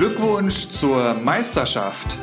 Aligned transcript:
Glückwunsch 0.00 0.66
zur 0.68 1.12
Meisterschaft. 1.12 2.16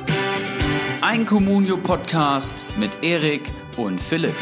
Ein 1.01 1.27
Communio-Podcast 1.27 2.65
mit 2.79 2.89
Erik 3.03 3.51
und 3.75 4.01
Philipp. 4.01 4.33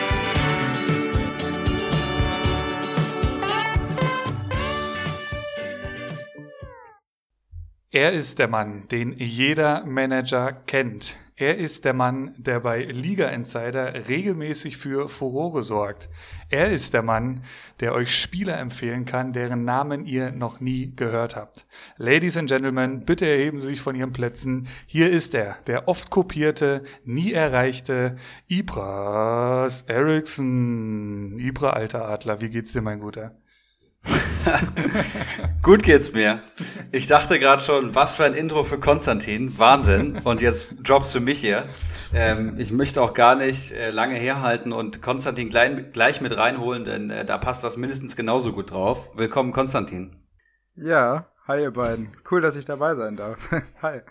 Er 7.91 8.13
ist 8.13 8.39
der 8.39 8.48
Mann, 8.48 8.88
den 8.88 9.11
jeder 9.18 9.86
Manager 9.86 10.54
kennt. 10.54 11.17
Er 11.38 11.57
ist 11.57 11.83
der 11.83 11.91
Mann, 11.91 12.33
der 12.38 12.61
bei 12.61 12.83
Liga 12.83 13.27
Insider 13.27 14.07
regelmäßig 14.07 14.77
für 14.77 15.09
Furore 15.09 15.63
sorgt. 15.63 16.09
Er 16.50 16.71
ist 16.71 16.93
der 16.93 17.01
Mann, 17.01 17.41
der 17.81 17.93
euch 17.93 18.18
Spieler 18.18 18.57
empfehlen 18.57 19.04
kann, 19.04 19.33
deren 19.33 19.65
Namen 19.65 20.05
ihr 20.05 20.32
noch 20.32 20.61
nie 20.61 20.93
gehört 20.96 21.36
habt. 21.36 21.68
Ladies 21.97 22.37
and 22.37 22.47
Gentlemen, 22.47 23.04
bitte 23.04 23.25
erheben 23.25 23.60
Sie 23.60 23.68
sich 23.68 23.82
von 23.82 23.96
Ihren 23.96 24.13
Plätzen. 24.13 24.65
Hier 24.86 25.11
ist 25.11 25.36
er, 25.36 25.57
der 25.68 25.89
oft 25.89 26.10
kopierte, 26.10 26.83
nie 27.04 27.33
erreichte 27.33 28.15
Ibras 28.47 29.82
Eriksson. 29.88 31.38
Ibra, 31.38 31.71
alter 31.71 32.08
Adler, 32.08 32.39
wie 32.39 32.49
geht's 32.49 32.72
dir, 32.72 32.81
mein 32.81 33.02
Guter? 33.02 33.36
Gut 35.61 35.83
geht's 35.83 36.13
mir. 36.13 36.41
Ich 36.91 37.08
dachte 37.08 37.39
gerade 37.39 37.61
schon, 37.61 37.95
was 37.95 38.16
für 38.16 38.25
ein 38.25 38.33
Intro 38.33 38.63
für 38.63 38.80
Konstantin. 38.80 39.58
Wahnsinn. 39.58 40.22
Und 40.23 40.41
jetzt 40.41 40.77
droppst 40.83 41.13
du 41.16 41.19
mich 41.19 41.39
hier. 41.39 41.66
Ähm, 42.13 42.55
ich 42.58 42.72
möchte 42.72 43.02
auch 43.02 43.13
gar 43.13 43.36
nicht 43.36 43.72
äh, 43.72 43.89
lange 43.89 44.16
herhalten 44.16 44.72
und 44.72 45.02
Konstantin 45.02 45.49
gleich, 45.49 45.91
gleich 45.91 46.22
mit 46.22 46.38
reinholen, 46.38 46.83
denn 46.83 47.09
äh, 47.09 47.25
da 47.25 47.38
passt 47.38 47.63
das 47.63 47.77
mindestens 47.77 48.16
genauso 48.16 48.53
gut 48.53 48.72
drauf. 48.72 49.09
Willkommen, 49.16 49.52
Konstantin. 49.52 50.16
Ja, 50.75 51.25
hi 51.47 51.61
ihr 51.61 51.71
beiden. 51.71 52.08
Cool, 52.30 52.41
dass 52.41 52.55
ich 52.55 52.65
dabei 52.65 52.95
sein 52.95 53.17
darf. 53.17 53.37
hi. 53.81 54.02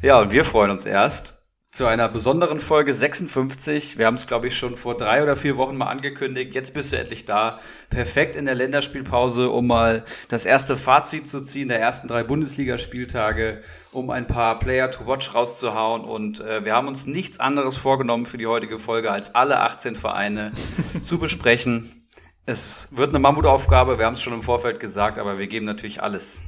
Ja, 0.00 0.20
und 0.20 0.32
wir 0.32 0.44
freuen 0.44 0.70
uns 0.70 0.86
erst 0.86 1.37
zu 1.70 1.84
einer 1.84 2.08
besonderen 2.08 2.60
Folge 2.60 2.94
56. 2.94 3.98
Wir 3.98 4.06
haben 4.06 4.14
es, 4.14 4.26
glaube 4.26 4.46
ich, 4.46 4.56
schon 4.56 4.78
vor 4.78 4.96
drei 4.96 5.22
oder 5.22 5.36
vier 5.36 5.58
Wochen 5.58 5.76
mal 5.76 5.88
angekündigt. 5.88 6.54
Jetzt 6.54 6.72
bist 6.72 6.92
du 6.92 6.96
endlich 6.98 7.26
da. 7.26 7.60
Perfekt 7.90 8.36
in 8.36 8.46
der 8.46 8.54
Länderspielpause, 8.54 9.50
um 9.50 9.66
mal 9.66 10.04
das 10.28 10.46
erste 10.46 10.76
Fazit 10.76 11.28
zu 11.28 11.42
ziehen 11.42 11.68
der 11.68 11.78
ersten 11.78 12.08
drei 12.08 12.22
Bundesligaspieltage, 12.22 13.60
um 13.92 14.08
ein 14.08 14.26
paar 14.26 14.58
Player 14.58 14.90
to 14.90 15.06
Watch 15.06 15.34
rauszuhauen. 15.34 16.04
Und 16.04 16.40
äh, 16.40 16.64
wir 16.64 16.74
haben 16.74 16.88
uns 16.88 17.06
nichts 17.06 17.38
anderes 17.38 17.76
vorgenommen 17.76 18.24
für 18.24 18.38
die 18.38 18.46
heutige 18.46 18.78
Folge, 18.78 19.10
als 19.10 19.34
alle 19.34 19.60
18 19.60 19.94
Vereine 19.94 20.52
zu 21.02 21.18
besprechen. 21.18 22.06
Es 22.46 22.88
wird 22.92 23.10
eine 23.10 23.18
Mammutaufgabe, 23.18 23.98
wir 23.98 24.06
haben 24.06 24.14
es 24.14 24.22
schon 24.22 24.32
im 24.32 24.40
Vorfeld 24.40 24.80
gesagt, 24.80 25.18
aber 25.18 25.38
wir 25.38 25.48
geben 25.48 25.66
natürlich 25.66 26.02
alles. 26.02 26.44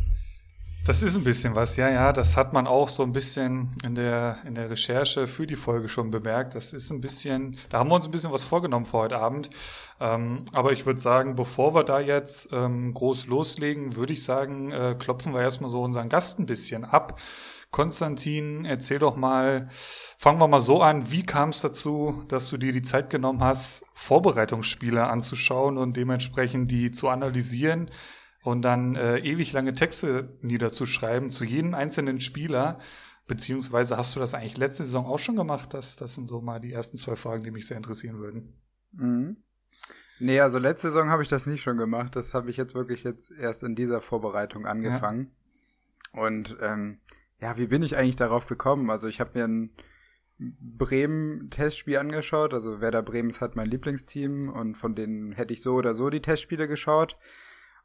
Das 0.83 1.03
ist 1.03 1.15
ein 1.15 1.25
bisschen 1.25 1.55
was, 1.55 1.77
ja, 1.77 1.91
ja. 1.91 2.13
Das 2.13 2.39
hat 2.39 2.55
man 2.55 2.67
auch 2.67 2.89
so 2.89 3.03
ein 3.03 3.13
bisschen 3.13 3.69
in 3.85 3.95
der, 3.95 4.39
in 4.47 4.55
der 4.55 4.71
Recherche 4.71 5.27
für 5.27 5.47
die 5.47 5.57
Folge 5.57 5.89
schon 5.91 6.11
bemerkt. 6.11 6.55
Das 6.55 6.73
ist 6.73 6.91
ein 6.91 7.03
bisschen, 7.03 7.55
da 7.69 7.79
haben 7.79 7.91
wir 7.91 7.97
uns 7.97 8.07
ein 8.07 8.11
bisschen 8.11 8.33
was 8.33 8.45
vorgenommen 8.45 8.87
für 8.87 8.99
heute 8.99 9.19
Abend. 9.19 9.51
Ähm, 10.01 10.47
aber 10.53 10.73
ich 10.73 10.87
würde 10.87 10.99
sagen, 10.99 11.35
bevor 11.37 11.75
wir 11.75 11.85
da 11.85 12.01
jetzt 12.01 12.49
ähm, 12.53 12.95
groß 12.95 13.27
loslegen, 13.27 13.95
würde 13.97 14.15
ich 14.15 14.25
sagen, 14.25 14.73
äh, 14.73 14.97
klopfen 14.99 15.35
wir 15.35 15.43
erstmal 15.43 15.71
so 15.71 15.83
unseren 15.83 16.09
Gast 16.09 16.39
ein 16.39 16.47
bisschen 16.47 16.85
ab. 16.85 17.21
Konstantin, 17.71 18.65
erzähl 18.65 18.99
doch 18.99 19.17
mal, 19.17 19.69
fangen 19.71 20.41
wir 20.41 20.49
mal 20.49 20.61
so 20.61 20.83
an, 20.83 21.13
wie 21.13 21.23
kam 21.23 21.51
es 21.51 21.61
dazu, 21.61 22.25
dass 22.29 22.49
du 22.49 22.57
dir 22.57 22.73
die 22.73 22.83
Zeit 22.83 23.11
genommen 23.11 23.45
hast, 23.45 23.85
Vorbereitungsspiele 23.93 25.07
anzuschauen 25.07 25.77
und 25.77 25.97
dementsprechend 25.97 26.71
die 26.73 26.91
zu 26.91 27.09
analysieren? 27.09 27.89
Und 28.43 28.63
dann 28.63 28.97
äh, 28.97 29.19
ewig 29.19 29.53
lange 29.53 29.73
Texte 29.73 30.37
niederzuschreiben 30.41 31.31
zu 31.31 31.45
jedem 31.45 31.75
einzelnen 31.75 32.21
Spieler. 32.21 32.79
Beziehungsweise 33.27 33.97
hast 33.97 34.17
du 34.17 34.21
das 34.21 34.35
eigentlich 34.35 34.57
letzte 34.57 34.85
Saison 34.85 35.07
auch 35.07 35.19
schon 35.19 35.37
gemacht? 35.37 35.75
Das, 35.75 35.97
das 35.97 36.15
sind 36.15 36.27
so 36.27 36.41
mal 36.41 36.59
die 36.59 36.73
ersten 36.73 36.97
zwei 36.97 37.17
Fragen, 37.17 37.45
die 37.45 37.51
mich 37.51 37.67
sehr 37.67 37.77
interessieren 37.77 38.19
würden. 38.19 38.55
Mhm. 38.93 39.37
Nee, 40.19 40.41
also 40.41 40.59
letzte 40.59 40.89
Saison 40.89 41.11
habe 41.11 41.23
ich 41.23 41.29
das 41.29 41.47
nicht 41.47 41.63
schon 41.63 41.77
gemacht. 41.77 42.17
Das 42.17 42.35
habe 42.35 42.51
ich 42.51 42.57
jetzt 42.57 42.75
wirklich 42.75 43.05
jetzt 43.05 43.31
erst 43.31 43.63
in 43.63 43.75
dieser 43.75 44.01
Vorbereitung 44.01 44.67
angefangen. 44.67 45.31
Ja. 46.15 46.23
Und 46.23 46.57
ähm, 46.61 46.99
ja, 47.41 47.57
wie 47.57 47.69
bin 47.69 47.83
ich 47.83 47.97
eigentlich 47.97 48.17
darauf 48.17 48.47
gekommen? 48.47 48.91
Also 48.91 49.07
ich 49.07 49.21
habe 49.21 49.39
mir 49.39 49.45
ein 49.45 49.71
Bremen-Testspiel 50.39 51.99
angeschaut. 51.99 52.53
Also 52.53 52.81
Werder 52.81 53.03
Bremen 53.03 53.31
ist 53.31 53.41
halt 53.41 53.55
mein 53.55 53.69
Lieblingsteam 53.69 54.51
und 54.51 54.77
von 54.77 54.95
denen 54.95 55.33
hätte 55.33 55.53
ich 55.53 55.63
so 55.63 55.75
oder 55.75 55.95
so 55.95 56.11
die 56.11 56.21
Testspiele 56.23 56.67
geschaut 56.67 57.17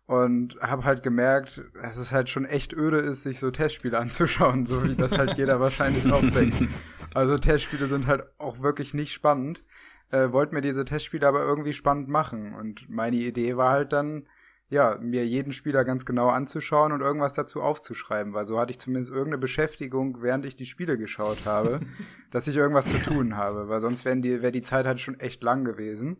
und 0.07 0.57
habe 0.61 0.83
halt 0.83 1.01
gemerkt, 1.03 1.63
dass 1.81 1.97
es 1.97 2.11
halt 2.11 2.29
schon 2.29 2.45
echt 2.45 2.73
öde 2.73 2.97
ist, 2.97 3.23
sich 3.23 3.39
so 3.39 3.51
Testspiele 3.51 3.97
anzuschauen, 3.99 4.65
so 4.65 4.83
wie 4.83 4.95
das 4.95 5.17
halt 5.17 5.37
jeder 5.37 5.59
wahrscheinlich 5.59 6.11
auch 6.11 6.21
denkt. 6.21 6.63
Also 7.13 7.37
Testspiele 7.37 7.87
sind 7.87 8.07
halt 8.07 8.27
auch 8.39 8.59
wirklich 8.59 8.93
nicht 8.93 9.13
spannend. 9.13 9.63
Äh, 10.11 10.33
wollte 10.33 10.53
mir 10.53 10.59
diese 10.59 10.83
Testspiele 10.83 11.25
aber 11.25 11.45
irgendwie 11.45 11.71
spannend 11.71 12.09
machen 12.09 12.53
und 12.53 12.89
meine 12.89 13.15
Idee 13.15 13.55
war 13.55 13.71
halt 13.71 13.93
dann, 13.93 14.27
ja, 14.67 14.97
mir 14.99 15.25
jeden 15.25 15.53
Spieler 15.53 15.85
ganz 15.85 16.05
genau 16.05 16.27
anzuschauen 16.27 16.91
und 16.91 16.99
irgendwas 16.99 17.31
dazu 17.31 17.61
aufzuschreiben, 17.61 18.33
weil 18.33 18.45
so 18.45 18.59
hatte 18.59 18.71
ich 18.71 18.79
zumindest 18.79 19.11
irgendeine 19.11 19.37
Beschäftigung, 19.37 20.21
während 20.21 20.45
ich 20.45 20.57
die 20.57 20.65
Spiele 20.65 20.97
geschaut 20.97 21.45
habe, 21.45 21.79
dass 22.31 22.49
ich 22.49 22.57
irgendwas 22.57 22.87
zu 22.87 23.13
tun 23.13 23.37
habe, 23.37 23.69
weil 23.69 23.79
sonst 23.79 24.03
wäre 24.03 24.17
die, 24.17 24.41
wär 24.41 24.51
die 24.51 24.61
Zeit 24.61 24.85
halt 24.85 24.99
schon 24.99 25.17
echt 25.21 25.41
lang 25.41 25.63
gewesen. 25.63 26.17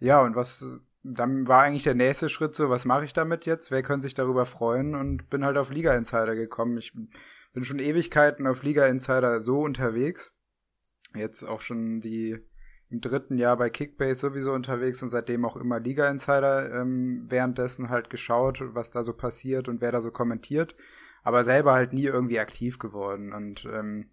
Ja, 0.00 0.20
und 0.20 0.36
was 0.36 0.66
dann 1.02 1.48
war 1.48 1.62
eigentlich 1.62 1.84
der 1.84 1.94
nächste 1.94 2.28
Schritt 2.28 2.54
so, 2.54 2.68
was 2.68 2.84
mache 2.84 3.04
ich 3.04 3.12
damit 3.12 3.46
jetzt? 3.46 3.70
Wer 3.70 3.82
könnte 3.82 4.06
sich 4.06 4.14
darüber 4.14 4.44
freuen? 4.46 4.94
Und 4.94 5.30
bin 5.30 5.44
halt 5.44 5.56
auf 5.56 5.70
Liga 5.70 5.96
Insider 5.96 6.34
gekommen. 6.34 6.76
Ich 6.76 6.92
bin 7.52 7.64
schon 7.64 7.78
Ewigkeiten 7.78 8.46
auf 8.46 8.62
Liga 8.62 8.86
Insider 8.86 9.42
so 9.42 9.60
unterwegs. 9.60 10.32
Jetzt 11.14 11.42
auch 11.42 11.60
schon 11.60 12.00
die 12.00 12.38
im 12.90 13.00
dritten 13.00 13.38
Jahr 13.38 13.56
bei 13.56 13.70
Kickbase 13.70 14.16
sowieso 14.16 14.52
unterwegs 14.52 15.00
und 15.02 15.10
seitdem 15.10 15.44
auch 15.44 15.56
immer 15.56 15.78
Liga 15.78 16.10
Insider 16.10 16.80
ähm, 16.80 17.24
währenddessen 17.28 17.88
halt 17.88 18.10
geschaut, 18.10 18.60
was 18.74 18.90
da 18.90 19.04
so 19.04 19.12
passiert 19.12 19.68
und 19.68 19.80
wer 19.80 19.92
da 19.92 20.00
so 20.00 20.10
kommentiert. 20.10 20.74
Aber 21.22 21.44
selber 21.44 21.72
halt 21.72 21.92
nie 21.92 22.06
irgendwie 22.06 22.40
aktiv 22.40 22.78
geworden. 22.78 23.32
Und 23.32 23.64
ähm, 23.72 24.10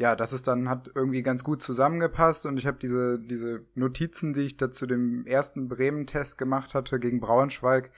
ja, 0.00 0.16
das 0.16 0.32
ist 0.32 0.48
dann 0.48 0.68
hat 0.70 0.90
irgendwie 0.94 1.22
ganz 1.22 1.44
gut 1.44 1.62
zusammengepasst 1.62 2.46
und 2.46 2.56
ich 2.56 2.66
habe 2.66 2.78
diese 2.80 3.18
diese 3.18 3.66
Notizen, 3.74 4.32
die 4.32 4.40
ich 4.40 4.56
da 4.56 4.70
zu 4.70 4.86
dem 4.86 5.26
ersten 5.26 5.68
Bremen-Test 5.68 6.38
gemacht 6.38 6.72
hatte 6.72 6.98
gegen 6.98 7.20
Braunschweig, 7.20 7.92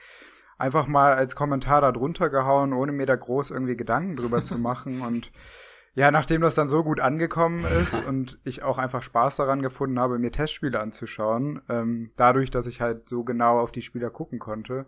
einfach 0.57 0.85
mal 0.85 1.13
als 1.13 1.37
Kommentar 1.37 1.79
da 1.79 1.93
drunter 1.93 2.29
gehauen, 2.29 2.73
ohne 2.73 2.91
mir 2.91 3.05
da 3.05 3.15
groß 3.15 3.51
irgendwie 3.51 3.77
Gedanken 3.77 4.17
drüber 4.17 4.43
zu 4.43 4.57
machen. 4.57 5.01
Und 5.07 5.31
ja, 5.95 6.11
nachdem 6.11 6.41
das 6.41 6.55
dann 6.55 6.67
so 6.67 6.83
gut 6.83 6.99
angekommen 6.99 7.63
ist 7.63 7.93
und 8.07 8.39
ich 8.43 8.63
auch 8.63 8.79
einfach 8.79 9.03
Spaß 9.03 9.35
daran 9.37 9.61
gefunden 9.61 9.99
habe, 9.99 10.17
mir 10.17 10.31
Testspiele 10.31 10.79
anzuschauen, 10.79 11.61
ähm, 11.69 12.11
dadurch, 12.17 12.49
dass 12.49 12.65
ich 12.65 12.81
halt 12.81 13.07
so 13.07 13.23
genau 13.23 13.59
auf 13.59 13.71
die 13.71 13.83
Spieler 13.83 14.09
gucken 14.09 14.39
konnte, 14.39 14.87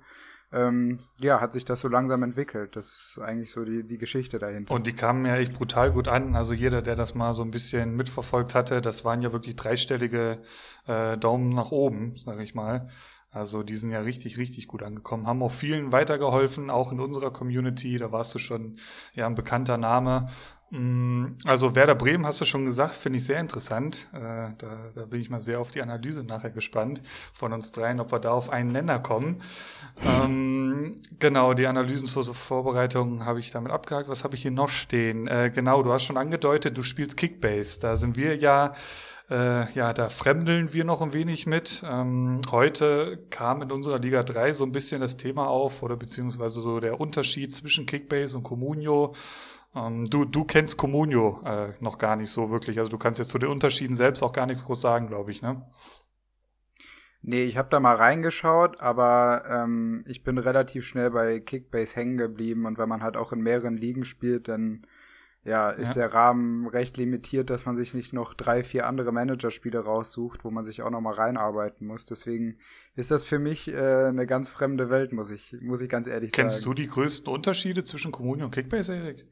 ähm, 0.51 1.00
ja, 1.19 1.41
hat 1.41 1.53
sich 1.53 1.66
das 1.66 1.81
so 1.81 1.88
langsam 1.88 2.23
entwickelt. 2.23 2.75
Das 2.75 2.85
ist 2.85 3.19
eigentlich 3.22 3.51
so 3.51 3.66
die, 3.66 3.83
die 3.83 3.97
Geschichte 3.97 4.39
dahinter. 4.39 4.73
Und 4.73 4.88
die 4.88 4.94
kamen 4.94 5.25
ja 5.25 5.35
echt 5.35 5.53
brutal 5.53 5.91
gut 5.91 6.07
an. 6.07 6.35
Also 6.35 6.53
jeder, 6.53 6.81
der 6.81 6.95
das 6.95 7.16
mal 7.16 7.33
so 7.33 7.44
ein 7.44 7.51
bisschen 7.51 7.95
mitverfolgt 7.95 8.55
hatte, 8.55 8.81
das 8.81 9.05
waren 9.05 9.22
ja 9.22 9.31
wirklich 9.31 9.55
dreistellige 9.55 10.39
äh, 10.88 11.17
Daumen 11.17 11.50
nach 11.50 11.72
oben, 11.72 12.16
sage 12.16 12.44
ich 12.44 12.55
mal. 12.55 12.88
Also 13.35 13.63
die 13.63 13.75
sind 13.75 13.91
ja 13.91 14.00
richtig, 14.00 14.38
richtig 14.38 14.67
gut 14.67 14.81
angekommen, 14.81 15.28
haben 15.28 15.44
auch 15.44 15.51
vielen 15.51 15.91
weitergeholfen, 15.91 16.69
auch 16.69 16.94
in 16.94 17.01
unserer 17.01 17.31
Community. 17.31 17.97
Da 17.97 18.13
warst 18.13 18.34
du 18.34 18.39
schon 18.39 18.78
ja 19.13 19.25
ein 19.25 19.35
bekannter 19.35 19.75
Name. 19.75 20.28
Mm, 20.71 21.37
also 21.45 21.75
Werder 21.75 21.95
Bremen 21.95 22.25
hast 22.25 22.41
du 22.41 22.45
schon 22.45 22.65
gesagt, 22.65 22.95
finde 22.95 23.17
ich 23.17 23.25
sehr 23.25 23.39
interessant. 23.39 24.09
Äh, 24.13 24.53
da, 24.57 24.89
da 24.93 25.05
bin 25.05 25.21
ich 25.21 25.29
mal 25.29 25.39
sehr 25.39 25.59
auf 25.59 25.71
die 25.71 25.81
Analyse 25.81 26.23
nachher 26.23 26.49
gespannt 26.49 27.01
von 27.33 27.53
uns 27.53 27.71
dreien, 27.71 27.99
ob 27.99 28.11
wir 28.11 28.19
da 28.19 28.31
auf 28.31 28.49
einen 28.49 28.71
Nenner 28.71 28.99
kommen. 28.99 29.41
ähm, 30.05 30.95
genau, 31.19 31.53
die 31.53 31.67
Analysen 31.67 32.07
zur 32.07 32.23
Vorbereitung 32.34 33.25
habe 33.25 33.40
ich 33.40 33.51
damit 33.51 33.72
abgehakt. 33.72 34.09
Was 34.09 34.23
habe 34.23 34.35
ich 34.35 34.41
hier 34.41 34.51
noch 34.51 34.69
stehen? 34.69 35.28
Äh, 35.28 35.51
genau, 35.53 35.84
du 35.84 35.93
hast 35.93 36.03
schon 36.03 36.17
angedeutet, 36.17 36.78
du 36.78 36.84
spielst 36.84 37.17
Kickbase. 37.17 37.79
Da 37.79 37.95
sind 37.95 38.17
wir 38.17 38.35
ja 38.35 38.73
äh, 39.29 39.72
ja, 39.73 39.91
da 39.93 40.09
fremdeln 40.09 40.72
wir 40.73 40.84
noch 40.84 41.01
ein 41.01 41.13
wenig 41.13 41.47
mit. 41.47 41.84
Ähm, 41.84 42.41
heute 42.51 43.25
kam 43.31 43.63
in 43.63 43.72
unserer 43.72 43.97
Liga 43.97 44.22
3 44.22 44.53
so 44.53 44.63
ein 44.63 44.72
bisschen 44.72 45.01
das 45.01 45.17
Thema 45.17 45.47
auf 45.47 45.81
oder 45.81 45.95
beziehungsweise 45.95 46.61
so 46.61 46.79
der 46.79 46.99
Unterschied 46.99 47.51
zwischen 47.51 47.87
Kickbase 47.87 48.37
und 48.37 48.43
Comunio. 48.43 49.13
Ähm, 49.75 50.05
du, 50.05 50.25
du 50.25 50.45
kennst 50.45 50.77
Comunio 50.77 51.41
äh, 51.45 51.69
noch 51.79 51.97
gar 51.97 52.16
nicht 52.16 52.29
so 52.29 52.49
wirklich. 52.49 52.79
Also 52.79 52.89
du 52.89 52.97
kannst 52.97 53.19
jetzt 53.19 53.29
zu 53.29 53.37
den 53.37 53.49
Unterschieden 53.49 53.95
selbst 53.95 54.23
auch 54.23 54.31
gar 54.31 54.45
nichts 54.45 54.66
groß 54.66 54.79
sagen, 54.79 55.07
glaube 55.07 55.31
ich, 55.31 55.41
ne? 55.41 55.66
Nee, 57.27 57.43
ich 57.45 57.57
habe 57.57 57.69
da 57.72 57.79
mal 57.79 57.95
reingeschaut, 57.95 58.79
aber 58.79 59.45
ähm, 59.49 60.03
ich 60.07 60.23
bin 60.23 60.37
relativ 60.37 60.85
schnell 60.85 61.09
bei 61.09 61.39
Kickbase 61.39 61.95
hängen 61.95 62.17
geblieben 62.17 62.66
und 62.66 62.77
wenn 62.77 62.87
man 62.87 63.01
halt 63.01 63.17
auch 63.17 63.33
in 63.33 63.41
mehreren 63.41 63.77
Ligen 63.77 64.05
spielt, 64.05 64.47
dann 64.47 64.85
ja, 65.43 65.72
ist 65.72 65.89
ja. 65.89 65.93
der 65.93 66.13
Rahmen 66.13 66.67
recht 66.67 66.97
limitiert, 66.97 67.49
dass 67.49 67.66
man 67.66 67.75
sich 67.75 67.95
nicht 67.95 68.13
noch 68.13 68.35
drei, 68.35 68.63
vier 68.63 68.85
andere 68.87 69.11
Managerspiele 69.11 69.79
raussucht, 69.79 70.43
wo 70.43 70.51
man 70.51 70.63
sich 70.63 70.83
auch 70.83 70.89
noch 70.89 71.01
mal 71.01 71.13
reinarbeiten 71.13 71.87
muss. 71.87 72.05
Deswegen 72.05 72.57
ist 72.95 73.09
das 73.09 73.23
für 73.23 73.39
mich 73.39 73.71
äh, 73.71 74.05
eine 74.05 74.28
ganz 74.28 74.49
fremde 74.49 74.89
Welt, 74.89 75.11
muss 75.11 75.31
ich, 75.31 75.55
muss 75.61 75.81
ich 75.81 75.89
ganz 75.89 76.07
ehrlich 76.07 76.31
Kennst 76.31 76.57
sagen. 76.57 76.66
Kennst 76.66 76.79
du 76.79 76.83
die 76.83 76.87
größten 76.87 77.31
Unterschiede 77.31 77.83
zwischen 77.83 78.11
Communio 78.11 78.45
und 78.45 78.51
Kickbase, 78.51 78.95
Erik? 78.95 79.25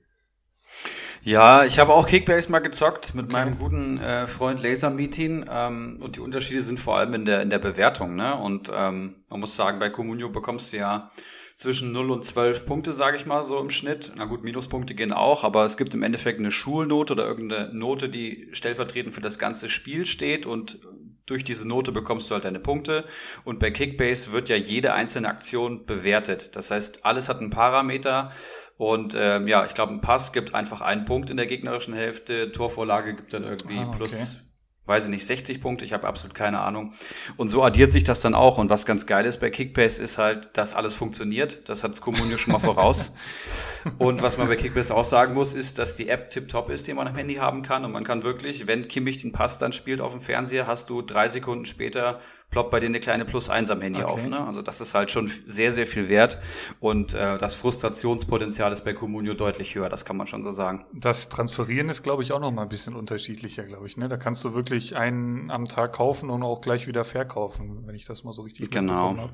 Ja, 1.25 1.63
ich 1.63 1.79
habe 1.79 1.93
auch 1.93 2.05
Kickbase 2.05 2.51
mal 2.51 2.59
gezockt 2.59 3.15
mit 3.15 3.25
okay. 3.25 3.33
meinem 3.33 3.57
guten 3.57 3.97
äh, 3.97 4.27
Freund 4.27 4.61
Laser 4.61 4.89
Meeting 4.89 5.45
ähm, 5.49 5.99
und 6.01 6.17
die 6.17 6.19
Unterschiede 6.19 6.61
sind 6.61 6.81
vor 6.81 6.97
allem 6.97 7.13
in 7.13 7.23
der 7.23 7.41
in 7.41 7.49
der 7.49 7.59
Bewertung, 7.59 8.15
ne? 8.15 8.35
Und 8.35 8.69
ähm, 8.75 9.23
man 9.29 9.39
muss 9.39 9.55
sagen, 9.55 9.79
bei 9.79 9.89
Communio 9.89 10.27
bekommst 10.27 10.73
du 10.73 10.77
ja 10.77 11.09
zwischen 11.55 11.93
0 11.93 12.11
und 12.11 12.25
12 12.25 12.65
Punkte, 12.65 12.91
sage 12.91 13.15
ich 13.15 13.25
mal, 13.25 13.45
so 13.45 13.57
im 13.59 13.69
Schnitt. 13.69 14.11
Na 14.17 14.25
gut, 14.25 14.43
Minuspunkte 14.43 14.95
gehen 14.95 15.13
auch, 15.13 15.45
aber 15.45 15.63
es 15.63 15.77
gibt 15.77 15.93
im 15.93 16.03
Endeffekt 16.03 16.39
eine 16.39 16.51
Schulnote 16.51 17.13
oder 17.13 17.25
irgendeine 17.25 17.73
Note, 17.73 18.09
die 18.09 18.49
stellvertretend 18.51 19.15
für 19.15 19.21
das 19.21 19.39
ganze 19.39 19.69
Spiel 19.69 20.05
steht 20.05 20.45
und 20.45 20.79
durch 21.25 21.43
diese 21.43 21.67
Note 21.67 21.91
bekommst 21.91 22.29
du 22.29 22.35
halt 22.35 22.45
deine 22.45 22.59
Punkte. 22.59 23.05
Und 23.43 23.59
bei 23.59 23.71
Kickbase 23.71 24.31
wird 24.31 24.49
ja 24.49 24.55
jede 24.55 24.93
einzelne 24.93 25.29
Aktion 25.29 25.85
bewertet. 25.85 26.55
Das 26.55 26.71
heißt, 26.71 27.05
alles 27.05 27.29
hat 27.29 27.39
einen 27.39 27.49
Parameter. 27.49 28.31
Und 28.77 29.15
ähm, 29.17 29.47
ja, 29.47 29.65
ich 29.65 29.73
glaube, 29.73 29.93
ein 29.93 30.01
Pass 30.01 30.33
gibt 30.33 30.53
einfach 30.53 30.81
einen 30.81 31.05
Punkt 31.05 31.29
in 31.29 31.37
der 31.37 31.45
gegnerischen 31.45 31.93
Hälfte, 31.93 32.51
Torvorlage 32.51 33.15
gibt 33.15 33.33
dann 33.33 33.43
irgendwie 33.43 33.77
ah, 33.77 33.87
okay. 33.87 33.97
plus 33.97 34.37
weiß 34.85 35.05
ich 35.05 35.09
nicht, 35.09 35.25
60 35.25 35.61
Punkte, 35.61 35.85
ich 35.85 35.93
habe 35.93 36.07
absolut 36.07 36.35
keine 36.35 36.59
Ahnung. 36.59 36.91
Und 37.37 37.47
so 37.47 37.63
addiert 37.63 37.93
sich 37.93 38.03
das 38.03 38.19
dann 38.19 38.35
auch. 38.35 38.57
Und 38.57 38.69
was 38.69 38.85
ganz 38.85 39.05
geil 39.05 39.25
ist 39.25 39.39
bei 39.39 39.49
Kickbase 39.49 40.01
ist 40.01 40.17
halt, 40.17 40.57
dass 40.57 40.75
alles 40.75 40.93
funktioniert. 40.93 41.69
Das 41.69 41.83
hat 41.83 41.91
das 41.91 42.01
Kommunio 42.01 42.37
schon 42.37 42.51
mal 42.51 42.59
voraus. 42.59 43.13
Und 43.97 44.21
was 44.21 44.37
man 44.37 44.47
bei 44.47 44.57
Kickbase 44.57 44.93
auch 44.93 45.05
sagen 45.05 45.33
muss, 45.33 45.53
ist, 45.53 45.79
dass 45.79 45.95
die 45.95 46.09
App 46.09 46.29
tipptopp 46.29 46.69
ist, 46.69 46.87
die 46.87 46.93
man 46.93 47.07
am 47.07 47.15
Handy 47.15 47.35
haben 47.35 47.61
kann. 47.61 47.85
Und 47.85 47.93
man 47.93 48.03
kann 48.03 48.23
wirklich, 48.23 48.67
wenn 48.67 48.87
Kimmich 48.87 49.21
den 49.21 49.31
Pass 49.31 49.57
dann 49.57 49.71
spielt 49.71 50.01
auf 50.01 50.11
dem 50.11 50.21
Fernseher, 50.21 50.67
hast 50.67 50.89
du 50.89 51.01
drei 51.01 51.29
Sekunden 51.29 51.65
später 51.65 52.19
ploppt 52.53 52.69
bei 52.69 52.79
dir 52.79 52.85
eine 52.85 52.99
kleine 52.99 53.25
Plus 53.25 53.49
1 53.49 53.71
am 53.71 53.81
Handy 53.81 54.03
okay. 54.03 54.11
auf. 54.11 54.27
Ne? 54.27 54.39
Also 54.45 54.61
das 54.61 54.79
ist 54.79 54.93
halt 54.93 55.09
schon 55.09 55.29
sehr, 55.43 55.71
sehr 55.71 55.87
viel 55.87 56.07
wert. 56.07 56.37
Und 56.79 57.15
äh, 57.15 57.37
das 57.39 57.55
Frustrationspotenzial 57.55 58.71
ist 58.71 58.85
bei 58.85 58.93
Comunio 58.93 59.33
deutlich 59.33 59.73
höher, 59.73 59.89
das 59.89 60.05
kann 60.05 60.15
man 60.15 60.27
schon 60.27 60.43
so 60.43 60.51
sagen. 60.51 60.85
Das 60.93 61.29
Transferieren 61.29 61.89
ist, 61.89 62.03
glaube 62.03 62.21
ich, 62.21 62.31
auch 62.31 62.39
noch 62.39 62.51
mal 62.51 62.61
ein 62.61 62.69
bisschen 62.69 62.93
unterschiedlicher, 62.95 63.63
glaube 63.63 63.87
ich. 63.87 63.97
Ne? 63.97 64.07
Da 64.07 64.17
kannst 64.17 64.45
du 64.45 64.53
wirklich 64.53 64.95
einen 64.95 65.49
am 65.49 65.65
Tag 65.65 65.93
kaufen 65.93 66.29
und 66.29 66.43
auch 66.43 66.61
gleich 66.61 66.85
wieder 66.85 67.03
verkaufen, 67.03 67.87
wenn 67.87 67.95
ich 67.95 68.05
das 68.05 68.23
mal 68.23 68.33
so 68.33 68.43
richtig 68.43 68.69
genau. 68.69 69.17
habe. 69.17 69.33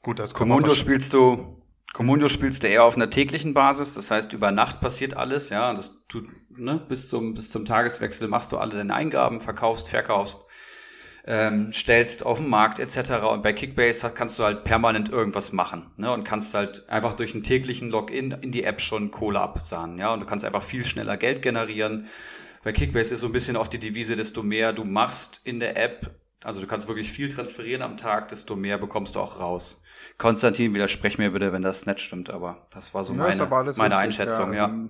Gut, 0.00 0.20
das 0.20 0.32
Comunio 0.32 0.70
spielst 0.70 1.12
du 1.12 1.50
Comunio 1.92 2.28
spielst 2.28 2.62
du 2.62 2.68
eher 2.68 2.84
auf 2.84 2.96
einer 2.96 3.10
täglichen 3.10 3.52
Basis, 3.52 3.94
das 3.94 4.10
heißt 4.10 4.32
über 4.32 4.50
Nacht 4.50 4.80
passiert 4.80 5.14
alles, 5.14 5.50
ja, 5.50 5.74
das 5.74 5.92
tut 6.08 6.26
ne, 6.48 6.82
bis 6.88 7.10
zum 7.10 7.34
bis 7.34 7.50
zum 7.50 7.66
Tageswechsel 7.66 8.28
machst 8.28 8.52
du 8.52 8.56
alle 8.56 8.76
deine 8.76 8.94
Eingaben, 8.94 9.40
verkaufst, 9.40 9.88
verkaufst 9.88 10.38
ähm, 11.24 11.72
stellst 11.72 12.26
auf 12.26 12.38
den 12.38 12.48
Markt 12.48 12.78
etc. 12.78 13.24
Und 13.30 13.42
bei 13.42 13.52
Kickbase 13.52 14.10
kannst 14.10 14.38
du 14.38 14.44
halt 14.44 14.64
permanent 14.64 15.08
irgendwas 15.08 15.52
machen 15.52 15.90
ne? 15.96 16.10
und 16.12 16.24
kannst 16.24 16.54
halt 16.54 16.88
einfach 16.88 17.14
durch 17.14 17.34
einen 17.34 17.44
täglichen 17.44 17.90
Login 17.90 18.32
in 18.40 18.50
die 18.50 18.64
App 18.64 18.80
schon 18.80 19.10
Kohle 19.10 19.40
absahnen. 19.40 19.98
Ja? 19.98 20.12
Und 20.12 20.20
du 20.20 20.26
kannst 20.26 20.44
einfach 20.44 20.62
viel 20.62 20.84
schneller 20.84 21.16
Geld 21.16 21.42
generieren. 21.42 22.06
Bei 22.64 22.72
Kickbase 22.72 23.14
ist 23.14 23.20
so 23.20 23.26
ein 23.26 23.32
bisschen 23.32 23.56
auch 23.56 23.68
die 23.68 23.78
Devise, 23.78 24.16
desto 24.16 24.42
mehr 24.42 24.72
du 24.72 24.84
machst 24.84 25.40
in 25.44 25.60
der 25.60 25.76
App, 25.76 26.10
also 26.44 26.60
du 26.60 26.66
kannst 26.66 26.88
wirklich 26.88 27.10
viel 27.10 27.32
transferieren 27.32 27.82
am 27.82 27.96
Tag, 27.96 28.28
desto 28.28 28.56
mehr 28.56 28.78
bekommst 28.78 29.16
du 29.16 29.20
auch 29.20 29.40
raus. 29.40 29.82
Konstantin, 30.18 30.74
widersprech 30.74 31.18
mir 31.18 31.30
bitte, 31.30 31.52
wenn 31.52 31.62
das 31.62 31.86
nicht 31.86 32.00
stimmt, 32.00 32.30
aber 32.30 32.66
das 32.72 32.94
war 32.94 33.04
so 33.04 33.14
ja, 33.14 33.22
meine, 33.22 33.46
meine 33.46 33.72
richtig, 33.76 33.92
Einschätzung, 33.94 34.52
ja. 34.52 34.68
ja. 34.68 34.88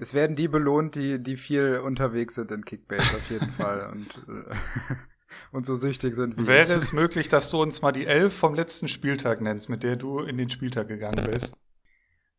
Es 0.00 0.14
werden 0.14 0.36
die 0.36 0.48
belohnt, 0.48 0.94
die, 0.94 1.22
die 1.22 1.36
viel 1.36 1.76
unterwegs 1.76 2.34
sind 2.34 2.50
in 2.50 2.64
Kickbase 2.64 3.16
auf 3.16 3.30
jeden 3.30 3.50
Fall 3.52 3.90
und, 3.92 4.24
äh, 4.28 4.54
und 5.52 5.66
so 5.66 5.74
süchtig 5.76 6.14
sind 6.14 6.36
wie 6.36 6.46
Wäre 6.46 6.72
ich. 6.72 6.78
es 6.78 6.92
möglich, 6.92 7.28
dass 7.28 7.50
du 7.50 7.62
uns 7.62 7.82
mal 7.82 7.92
die 7.92 8.06
Elf 8.06 8.34
vom 8.34 8.54
letzten 8.54 8.88
Spieltag 8.88 9.40
nennst, 9.40 9.68
mit 9.68 9.82
der 9.82 9.96
du 9.96 10.20
in 10.20 10.36
den 10.36 10.50
Spieltag 10.50 10.88
gegangen 10.88 11.24
bist? 11.30 11.54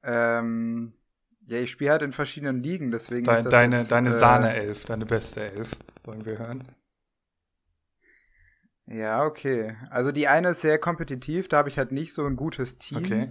Ähm, 0.03 0.93
ja, 1.47 1.59
ich 1.59 1.71
spiele 1.71 1.91
halt 1.91 2.01
in 2.01 2.11
verschiedenen 2.11 2.61
Ligen, 2.61 2.91
deswegen 2.91 3.25
Dein, 3.25 3.37
ist 3.37 3.45
das 3.45 3.51
Deine, 3.51 3.77
jetzt, 3.77 3.91
deine 3.91 4.09
äh, 4.09 4.13
Sahne-Elf, 4.13 4.85
deine 4.85 5.05
beste 5.05 5.41
Elf, 5.41 5.71
wollen 6.03 6.25
wir 6.25 6.37
hören. 6.39 6.63
Ja, 8.85 9.25
okay. 9.25 9.77
Also 9.89 10.11
die 10.11 10.27
eine 10.27 10.49
ist 10.49 10.61
sehr 10.61 10.77
kompetitiv, 10.77 11.47
da 11.47 11.57
habe 11.57 11.69
ich 11.69 11.77
halt 11.77 11.91
nicht 11.91 12.13
so 12.13 12.25
ein 12.25 12.35
gutes 12.35 12.77
Team. 12.77 12.97
Okay. 12.97 13.29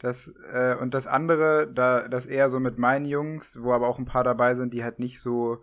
Das, 0.00 0.32
äh, 0.50 0.74
und 0.80 0.94
das 0.94 1.06
andere, 1.06 1.70
da, 1.70 2.08
das 2.08 2.24
eher 2.24 2.48
so 2.48 2.58
mit 2.58 2.78
meinen 2.78 3.04
Jungs, 3.04 3.58
wo 3.60 3.74
aber 3.74 3.86
auch 3.86 3.98
ein 3.98 4.06
paar 4.06 4.24
dabei 4.24 4.54
sind, 4.54 4.72
die 4.72 4.82
halt 4.82 4.98
nicht 4.98 5.20
so, 5.20 5.62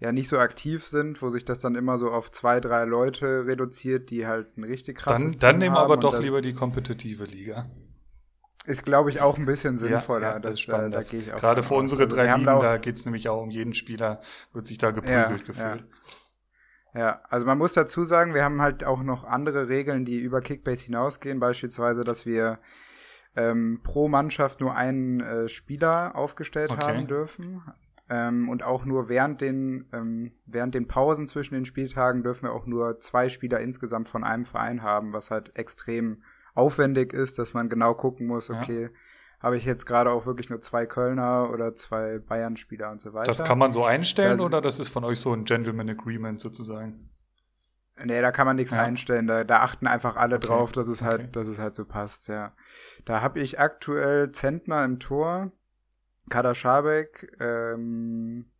ja, 0.00 0.10
nicht 0.10 0.28
so 0.28 0.38
aktiv 0.38 0.84
sind, 0.84 1.22
wo 1.22 1.30
sich 1.30 1.44
das 1.44 1.60
dann 1.60 1.76
immer 1.76 1.96
so 1.96 2.10
auf 2.10 2.32
zwei, 2.32 2.58
drei 2.58 2.84
Leute 2.84 3.46
reduziert, 3.46 4.10
die 4.10 4.26
halt 4.26 4.58
ein 4.58 4.64
richtig 4.64 4.98
krasses 4.98 5.32
Dann, 5.32 5.38
dann 5.38 5.58
nehmen 5.58 5.76
wir 5.76 5.80
aber 5.80 5.96
doch 5.96 6.18
lieber 6.20 6.40
die 6.40 6.52
kompetitive 6.52 7.22
Liga. 7.24 7.64
Ist, 8.66 8.84
glaube 8.84 9.10
ich, 9.10 9.20
auch 9.20 9.38
ein 9.38 9.46
bisschen 9.46 9.78
sinnvoller. 9.78 10.26
Ja, 10.26 10.32
ja, 10.34 10.38
das 10.40 10.54
ist 10.54 10.60
spannend. 10.60 10.94
Da, 10.94 11.02
da 11.02 11.16
ich 11.16 11.32
auch 11.32 11.38
Gerade 11.38 11.62
für 11.62 11.74
unsere 11.74 12.04
also, 12.04 12.16
drei 12.16 12.34
Ligen, 12.34 12.44
da 12.44 12.76
geht's 12.76 13.04
nämlich 13.04 13.28
auch 13.28 13.40
um 13.40 13.50
jeden 13.50 13.74
Spieler, 13.74 14.20
wird 14.52 14.66
sich 14.66 14.78
da 14.78 14.90
geprügelt 14.90 15.30
ja, 15.30 15.46
gefühlt. 15.46 15.84
Ja. 16.92 17.00
ja, 17.00 17.20
also 17.28 17.46
man 17.46 17.56
muss 17.56 17.72
dazu 17.72 18.02
sagen, 18.02 18.34
wir 18.34 18.42
haben 18.42 18.60
halt 18.60 18.82
auch 18.82 19.04
noch 19.04 19.22
andere 19.22 19.68
Regeln, 19.68 20.04
die 20.04 20.18
über 20.18 20.40
Kickbase 20.40 20.86
hinausgehen, 20.86 21.38
beispielsweise, 21.38 22.02
dass 22.02 22.26
wir 22.26 22.58
ähm, 23.36 23.80
pro 23.82 24.08
Mannschaft 24.08 24.60
nur 24.60 24.74
einen 24.74 25.20
äh, 25.20 25.48
Spieler 25.48 26.16
aufgestellt 26.16 26.70
okay. 26.70 26.82
haben 26.82 27.06
dürfen. 27.06 27.62
Ähm, 28.08 28.48
und 28.48 28.64
auch 28.64 28.84
nur 28.84 29.08
während 29.08 29.40
den, 29.40 29.86
ähm, 29.92 30.32
während 30.46 30.74
den 30.74 30.88
Pausen 30.88 31.28
zwischen 31.28 31.54
den 31.54 31.64
Spieltagen 31.64 32.24
dürfen 32.24 32.42
wir 32.42 32.52
auch 32.52 32.66
nur 32.66 32.98
zwei 32.98 33.28
Spieler 33.28 33.60
insgesamt 33.60 34.08
von 34.08 34.24
einem 34.24 34.44
Verein 34.44 34.82
haben, 34.82 35.12
was 35.12 35.30
halt 35.30 35.56
extrem 35.56 36.22
aufwendig 36.54 37.12
ist, 37.12 37.38
dass 37.38 37.54
man 37.54 37.68
genau 37.68 37.94
gucken 37.94 38.26
muss, 38.26 38.50
okay, 38.50 38.82
ja. 38.82 38.88
habe 39.38 39.56
ich 39.56 39.64
jetzt 39.64 39.86
gerade 39.86 40.10
auch 40.10 40.26
wirklich 40.26 40.50
nur 40.50 40.60
zwei 40.60 40.86
Kölner 40.86 41.50
oder 41.52 41.76
zwei 41.76 42.18
Bayern-Spieler 42.18 42.90
und 42.90 43.00
so 43.00 43.12
weiter. 43.12 43.26
Das 43.26 43.44
kann 43.44 43.58
man 43.58 43.72
so 43.72 43.84
einstellen 43.84 44.38
das, 44.38 44.46
oder 44.46 44.60
das 44.60 44.80
ist 44.80 44.88
von 44.88 45.04
euch 45.04 45.20
so 45.20 45.32
ein 45.32 45.44
Gentleman 45.44 45.88
Agreement 45.88 46.40
sozusagen? 46.40 47.08
Nee, 48.04 48.20
da 48.20 48.30
kann 48.30 48.46
man 48.46 48.56
nichts 48.56 48.72
ja. 48.72 48.82
einstellen. 48.82 49.26
Da, 49.26 49.44
da 49.44 49.60
achten 49.60 49.86
einfach 49.86 50.16
alle 50.16 50.36
okay. 50.36 50.46
drauf, 50.46 50.72
dass 50.72 50.88
es 50.88 51.02
halt, 51.02 51.20
okay. 51.20 51.32
dass 51.32 51.48
es 51.48 51.58
halt 51.58 51.76
so 51.76 51.84
passt, 51.84 52.28
ja. 52.28 52.54
Da 53.04 53.20
habe 53.20 53.40
ich 53.40 53.58
aktuell 53.58 54.30
Zentner 54.30 54.84
im 54.84 54.98
Tor, 54.98 55.52
Kader 56.28 56.54
Schabek, 56.54 57.36
ähm, 57.40 58.50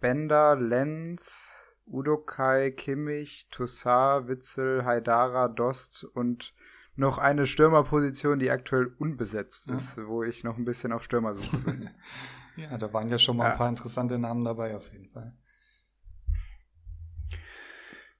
Bender, 0.00 0.56
Lenz, 0.56 1.54
Udokai, 1.86 2.70
Kimmich, 2.70 3.48
Toussaint, 3.50 4.28
Witzel, 4.28 4.84
Haidara, 4.84 5.48
Dost 5.48 6.04
und 6.04 6.54
noch 6.96 7.18
eine 7.18 7.46
Stürmerposition, 7.46 8.38
die 8.38 8.50
aktuell 8.50 8.94
unbesetzt 8.98 9.68
ist, 9.70 9.96
ja. 9.96 10.06
wo 10.06 10.22
ich 10.22 10.44
noch 10.44 10.56
ein 10.56 10.64
bisschen 10.64 10.92
auf 10.92 11.02
Stürmersuche 11.02 11.64
bin. 11.64 11.90
ja, 12.56 12.78
da 12.78 12.92
waren 12.92 13.08
ja 13.08 13.18
schon 13.18 13.36
mal 13.36 13.46
ja. 13.46 13.52
ein 13.52 13.58
paar 13.58 13.68
interessante 13.68 14.18
Namen 14.18 14.44
dabei 14.44 14.76
auf 14.76 14.92
jeden 14.92 15.10
Fall. 15.10 15.36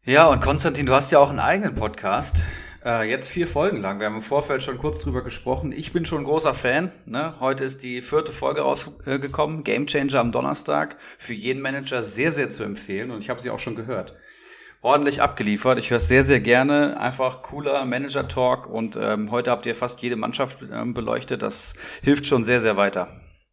Ja, 0.07 0.27
und 0.27 0.43
Konstantin, 0.43 0.85
du 0.85 0.93
hast 0.93 1.11
ja 1.13 1.19
auch 1.19 1.31
einen 1.31 1.39
eigenen 1.39 1.77
Podcast. 1.77 2.45
Äh, 2.85 3.09
jetzt 3.09 3.27
vier 3.27 3.49
Folgen 3.49 3.81
lang. 3.81 4.01
Wir 4.01 4.07
haben 4.07 4.17
im 4.17 4.21
Vorfeld 4.21 4.63
schon 4.63 4.77
kurz 4.77 5.01
drüber 5.01 5.25
gesprochen. 5.25 5.73
Ich 5.73 5.95
bin 5.95 6.05
schon 6.05 6.19
ein 6.19 6.25
großer 6.25 6.53
Fan. 6.53 6.93
Ne? 7.07 7.33
Heute 7.41 7.65
ist 7.65 7.83
die 7.83 8.03
vierte 8.03 8.31
Folge 8.31 8.61
rausgekommen. 8.61 9.61
Äh, 9.61 9.63
Game 9.63 9.87
Changer 9.87 10.21
am 10.21 10.31
Donnerstag. 10.31 10.99
Für 11.17 11.33
jeden 11.33 11.63
Manager 11.63 12.03
sehr, 12.03 12.33
sehr 12.33 12.51
zu 12.51 12.65
empfehlen. 12.65 13.13
Und 13.13 13.21
ich 13.21 13.31
habe 13.31 13.41
sie 13.41 13.49
auch 13.49 13.59
schon 13.59 13.77
gehört. 13.77 14.15
Ordentlich 14.83 15.23
abgeliefert. 15.23 15.79
Ich 15.79 15.89
höre 15.89 15.97
es 15.97 16.09
sehr, 16.09 16.23
sehr 16.23 16.41
gerne. 16.41 17.01
Einfach 17.01 17.41
cooler 17.41 17.87
Manager-Talk. 17.87 18.67
Und 18.67 18.99
ähm, 19.01 19.31
heute 19.31 19.53
habt 19.53 19.65
ihr 19.65 19.75
fast 19.75 20.03
jede 20.03 20.17
Mannschaft 20.17 20.59
ähm, 20.71 20.93
beleuchtet. 20.93 21.41
Das 21.41 21.73
hilft 22.03 22.27
schon 22.27 22.45
sehr, 22.45 22.61
sehr 22.61 22.77
weiter. 22.77 23.09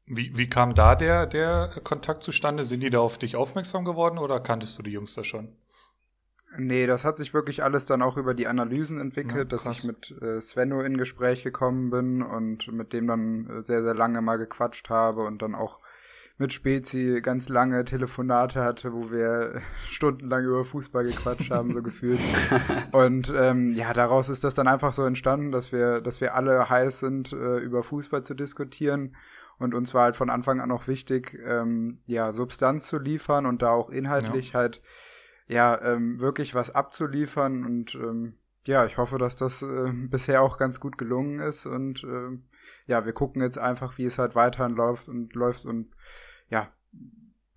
Wie, 0.05 0.38
wie 0.38 0.50
kam 0.50 0.75
da 0.75 0.96
der, 0.96 1.27
der 1.27 1.70
Kontakt 1.86 2.22
zustande? 2.22 2.65
Sind 2.65 2.84
die 2.84 2.89
da 2.89 3.00
auf 3.00 3.17
dich 3.17 3.38
aufmerksam 3.38 3.86
geworden 3.86 4.17
oder 4.17 4.41
kanntest 4.41 4.77
du 4.77 4.84
die 4.84 4.91
Jungs 4.91 5.15
da 5.15 5.24
schon? 5.24 5.55
Nee, 6.58 6.86
das 6.86 7.05
hat 7.05 7.17
sich 7.17 7.34
wirklich 7.34 7.63
alles 7.63 7.86
dann 7.86 8.01
auch 8.01 8.17
über 8.17 8.34
die 8.34 8.48
Analysen 8.48 9.00
entwickelt, 9.00 9.36
ja, 9.38 9.46
dass 9.46 9.65
ich 9.65 9.86
mit 9.86 10.13
äh, 10.22 10.41
Svenno 10.41 10.81
in 10.81 10.98
Gespräch 10.98 11.43
gekommen 11.43 11.89
bin 11.89 12.22
und 12.22 12.72
mit 12.72 12.91
dem 12.91 13.08
dann 13.08 13.50
äh, 13.50 13.63
sehr, 13.63 13.84
sehr 13.84 13.93
lange 13.93 14.22
mal 14.22 14.38
gequatscht 14.38 14.89
habe 14.89 15.22
und 15.22 15.41
dann 15.41 15.55
auch 15.55 15.79
mit 16.41 16.51
Spezi 16.51 17.22
ganz 17.22 17.48
lange 17.48 17.86
Telefonate 17.86 18.62
hatte, 18.62 18.91
wo 18.91 19.12
wir 19.12 19.62
stundenlang 19.89 20.43
über 20.43 20.65
Fußball 20.65 21.05
gequatscht 21.05 21.51
haben, 21.51 21.72
so 21.72 21.81
gefühlt. 21.81 22.20
Und 22.91 23.31
ähm, 23.36 23.74
ja, 23.75 23.93
daraus 23.93 24.27
ist 24.27 24.43
das 24.43 24.55
dann 24.55 24.67
einfach 24.67 24.93
so 24.93 25.03
entstanden, 25.03 25.51
dass 25.51 25.72
wir, 25.72 26.01
dass 26.01 26.20
wir 26.20 26.34
alle 26.34 26.67
heiß 26.67 27.00
sind, 27.00 27.31
äh, 27.31 27.60
über 27.60 27.84
Fußball 27.84 28.24
zu 28.24 28.34
diskutieren. 28.34 29.15
Und 29.60 29.75
uns 29.75 29.93
war 29.93 30.05
halt 30.05 30.15
von 30.15 30.31
Anfang 30.31 30.60
an 30.60 30.72
auch 30.72 30.88
wichtig, 30.88 31.38
ähm, 31.46 32.00
ja, 32.08 32.34
Substanz 32.34 32.88
zu 32.88 32.98
liefern 32.98 33.46
und 33.46 33.62
da 33.62 33.70
auch 33.70 33.91
inhaltlich 33.91 34.53
ja. 34.53 34.62
halt 34.62 34.81
ja, 35.51 35.79
ähm, 35.81 36.20
wirklich 36.20 36.55
was 36.55 36.72
abzuliefern 36.72 37.65
und 37.65 37.93
ähm, 37.96 38.38
ja, 38.65 38.86
ich 38.86 38.98
hoffe, 38.98 39.17
dass 39.17 39.36
das 39.36 39.62
äh, 39.62 39.91
bisher 40.10 40.41
auch 40.41 40.58
ganz 40.58 40.79
gut 40.79 40.98
gelungen 40.98 41.39
ist 41.39 41.65
und 41.65 42.03
äh, 42.03 42.38
ja, 42.88 43.05
wir 43.05 43.13
gucken 43.13 43.41
jetzt 43.41 43.58
einfach, 43.58 43.98
wie 43.98 44.05
es 44.05 44.17
halt 44.17 44.36
weiterhin 44.36 44.75
läuft 44.75 45.10
und 45.10 45.34
läuft 45.34 45.65
und 45.65 45.93
ja, 46.50 46.72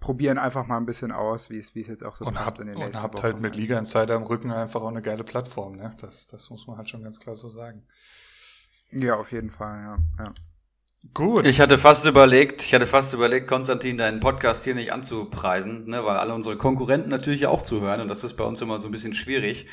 probieren 0.01 0.39
einfach 0.39 0.67
mal 0.67 0.77
ein 0.77 0.87
bisschen 0.87 1.13
aus, 1.13 1.51
wie 1.51 1.59
es 1.59 1.75
wie 1.75 1.81
es 1.81 1.87
jetzt 1.87 2.05
auch 2.05 2.17
so 2.17 2.25
und 2.25 2.35
passt 2.35 2.47
habt, 2.47 2.59
in 2.61 2.67
den 2.67 2.77
Und 2.77 2.83
nächsten 2.83 3.03
habt 3.03 3.15
Wochen. 3.15 3.23
halt 3.23 3.41
mit 3.41 3.57
Liga 3.57 3.79
Insider 3.79 4.17
im 4.17 4.25
Rücken 4.25 4.51
einfach 4.51 4.83
auch 4.83 4.89
eine 4.89 5.03
geile 5.03 5.25
Plattform, 5.25 5.77
ne? 5.77 5.91
Das, 6.01 6.27
das 6.27 6.51
muss 6.51 6.67
man 6.67 6.77
halt 6.77 6.89
schon 6.89 7.03
ganz 7.03 7.21
klar 7.21 7.37
so 7.37 7.49
sagen. 7.49 7.87
Ja, 8.91 9.17
auf 9.17 9.33
jeden 9.33 9.51
Fall, 9.51 9.81
ja. 10.19 10.25
ja. 10.25 10.35
Gut. 11.12 11.46
Ich 11.46 11.61
hatte 11.61 11.76
fast 11.76 12.06
überlegt, 12.06 12.62
ich 12.62 12.75
hatte 12.75 12.87
fast 12.87 13.12
überlegt, 13.12 13.46
Konstantin, 13.46 13.99
deinen 13.99 14.20
Podcast 14.20 14.64
hier 14.64 14.75
nicht 14.75 14.92
anzupreisen, 14.92 15.87
ne, 15.87 16.04
weil 16.04 16.16
alle 16.16 16.34
unsere 16.34 16.56
Konkurrenten 16.56 17.11
natürlich 17.11 17.46
auch 17.46 17.62
zuhören 17.62 18.00
und 18.00 18.08
das 18.08 18.25
ist 18.25 18.34
bei 18.34 18.44
uns 18.44 18.61
immer 18.62 18.78
so 18.78 18.88
ein 18.88 18.90
bisschen 18.90 19.12
schwierig. 19.12 19.66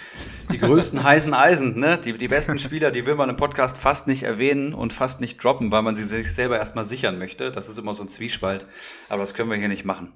Die 0.51 0.59
größten 0.59 1.03
heißen 1.03 1.33
Eisen, 1.33 1.79
ne, 1.79 1.97
die, 1.97 2.13
die 2.13 2.27
besten 2.27 2.59
Spieler, 2.59 2.91
die 2.91 3.05
will 3.05 3.15
man 3.15 3.29
im 3.29 3.37
Podcast 3.37 3.77
fast 3.77 4.07
nicht 4.07 4.23
erwähnen 4.23 4.73
und 4.73 4.93
fast 4.93 5.21
nicht 5.21 5.41
droppen, 5.41 5.71
weil 5.71 5.83
man 5.83 5.95
sie 5.95 6.03
sich 6.03 6.33
selber 6.33 6.57
erstmal 6.59 6.85
sichern 6.85 7.17
möchte. 7.17 7.49
Das 7.49 7.69
ist 7.69 7.79
immer 7.79 7.93
so 7.93 8.03
ein 8.03 8.09
Zwiespalt, 8.09 8.67
aber 9.09 9.21
das 9.21 9.33
können 9.33 9.49
wir 9.49 9.57
hier 9.57 9.69
nicht 9.69 9.85
machen. 9.85 10.13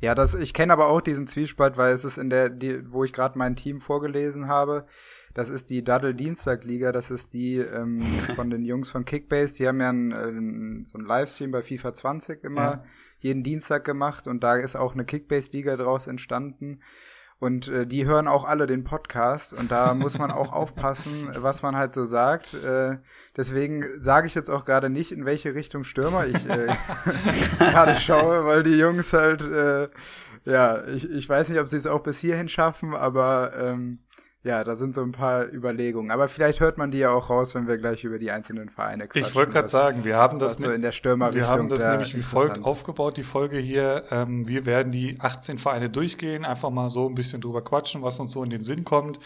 Ja, 0.00 0.14
das, 0.14 0.34
ich 0.34 0.54
kenne 0.54 0.72
aber 0.72 0.88
auch 0.88 1.00
diesen 1.00 1.26
Zwiespalt, 1.26 1.76
weil 1.78 1.94
es 1.94 2.04
ist 2.04 2.18
in 2.18 2.30
der, 2.30 2.50
die, 2.50 2.92
wo 2.92 3.04
ich 3.04 3.12
gerade 3.12 3.38
mein 3.38 3.56
Team 3.56 3.80
vorgelesen 3.80 4.48
habe, 4.48 4.86
das 5.34 5.48
ist 5.48 5.68
die 5.70 5.82
Daddle 5.84 6.14
Dienstag 6.14 6.64
Liga, 6.64 6.92
das 6.92 7.10
ist 7.10 7.32
die 7.34 7.56
ähm, 7.58 8.00
von 8.36 8.50
den 8.50 8.64
Jungs 8.64 8.88
von 8.90 9.04
Kickbase, 9.04 9.56
die 9.56 9.66
haben 9.68 9.80
ja 9.80 9.88
einen, 9.90 10.12
ähm, 10.12 10.84
so 10.86 10.96
einen 10.98 11.06
Livestream 11.06 11.50
bei 11.50 11.62
FIFA 11.62 11.92
20 11.92 12.44
immer 12.44 12.60
Ja. 12.60 12.84
jeden 13.18 13.42
Dienstag 13.42 13.84
gemacht 13.84 14.26
und 14.26 14.42
da 14.44 14.56
ist 14.56 14.76
auch 14.76 14.94
eine 14.94 15.04
Kickbase 15.04 15.50
Liga 15.52 15.76
draus 15.76 16.06
entstanden. 16.06 16.80
Und 17.40 17.68
äh, 17.68 17.84
die 17.86 18.06
hören 18.06 18.28
auch 18.28 18.44
alle 18.44 18.66
den 18.66 18.84
Podcast 18.84 19.52
und 19.58 19.70
da 19.70 19.92
muss 19.92 20.18
man 20.18 20.30
auch 20.30 20.52
aufpassen, 20.60 21.28
was 21.36 21.62
man 21.62 21.76
halt 21.76 21.92
so 21.92 22.04
sagt. 22.04 22.54
Äh, 22.54 22.98
deswegen 23.36 23.84
sage 24.00 24.28
ich 24.28 24.34
jetzt 24.36 24.48
auch 24.48 24.64
gerade 24.64 24.88
nicht, 24.88 25.10
in 25.10 25.26
welche 25.26 25.54
Richtung 25.54 25.82
Stürmer 25.84 26.24
ich 26.26 26.48
äh, 26.48 26.68
gerade 27.58 27.96
schaue, 28.00 28.46
weil 28.46 28.62
die 28.62 28.78
Jungs 28.78 29.12
halt, 29.12 29.42
äh, 29.42 29.88
ja, 30.44 30.86
ich, 30.86 31.10
ich 31.10 31.28
weiß 31.28 31.48
nicht, 31.48 31.60
ob 31.60 31.68
sie 31.68 31.76
es 31.76 31.86
auch 31.88 32.02
bis 32.04 32.18
hierhin 32.20 32.48
schaffen, 32.48 32.94
aber 32.94 33.52
ähm, 33.58 33.98
ja, 34.44 34.62
da 34.62 34.76
sind 34.76 34.94
so 34.94 35.00
ein 35.02 35.12
paar 35.12 35.50
Überlegungen. 35.50 36.10
Aber 36.10 36.28
vielleicht 36.28 36.60
hört 36.60 36.76
man 36.76 36.90
die 36.90 36.98
ja 36.98 37.10
auch 37.10 37.30
raus, 37.30 37.54
wenn 37.54 37.66
wir 37.66 37.78
gleich 37.78 38.04
über 38.04 38.18
die 38.18 38.30
einzelnen 38.30 38.68
Vereine 38.68 39.08
quatschen. 39.08 39.26
ich 39.26 39.34
wollte 39.34 39.52
gerade 39.52 39.68
sagen, 39.68 40.04
wir 40.04 40.16
haben 40.16 40.38
das 40.38 40.54
so 40.54 40.68
ne- 40.68 40.74
in 40.74 40.82
der 40.82 40.92
Stürmerrichtung 40.92 41.40
Wir 41.40 41.48
haben 41.48 41.68
das 41.70 41.80
da 41.82 41.92
nämlich 41.92 42.14
wie 42.14 42.20
folgt 42.22 42.62
aufgebaut, 42.62 43.16
die 43.16 43.22
Folge 43.22 43.56
hier. 43.56 44.04
Ähm, 44.10 44.46
wir 44.46 44.66
werden 44.66 44.92
die 44.92 45.16
18 45.18 45.56
Vereine 45.58 45.88
durchgehen, 45.88 46.44
einfach 46.44 46.68
mal 46.70 46.90
so 46.90 47.08
ein 47.08 47.14
bisschen 47.14 47.40
drüber 47.40 47.62
quatschen, 47.64 48.02
was 48.02 48.20
uns 48.20 48.32
so 48.32 48.44
in 48.44 48.50
den 48.50 48.60
Sinn 48.60 48.84
kommt. 48.84 49.18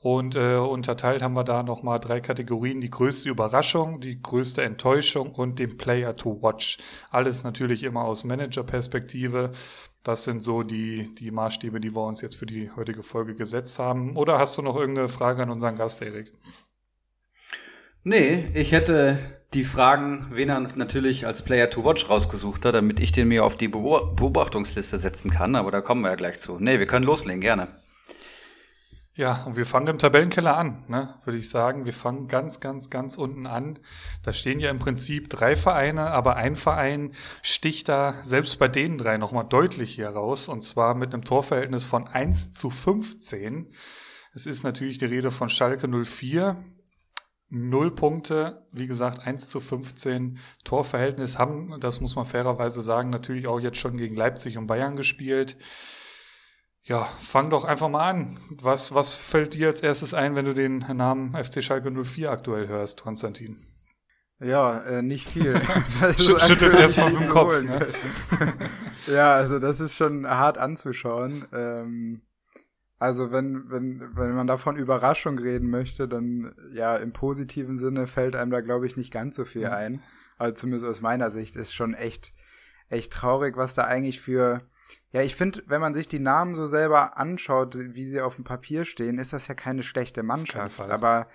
Und 0.00 0.34
äh, 0.34 0.56
unterteilt 0.56 1.22
haben 1.22 1.34
wir 1.34 1.44
da 1.44 1.62
nochmal 1.62 2.00
drei 2.00 2.20
Kategorien. 2.20 2.80
Die 2.80 2.90
größte 2.90 3.28
Überraschung, 3.28 4.00
die 4.00 4.20
größte 4.20 4.62
Enttäuschung 4.62 5.30
und 5.30 5.58
den 5.60 5.76
Player 5.76 6.16
to 6.16 6.42
Watch. 6.42 6.78
Alles 7.10 7.44
natürlich 7.44 7.84
immer 7.84 8.02
aus 8.04 8.24
Manager-Perspektive. 8.24 9.52
Das 10.02 10.24
sind 10.24 10.42
so 10.42 10.62
die, 10.64 11.14
die 11.14 11.30
Maßstäbe, 11.30 11.78
die 11.78 11.94
wir 11.94 12.04
uns 12.04 12.22
jetzt 12.22 12.36
für 12.36 12.46
die 12.46 12.70
heutige 12.72 13.02
Folge 13.02 13.34
gesetzt 13.34 13.78
haben. 13.78 14.16
Oder 14.16 14.38
hast 14.38 14.58
du 14.58 14.62
noch 14.62 14.76
irgendeine 14.76 15.08
Frage 15.08 15.42
an 15.42 15.50
unseren 15.50 15.76
Gast, 15.76 16.02
Erik? 16.02 16.32
Nee, 18.02 18.50
ich 18.54 18.72
hätte 18.72 19.16
die 19.54 19.62
Fragen, 19.62 20.26
wen 20.30 20.48
er 20.48 20.58
natürlich 20.58 21.26
als 21.26 21.42
Player 21.42 21.70
to 21.70 21.84
Watch 21.84 22.08
rausgesucht 22.08 22.64
hat, 22.64 22.74
damit 22.74 22.98
ich 22.98 23.12
den 23.12 23.28
mir 23.28 23.44
auf 23.44 23.56
die 23.56 23.68
Beo- 23.68 24.12
Beobachtungsliste 24.16 24.98
setzen 24.98 25.30
kann, 25.30 25.54
aber 25.54 25.70
da 25.70 25.80
kommen 25.80 26.02
wir 26.02 26.10
ja 26.10 26.16
gleich 26.16 26.40
zu. 26.40 26.58
Nee, 26.58 26.80
wir 26.80 26.86
können 26.86 27.04
loslegen, 27.04 27.40
gerne. 27.40 27.68
Ja, 29.14 29.42
und 29.44 29.56
wir 29.56 29.66
fangen 29.66 29.88
im 29.88 29.98
Tabellenkeller 29.98 30.56
an, 30.56 30.84
ne, 30.88 31.14
würde 31.24 31.38
ich 31.38 31.50
sagen. 31.50 31.84
Wir 31.84 31.92
fangen 31.92 32.28
ganz, 32.28 32.60
ganz, 32.60 32.88
ganz 32.88 33.18
unten 33.18 33.46
an. 33.46 33.78
Da 34.22 34.32
stehen 34.32 34.58
ja 34.58 34.70
im 34.70 34.78
Prinzip 34.78 35.28
drei 35.28 35.54
Vereine, 35.54 36.12
aber 36.12 36.36
ein 36.36 36.56
Verein 36.56 37.12
sticht 37.42 37.90
da 37.90 38.14
selbst 38.22 38.58
bei 38.58 38.68
den 38.68 38.96
drei 38.96 39.18
nochmal 39.18 39.44
deutlich 39.44 39.94
hier 39.94 40.08
raus, 40.08 40.48
und 40.48 40.62
zwar 40.62 40.94
mit 40.94 41.12
einem 41.12 41.24
Torverhältnis 41.24 41.84
von 41.84 42.06
1 42.06 42.52
zu 42.52 42.70
15. 42.70 43.70
Es 44.32 44.46
ist 44.46 44.64
natürlich 44.64 44.96
die 44.96 45.04
Rede 45.04 45.30
von 45.30 45.50
Schalke 45.50 45.88
04. 45.88 46.62
Null 47.50 47.94
Punkte, 47.94 48.66
wie 48.72 48.86
gesagt, 48.86 49.26
1 49.26 49.50
zu 49.50 49.60
15 49.60 50.38
Torverhältnis 50.64 51.38
haben, 51.38 51.78
das 51.80 52.00
muss 52.00 52.16
man 52.16 52.24
fairerweise 52.24 52.80
sagen, 52.80 53.10
natürlich 53.10 53.46
auch 53.46 53.60
jetzt 53.60 53.76
schon 53.76 53.98
gegen 53.98 54.16
Leipzig 54.16 54.56
und 54.56 54.68
Bayern 54.68 54.96
gespielt. 54.96 55.58
Ja, 56.84 57.04
fang 57.04 57.48
doch 57.50 57.64
einfach 57.64 57.88
mal 57.88 58.10
an. 58.10 58.28
Was, 58.60 58.92
was 58.94 59.14
fällt 59.16 59.54
dir 59.54 59.68
als 59.68 59.80
erstes 59.82 60.14
ein, 60.14 60.34
wenn 60.34 60.44
du 60.44 60.52
den 60.52 60.78
Namen 60.78 61.32
FC 61.42 61.62
Schalke 61.62 61.90
04 61.90 62.30
aktuell 62.30 62.66
hörst, 62.66 63.02
Konstantin? 63.02 63.56
Ja, 64.40 64.80
äh, 64.80 65.02
nicht 65.02 65.28
viel. 65.28 65.54
Schüttelt 66.18 66.42
aktuell 66.50 66.80
erst 66.80 66.98
mal 66.98 67.10
nicht 67.10 67.20
mit 67.20 67.28
dem 67.28 67.32
Kopf. 67.32 67.52
holen. 67.52 67.66
Ne? 67.66 67.86
ja, 69.06 69.32
also 69.34 69.60
das 69.60 69.78
ist 69.78 69.96
schon 69.96 70.26
hart 70.28 70.58
anzuschauen. 70.58 71.44
Ähm, 71.52 72.22
also 72.98 73.30
wenn, 73.30 73.70
wenn, 73.70 74.00
wenn 74.16 74.34
man 74.34 74.48
davon 74.48 74.76
Überraschung 74.76 75.38
reden 75.38 75.70
möchte, 75.70 76.08
dann 76.08 76.52
ja, 76.74 76.96
im 76.96 77.12
positiven 77.12 77.78
Sinne 77.78 78.08
fällt 78.08 78.34
einem 78.34 78.50
da, 78.50 78.60
glaube 78.60 78.88
ich, 78.88 78.96
nicht 78.96 79.12
ganz 79.12 79.36
so 79.36 79.44
viel 79.44 79.68
Mhm. 79.68 79.72
ein. 79.72 80.02
Also 80.36 80.54
zumindest 80.54 80.86
aus 80.86 81.00
meiner 81.00 81.30
Sicht 81.30 81.54
ist 81.54 81.72
schon 81.72 81.94
echt, 81.94 82.32
echt 82.88 83.12
traurig, 83.12 83.56
was 83.56 83.74
da 83.74 83.84
eigentlich 83.84 84.20
für. 84.20 84.62
Ja, 85.10 85.22
ich 85.22 85.36
finde, 85.36 85.62
wenn 85.66 85.80
man 85.80 85.94
sich 85.94 86.08
die 86.08 86.18
Namen 86.18 86.54
so 86.54 86.66
selber 86.66 87.16
anschaut, 87.18 87.76
wie 87.76 88.08
sie 88.08 88.20
auf 88.20 88.36
dem 88.36 88.44
Papier 88.44 88.84
stehen, 88.84 89.18
ist 89.18 89.32
das 89.32 89.48
ja 89.48 89.54
keine 89.54 89.82
schlechte 89.82 90.22
Mannschaft. 90.22 90.76
Fall. 90.76 90.90
Aber 90.90 91.26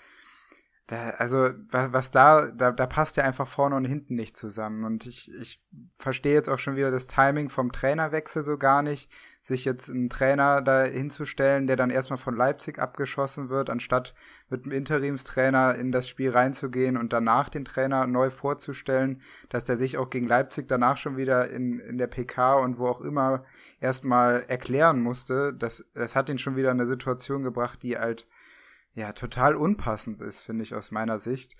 da, 0.88 1.08
also, 1.18 1.50
wa- 1.70 1.90
was 1.92 2.12
da, 2.12 2.52
da, 2.52 2.72
da 2.72 2.88
passt 2.88 3.18
ja 3.18 3.24
einfach 3.24 3.48
vorne 3.48 3.76
und 3.76 3.86
hinten 3.86 4.16
nicht 4.16 4.38
zusammen. 4.38 4.86
Und 4.86 5.06
ich, 5.06 5.30
ich 5.42 5.62
verstehe 6.00 6.34
jetzt 6.34 6.50
auch 6.50 6.60
schon 6.60 6.76
wieder 6.76 6.92
das 6.92 7.08
Timing 7.08 7.50
vom 7.50 7.72
Trainerwechsel 7.72 8.44
so 8.44 8.58
gar 8.58 8.82
nicht, 8.82 9.12
sich 9.48 9.63
jetzt 9.63 9.89
einen 9.89 10.10
Trainer 10.10 10.62
da 10.62 10.84
hinzustellen, 10.84 11.68
der 11.68 11.77
dann 11.77 11.89
erstmal 11.89 12.18
von 12.18 12.36
Leipzig 12.36 12.80
abgeschossen 12.80 13.48
wird, 13.48 13.70
anstatt 13.70 14.13
mit 14.50 14.66
einem 14.66 14.74
Interimstrainer 14.74 15.75
in 15.75 15.94
das 15.94 16.10
Spiel 16.10 16.32
reinzugehen 16.32 16.98
und 16.98 17.13
danach 17.13 17.48
den 17.48 17.63
Trainer 17.63 18.08
neu 18.08 18.30
vorzustellen, 18.30 19.22
dass 19.48 19.63
der 19.63 19.77
sich 19.77 19.98
auch 19.98 20.10
gegen 20.10 20.27
Leipzig 20.27 20.68
danach 20.68 20.98
schon 20.98 21.16
wieder 21.16 21.50
in, 21.50 21.80
in 21.80 21.98
der 21.98 22.08
PK 22.08 22.56
und 22.56 22.77
wo 22.77 22.88
auch 22.88 23.00
immer 23.00 23.46
erstmal 23.80 24.44
erklären 24.50 25.01
musste. 25.01 25.54
Das, 25.54 25.86
das 25.94 26.13
hat 26.13 26.30
ihn 26.30 26.39
schon 26.39 26.58
wieder 26.58 26.72
in 26.72 26.82
eine 26.82 26.88
Situation 26.88 27.44
gebracht, 27.44 27.82
die 27.84 27.98
halt 27.98 28.25
ja 28.96 29.13
total 29.13 29.56
unpassend 29.56 30.20
ist, 30.20 30.44
finde 30.44 30.63
ich 30.63 30.75
aus 30.75 30.92
meiner 30.92 31.20
Sicht. 31.20 31.56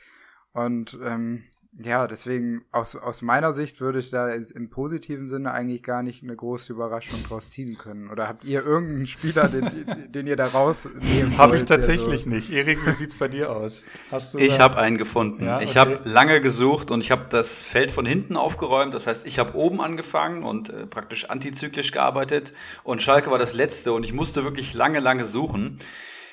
Und 0.51 1.00
ähm, 1.06 1.46
ja, 1.79 2.07
deswegen 2.07 2.63
aus, 2.72 2.96
aus 2.96 3.22
meiner 3.22 3.53
Sicht 3.53 3.81
würde 3.81 4.00
ich 4.00 4.10
da 4.10 4.29
im 4.29 4.69
positiven 4.69 5.29
Sinne 5.29 5.51
eigentlich 5.51 5.84
gar 5.84 6.01
nicht 6.01 6.24
eine 6.24 6.36
große 6.36 6.74
Überraschung 6.74 7.24
draus 7.27 7.51
ziehen 7.51 7.77
können. 7.77 8.10
Oder 8.10 8.27
habt 8.27 8.43
ihr 8.43 8.65
irgendeinen 8.65 9.05
Spieler, 9.05 9.48
den, 9.48 10.12
den 10.12 10.25
ihr 10.25 10.36
da 10.36 10.48
rausnehmen 10.48 11.38
Habe 11.38 11.55
ich 11.55 11.65
tatsächlich 11.65 12.22
so, 12.24 12.29
nicht. 12.29 12.51
Erik, 12.51 12.84
wie 12.86 12.91
sieht's 12.91 13.17
bei 13.17 13.27
dir 13.27 13.51
aus? 13.51 13.86
Hast 14.10 14.34
du 14.34 14.39
Ich 14.39 14.60
habe 14.60 14.77
einen 14.77 14.98
gefunden. 14.98 15.46
Ja, 15.46 15.62
Ich 15.62 15.72
okay. 15.72 15.79
habe 15.79 16.00
lange 16.03 16.41
gesucht 16.41 16.89
und 16.89 17.03
ich 17.03 17.12
habe 17.12 17.25
das 17.29 17.63
Feld 17.63 17.91
von 17.91 18.07
hinten 18.07 18.38
aufgeräumt. 18.38 18.96
Das 18.96 19.05
heißt, 19.05 19.27
ich 19.27 19.38
habe 19.38 19.55
oben 19.55 19.79
angefangen 19.79 20.41
und 20.41 20.69
äh, 20.69 20.88
praktisch 20.88 21.29
antizyklisch 21.29 21.91
gearbeitet 21.91 22.53
und 22.84 23.03
Schalke 23.03 23.29
war 23.29 23.38
das 23.38 23.53
letzte 23.53 23.93
und 23.93 24.03
ich 24.03 24.13
musste 24.13 24.43
wirklich 24.43 24.74
lange, 24.74 25.00
lange 25.00 25.25
suchen. 25.25 25.77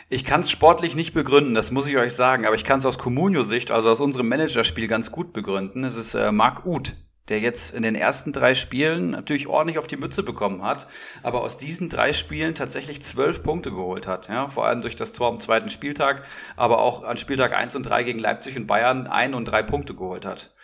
Ich 0.09 0.25
kann 0.25 0.41
es 0.41 0.51
sportlich 0.51 0.97
nicht 0.97 1.15
begründen, 1.15 1.55
das 1.55 1.71
muss 1.71 1.89
ich 1.89 1.97
euch 1.97 2.13
sagen, 2.13 2.45
aber 2.45 2.55
ich 2.55 2.65
kann 2.65 2.79
es 2.79 2.87
aus 2.87 2.99
Comunio-Sicht, 2.99 3.71
also 3.71 3.91
aus 3.91 4.01
unserem 4.01 4.29
Managerspiel 4.29 4.87
ganz 4.87 5.11
gut 5.11 5.33
begründen. 5.33 5.83
Es 5.83 5.97
ist 5.97 6.15
äh, 6.15 6.31
Marc 6.31 6.67
Uth, 6.67 6.95
der 7.29 7.41
jetzt 7.41 7.75
in 7.75 7.83
den 7.83 7.95
ersten 7.95 8.33
drei 8.33 8.55
Spielen 8.55 9.11
natürlich 9.11 9.47
ordentlich 9.47 9.79
auf 9.79 9.87
die 9.87 9.97
Mütze 9.97 10.23
bekommen 10.23 10.63
hat, 10.63 10.87
aber 11.23 11.41
aus 11.41 11.57
diesen 11.57 11.89
drei 11.89 12.13
Spielen 12.13 12.55
tatsächlich 12.55 13.03
zwölf 13.03 13.43
Punkte 13.43 13.71
geholt 13.71 14.07
hat. 14.07 14.29
Ja, 14.29 14.49
vor 14.49 14.67
allem 14.67 14.83
durch 14.83 14.95
das 14.95 15.15
Tor 15.15 15.29
am 15.29 15.41
zweiten 15.41 15.71
Spieltag, 15.71 16.25
aber 16.57 16.81
auch 16.81 17.03
an 17.03 17.17
Spieltag 17.17 17.55
eins 17.55 17.75
und 17.75 17.85
drei 17.85 18.03
gegen 18.03 18.19
Leipzig 18.19 18.59
und 18.59 18.67
Bayern 18.67 19.07
ein 19.07 19.33
und 19.33 19.47
drei 19.47 19.63
Punkte 19.63 19.95
geholt 19.95 20.27
hat. 20.27 20.55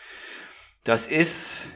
Das 0.85 1.09
ist, 1.09 1.69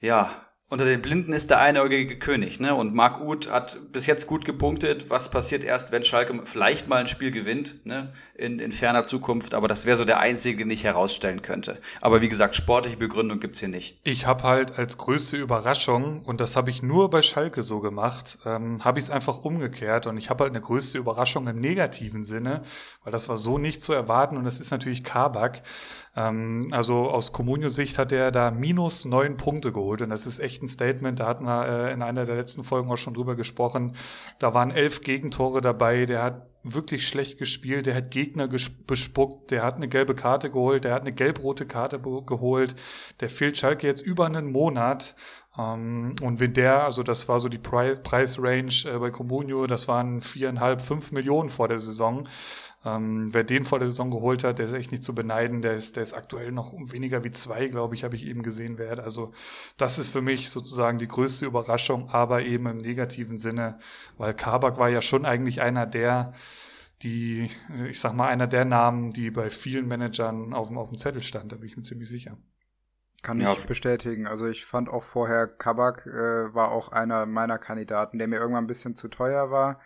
ja, 0.00 0.34
unter 0.70 0.84
den 0.84 1.02
Blinden 1.02 1.32
ist 1.32 1.50
der 1.50 1.58
einäugige 1.58 2.16
König, 2.16 2.60
ne? 2.60 2.76
Und 2.76 2.94
Marc 2.94 3.20
Uth 3.20 3.50
hat 3.50 3.78
bis 3.90 4.06
jetzt 4.06 4.28
gut 4.28 4.44
gepunktet. 4.44 5.10
Was 5.10 5.28
passiert 5.28 5.64
erst, 5.64 5.90
wenn 5.90 6.04
Schalke 6.04 6.40
vielleicht 6.44 6.86
mal 6.86 6.98
ein 6.98 7.08
Spiel 7.08 7.32
gewinnt, 7.32 7.84
ne? 7.84 8.12
In, 8.36 8.60
in 8.60 8.70
ferner 8.70 9.04
Zukunft. 9.04 9.54
Aber 9.54 9.66
das 9.66 9.84
wäre 9.84 9.96
so 9.96 10.04
der 10.04 10.20
einzige, 10.20 10.58
den 10.58 10.70
ich 10.70 10.84
herausstellen 10.84 11.42
könnte. 11.42 11.80
Aber 12.00 12.22
wie 12.22 12.28
gesagt, 12.28 12.54
sportliche 12.54 12.96
Begründung 12.96 13.40
gibt's 13.40 13.58
hier 13.58 13.68
nicht. 13.68 13.98
Ich 14.04 14.26
habe 14.26 14.44
halt 14.44 14.78
als 14.78 14.96
größte 14.96 15.36
Überraschung, 15.36 16.22
und 16.22 16.40
das 16.40 16.54
habe 16.54 16.70
ich 16.70 16.84
nur 16.84 17.10
bei 17.10 17.20
Schalke 17.22 17.64
so 17.64 17.80
gemacht, 17.80 18.38
ähm, 18.46 18.84
habe 18.84 19.00
ich 19.00 19.06
es 19.06 19.10
einfach 19.10 19.38
umgekehrt. 19.38 20.06
Und 20.06 20.18
ich 20.18 20.30
habe 20.30 20.44
halt 20.44 20.52
eine 20.52 20.62
größte 20.62 20.98
Überraschung 20.98 21.48
im 21.48 21.58
negativen 21.58 22.24
Sinne, 22.24 22.62
weil 23.02 23.12
das 23.12 23.28
war 23.28 23.36
so 23.36 23.58
nicht 23.58 23.82
zu 23.82 23.92
erwarten. 23.92 24.36
Und 24.36 24.44
das 24.44 24.60
ist 24.60 24.70
natürlich 24.70 25.02
Kabak. 25.02 25.62
Ähm, 26.20 26.68
also 26.72 27.10
aus 27.10 27.32
Comunio-Sicht 27.32 27.98
hat 27.98 28.12
er 28.12 28.30
da 28.30 28.50
minus 28.50 29.04
neun 29.04 29.36
Punkte 29.36 29.72
geholt. 29.72 30.02
Und 30.02 30.10
das 30.10 30.26
ist 30.26 30.40
echt 30.40 30.62
ein 30.62 30.68
Statement. 30.68 31.20
Da 31.20 31.26
hatten 31.26 31.44
wir 31.44 31.66
äh, 31.66 31.92
in 31.92 32.02
einer 32.02 32.26
der 32.26 32.36
letzten 32.36 32.64
Folgen 32.64 32.90
auch 32.90 32.96
schon 32.96 33.14
drüber 33.14 33.36
gesprochen. 33.36 33.94
Da 34.38 34.54
waren 34.54 34.70
elf 34.70 35.00
Gegentore 35.00 35.60
dabei. 35.60 36.06
Der 36.06 36.22
hat 36.22 36.46
wirklich 36.62 37.06
schlecht 37.08 37.38
gespielt. 37.38 37.86
Der 37.86 37.94
hat 37.94 38.10
Gegner 38.10 38.48
bespuckt. 38.86 39.50
Der 39.50 39.62
hat 39.62 39.76
eine 39.76 39.88
gelbe 39.88 40.14
Karte 40.14 40.50
geholt. 40.50 40.84
Der 40.84 40.94
hat 40.94 41.02
eine 41.02 41.12
gelb-rote 41.12 41.66
Karte 41.66 42.00
geholt. 42.00 42.74
Der 43.20 43.30
fehlt 43.30 43.56
Schalke 43.56 43.86
jetzt 43.86 44.02
über 44.02 44.26
einen 44.26 44.50
Monat. 44.52 45.14
Ähm, 45.58 46.14
und 46.22 46.40
wenn 46.40 46.52
der, 46.52 46.84
also 46.84 47.02
das 47.02 47.28
war 47.28 47.40
so 47.40 47.48
die 47.48 47.58
Preisrange 47.58 48.84
äh, 48.86 48.98
bei 48.98 49.10
Comunio, 49.10 49.66
das 49.66 49.88
waren 49.88 50.20
viereinhalb, 50.20 50.80
fünf 50.80 51.12
Millionen 51.12 51.50
vor 51.50 51.68
der 51.68 51.78
Saison. 51.78 52.28
Ähm, 52.82 53.32
wer 53.34 53.44
den 53.44 53.64
vor 53.64 53.78
der 53.78 53.88
Saison 53.88 54.10
geholt 54.10 54.42
hat, 54.42 54.58
der 54.58 54.64
ist 54.64 54.72
echt 54.72 54.90
nicht 54.90 55.02
zu 55.02 55.14
beneiden. 55.14 55.60
Der 55.60 55.74
ist, 55.74 55.96
der 55.96 56.02
ist 56.02 56.14
aktuell 56.14 56.50
noch 56.50 56.72
weniger 56.72 57.24
wie 57.24 57.30
zwei, 57.30 57.66
glaube 57.66 57.94
ich, 57.94 58.04
habe 58.04 58.14
ich 58.14 58.26
eben 58.26 58.42
gesehen 58.42 58.78
wert. 58.78 59.00
Also 59.00 59.32
das 59.76 59.98
ist 59.98 60.08
für 60.08 60.22
mich 60.22 60.48
sozusagen 60.48 60.96
die 60.96 61.08
größte 61.08 61.44
Überraschung, 61.44 62.08
aber 62.08 62.42
eben 62.42 62.66
im 62.66 62.78
negativen 62.78 63.36
Sinne, 63.36 63.78
weil 64.16 64.32
Kabak 64.32 64.78
war 64.78 64.88
ja 64.88 65.02
schon 65.02 65.26
eigentlich 65.26 65.60
einer 65.60 65.86
der, 65.86 66.32
die, 67.02 67.50
ich 67.88 68.00
sag 68.00 68.14
mal, 68.14 68.28
einer 68.28 68.46
der 68.46 68.64
Namen, 68.64 69.10
die 69.10 69.30
bei 69.30 69.50
vielen 69.50 69.86
Managern 69.86 70.54
auf 70.54 70.68
dem, 70.68 70.78
auf 70.78 70.88
dem 70.88 70.96
Zettel 70.96 71.20
stand, 71.20 71.52
da 71.52 71.56
bin 71.56 71.66
ich 71.66 71.76
mir 71.76 71.82
ziemlich 71.82 72.08
sicher. 72.08 72.38
Kann 73.22 73.38
ja. 73.38 73.52
ich 73.52 73.66
bestätigen. 73.66 74.26
Also 74.26 74.46
ich 74.46 74.64
fand 74.64 74.88
auch 74.88 75.02
vorher 75.02 75.46
Kabak 75.46 76.06
äh, 76.06 76.54
war 76.54 76.70
auch 76.70 76.90
einer 76.90 77.26
meiner 77.26 77.58
Kandidaten, 77.58 78.18
der 78.18 78.28
mir 78.28 78.36
irgendwann 78.36 78.64
ein 78.64 78.68
bisschen 78.68 78.96
zu 78.96 79.08
teuer 79.08 79.50
war. 79.50 79.80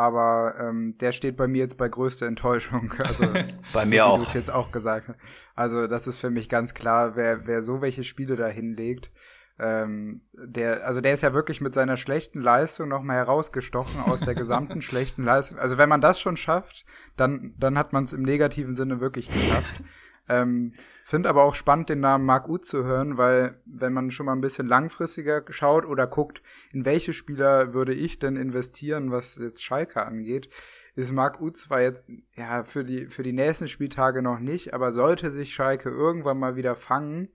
Aber 0.00 0.54
ähm, 0.58 0.96
der 0.96 1.12
steht 1.12 1.36
bei 1.36 1.46
mir 1.46 1.58
jetzt 1.58 1.76
bei 1.76 1.86
größter 1.86 2.26
Enttäuschung. 2.26 2.90
Also 2.98 3.24
bei 3.74 3.84
mir 3.84 4.06
auch. 4.06 4.18
Wie 4.18 4.24
du 4.24 4.38
jetzt 4.38 4.50
auch 4.50 4.72
gesagt 4.72 5.08
hast. 5.08 5.18
Also 5.54 5.86
das 5.86 6.06
ist 6.06 6.20
für 6.20 6.30
mich 6.30 6.48
ganz 6.48 6.72
klar, 6.72 7.16
wer, 7.16 7.46
wer 7.46 7.62
so 7.62 7.82
welche 7.82 8.02
Spiele 8.02 8.36
da 8.36 8.46
hinlegt, 8.46 9.10
ähm, 9.58 10.22
der, 10.32 10.86
also 10.86 11.02
der 11.02 11.12
ist 11.12 11.22
ja 11.22 11.34
wirklich 11.34 11.60
mit 11.60 11.74
seiner 11.74 11.98
schlechten 11.98 12.40
Leistung 12.40 12.88
nochmal 12.88 13.16
herausgestochen 13.16 14.00
aus 14.06 14.20
der 14.20 14.34
gesamten 14.34 14.80
schlechten 14.88 15.22
Leistung. 15.22 15.58
Also 15.58 15.76
wenn 15.76 15.90
man 15.90 16.00
das 16.00 16.18
schon 16.18 16.38
schafft, 16.38 16.86
dann, 17.18 17.52
dann 17.58 17.76
hat 17.76 17.92
man 17.92 18.04
es 18.04 18.14
im 18.14 18.22
negativen 18.22 18.74
Sinne 18.74 19.00
wirklich 19.00 19.28
geschafft. 19.28 19.82
Ähm, 20.30 20.72
Finde 21.04 21.28
aber 21.28 21.42
auch 21.42 21.56
spannend, 21.56 21.88
den 21.88 21.98
Namen 21.98 22.24
Marc 22.24 22.48
Uth 22.48 22.64
zu 22.64 22.84
hören, 22.84 23.18
weil 23.18 23.60
wenn 23.66 23.92
man 23.92 24.12
schon 24.12 24.26
mal 24.26 24.32
ein 24.32 24.40
bisschen 24.40 24.68
langfristiger 24.68 25.42
schaut 25.50 25.84
oder 25.84 26.06
guckt, 26.06 26.40
in 26.72 26.84
welche 26.84 27.12
Spieler 27.12 27.74
würde 27.74 27.92
ich 27.92 28.20
denn 28.20 28.36
investieren, 28.36 29.10
was 29.10 29.34
jetzt 29.34 29.64
Schalke 29.64 30.06
angeht, 30.06 30.48
ist 30.94 31.10
Marc 31.10 31.40
Uth 31.40 31.56
zwar 31.56 31.82
jetzt 31.82 32.04
ja 32.36 32.62
für 32.62 32.84
die 32.84 33.06
für 33.06 33.24
die 33.24 33.32
nächsten 33.32 33.66
Spieltage 33.66 34.22
noch 34.22 34.38
nicht, 34.38 34.72
aber 34.72 34.92
sollte 34.92 35.32
sich 35.32 35.52
Schalke 35.52 35.88
irgendwann 35.88 36.38
mal 36.38 36.54
wieder 36.54 36.76
fangen, 36.76 37.30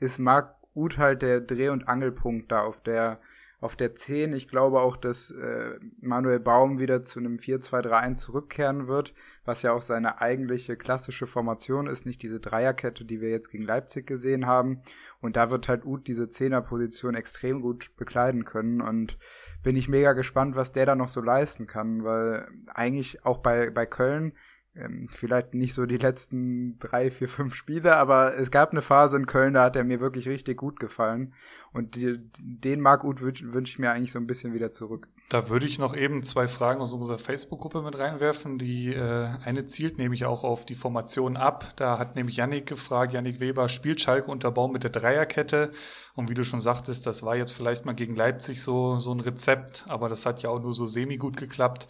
ist 0.00 0.18
Marc 0.18 0.56
Uth 0.74 0.98
halt 0.98 1.22
der 1.22 1.40
Dreh- 1.40 1.68
und 1.68 1.86
Angelpunkt 1.86 2.50
da 2.50 2.62
auf 2.62 2.82
der 2.82 3.20
auf 3.60 3.76
der 3.76 3.94
10. 3.94 4.32
Ich 4.32 4.48
glaube 4.48 4.80
auch, 4.80 4.96
dass 4.96 5.30
äh, 5.30 5.78
Manuel 6.00 6.40
Baum 6.40 6.80
wieder 6.80 7.04
zu 7.04 7.20
einem 7.20 7.36
4-2-3-1 7.36 8.16
zurückkehren 8.16 8.88
wird, 8.88 9.14
was 9.44 9.62
ja 9.62 9.72
auch 9.72 9.82
seine 9.82 10.20
eigentliche 10.20 10.76
klassische 10.76 11.26
Formation 11.26 11.86
ist, 11.86 12.06
nicht 12.06 12.22
diese 12.22 12.38
Dreierkette, 12.38 13.04
die 13.04 13.20
wir 13.20 13.30
jetzt 13.30 13.48
gegen 13.48 13.64
Leipzig 13.64 14.06
gesehen 14.06 14.46
haben. 14.46 14.82
Und 15.20 15.36
da 15.36 15.50
wird 15.50 15.68
halt 15.68 15.84
Uth 15.84 16.06
diese 16.06 16.30
Zehnerposition 16.30 17.14
extrem 17.14 17.60
gut 17.60 17.90
bekleiden 17.96 18.44
können 18.44 18.80
und 18.80 19.18
bin 19.62 19.76
ich 19.76 19.88
mega 19.88 20.12
gespannt, 20.12 20.54
was 20.54 20.72
der 20.72 20.86
da 20.86 20.94
noch 20.94 21.08
so 21.08 21.20
leisten 21.20 21.66
kann, 21.66 22.04
weil 22.04 22.48
eigentlich 22.66 23.24
auch 23.24 23.38
bei, 23.38 23.70
bei 23.70 23.86
Köln 23.86 24.32
ähm, 24.74 25.08
vielleicht 25.14 25.52
nicht 25.52 25.74
so 25.74 25.84
die 25.84 25.98
letzten 25.98 26.78
drei, 26.78 27.10
vier, 27.10 27.28
fünf 27.28 27.54
Spiele, 27.54 27.96
aber 27.96 28.36
es 28.38 28.50
gab 28.50 28.70
eine 28.70 28.80
Phase 28.80 29.16
in 29.16 29.26
Köln, 29.26 29.54
da 29.54 29.64
hat 29.64 29.76
er 29.76 29.84
mir 29.84 30.00
wirklich 30.00 30.28
richtig 30.28 30.56
gut 30.56 30.80
gefallen. 30.80 31.34
Und 31.72 31.94
die, 31.94 32.18
den 32.38 32.80
Marc 32.80 33.04
Uth 33.04 33.20
wünsche 33.20 33.52
wünsch 33.52 33.72
ich 33.72 33.78
mir 33.78 33.90
eigentlich 33.90 34.12
so 34.12 34.18
ein 34.18 34.26
bisschen 34.26 34.54
wieder 34.54 34.72
zurück. 34.72 35.08
Da 35.28 35.48
würde 35.48 35.64
ich 35.64 35.78
noch 35.78 35.96
eben 35.96 36.22
zwei 36.22 36.46
Fragen 36.46 36.80
aus 36.80 36.92
unserer 36.92 37.18
Facebook-Gruppe 37.18 37.82
mit 37.82 37.98
reinwerfen. 37.98 38.58
Die 38.58 38.92
äh, 38.92 39.28
eine 39.44 39.64
zielt 39.64 39.96
nämlich 39.96 40.24
auch 40.24 40.44
auf 40.44 40.66
die 40.66 40.74
Formation 40.74 41.36
ab. 41.36 41.72
Da 41.76 41.98
hat 41.98 42.16
nämlich 42.16 42.36
Yannick 42.36 42.66
gefragt, 42.66 43.12
Yannick 43.12 43.40
Weber, 43.40 43.68
spielt 43.68 44.00
Schalke 44.00 44.30
unter 44.30 44.50
Baum 44.50 44.72
mit 44.72 44.84
der 44.84 44.90
Dreierkette? 44.90 45.70
Und 46.14 46.28
wie 46.28 46.34
du 46.34 46.44
schon 46.44 46.60
sagtest, 46.60 47.06
das 47.06 47.22
war 47.22 47.36
jetzt 47.36 47.52
vielleicht 47.52 47.86
mal 47.86 47.94
gegen 47.94 48.16
Leipzig 48.16 48.62
so, 48.62 48.96
so 48.96 49.12
ein 49.12 49.20
Rezept, 49.20 49.86
aber 49.88 50.08
das 50.08 50.26
hat 50.26 50.42
ja 50.42 50.50
auch 50.50 50.60
nur 50.60 50.74
so 50.74 50.84
semi 50.86 51.16
gut 51.16 51.38
geklappt. 51.38 51.88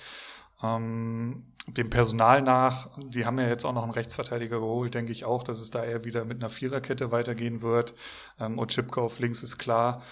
Ähm, 0.63 1.45
dem 1.69 1.91
Personal 1.91 2.43
nach, 2.43 2.89
die 2.99 3.25
haben 3.25 3.39
ja 3.39 3.47
jetzt 3.47 3.65
auch 3.65 3.73
noch 3.73 3.85
einen 3.85 3.93
Rechtsverteidiger 3.93 4.59
geholt, 4.59 4.95
denke 4.95 5.13
ich 5.13 5.25
auch, 5.25 5.45
dass 5.45 5.61
es 5.61 5.71
da 5.71 5.85
eher 5.85 6.05
wieder 6.05 6.25
mit 6.25 6.43
einer 6.43 6.51
Viererkette 6.51 7.13
weitergehen 7.13 7.63
wird. 7.63 7.95
Ähm, 8.41 8.59
Otschipka 8.59 9.01
auf 9.01 9.21
links 9.21 9.43
ist 9.43 9.59
klar. 9.59 10.03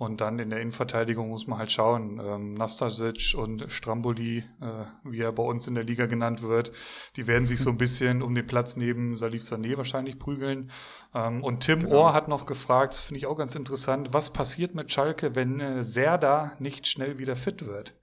Und 0.00 0.22
dann 0.22 0.38
in 0.38 0.48
der 0.48 0.60
Innenverteidigung 0.60 1.28
muss 1.28 1.46
man 1.46 1.58
halt 1.58 1.70
schauen. 1.70 2.18
Ähm, 2.24 2.54
Nastasic 2.54 3.34
und 3.36 3.70
Stramboli, 3.70 4.38
äh, 4.38 4.84
wie 5.04 5.20
er 5.20 5.30
bei 5.30 5.42
uns 5.42 5.66
in 5.66 5.74
der 5.74 5.84
Liga 5.84 6.06
genannt 6.06 6.40
wird, 6.40 6.72
die 7.16 7.26
werden 7.26 7.44
sich 7.44 7.60
so 7.60 7.68
ein 7.68 7.76
bisschen 7.76 8.22
um 8.22 8.34
den 8.34 8.46
Platz 8.46 8.76
neben 8.76 9.14
Salif 9.14 9.42
Sané 9.42 9.76
wahrscheinlich 9.76 10.18
prügeln. 10.18 10.70
Ähm, 11.14 11.44
und 11.44 11.60
Tim 11.60 11.80
genau. 11.80 12.04
Ohr 12.04 12.12
hat 12.14 12.28
noch 12.28 12.46
gefragt, 12.46 12.94
finde 12.94 13.18
ich 13.18 13.26
auch 13.26 13.36
ganz 13.36 13.54
interessant, 13.56 14.14
was 14.14 14.32
passiert 14.32 14.74
mit 14.74 14.90
Schalke, 14.90 15.34
wenn 15.34 15.60
äh, 15.60 15.82
Serda 15.82 16.52
nicht 16.60 16.86
schnell 16.86 17.18
wieder 17.18 17.36
fit 17.36 17.66
wird? 17.66 17.94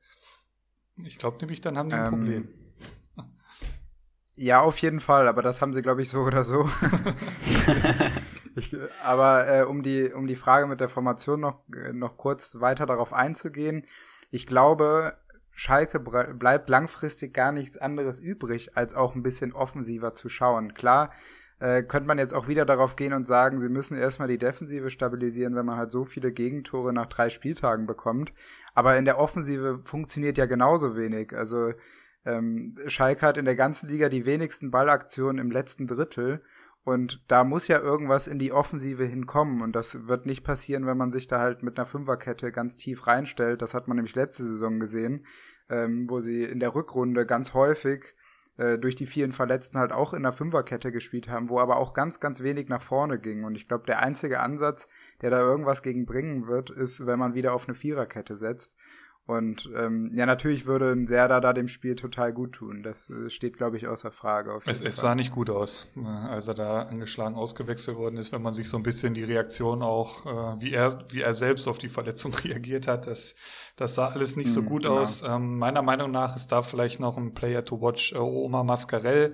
Ich 1.04 1.18
glaube 1.18 1.38
nämlich, 1.42 1.62
dann 1.62 1.80
haben 1.80 1.90
die 1.90 1.96
ein 1.96 2.06
ähm, 2.06 2.12
Problem. 2.12 2.48
Ja, 4.40 4.62
auf 4.62 4.78
jeden 4.78 5.00
Fall, 5.00 5.28
aber 5.28 5.42
das 5.42 5.62
haben 5.62 5.74
sie, 5.74 5.82
glaube 5.82 6.04
ich, 6.04 6.10
so 6.10 6.20
oder 6.22 6.46
so. 6.46 6.70
ich, 8.56 8.76
aber 9.04 9.48
äh, 9.48 9.64
um, 9.64 9.82
die, 9.82 10.14
um 10.14 10.28
die 10.28 10.36
Frage 10.36 10.68
mit 10.68 10.80
der 10.80 10.90
Formation 10.90 11.40
noch, 11.40 11.64
äh, 11.74 11.92
noch 11.92 12.18
kurz 12.18 12.60
weiter 12.60 12.86
darauf 12.86 13.14
einzugehen, 13.14 13.88
ich 14.30 14.46
glaube, 14.46 15.18
Schalke 15.52 16.00
bleibt 16.00 16.70
langfristig 16.70 17.34
gar 17.34 17.52
nichts 17.52 17.78
anderes 17.78 18.20
übrig, 18.20 18.78
als 18.78 18.94
auch 18.94 19.16
ein 19.16 19.24
bisschen 19.24 19.54
offensiver 19.54 20.14
zu 20.14 20.30
schauen. 20.30 20.76
Klar, 20.76 21.12
äh, 21.60 21.82
könnte 21.82 22.08
man 22.08 22.20
jetzt 22.20 22.36
auch 22.36 22.48
wieder 22.48 22.66
darauf 22.66 22.96
gehen 22.96 23.14
und 23.14 23.26
sagen, 23.26 23.60
sie 23.60 23.70
müssen 23.70 23.98
erstmal 23.98 24.28
die 24.28 24.38
Defensive 24.38 24.92
stabilisieren, 24.92 25.56
wenn 25.56 25.66
man 25.66 25.78
halt 25.78 25.92
so 25.92 26.06
viele 26.06 26.32
Gegentore 26.32 26.94
nach 26.94 27.08
drei 27.08 27.32
Spieltagen 27.32 27.88
bekommt. 27.88 28.32
Aber 28.76 28.98
in 28.98 29.06
der 29.06 29.18
Offensive 29.18 29.80
funktioniert 29.84 30.38
ja 30.38 30.46
genauso 30.46 30.96
wenig. 30.96 31.36
Also 31.36 31.72
ähm, 32.28 32.76
Schalke 32.88 33.26
hat 33.26 33.38
in 33.38 33.46
der 33.46 33.56
ganzen 33.56 33.88
Liga 33.88 34.10
die 34.10 34.26
wenigsten 34.26 34.70
Ballaktionen 34.70 35.40
im 35.40 35.52
letzten 35.52 35.88
Drittel. 35.88 36.44
Und 36.84 37.24
da 37.28 37.44
muss 37.44 37.68
ja 37.68 37.80
irgendwas 37.80 38.28
in 38.28 38.40
die 38.40 38.52
Offensive 38.52 39.04
hinkommen. 39.04 39.62
Und 39.62 39.76
das 39.76 40.08
wird 40.08 40.26
nicht 40.26 40.44
passieren, 40.44 40.86
wenn 40.86 40.98
man 40.98 41.12
sich 41.12 41.28
da 41.28 41.40
halt 41.40 41.64
mit 41.64 41.78
einer 41.78 41.86
Fünferkette 41.86 42.52
ganz 42.52 42.78
tief 42.78 43.08
reinstellt. 43.08 43.62
Das 43.62 43.74
hat 43.74 43.88
man 43.88 43.96
nämlich 43.96 44.16
letzte 44.16 44.44
Saison 44.46 44.80
gesehen, 44.80 45.26
ähm, 45.70 46.10
wo 46.10 46.22
sie 46.22 46.44
in 46.44 46.60
der 46.60 46.76
Rückrunde 46.76 47.26
ganz 47.26 47.54
häufig 47.54 48.16
äh, 48.58 48.78
durch 48.78 48.96
die 48.96 49.06
vielen 49.06 49.32
Verletzten 49.32 49.78
halt 49.78 49.92
auch 49.92 50.14
in 50.14 50.24
der 50.24 50.32
Fünferkette 50.32 50.92
gespielt 50.92 51.30
haben, 51.30 51.50
wo 51.50 51.60
aber 51.60 51.78
auch 51.78 51.94
ganz, 51.94 52.20
ganz 52.20 52.42
wenig 52.42 52.70
nach 52.70 52.82
vorne 52.82 53.20
ging. 53.20 53.44
Und 53.44 53.56
ich 53.56 53.68
glaube, 53.68 53.86
der 53.86 54.00
einzige 54.00 54.40
Ansatz, 54.40 54.88
der 55.22 55.30
da 55.30 55.40
irgendwas 55.40 55.82
gegen 55.82 56.06
bringen 56.06 56.48
wird, 56.48 56.70
ist, 56.70 57.06
wenn 57.06 57.20
man 57.20 57.34
wieder 57.36 57.54
auf 57.54 57.68
eine 57.68 57.76
Viererkette 57.76 58.36
setzt. 58.36 58.78
Und 59.28 59.70
ähm, 59.76 60.10
ja, 60.14 60.26
natürlich 60.26 60.68
würde 60.68 60.90
ein 60.94 61.06
Serda 61.06 61.42
da 61.42 61.52
dem 61.52 61.68
Spiel 61.68 61.98
total 61.98 62.32
gut 62.32 62.54
tun. 62.54 62.82
Das 62.82 63.10
äh, 63.10 63.30
steht, 63.30 63.58
glaube 63.58 63.76
ich, 63.76 63.86
außer 63.86 64.10
Frage. 64.10 64.58
es, 64.66 64.80
es 64.80 64.96
sah 64.96 65.16
nicht 65.16 65.34
gut 65.34 65.50
aus, 65.50 65.88
äh, 65.98 66.08
als 66.08 66.48
er 66.48 66.54
da 66.54 66.84
angeschlagen 66.84 67.36
ausgewechselt 67.36 67.98
worden 67.98 68.16
ist, 68.16 68.32
wenn 68.32 68.42
man 68.42 68.54
sich 68.54 68.70
so 68.70 68.78
ein 68.78 68.84
bisschen 68.84 69.14
die 69.14 69.26
Reaktion 69.26 69.82
auch, 69.82 70.26
äh, 70.26 70.62
wie 70.62 70.72
er, 70.72 71.00
wie 71.10 71.20
er 71.20 71.34
selbst 71.34 71.68
auf 71.68 71.78
die 71.78 71.90
Verletzung 71.90 72.34
reagiert 72.46 72.88
hat. 72.88 73.06
Das, 73.06 73.36
das 73.76 73.96
sah 73.96 74.08
alles 74.08 74.38
nicht 74.38 74.50
so 74.50 74.62
mhm, 74.62 74.66
gut 74.66 74.84
genau. 74.84 75.00
aus. 75.00 75.22
Ähm, 75.24 75.60
meiner 75.60 75.82
Meinung 75.82 76.10
nach 76.10 76.38
ist 76.38 76.54
da 76.54 76.62
vielleicht 76.62 77.02
noch 77.02 77.18
ein 77.18 77.34
Player 77.34 77.66
to 77.66 77.82
watch 77.82 78.14
äh, 78.14 78.20
Oma 78.20 78.64
Mascarell. 78.64 79.34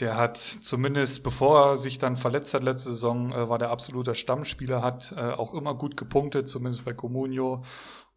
Der 0.00 0.16
hat 0.16 0.36
zumindest, 0.36 1.22
bevor 1.22 1.70
er 1.70 1.76
sich 1.78 1.98
dann 1.98 2.16
verletzt 2.16 2.52
hat 2.52 2.62
letzte 2.62 2.90
Saison, 2.90 3.32
äh, 3.32 3.48
war 3.48 3.58
der 3.58 3.70
absoluter 3.70 4.14
Stammspieler, 4.14 4.82
hat 4.82 5.14
äh, 5.16 5.30
auch 5.30 5.54
immer 5.54 5.74
gut 5.74 5.96
gepunktet, 5.96 6.48
zumindest 6.48 6.84
bei 6.84 6.92
Comunio 6.92 7.62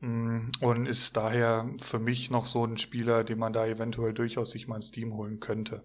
Mm, 0.01 0.47
und 0.61 0.85
ist 0.85 1.17
daher 1.17 1.69
für 1.81 1.99
mich 1.99 2.31
noch 2.31 2.45
so 2.45 2.63
ein 2.65 2.77
Spieler, 2.77 3.23
den 3.23 3.37
man 3.37 3.53
da 3.53 3.65
eventuell 3.65 4.13
durchaus 4.13 4.51
sich 4.51 4.67
mal 4.67 4.77
ins 4.77 4.91
Team 4.91 5.13
holen 5.13 5.39
könnte. 5.39 5.83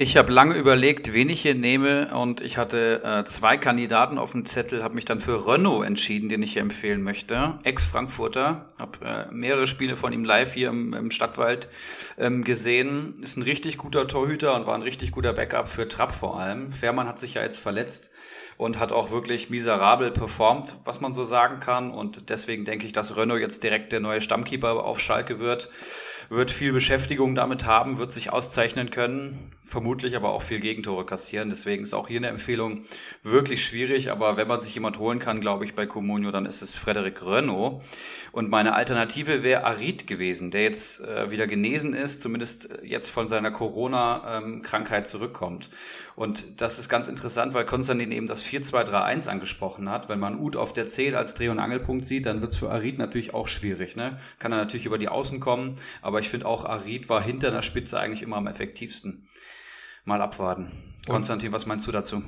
Ich 0.00 0.16
habe 0.16 0.32
lange 0.32 0.54
überlegt, 0.54 1.12
wen 1.12 1.28
ich 1.28 1.42
hier 1.42 1.56
nehme 1.56 2.14
und 2.14 2.40
ich 2.40 2.56
hatte 2.56 3.02
äh, 3.02 3.24
zwei 3.24 3.56
Kandidaten 3.56 4.16
auf 4.16 4.30
dem 4.30 4.44
Zettel, 4.44 4.84
habe 4.84 4.94
mich 4.94 5.06
dann 5.06 5.18
für 5.18 5.48
Renault 5.48 5.84
entschieden, 5.84 6.28
den 6.28 6.40
ich 6.40 6.52
hier 6.52 6.62
empfehlen 6.62 7.02
möchte. 7.02 7.58
Ex-Frankfurter, 7.64 8.64
habe 8.78 9.04
äh, 9.04 9.34
mehrere 9.34 9.66
Spiele 9.66 9.96
von 9.96 10.12
ihm 10.12 10.24
live 10.24 10.54
hier 10.54 10.68
im, 10.68 10.94
im 10.94 11.10
Stadtwald 11.10 11.68
ähm, 12.16 12.44
gesehen. 12.44 13.14
Ist 13.20 13.38
ein 13.38 13.42
richtig 13.42 13.76
guter 13.76 14.06
Torhüter 14.06 14.54
und 14.54 14.68
war 14.68 14.76
ein 14.76 14.82
richtig 14.82 15.10
guter 15.10 15.32
Backup 15.32 15.68
für 15.68 15.88
Trapp 15.88 16.14
vor 16.14 16.38
allem. 16.38 16.70
Fährmann 16.70 17.08
hat 17.08 17.18
sich 17.18 17.34
ja 17.34 17.42
jetzt 17.42 17.58
verletzt 17.58 18.10
und 18.56 18.78
hat 18.78 18.92
auch 18.92 19.10
wirklich 19.10 19.50
miserabel 19.50 20.12
performt, 20.12 20.76
was 20.84 21.00
man 21.00 21.12
so 21.12 21.24
sagen 21.24 21.58
kann. 21.58 21.90
Und 21.90 22.30
deswegen 22.30 22.64
denke 22.64 22.86
ich, 22.86 22.92
dass 22.92 23.16
Renault 23.16 23.40
jetzt 23.40 23.64
direkt 23.64 23.90
der 23.90 23.98
neue 23.98 24.20
Stammkeeper 24.20 24.84
auf 24.84 25.00
Schalke 25.00 25.40
wird 25.40 25.68
wird 26.28 26.50
viel 26.50 26.72
Beschäftigung 26.72 27.34
damit 27.34 27.64
haben, 27.66 27.98
wird 27.98 28.12
sich 28.12 28.32
auszeichnen 28.32 28.90
können, 28.90 29.50
vermutlich 29.62 30.16
aber 30.16 30.30
auch 30.30 30.42
viel 30.42 30.60
Gegentore 30.60 31.04
kassieren. 31.04 31.50
Deswegen 31.50 31.82
ist 31.82 31.94
auch 31.94 32.08
hier 32.08 32.18
eine 32.18 32.28
Empfehlung 32.28 32.82
wirklich 33.22 33.64
schwierig. 33.64 34.10
Aber 34.10 34.36
wenn 34.36 34.48
man 34.48 34.60
sich 34.60 34.74
jemand 34.74 34.98
holen 34.98 35.18
kann, 35.18 35.40
glaube 35.40 35.64
ich, 35.64 35.74
bei 35.74 35.86
Comunio, 35.86 36.30
dann 36.30 36.46
ist 36.46 36.62
es 36.62 36.74
Frederik 36.74 37.24
Renault. 37.24 37.82
Und 38.32 38.50
meine 38.50 38.74
Alternative 38.74 39.42
wäre 39.42 39.64
Arid 39.64 40.06
gewesen, 40.06 40.50
der 40.50 40.62
jetzt 40.62 41.00
äh, 41.00 41.30
wieder 41.30 41.46
genesen 41.46 41.94
ist, 41.94 42.20
zumindest 42.20 42.68
jetzt 42.82 43.10
von 43.10 43.28
seiner 43.28 43.50
Corona-Krankheit 43.50 45.06
zurückkommt. 45.06 45.70
Und 46.18 46.60
das 46.60 46.80
ist 46.80 46.88
ganz 46.88 47.06
interessant, 47.06 47.54
weil 47.54 47.64
Konstantin 47.64 48.10
eben 48.10 48.26
das 48.26 48.44
4-2-3-1 48.44 49.28
angesprochen 49.28 49.88
hat. 49.88 50.08
Wenn 50.08 50.18
man 50.18 50.40
Ut 50.40 50.56
auf 50.56 50.72
der 50.72 50.88
10 50.88 51.14
als 51.14 51.34
Dreh- 51.34 51.48
und 51.48 51.60
Angelpunkt 51.60 52.04
sieht, 52.04 52.26
dann 52.26 52.40
wird 52.40 52.50
es 52.50 52.58
für 52.58 52.70
Arid 52.70 52.98
natürlich 52.98 53.34
auch 53.34 53.46
schwierig. 53.46 53.94
Ne? 53.94 54.18
Kann 54.40 54.50
er 54.50 54.58
natürlich 54.58 54.86
über 54.86 54.98
die 54.98 55.08
Außen 55.08 55.38
kommen, 55.38 55.74
aber 56.02 56.17
ich 56.18 56.28
finde 56.28 56.46
auch, 56.46 56.64
Arid 56.64 57.08
war 57.08 57.22
hinter 57.22 57.50
der 57.50 57.62
Spitze 57.62 57.98
eigentlich 57.98 58.22
immer 58.22 58.36
am 58.36 58.46
effektivsten. 58.46 59.28
Mal 60.04 60.22
abwarten. 60.22 60.70
Konstantin, 61.08 61.52
was 61.52 61.66
meinst 61.66 61.86
du 61.86 61.92
dazu? 61.92 62.22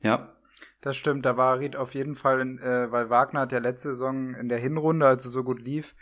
Ja. 0.00 0.32
Das 0.80 0.96
stimmt, 0.96 1.26
da 1.26 1.36
war 1.36 1.54
Arid 1.54 1.74
auf 1.74 1.94
jeden 1.94 2.14
Fall, 2.14 2.40
in, 2.40 2.58
äh, 2.58 2.90
weil 2.92 3.10
Wagner 3.10 3.40
hat 3.40 3.52
ja 3.52 3.58
letzte 3.58 3.90
Saison 3.90 4.34
in 4.34 4.48
der 4.48 4.58
Hinrunde, 4.58 5.06
als 5.06 5.24
es 5.24 5.32
so 5.32 5.42
gut 5.42 5.60
lief, 5.60 5.94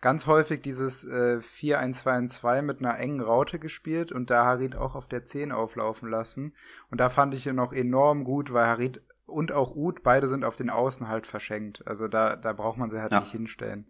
ganz 0.00 0.26
häufig 0.26 0.60
dieses 0.62 1.04
äh, 1.04 1.38
4-1-2-2 1.38 2.62
mit 2.62 2.80
einer 2.80 2.98
engen 2.98 3.20
Raute 3.20 3.58
gespielt 3.58 4.12
und 4.12 4.30
da 4.30 4.44
Harid 4.44 4.76
auch 4.76 4.94
auf 4.94 5.08
der 5.08 5.24
10 5.24 5.52
auflaufen 5.52 6.10
lassen. 6.10 6.54
Und 6.90 7.00
da 7.00 7.08
fand 7.08 7.34
ich 7.34 7.46
ihn 7.46 7.54
noch 7.54 7.72
enorm 7.72 8.24
gut, 8.24 8.52
weil 8.52 8.66
Harid 8.66 9.02
und 9.26 9.52
auch 9.52 9.74
Ud, 9.74 10.02
beide 10.02 10.28
sind 10.28 10.44
auf 10.44 10.56
den 10.56 10.70
Außen 10.70 11.08
halt 11.08 11.26
verschenkt. 11.26 11.86
Also 11.86 12.08
da, 12.08 12.36
da 12.36 12.52
braucht 12.52 12.76
man 12.76 12.90
sie 12.90 13.00
halt 13.00 13.12
ja. 13.12 13.20
nicht 13.20 13.32
hinstellen. 13.32 13.86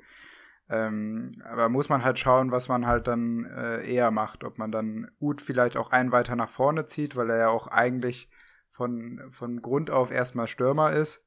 Ähm, 0.69 1.33
aber 1.45 1.69
muss 1.69 1.89
man 1.89 2.05
halt 2.05 2.19
schauen, 2.19 2.51
was 2.51 2.69
man 2.69 2.87
halt 2.87 3.07
dann 3.07 3.45
äh, 3.45 3.87
eher 3.87 4.11
macht. 4.11 4.45
Ob 4.45 4.59
man 4.59 4.73
dann 4.73 5.11
Ud 5.21 5.43
vielleicht 5.43 5.77
auch 5.77 5.91
einen 5.91 6.13
weiter 6.13 6.37
nach 6.37 6.49
vorne 6.49 6.87
zieht, 6.87 7.17
weil 7.17 7.31
er 7.31 7.39
ja 7.39 7.49
auch 7.49 7.67
eigentlich 7.67 8.31
von, 8.71 9.21
von 9.31 9.61
Grund 9.63 9.91
auf 9.91 10.11
erstmal 10.11 10.49
Stürmer 10.49 10.93
ist 10.93 11.25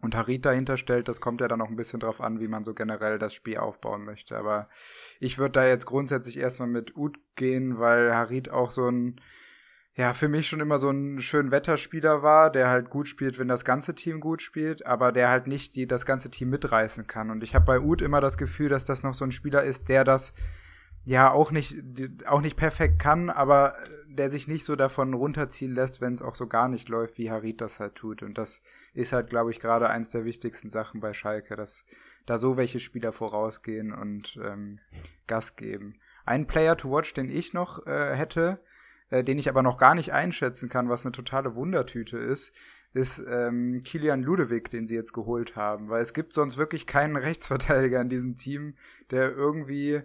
und 0.00 0.14
Harit 0.14 0.46
dahinter 0.46 0.76
stellt, 0.76 1.08
das 1.08 1.20
kommt 1.20 1.40
ja 1.40 1.48
dann 1.48 1.58
noch 1.58 1.68
ein 1.68 1.76
bisschen 1.76 2.00
drauf 2.00 2.20
an, 2.20 2.40
wie 2.40 2.48
man 2.48 2.64
so 2.64 2.74
generell 2.74 3.18
das 3.18 3.34
Spiel 3.34 3.58
aufbauen 3.58 4.04
möchte. 4.04 4.36
Aber 4.36 4.68
ich 5.18 5.38
würde 5.38 5.52
da 5.52 5.66
jetzt 5.66 5.86
grundsätzlich 5.86 6.38
erstmal 6.38 6.68
mit 6.68 6.96
Ud 6.96 7.18
gehen, 7.36 7.78
weil 7.78 8.14
Harit 8.14 8.50
auch 8.50 8.70
so 8.70 8.88
ein, 8.88 9.20
ja, 10.00 10.14
für 10.14 10.28
mich 10.28 10.48
schon 10.48 10.60
immer 10.60 10.78
so 10.78 10.88
ein 10.88 11.20
schön 11.20 11.50
Wetterspieler 11.50 12.22
war, 12.22 12.50
der 12.50 12.68
halt 12.70 12.88
gut 12.88 13.06
spielt, 13.06 13.38
wenn 13.38 13.48
das 13.48 13.66
ganze 13.66 13.94
Team 13.94 14.18
gut 14.18 14.40
spielt, 14.40 14.86
aber 14.86 15.12
der 15.12 15.28
halt 15.28 15.46
nicht 15.46 15.76
die, 15.76 15.86
das 15.86 16.06
ganze 16.06 16.30
Team 16.30 16.48
mitreißen 16.48 17.06
kann. 17.06 17.30
Und 17.30 17.42
ich 17.42 17.54
habe 17.54 17.66
bei 17.66 17.80
Ud 17.80 18.00
immer 18.00 18.22
das 18.22 18.38
Gefühl, 18.38 18.70
dass 18.70 18.86
das 18.86 19.02
noch 19.02 19.12
so 19.12 19.26
ein 19.26 19.30
Spieler 19.30 19.62
ist, 19.62 19.90
der 19.90 20.04
das 20.04 20.32
ja 21.04 21.30
auch 21.30 21.50
nicht, 21.50 21.76
auch 22.24 22.40
nicht 22.40 22.56
perfekt 22.56 22.98
kann, 22.98 23.28
aber 23.28 23.74
der 24.08 24.30
sich 24.30 24.48
nicht 24.48 24.64
so 24.64 24.74
davon 24.74 25.12
runterziehen 25.12 25.74
lässt, 25.74 26.00
wenn 26.00 26.14
es 26.14 26.22
auch 26.22 26.34
so 26.34 26.46
gar 26.46 26.68
nicht 26.68 26.88
läuft, 26.88 27.18
wie 27.18 27.30
Harit 27.30 27.60
das 27.60 27.78
halt 27.78 27.94
tut. 27.94 28.22
Und 28.22 28.38
das 28.38 28.62
ist 28.94 29.12
halt, 29.12 29.28
glaube 29.28 29.50
ich, 29.50 29.60
gerade 29.60 29.90
eins 29.90 30.08
der 30.08 30.24
wichtigsten 30.24 30.70
Sachen 30.70 31.00
bei 31.00 31.12
Schalke, 31.12 31.56
dass 31.56 31.84
da 32.24 32.38
so 32.38 32.56
welche 32.56 32.80
Spieler 32.80 33.12
vorausgehen 33.12 33.92
und 33.92 34.40
ähm, 34.42 34.78
Gas 35.26 35.56
geben. 35.56 36.00
Ein 36.24 36.46
Player 36.46 36.78
to 36.78 36.90
watch, 36.90 37.12
den 37.12 37.28
ich 37.28 37.52
noch 37.52 37.86
äh, 37.86 38.14
hätte, 38.14 38.60
äh, 39.10 39.22
den 39.22 39.38
ich 39.38 39.48
aber 39.48 39.62
noch 39.62 39.78
gar 39.78 39.94
nicht 39.94 40.12
einschätzen 40.12 40.68
kann, 40.68 40.88
was 40.88 41.04
eine 41.04 41.12
totale 41.12 41.54
Wundertüte 41.54 42.16
ist, 42.16 42.52
ist 42.92 43.22
ähm, 43.28 43.82
Kilian 43.84 44.22
Ludewig, 44.22 44.68
den 44.70 44.88
sie 44.88 44.96
jetzt 44.96 45.12
geholt 45.12 45.54
haben. 45.54 45.88
Weil 45.88 46.02
es 46.02 46.14
gibt 46.14 46.34
sonst 46.34 46.56
wirklich 46.56 46.86
keinen 46.86 47.16
Rechtsverteidiger 47.16 48.00
in 48.00 48.08
diesem 48.08 48.36
Team, 48.36 48.74
der 49.10 49.32
irgendwie 49.32 50.02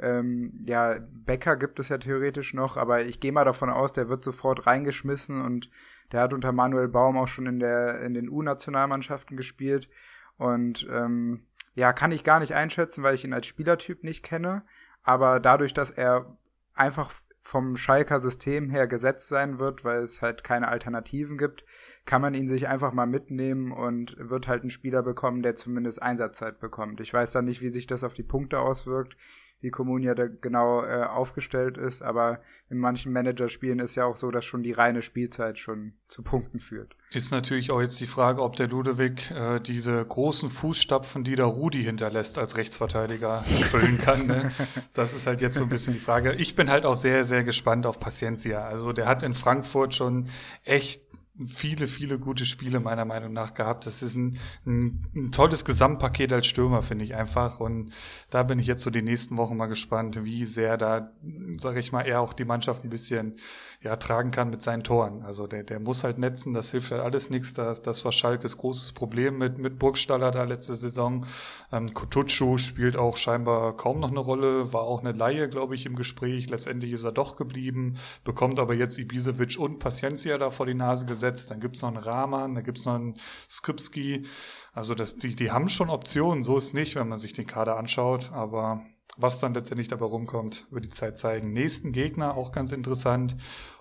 ähm, 0.00 0.52
ja, 0.64 0.98
Becker 1.00 1.56
gibt 1.56 1.80
es 1.80 1.88
ja 1.88 1.98
theoretisch 1.98 2.54
noch, 2.54 2.76
aber 2.76 3.02
ich 3.02 3.20
gehe 3.20 3.32
mal 3.32 3.44
davon 3.44 3.70
aus, 3.70 3.92
der 3.92 4.08
wird 4.08 4.22
sofort 4.22 4.66
reingeschmissen 4.66 5.42
und 5.42 5.70
der 6.12 6.20
hat 6.20 6.32
unter 6.32 6.52
Manuel 6.52 6.88
Baum 6.88 7.16
auch 7.16 7.26
schon 7.26 7.46
in 7.46 7.58
der 7.58 8.00
in 8.02 8.14
den 8.14 8.28
U-Nationalmannschaften 8.28 9.36
gespielt 9.36 9.88
und 10.36 10.86
ähm, 10.90 11.46
ja, 11.74 11.92
kann 11.92 12.12
ich 12.12 12.24
gar 12.24 12.38
nicht 12.40 12.54
einschätzen, 12.54 13.02
weil 13.02 13.14
ich 13.14 13.24
ihn 13.24 13.32
als 13.32 13.46
Spielertyp 13.46 14.04
nicht 14.04 14.22
kenne, 14.22 14.62
aber 15.02 15.40
dadurch, 15.40 15.74
dass 15.74 15.90
er 15.90 16.36
einfach 16.74 17.12
vom 17.48 17.78
Schalker 17.78 18.20
System 18.20 18.68
her 18.68 18.86
gesetzt 18.86 19.28
sein 19.28 19.58
wird, 19.58 19.82
weil 19.82 20.02
es 20.02 20.20
halt 20.20 20.44
keine 20.44 20.68
Alternativen 20.68 21.38
gibt, 21.38 21.64
kann 22.04 22.20
man 22.20 22.34
ihn 22.34 22.46
sich 22.46 22.68
einfach 22.68 22.92
mal 22.92 23.06
mitnehmen 23.06 23.72
und 23.72 24.16
wird 24.18 24.46
halt 24.48 24.60
einen 24.60 24.70
Spieler 24.70 25.02
bekommen, 25.02 25.40
der 25.42 25.54
zumindest 25.54 26.02
Einsatzzeit 26.02 26.60
bekommt. 26.60 27.00
Ich 27.00 27.14
weiß 27.14 27.32
dann 27.32 27.46
nicht, 27.46 27.62
wie 27.62 27.70
sich 27.70 27.86
das 27.86 28.04
auf 28.04 28.12
die 28.12 28.22
Punkte 28.22 28.58
auswirkt 28.58 29.16
wie 29.60 29.70
Comunia 29.70 30.14
da 30.14 30.26
genau 30.26 30.84
äh, 30.84 31.02
aufgestellt 31.02 31.76
ist, 31.76 32.02
aber 32.02 32.40
in 32.70 32.78
manchen 32.78 33.12
Managerspielen 33.12 33.80
ist 33.80 33.96
ja 33.96 34.04
auch 34.04 34.16
so, 34.16 34.30
dass 34.30 34.44
schon 34.44 34.62
die 34.62 34.72
reine 34.72 35.02
Spielzeit 35.02 35.58
schon 35.58 35.94
zu 36.08 36.22
Punkten 36.22 36.60
führt. 36.60 36.94
Ist 37.10 37.32
natürlich 37.32 37.70
auch 37.70 37.80
jetzt 37.80 38.00
die 38.00 38.06
Frage, 38.06 38.42
ob 38.42 38.56
der 38.56 38.68
Ludewig 38.68 39.30
äh, 39.30 39.58
diese 39.60 40.04
großen 40.04 40.50
Fußstapfen, 40.50 41.24
die 41.24 41.36
der 41.36 41.46
Rudi 41.46 41.82
hinterlässt 41.82 42.38
als 42.38 42.56
Rechtsverteidiger, 42.56 43.36
erfüllen 43.38 43.98
kann. 43.98 44.26
Ne? 44.26 44.50
Das 44.92 45.14
ist 45.14 45.26
halt 45.26 45.40
jetzt 45.40 45.56
so 45.56 45.64
ein 45.64 45.68
bisschen 45.68 45.92
die 45.92 45.98
Frage. 45.98 46.32
Ich 46.34 46.56
bin 46.56 46.70
halt 46.70 46.84
auch 46.84 46.94
sehr, 46.94 47.24
sehr 47.24 47.44
gespannt 47.44 47.86
auf 47.86 48.00
Paciencia. 48.00 48.64
Also 48.64 48.92
der 48.92 49.06
hat 49.06 49.22
in 49.22 49.34
Frankfurt 49.34 49.94
schon 49.94 50.26
echt 50.64 51.02
viele, 51.46 51.86
viele 51.86 52.18
gute 52.18 52.46
Spiele 52.46 52.80
meiner 52.80 53.04
Meinung 53.04 53.32
nach 53.32 53.54
gehabt. 53.54 53.86
Das 53.86 54.02
ist 54.02 54.16
ein, 54.16 54.38
ein, 54.66 55.06
ein 55.14 55.32
tolles 55.32 55.64
Gesamtpaket 55.64 56.32
als 56.32 56.46
Stürmer, 56.46 56.82
finde 56.82 57.04
ich 57.04 57.14
einfach. 57.14 57.60
Und 57.60 57.92
da 58.30 58.42
bin 58.42 58.58
ich 58.58 58.66
jetzt 58.66 58.82
so 58.82 58.90
die 58.90 59.02
nächsten 59.02 59.36
Wochen 59.36 59.56
mal 59.56 59.66
gespannt, 59.66 60.24
wie 60.24 60.44
sehr 60.44 60.76
da, 60.76 61.12
sage 61.58 61.80
ich 61.80 61.92
mal, 61.92 62.02
er 62.02 62.20
auch 62.20 62.32
die 62.32 62.44
Mannschaft 62.44 62.84
ein 62.84 62.90
bisschen 62.90 63.36
ja, 63.80 63.94
tragen 63.94 64.32
kann 64.32 64.50
mit 64.50 64.60
seinen 64.60 64.82
Toren. 64.82 65.22
Also 65.22 65.46
der, 65.46 65.62
der 65.62 65.78
muss 65.78 66.02
halt 66.02 66.18
netzen, 66.18 66.52
das 66.52 66.72
hilft 66.72 66.90
halt 66.90 67.00
alles 67.00 67.30
nichts. 67.30 67.54
Das, 67.54 67.80
das 67.80 68.04
war 68.04 68.10
Schalkes 68.10 68.56
großes 68.56 68.92
Problem 68.92 69.38
mit, 69.38 69.58
mit 69.58 69.78
Burgstaller 69.78 70.32
da 70.32 70.42
letzte 70.42 70.74
Saison. 70.74 71.24
Ähm, 71.70 71.94
Kutucu 71.94 72.58
spielt 72.58 72.96
auch 72.96 73.16
scheinbar 73.16 73.76
kaum 73.76 74.00
noch 74.00 74.10
eine 74.10 74.18
Rolle, 74.18 74.72
war 74.72 74.82
auch 74.82 75.00
eine 75.00 75.12
Laie, 75.12 75.48
glaube 75.48 75.76
ich, 75.76 75.86
im 75.86 75.94
Gespräch. 75.94 76.50
Letztendlich 76.50 76.90
ist 76.90 77.04
er 77.04 77.12
doch 77.12 77.36
geblieben, 77.36 77.96
bekommt 78.24 78.58
aber 78.58 78.74
jetzt 78.74 78.98
Ibisevic 78.98 79.60
und 79.60 79.78
Paciencia 79.78 80.38
da 80.38 80.50
vor 80.50 80.66
die 80.66 80.74
Nase 80.74 81.06
gesetzt. 81.06 81.52
Dann 81.52 81.60
gibt's 81.60 81.80
noch 81.82 81.88
einen 81.88 81.98
Rahman, 81.98 82.56
dann 82.56 82.64
gibt's 82.64 82.84
noch 82.84 82.96
einen 82.96 83.14
Skripski. 83.48 84.26
Also 84.72 84.96
das, 84.96 85.16
die, 85.16 85.36
die 85.36 85.52
haben 85.52 85.68
schon 85.68 85.88
Optionen, 85.88 86.42
so 86.42 86.56
ist 86.56 86.74
nicht, 86.74 86.96
wenn 86.96 87.08
man 87.08 87.18
sich 87.18 87.32
den 87.32 87.46
Kader 87.46 87.78
anschaut. 87.78 88.32
Aber 88.32 88.82
was 89.18 89.40
dann 89.40 89.52
letztendlich 89.52 89.88
dabei 89.88 90.06
rumkommt, 90.06 90.66
wird 90.70 90.86
die 90.86 90.90
Zeit 90.90 91.18
zeigen. 91.18 91.52
Nächsten 91.52 91.92
Gegner, 91.92 92.36
auch 92.36 92.52
ganz 92.52 92.72
interessant. 92.72 93.36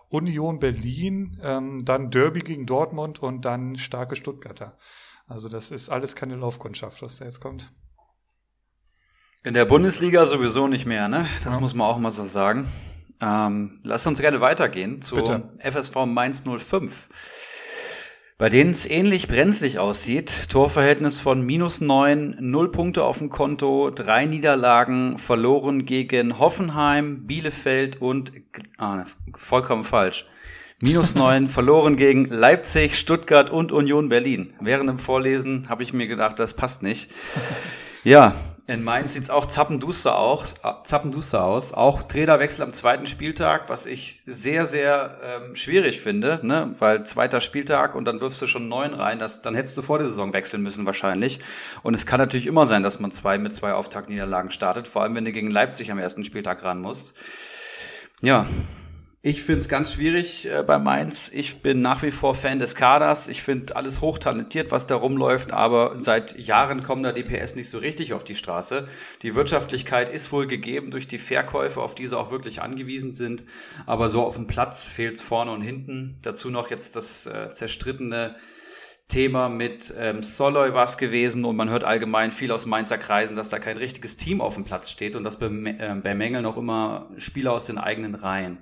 Union 0.09 0.59
Berlin, 0.59 1.39
ähm, 1.43 1.85
dann 1.85 2.09
Derby 2.09 2.39
gegen 2.39 2.65
Dortmund 2.65 3.21
und 3.21 3.45
dann 3.45 3.75
starke 3.75 4.15
Stuttgarter. 4.15 4.77
Also 5.27 5.47
das 5.47 5.71
ist 5.71 5.89
alles 5.89 6.15
keine 6.15 6.35
Laufkundschaft, 6.35 7.01
was 7.01 7.17
da 7.17 7.25
jetzt 7.25 7.39
kommt. 7.39 7.71
In 9.43 9.53
der 9.53 9.65
Bundesliga 9.65 10.25
sowieso 10.25 10.67
nicht 10.67 10.85
mehr, 10.85 11.07
ne? 11.07 11.27
Das 11.43 11.55
ja. 11.55 11.61
muss 11.61 11.75
man 11.75 11.87
auch 11.87 11.99
mal 11.99 12.11
so 12.11 12.23
sagen. 12.23 12.67
Ähm, 13.21 13.79
lass 13.83 14.07
uns 14.07 14.19
gerne 14.19 14.41
weitergehen 14.41 15.01
zu 15.01 15.15
Bitte. 15.15 15.53
FSV 15.59 16.05
Mainz 16.05 16.43
05. 16.43 17.09
Bei 18.39 18.49
denen 18.49 18.69
es 18.69 18.87
ähnlich 18.87 19.27
brenzlig 19.27 19.79
aussieht. 19.79 20.49
Torverhältnis 20.49 21.19
von 21.19 21.41
minus 21.43 21.81
neun, 21.81 22.37
null 22.39 22.69
Punkte 22.69 23.03
auf 23.03 23.17
dem 23.17 23.29
Konto, 23.29 23.89
drei 23.89 24.25
Niederlagen, 24.25 25.17
verloren 25.17 25.85
gegen 25.85 26.37
Hoffenheim, 26.37 27.25
Bielefeld 27.25 27.99
und, 27.99 28.31
ah, 28.77 29.03
vollkommen 29.35 29.83
falsch. 29.83 30.27
Minus 30.79 31.15
neun, 31.15 31.47
verloren 31.47 31.95
gegen 31.97 32.25
Leipzig, 32.25 32.99
Stuttgart 32.99 33.49
und 33.49 33.71
Union 33.71 34.09
Berlin. 34.09 34.53
Während 34.61 34.87
dem 34.87 34.99
Vorlesen 34.99 35.67
habe 35.67 35.81
ich 35.81 35.91
mir 35.91 36.05
gedacht, 36.05 36.37
das 36.37 36.53
passt 36.53 36.83
nicht. 36.83 37.09
Ja, 38.03 38.35
in 38.67 38.83
Mainz 38.83 39.13
sieht's 39.13 39.29
auch 39.29 39.45
zappenduster 39.45 40.19
aus, 40.19 40.55
zappenduster 40.83 41.41
aus. 41.41 41.73
Auch 41.73 42.03
Trainerwechsel 42.03 42.65
am 42.65 42.73
zweiten 42.73 43.05
Spieltag, 43.05 43.69
was 43.69 43.85
ich 43.85 44.23
sehr, 44.25 44.65
sehr 44.65 45.17
ähm, 45.23 45.55
schwierig 45.55 46.01
finde, 46.01 46.41
ne? 46.43 46.75
weil 46.77 47.05
zweiter 47.05 47.39
Spieltag 47.39 47.95
und 47.95 48.03
dann 48.03 48.19
wirfst 48.19 48.41
du 48.41 48.45
schon 48.45 48.67
neun 48.67 48.93
rein. 48.93 49.19
Das, 49.19 49.41
dann 49.41 49.55
hättest 49.55 49.77
du 49.77 49.81
vor 49.81 49.99
der 49.99 50.07
Saison 50.07 50.33
wechseln 50.33 50.63
müssen 50.63 50.85
wahrscheinlich. 50.85 51.39
Und 51.81 51.93
es 51.93 52.05
kann 52.05 52.19
natürlich 52.19 52.45
immer 52.45 52.65
sein, 52.65 52.83
dass 52.83 52.99
man 52.99 53.11
zwei 53.11 53.37
mit 53.37 53.55
zwei 53.55 53.71
Auftaktniederlagen 53.71 54.51
startet, 54.51 54.89
vor 54.89 55.01
allem 55.01 55.15
wenn 55.15 55.23
du 55.23 55.31
gegen 55.31 55.49
Leipzig 55.49 55.89
am 55.89 55.99
ersten 55.99 56.25
Spieltag 56.25 56.65
ran 56.65 56.81
musst. 56.81 57.15
Ja, 58.21 58.47
ich 59.27 59.43
finde 59.43 59.59
es 59.59 59.67
ganz 59.67 59.91
schwierig 59.91 60.47
äh, 60.49 60.63
bei 60.63 60.79
Mainz. 60.79 61.29
Ich 61.33 61.57
bin 61.57 61.81
nach 61.81 62.01
wie 62.01 62.11
vor 62.11 62.33
Fan 62.33 62.59
des 62.59 62.75
Kaders. 62.75 63.27
Ich 63.27 63.43
finde 63.43 63.75
alles 63.75 63.99
hochtalentiert, 63.99 64.71
was 64.71 64.87
da 64.87 64.95
rumläuft, 64.95 65.51
aber 65.51 65.97
seit 65.97 66.39
Jahren 66.39 66.81
kommen 66.81 67.03
da 67.03 67.11
DPS 67.11 67.55
nicht 67.55 67.69
so 67.69 67.77
richtig 67.77 68.13
auf 68.13 68.23
die 68.23 68.35
Straße. 68.35 68.87
Die 69.23 69.35
Wirtschaftlichkeit 69.35 70.09
ist 70.09 70.31
wohl 70.31 70.47
gegeben 70.47 70.91
durch 70.91 71.07
die 71.07 71.17
Verkäufe, 71.17 71.81
auf 71.81 71.93
die 71.93 72.07
sie 72.07 72.17
auch 72.17 72.31
wirklich 72.31 72.61
angewiesen 72.61 73.11
sind. 73.11 73.43
Aber 73.85 74.07
so 74.07 74.23
auf 74.23 74.35
dem 74.35 74.47
Platz 74.47 74.87
fehlt 74.87 75.15
es 75.15 75.21
vorne 75.21 75.51
und 75.51 75.61
hinten. 75.61 76.19
Dazu 76.21 76.49
noch 76.49 76.69
jetzt 76.69 76.95
das 76.95 77.25
äh, 77.25 77.49
zerstrittene 77.49 78.37
Thema 79.09 79.49
mit 79.49 79.93
ähm, 79.97 80.21
Soloy 80.21 80.73
war 80.73 80.83
es 80.83 80.97
gewesen 80.97 81.45
und 81.45 81.55
man 81.55 81.69
hört 81.69 81.85
allgemein 81.85 82.31
viel 82.31 82.51
aus 82.51 82.65
Mainzer 82.65 82.97
Kreisen, 82.97 83.35
dass 83.35 83.49
da 83.49 83.57
kein 83.57 83.77
richtiges 83.77 84.17
Team 84.17 84.41
auf 84.41 84.55
dem 84.55 84.65
Platz 84.65 84.89
steht 84.89 85.15
und 85.15 85.23
das 85.23 85.35
äh, 85.35 85.95
bemängeln 86.01 86.45
auch 86.45 86.57
immer 86.57 87.09
Spieler 87.17 87.53
aus 87.53 87.67
den 87.67 87.77
eigenen 87.77 88.15
Reihen. 88.15 88.59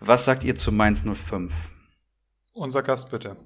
Was 0.00 0.24
sagt 0.24 0.44
ihr 0.44 0.54
zu 0.54 0.72
Mainz 0.72 1.04
05? 1.04 1.72
Unser 2.54 2.82
Gast 2.82 3.10
bitte. 3.10 3.36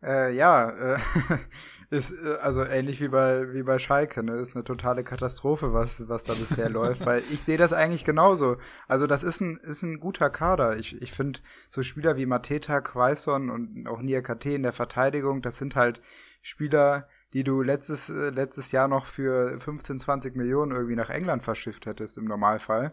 Äh, 0.00 0.32
ja, 0.36 0.70
äh, 0.70 0.98
ist 1.90 2.12
äh, 2.12 2.36
also 2.40 2.64
ähnlich 2.64 3.00
wie 3.00 3.08
bei 3.08 3.52
wie 3.52 3.64
bei 3.64 3.80
Schalke, 3.80 4.22
ne? 4.22 4.34
Ist 4.34 4.54
eine 4.54 4.62
totale 4.62 5.02
Katastrophe, 5.02 5.72
was 5.72 6.08
was 6.08 6.22
da 6.22 6.34
bisher 6.34 6.70
läuft, 6.70 7.04
weil 7.04 7.20
ich 7.32 7.42
sehe 7.42 7.58
das 7.58 7.72
eigentlich 7.72 8.04
genauso. 8.04 8.58
Also 8.86 9.08
das 9.08 9.24
ist 9.24 9.40
ein 9.40 9.56
ist 9.56 9.82
ein 9.82 9.98
guter 9.98 10.30
Kader. 10.30 10.76
Ich 10.76 11.02
ich 11.02 11.12
finde 11.12 11.40
so 11.68 11.82
Spieler 11.82 12.16
wie 12.16 12.26
Mateta, 12.26 12.80
Quaison 12.80 13.50
und 13.50 13.88
auch 13.88 14.00
Nia 14.02 14.20
KT 14.20 14.46
in 14.46 14.62
der 14.62 14.72
Verteidigung, 14.72 15.42
das 15.42 15.56
sind 15.56 15.74
halt 15.74 16.00
Spieler, 16.42 17.08
die 17.32 17.42
du 17.42 17.62
letztes 17.62 18.08
äh, 18.08 18.30
letztes 18.30 18.70
Jahr 18.70 18.86
noch 18.86 19.06
für 19.06 19.60
15, 19.60 19.98
20 19.98 20.36
Millionen 20.36 20.70
irgendwie 20.70 20.96
nach 20.96 21.10
England 21.10 21.42
verschifft 21.42 21.86
hättest 21.86 22.18
im 22.18 22.26
Normalfall. 22.26 22.92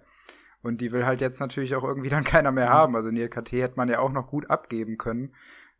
Und 0.63 0.81
die 0.81 0.91
will 0.91 1.05
halt 1.05 1.21
jetzt 1.21 1.39
natürlich 1.39 1.75
auch 1.75 1.83
irgendwie 1.83 2.09
dann 2.09 2.23
keiner 2.23 2.51
mehr 2.51 2.69
haben. 2.69 2.95
Also 2.95 3.11
Nia 3.11 3.27
KT 3.27 3.51
hätte 3.51 3.77
man 3.77 3.89
ja 3.89 3.99
auch 3.99 4.11
noch 4.11 4.27
gut 4.27 4.49
abgeben 4.49 4.97
können 4.97 5.33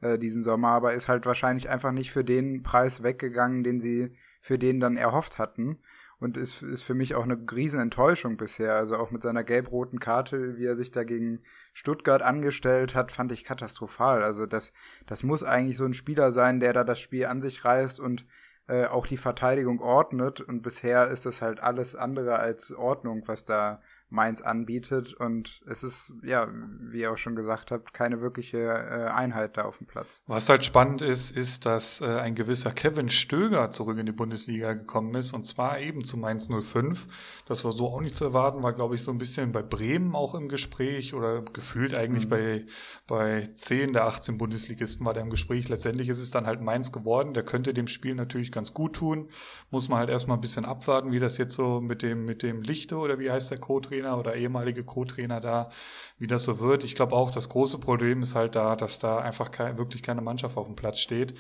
äh, 0.04 0.20
diesen 0.20 0.44
Sommer, 0.44 0.70
aber 0.70 0.94
ist 0.94 1.08
halt 1.08 1.26
wahrscheinlich 1.26 1.70
einfach 1.70 1.92
nicht 1.92 2.12
für 2.12 2.24
den 2.24 2.62
Preis 2.62 3.04
weggegangen, 3.04 3.64
den 3.64 3.80
sie 3.80 4.16
für 4.42 4.60
den 4.60 4.80
dann 4.80 4.98
erhofft 4.98 5.40
hatten. 5.40 5.80
Und 6.20 6.38
ist, 6.38 6.62
ist 6.62 6.84
für 6.84 6.94
mich 6.94 7.16
auch 7.16 7.24
eine 7.24 7.38
Riesenenttäuschung 7.52 8.38
bisher. 8.38 8.76
Also 8.76 8.96
auch 8.96 9.12
mit 9.12 9.22
seiner 9.22 9.44
gelb-roten 9.44 10.00
Karte, 10.00 10.58
wie 10.58 10.66
er 10.66 10.78
sich 10.78 10.92
da 10.92 11.04
gegen 11.04 11.42
Stuttgart 11.74 12.22
angestellt 12.22 12.96
hat, 12.96 13.12
fand 13.12 13.34
ich 13.34 13.44
katastrophal. 13.44 14.24
Also 14.24 14.46
das, 14.46 14.72
das 15.06 15.24
muss 15.24 15.44
eigentlich 15.44 15.76
so 15.76 15.84
ein 15.84 15.94
Spieler 15.94 16.32
sein, 16.32 16.62
der 16.62 16.72
da 16.72 16.86
das 16.86 17.02
Spiel 17.02 17.26
an 17.26 17.42
sich 17.42 17.66
reißt 17.66 18.00
und 18.00 18.26
äh, 18.68 18.86
auch 18.86 19.06
die 19.06 19.18
Verteidigung 19.18 19.82
ordnet. 19.82 20.40
Und 20.40 20.62
bisher 20.62 21.10
ist 21.10 21.26
das 21.26 21.42
halt 21.42 21.60
alles 21.62 21.94
andere 21.94 22.40
als 22.40 22.74
Ordnung, 22.74 23.24
was 23.26 23.44
da 23.44 23.82
Mainz 24.14 24.42
anbietet. 24.42 25.14
Und 25.14 25.62
es 25.68 25.84
ist, 25.84 26.14
ja, 26.24 26.48
wie 26.80 27.02
ihr 27.02 27.12
auch 27.12 27.18
schon 27.18 27.36
gesagt 27.36 27.72
habt, 27.72 27.94
keine 27.94 28.22
wirkliche 28.22 28.60
äh, 28.60 29.10
Einheit 29.10 29.58
da 29.58 29.64
auf 29.64 29.80
dem 29.80 29.88
Platz. 29.88 30.22
Was 30.28 30.48
halt 30.48 30.64
spannend 30.64 31.02
ist, 31.02 31.32
ist, 31.32 31.66
dass 31.66 32.00
äh, 32.00 32.06
ein 32.06 32.36
gewisser 32.36 32.72
Kevin 32.72 33.10
Stöger 33.10 33.72
zurück 33.72 33.98
in 33.98 34.06
die 34.06 34.12
Bundesliga 34.12 34.74
gekommen 34.74 35.16
ist. 35.16 35.34
Und 35.34 35.44
zwar 35.44 35.80
eben 35.80 36.04
zu 36.04 36.18
Mainz 36.18 36.48
05. 36.48 37.44
Das 37.48 37.66
war 37.66 37.72
so 37.72 37.90
auch 37.90 38.02
nicht 38.02 38.16
zu 38.16 38.26
erwarten, 38.26 38.62
war, 38.64 38.74
glaube 38.74 38.96
ich, 38.96 39.02
so 39.02 39.12
ein 39.12 39.18
bisschen 39.18 39.52
bei 39.52 39.64
Bremen 39.64 40.16
auch 40.16 40.36
im 40.36 40.48
Gespräch 40.48 41.16
oder 41.16 41.42
gefühlt 41.42 41.96
eigentlich 41.96 42.26
mhm. 42.26 42.30
bei, 42.30 42.66
bei 43.08 43.42
10 43.42 43.94
der 43.94 44.06
18 44.06 44.38
Bundesligisten 44.38 45.06
war 45.06 45.14
der 45.14 45.24
im 45.24 45.32
Gespräch. 45.32 45.70
Letztendlich 45.70 46.08
ist 46.10 46.22
es 46.22 46.30
dann 46.30 46.46
halt 46.46 46.62
Mainz 46.62 46.92
geworden. 46.92 47.34
Der 47.34 47.44
könnte 47.44 47.74
dem 47.74 47.88
Spiel 47.88 48.14
natürlich 48.14 48.52
ganz 48.52 48.76
gut 48.76 48.96
tun. 48.96 49.28
Muss 49.72 49.90
man 49.90 49.98
halt 49.98 50.12
erstmal 50.12 50.38
ein 50.38 50.42
bisschen 50.42 50.66
abwarten, 50.66 51.12
wie 51.12 51.20
das 51.20 51.40
jetzt 51.40 51.56
so 51.56 51.82
mit 51.82 52.04
dem, 52.04 52.26
mit 52.26 52.44
dem 52.44 52.62
Lichte 52.62 52.98
oder 52.98 53.18
wie 53.18 53.32
heißt 53.32 53.50
der 53.50 53.58
Co-Trainer 53.58 54.03
Co-Trainer 54.04 54.18
oder 54.18 54.36
ehemalige 54.36 54.84
Co-Trainer 54.84 55.40
da, 55.40 55.70
wie 56.18 56.28
das 56.28 56.44
so 56.44 56.60
wird. 56.60 56.84
Ich 56.84 56.96
glaube 56.96 57.16
auch, 57.16 57.32
das 57.32 57.50
große 57.50 57.80
Problem 57.80 58.22
ist 58.22 58.36
halt 58.36 58.56
da, 58.56 58.76
dass 58.76 59.00
da 59.00 59.20
einfach 59.20 59.52
kein, 59.52 59.78
wirklich 59.78 60.04
keine 60.04 60.22
Mannschaft 60.22 60.58
auf 60.58 60.68
dem 60.68 60.76
Platz 60.76 61.00
steht. 61.00 61.34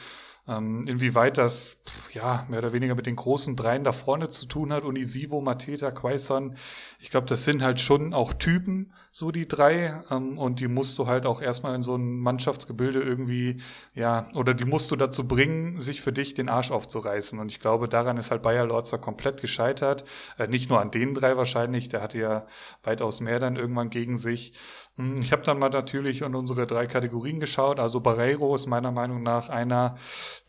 Ähm, 0.45 0.86
inwieweit 0.88 1.38
das 1.38 1.77
ja 2.12 2.45
mehr 2.49 2.60
oder 2.60 2.73
weniger 2.73 2.95
mit 2.95 3.06
den 3.06 3.15
großen 3.15 3.56
Dreien 3.56 3.86
da 3.86 3.93
vorne 3.93 4.27
zu 4.27 4.45
tun 4.45 4.73
hat, 4.73 4.84
Unisivo, 4.84 5.39
Mateta, 5.39 5.89
Quaison, 5.91 6.56
ich 6.99 7.12
glaube, 7.12 7.27
das 7.27 7.45
sind 7.45 7.63
halt 7.63 7.79
schon 7.79 8.13
auch 8.13 8.34
Typen, 8.34 8.91
so 9.12 9.32
die 9.32 9.47
drei, 9.47 10.03
ähm, 10.12 10.38
und 10.38 10.60
die 10.60 10.67
musst 10.67 10.99
du 10.99 11.08
halt 11.08 11.25
auch 11.25 11.41
erstmal 11.41 11.75
in 11.75 11.82
so 11.82 11.95
ein 11.95 12.19
Mannschaftsgebilde 12.19 12.99
irgendwie, 12.99 13.62
ja, 13.93 14.27
oder 14.36 14.53
die 14.53 14.65
musst 14.65 14.91
du 14.91 14.97
dazu 14.97 15.27
bringen, 15.29 15.79
sich 15.79 16.01
für 16.01 16.12
dich 16.12 16.34
den 16.34 16.49
Arsch 16.49 16.71
aufzureißen. 16.71 17.39
Und 17.39 17.49
ich 17.49 17.62
glaube, 17.62 17.88
daran 17.88 18.17
ist 18.17 18.29
halt 18.29 18.41
Bayer 18.41 18.65
Lorzer 18.65 18.97
komplett 18.97 19.39
gescheitert. 19.39 20.03
Äh, 20.38 20.47
nicht 20.47 20.69
nur 20.69 20.82
an 20.82 20.91
den 20.91 21.13
drei 21.13 21.38
wahrscheinlich, 21.38 21.88
der 21.88 22.01
hatte 22.01 22.19
ja 22.19 22.45
weitaus 22.84 23.21
mehr 23.21 23.39
dann 23.39 23.56
irgendwann 23.56 23.89
gegen 23.89 24.17
sich. 24.17 24.53
Hm, 24.97 25.21
ich 25.21 25.32
habe 25.32 25.41
dann 25.43 25.58
mal 25.58 25.69
natürlich 25.69 26.21
in 26.21 26.36
unsere 26.36 26.67
drei 26.67 26.86
Kategorien 26.86 27.39
geschaut. 27.39 27.79
Also 27.79 27.99
Barreiro 27.99 28.53
ist 28.56 28.67
meiner 28.67 28.91
Meinung 28.91 29.23
nach 29.23 29.49
einer, 29.49 29.95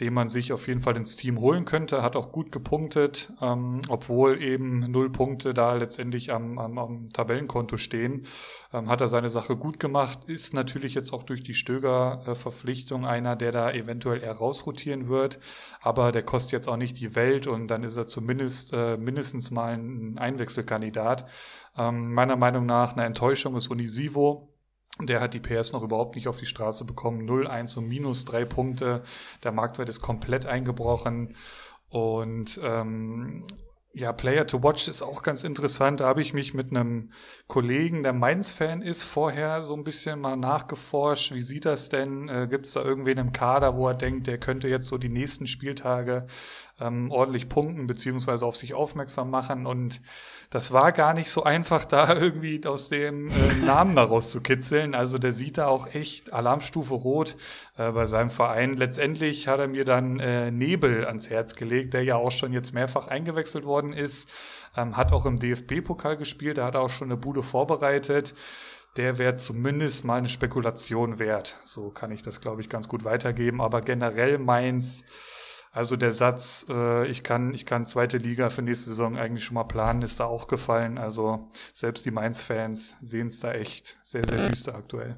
den 0.01 0.15
man 0.15 0.29
sich 0.29 0.53
auf 0.53 0.69
jeden 0.69 0.81
Fall 0.81 0.97
ins 0.97 1.17
Team 1.17 1.41
holen 1.41 1.65
könnte. 1.65 2.03
Hat 2.03 2.17
auch 2.17 2.33
gut 2.33 2.53
gepunktet, 2.53 3.33
ähm, 3.41 3.81
obwohl 3.89 4.43
eben 4.43 4.91
null 4.91 5.11
Punkte 5.11 5.55
da 5.55 5.75
letztendlich 5.75 6.33
am, 6.33 6.59
am, 6.59 6.79
am 6.79 7.13
Tabellenkonto 7.13 7.77
stehen. 7.77 8.27
Ähm, 8.73 8.89
hat 8.89 9.01
er 9.01 9.09
seine 9.09 9.29
Sache 9.29 9.57
gut 9.57 9.81
gemacht. 9.81 10.25
Ist 10.27 10.55
natürlich 10.55 10.95
jetzt 10.95 11.13
auch 11.13 11.23
durch 11.23 11.43
die 11.43 11.55
Stöger-Verpflichtung 11.55 13.07
einer, 13.07 13.37
der 13.37 13.53
da 13.53 13.71
eventuell 13.71 14.23
eher 14.23 14.33
rausrotieren 14.33 15.09
wird. 15.09 15.39
Aber 15.81 16.13
der 16.13 16.23
kostet 16.23 16.53
jetzt 16.53 16.69
auch 16.69 16.77
nicht 16.77 17.01
die 17.01 17.15
Welt 17.15 17.47
und 17.47 17.69
dann 17.69 17.83
ist 17.83 17.97
er 17.97 18.07
zumindest 18.07 18.73
äh, 18.73 18.97
mindestens 18.97 19.51
mal 19.51 19.75
ein 19.75 20.19
Einwechselkandidat. 20.19 21.29
Ähm, 21.77 22.15
meiner 22.15 22.37
Meinung 22.37 22.67
nach 22.67 22.93
eine 22.93 23.05
Enttäuschung 23.05 23.57
ist 23.57 23.69
Unisivo. 23.69 24.54
Der 25.01 25.21
hat 25.21 25.35
die 25.35 25.41
PS 25.41 25.73
noch 25.73 25.83
überhaupt 25.83 26.15
nicht 26.15 26.29
auf 26.29 26.39
die 26.39 26.47
Straße 26.47 26.85
bekommen. 26.85 27.25
0, 27.25 27.49
1 27.49 27.77
und 27.79 27.89
minus 27.89 28.25
drei 28.25 28.45
Punkte. 28.45 29.03
Der 29.43 29.53
Marktwert 29.53 29.89
ist 29.89 30.01
komplett 30.01 30.47
eingebrochen. 30.47 31.35
Und 31.89 32.61
ähm, 32.63 33.45
ja, 33.97 34.13
Player 34.13 34.47
to 34.47 34.63
Watch 34.63 34.89
ist 34.89 35.03
auch 35.03 35.23
ganz 35.23 35.45
interessant. 35.45 36.01
Da 36.01 36.07
habe 36.07 36.21
ich 36.21 36.35
mich 36.35 36.53
mit 36.53 36.71
einem 36.71 37.11
Kollegen, 37.47 38.03
der 38.03 38.13
Mainz-Fan 38.13 38.83
ist, 38.83 39.05
vorher 39.05 39.63
so 39.63 39.75
ein 39.75 39.85
bisschen 39.85 40.21
mal 40.21 40.37
nachgeforscht. 40.37 41.33
Wie 41.33 41.41
sieht 41.41 41.65
das 41.65 41.89
denn? 41.89 42.29
Äh, 42.29 42.49
Gibt 42.51 42.67
es 42.67 42.73
da 42.73 42.83
irgendwen 42.83 43.19
im 43.19 43.33
Kader, 43.33 43.77
wo 43.77 43.87
er 43.87 43.95
denkt, 43.95 44.27
der 44.27 44.39
könnte 44.39 44.69
jetzt 44.69 44.89
so 44.89 44.99
die 44.99 45.09
nächsten 45.09 45.47
Spieltage 45.47 46.27
ähm, 46.81 47.11
ordentlich 47.11 47.49
punkten 47.49 47.87
beziehungsweise 47.87 48.47
auf 48.47 48.57
sich 48.57 48.75
aufmerksam 48.75 49.31
machen? 49.31 49.67
Und 49.67 50.01
das 50.51 50.73
war 50.73 50.93
gar 50.93 51.15
nicht 51.15 51.31
so 51.31 51.43
einfach, 51.43 51.85
da 51.85 52.15
irgendwie 52.21 52.61
aus 52.67 52.89
dem 52.89 53.29
äh, 53.29 53.55
Namen 53.65 53.97
daraus 53.97 54.31
zu 54.31 54.41
kitzeln. 54.41 54.95
Also 54.95 55.19
der 55.19 55.33
sieht 55.33 55.59
da 55.59 55.67
auch 55.67 55.87
echt 55.95 56.33
Alarmstufe 56.33 56.95
rot 56.95 57.37
äh, 57.77 57.91
bei 57.93 58.07
seinem 58.07 58.31
Verein. 58.31 58.75
Letztendlich 58.75 59.49
hat 59.49 59.61
er 59.61 59.69
mir 59.69 59.85
dann 59.85 60.21
äh, 60.21 60.51
Nebel 60.51 61.07
ans 61.07 61.31
Herz 61.31 61.55
gelegt, 61.55 61.95
der 61.95 62.05
ja 62.05 62.17
auch 62.17 62.33
schon 62.33 62.53
jetzt 62.53 62.75
mehrfach 62.75 63.09
eingewechselt 63.09 63.65
worden 63.65 63.93
ist, 63.93 64.29
ähm, 64.77 64.97
hat 64.97 65.13
auch 65.13 65.27
im 65.27 65.39
DFB-Pokal 65.39 66.17
gespielt, 66.17 66.59
da 66.59 66.67
hat 66.67 66.75
er 66.75 66.83
auch 66.83 66.91
schon 66.91 67.09
eine 67.09 67.17
Bude 67.17 67.43
vorbereitet 67.43 68.35
der 68.97 69.19
wäre 69.19 69.35
zumindest 69.35 70.05
mal 70.05 70.19
eine 70.19 70.29
Spekulation 70.29 71.19
wert. 71.19 71.57
So 71.63 71.91
kann 71.91 72.13
ich 72.13 72.23
das, 72.23 72.41
glaube 72.41 72.61
ich, 72.61 72.69
ganz 72.69 72.89
gut 72.89 73.05
weitergeben. 73.05 73.61
Aber 73.61 73.81
generell 73.81 74.39
Mainz, 74.39 75.05
also 75.75 75.97
der 75.97 76.13
Satz, 76.13 76.67
äh, 76.71 77.05
ich 77.09 77.25
kann, 77.25 77.53
ich 77.53 77.67
kann 77.67 77.85
zweite 77.85 78.17
Liga 78.17 78.49
für 78.49 78.63
nächste 78.63 78.91
Saison 78.91 79.19
eigentlich 79.19 79.45
schon 79.45 79.57
mal 79.57 79.65
planen, 79.65 80.03
ist 80.03 80.21
da 80.21 80.25
auch 80.25 80.47
gefallen. 80.47 80.99
Also 80.99 81.49
selbst 81.73 82.07
die 82.07 82.13
Mainz-Fans 82.13 82.97
sehen 83.01 83.27
es 83.27 83.41
da 83.41 83.51
echt 83.51 83.99
sehr, 84.01 84.25
sehr 84.25 84.49
düster 84.49 84.77
aktuell. 84.77 85.17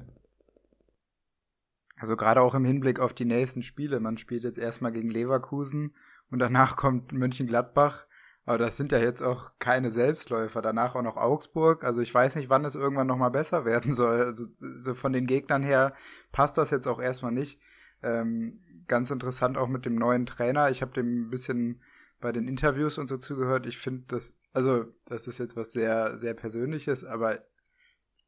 Also 1.99 2.15
gerade 2.15 2.41
auch 2.41 2.55
im 2.55 2.65
Hinblick 2.65 2.99
auf 2.99 3.13
die 3.13 3.25
nächsten 3.25 3.61
Spiele. 3.61 3.99
Man 3.99 4.17
spielt 4.17 4.43
jetzt 4.43 4.57
erstmal 4.57 4.91
gegen 4.91 5.11
Leverkusen 5.11 5.95
und 6.31 6.39
danach 6.39 6.75
kommt 6.75 7.11
Mönchengladbach. 7.11 8.07
Aber 8.45 8.57
das 8.57 8.77
sind 8.77 8.91
ja 8.91 8.97
jetzt 8.97 9.21
auch 9.21 9.51
keine 9.59 9.91
Selbstläufer. 9.91 10.63
Danach 10.63 10.95
auch 10.95 11.03
noch 11.03 11.17
Augsburg. 11.17 11.83
Also 11.83 12.01
ich 12.01 12.11
weiß 12.11 12.35
nicht, 12.35 12.49
wann 12.49 12.65
es 12.65 12.73
irgendwann 12.73 13.05
nochmal 13.05 13.29
besser 13.29 13.63
werden 13.63 13.93
soll. 13.93 14.23
Also 14.23 14.47
so 14.59 14.95
von 14.95 15.13
den 15.13 15.27
Gegnern 15.27 15.61
her 15.61 15.93
passt 16.31 16.57
das 16.57 16.71
jetzt 16.71 16.87
auch 16.87 16.99
erstmal 16.99 17.31
nicht. 17.31 17.59
Ähm, 18.01 18.63
ganz 18.87 19.11
interessant 19.11 19.57
auch 19.57 19.67
mit 19.67 19.85
dem 19.85 19.95
neuen 19.95 20.25
Trainer. 20.25 20.69
Ich 20.69 20.81
habe 20.81 20.93
dem 20.93 21.27
ein 21.27 21.29
bisschen 21.29 21.81
bei 22.19 22.31
den 22.31 22.47
Interviews 22.47 22.97
und 22.97 23.07
so 23.07 23.17
zugehört. 23.17 23.65
Ich 23.65 23.77
finde 23.77 24.05
das, 24.07 24.33
also 24.53 24.85
das 25.05 25.27
ist 25.27 25.37
jetzt 25.37 25.55
was 25.55 25.71
sehr, 25.71 26.17
sehr 26.17 26.33
Persönliches, 26.33 27.03
aber 27.03 27.39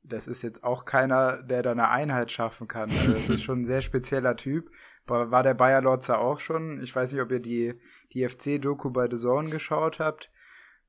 das 0.03 0.27
ist 0.27 0.41
jetzt 0.41 0.63
auch 0.63 0.85
keiner, 0.85 1.43
der 1.43 1.61
da 1.61 1.71
eine 1.71 1.89
Einheit 1.89 2.31
schaffen 2.31 2.67
kann. 2.67 2.89
Also 2.89 3.13
das 3.13 3.29
ist 3.29 3.43
schon 3.43 3.61
ein 3.61 3.65
sehr 3.65 3.81
spezieller 3.81 4.35
Typ. 4.35 4.71
War 5.05 5.43
der 5.43 5.55
Bayer 5.55 5.81
Lotzer 5.81 6.19
auch 6.19 6.39
schon? 6.39 6.81
Ich 6.83 6.95
weiß 6.95 7.11
nicht, 7.11 7.21
ob 7.21 7.31
ihr 7.31 7.39
die, 7.39 7.79
die 8.13 8.27
FC-Doku 8.27 8.91
bei 8.91 9.09
The 9.09 9.17
Zone 9.17 9.49
geschaut 9.49 9.99
habt. 9.99 10.29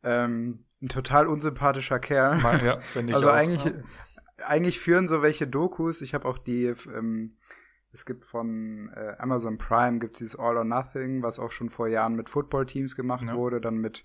Ähm, 0.03 0.67
ein 0.83 0.89
total 0.89 1.27
unsympathischer 1.27 1.99
Kerl. 1.99 2.39
Ja, 2.65 2.81
finde 2.81 3.11
ich 3.11 3.17
also 3.17 3.31
auch. 3.31 3.35
eigentlich, 3.35 3.75
eigentlich 4.45 4.79
führen 4.79 5.09
so 5.09 5.23
welche 5.23 5.47
Dokus. 5.47 6.03
Ich 6.03 6.13
habe 6.15 6.29
auch 6.29 6.39
die 6.39 6.67
ähm, 6.95 7.39
es 7.93 8.05
gibt 8.05 8.25
von 8.25 8.91
äh, 8.95 9.17
Amazon 9.19 9.59
Prime 9.59 9.99
gibt's 9.99 10.19
dieses 10.19 10.37
All 10.37 10.57
or 10.57 10.65
Nothing, 10.65 11.23
was 11.23 11.39
auch 11.39 11.51
schon 11.51 11.71
vor 11.71 11.89
Jahren 11.89 12.15
mit 12.15 12.29
Football-Teams 12.29 12.95
gemacht 12.95 13.25
ja. 13.27 13.35
wurde. 13.35 13.61
Dann 13.61 13.79
mit 13.79 14.05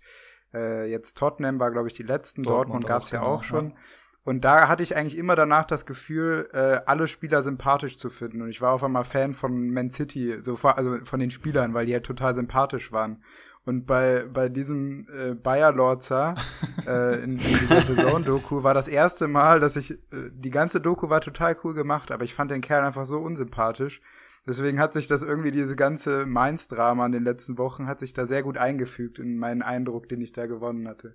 äh, 0.54 0.90
jetzt 0.90 1.18
Tottenham 1.18 1.60
war, 1.60 1.72
glaube 1.72 1.88
ich, 1.88 1.94
die 1.94 2.04
letzten. 2.04 2.44
Dortmund, 2.44 2.84
Dortmund 2.84 2.88
gab's 2.88 3.12
ja 3.12 3.20
genau, 3.20 3.32
auch 3.34 3.44
schon. 3.44 3.70
Ja. 3.70 3.76
Und 4.24 4.44
da 4.44 4.68
hatte 4.68 4.82
ich 4.82 4.96
eigentlich 4.96 5.18
immer 5.18 5.36
danach 5.36 5.66
das 5.66 5.86
Gefühl, 5.86 6.50
äh, 6.52 6.82
alle 6.88 7.08
Spieler 7.08 7.44
sympathisch 7.44 8.00
zu 8.00 8.10
finden. 8.10 8.42
Und 8.42 8.50
ich 8.50 8.60
war 8.60 8.74
auf 8.74 8.84
einmal 8.84 9.04
Fan 9.04 9.36
von 9.36 9.70
Man 9.70 9.92
City, 9.92 10.40
so 10.42 10.58
also 10.64 10.98
von 11.04 11.20
den 11.20 11.30
Spielern, 11.30 11.76
weil 11.76 11.86
die 11.86 11.94
halt 11.94 12.08
total 12.08 12.34
sympathisch 12.34 12.92
waren. 12.92 13.24
Und 13.66 13.86
bei, 13.86 14.26
bei 14.32 14.48
diesem 14.48 15.08
äh, 15.10 15.34
Bayer 15.34 15.72
Lorzer 15.72 16.36
äh, 16.88 17.24
in, 17.24 17.32
in 17.32 17.38
dieser 17.38 17.96
Zone-Doku 17.96 18.62
war 18.62 18.76
das 18.76 18.88
erste 18.88 19.28
Mal, 19.28 19.60
dass 19.60 19.76
ich, 19.76 19.92
äh, 19.92 19.98
die 20.32 20.52
ganze 20.52 20.80
Doku 20.80 21.10
war 21.10 21.22
total 21.22 21.58
cool 21.64 21.74
gemacht, 21.74 22.12
aber 22.12 22.24
ich 22.24 22.36
fand 22.36 22.52
den 22.52 22.62
Kerl 22.62 22.84
einfach 22.84 23.06
so 23.06 23.18
unsympathisch. 23.18 24.02
Deswegen 24.48 24.80
hat 24.80 24.94
sich 24.94 25.08
das 25.08 25.24
irgendwie, 25.24 25.50
diese 25.50 25.76
ganze 25.76 26.28
Mainz-Drama 26.28 27.08
in 27.08 27.12
den 27.12 27.24
letzten 27.24 27.58
Wochen, 27.58 27.88
hat 27.88 28.00
sich 28.00 28.14
da 28.14 28.28
sehr 28.28 28.44
gut 28.44 28.60
eingefügt 28.60 29.18
in 29.18 29.38
meinen 29.38 29.64
Eindruck, 29.64 30.08
den 30.08 30.22
ich 30.22 30.34
da 30.34 30.46
gewonnen 30.46 30.88
hatte. 30.88 31.14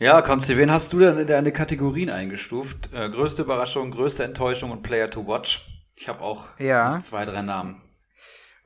Ja, 0.00 0.20
Konsti, 0.22 0.56
wen 0.56 0.72
hast 0.72 0.92
du 0.92 0.98
denn 0.98 1.18
in 1.18 1.26
deine 1.26 1.52
Kategorien 1.52 2.10
eingestuft? 2.10 2.92
Äh, 2.92 3.10
größte 3.10 3.42
Überraschung, 3.42 3.92
größte 3.92 4.24
Enttäuschung 4.24 4.72
und 4.72 4.82
Player 4.82 5.10
to 5.10 5.26
Watch. 5.26 5.66
Ich 5.94 6.08
habe 6.08 6.20
auch 6.20 6.48
ja. 6.58 6.98
zwei, 7.00 7.24
drei 7.24 7.42
Namen. 7.42 7.80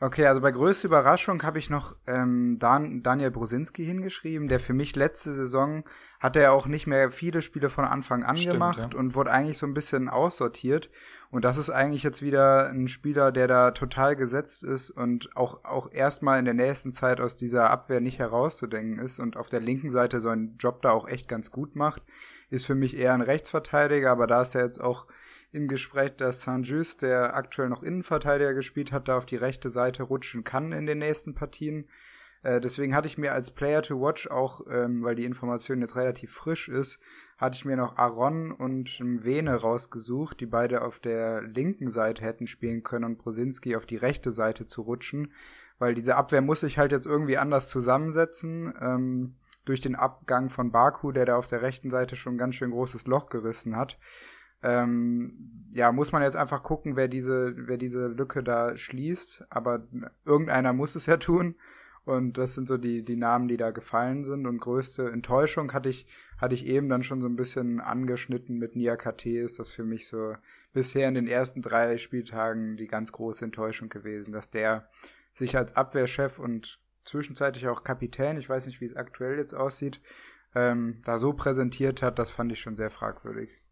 Okay, 0.02 0.26
also 0.26 0.40
bei 0.40 0.50
größter 0.50 0.88
Überraschung 0.88 1.44
habe 1.44 1.60
ich 1.60 1.70
noch 1.70 1.94
ähm, 2.08 2.58
Dan 2.58 3.04
Daniel 3.04 3.30
Brosinski 3.30 3.84
hingeschrieben, 3.84 4.48
der 4.48 4.58
für 4.58 4.72
mich 4.72 4.96
letzte 4.96 5.30
Saison 5.30 5.84
hatte 6.18 6.40
er 6.40 6.54
auch 6.54 6.66
nicht 6.66 6.88
mehr 6.88 7.12
viele 7.12 7.40
Spiele 7.40 7.70
von 7.70 7.84
Anfang 7.84 8.24
an 8.24 8.36
Stimmt, 8.36 8.54
gemacht 8.54 8.88
ja. 8.92 8.98
und 8.98 9.14
wurde 9.14 9.30
eigentlich 9.30 9.58
so 9.58 9.66
ein 9.66 9.74
bisschen 9.74 10.08
aussortiert. 10.08 10.90
Und 11.30 11.44
das 11.44 11.56
ist 11.56 11.70
eigentlich 11.70 12.02
jetzt 12.02 12.20
wieder 12.20 12.68
ein 12.70 12.88
Spieler, 12.88 13.30
der 13.30 13.46
da 13.46 13.70
total 13.70 14.16
gesetzt 14.16 14.64
ist 14.64 14.90
und 14.90 15.36
auch, 15.36 15.64
auch 15.64 15.92
erstmal 15.92 16.40
in 16.40 16.46
der 16.46 16.54
nächsten 16.54 16.92
Zeit 16.92 17.20
aus 17.20 17.36
dieser 17.36 17.70
Abwehr 17.70 18.00
nicht 18.00 18.18
herauszudenken 18.18 18.98
ist 18.98 19.20
und 19.20 19.36
auf 19.36 19.50
der 19.50 19.60
linken 19.60 19.90
Seite 19.90 20.20
so 20.20 20.30
einen 20.30 20.56
Job 20.58 20.82
da 20.82 20.90
auch 20.90 21.06
echt 21.06 21.28
ganz 21.28 21.52
gut 21.52 21.76
macht. 21.76 22.02
Ist 22.50 22.66
für 22.66 22.74
mich 22.74 22.96
eher 22.96 23.14
ein 23.14 23.20
Rechtsverteidiger, 23.20 24.10
aber 24.10 24.26
da 24.26 24.42
ist 24.42 24.56
er 24.56 24.64
jetzt 24.64 24.80
auch 24.80 25.06
im 25.52 25.68
Gespräch, 25.68 26.16
dass 26.16 26.42
Saint-Just, 26.42 27.02
der 27.02 27.36
aktuell 27.36 27.68
noch 27.68 27.82
Innenverteidiger 27.82 28.54
gespielt 28.54 28.90
hat, 28.90 29.08
da 29.08 29.18
auf 29.18 29.26
die 29.26 29.36
rechte 29.36 29.70
Seite 29.70 30.02
rutschen 30.02 30.44
kann 30.44 30.72
in 30.72 30.86
den 30.86 30.98
nächsten 30.98 31.34
Partien. 31.34 31.88
Äh, 32.42 32.60
deswegen 32.60 32.96
hatte 32.96 33.06
ich 33.06 33.18
mir 33.18 33.32
als 33.32 33.50
Player 33.50 33.82
to 33.82 34.00
Watch 34.00 34.28
auch, 34.28 34.62
ähm, 34.70 35.02
weil 35.02 35.14
die 35.14 35.26
Information 35.26 35.80
jetzt 35.80 35.94
relativ 35.94 36.32
frisch 36.32 36.68
ist, 36.68 36.98
hatte 37.36 37.56
ich 37.56 37.64
mir 37.64 37.76
noch 37.76 37.96
Aaron 37.96 38.50
und 38.50 38.98
Vene 39.00 39.54
rausgesucht, 39.54 40.40
die 40.40 40.46
beide 40.46 40.82
auf 40.82 40.98
der 40.98 41.42
linken 41.42 41.90
Seite 41.90 42.22
hätten 42.22 42.46
spielen 42.46 42.82
können 42.82 43.04
und 43.04 43.18
Brosinski 43.18 43.76
auf 43.76 43.86
die 43.86 43.96
rechte 43.96 44.32
Seite 44.32 44.66
zu 44.66 44.82
rutschen, 44.82 45.32
weil 45.78 45.94
diese 45.94 46.16
Abwehr 46.16 46.40
muss 46.40 46.60
sich 46.60 46.78
halt 46.78 46.92
jetzt 46.92 47.06
irgendwie 47.06 47.38
anders 47.38 47.68
zusammensetzen. 47.68 48.72
Ähm, 48.80 49.34
durch 49.64 49.80
den 49.80 49.94
Abgang 49.94 50.50
von 50.50 50.72
Baku, 50.72 51.12
der 51.12 51.24
da 51.24 51.36
auf 51.36 51.46
der 51.46 51.62
rechten 51.62 51.88
Seite 51.88 52.16
schon 52.16 52.38
ganz 52.38 52.56
schön 52.56 52.72
großes 52.72 53.06
Loch 53.06 53.28
gerissen 53.28 53.76
hat. 53.76 53.96
Ähm, 54.62 55.68
ja, 55.72 55.90
muss 55.90 56.12
man 56.12 56.22
jetzt 56.22 56.36
einfach 56.36 56.62
gucken, 56.62 56.96
wer 56.96 57.08
diese, 57.08 57.54
wer 57.56 57.78
diese 57.78 58.08
Lücke 58.08 58.42
da 58.42 58.76
schließt. 58.76 59.46
Aber 59.48 59.86
irgendeiner 60.24 60.72
muss 60.72 60.94
es 60.94 61.06
ja 61.06 61.16
tun. 61.16 61.54
Und 62.04 62.36
das 62.36 62.54
sind 62.54 62.66
so 62.66 62.78
die, 62.78 63.02
die 63.02 63.16
Namen, 63.16 63.46
die 63.48 63.56
da 63.56 63.70
gefallen 63.70 64.24
sind. 64.24 64.46
Und 64.46 64.58
größte 64.58 65.10
Enttäuschung 65.10 65.72
hatte 65.72 65.88
ich, 65.88 66.06
hatte 66.36 66.54
ich 66.54 66.66
eben 66.66 66.88
dann 66.88 67.02
schon 67.02 67.20
so 67.20 67.28
ein 67.28 67.36
bisschen 67.36 67.80
angeschnitten 67.80 68.58
mit 68.58 68.76
Nia 68.76 68.96
KT. 68.96 69.26
Ist 69.26 69.58
das 69.58 69.70
für 69.70 69.84
mich 69.84 70.08
so 70.08 70.34
bisher 70.72 71.08
in 71.08 71.14
den 71.14 71.28
ersten 71.28 71.62
drei 71.62 71.98
Spieltagen 71.98 72.76
die 72.76 72.88
ganz 72.88 73.12
große 73.12 73.44
Enttäuschung 73.44 73.88
gewesen, 73.88 74.32
dass 74.32 74.50
der 74.50 74.88
sich 75.32 75.56
als 75.56 75.76
Abwehrchef 75.76 76.38
und 76.38 76.80
zwischenzeitlich 77.04 77.68
auch 77.68 77.84
Kapitän, 77.84 78.36
ich 78.36 78.48
weiß 78.48 78.66
nicht, 78.66 78.80
wie 78.80 78.86
es 78.86 78.96
aktuell 78.96 79.38
jetzt 79.38 79.54
aussieht, 79.54 80.00
ähm, 80.54 81.00
da 81.04 81.18
so 81.18 81.32
präsentiert 81.32 82.02
hat, 82.02 82.18
das 82.18 82.30
fand 82.30 82.52
ich 82.52 82.60
schon 82.60 82.76
sehr 82.76 82.90
fragwürdig. 82.90 83.71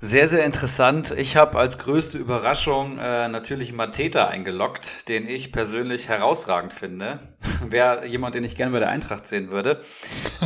Sehr, 0.00 0.28
sehr 0.28 0.44
interessant. 0.44 1.12
Ich 1.18 1.36
habe 1.36 1.58
als 1.58 1.76
größte 1.76 2.18
Überraschung 2.18 2.98
äh, 2.98 3.26
natürlich 3.26 3.72
Mateta 3.72 4.28
eingeloggt, 4.28 5.08
den 5.08 5.28
ich 5.28 5.50
persönlich 5.50 6.08
herausragend 6.08 6.72
finde. 6.72 7.18
Wäre 7.68 8.06
jemand, 8.06 8.36
den 8.36 8.44
ich 8.44 8.54
gerne 8.54 8.70
bei 8.70 8.78
der 8.78 8.90
Eintracht 8.90 9.26
sehen 9.26 9.50
würde. 9.50 9.82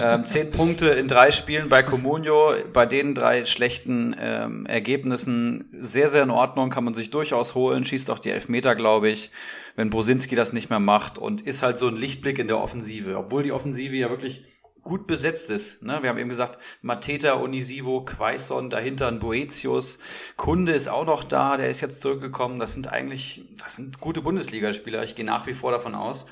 Ähm, 0.02 0.24
zehn 0.24 0.50
Punkte 0.52 0.88
in 0.88 1.06
drei 1.06 1.30
Spielen 1.32 1.68
bei 1.68 1.82
Comunio, 1.82 2.54
bei 2.72 2.86
den 2.86 3.14
drei 3.14 3.44
schlechten 3.44 4.16
ähm, 4.18 4.64
Ergebnissen 4.64 5.68
sehr, 5.78 6.08
sehr 6.08 6.22
in 6.22 6.30
Ordnung, 6.30 6.70
kann 6.70 6.84
man 6.84 6.94
sich 6.94 7.10
durchaus 7.10 7.54
holen, 7.54 7.84
schießt 7.84 8.10
auch 8.10 8.20
die 8.20 8.30
Elfmeter, 8.30 8.74
glaube 8.74 9.10
ich, 9.10 9.30
wenn 9.76 9.90
Brosinski 9.90 10.34
das 10.34 10.54
nicht 10.54 10.70
mehr 10.70 10.80
macht 10.80 11.18
und 11.18 11.42
ist 11.42 11.62
halt 11.62 11.76
so 11.76 11.88
ein 11.88 11.96
Lichtblick 11.96 12.38
in 12.38 12.48
der 12.48 12.58
Offensive, 12.58 13.18
obwohl 13.18 13.42
die 13.42 13.52
Offensive 13.52 13.96
ja 13.96 14.08
wirklich 14.08 14.44
gut 14.82 15.06
besetzt 15.06 15.50
ist. 15.50 15.82
Ne? 15.82 15.98
Wir 16.02 16.10
haben 16.10 16.18
eben 16.18 16.28
gesagt, 16.28 16.58
Mateta, 16.82 17.40
Onisivo, 17.40 18.04
Quaison, 18.04 18.70
dahinter 18.70 19.08
ein 19.08 19.18
Boetius, 19.18 19.98
Kunde 20.36 20.72
ist 20.72 20.88
auch 20.88 21.06
noch 21.06 21.24
da, 21.24 21.56
der 21.56 21.70
ist 21.70 21.80
jetzt 21.80 22.00
zurückgekommen. 22.00 22.58
Das 22.58 22.74
sind 22.74 22.88
eigentlich, 22.88 23.44
das 23.58 23.76
sind 23.76 24.00
gute 24.00 24.22
Bundesligaspieler. 24.22 25.02
Ich 25.02 25.14
gehe 25.14 25.24
nach 25.24 25.46
wie 25.46 25.54
vor 25.54 25.72
davon 25.72 25.94
aus. 25.94 26.26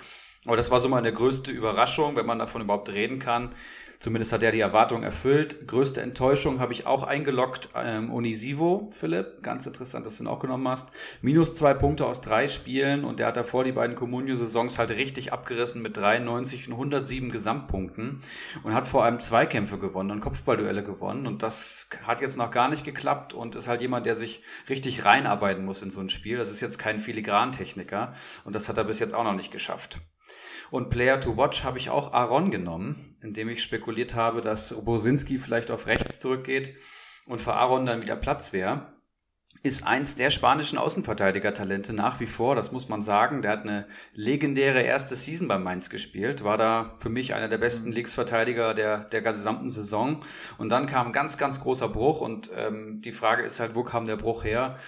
Aber 0.46 0.56
das 0.56 0.70
war 0.70 0.80
so 0.80 0.88
meine 0.88 1.12
größte 1.12 1.50
Überraschung, 1.50 2.16
wenn 2.16 2.26
man 2.26 2.38
davon 2.38 2.62
überhaupt 2.62 2.88
reden 2.88 3.18
kann, 3.18 3.54
Zumindest 4.00 4.32
hat 4.32 4.42
er 4.42 4.50
die 4.50 4.60
Erwartung 4.60 5.02
erfüllt. 5.02 5.68
Größte 5.68 6.00
Enttäuschung 6.00 6.58
habe 6.58 6.72
ich 6.72 6.86
auch 6.86 7.02
eingeloggt. 7.02 7.68
Ähm, 7.74 8.10
Onisivo, 8.10 8.88
Philipp, 8.92 9.42
ganz 9.42 9.66
interessant, 9.66 10.06
dass 10.06 10.16
du 10.16 10.24
ihn 10.24 10.26
auch 10.26 10.38
genommen 10.38 10.66
hast. 10.68 10.88
Minus 11.20 11.52
zwei 11.52 11.74
Punkte 11.74 12.06
aus 12.06 12.22
drei 12.22 12.46
Spielen 12.46 13.04
und 13.04 13.18
der 13.18 13.26
hat 13.26 13.36
davor 13.36 13.62
die 13.62 13.72
beiden 13.72 13.96
Comunio-Saisons 13.96 14.78
halt 14.78 14.88
richtig 14.88 15.34
abgerissen 15.34 15.82
mit 15.82 15.98
93 15.98 16.68
und 16.68 16.72
107 16.72 17.30
Gesamtpunkten 17.30 18.16
und 18.62 18.72
hat 18.72 18.88
vor 18.88 19.04
allem 19.04 19.20
Zweikämpfe 19.20 19.76
gewonnen 19.76 20.12
und 20.12 20.20
Kopfballduelle 20.20 20.82
gewonnen 20.82 21.26
und 21.26 21.42
das 21.42 21.90
hat 22.06 22.22
jetzt 22.22 22.38
noch 22.38 22.50
gar 22.50 22.70
nicht 22.70 22.86
geklappt 22.86 23.34
und 23.34 23.54
ist 23.54 23.68
halt 23.68 23.82
jemand, 23.82 24.06
der 24.06 24.14
sich 24.14 24.40
richtig 24.70 25.04
reinarbeiten 25.04 25.62
muss 25.62 25.82
in 25.82 25.90
so 25.90 26.00
ein 26.00 26.08
Spiel. 26.08 26.38
Das 26.38 26.50
ist 26.50 26.62
jetzt 26.62 26.78
kein 26.78 27.00
Filigrantechniker 27.00 28.14
und 28.46 28.54
das 28.54 28.70
hat 28.70 28.78
er 28.78 28.84
bis 28.84 28.98
jetzt 28.98 29.14
auch 29.14 29.24
noch 29.24 29.36
nicht 29.36 29.52
geschafft. 29.52 30.00
Und 30.70 30.88
Player 30.88 31.20
to 31.20 31.36
Watch 31.36 31.64
habe 31.64 31.76
ich 31.76 31.90
auch 31.90 32.14
Aaron 32.14 32.50
genommen, 32.50 33.09
indem 33.22 33.48
ich 33.48 33.62
spekuliert 33.62 34.14
habe, 34.14 34.40
dass 34.40 34.74
Bosinski 34.84 35.38
vielleicht 35.38 35.70
auf 35.70 35.86
rechts 35.86 36.20
zurückgeht 36.20 36.76
und 37.26 37.40
für 37.40 37.54
Aaron 37.54 37.86
dann 37.86 38.02
wieder 38.02 38.16
Platz 38.16 38.52
wäre. 38.52 38.94
Ist 39.62 39.86
eins 39.86 40.16
der 40.16 40.30
spanischen 40.30 40.78
Außenverteidiger-Talente 40.78 41.92
nach 41.92 42.18
wie 42.18 42.26
vor, 42.26 42.54
das 42.54 42.72
muss 42.72 42.88
man 42.88 43.02
sagen. 43.02 43.42
Der 43.42 43.50
hat 43.50 43.62
eine 43.64 43.86
legendäre 44.14 44.80
erste 44.80 45.16
Season 45.16 45.48
bei 45.48 45.58
Mainz 45.58 45.90
gespielt, 45.90 46.44
war 46.44 46.56
da 46.56 46.94
für 46.98 47.10
mich 47.10 47.34
einer 47.34 47.48
der 47.48 47.58
besten 47.58 47.90
mhm. 47.90 47.96
Linksverteidiger 47.96 48.72
der, 48.72 49.04
der 49.04 49.20
gesamten 49.20 49.68
Saison. 49.68 50.24
Und 50.56 50.70
dann 50.70 50.86
kam 50.86 51.08
ein 51.08 51.12
ganz, 51.12 51.36
ganz 51.36 51.60
großer 51.60 51.88
Bruch 51.88 52.22
und 52.22 52.50
ähm, 52.56 53.02
die 53.02 53.12
Frage 53.12 53.42
ist 53.42 53.60
halt, 53.60 53.74
wo 53.74 53.84
kam 53.84 54.06
der 54.06 54.16
Bruch 54.16 54.44
her? 54.44 54.78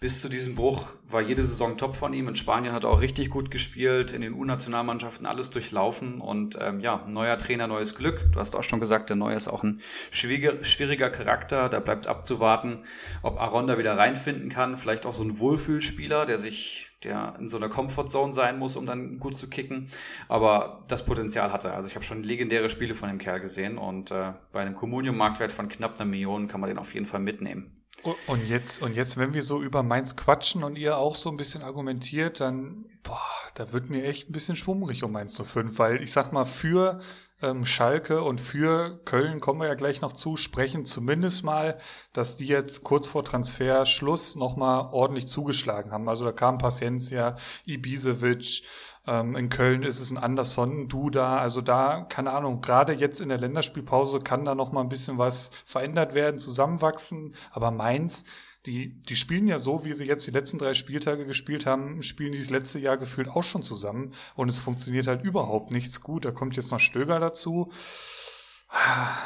Bis 0.00 0.20
zu 0.20 0.28
diesem 0.28 0.54
Bruch 0.54 0.94
war 1.08 1.20
jede 1.20 1.42
Saison 1.42 1.76
top 1.76 1.96
von 1.96 2.12
ihm. 2.12 2.28
In 2.28 2.36
Spanien 2.36 2.72
hat 2.72 2.84
er 2.84 2.90
auch 2.90 3.00
richtig 3.00 3.30
gut 3.30 3.50
gespielt, 3.50 4.12
in 4.12 4.20
den 4.20 4.32
U-Nationalmannschaften 4.32 5.26
alles 5.26 5.50
durchlaufen 5.50 6.20
und 6.20 6.56
ähm, 6.60 6.78
ja, 6.78 7.04
neuer 7.08 7.36
Trainer, 7.36 7.66
neues 7.66 7.96
Glück. 7.96 8.30
Du 8.32 8.38
hast 8.38 8.54
auch 8.54 8.62
schon 8.62 8.78
gesagt, 8.78 9.08
der 9.08 9.16
Neue 9.16 9.34
ist 9.34 9.48
auch 9.48 9.64
ein 9.64 9.80
schwieriger, 10.12 10.62
schwieriger 10.62 11.10
Charakter. 11.10 11.68
Da 11.68 11.80
bleibt 11.80 12.06
abzuwarten, 12.06 12.84
ob 13.22 13.40
Aaron 13.40 13.66
da 13.66 13.76
wieder 13.76 13.98
reinfinden 13.98 14.50
kann. 14.50 14.76
Vielleicht 14.76 15.04
auch 15.04 15.14
so 15.14 15.24
ein 15.24 15.40
Wohlfühlspieler, 15.40 16.26
der 16.26 16.38
sich, 16.38 16.90
der 17.02 17.34
in 17.40 17.48
so 17.48 17.56
einer 17.56 17.68
Comfortzone 17.68 18.32
sein 18.32 18.56
muss, 18.58 18.76
um 18.76 18.86
dann 18.86 19.18
gut 19.18 19.36
zu 19.36 19.48
kicken. 19.48 19.88
Aber 20.28 20.84
das 20.86 21.04
Potenzial 21.04 21.52
hat 21.52 21.64
er. 21.64 21.74
Also 21.74 21.88
ich 21.88 21.96
habe 21.96 22.04
schon 22.04 22.22
legendäre 22.22 22.68
Spiele 22.68 22.94
von 22.94 23.08
dem 23.08 23.18
Kerl 23.18 23.40
gesehen 23.40 23.78
und 23.78 24.12
äh, 24.12 24.34
bei 24.52 24.60
einem 24.60 24.76
Communium-Marktwert 24.76 25.50
von 25.50 25.66
knapp 25.66 25.96
einer 25.96 26.08
Million 26.08 26.46
kann 26.46 26.60
man 26.60 26.68
den 26.68 26.78
auf 26.78 26.94
jeden 26.94 27.06
Fall 27.06 27.20
mitnehmen. 27.20 27.77
Und 28.26 28.48
jetzt, 28.48 28.80
und 28.80 28.94
jetzt, 28.94 29.16
wenn 29.16 29.34
wir 29.34 29.42
so 29.42 29.60
über 29.60 29.82
Mainz 29.82 30.14
quatschen 30.16 30.62
und 30.62 30.78
ihr 30.78 30.98
auch 30.98 31.16
so 31.16 31.30
ein 31.30 31.36
bisschen 31.36 31.62
argumentiert, 31.62 32.40
dann, 32.40 32.86
boah, 33.02 33.18
da 33.54 33.72
wird 33.72 33.90
mir 33.90 34.04
echt 34.04 34.30
ein 34.30 34.32
bisschen 34.32 34.56
schwummrig 34.56 35.02
um 35.02 35.12
Mainz 35.12 35.36
05, 35.36 35.78
weil 35.78 36.02
ich 36.02 36.12
sag 36.12 36.32
mal, 36.32 36.44
für 36.44 37.00
ähm, 37.42 37.64
Schalke 37.64 38.22
und 38.22 38.40
für 38.40 39.00
Köln 39.04 39.40
kommen 39.40 39.60
wir 39.60 39.68
ja 39.68 39.74
gleich 39.74 40.00
noch 40.00 40.12
zu, 40.12 40.36
sprechen 40.36 40.84
zumindest 40.84 41.44
mal, 41.44 41.78
dass 42.12 42.36
die 42.36 42.46
jetzt 42.46 42.84
kurz 42.84 43.08
vor 43.08 43.24
Transferschluss 43.24 44.36
nochmal 44.36 44.88
ordentlich 44.92 45.28
zugeschlagen 45.28 45.92
haben. 45.92 46.08
Also 46.08 46.24
da 46.24 46.32
kam 46.32 46.58
Paciencia, 46.58 47.36
Ibisevic, 47.64 48.62
ähm, 49.08 49.36
in 49.36 49.48
Köln 49.48 49.82
ist 49.82 50.00
es 50.00 50.10
ein 50.10 50.18
Anderson, 50.18 50.88
Duda. 50.88 51.38
Also 51.38 51.62
da, 51.62 52.02
keine 52.02 52.32
Ahnung, 52.32 52.60
gerade 52.60 52.92
jetzt 52.92 53.20
in 53.20 53.30
der 53.30 53.38
Länderspielpause 53.38 54.20
kann 54.20 54.44
da 54.44 54.54
noch 54.54 54.70
mal 54.72 54.82
ein 54.82 54.90
bisschen 54.90 55.18
was 55.18 55.50
verändert 55.64 56.14
werden, 56.14 56.38
zusammenwachsen. 56.38 57.34
Aber 57.50 57.70
Mainz, 57.70 58.24
die, 58.66 59.00
die 59.02 59.16
spielen 59.16 59.46
ja 59.46 59.58
so, 59.58 59.84
wie 59.84 59.92
sie 59.92 60.04
jetzt 60.04 60.26
die 60.26 60.32
letzten 60.32 60.58
drei 60.58 60.74
Spieltage 60.74 61.26
gespielt 61.26 61.66
haben, 61.66 62.02
spielen 62.02 62.32
die 62.32 62.38
das 62.38 62.50
letzte 62.50 62.78
Jahr 62.78 62.96
gefühlt 62.96 63.28
auch 63.28 63.44
schon 63.44 63.62
zusammen. 63.62 64.12
Und 64.34 64.48
es 64.48 64.58
funktioniert 64.58 65.06
halt 65.06 65.22
überhaupt 65.22 65.72
nichts 65.72 66.00
gut. 66.00 66.24
Da 66.24 66.32
kommt 66.32 66.56
jetzt 66.56 66.70
noch 66.70 66.80
Stöger 66.80 67.18
dazu. 67.18 67.70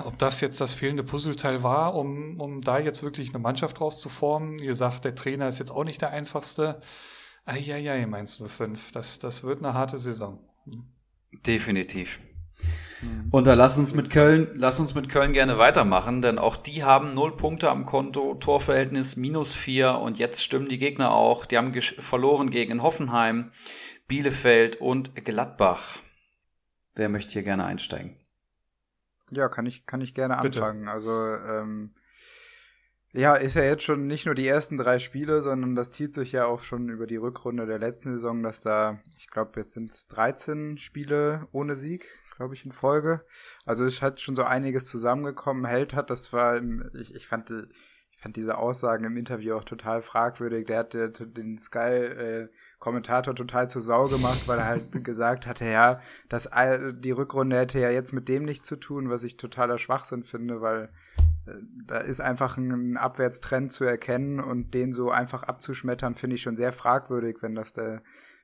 Ob 0.05 0.19
das 0.19 0.41
jetzt 0.41 0.61
das 0.61 0.75
fehlende 0.75 1.03
Puzzleteil 1.03 1.63
war, 1.63 1.95
um, 1.95 2.39
um 2.41 2.61
da 2.61 2.79
jetzt 2.79 3.03
wirklich 3.03 3.31
eine 3.31 3.41
Mannschaft 3.41 3.81
rauszuformen. 3.81 4.59
Ihr 4.61 4.75
sagt, 4.75 5.05
der 5.05 5.15
Trainer 5.15 5.49
ist 5.49 5.59
jetzt 5.59 5.73
auch 5.73 5.85
nicht 5.85 6.01
der 6.01 6.11
einfachste. 6.11 6.81
Eieiei, 7.45 8.07
meinst 8.07 8.39
du 8.39 8.47
fünf? 8.47 8.93
Das, 8.93 9.19
das 9.19 9.43
wird 9.43 9.59
eine 9.59 9.75
harte 9.75 9.99
Saison. 9.99 10.39
Definitiv. 11.45 12.21
Hm. 13.03 13.29
Und 13.31 13.47
da 13.47 13.55
lass 13.55 13.77
uns 13.77 13.95
mit 13.95 14.11
Köln, 14.11 14.49
lass 14.55 14.81
uns 14.81 14.95
mit 14.95 15.09
Köln 15.09 15.33
gerne 15.33 15.59
weitermachen, 15.59 16.23
denn 16.23 16.39
auch 16.39 16.57
die 16.57 16.85
haben 16.85 17.15
null 17.15 17.37
Punkte 17.37 17.71
am 17.71 17.85
Konto, 17.85 18.35
Torverhältnis 18.35 19.17
minus 19.17 19.55
vier 19.55 19.99
und 19.99 20.19
jetzt 20.19 20.43
stimmen 20.43 20.69
die 20.69 20.79
Gegner 20.79 21.13
auch. 21.13 21.45
Die 21.45 21.59
haben 21.59 21.75
verloren 21.75 22.51
gegen 22.51 22.83
Hoffenheim, 22.83 23.53
Bielefeld 24.09 24.77
und 24.77 25.15
Gladbach. 25.17 25.99
Wer 26.95 27.09
möchte 27.09 27.33
hier 27.33 27.43
gerne 27.43 27.65
einsteigen? 27.65 28.17
Ja, 29.31 29.49
kann 29.49 29.67
ich, 29.67 29.87
kann 29.87 30.01
ich 30.01 30.15
gerne 30.15 30.39
anfangen. 30.39 30.81
Bitte. 30.81 30.93
Also, 30.93 31.11
ähm, 31.11 31.95
ja, 33.15 33.35
ist 33.35 33.55
ja 33.57 33.63
jetzt 33.63 33.83
schon 33.83 34.07
nicht 34.07 34.25
nur 34.25 34.35
die 34.35 34.47
ersten 34.47 34.79
drei 34.79 34.99
Spiele, 34.99 35.43
sondern 35.43 35.75
das 35.75 35.91
zieht 35.91 36.15
sich 36.15 36.33
ja 36.33 36.47
auch 36.47 36.63
schon 36.63 36.89
über 36.89 37.07
die 37.07 37.17
Rückrunde 37.17 37.67
der 37.67 37.79
letzten 37.79 38.15
Saison, 38.15 38.43
dass 38.43 38.61
da, 38.61 39.01
ich 39.19 39.29
glaube, 39.29 39.61
jetzt 39.61 39.73
sind 39.73 39.91
es 39.91 40.07
13 40.09 40.79
Spiele 40.79 41.47
ohne 41.53 41.77
Sieg, 41.77 42.09
glaube 42.37 42.55
ich, 42.55 42.65
in 42.65 42.73
Folge. 42.73 43.25
Also 43.65 43.85
es 43.85 44.03
hat 44.03 44.21
schon 44.21 44.37
so 44.37 44.45
einiges 44.45 44.87
zusammengekommen. 44.87 45.65
Held 45.65 45.95
hat, 45.95 46.11
das 46.11 46.33
war, 46.33 46.61
ich, 46.95 47.15
ich 47.15 47.27
fand, 47.27 47.53
fand 48.23 48.37
diese 48.37 48.59
Aussagen 48.59 49.05
im 49.05 49.17
Interview 49.17 49.55
auch 49.55 49.65
total 49.65 50.03
fragwürdig. 50.03 50.67
Der 50.67 50.79
hat 50.79 50.95
den 50.95 51.59
Sky-Kommentator 51.59 53.35
total 53.35 53.69
zur 53.69 53.83
Sau 53.83 54.07
gemacht, 54.07 54.47
weil 54.47 54.59
er 54.59 54.67
halt 54.67 54.93
gesagt 55.05 55.47
hatte, 55.47 55.65
ja, 55.65 56.01
dass 56.29 56.49
die 56.51 57.11
Rückrunde 57.11 57.59
hätte 57.59 57.81
ja 57.81 57.91
jetzt 57.91 58.13
mit 58.13 58.29
dem 58.29 58.45
nichts 58.45 58.69
zu 58.69 58.77
tun, 58.77 59.11
was 59.11 59.25
ich 59.25 59.37
totaler 59.37 59.79
Schwachsinn 59.79 60.23
finde, 60.23 60.61
weil 60.61 60.91
äh, 61.47 61.53
da 61.87 61.99
ist 61.99 62.21
einfach 62.21 62.57
ein 62.57 62.97
Abwärtstrend 62.97 63.73
zu 63.73 63.85
erkennen 63.85 64.41
und 64.41 64.73
den 64.73 64.93
so 64.93 65.11
einfach 65.11 65.43
abzuschmettern, 65.43 66.15
finde 66.15 66.37
ich 66.37 66.43
schon 66.43 66.57
sehr 66.57 66.73
fragwürdig, 66.73 67.39
wenn 67.41 67.55
das 67.55 67.73
der 67.73 68.03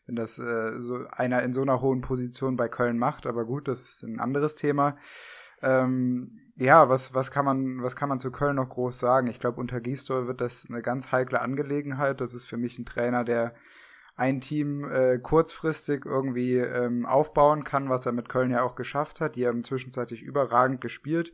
wenn 0.08 0.16
das 0.16 0.38
äh, 0.38 0.80
so 0.80 1.06
einer 1.10 1.42
in 1.42 1.52
so 1.52 1.62
einer 1.62 1.80
hohen 1.80 2.00
Position 2.00 2.56
bei 2.56 2.68
Köln 2.68 2.98
macht. 2.98 3.26
Aber 3.26 3.44
gut, 3.44 3.68
das 3.68 3.80
ist 3.80 4.02
ein 4.02 4.18
anderes 4.18 4.54
Thema. 4.56 4.96
Ähm, 5.62 6.40
ja, 6.56 6.88
was, 6.88 7.14
was 7.14 7.30
kann 7.30 7.44
man, 7.44 7.82
was 7.82 7.94
kann 7.94 8.08
man 8.08 8.18
zu 8.18 8.32
Köln 8.32 8.56
noch 8.56 8.70
groß 8.70 8.98
sagen? 8.98 9.28
Ich 9.28 9.38
glaube, 9.38 9.60
unter 9.60 9.80
Gisdol 9.80 10.26
wird 10.26 10.40
das 10.40 10.66
eine 10.68 10.82
ganz 10.82 11.12
heikle 11.12 11.40
Angelegenheit. 11.40 12.20
Das 12.20 12.34
ist 12.34 12.46
für 12.46 12.56
mich 12.56 12.78
ein 12.78 12.86
Trainer, 12.86 13.22
der 13.22 13.54
ein 14.16 14.40
Team 14.40 14.90
äh, 14.90 15.18
kurzfristig 15.18 16.04
irgendwie 16.04 16.56
ähm, 16.56 17.06
aufbauen 17.06 17.62
kann, 17.62 17.88
was 17.88 18.06
er 18.06 18.12
mit 18.12 18.28
Köln 18.28 18.50
ja 18.50 18.62
auch 18.62 18.74
geschafft 18.74 19.20
hat. 19.20 19.36
Die 19.36 19.46
haben 19.46 19.62
zwischenzeitlich 19.62 20.22
überragend 20.22 20.80
gespielt 20.80 21.32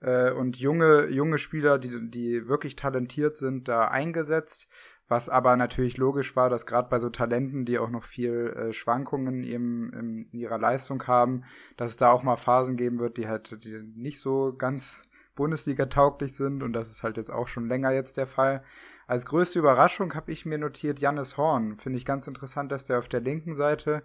äh, 0.00 0.30
und 0.30 0.56
junge, 0.56 1.06
junge 1.08 1.38
Spieler, 1.38 1.78
die, 1.78 2.10
die 2.10 2.46
wirklich 2.46 2.76
talentiert 2.76 3.36
sind, 3.36 3.66
da 3.66 3.88
eingesetzt. 3.88 4.68
Was 5.10 5.28
aber 5.28 5.56
natürlich 5.56 5.96
logisch 5.96 6.36
war, 6.36 6.48
dass 6.48 6.66
gerade 6.66 6.88
bei 6.88 7.00
so 7.00 7.10
Talenten, 7.10 7.64
die 7.64 7.80
auch 7.80 7.90
noch 7.90 8.04
viel 8.04 8.54
äh, 8.56 8.72
Schwankungen 8.72 9.42
im, 9.42 9.92
in 9.92 10.28
ihrer 10.30 10.56
Leistung 10.56 11.04
haben, 11.08 11.42
dass 11.76 11.90
es 11.90 11.96
da 11.96 12.12
auch 12.12 12.22
mal 12.22 12.36
Phasen 12.36 12.76
geben 12.76 13.00
wird, 13.00 13.16
die 13.16 13.26
halt 13.26 13.64
die 13.64 13.82
nicht 13.96 14.20
so 14.20 14.54
ganz 14.56 15.02
Bundesliga 15.34 15.86
tauglich 15.86 16.36
sind 16.36 16.62
und 16.62 16.74
das 16.74 16.88
ist 16.92 17.02
halt 17.02 17.16
jetzt 17.16 17.32
auch 17.32 17.48
schon 17.48 17.66
länger 17.66 17.90
jetzt 17.90 18.18
der 18.18 18.28
Fall. 18.28 18.62
Als 19.08 19.26
größte 19.26 19.58
Überraschung 19.58 20.14
habe 20.14 20.30
ich 20.30 20.46
mir 20.46 20.58
notiert 20.58 21.00
Jannis 21.00 21.36
Horn. 21.36 21.76
Finde 21.80 21.98
ich 21.98 22.04
ganz 22.04 22.28
interessant, 22.28 22.70
dass 22.70 22.84
der 22.84 23.00
auf 23.00 23.08
der 23.08 23.20
linken 23.20 23.56
Seite 23.56 24.04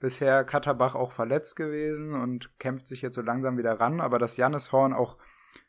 bisher 0.00 0.44
Katterbach 0.44 0.94
auch 0.94 1.12
verletzt 1.12 1.56
gewesen 1.56 2.14
und 2.14 2.58
kämpft 2.58 2.86
sich 2.86 3.02
jetzt 3.02 3.16
so 3.16 3.20
langsam 3.22 3.58
wieder 3.58 3.80
ran, 3.80 4.00
aber 4.00 4.18
dass 4.18 4.38
Jannis 4.38 4.72
Horn 4.72 4.94
auch 4.94 5.18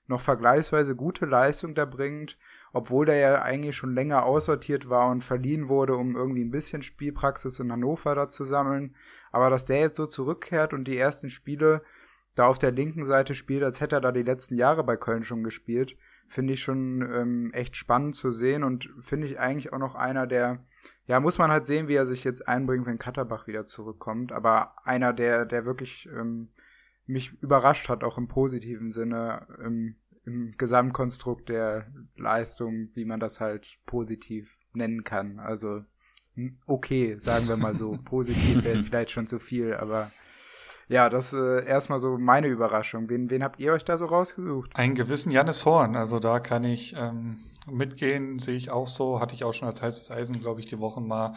noch 0.07 0.21
vergleichsweise 0.21 0.95
gute 0.95 1.25
Leistung 1.25 1.75
da 1.75 1.85
bringt, 1.85 2.37
obwohl 2.73 3.05
der 3.05 3.17
ja 3.17 3.41
eigentlich 3.41 3.75
schon 3.75 3.93
länger 3.93 4.25
aussortiert 4.25 4.89
war 4.89 5.09
und 5.09 5.23
verliehen 5.23 5.69
wurde, 5.69 5.95
um 5.95 6.15
irgendwie 6.15 6.43
ein 6.43 6.51
bisschen 6.51 6.81
Spielpraxis 6.81 7.59
in 7.59 7.71
Hannover 7.71 8.15
da 8.15 8.29
zu 8.29 8.43
sammeln. 8.43 8.95
Aber 9.31 9.49
dass 9.49 9.65
der 9.65 9.79
jetzt 9.79 9.97
so 9.97 10.05
zurückkehrt 10.05 10.73
und 10.73 10.85
die 10.85 10.97
ersten 10.97 11.29
Spiele 11.29 11.81
da 12.35 12.47
auf 12.47 12.59
der 12.59 12.71
linken 12.71 13.05
Seite 13.05 13.33
spielt, 13.33 13.63
als 13.63 13.81
hätte 13.81 13.97
er 13.97 14.01
da 14.01 14.11
die 14.11 14.23
letzten 14.23 14.55
Jahre 14.55 14.83
bei 14.83 14.97
Köln 14.97 15.23
schon 15.23 15.43
gespielt, 15.43 15.97
finde 16.27 16.53
ich 16.53 16.61
schon 16.61 17.01
ähm, 17.01 17.51
echt 17.53 17.75
spannend 17.75 18.15
zu 18.15 18.31
sehen 18.31 18.63
und 18.63 18.89
finde 18.99 19.27
ich 19.27 19.39
eigentlich 19.39 19.73
auch 19.73 19.79
noch 19.79 19.95
einer, 19.95 20.27
der, 20.27 20.63
ja, 21.05 21.19
muss 21.19 21.39
man 21.39 21.51
halt 21.51 21.65
sehen, 21.65 21.87
wie 21.87 21.95
er 21.95 22.05
sich 22.05 22.23
jetzt 22.23 22.47
einbringt, 22.47 22.85
wenn 22.85 22.99
Katterbach 22.99 23.47
wieder 23.47 23.65
zurückkommt, 23.65 24.31
aber 24.31 24.75
einer, 24.85 25.11
der, 25.11 25.45
der 25.45 25.65
wirklich 25.65 26.07
ähm, 26.15 26.49
mich 27.07 27.33
überrascht 27.41 27.89
hat, 27.89 28.03
auch 28.03 28.19
im 28.19 28.27
positiven 28.27 28.91
Sinne, 28.91 29.47
im, 29.63 29.95
im 30.29 30.51
Gesamtkonstrukt 30.57 31.49
der 31.49 31.87
Leistung, 32.15 32.89
wie 32.93 33.05
man 33.05 33.19
das 33.19 33.39
halt 33.39 33.79
positiv 33.85 34.57
nennen 34.73 35.03
kann. 35.03 35.39
Also 35.39 35.83
hm, 36.35 36.57
okay, 36.65 37.17
sagen 37.19 37.47
wir 37.47 37.57
mal 37.57 37.75
so. 37.75 37.97
Positiv 38.05 38.63
wäre 38.63 38.77
vielleicht 38.77 39.11
schon 39.11 39.27
zu 39.27 39.39
viel, 39.39 39.73
aber 39.73 40.11
ja, 40.89 41.07
das 41.07 41.33
äh, 41.33 41.63
erstmal 41.65 41.99
so 41.99 42.17
meine 42.17 42.47
Überraschung. 42.47 43.09
Wen, 43.09 43.29
wen 43.29 43.43
habt 43.43 43.59
ihr 43.59 43.73
euch 43.73 43.85
da 43.85 43.95
so 43.99 44.05
rausgesucht? 44.05 44.71
Einen 44.73 44.95
gewissen 44.95 45.31
Jannis 45.31 45.63
Horn. 45.63 45.95
Also 45.95 46.19
da 46.19 46.39
kann 46.39 46.63
ich 46.63 46.95
ähm, 46.97 47.37
mitgehen, 47.69 48.39
sehe 48.39 48.55
ich 48.55 48.71
auch 48.71 48.87
so. 48.87 49.19
Hatte 49.19 49.35
ich 49.35 49.43
auch 49.43 49.53
schon 49.53 49.67
als 49.67 49.83
heißes 49.83 50.09
Eisen, 50.09 50.39
glaube 50.39 50.61
ich, 50.61 50.65
die 50.65 50.79
Wochen 50.79 51.07
mal 51.07 51.33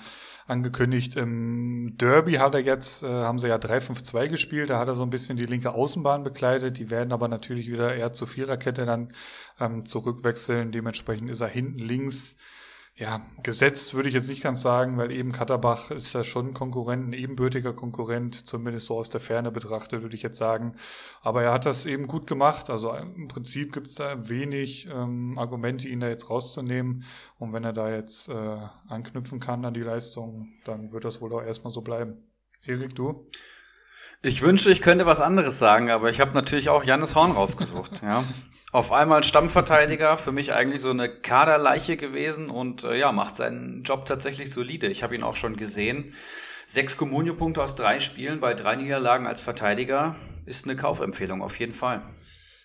angekündigt. 0.48 1.16
Im 1.16 1.98
Derby 1.98 2.34
hat 2.34 2.54
er 2.54 2.62
jetzt, 2.62 3.02
äh, 3.02 3.06
haben 3.06 3.38
sie 3.38 3.48
ja 3.48 3.56
3-5-2 3.56 4.28
gespielt. 4.28 4.70
Da 4.70 4.78
hat 4.78 4.88
er 4.88 4.94
so 4.94 5.02
ein 5.02 5.10
bisschen 5.10 5.36
die 5.36 5.44
linke 5.44 5.74
Außenbahn 5.74 6.24
bekleidet. 6.24 6.78
Die 6.78 6.90
werden 6.90 7.12
aber 7.12 7.28
natürlich 7.28 7.70
wieder 7.70 7.94
eher 7.94 8.14
zur 8.14 8.28
Viererkette 8.28 8.86
dann 8.86 9.12
ähm, 9.60 9.84
zurückwechseln. 9.84 10.72
Dementsprechend 10.72 11.28
ist 11.28 11.42
er 11.42 11.48
hinten 11.48 11.78
links 11.78 12.36
ja, 12.94 13.22
gesetzt 13.42 13.94
würde 13.94 14.10
ich 14.10 14.14
jetzt 14.14 14.28
nicht 14.28 14.42
ganz 14.42 14.60
sagen, 14.60 14.98
weil 14.98 15.12
eben 15.12 15.32
Katterbach 15.32 15.90
ist 15.90 16.12
ja 16.12 16.22
schon 16.24 16.48
ein 16.48 16.54
Konkurrent, 16.54 17.08
ein 17.08 17.12
ebenbürtiger 17.14 17.72
Konkurrent, 17.72 18.34
zumindest 18.46 18.86
so 18.86 18.98
aus 18.98 19.08
der 19.08 19.20
Ferne 19.20 19.50
betrachtet, 19.50 20.02
würde 20.02 20.14
ich 20.14 20.22
jetzt 20.22 20.36
sagen. 20.36 20.72
Aber 21.22 21.42
er 21.42 21.52
hat 21.52 21.64
das 21.64 21.86
eben 21.86 22.06
gut 22.06 22.26
gemacht. 22.26 22.68
Also 22.68 22.94
im 22.94 23.28
Prinzip 23.28 23.72
gibt 23.72 23.86
es 23.86 23.94
da 23.94 24.28
wenig 24.28 24.88
ähm, 24.92 25.38
Argumente, 25.38 25.88
ihn 25.88 26.00
da 26.00 26.08
jetzt 26.08 26.28
rauszunehmen. 26.28 27.04
Und 27.38 27.54
wenn 27.54 27.64
er 27.64 27.72
da 27.72 27.90
jetzt 27.90 28.28
äh, 28.28 28.58
anknüpfen 28.88 29.40
kann 29.40 29.64
an 29.64 29.72
die 29.72 29.80
Leistung, 29.80 30.52
dann 30.64 30.92
wird 30.92 31.06
das 31.06 31.22
wohl 31.22 31.32
auch 31.32 31.42
erstmal 31.42 31.72
so 31.72 31.80
bleiben. 31.80 32.18
Erik, 32.66 32.94
du? 32.94 33.26
Ich 34.24 34.40
wünsche, 34.40 34.70
ich 34.70 34.80
könnte 34.80 35.04
was 35.04 35.20
anderes 35.20 35.58
sagen, 35.58 35.90
aber 35.90 36.08
ich 36.08 36.20
habe 36.20 36.32
natürlich 36.32 36.68
auch 36.68 36.84
Jannis 36.84 37.16
Horn 37.16 37.32
rausgesucht. 37.32 38.02
ja. 38.02 38.22
Auf 38.70 38.92
einmal 38.92 39.24
Stammverteidiger, 39.24 40.16
für 40.16 40.30
mich 40.30 40.52
eigentlich 40.52 40.80
so 40.80 40.90
eine 40.90 41.08
Kaderleiche 41.08 41.96
gewesen 41.96 42.48
und 42.48 42.84
äh, 42.84 42.96
ja, 42.96 43.10
macht 43.10 43.34
seinen 43.34 43.82
Job 43.82 44.04
tatsächlich 44.06 44.52
solide. 44.52 44.86
Ich 44.86 45.02
habe 45.02 45.16
ihn 45.16 45.24
auch 45.24 45.34
schon 45.34 45.56
gesehen. 45.56 46.14
Sechs 46.66 46.96
Kommunio-Punkte 46.96 47.60
aus 47.60 47.74
drei 47.74 47.98
Spielen 47.98 48.38
bei 48.38 48.54
drei 48.54 48.76
Niederlagen 48.76 49.26
als 49.26 49.40
Verteidiger 49.40 50.14
ist 50.46 50.66
eine 50.66 50.76
Kaufempfehlung 50.76 51.42
auf 51.42 51.58
jeden 51.58 51.74
Fall. 51.74 52.02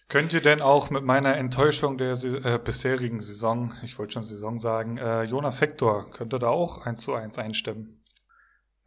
Könnt 0.10 0.34
ihr 0.34 0.42
denn 0.42 0.62
auch 0.62 0.92
mit 0.92 1.04
meiner 1.04 1.36
Enttäuschung 1.36 1.98
der 1.98 2.12
äh, 2.12 2.60
bisherigen 2.64 3.20
Saison, 3.20 3.74
ich 3.84 3.98
wollte 3.98 4.14
schon 4.14 4.24
Saison 4.24 4.60
sagen, 4.60 4.98
äh, 5.00 5.24
Jonas 5.24 5.60
Hector, 5.60 6.10
könnte 6.12 6.38
da 6.38 6.50
auch 6.50 6.86
eins 6.86 7.02
zu 7.02 7.16
eins 7.16 7.40
einstimmen? 7.40 7.97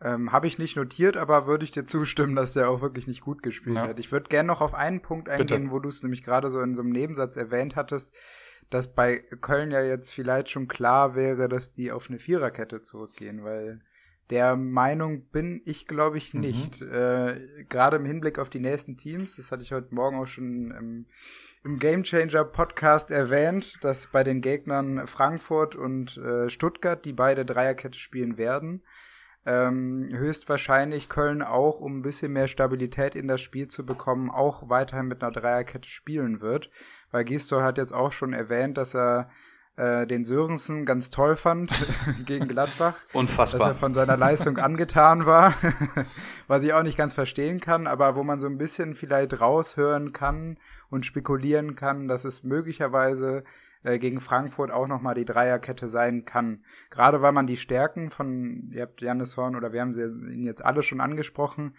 Ähm, 0.03 0.33
Habe 0.33 0.47
ich 0.47 0.59
nicht 0.59 0.77
notiert, 0.77 1.17
aber 1.17 1.47
würde 1.47 1.65
ich 1.65 1.73
dir 1.73 1.85
zustimmen, 1.87 2.35
dass 2.35 2.55
der 2.55 2.71
auch 2.71 2.81
wirklich 2.81 3.07
nicht 3.07 3.21
gut 3.21 3.43
gespielt 3.43 3.77
ja. 3.77 3.89
hat. 3.89 3.99
Ich 3.99 4.13
würde 4.13 4.29
gerne 4.29 4.47
noch 4.47 4.61
auf 4.61 4.75
einen 4.75 5.03
Punkt 5.03 5.29
eingehen, 5.29 5.65
Bitte. 5.65 5.71
wo 5.71 5.79
du 5.79 5.89
es 5.89 6.03
nämlich 6.03 6.23
gerade 6.23 6.51
so 6.51 6.61
in 6.61 6.75
so 6.75 6.83
einem 6.83 6.93
Nebensatz 6.93 7.37
erwähnt 7.37 7.77
hattest, 7.77 8.15
dass 8.71 8.95
bei 8.95 9.19
Köln 9.41 9.71
ja 9.73 9.83
jetzt 9.83 10.11
vielleicht 10.11 10.49
schon 10.49 10.69
klar 10.69 11.15
wäre, 11.15 11.49
dass 11.49 11.73
die 11.73 11.93
auf 11.93 12.09
eine 12.09 12.19
Viererkette 12.19 12.83
zurückgehen, 12.83 13.45
weil 13.45 13.81
der 14.31 14.57
Meinung 14.57 15.27
bin 15.27 15.61
ich, 15.65 15.87
glaube 15.87 16.17
ich, 16.17 16.33
mhm. 16.33 16.41
nicht. 16.41 16.81
Mhm. 16.81 16.93
Äh, 16.93 17.65
Gerade 17.69 17.97
im 17.97 18.05
Hinblick 18.05 18.39
auf 18.39 18.49
die 18.49 18.61
nächsten 18.61 18.97
Teams, 18.97 19.37
das 19.37 19.51
hatte 19.51 19.63
ich 19.63 19.73
heute 19.73 19.95
Morgen 19.95 20.19
auch 20.19 20.27
schon 20.27 20.71
im, 20.71 21.07
im 21.65 21.79
Game 21.79 22.05
Changer 22.05 22.45
Podcast 22.45 23.11
erwähnt, 23.11 23.77
dass 23.83 24.07
bei 24.07 24.23
den 24.23 24.41
Gegnern 24.41 25.07
Frankfurt 25.07 25.75
und 25.75 26.17
äh, 26.17 26.49
Stuttgart 26.49 27.05
die 27.05 27.13
beide 27.13 27.45
Dreierkette 27.45 27.99
spielen 27.99 28.39
werden 28.39 28.83
ähm, 29.47 30.09
höchstwahrscheinlich 30.13 31.09
Köln 31.09 31.43
auch, 31.43 31.81
um 31.81 31.99
ein 31.99 32.03
bisschen 32.03 32.33
mehr 32.33 32.49
Stabilität 32.49 33.15
in 33.15 33.29
das 33.29 33.41
Spiel 33.41 33.69
zu 33.69 33.87
bekommen, 33.87 34.31
auch 34.31 34.69
weiterhin 34.69 35.07
mit 35.07 35.23
einer 35.23 35.33
Dreierkette 35.33 35.89
spielen 35.89 36.41
wird. 36.41 36.71
Weil 37.11 37.25
Gistor 37.25 37.63
hat 37.63 37.79
jetzt 37.79 37.93
auch 37.93 38.13
schon 38.13 38.33
erwähnt, 38.33 38.77
dass 38.77 38.95
er 38.95 39.31
äh, 39.77 40.07
den 40.07 40.25
Sörensen 40.25 40.85
ganz 40.85 41.09
toll 41.09 41.37
fand 41.37 41.71
gegen 42.27 42.49
Gladbach. 42.49 42.95
Unfassbar. 43.15 43.61
Dass 43.61 43.69
er 43.71 43.75
von 43.77 43.95
seiner 43.95 44.17
Leistung 44.17 44.59
angetan 44.59 45.25
war, 45.25 45.55
was 46.47 46.63
ich 46.63 46.75
auch 46.75 46.83
nicht 46.83 46.99
ganz 46.99 47.15
verstehen 47.15 47.61
kann, 47.61 47.87
aber 47.87 48.17
wo 48.17 48.23
man 48.23 48.41
so 48.41 48.47
ein 48.47 48.59
bisschen 48.59 48.95
vielleicht 48.95 49.41
raushören 49.41 50.13
kann 50.13 50.59
und 50.91 51.07
spekulieren 51.07 51.77
kann, 51.77 52.09
dass 52.09 52.25
es 52.25 52.43
möglicherweise 52.43 53.45
äh, 53.83 53.99
gegen 53.99 54.21
Frankfurt 54.21 54.71
auch 54.71 54.87
nochmal 54.87 55.15
die 55.15 55.25
Dreierkette 55.25 55.89
sein 55.89 56.25
kann. 56.25 56.65
Gerade 56.91 57.23
weil 57.23 57.33
man 57.33 57.47
die 57.47 57.57
Stärken 57.57 58.11
von, 58.11 58.71
ihr 58.73 58.83
habt 58.83 59.01
Janis 59.01 59.37
Horn 59.37 59.57
oder 59.57 59.73
wir 59.73 59.81
haben 59.81 59.95
sie 59.95 60.05
ihn 60.05 60.45
jetzt 60.45 60.65
alle 60.65 60.83
schon 60.83 61.01
angesprochen, 61.01 61.75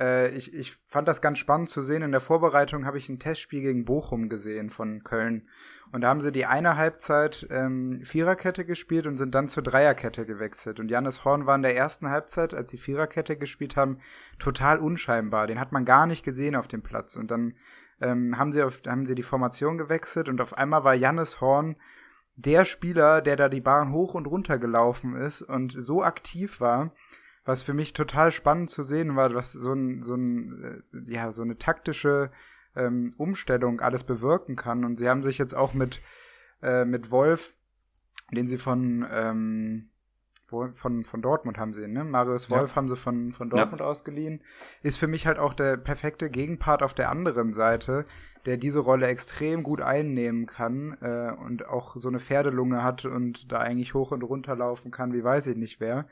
äh, 0.00 0.30
ich, 0.36 0.54
ich 0.54 0.76
fand 0.86 1.08
das 1.08 1.20
ganz 1.20 1.38
spannend 1.38 1.70
zu 1.70 1.82
sehen. 1.82 2.02
In 2.02 2.12
der 2.12 2.20
Vorbereitung 2.20 2.86
habe 2.86 2.98
ich 2.98 3.08
ein 3.08 3.18
Testspiel 3.18 3.62
gegen 3.62 3.84
Bochum 3.84 4.28
gesehen 4.28 4.70
von 4.70 5.02
Köln. 5.04 5.48
Und 5.90 6.02
da 6.02 6.08
haben 6.08 6.20
sie 6.20 6.32
die 6.32 6.46
eine 6.46 6.76
Halbzeit 6.76 7.46
ähm, 7.50 8.02
Viererkette 8.04 8.64
gespielt 8.64 9.06
und 9.06 9.16
sind 9.16 9.34
dann 9.34 9.48
zur 9.48 9.62
Dreierkette 9.62 10.26
gewechselt. 10.26 10.80
Und 10.80 10.90
Janis 10.90 11.24
Horn 11.24 11.46
war 11.46 11.56
in 11.56 11.62
der 11.62 11.76
ersten 11.76 12.10
Halbzeit, 12.10 12.52
als 12.52 12.70
sie 12.70 12.78
Viererkette 12.78 13.36
gespielt 13.36 13.76
haben, 13.76 13.98
total 14.38 14.78
unscheinbar. 14.78 15.46
Den 15.46 15.60
hat 15.60 15.72
man 15.72 15.84
gar 15.84 16.06
nicht 16.06 16.24
gesehen 16.24 16.56
auf 16.56 16.68
dem 16.68 16.82
Platz. 16.82 17.16
Und 17.16 17.30
dann 17.30 17.54
ähm, 18.00 18.38
haben, 18.38 18.52
sie 18.52 18.62
auf, 18.62 18.80
haben 18.86 19.06
sie 19.06 19.14
die 19.14 19.22
Formation 19.22 19.78
gewechselt 19.78 20.28
und 20.28 20.40
auf 20.40 20.56
einmal 20.56 20.84
war 20.84 20.94
Jannis 20.94 21.40
Horn 21.40 21.76
der 22.36 22.64
Spieler, 22.64 23.20
der 23.20 23.36
da 23.36 23.48
die 23.48 23.60
Bahn 23.60 23.92
hoch 23.92 24.14
und 24.14 24.26
runter 24.26 24.58
gelaufen 24.58 25.16
ist 25.16 25.42
und 25.42 25.74
so 25.76 26.04
aktiv 26.04 26.60
war, 26.60 26.92
was 27.44 27.62
für 27.62 27.74
mich 27.74 27.94
total 27.94 28.30
spannend 28.30 28.70
zu 28.70 28.82
sehen 28.82 29.16
war, 29.16 29.34
was 29.34 29.52
so 29.52 29.72
ein, 29.72 30.02
so 30.02 30.14
ein, 30.14 30.84
äh, 30.92 31.12
ja, 31.12 31.32
so 31.32 31.42
eine 31.42 31.58
taktische 31.58 32.30
ähm, 32.76 33.12
Umstellung 33.16 33.80
alles 33.80 34.04
bewirken 34.04 34.54
kann. 34.54 34.84
Und 34.84 34.96
sie 34.96 35.08
haben 35.08 35.22
sich 35.22 35.38
jetzt 35.38 35.54
auch 35.54 35.74
mit, 35.74 36.00
äh, 36.62 36.84
mit 36.84 37.10
Wolf, 37.10 37.54
den 38.30 38.46
sie 38.46 38.58
von, 38.58 39.06
ähm, 39.10 39.90
von, 40.48 41.04
von 41.04 41.22
Dortmund 41.22 41.58
haben 41.58 41.74
sie 41.74 41.84
ihn, 41.84 41.92
ne? 41.92 42.04
Marius 42.04 42.48
Wolf 42.50 42.70
ja. 42.70 42.76
haben 42.76 42.88
sie 42.88 42.96
von, 42.96 43.32
von 43.32 43.50
Dortmund 43.50 43.80
ja. 43.80 43.86
ausgeliehen. 43.86 44.40
Ist 44.82 44.98
für 44.98 45.06
mich 45.06 45.26
halt 45.26 45.38
auch 45.38 45.52
der 45.52 45.76
perfekte 45.76 46.30
Gegenpart 46.30 46.82
auf 46.82 46.94
der 46.94 47.10
anderen 47.10 47.52
Seite, 47.52 48.06
der 48.46 48.56
diese 48.56 48.78
Rolle 48.78 49.06
extrem 49.08 49.62
gut 49.62 49.82
einnehmen 49.82 50.46
kann 50.46 50.96
äh, 51.02 51.32
und 51.44 51.68
auch 51.68 51.96
so 51.96 52.08
eine 52.08 52.20
Pferdelunge 52.20 52.82
hat 52.82 53.04
und 53.04 53.52
da 53.52 53.58
eigentlich 53.58 53.92
hoch 53.92 54.10
und 54.10 54.22
runter 54.22 54.56
laufen 54.56 54.90
kann, 54.90 55.12
wie 55.12 55.22
weiß 55.22 55.48
ich 55.48 55.56
nicht 55.56 55.80
wer. 55.80 56.06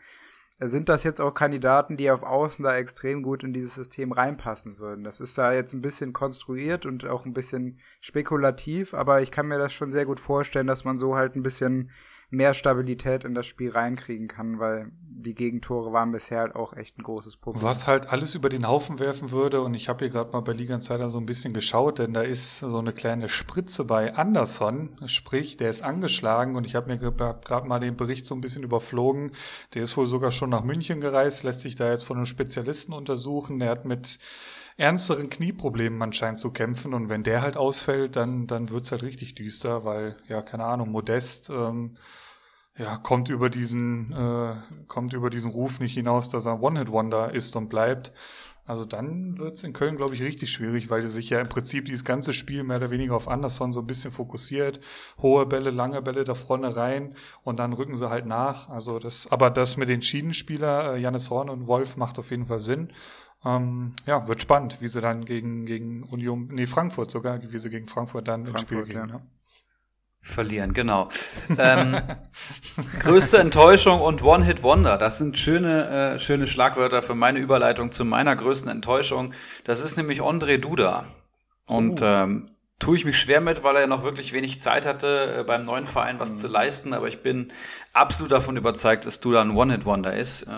Sind 0.58 0.88
das 0.88 1.02
jetzt 1.02 1.20
auch 1.20 1.34
Kandidaten, 1.34 1.98
die 1.98 2.10
auf 2.10 2.22
Außen 2.22 2.64
da 2.64 2.76
extrem 2.76 3.22
gut 3.22 3.44
in 3.44 3.52
dieses 3.52 3.74
System 3.74 4.10
reinpassen 4.10 4.78
würden? 4.78 5.04
Das 5.04 5.20
ist 5.20 5.36
da 5.36 5.52
jetzt 5.52 5.74
ein 5.74 5.82
bisschen 5.82 6.14
konstruiert 6.14 6.86
und 6.86 7.06
auch 7.06 7.26
ein 7.26 7.34
bisschen 7.34 7.78
spekulativ, 8.00 8.94
aber 8.94 9.20
ich 9.20 9.30
kann 9.30 9.48
mir 9.48 9.58
das 9.58 9.74
schon 9.74 9.90
sehr 9.90 10.06
gut 10.06 10.18
vorstellen, 10.18 10.66
dass 10.66 10.84
man 10.84 10.98
so 10.98 11.14
halt 11.14 11.36
ein 11.36 11.42
bisschen 11.42 11.90
mehr 12.28 12.54
Stabilität 12.54 13.24
in 13.24 13.34
das 13.34 13.46
Spiel 13.46 13.70
reinkriegen 13.70 14.28
kann, 14.28 14.58
weil 14.58 14.90
die 14.92 15.34
Gegentore 15.34 15.92
waren 15.92 16.12
bisher 16.12 16.40
halt 16.40 16.54
auch 16.54 16.72
echt 16.72 16.98
ein 16.98 17.02
großes 17.02 17.36
Problem. 17.36 17.62
Was 17.62 17.86
halt 17.86 18.08
alles 18.08 18.34
über 18.34 18.48
den 18.48 18.68
Haufen 18.68 18.98
werfen 18.98 19.30
würde, 19.30 19.60
und 19.60 19.74
ich 19.74 19.88
habe 19.88 20.04
hier 20.04 20.12
gerade 20.12 20.32
mal 20.32 20.40
bei 20.40 20.52
Liga 20.52 20.74
Insider 20.74 21.08
so 21.08 21.18
ein 21.18 21.26
bisschen 21.26 21.52
geschaut, 21.52 21.98
denn 21.98 22.12
da 22.12 22.20
ist 22.22 22.58
so 22.58 22.78
eine 22.78 22.92
kleine 22.92 23.28
Spritze 23.28 23.84
bei 23.84 24.14
Anderson, 24.14 24.96
sprich, 25.06 25.56
der 25.56 25.70
ist 25.70 25.82
angeschlagen 25.82 26.54
und 26.56 26.66
ich 26.66 26.74
habe 26.74 26.88
mir 26.88 26.98
gerade 26.98 27.68
mal 27.68 27.80
den 27.80 27.96
Bericht 27.96 28.26
so 28.26 28.34
ein 28.34 28.40
bisschen 28.40 28.62
überflogen. 28.62 29.32
Der 29.74 29.82
ist 29.82 29.96
wohl 29.96 30.06
sogar 30.06 30.32
schon 30.32 30.50
nach 30.50 30.62
München 30.62 31.00
gereist, 31.00 31.44
lässt 31.44 31.62
sich 31.62 31.74
da 31.74 31.90
jetzt 31.90 32.04
von 32.04 32.16
einem 32.16 32.26
Spezialisten 32.26 32.92
untersuchen. 32.92 33.58
Der 33.58 33.70
hat 33.70 33.84
mit 33.84 34.18
ernsteren 34.76 35.30
Knieproblemen 35.30 36.00
anscheinend 36.02 36.38
zu 36.38 36.50
kämpfen 36.50 36.94
und 36.94 37.08
wenn 37.08 37.22
der 37.22 37.42
halt 37.42 37.56
ausfällt, 37.56 38.16
dann, 38.16 38.46
dann 38.46 38.70
wird's 38.70 38.92
halt 38.92 39.02
richtig 39.02 39.34
düster, 39.34 39.84
weil, 39.84 40.16
ja, 40.28 40.42
keine 40.42 40.64
Ahnung, 40.64 40.90
Modest, 40.90 41.50
ähm, 41.50 41.94
ja, 42.78 42.98
kommt 42.98 43.30
über 43.30 43.48
diesen, 43.48 44.12
äh, 44.12 44.54
kommt 44.86 45.14
über 45.14 45.30
diesen 45.30 45.50
Ruf 45.50 45.80
nicht 45.80 45.94
hinaus, 45.94 46.28
dass 46.28 46.44
er 46.44 46.62
One-Hit-Wonder 46.62 47.32
ist 47.32 47.56
und 47.56 47.68
bleibt. 47.68 48.12
Also 48.66 48.84
dann 48.84 49.38
wird's 49.38 49.62
in 49.62 49.72
Köln, 49.72 49.96
glaube 49.96 50.14
ich, 50.14 50.22
richtig 50.22 50.50
schwierig, 50.50 50.90
weil 50.90 51.00
die 51.00 51.06
sich 51.06 51.30
ja 51.30 51.40
im 51.40 51.48
Prinzip 51.48 51.84
dieses 51.84 52.04
ganze 52.04 52.32
Spiel 52.32 52.64
mehr 52.64 52.78
oder 52.78 52.90
weniger 52.90 53.14
auf 53.14 53.28
Anderson 53.28 53.72
so 53.72 53.78
ein 53.80 53.86
bisschen 53.86 54.10
fokussiert. 54.10 54.80
Hohe 55.22 55.46
Bälle, 55.46 55.70
lange 55.70 56.02
Bälle 56.02 56.24
da 56.24 56.34
vorne 56.34 56.74
rein 56.74 57.14
und 57.44 57.60
dann 57.60 57.72
rücken 57.72 57.96
sie 57.96 58.10
halt 58.10 58.26
nach. 58.26 58.68
Also 58.68 58.98
das, 58.98 59.28
aber 59.30 59.50
das 59.50 59.76
mit 59.76 59.88
den 59.88 60.02
Schienenspieler, 60.02 60.94
äh, 60.94 60.98
Janis 60.98 61.30
Horn 61.30 61.48
und 61.48 61.68
Wolf, 61.68 61.96
macht 61.96 62.18
auf 62.18 62.30
jeden 62.30 62.44
Fall 62.44 62.60
Sinn. 62.60 62.92
Ähm, 63.46 63.92
ja, 64.06 64.26
wird 64.26 64.42
spannend, 64.42 64.80
wie 64.80 64.88
sie 64.88 65.00
dann 65.00 65.24
gegen, 65.24 65.66
gegen 65.66 66.02
Union, 66.10 66.48
nee, 66.50 66.66
Frankfurt 66.66 67.12
sogar, 67.12 67.40
wie 67.40 67.58
sie 67.58 67.70
gegen 67.70 67.86
Frankfurt 67.86 68.26
dann 68.26 68.44
Frankfurt, 68.44 68.60
ins 68.60 68.68
Spiel 68.68 68.94
gehen. 68.94 69.08
Ja. 69.08 69.20
Verlieren, 70.20 70.74
genau. 70.74 71.08
ähm, 71.56 71.96
größte 72.98 73.38
Enttäuschung 73.38 74.00
und 74.00 74.24
One-Hit-Wonder. 74.24 74.98
Das 74.98 75.18
sind 75.18 75.38
schöne, 75.38 76.14
äh, 76.14 76.18
schöne 76.18 76.48
Schlagwörter 76.48 77.00
für 77.02 77.14
meine 77.14 77.38
Überleitung 77.38 77.92
zu 77.92 78.04
meiner 78.04 78.34
größten 78.34 78.68
Enttäuschung. 78.68 79.32
Das 79.62 79.84
ist 79.84 79.96
nämlich 79.96 80.22
André 80.22 80.58
Duda. 80.58 81.04
Und 81.66 82.02
oh. 82.02 82.04
ähm, 82.04 82.46
tue 82.78 82.96
ich 82.96 83.04
mich 83.06 83.18
schwer 83.18 83.40
mit, 83.40 83.64
weil 83.64 83.76
er 83.76 83.86
noch 83.86 84.04
wirklich 84.04 84.32
wenig 84.32 84.60
Zeit 84.60 84.84
hatte, 84.84 85.38
äh, 85.38 85.44
beim 85.44 85.62
neuen 85.62 85.86
Verein 85.86 86.20
was 86.20 86.32
mhm. 86.32 86.36
zu 86.36 86.48
leisten. 86.48 86.92
Aber 86.92 87.08
ich 87.08 87.22
bin 87.22 87.48
absolut 87.92 88.32
davon 88.32 88.56
überzeugt, 88.56 89.06
dass 89.06 89.20
Duda 89.20 89.40
ein 89.40 89.52
One-Hit-Wonder 89.52 90.14
ist. 90.14 90.42
Äh, 90.42 90.48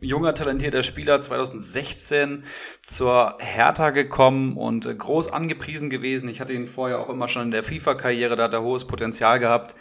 junger, 0.00 0.34
talentierter 0.34 0.82
Spieler, 0.82 1.20
2016 1.20 2.44
zur 2.82 3.36
Hertha 3.38 3.90
gekommen 3.90 4.56
und 4.56 4.86
äh, 4.86 4.94
groß 4.94 5.30
angepriesen 5.30 5.90
gewesen. 5.90 6.28
Ich 6.28 6.40
hatte 6.40 6.54
ihn 6.54 6.66
vorher 6.66 7.00
auch 7.00 7.10
immer 7.10 7.28
schon 7.28 7.42
in 7.42 7.50
der 7.50 7.62
FIFA-Karriere, 7.62 8.36
da 8.36 8.44
hat 8.44 8.54
er 8.54 8.62
hohes 8.62 8.86
Potenzial 8.86 9.38
gehabt. 9.38 9.74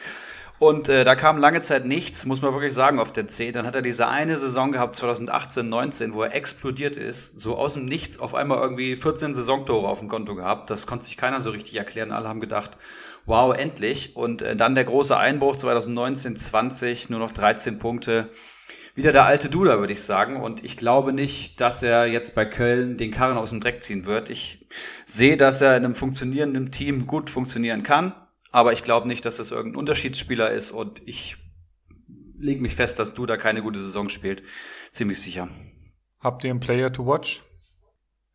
Und 0.60 0.90
äh, 0.90 1.04
da 1.04 1.16
kam 1.16 1.38
lange 1.38 1.62
Zeit 1.62 1.86
nichts, 1.86 2.26
muss 2.26 2.42
man 2.42 2.52
wirklich 2.52 2.74
sagen, 2.74 3.00
auf 3.00 3.12
der 3.12 3.28
C. 3.28 3.52
Dann 3.52 3.68
hat 3.68 3.76
er 3.76 3.84
diese 3.84 4.08
eine 4.08 4.38
Saison 4.38 4.72
gehabt, 4.72 4.96
2018, 4.96 5.70
19, 5.70 6.14
wo 6.14 6.24
er 6.24 6.34
explodiert 6.34 6.96
ist, 6.96 7.40
so 7.40 7.56
aus 7.56 7.76
dem 7.76 7.86
Nichts 7.86 8.18
auf 8.18 8.34
einmal 8.34 8.58
irgendwie 8.58 8.96
14 8.96 9.36
Saisontore 9.36 9.88
auf 9.88 10.00
dem 10.00 10.08
Konto 10.08 10.34
gehabt. 10.34 10.72
Das 10.72 10.88
konnte 10.88 11.06
sich 11.06 11.16
keiner 11.16 11.42
so 11.42 11.52
richtig 11.52 11.76
erklären. 11.76 12.12
Alle 12.12 12.28
haben 12.28 12.40
gedacht, 12.40 12.72
wow, 13.28 13.56
endlich. 13.56 14.16
Und 14.16 14.42
äh, 14.42 14.56
dann 14.56 14.74
der 14.74 14.86
große 14.86 15.16
Einbruch 15.16 15.58
2019, 15.58 16.36
20, 16.36 17.12
nur 17.12 17.20
noch 17.20 17.32
13 17.32 17.78
Punkte. 17.78 18.30
Wieder 18.96 19.12
der 19.12 19.26
alte 19.26 19.50
Duda, 19.50 19.80
würde 19.80 19.94
ich 19.94 20.02
sagen. 20.02 20.38
Und 20.38 20.64
ich 20.66 20.76
glaube 20.76 21.14
nicht, 21.14 21.62
dass 21.62 21.84
er 21.84 22.08
jetzt 22.08 22.34
bei 22.34 22.46
Köln 22.46 22.98
den 22.98 23.12
Karren 23.12 23.38
aus 23.38 23.52
dem 23.52 23.60
Dreck 23.60 23.84
ziehen 23.84 24.06
wird. 24.06 24.32
Ich 24.32 24.66
sehe, 25.06 25.38
dass 25.38 25.62
er 25.62 25.78
in 25.78 25.86
einem 25.86 25.94
funktionierenden 25.94 26.72
Team 26.72 27.06
gut 27.06 27.30
funktionieren 27.30 27.84
kann 27.84 28.14
aber 28.52 28.74
ich 28.74 28.84
glaube 28.84 29.08
nicht, 29.08 29.26
dass 29.26 29.38
das 29.38 29.52
irgendein 29.52 29.80
Unterschiedsspieler 29.80 30.52
ist 30.52 30.72
und 30.72 31.02
ich 31.06 31.38
lege 32.38 32.62
mich 32.62 32.76
fest, 32.76 33.00
dass 33.00 33.14
du 33.14 33.26
da 33.26 33.38
keine 33.38 33.62
gute 33.62 33.80
Saison 33.80 34.10
spielt. 34.10 34.44
Ziemlich 34.92 35.22
sicher. 35.22 35.50
Habt 36.20 36.44
ihr 36.44 36.52
einen 36.52 36.60
Player 36.60 36.92
to 36.92 37.06
watch? 37.06 37.44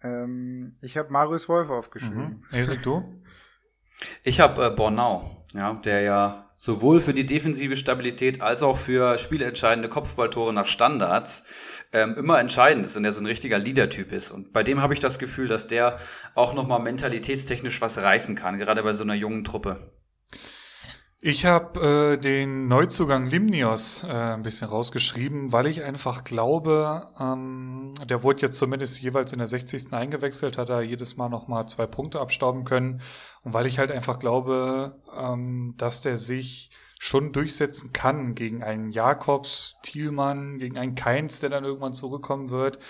Ähm, 0.02 0.74
ich 0.82 0.96
habe 0.96 1.12
Marius 1.12 1.48
Wolf 1.48 1.70
aufgeschrieben. 1.70 2.44
Mhm. 2.50 2.56
Erik, 2.56 2.82
du? 2.82 3.22
Ich 4.24 4.40
habe 4.40 4.66
äh, 4.66 4.70
Bornau, 4.70 5.44
ja, 5.54 5.74
der 5.74 6.00
ja 6.00 6.52
sowohl 6.56 7.00
für 7.00 7.12
die 7.12 7.26
defensive 7.26 7.76
Stabilität 7.76 8.40
als 8.40 8.62
auch 8.62 8.76
für 8.76 9.18
spielentscheidende 9.18 9.88
Kopfballtore 9.88 10.52
nach 10.52 10.66
Standards 10.66 11.82
ähm, 11.92 12.14
immer 12.16 12.38
entscheidend 12.38 12.86
ist 12.86 12.96
und 12.96 13.02
der 13.02 13.12
so 13.12 13.20
ein 13.20 13.26
richtiger 13.26 13.58
Leader-Typ 13.58 14.12
ist. 14.12 14.30
Und 14.30 14.52
bei 14.52 14.62
dem 14.62 14.80
habe 14.80 14.94
ich 14.94 15.00
das 15.00 15.18
Gefühl, 15.18 15.48
dass 15.48 15.66
der 15.66 15.98
auch 16.34 16.54
nochmal 16.54 16.80
mentalitätstechnisch 16.80 17.80
was 17.80 17.98
reißen 17.98 18.36
kann, 18.36 18.58
gerade 18.58 18.82
bei 18.84 18.92
so 18.92 19.02
einer 19.02 19.14
jungen 19.14 19.42
Truppe. 19.42 19.92
Ich 21.24 21.46
habe 21.46 22.14
äh, 22.14 22.18
den 22.18 22.66
Neuzugang 22.66 23.28
Limnios 23.28 24.02
äh, 24.02 24.08
ein 24.08 24.42
bisschen 24.42 24.66
rausgeschrieben, 24.66 25.52
weil 25.52 25.68
ich 25.68 25.84
einfach 25.84 26.24
glaube, 26.24 27.06
ähm, 27.20 27.94
der 28.10 28.24
wurde 28.24 28.42
jetzt 28.42 28.56
zumindest 28.56 29.00
jeweils 29.00 29.32
in 29.32 29.38
der 29.38 29.46
60. 29.46 29.92
eingewechselt, 29.92 30.58
hat 30.58 30.68
er 30.68 30.82
jedes 30.82 31.16
Mal 31.16 31.28
nochmal 31.28 31.68
zwei 31.68 31.86
Punkte 31.86 32.20
abstauben 32.20 32.64
können. 32.64 33.00
Und 33.44 33.54
weil 33.54 33.66
ich 33.68 33.78
halt 33.78 33.92
einfach 33.92 34.18
glaube, 34.18 34.96
ähm, 35.16 35.74
dass 35.76 36.02
der 36.02 36.16
sich 36.16 36.70
schon 36.98 37.30
durchsetzen 37.30 37.92
kann 37.92 38.34
gegen 38.34 38.64
einen 38.64 38.88
Jakobs, 38.88 39.76
Thielmann, 39.84 40.58
gegen 40.58 40.76
einen 40.76 40.96
Keins, 40.96 41.38
der 41.38 41.50
dann 41.50 41.64
irgendwann 41.64 41.94
zurückkommen 41.94 42.50
wird. 42.50 42.80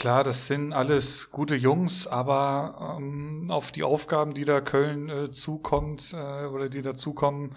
Klar, 0.00 0.24
das 0.24 0.46
sind 0.46 0.72
alles 0.72 1.30
gute 1.30 1.56
Jungs, 1.56 2.06
aber 2.06 2.96
ähm, 2.98 3.48
auf 3.50 3.70
die 3.70 3.82
Aufgaben, 3.82 4.32
die 4.32 4.46
da 4.46 4.62
Köln 4.62 5.10
äh, 5.10 5.30
zukommt 5.30 6.14
äh, 6.14 6.46
oder 6.46 6.70
die 6.70 6.80
dazukommen, 6.80 7.54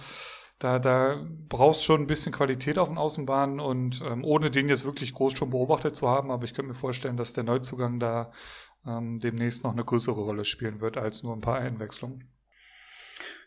da, 0.60 0.78
da 0.78 1.22
brauchst 1.48 1.86
schon 1.86 2.02
ein 2.02 2.08
bisschen 2.08 2.34
Qualität 2.34 2.78
auf 2.78 2.90
den 2.90 2.98
Außenbahnen 2.98 3.62
und 3.62 4.02
ähm, 4.02 4.26
ohne 4.26 4.52
den 4.52 4.68
jetzt 4.68 4.84
wirklich 4.84 5.14
groß 5.14 5.38
schon 5.38 5.52
beobachtet 5.52 5.96
zu 5.96 6.10
haben, 6.10 6.32
aber 6.32 6.44
ich 6.44 6.54
könnte 6.54 6.68
mir 6.68 6.74
vorstellen, 6.74 7.16
dass 7.16 7.32
der 7.32 7.46
Neuzugang 7.46 8.02
da 8.02 8.30
ähm, 8.86 9.22
demnächst 9.22 9.64
noch 9.64 9.72
eine 9.72 9.86
größere 9.86 10.20
Rolle 10.20 10.44
spielen 10.44 10.82
wird 10.82 10.98
als 10.98 11.24
nur 11.24 11.38
ein 11.38 11.42
paar 11.42 11.60
Einwechslungen. 11.60 12.30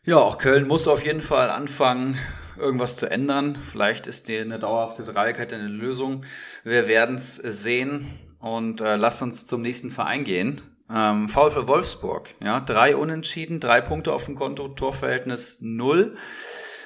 Ja, 0.05 0.17
auch 0.17 0.39
Köln 0.39 0.67
muss 0.67 0.89
auf 0.89 1.05
jeden 1.05 1.21
Fall 1.21 1.51
anfangen, 1.51 2.19
irgendwas 2.57 2.97
zu 2.97 3.11
ändern. 3.11 3.57
Vielleicht 3.57 4.07
ist 4.07 4.29
die 4.29 4.39
eine 4.39 4.59
dauerhafte 4.59 5.03
Dreierkette 5.03 5.57
eine 5.57 5.69
Lösung. 5.69 6.25
Wir 6.65 6.89
werden 6.89 7.17
es 7.17 7.37
sehen. 7.37 8.09
Und 8.47 8.81
äh, 8.81 8.95
lasst 8.95 9.23
uns 9.23 9.45
zum 9.45 9.61
nächsten 9.61 9.91
Verein 9.91 10.23
gehen. 10.23 10.61
Ähm, 10.89 11.29
VfL 11.29 11.67
Wolfsburg, 11.67 12.29
ja, 12.41 12.61
drei 12.61 12.95
Unentschieden, 12.95 13.59
drei 13.59 13.81
Punkte 13.81 14.13
auf 14.13 14.27
dem 14.27 14.37
Konto, 14.37 14.69
Torverhältnis 14.69 15.57
null. 15.59 16.17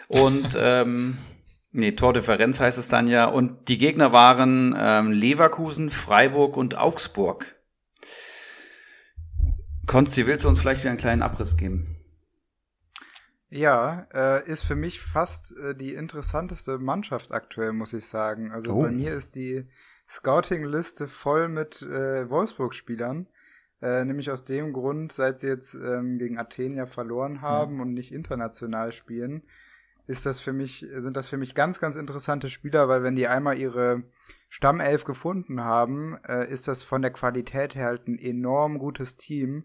Und 0.09 0.49
ähm, 0.59 1.19
nee, 1.71 1.93
Tordifferenz 1.93 2.61
heißt 2.61 2.79
es 2.79 2.89
dann 2.89 3.09
ja. 3.09 3.27
Und 3.27 3.69
die 3.69 3.77
Gegner 3.77 4.13
waren 4.13 4.75
ähm, 4.79 5.13
Leverkusen, 5.13 5.91
Freiburg 5.91 6.57
und 6.57 6.79
Augsburg. 6.79 7.57
Konsti, 9.87 10.27
willst 10.27 10.45
du 10.45 10.49
uns 10.49 10.61
vielleicht 10.61 10.81
wieder 10.81 10.91
einen 10.91 10.99
kleinen 10.99 11.23
Abriss 11.23 11.59
geben? 11.59 11.97
Ja, 13.51 14.07
äh, 14.15 14.49
ist 14.49 14.63
für 14.63 14.77
mich 14.77 15.01
fast 15.01 15.55
äh, 15.59 15.75
die 15.75 15.93
interessanteste 15.93 16.79
Mannschaft 16.79 17.33
aktuell, 17.33 17.73
muss 17.73 17.93
ich 17.93 18.07
sagen. 18.07 18.51
Also 18.51 18.73
oh. 18.73 18.83
bei 18.83 18.93
mir 18.93 19.15
ist 19.15 19.35
die 19.35 19.67
Scouting-Liste 20.11 21.07
voll 21.07 21.49
mit 21.49 21.83
äh, 21.83 22.29
Wolfsburg-Spielern. 22.29 23.29
Äh, 23.81 24.05
nämlich 24.05 24.31
aus 24.31 24.45
dem 24.45 24.73
Grund, 24.73 25.13
seit 25.13 25.41
sie 25.41 25.47
jetzt 25.47 25.75
ähm, 25.75 26.19
gegen 26.19 26.39
Athen 26.39 26.75
ja 26.75 26.85
verloren 26.85 27.41
haben 27.41 27.77
ja. 27.77 27.83
und 27.83 27.95
nicht 27.95 28.13
international 28.13 28.93
spielen, 28.93 29.43
ist 30.07 30.27
das 30.27 30.41
für 30.41 30.53
mich, 30.53 30.85
sind 30.97 31.17
das 31.17 31.29
für 31.29 31.37
mich 31.37 31.55
ganz, 31.55 31.79
ganz 31.79 31.97
interessante 31.97 32.51
Spieler, 32.51 32.89
weil 32.89 33.03
wenn 33.03 33.15
die 33.15 33.29
einmal 33.29 33.57
ihre 33.57 34.03
Stammelf 34.49 35.05
gefunden 35.05 35.61
haben, 35.61 36.19
äh, 36.27 36.51
ist 36.51 36.67
das 36.67 36.83
von 36.83 37.01
der 37.01 37.13
Qualität 37.13 37.77
her 37.77 37.87
halt 37.87 38.09
ein 38.09 38.19
enorm 38.19 38.79
gutes 38.79 39.17
Team, 39.17 39.65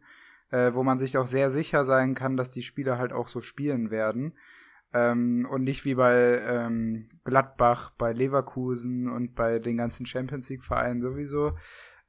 äh, 0.51 0.73
wo 0.73 0.83
man 0.83 0.99
sich 0.99 1.17
auch 1.17 1.27
sehr 1.27 1.49
sicher 1.49 1.83
sein 1.83 2.13
kann, 2.13 2.37
dass 2.37 2.51
die 2.51 2.61
Spieler 2.61 2.99
halt 2.99 3.11
auch 3.11 3.27
so 3.27 3.41
spielen 3.41 3.89
werden. 3.89 4.33
Ähm, 4.95 5.45
und 5.51 5.65
nicht 5.65 5.83
wie 5.83 5.95
bei 5.95 6.39
ähm, 6.47 7.05
Gladbach, 7.25 7.91
bei 7.97 8.13
Leverkusen 8.13 9.09
und 9.09 9.35
bei 9.35 9.59
den 9.59 9.75
ganzen 9.75 10.05
Champions 10.05 10.47
League-Vereinen 10.47 11.01
sowieso, 11.01 11.51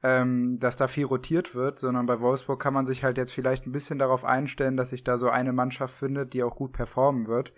ähm, 0.03 0.57
dass 0.59 0.77
da 0.77 0.87
viel 0.87 1.03
rotiert 1.03 1.53
wird, 1.53 1.79
sondern 1.79 2.05
bei 2.05 2.21
Wolfsburg 2.21 2.61
kann 2.61 2.73
man 2.73 2.85
sich 2.85 3.03
halt 3.03 3.17
jetzt 3.17 3.33
vielleicht 3.33 3.67
ein 3.67 3.73
bisschen 3.73 3.99
darauf 3.99 4.23
einstellen, 4.23 4.77
dass 4.77 4.91
sich 4.91 5.03
da 5.03 5.17
so 5.17 5.29
eine 5.29 5.51
Mannschaft 5.51 5.95
findet, 5.95 6.33
die 6.33 6.43
auch 6.43 6.55
gut 6.55 6.71
performen 6.71 7.27
wird. 7.27 7.51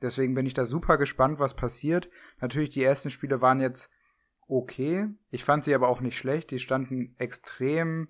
Deswegen 0.00 0.36
bin 0.36 0.46
ich 0.46 0.54
da 0.54 0.64
super 0.64 0.96
gespannt, 0.96 1.40
was 1.40 1.54
passiert. 1.54 2.08
Natürlich, 2.40 2.70
die 2.70 2.84
ersten 2.84 3.10
Spiele 3.10 3.40
waren 3.40 3.58
jetzt 3.58 3.90
okay. 4.46 5.08
Ich 5.32 5.42
fand 5.42 5.64
sie 5.64 5.74
aber 5.74 5.88
auch 5.88 6.00
nicht 6.00 6.16
schlecht. 6.16 6.52
Die 6.52 6.60
standen 6.60 7.16
extrem 7.18 8.06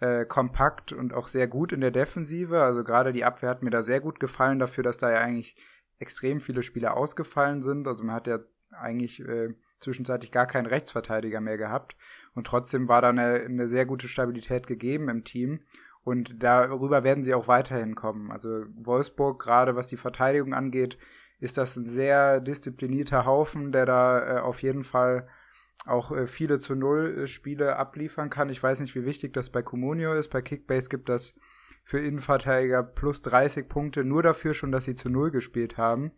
äh, 0.00 0.26
kompakt 0.26 0.92
und 0.92 1.14
auch 1.14 1.28
sehr 1.28 1.48
gut 1.48 1.72
in 1.72 1.80
der 1.80 1.92
Defensive. 1.92 2.60
Also 2.60 2.84
gerade 2.84 3.12
die 3.12 3.24
Abwehr 3.24 3.48
hat 3.48 3.62
mir 3.62 3.70
da 3.70 3.82
sehr 3.82 4.02
gut 4.02 4.20
gefallen 4.20 4.58
dafür, 4.58 4.84
dass 4.84 4.98
da 4.98 5.10
ja 5.10 5.20
eigentlich 5.20 5.56
extrem 6.00 6.40
viele 6.40 6.62
Spieler 6.64 6.96
ausgefallen 6.96 7.62
sind. 7.62 7.86
Also 7.86 8.02
man 8.02 8.16
hat 8.16 8.26
ja 8.26 8.40
eigentlich 8.72 9.20
äh, 9.20 9.54
zwischenzeitlich 9.78 10.32
gar 10.32 10.46
keinen 10.46 10.66
Rechtsverteidiger 10.66 11.40
mehr 11.40 11.58
gehabt. 11.58 11.96
Und 12.34 12.46
trotzdem 12.46 12.88
war 12.88 13.02
da 13.02 13.10
eine, 13.10 13.44
eine 13.44 13.68
sehr 13.68 13.86
gute 13.86 14.08
Stabilität 14.08 14.66
gegeben 14.66 15.08
im 15.08 15.24
Team. 15.24 15.60
Und 16.02 16.42
darüber 16.42 17.04
werden 17.04 17.24
sie 17.24 17.34
auch 17.34 17.46
weiterhin 17.46 17.94
kommen. 17.94 18.30
Also 18.30 18.64
Wolfsburg, 18.74 19.40
gerade 19.40 19.76
was 19.76 19.88
die 19.88 19.98
Verteidigung 19.98 20.54
angeht, 20.54 20.98
ist 21.38 21.58
das 21.58 21.76
ein 21.76 21.84
sehr 21.84 22.40
disziplinierter 22.40 23.24
Haufen, 23.26 23.72
der 23.72 23.86
da 23.86 24.38
äh, 24.38 24.40
auf 24.40 24.62
jeden 24.62 24.84
Fall 24.84 25.28
auch 25.86 26.12
äh, 26.12 26.26
viele 26.26 26.58
zu 26.58 26.74
Null 26.74 27.22
äh, 27.22 27.26
Spiele 27.26 27.76
abliefern 27.76 28.30
kann. 28.30 28.50
Ich 28.50 28.62
weiß 28.62 28.80
nicht, 28.80 28.94
wie 28.94 29.04
wichtig 29.04 29.32
das 29.34 29.50
bei 29.50 29.62
Comunio 29.62 30.12
ist. 30.14 30.28
Bei 30.28 30.42
Kickbase 30.42 30.88
gibt 30.88 31.08
das 31.08 31.34
für 31.90 31.98
Innenverteidiger 31.98 32.84
plus 32.84 33.20
30 33.22 33.68
Punkte 33.68 34.04
nur 34.04 34.22
dafür 34.22 34.54
schon, 34.54 34.70
dass 34.70 34.84
sie 34.84 34.94
zu 34.94 35.10
Null 35.10 35.32
gespielt 35.32 35.76
haben. 35.76 36.12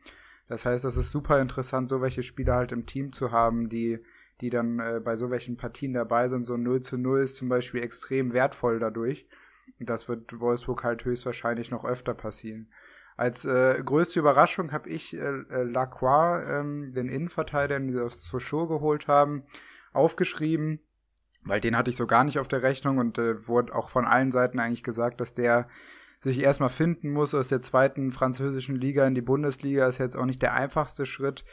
Das 0.46 0.66
heißt, 0.66 0.84
es 0.84 0.98
ist 0.98 1.10
super 1.10 1.40
interessant, 1.40 1.88
so 1.88 2.02
welche 2.02 2.22
Spieler 2.22 2.56
halt 2.56 2.72
im 2.72 2.84
Team 2.84 3.10
zu 3.10 3.30
haben, 3.30 3.70
die, 3.70 3.98
die 4.42 4.50
dann 4.50 4.80
äh, 4.80 5.00
bei 5.02 5.16
so 5.16 5.30
welchen 5.30 5.56
Partien 5.56 5.94
dabei 5.94 6.28
sind. 6.28 6.44
So 6.44 6.58
0 6.58 6.82
zu 6.82 6.98
0 6.98 7.20
ist 7.20 7.36
zum 7.36 7.48
Beispiel 7.48 7.82
extrem 7.82 8.34
wertvoll 8.34 8.80
dadurch. 8.80 9.26
Das 9.78 10.10
wird 10.10 10.38
Wolfsburg 10.38 10.84
halt 10.84 11.06
höchstwahrscheinlich 11.06 11.70
noch 11.70 11.86
öfter 11.86 12.12
passieren. 12.12 12.70
Als 13.16 13.46
äh, 13.46 13.82
größte 13.82 14.20
Überraschung 14.20 14.72
habe 14.72 14.90
ich 14.90 15.14
äh, 15.14 15.20
äh, 15.20 15.62
Lacroix, 15.62 16.44
ähm, 16.50 16.92
den 16.92 17.08
Innenverteidiger, 17.08 17.80
den 17.80 17.94
sie 17.94 18.04
aus 18.04 18.22
Sochaux 18.22 18.68
geholt 18.68 19.08
haben, 19.08 19.44
aufgeschrieben, 19.94 20.80
weil 21.44 21.60
den 21.60 21.76
hatte 21.76 21.90
ich 21.90 21.96
so 21.96 22.06
gar 22.06 22.24
nicht 22.24 22.38
auf 22.38 22.48
der 22.48 22.62
Rechnung 22.62 22.98
und 22.98 23.18
äh, 23.18 23.46
wurde 23.46 23.74
auch 23.74 23.90
von 23.90 24.04
allen 24.04 24.32
Seiten 24.32 24.58
eigentlich 24.58 24.82
gesagt, 24.82 25.20
dass 25.20 25.34
der 25.34 25.68
sich 26.20 26.40
erstmal 26.40 26.68
finden 26.68 27.10
muss 27.10 27.34
aus 27.34 27.48
der 27.48 27.62
zweiten 27.62 28.12
französischen 28.12 28.76
Liga 28.76 29.06
in 29.06 29.14
die 29.14 29.22
Bundesliga, 29.22 29.88
ist 29.88 29.98
jetzt 29.98 30.16
auch 30.16 30.24
nicht 30.24 30.40
der 30.40 30.54
einfachste 30.54 31.04
Schritt. 31.04 31.44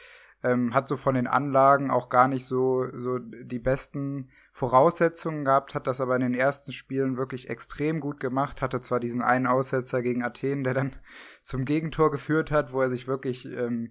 Ähm, 0.42 0.72
hat 0.72 0.88
so 0.88 0.96
von 0.96 1.16
den 1.16 1.26
Anlagen 1.26 1.90
auch 1.90 2.08
gar 2.08 2.26
nicht 2.26 2.46
so, 2.46 2.86
so 2.96 3.18
die 3.18 3.58
besten 3.58 4.30
Voraussetzungen 4.52 5.44
gehabt, 5.44 5.74
hat 5.74 5.86
das 5.86 6.00
aber 6.00 6.14
in 6.14 6.22
den 6.22 6.34
ersten 6.34 6.72
Spielen 6.72 7.18
wirklich 7.18 7.50
extrem 7.50 8.00
gut 8.00 8.20
gemacht, 8.20 8.62
hatte 8.62 8.80
zwar 8.80 9.00
diesen 9.00 9.20
einen 9.20 9.46
Aussetzer 9.46 10.00
gegen 10.00 10.22
Athen, 10.22 10.64
der 10.64 10.72
dann 10.72 10.96
zum 11.42 11.66
Gegentor 11.66 12.10
geführt 12.10 12.50
hat, 12.50 12.72
wo 12.72 12.80
er 12.80 12.88
sich 12.88 13.06
wirklich 13.06 13.44
ähm, 13.44 13.90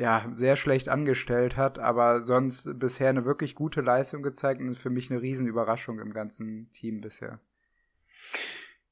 ja, 0.00 0.24
sehr 0.32 0.56
schlecht 0.56 0.88
angestellt 0.88 1.58
hat, 1.58 1.78
aber 1.78 2.22
sonst 2.22 2.78
bisher 2.78 3.10
eine 3.10 3.26
wirklich 3.26 3.54
gute 3.54 3.82
Leistung 3.82 4.22
gezeigt 4.22 4.62
und 4.62 4.68
ist 4.70 4.80
für 4.80 4.88
mich 4.88 5.10
eine 5.10 5.20
Riesenüberraschung 5.20 6.00
im 6.00 6.14
ganzen 6.14 6.70
Team 6.72 7.02
bisher. 7.02 7.38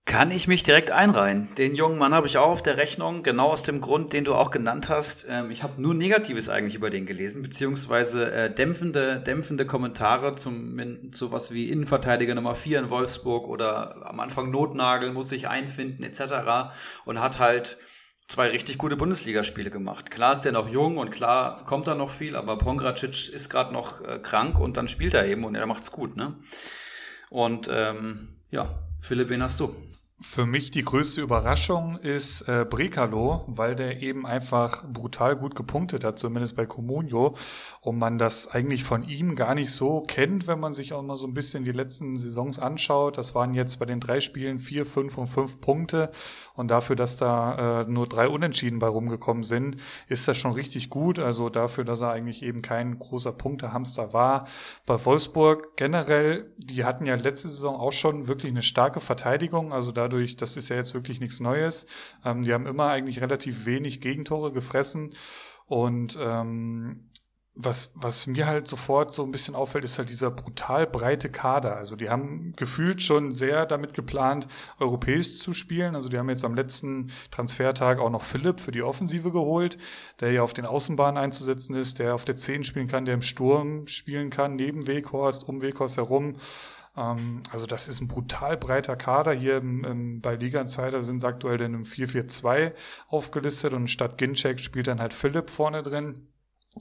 Kann 0.04 0.30
ich 0.30 0.48
mich 0.48 0.64
direkt 0.64 0.90
einreihen. 0.90 1.48
Den 1.56 1.74
jungen 1.74 1.98
Mann 1.98 2.12
habe 2.12 2.26
ich 2.26 2.36
auch 2.36 2.50
auf 2.50 2.62
der 2.62 2.76
Rechnung, 2.76 3.22
genau 3.22 3.48
aus 3.48 3.62
dem 3.62 3.80
Grund, 3.80 4.12
den 4.12 4.24
du 4.24 4.34
auch 4.34 4.50
genannt 4.50 4.90
hast. 4.90 5.26
Ähm, 5.30 5.50
ich 5.50 5.62
habe 5.62 5.80
nur 5.80 5.94
Negatives 5.94 6.50
eigentlich 6.50 6.74
über 6.74 6.90
den 6.90 7.06
gelesen, 7.06 7.40
beziehungsweise 7.40 8.30
äh, 8.30 8.54
dämpfende, 8.54 9.20
dämpfende 9.20 9.64
Kommentare 9.64 10.36
zum 10.36 11.12
zu 11.12 11.32
was 11.32 11.52
wie 11.52 11.70
Innenverteidiger 11.70 12.34
Nummer 12.34 12.54
4 12.54 12.80
in 12.80 12.90
Wolfsburg 12.90 13.48
oder 13.48 14.06
am 14.06 14.20
Anfang 14.20 14.50
Notnagel 14.50 15.12
muss 15.12 15.30
sich 15.30 15.48
einfinden 15.48 16.02
etc. 16.04 16.70
und 17.06 17.20
hat 17.20 17.38
halt 17.38 17.78
zwei 18.28 18.48
richtig 18.48 18.78
gute 18.78 18.96
Bundesligaspiele 18.96 19.70
gemacht. 19.70 20.10
Klar 20.10 20.34
ist 20.34 20.42
der 20.42 20.52
noch 20.52 20.68
jung 20.68 20.98
und 20.98 21.10
klar 21.10 21.64
kommt 21.64 21.86
da 21.86 21.94
noch 21.94 22.10
viel, 22.10 22.36
aber 22.36 22.58
Pongracic 22.58 23.30
ist 23.30 23.48
gerade 23.48 23.72
noch 23.72 24.02
äh, 24.02 24.18
krank 24.18 24.60
und 24.60 24.76
dann 24.76 24.86
spielt 24.86 25.14
er 25.14 25.26
eben 25.26 25.44
und 25.44 25.54
er 25.54 25.66
macht's 25.66 25.90
gut, 25.90 26.16
ne? 26.16 26.34
Und 27.30 27.68
ähm, 27.70 28.28
ja, 28.50 28.78
Philipp, 29.00 29.30
wen 29.30 29.42
hast 29.42 29.60
du? 29.60 29.74
Für 30.20 30.46
mich 30.46 30.72
die 30.72 30.82
größte 30.82 31.20
Überraschung 31.20 31.96
ist 31.96 32.40
äh, 32.48 32.66
Brekalo, 32.68 33.44
weil 33.46 33.76
der 33.76 34.02
eben 34.02 34.26
einfach 34.26 34.84
brutal 34.84 35.36
gut 35.36 35.54
gepunktet 35.54 36.02
hat, 36.02 36.18
zumindest 36.18 36.56
bei 36.56 36.66
Comunio, 36.66 37.36
und 37.82 38.00
man 38.00 38.18
das 38.18 38.48
eigentlich 38.48 38.82
von 38.82 39.08
ihm 39.08 39.36
gar 39.36 39.54
nicht 39.54 39.70
so 39.70 40.02
kennt, 40.02 40.48
wenn 40.48 40.58
man 40.58 40.72
sich 40.72 40.92
auch 40.92 41.02
mal 41.02 41.16
so 41.16 41.28
ein 41.28 41.34
bisschen 41.34 41.62
die 41.62 41.70
letzten 41.70 42.16
Saisons 42.16 42.58
anschaut. 42.58 43.16
Das 43.16 43.36
waren 43.36 43.54
jetzt 43.54 43.78
bei 43.78 43.84
den 43.84 44.00
drei 44.00 44.18
Spielen 44.18 44.58
vier, 44.58 44.86
fünf 44.86 45.18
und 45.18 45.28
fünf 45.28 45.60
Punkte 45.60 46.10
und 46.54 46.72
dafür, 46.72 46.96
dass 46.96 47.16
da 47.16 47.82
äh, 47.82 47.84
nur 47.88 48.08
drei 48.08 48.28
Unentschieden 48.28 48.80
bei 48.80 48.88
rumgekommen 48.88 49.44
sind, 49.44 49.76
ist 50.08 50.26
das 50.26 50.36
schon 50.36 50.52
richtig 50.52 50.90
gut. 50.90 51.20
Also 51.20 51.48
dafür, 51.48 51.84
dass 51.84 52.00
er 52.00 52.10
eigentlich 52.10 52.42
eben 52.42 52.60
kein 52.60 52.98
großer 52.98 53.30
Punktehamster 53.30 54.12
war. 54.12 54.48
Bei 54.84 55.04
Wolfsburg 55.04 55.76
generell, 55.76 56.52
die 56.58 56.84
hatten 56.84 57.06
ja 57.06 57.14
letzte 57.14 57.48
Saison 57.48 57.76
auch 57.76 57.92
schon 57.92 58.26
wirklich 58.26 58.50
eine 58.50 58.62
starke 58.62 58.98
Verteidigung, 58.98 59.72
also 59.72 59.92
da 59.92 60.07
dadurch, 60.08 60.36
das 60.36 60.56
ist 60.56 60.70
ja 60.70 60.76
jetzt 60.76 60.94
wirklich 60.94 61.20
nichts 61.20 61.40
Neues. 61.40 61.86
Ähm, 62.24 62.42
die 62.42 62.52
haben 62.52 62.66
immer 62.66 62.88
eigentlich 62.88 63.20
relativ 63.20 63.66
wenig 63.66 64.00
Gegentore 64.00 64.52
gefressen 64.52 65.14
und 65.66 66.18
ähm, 66.20 67.04
was, 67.60 67.92
was 67.96 68.28
mir 68.28 68.46
halt 68.46 68.68
sofort 68.68 69.12
so 69.12 69.24
ein 69.24 69.32
bisschen 69.32 69.56
auffällt, 69.56 69.82
ist 69.82 69.98
halt 69.98 70.10
dieser 70.10 70.30
brutal 70.30 70.86
breite 70.86 71.28
Kader. 71.28 71.76
Also 71.76 71.96
die 71.96 72.08
haben 72.08 72.52
gefühlt 72.56 73.02
schon 73.02 73.32
sehr 73.32 73.66
damit 73.66 73.94
geplant, 73.94 74.46
europäisch 74.78 75.40
zu 75.40 75.52
spielen. 75.52 75.96
Also 75.96 76.08
die 76.08 76.18
haben 76.18 76.28
jetzt 76.28 76.44
am 76.44 76.54
letzten 76.54 77.10
Transfertag 77.32 77.98
auch 77.98 78.10
noch 78.10 78.22
Philipp 78.22 78.60
für 78.60 78.70
die 78.70 78.82
Offensive 78.82 79.32
geholt, 79.32 79.76
der 80.20 80.30
ja 80.30 80.42
auf 80.42 80.52
den 80.52 80.66
Außenbahnen 80.66 81.18
einzusetzen 81.20 81.74
ist, 81.74 81.98
der 81.98 82.14
auf 82.14 82.24
der 82.24 82.36
10 82.36 82.62
spielen 82.62 82.86
kann, 82.86 83.06
der 83.06 83.14
im 83.14 83.22
Sturm 83.22 83.88
spielen 83.88 84.30
kann, 84.30 84.54
neben 84.54 84.86
Weghorst, 84.86 85.48
um 85.48 85.60
Weghorst 85.60 85.96
herum. 85.96 86.36
Ähm, 86.98 87.42
also 87.50 87.66
das 87.66 87.88
ist 87.88 88.00
ein 88.00 88.08
brutal 88.08 88.56
breiter 88.56 88.96
Kader. 88.96 89.32
Hier 89.32 89.58
im, 89.58 89.84
im, 89.84 90.20
bei 90.20 90.34
Liga 90.34 90.60
Insider 90.60 91.00
sind 91.00 91.20
sie 91.20 91.26
aktuell 91.26 91.60
in 91.60 91.74
einem 91.74 91.82
4-4-2 91.84 92.72
aufgelistet 93.08 93.72
und 93.72 93.88
statt 93.88 94.18
Ginczek 94.18 94.60
spielt 94.60 94.88
dann 94.88 95.00
halt 95.00 95.14
Philipp 95.14 95.50
vorne 95.50 95.82
drin. 95.82 96.28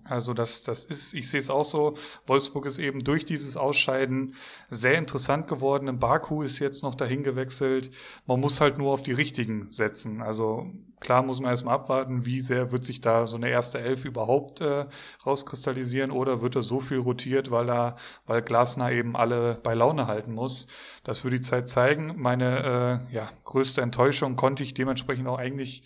Also 0.04 0.34
das, 0.34 0.64
das 0.64 0.86
ist, 0.86 1.14
ich 1.14 1.30
sehe 1.30 1.40
es 1.40 1.50
auch 1.50 1.66
so, 1.66 1.96
Wolfsburg 2.26 2.66
ist 2.66 2.78
eben 2.78 3.04
durch 3.04 3.26
dieses 3.26 3.58
Ausscheiden 3.58 4.36
sehr 4.70 4.98
interessant 4.98 5.48
geworden. 5.48 5.88
Im 5.88 6.00
Baku 6.00 6.44
ist 6.44 6.60
jetzt 6.60 6.84
noch 6.84 6.96
dahin 6.96 7.24
gewechselt. 7.24 7.92
Man 8.26 8.40
muss 8.40 8.62
halt 8.62 8.78
nur 8.78 8.92
auf 8.92 9.02
die 9.02 9.14
richtigen 9.14 9.72
setzen. 9.72 10.22
Also 10.22 10.72
klar 11.00 11.24
muss 11.24 11.40
man 11.40 11.52
erstmal 11.52 11.76
abwarten, 11.76 12.26
wie 12.26 12.40
sehr 12.40 12.72
wird 12.72 12.84
sich 12.84 13.02
da 13.02 13.26
so 13.26 13.36
eine 13.36 13.50
erste 13.50 13.80
Elf 13.80 14.06
überhaupt 14.06 14.62
äh, 14.62 14.86
rauskristallisieren 15.26 16.12
oder 16.12 16.42
wird 16.42 16.56
er 16.56 16.62
so 16.62 16.80
viel 16.80 17.00
rotiert, 17.00 17.52
weil 17.52 17.70
er, 17.70 17.96
weil 18.26 18.42
Glasner 18.42 18.92
eben 18.92 19.16
alle 19.16 19.60
bei 19.62 19.74
Laune 19.74 20.08
halten 20.08 20.34
muss. 20.34 20.68
Das 21.04 21.24
wird 21.24 21.34
die 21.34 21.42
Zeit 21.42 21.68
zeigen. 21.68 22.14
Meine 22.18 23.04
äh, 23.12 23.16
ja, 23.16 23.30
größte 23.44 23.82
Enttäuschung 23.82 24.36
konnte 24.36 24.64
ich 24.64 24.74
dementsprechend 24.74 25.28
auch 25.28 25.38
eigentlich 25.38 25.84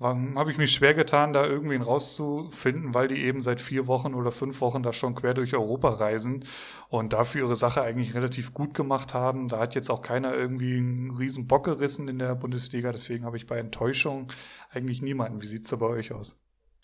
habe 0.00 0.50
ich 0.50 0.58
mich 0.58 0.70
schwer 0.72 0.94
getan, 0.94 1.32
da 1.32 1.44
irgendwen 1.44 1.82
rauszufinden, 1.82 2.94
weil 2.94 3.08
die 3.08 3.24
eben 3.24 3.42
seit 3.42 3.60
vier 3.60 3.88
Wochen 3.88 4.14
oder 4.14 4.30
fünf 4.30 4.60
Wochen 4.60 4.82
da 4.82 4.92
schon 4.92 5.16
quer 5.16 5.34
durch 5.34 5.54
Europa 5.54 5.90
reisen 5.90 6.44
und 6.88 7.12
dafür 7.12 7.46
ihre 7.46 7.56
Sache 7.56 7.82
eigentlich 7.82 8.14
relativ 8.14 8.54
gut 8.54 8.74
gemacht 8.74 9.12
haben. 9.12 9.48
Da 9.48 9.58
hat 9.58 9.74
jetzt 9.74 9.90
auch 9.90 10.02
keiner 10.02 10.34
irgendwie 10.34 10.76
einen 10.76 11.10
riesen 11.10 11.48
Bock 11.48 11.64
gerissen 11.64 12.06
in 12.06 12.20
der 12.20 12.36
Bundesliga, 12.36 12.92
deswegen 12.92 13.24
habe 13.24 13.36
ich 13.36 13.46
bei 13.46 13.58
Enttäuschung 13.58 14.30
eigentlich 14.70 15.02
niemanden. 15.02 15.42
Wie 15.42 15.46
sieht's 15.46 15.70
da 15.70 15.76
bei 15.76 15.86
euch 15.86 16.12
aus? 16.12 16.38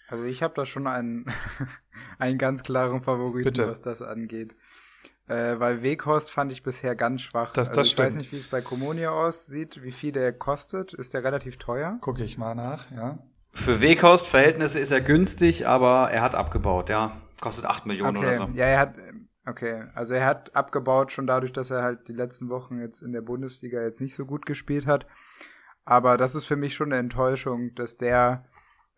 Also 0.09 0.25
ich 0.25 0.43
habe 0.43 0.55
da 0.55 0.67
schon 0.67 0.87
einen, 0.87 1.27
einen 2.19 2.39
ganz 2.39 2.65
klaren 2.65 3.01
Favoriten, 3.03 3.45
Bitte. 3.45 3.69
was 3.69 3.81
das 3.81 4.03
angeht. 4.03 4.57
Äh, 5.27 5.59
weil 5.59 5.83
Weghorst 5.83 6.31
fand 6.31 6.53
ich 6.53 6.63
bisher 6.63 6.95
ganz 6.95 7.23
schwach. 7.23 7.53
Das, 7.53 7.71
also 7.71 7.81
das 7.81 7.87
ich 7.87 7.93
stimmt. 7.93 8.07
weiß 8.09 8.15
nicht, 8.17 8.33
wie 8.33 8.37
es 8.37 8.51
bei 8.51 8.61
Comunia 8.61 9.11
aussieht, 9.11 9.83
wie 9.83 9.93
viel 9.93 10.13
der 10.13 10.33
kostet. 10.33 10.93
Ist 10.93 11.15
der 11.15 11.25
relativ 11.25 11.57
teuer? 11.57 11.97
Gucke 12.01 12.25
ich 12.25 12.37
mal 12.37 12.55
nach, 12.55 12.91
ja. 12.91 13.19
Für 13.53 13.81
Weghorst-Verhältnisse 13.81 14.81
ist 14.81 14.91
er 14.91 15.01
günstig, 15.01 15.67
aber 15.67 16.11
er 16.11 16.21
hat 16.23 16.35
abgebaut, 16.35 16.91
ja. 16.91 17.17
Kostet 17.41 17.65
8 17.65 17.87
Millionen 17.87 18.17
okay. 18.19 18.27
oder 18.27 18.37
so. 18.37 18.49
Ja, 18.55 18.67
er 18.67 18.79
hat, 18.81 18.95
okay. 19.47 19.85
Also 19.95 20.15
er 20.15 20.27
hat 20.27 20.55
abgebaut 20.55 21.13
schon 21.13 21.27
dadurch, 21.27 21.53
dass 21.53 21.71
er 21.71 21.83
halt 21.83 22.09
die 22.09 22.13
letzten 22.13 22.51
Wochen 22.51 22.81
jetzt 22.81 23.01
in 23.01 23.13
der 23.13 23.23
Bundesliga 23.23 23.81
jetzt 23.81 24.01
nicht 24.01 24.15
so 24.15 24.27
gut 24.27 24.45
gespielt 24.45 24.87
hat. 24.87 25.07
Aber 25.85 26.17
das 26.17 26.35
ist 26.35 26.45
für 26.45 26.57
mich 26.57 26.75
schon 26.75 26.93
eine 26.93 27.01
Enttäuschung, 27.01 27.75
dass 27.75 27.97
der 27.97 28.45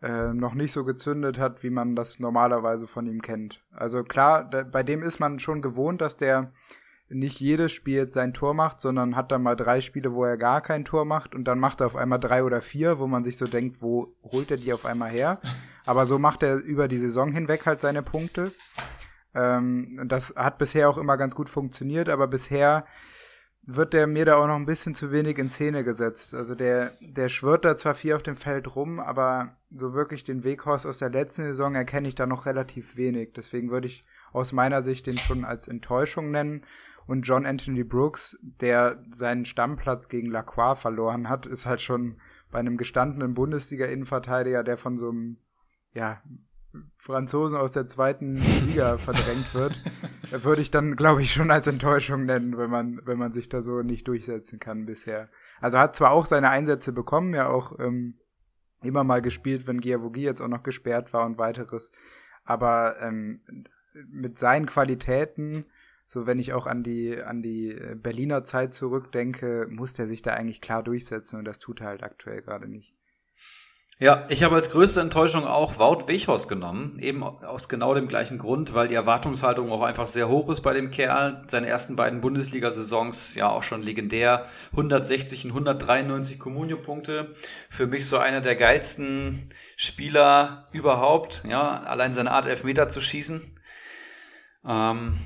äh, 0.01 0.33
noch 0.33 0.53
nicht 0.53 0.71
so 0.71 0.83
gezündet 0.83 1.39
hat, 1.39 1.63
wie 1.63 1.69
man 1.69 1.95
das 1.95 2.19
normalerweise 2.19 2.87
von 2.87 3.07
ihm 3.07 3.21
kennt. 3.21 3.63
Also 3.71 4.03
klar, 4.03 4.43
da, 4.43 4.63
bei 4.63 4.83
dem 4.83 5.01
ist 5.01 5.19
man 5.19 5.39
schon 5.39 5.61
gewohnt, 5.61 6.01
dass 6.01 6.17
der 6.17 6.51
nicht 7.09 7.39
jedes 7.39 7.71
Spiel 7.71 7.95
jetzt 7.95 8.13
sein 8.13 8.33
Tor 8.33 8.53
macht, 8.53 8.81
sondern 8.81 9.15
hat 9.15 9.31
dann 9.31 9.41
mal 9.41 9.55
drei 9.55 9.79
Spiele, 9.79 10.13
wo 10.13 10.25
er 10.25 10.37
gar 10.37 10.61
kein 10.61 10.83
Tor 10.83 11.05
macht 11.05 11.35
und 11.35 11.45
dann 11.45 11.59
macht 11.59 11.79
er 11.79 11.87
auf 11.87 11.95
einmal 11.95 12.19
drei 12.19 12.43
oder 12.43 12.61
vier, 12.61 12.99
wo 12.99 13.07
man 13.07 13.23
sich 13.23 13.37
so 13.37 13.47
denkt, 13.47 13.81
wo 13.81 14.13
holt 14.23 14.51
er 14.51 14.57
die 14.57 14.73
auf 14.73 14.85
einmal 14.85 15.09
her? 15.09 15.39
Aber 15.85 16.05
so 16.05 16.19
macht 16.19 16.43
er 16.43 16.57
über 16.57 16.87
die 16.87 16.97
Saison 16.97 17.31
hinweg 17.31 17.65
halt 17.65 17.79
seine 17.79 18.03
Punkte. 18.03 18.51
Ähm, 19.33 20.01
das 20.07 20.33
hat 20.35 20.57
bisher 20.57 20.89
auch 20.89 20.97
immer 20.97 21.17
ganz 21.17 21.33
gut 21.33 21.49
funktioniert, 21.49 22.09
aber 22.09 22.27
bisher 22.27 22.85
wird 23.63 23.93
der 23.93 24.07
mir 24.07 24.25
da 24.25 24.37
auch 24.37 24.47
noch 24.47 24.55
ein 24.55 24.65
bisschen 24.65 24.95
zu 24.95 25.11
wenig 25.11 25.37
in 25.37 25.49
Szene 25.49 25.83
gesetzt. 25.83 26.33
Also 26.33 26.55
der, 26.55 26.91
der 27.01 27.29
schwirrt 27.29 27.65
da 27.65 27.77
zwar 27.77 27.95
viel 27.95 28.13
auf 28.13 28.23
dem 28.23 28.35
Feld 28.35 28.75
rum, 28.75 28.99
aber 28.99 29.56
so 29.69 29.93
wirklich 29.93 30.23
den 30.23 30.43
Weghorst 30.43 30.85
aus 30.85 30.99
der 30.99 31.09
letzten 31.09 31.43
Saison 31.43 31.75
erkenne 31.75 32.07
ich 32.07 32.15
da 32.15 32.25
noch 32.25 32.45
relativ 32.45 32.95
wenig. 32.95 33.33
Deswegen 33.35 33.69
würde 33.69 33.87
ich 33.87 34.05
aus 34.31 34.53
meiner 34.53 34.83
Sicht 34.83 35.07
den 35.07 35.17
schon 35.17 35.43
als 35.43 35.67
Enttäuschung 35.67 36.31
nennen. 36.31 36.65
Und 37.05 37.21
John 37.21 37.45
Anthony 37.45 37.83
Brooks, 37.83 38.37
der 38.41 39.01
seinen 39.15 39.45
Stammplatz 39.45 40.09
gegen 40.09 40.29
Lacroix 40.29 40.79
verloren 40.79 41.29
hat, 41.29 41.45
ist 41.45 41.65
halt 41.65 41.81
schon 41.81 42.19
bei 42.51 42.59
einem 42.59 42.77
gestandenen 42.77 43.33
Bundesliga-Innenverteidiger, 43.33 44.63
der 44.63 44.77
von 44.77 44.97
so 44.97 45.09
einem, 45.09 45.37
ja, 45.93 46.21
Franzosen 46.97 47.57
aus 47.57 47.71
der 47.71 47.87
zweiten 47.87 48.35
Liga 48.35 48.97
verdrängt 48.97 49.53
wird, 49.53 50.43
würde 50.43 50.61
ich 50.61 50.69
dann, 50.69 50.95
glaube 50.95 51.21
ich, 51.21 51.31
schon 51.31 51.49
als 51.49 51.67
Enttäuschung 51.67 52.25
nennen, 52.25 52.57
wenn 52.57 52.69
man, 52.69 52.99
wenn 53.05 53.17
man 53.17 53.31
sich 53.31 53.49
da 53.49 53.63
so 53.63 53.79
nicht 53.79 54.07
durchsetzen 54.07 54.59
kann 54.59 54.85
bisher. 54.85 55.29
Also 55.61 55.77
hat 55.77 55.95
zwar 55.95 56.11
auch 56.11 56.25
seine 56.25 56.49
Einsätze 56.49 56.91
bekommen, 56.91 57.33
ja 57.33 57.47
auch 57.47 57.79
ähm, 57.79 58.19
immer 58.81 59.03
mal 59.03 59.21
gespielt, 59.21 59.67
wenn 59.67 59.81
Giavogi 59.81 60.21
jetzt 60.21 60.41
auch 60.41 60.47
noch 60.47 60.63
gesperrt 60.63 61.13
war 61.13 61.25
und 61.25 61.37
weiteres, 61.37 61.91
aber 62.43 62.95
ähm, 63.01 63.41
mit 64.09 64.37
seinen 64.39 64.65
Qualitäten, 64.65 65.65
so 66.05 66.27
wenn 66.27 66.39
ich 66.39 66.53
auch 66.53 66.67
an 66.67 66.83
die, 66.83 67.21
an 67.21 67.41
die 67.41 67.75
Berliner 67.95 68.43
Zeit 68.43 68.73
zurückdenke, 68.73 69.67
muss 69.69 69.93
der 69.93 70.07
sich 70.07 70.21
da 70.21 70.31
eigentlich 70.33 70.61
klar 70.61 70.83
durchsetzen 70.83 71.37
und 71.37 71.45
das 71.45 71.59
tut 71.59 71.81
er 71.81 71.87
halt 71.87 72.03
aktuell 72.03 72.41
gerade 72.41 72.67
nicht. 72.67 72.96
Ja, 73.99 74.25
ich 74.29 74.43
habe 74.43 74.53
als 74.53 74.69
größte 74.69 75.01
Enttäuschung 75.01 75.47
auch 75.47 75.79
Wout 75.79 76.07
Weghorst 76.07 76.47
genommen, 76.47 76.99
eben 76.99 77.23
aus 77.23 77.67
genau 77.67 77.95
dem 77.95 78.07
gleichen 78.07 78.37
Grund, 78.37 78.75
weil 78.75 78.87
die 78.87 78.93
Erwartungshaltung 78.93 79.71
auch 79.71 79.81
einfach 79.81 80.05
sehr 80.05 80.29
hoch 80.29 80.51
ist 80.51 80.61
bei 80.61 80.75
dem 80.75 80.91
Kerl. 80.91 81.41
Seine 81.47 81.65
ersten 81.65 81.95
beiden 81.95 82.21
Bundesliga-Saisons 82.21 83.33
ja 83.33 83.49
auch 83.49 83.63
schon 83.63 83.81
legendär, 83.81 84.45
160 84.73 85.45
und 85.45 85.51
193 85.51 86.37
Comunio-Punkte. 86.37 87.33
Für 87.71 87.87
mich 87.87 88.05
so 88.05 88.19
einer 88.19 88.41
der 88.41 88.55
geilsten 88.55 89.49
Spieler 89.77 90.67
überhaupt, 90.73 91.43
ja, 91.49 91.81
allein 91.81 92.13
seine 92.13 92.29
Art 92.29 92.45
Elfmeter 92.45 92.89
zu 92.89 93.01
schießen. 93.01 93.51
Ähm, 94.63 95.17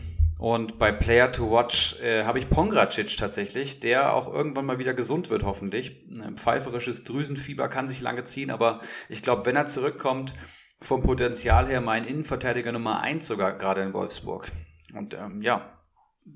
und 0.42 0.80
bei 0.80 0.92
Player 0.92 1.32
to 1.32 1.52
Watch 1.52 2.00
äh, 2.02 2.24
habe 2.24 2.40
ich 2.40 2.50
Pongracic 2.50 3.16
tatsächlich, 3.16 3.80
der 3.80 4.16
auch 4.16 4.34
irgendwann 4.34 4.66
mal 4.66 4.80
wieder 4.80 4.96
gesund 4.96 5.30
wird, 5.30 5.44
hoffentlich. 5.44 6.04
Ein 6.20 6.36
pfeiferisches 6.36 7.04
Drüsenfieber 7.04 7.68
kann 7.68 7.88
sich 7.88 8.02
lange 8.02 8.24
ziehen, 8.24 8.50
aber 8.50 8.80
ich 9.08 9.22
glaube, 9.22 9.46
wenn 9.46 9.56
er 9.56 9.68
zurückkommt, 9.68 10.34
vom 10.82 11.04
Potenzial 11.04 11.68
her 11.68 11.80
mein 11.80 12.06
Innenverteidiger 12.06 12.72
Nummer 12.72 13.02
eins 13.02 13.28
sogar 13.28 13.56
gerade 13.56 13.82
in 13.82 13.94
Wolfsburg. 13.94 14.52
Und 14.96 15.14
ähm, 15.14 15.44
ja, 15.44 15.80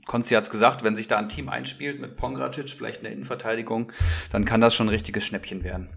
Konsti 0.05 0.35
hat's 0.35 0.51
gesagt, 0.51 0.83
wenn 0.83 0.95
sich 0.95 1.07
da 1.07 1.17
ein 1.17 1.27
Team 1.27 1.49
einspielt 1.49 1.99
mit 1.99 2.15
Pongracic, 2.15 2.69
vielleicht 2.69 2.97
in 2.97 3.05
der 3.05 3.13
Innenverteidigung, 3.13 3.91
dann 4.31 4.45
kann 4.45 4.61
das 4.61 4.75
schon 4.75 4.85
ein 4.85 4.91
richtiges 4.91 5.25
Schnäppchen 5.25 5.63
werden. 5.63 5.89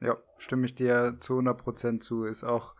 Ja, 0.00 0.16
stimme 0.38 0.64
ich 0.64 0.74
dir 0.74 1.18
zu 1.20 1.34
100% 1.34 2.00
zu. 2.00 2.24
Ist 2.24 2.44
auch 2.44 2.74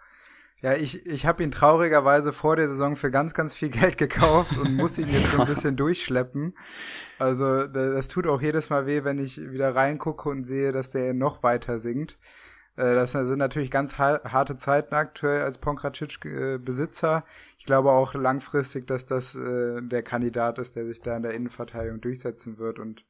ja, 0.65 0.73
ich, 0.73 1.05
ich 1.05 1.27
habe 1.27 1.43
ihn 1.43 1.51
traurigerweise 1.51 2.33
vor 2.33 2.57
der 2.57 2.69
Saison 2.69 2.97
für 2.97 3.11
ganz, 3.11 3.35
ganz 3.35 3.53
viel 3.53 3.69
Geld 3.69 3.99
gekauft 3.99 4.57
und 4.57 4.77
muss 4.77 4.97
ihn 4.97 5.11
jetzt 5.11 5.33
so 5.33 5.43
ein 5.43 5.47
bisschen 5.55 5.77
durchschleppen. 5.77 6.57
Also 7.19 7.67
das 7.67 8.09
tut 8.09 8.27
auch 8.27 8.41
jedes 8.41 8.71
Mal 8.71 8.87
weh, 8.87 9.05
wenn 9.05 9.19
ich 9.19 9.39
wieder 9.39 9.77
reingucke 9.77 10.27
und 10.27 10.45
sehe, 10.45 10.73
dass 10.73 10.89
der 10.89 11.13
noch 11.13 11.43
weiter 11.43 11.81
sinkt. 11.81 12.19
Äh, 12.77 12.95
das 12.95 13.13
sind 13.13 13.37
natürlich 13.37 13.71
ganz 13.71 13.99
harte 13.99 14.57
Zeiten 14.57 14.95
aktuell 14.95 15.43
als 15.43 15.59
Pongracic-Besitzer. 15.59 17.27
Ich 17.59 17.67
glaube 17.67 17.91
auch 17.91 18.15
langfristig, 18.15 18.87
dass 18.87 19.05
das 19.05 19.35
äh, 19.35 19.83
der 19.83 20.03
Kandidat 20.03 20.59
ist, 20.59 20.77
der 20.77 20.87
sich 20.87 21.03
da 21.03 21.15
in 21.15 21.25
der 21.25 21.35
Innenverteidigung 21.35 22.01
durchsetzen 22.01 22.57
wird 22.57 22.79
und 22.79 23.05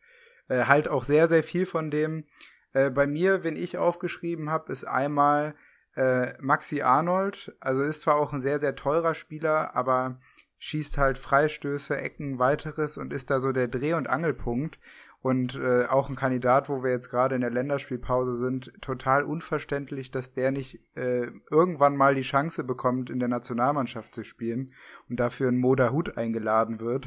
äh, 0.49 0.65
halt 0.65 0.89
auch 0.89 1.05
sehr, 1.05 1.29
sehr 1.29 1.45
viel 1.45 1.67
von 1.67 1.93
dem. 1.93 2.25
Bei 2.73 3.07
mir, 3.07 3.45
wenn 3.45 3.55
ich 3.55 3.79
aufgeschrieben 3.79 4.51
habe, 4.51 4.73
ist 4.73 4.83
einmal 4.83 5.55
äh, 5.97 6.35
Maxi 6.41 6.83
Arnold, 6.83 7.55
also 7.61 7.83
ist 7.83 8.01
zwar 8.03 8.17
auch 8.17 8.33
ein 8.33 8.41
sehr, 8.41 8.59
sehr 8.59 8.75
teurer 8.75 9.15
Spieler, 9.15 9.75
aber 9.77 10.19
schießt 10.59 10.99
halt 10.99 11.19
Freistöße, 11.19 11.97
Ecken, 11.97 12.39
weiteres 12.39 12.97
und 12.97 13.13
ist 13.13 13.31
da 13.31 13.41
so 13.41 13.53
der 13.53 13.69
Dreh- 13.69 13.95
und 13.95 14.09
Angelpunkt. 14.09 14.79
Und 15.21 15.57
äh, 15.57 15.87
auch 15.87 16.11
ein 16.11 16.17
Kandidat, 16.17 16.69
wo 16.69 16.83
wir 16.83 16.91
jetzt 16.91 17.09
gerade 17.09 17.35
in 17.35 17.41
der 17.41 17.51
Länderspielpause 17.51 18.35
sind, 18.37 18.73
total 18.83 19.25
unverständlich, 19.25 20.11
dass 20.11 20.33
der 20.33 20.51
nicht 20.51 20.81
äh, 20.97 21.29
irgendwann 21.51 21.97
mal 21.97 22.15
die 22.15 22.23
Chance 22.23 22.63
bekommt, 22.63 23.09
in 23.09 23.21
der 23.21 23.29
Nationalmannschaft 23.29 24.15
zu 24.15 24.23
spielen 24.23 24.71
und 25.09 25.19
dafür 25.19 25.49
ein 25.49 25.57
Moda 25.57 25.93
Hut 25.93 26.19
eingeladen 26.19 26.79
wird. 26.79 27.07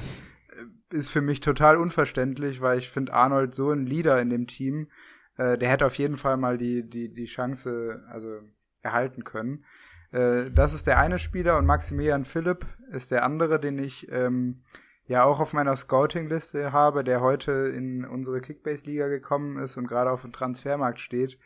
Äh, 0.90 0.96
ist 0.96 1.12
für 1.12 1.22
mich 1.22 1.42
total 1.42 1.78
unverständlich, 1.78 2.60
weil 2.60 2.80
ich 2.80 2.90
finde 2.90 3.14
Arnold 3.14 3.54
so 3.54 3.70
ein 3.70 3.86
Leader 3.86 4.20
in 4.20 4.32
dem 4.32 4.48
Team. 4.48 4.88
Äh, 5.36 5.60
der 5.60 5.70
hätte 5.70 5.86
auf 5.86 5.96
jeden 5.96 6.18
Fall 6.18 6.38
mal 6.38 6.58
die, 6.58 6.90
die, 6.90 7.14
die 7.14 7.26
Chance, 7.26 8.04
also 8.10 8.40
erhalten 8.88 9.24
können. 9.24 9.66
Äh, 10.12 10.52
das 10.52 10.74
ist 10.74 10.88
der 10.88 11.00
eine 11.00 11.20
Spieler 11.20 11.58
und 11.58 11.66
Maximilian 11.66 12.26
Philipp 12.26 12.66
ist 12.92 13.12
der 13.12 13.24
andere, 13.24 13.60
den 13.60 13.78
ich 13.78 14.12
ähm, 14.12 14.64
ja 15.06 15.24
auch 15.24 15.40
auf 15.40 15.54
meiner 15.54 15.76
Scouting-Liste 15.76 16.72
habe, 16.72 17.04
der 17.04 17.22
heute 17.22 17.52
in 17.52 18.06
unsere 18.06 18.42
Kickbase-Liga 18.42 19.08
gekommen 19.08 19.58
ist 19.58 19.78
und 19.78 19.88
gerade 19.88 20.12
auf 20.12 20.22
dem 20.22 20.34
Transfermarkt 20.34 21.00
steht. 21.00 21.38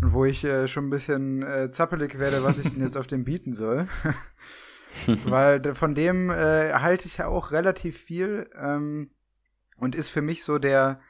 Und 0.00 0.12
wo 0.12 0.24
ich 0.24 0.44
äh, 0.44 0.68
schon 0.68 0.86
ein 0.86 0.90
bisschen 0.90 1.42
äh, 1.42 1.70
zappelig 1.70 2.18
werde, 2.18 2.44
was 2.44 2.58
ich 2.58 2.72
denn 2.72 2.82
jetzt 2.82 2.96
auf 2.96 3.06
dem 3.06 3.24
bieten 3.24 3.54
soll. 3.54 3.88
Weil 5.06 5.74
von 5.74 5.94
dem 5.94 6.30
äh, 6.30 6.72
halte 6.74 7.06
ich 7.06 7.18
ja 7.18 7.26
auch 7.26 7.50
relativ 7.50 7.98
viel 7.98 8.48
ähm, 8.58 9.10
und 9.78 9.94
ist 9.94 10.08
für 10.08 10.22
mich 10.22 10.44
so 10.44 10.58
der, 10.58 11.00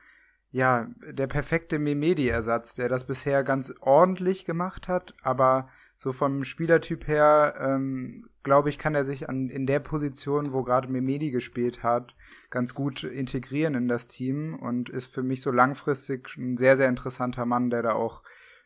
ja, 0.56 0.86
der 1.06 1.26
perfekte 1.26 1.78
Memedi-Ersatz, 1.78 2.72
der 2.72 2.88
das 2.88 3.06
bisher 3.06 3.44
ganz 3.44 3.74
ordentlich 3.80 4.46
gemacht 4.46 4.88
hat, 4.88 5.12
aber 5.22 5.68
so 5.96 6.14
vom 6.14 6.44
Spielertyp 6.44 7.06
her, 7.06 7.56
ähm, 7.60 8.30
glaube 8.42 8.70
ich, 8.70 8.78
kann 8.78 8.94
er 8.94 9.04
sich 9.04 9.28
an, 9.28 9.50
in 9.50 9.66
der 9.66 9.80
Position, 9.80 10.54
wo 10.54 10.62
gerade 10.62 10.88
Memedi 10.88 11.30
gespielt 11.30 11.82
hat, 11.82 12.14
ganz 12.48 12.72
gut 12.72 13.04
integrieren 13.04 13.74
in 13.74 13.86
das 13.86 14.06
Team 14.06 14.54
und 14.58 14.88
ist 14.88 15.12
für 15.12 15.22
mich 15.22 15.42
so 15.42 15.50
langfristig 15.50 16.34
ein 16.38 16.56
sehr, 16.56 16.78
sehr 16.78 16.88
interessanter 16.88 17.44
Mann, 17.44 17.68
der 17.68 17.82
da 17.82 17.92
auch 17.92 18.22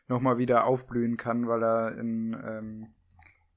nochmal 0.07 0.37
wieder 0.37 0.67
aufblühen 0.67 1.17
kann, 1.17 1.49
weil 1.49 1.61
er 1.61 1.97
in, 1.97 2.37
ähm, 2.41 2.87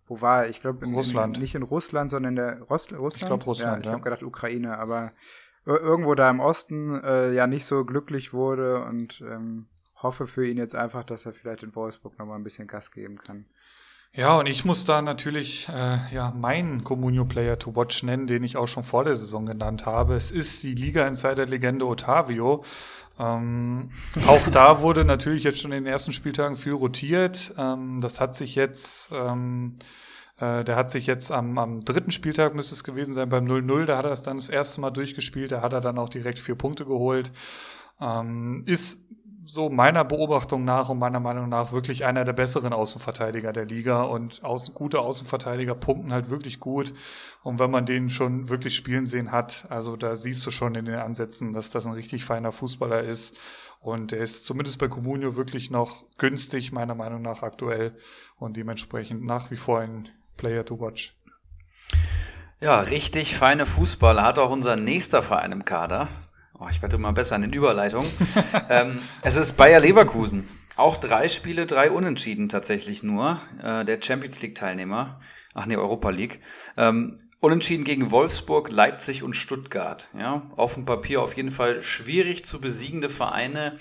wo 0.08 0.20
war 0.20 0.42
er? 0.42 0.50
Ich 0.50 0.60
glaube, 0.60 0.84
in 0.84 0.92
Russland. 0.92 1.36
In, 1.36 1.42
nicht 1.42 1.54
in 1.54 1.62
Russland, 1.62 2.10
sondern 2.10 2.32
in 2.32 2.36
der 2.36 2.62
Rost 2.62 2.92
Russland. 2.92 3.22
Ich 3.22 3.26
glaube 3.26 3.44
Russland. 3.44 3.76
Ja, 3.76 3.80
ich 3.80 3.86
ja. 3.86 3.92
habe 3.92 4.02
gedacht 4.02 4.24
Ukraine, 4.24 4.76
aber 4.76 5.12
irgendwo 5.66 6.14
da 6.14 6.30
im 6.30 6.40
Osten 6.40 7.02
äh, 7.02 7.32
ja 7.32 7.46
nicht 7.46 7.66
so 7.66 7.84
glücklich 7.84 8.32
wurde 8.32 8.84
und 8.84 9.22
ähm, 9.22 9.66
hoffe 9.96 10.26
für 10.26 10.46
ihn 10.46 10.58
jetzt 10.58 10.74
einfach, 10.74 11.04
dass 11.04 11.26
er 11.26 11.32
vielleicht 11.32 11.62
in 11.62 11.74
Wolfsburg 11.74 12.18
nochmal 12.18 12.38
ein 12.38 12.44
bisschen 12.44 12.66
Gas 12.66 12.90
geben 12.90 13.18
kann. 13.18 13.46
Ja, 14.16 14.38
und 14.38 14.46
ich 14.46 14.64
muss 14.64 14.84
da 14.84 15.02
natürlich 15.02 15.68
äh, 15.70 15.98
ja 16.14 16.32
meinen 16.36 16.84
Comunio 16.84 17.24
Player 17.24 17.58
to 17.58 17.74
Watch 17.74 18.04
nennen, 18.04 18.28
den 18.28 18.44
ich 18.44 18.56
auch 18.56 18.68
schon 18.68 18.84
vor 18.84 19.02
der 19.02 19.16
Saison 19.16 19.44
genannt 19.44 19.86
habe. 19.86 20.14
Es 20.14 20.30
ist 20.30 20.62
die 20.62 20.74
Liga 20.74 21.04
Insider 21.08 21.46
Legende 21.46 21.84
Otavio. 21.84 22.62
Ähm, 23.18 23.90
auch 24.28 24.46
da 24.48 24.82
wurde 24.82 25.04
natürlich 25.04 25.42
jetzt 25.42 25.60
schon 25.60 25.72
in 25.72 25.82
den 25.82 25.92
ersten 25.92 26.12
Spieltagen 26.12 26.56
viel 26.56 26.74
rotiert. 26.74 27.54
Ähm, 27.58 28.00
das 28.00 28.20
hat 28.20 28.36
sich 28.36 28.54
jetzt 28.54 29.10
ähm, 29.12 29.74
äh, 30.40 30.64
der 30.64 30.76
hat 30.76 30.90
sich 30.90 31.06
jetzt 31.06 31.30
am, 31.30 31.58
am 31.58 31.80
dritten 31.80 32.10
Spieltag, 32.10 32.54
müsste 32.54 32.74
es 32.74 32.84
gewesen 32.84 33.14
sein, 33.14 33.28
beim 33.28 33.46
0-0, 33.46 33.84
da 33.84 33.98
hat 33.98 34.04
er 34.04 34.12
es 34.12 34.22
dann 34.22 34.36
das 34.36 34.48
erste 34.48 34.80
Mal 34.80 34.90
durchgespielt, 34.90 35.52
da 35.52 35.62
hat 35.62 35.72
er 35.72 35.80
dann 35.80 35.98
auch 35.98 36.08
direkt 36.08 36.38
vier 36.38 36.56
Punkte 36.56 36.84
geholt. 36.84 37.32
Ähm, 38.00 38.64
ist 38.66 39.00
so 39.46 39.68
meiner 39.68 40.04
Beobachtung 40.04 40.64
nach 40.64 40.88
und 40.88 40.98
meiner 40.98 41.20
Meinung 41.20 41.48
nach 41.48 41.72
wirklich 41.72 42.04
einer 42.04 42.24
der 42.24 42.32
besseren 42.32 42.72
Außenverteidiger 42.72 43.52
der 43.52 43.66
Liga 43.66 44.02
und 44.02 44.42
außen, 44.42 44.74
gute 44.74 45.00
Außenverteidiger 45.00 45.74
punkten 45.74 46.12
halt 46.12 46.30
wirklich 46.30 46.60
gut. 46.60 46.94
Und 47.42 47.58
wenn 47.58 47.70
man 47.70 47.84
den 47.84 48.08
schon 48.08 48.48
wirklich 48.48 48.74
spielen 48.74 49.06
sehen 49.06 49.32
hat, 49.32 49.66
also 49.68 49.96
da 49.96 50.14
siehst 50.14 50.44
du 50.46 50.50
schon 50.50 50.74
in 50.74 50.86
den 50.86 50.94
Ansätzen, 50.94 51.52
dass 51.52 51.70
das 51.70 51.86
ein 51.86 51.92
richtig 51.92 52.24
feiner 52.24 52.52
Fußballer 52.52 53.02
ist. 53.02 53.36
Und 53.80 54.12
er 54.14 54.20
ist 54.20 54.46
zumindest 54.46 54.78
bei 54.78 54.88
Comunio 54.88 55.36
wirklich 55.36 55.70
noch 55.70 56.06
günstig, 56.16 56.72
meiner 56.72 56.94
Meinung 56.94 57.20
nach 57.20 57.42
aktuell 57.42 57.94
und 58.38 58.56
dementsprechend 58.56 59.24
nach 59.24 59.50
wie 59.50 59.56
vor 59.56 59.80
ein 59.80 60.08
Player 60.36 60.64
to 60.64 60.80
watch. 60.80 61.14
Ja, 62.60 62.80
richtig 62.80 63.36
feine 63.36 63.66
Fußballer 63.66 64.22
hat 64.22 64.38
auch 64.38 64.50
unser 64.50 64.76
nächster 64.76 65.22
Verein 65.22 65.52
im 65.52 65.64
Kader. 65.64 66.08
Oh, 66.58 66.66
ich 66.70 66.80
werde 66.80 66.96
immer 66.96 67.12
besser 67.12 67.36
in 67.36 67.42
den 67.42 67.52
Überleitungen. 67.52 68.10
ähm, 68.70 68.98
es 69.22 69.36
ist 69.36 69.56
Bayer 69.56 69.80
Leverkusen. 69.80 70.48
Auch 70.76 70.96
drei 70.96 71.28
Spiele, 71.28 71.66
drei 71.66 71.90
Unentschieden 71.90 72.48
tatsächlich 72.48 73.02
nur. 73.02 73.40
Äh, 73.62 73.84
der 73.84 74.00
Champions 74.00 74.40
League 74.40 74.54
Teilnehmer. 74.54 75.20
Ach 75.52 75.66
nee, 75.66 75.76
Europa 75.76 76.10
League. 76.10 76.40
Ähm, 76.76 77.16
Unentschieden 77.44 77.84
gegen 77.84 78.10
Wolfsburg, 78.10 78.70
Leipzig 78.70 79.22
und 79.22 79.34
Stuttgart. 79.34 80.08
Ja, 80.18 80.40
auf 80.56 80.72
dem 80.72 80.86
Papier 80.86 81.20
auf 81.20 81.36
jeden 81.36 81.50
Fall 81.50 81.82
schwierig 81.82 82.42
zu 82.46 82.58
besiegende 82.58 83.10
Vereine. 83.10 83.76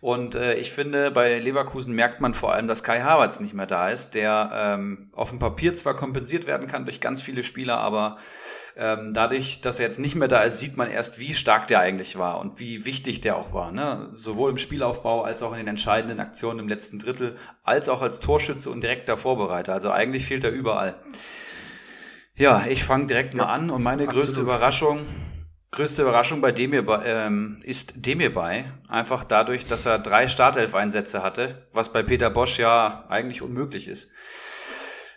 Und 0.00 0.36
äh, 0.36 0.54
ich 0.54 0.70
finde, 0.70 1.10
bei 1.10 1.40
Leverkusen 1.40 1.96
merkt 1.96 2.20
man 2.20 2.32
vor 2.32 2.52
allem, 2.52 2.68
dass 2.68 2.84
Kai 2.84 3.00
Havertz 3.00 3.40
nicht 3.40 3.54
mehr 3.54 3.66
da 3.66 3.88
ist, 3.88 4.14
der 4.14 4.52
ähm, 4.54 5.10
auf 5.16 5.30
dem 5.30 5.40
Papier 5.40 5.74
zwar 5.74 5.94
kompensiert 5.94 6.46
werden 6.46 6.68
kann 6.68 6.84
durch 6.84 7.00
ganz 7.00 7.20
viele 7.20 7.42
Spieler, 7.42 7.78
aber 7.78 8.18
ähm, 8.76 9.12
dadurch, 9.14 9.60
dass 9.62 9.80
er 9.80 9.86
jetzt 9.86 9.98
nicht 9.98 10.14
mehr 10.14 10.28
da 10.28 10.42
ist, 10.42 10.60
sieht 10.60 10.76
man 10.76 10.88
erst, 10.88 11.18
wie 11.18 11.34
stark 11.34 11.66
der 11.66 11.80
eigentlich 11.80 12.18
war 12.18 12.38
und 12.38 12.60
wie 12.60 12.86
wichtig 12.86 13.20
der 13.20 13.36
auch 13.36 13.52
war. 13.52 13.72
Ne? 13.72 14.12
Sowohl 14.12 14.52
im 14.52 14.58
Spielaufbau 14.58 15.22
als 15.22 15.42
auch 15.42 15.50
in 15.50 15.58
den 15.58 15.66
entscheidenden 15.66 16.20
Aktionen 16.20 16.60
im 16.60 16.68
letzten 16.68 17.00
Drittel, 17.00 17.34
als 17.64 17.88
auch 17.88 18.00
als 18.00 18.20
Torschütze 18.20 18.70
und 18.70 18.80
direkter 18.80 19.16
Vorbereiter. 19.16 19.72
Also 19.72 19.90
eigentlich 19.90 20.24
fehlt 20.24 20.44
er 20.44 20.52
überall. 20.52 20.94
Ja, 22.38 22.64
ich 22.68 22.84
fange 22.84 23.06
direkt 23.06 23.34
mal 23.34 23.46
an 23.46 23.68
und 23.68 23.82
meine 23.82 24.04
Absolut. 24.04 24.24
größte 24.24 24.40
Überraschung, 24.42 25.00
größte 25.72 26.02
Überraschung 26.02 26.40
bei 26.40 26.52
Demir 26.52 26.84
ähm, 27.04 27.58
ist 27.64 28.06
Demir 28.06 28.32
bei. 28.32 28.64
Einfach 28.88 29.24
dadurch, 29.24 29.66
dass 29.66 29.86
er 29.86 29.98
drei 29.98 30.28
Startelf-Einsätze 30.28 31.24
hatte, 31.24 31.66
was 31.72 31.92
bei 31.92 32.04
Peter 32.04 32.30
Bosch 32.30 32.60
ja 32.60 33.04
eigentlich 33.08 33.42
unmöglich 33.42 33.88
ist. 33.88 34.10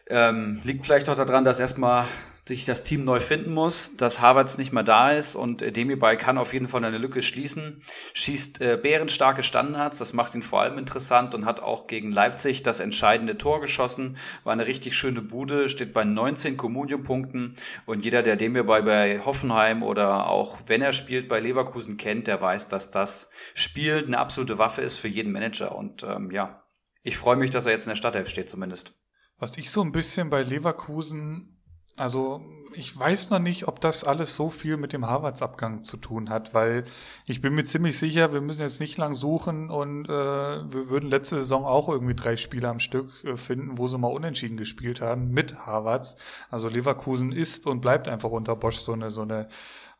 Ähm, 0.07 0.61
liegt 0.63 0.83
vielleicht 0.83 1.09
auch 1.09 1.15
daran, 1.15 1.43
dass 1.43 1.59
erstmal 1.59 2.05
sich 2.47 2.65
das 2.65 2.83
Team 2.83 3.03
neu 3.03 3.19
finden 3.19 3.53
muss, 3.53 3.95
dass 3.97 4.19
Harvards 4.19 4.57
nicht 4.57 4.73
mehr 4.73 4.83
da 4.83 5.11
ist 5.11 5.35
und 5.35 5.61
äh, 5.61 5.71
Demirbay 5.71 6.17
kann 6.17 6.37
auf 6.37 6.53
jeden 6.53 6.67
Fall 6.67 6.83
eine 6.83 6.97
Lücke 6.97 7.21
schließen, 7.21 7.81
schießt 8.13 8.61
äh, 8.61 8.79
bärenstarke 8.81 9.43
Standards, 9.43 9.99
das 9.99 10.13
macht 10.13 10.33
ihn 10.35 10.41
vor 10.41 10.61
allem 10.61 10.77
interessant 10.77 11.35
und 11.35 11.45
hat 11.45 11.61
auch 11.61 11.87
gegen 11.87 12.11
Leipzig 12.11 12.63
das 12.63 12.79
entscheidende 12.79 13.37
Tor 13.37 13.61
geschossen, 13.61 14.17
war 14.43 14.53
eine 14.53 14.67
richtig 14.67 14.95
schöne 14.95 15.21
Bude, 15.21 15.69
steht 15.69 15.93
bei 15.93 16.03
19 16.03 16.57
Comunio-Punkten 16.57 17.55
und 17.85 18.03
jeder, 18.03 18.23
der 18.23 18.35
Demirbay 18.35 18.81
bei 18.81 19.19
Hoffenheim 19.19 19.83
oder 19.83 20.27
auch 20.27 20.57
wenn 20.67 20.81
er 20.81 20.93
spielt 20.93 21.27
bei 21.27 21.39
Leverkusen 21.39 21.97
kennt, 21.97 22.27
der 22.27 22.41
weiß, 22.41 22.67
dass 22.67 22.91
das 22.91 23.29
Spiel 23.53 24.03
eine 24.05 24.19
absolute 24.19 24.57
Waffe 24.57 24.81
ist 24.81 24.97
für 24.97 25.07
jeden 25.07 25.31
Manager. 25.31 25.75
Und 25.75 26.03
ähm, 26.03 26.31
ja, 26.31 26.63
ich 27.03 27.17
freue 27.17 27.35
mich, 27.35 27.49
dass 27.49 27.65
er 27.65 27.71
jetzt 27.71 27.85
in 27.85 27.91
der 27.91 27.95
Stadtelf 27.95 28.29
steht 28.29 28.49
zumindest. 28.49 28.93
Was 29.37 29.57
ich 29.57 29.71
so 29.71 29.81
ein 29.81 29.91
bisschen 29.91 30.29
bei 30.29 30.43
Leverkusen 30.43 31.60
also 31.97 32.41
ich 32.73 32.97
weiß 32.97 33.31
noch 33.31 33.39
nicht, 33.39 33.67
ob 33.67 33.81
das 33.81 34.03
alles 34.03 34.35
so 34.35 34.49
viel 34.49 34.77
mit 34.77 34.93
dem 34.93 35.05
Harvards-Abgang 35.05 35.83
zu 35.83 35.97
tun 35.97 36.29
hat, 36.29 36.53
weil 36.53 36.83
ich 37.25 37.41
bin 37.41 37.53
mir 37.53 37.65
ziemlich 37.65 37.97
sicher, 37.97 38.33
wir 38.33 38.41
müssen 38.41 38.61
jetzt 38.61 38.79
nicht 38.79 38.97
lang 38.97 39.13
suchen 39.13 39.69
und 39.69 40.05
äh, 40.05 40.09
wir 40.09 40.89
würden 40.89 41.09
letzte 41.09 41.37
Saison 41.39 41.65
auch 41.65 41.89
irgendwie 41.89 42.15
drei 42.15 42.37
Spiele 42.37 42.69
am 42.69 42.79
Stück 42.79 43.23
äh, 43.25 43.35
finden, 43.35 43.77
wo 43.77 43.87
sie 43.87 43.97
mal 43.97 44.07
unentschieden 44.07 44.57
gespielt 44.57 45.01
haben 45.01 45.31
mit 45.31 45.65
Harvards. 45.65 46.15
Also 46.49 46.69
Leverkusen 46.69 47.31
ist 47.31 47.67
und 47.67 47.81
bleibt 47.81 48.07
einfach 48.07 48.31
unter 48.31 48.55
Bosch 48.55 48.77
so 48.77 48.93
eine 48.93 49.11
so 49.11 49.23
eine 49.23 49.47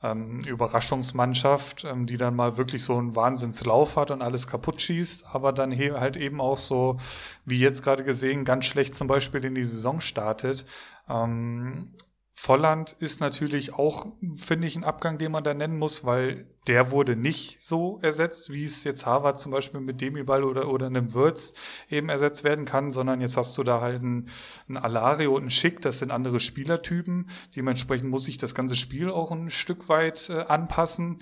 ähm, 0.04 0.40
Überraschungsmannschaft, 0.40 1.86
ähm, 1.86 2.06
die 2.06 2.18
dann 2.18 2.36
mal 2.36 2.58
wirklich 2.58 2.84
so 2.84 2.98
einen 2.98 3.16
Wahnsinnslauf 3.16 3.98
hat 3.98 4.12
und 4.12 4.22
alles 4.22 4.48
kaputt 4.48 4.82
schießt, 4.82 5.26
aber 5.34 5.54
dann 5.54 5.72
halt 5.78 6.18
eben 6.18 6.42
auch 6.42 6.58
so, 6.58 6.98
wie 7.46 7.60
jetzt 7.60 7.84
gerade 7.84 8.04
gesehen, 8.04 8.46
ganz 8.46 8.66
schlecht 8.66 8.96
zum 8.96 9.08
Beispiel 9.08 9.44
in 9.46 9.56
die 9.56 9.64
Saison 9.64 10.00
startet. 10.00 10.66
Ähm, 11.08 11.88
Volland 12.34 12.94
ist 12.94 13.20
natürlich 13.20 13.74
auch, 13.74 14.08
finde 14.36 14.68
ich, 14.68 14.76
ein 14.76 14.84
Abgang, 14.84 15.18
den 15.18 15.32
man 15.32 15.44
da 15.44 15.54
nennen 15.54 15.78
muss, 15.78 16.06
weil 16.06 16.48
der 16.68 16.92
wurde 16.92 17.16
nicht 17.16 17.62
so 17.62 18.00
ersetzt, 18.02 18.52
wie 18.52 18.64
es 18.64 18.84
jetzt 18.84 19.06
Harvard 19.06 19.38
zum 19.38 19.52
Beispiel 19.52 19.82
mit 19.82 20.02
Demiball 20.02 20.44
oder, 20.44 20.70
oder 20.70 20.88
einem 20.88 21.14
Würz 21.14 21.54
eben 21.90 22.10
ersetzt 22.10 22.44
werden 22.44 22.66
kann, 22.66 22.90
sondern 22.90 23.22
jetzt 23.22 23.38
hast 23.38 23.58
du 23.58 23.64
da 23.64 23.82
halt 23.82 24.02
ein, 24.02 24.30
ein 24.70 24.78
Alario 24.78 25.36
und 25.36 25.46
ein 25.46 25.52
Schick, 25.52 25.82
das 25.82 26.00
sind 26.00 26.12
andere 26.12 26.40
Spielertypen. 26.40 27.30
Dementsprechend 27.56 28.10
muss 28.10 28.26
sich 28.26 28.38
das 28.38 28.56
ganze 28.56 28.76
Spiel 28.76 29.12
auch 29.12 29.32
ein 29.32 29.50
Stück 29.50 29.90
weit 29.90 30.30
äh, 30.30 30.42
anpassen. 30.48 31.22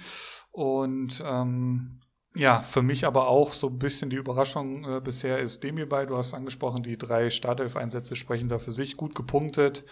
Und 0.51 1.24
ähm, 1.26 1.99
ja, 2.36 2.62
für 2.62 2.84
mich 2.84 3.05
aber 3.05 3.28
auch 3.28 3.51
so 3.51 3.68
ein 3.68 3.80
bisschen 3.80 4.10
die 4.10 4.18
Überraschung 4.18 4.86
äh, 4.86 5.01
bisher 5.01 5.39
ist 5.39 5.64
Demiball, 5.64 6.05
du 6.05 6.16
hast 6.16 6.34
angesprochen, 6.34 6.84
die 6.84 6.97
drei 6.97 7.30
Startelf-Einsätze 7.30 8.16
sprechen 8.16 8.49
da 8.49 8.60
für 8.60 8.72
sich 8.72 8.95
gut 8.95 9.16
gepunktet. 9.16 9.86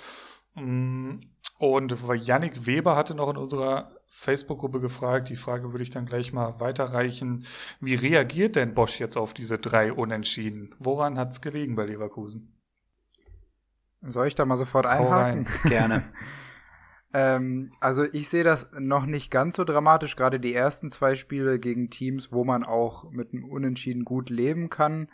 Mm, 0.57 1.19
und 1.59 1.95
Yannick 2.21 2.67
Weber 2.67 2.95
hatte 2.95 3.15
noch 3.15 3.29
in 3.29 3.37
unserer 3.37 3.89
Facebook-Gruppe 4.07 4.79
gefragt, 4.79 5.29
die 5.29 5.35
Frage 5.35 5.71
würde 5.71 5.83
ich 5.83 5.89
dann 5.89 6.05
gleich 6.05 6.31
mal 6.31 6.59
weiterreichen. 6.59 7.45
Wie 7.79 7.95
reagiert 7.95 8.55
denn 8.55 8.73
Bosch 8.73 8.99
jetzt 8.99 9.17
auf 9.17 9.33
diese 9.33 9.57
drei 9.57 9.91
Unentschieden? 9.91 10.69
Woran 10.79 11.17
hat 11.17 11.31
es 11.31 11.41
gelegen 11.41 11.75
bei 11.75 11.85
Leverkusen? 11.85 12.53
Soll 14.01 14.27
ich 14.27 14.35
da 14.35 14.45
mal 14.45 14.57
sofort 14.57 14.85
einhaken? 14.85 15.47
Gerne. 15.63 16.03
ähm, 17.13 17.71
also 17.79 18.05
ich 18.13 18.29
sehe 18.29 18.43
das 18.43 18.69
noch 18.77 19.05
nicht 19.05 19.31
ganz 19.31 19.55
so 19.55 19.63
dramatisch, 19.63 20.15
gerade 20.15 20.39
die 20.39 20.53
ersten 20.53 20.89
zwei 20.89 21.15
Spiele 21.15 21.59
gegen 21.59 21.89
Teams, 21.89 22.31
wo 22.31 22.43
man 22.43 22.63
auch 22.63 23.09
mit 23.09 23.33
einem 23.33 23.45
Unentschieden 23.45 24.05
gut 24.05 24.29
leben 24.29 24.69
kann 24.69 25.09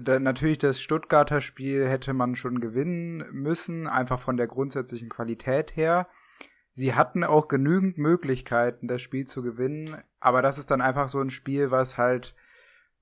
da, 0.00 0.18
natürlich 0.18 0.58
das 0.58 0.80
Stuttgarter 0.80 1.40
Spiel 1.40 1.86
hätte 1.86 2.12
man 2.12 2.36
schon 2.36 2.60
gewinnen 2.60 3.24
müssen, 3.32 3.86
einfach 3.86 4.20
von 4.20 4.36
der 4.36 4.46
grundsätzlichen 4.46 5.08
Qualität 5.08 5.76
her. 5.76 6.08
Sie 6.70 6.94
hatten 6.94 7.24
auch 7.24 7.48
genügend 7.48 7.98
Möglichkeiten, 7.98 8.86
das 8.86 9.02
Spiel 9.02 9.26
zu 9.26 9.42
gewinnen, 9.42 9.96
aber 10.20 10.42
das 10.42 10.58
ist 10.58 10.70
dann 10.70 10.80
einfach 10.80 11.08
so 11.08 11.20
ein 11.20 11.30
Spiel, 11.30 11.70
was 11.70 11.96
halt, 11.96 12.34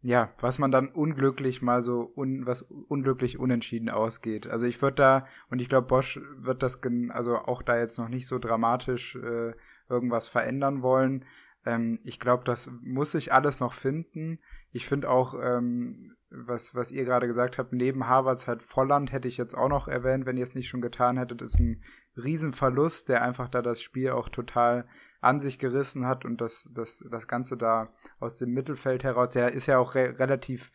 ja, 0.00 0.32
was 0.40 0.58
man 0.58 0.70
dann 0.70 0.88
unglücklich 0.88 1.60
mal 1.60 1.82
so, 1.82 2.12
un, 2.16 2.46
was 2.46 2.62
unglücklich 2.62 3.38
unentschieden 3.38 3.90
ausgeht. 3.90 4.46
Also 4.46 4.66
ich 4.66 4.80
würde 4.80 4.94
da, 4.94 5.26
und 5.50 5.60
ich 5.60 5.68
glaube, 5.68 5.88
Bosch 5.88 6.20
wird 6.38 6.62
das, 6.62 6.80
also 7.10 7.36
auch 7.36 7.62
da 7.62 7.78
jetzt 7.78 7.98
noch 7.98 8.08
nicht 8.08 8.28
so 8.28 8.38
dramatisch 8.38 9.16
äh, 9.16 9.52
irgendwas 9.88 10.28
verändern 10.28 10.82
wollen. 10.82 11.24
Ähm, 11.66 11.98
ich 12.04 12.20
glaube, 12.20 12.44
das 12.44 12.70
muss 12.80 13.10
sich 13.10 13.32
alles 13.32 13.60
noch 13.60 13.74
finden. 13.74 14.38
Ich 14.70 14.86
finde 14.86 15.10
auch, 15.10 15.34
ähm, 15.42 16.16
was, 16.30 16.74
was 16.74 16.90
ihr 16.90 17.04
gerade 17.04 17.26
gesagt 17.26 17.56
habt, 17.56 17.72
neben 17.72 18.08
Harvards 18.08 18.46
halt 18.46 18.62
Volland 18.62 19.12
hätte 19.12 19.28
ich 19.28 19.36
jetzt 19.36 19.56
auch 19.56 19.68
noch 19.68 19.86
erwähnt, 19.86 20.26
wenn 20.26 20.36
ihr 20.36 20.44
es 20.44 20.54
nicht 20.54 20.68
schon 20.68 20.80
getan 20.80 21.16
hättet, 21.18 21.40
ist 21.40 21.58
ein 21.58 21.82
Riesenverlust, 22.16 23.08
der 23.08 23.22
einfach 23.22 23.48
da 23.48 23.62
das 23.62 23.80
Spiel 23.80 24.10
auch 24.10 24.28
total 24.28 24.88
an 25.20 25.38
sich 25.40 25.58
gerissen 25.58 26.06
hat 26.06 26.24
und 26.24 26.40
das, 26.40 26.68
das, 26.74 27.02
das 27.10 27.28
Ganze 27.28 27.56
da 27.56 27.86
aus 28.18 28.34
dem 28.34 28.50
Mittelfeld 28.50 29.04
heraus, 29.04 29.30
der 29.30 29.52
ist 29.52 29.66
ja 29.66 29.78
auch 29.78 29.94
re 29.94 30.18
relativ, 30.18 30.72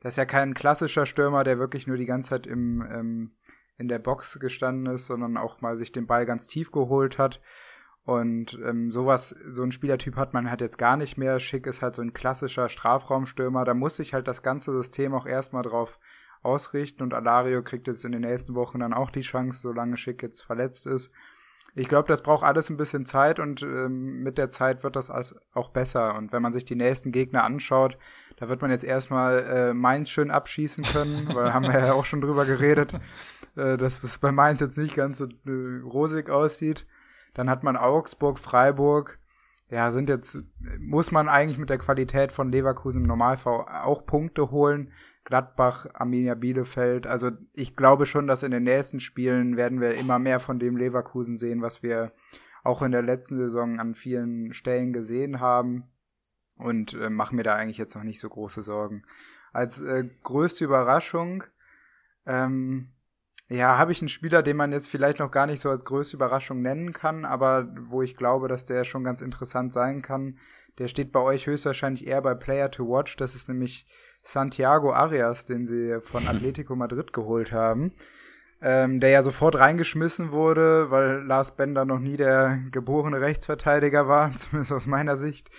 das 0.00 0.12
ist 0.12 0.18
ja 0.18 0.24
kein 0.24 0.54
klassischer 0.54 1.06
Stürmer, 1.06 1.44
der 1.44 1.58
wirklich 1.58 1.86
nur 1.86 1.96
die 1.96 2.06
ganze 2.06 2.30
Zeit 2.30 2.46
im, 2.46 2.82
ähm, 2.82 3.32
in 3.78 3.88
der 3.88 3.98
Box 3.98 4.38
gestanden 4.38 4.92
ist, 4.94 5.06
sondern 5.06 5.36
auch 5.36 5.60
mal 5.60 5.78
sich 5.78 5.92
den 5.92 6.06
Ball 6.06 6.26
ganz 6.26 6.46
tief 6.46 6.70
geholt 6.70 7.18
hat. 7.18 7.40
Und 8.04 8.58
ähm, 8.64 8.90
sowas, 8.90 9.36
so 9.52 9.62
ein 9.62 9.70
Spielertyp 9.70 10.16
hat 10.16 10.34
man 10.34 10.50
halt 10.50 10.60
jetzt 10.60 10.76
gar 10.76 10.96
nicht 10.96 11.16
mehr. 11.16 11.38
Schick 11.38 11.66
ist 11.66 11.82
halt 11.82 11.94
so 11.94 12.02
ein 12.02 12.12
klassischer 12.12 12.68
Strafraumstürmer. 12.68 13.64
Da 13.64 13.74
muss 13.74 13.96
sich 13.96 14.12
halt 14.12 14.26
das 14.26 14.42
ganze 14.42 14.72
System 14.72 15.14
auch 15.14 15.26
erstmal 15.26 15.62
drauf 15.62 16.00
ausrichten. 16.42 17.04
Und 17.04 17.14
Alario 17.14 17.62
kriegt 17.62 17.86
jetzt 17.86 18.04
in 18.04 18.12
den 18.12 18.22
nächsten 18.22 18.54
Wochen 18.56 18.80
dann 18.80 18.92
auch 18.92 19.10
die 19.10 19.20
Chance, 19.20 19.60
solange 19.60 19.96
Schick 19.96 20.22
jetzt 20.22 20.42
verletzt 20.42 20.86
ist. 20.86 21.10
Ich 21.74 21.88
glaube, 21.88 22.08
das 22.08 22.22
braucht 22.22 22.44
alles 22.44 22.68
ein 22.68 22.76
bisschen 22.76 23.06
Zeit 23.06 23.38
und 23.38 23.62
ähm, 23.62 24.22
mit 24.22 24.36
der 24.36 24.50
Zeit 24.50 24.84
wird 24.84 24.94
das 24.94 25.08
als 25.08 25.34
auch 25.54 25.70
besser. 25.70 26.16
Und 26.16 26.32
wenn 26.32 26.42
man 26.42 26.52
sich 26.52 26.66
die 26.66 26.74
nächsten 26.74 27.12
Gegner 27.12 27.44
anschaut, 27.44 27.96
da 28.36 28.48
wird 28.48 28.60
man 28.60 28.70
jetzt 28.70 28.84
erstmal 28.84 29.38
äh, 29.38 29.74
Mainz 29.74 30.10
schön 30.10 30.30
abschießen 30.30 30.84
können, 30.84 31.28
weil 31.32 31.54
haben 31.54 31.64
wir 31.64 31.78
ja 31.78 31.92
auch 31.94 32.04
schon 32.04 32.20
drüber 32.20 32.44
geredet, 32.44 32.92
äh, 33.56 33.78
dass 33.78 34.02
es 34.02 34.18
bei 34.18 34.32
Mainz 34.32 34.60
jetzt 34.60 34.76
nicht 34.76 34.96
ganz 34.96 35.18
so 35.18 35.24
äh, 35.24 35.80
rosig 35.82 36.28
aussieht. 36.28 36.86
Dann 37.34 37.48
hat 37.48 37.62
man 37.62 37.76
Augsburg, 37.76 38.38
Freiburg. 38.38 39.18
Ja, 39.68 39.90
sind 39.90 40.10
jetzt, 40.10 40.36
muss 40.78 41.12
man 41.12 41.28
eigentlich 41.28 41.58
mit 41.58 41.70
der 41.70 41.78
Qualität 41.78 42.30
von 42.30 42.52
Leverkusen 42.52 43.02
im 43.02 43.08
Normalfall 43.08 43.64
auch 43.84 44.04
Punkte 44.04 44.50
holen. 44.50 44.92
Gladbach, 45.24 45.86
Arminia 45.94 46.34
Bielefeld. 46.34 47.06
Also 47.06 47.30
ich 47.54 47.74
glaube 47.74 48.06
schon, 48.06 48.26
dass 48.26 48.42
in 48.42 48.50
den 48.50 48.64
nächsten 48.64 49.00
Spielen 49.00 49.56
werden 49.56 49.80
wir 49.80 49.94
immer 49.94 50.18
mehr 50.18 50.40
von 50.40 50.58
dem 50.58 50.76
Leverkusen 50.76 51.36
sehen, 51.36 51.62
was 51.62 51.82
wir 51.82 52.12
auch 52.64 52.82
in 52.82 52.92
der 52.92 53.02
letzten 53.02 53.38
Saison 53.38 53.80
an 53.80 53.94
vielen 53.94 54.52
Stellen 54.52 54.92
gesehen 54.92 55.40
haben. 55.40 55.84
Und 56.56 56.94
äh, 56.94 57.08
mache 57.08 57.34
mir 57.34 57.42
da 57.42 57.54
eigentlich 57.54 57.78
jetzt 57.78 57.94
noch 57.94 58.04
nicht 58.04 58.20
so 58.20 58.28
große 58.28 58.62
Sorgen. 58.62 59.04
Als 59.52 59.80
äh, 59.80 60.08
größte 60.22 60.64
Überraschung, 60.64 61.44
ähm, 62.26 62.92
ja, 63.48 63.76
habe 63.76 63.92
ich 63.92 64.00
einen 64.00 64.08
Spieler, 64.08 64.42
den 64.42 64.56
man 64.56 64.72
jetzt 64.72 64.88
vielleicht 64.88 65.18
noch 65.18 65.30
gar 65.30 65.46
nicht 65.46 65.60
so 65.60 65.68
als 65.68 65.84
größte 65.84 66.16
Überraschung 66.16 66.62
nennen 66.62 66.92
kann, 66.92 67.24
aber 67.24 67.68
wo 67.88 68.02
ich 68.02 68.16
glaube, 68.16 68.48
dass 68.48 68.64
der 68.64 68.84
schon 68.84 69.04
ganz 69.04 69.20
interessant 69.20 69.72
sein 69.72 70.00
kann. 70.00 70.38
Der 70.78 70.88
steht 70.88 71.12
bei 71.12 71.20
euch 71.20 71.46
höchstwahrscheinlich 71.46 72.06
eher 72.06 72.22
bei 72.22 72.34
Player 72.34 72.70
to 72.70 72.88
Watch. 72.88 73.16
Das 73.16 73.34
ist 73.34 73.48
nämlich 73.48 73.86
Santiago 74.22 74.92
Arias, 74.92 75.44
den 75.44 75.66
sie 75.66 76.00
von 76.00 76.26
Atletico 76.28 76.76
Madrid 76.76 77.12
geholt 77.12 77.52
haben. 77.52 77.92
Ähm, 78.64 79.00
der 79.00 79.10
ja 79.10 79.24
sofort 79.24 79.56
reingeschmissen 79.56 80.30
wurde, 80.30 80.90
weil 80.90 81.24
Lars 81.24 81.56
Bender 81.56 81.84
noch 81.84 81.98
nie 81.98 82.16
der 82.16 82.60
geborene 82.70 83.20
Rechtsverteidiger 83.20 84.06
war, 84.06 84.32
zumindest 84.36 84.72
aus 84.72 84.86
meiner 84.86 85.16
Sicht. 85.16 85.50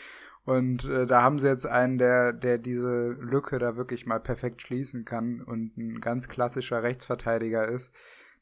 Und 0.45 0.85
äh, 0.85 1.05
da 1.05 1.21
haben 1.21 1.39
sie 1.39 1.47
jetzt 1.47 1.65
einen, 1.65 1.97
der, 1.97 2.33
der 2.33 2.57
diese 2.57 3.11
Lücke 3.11 3.59
da 3.59 3.77
wirklich 3.77 4.05
mal 4.05 4.19
perfekt 4.19 4.61
schließen 4.61 5.05
kann 5.05 5.41
und 5.41 5.77
ein 5.77 6.01
ganz 6.01 6.27
klassischer 6.27 6.83
Rechtsverteidiger 6.83 7.67
ist, 7.67 7.93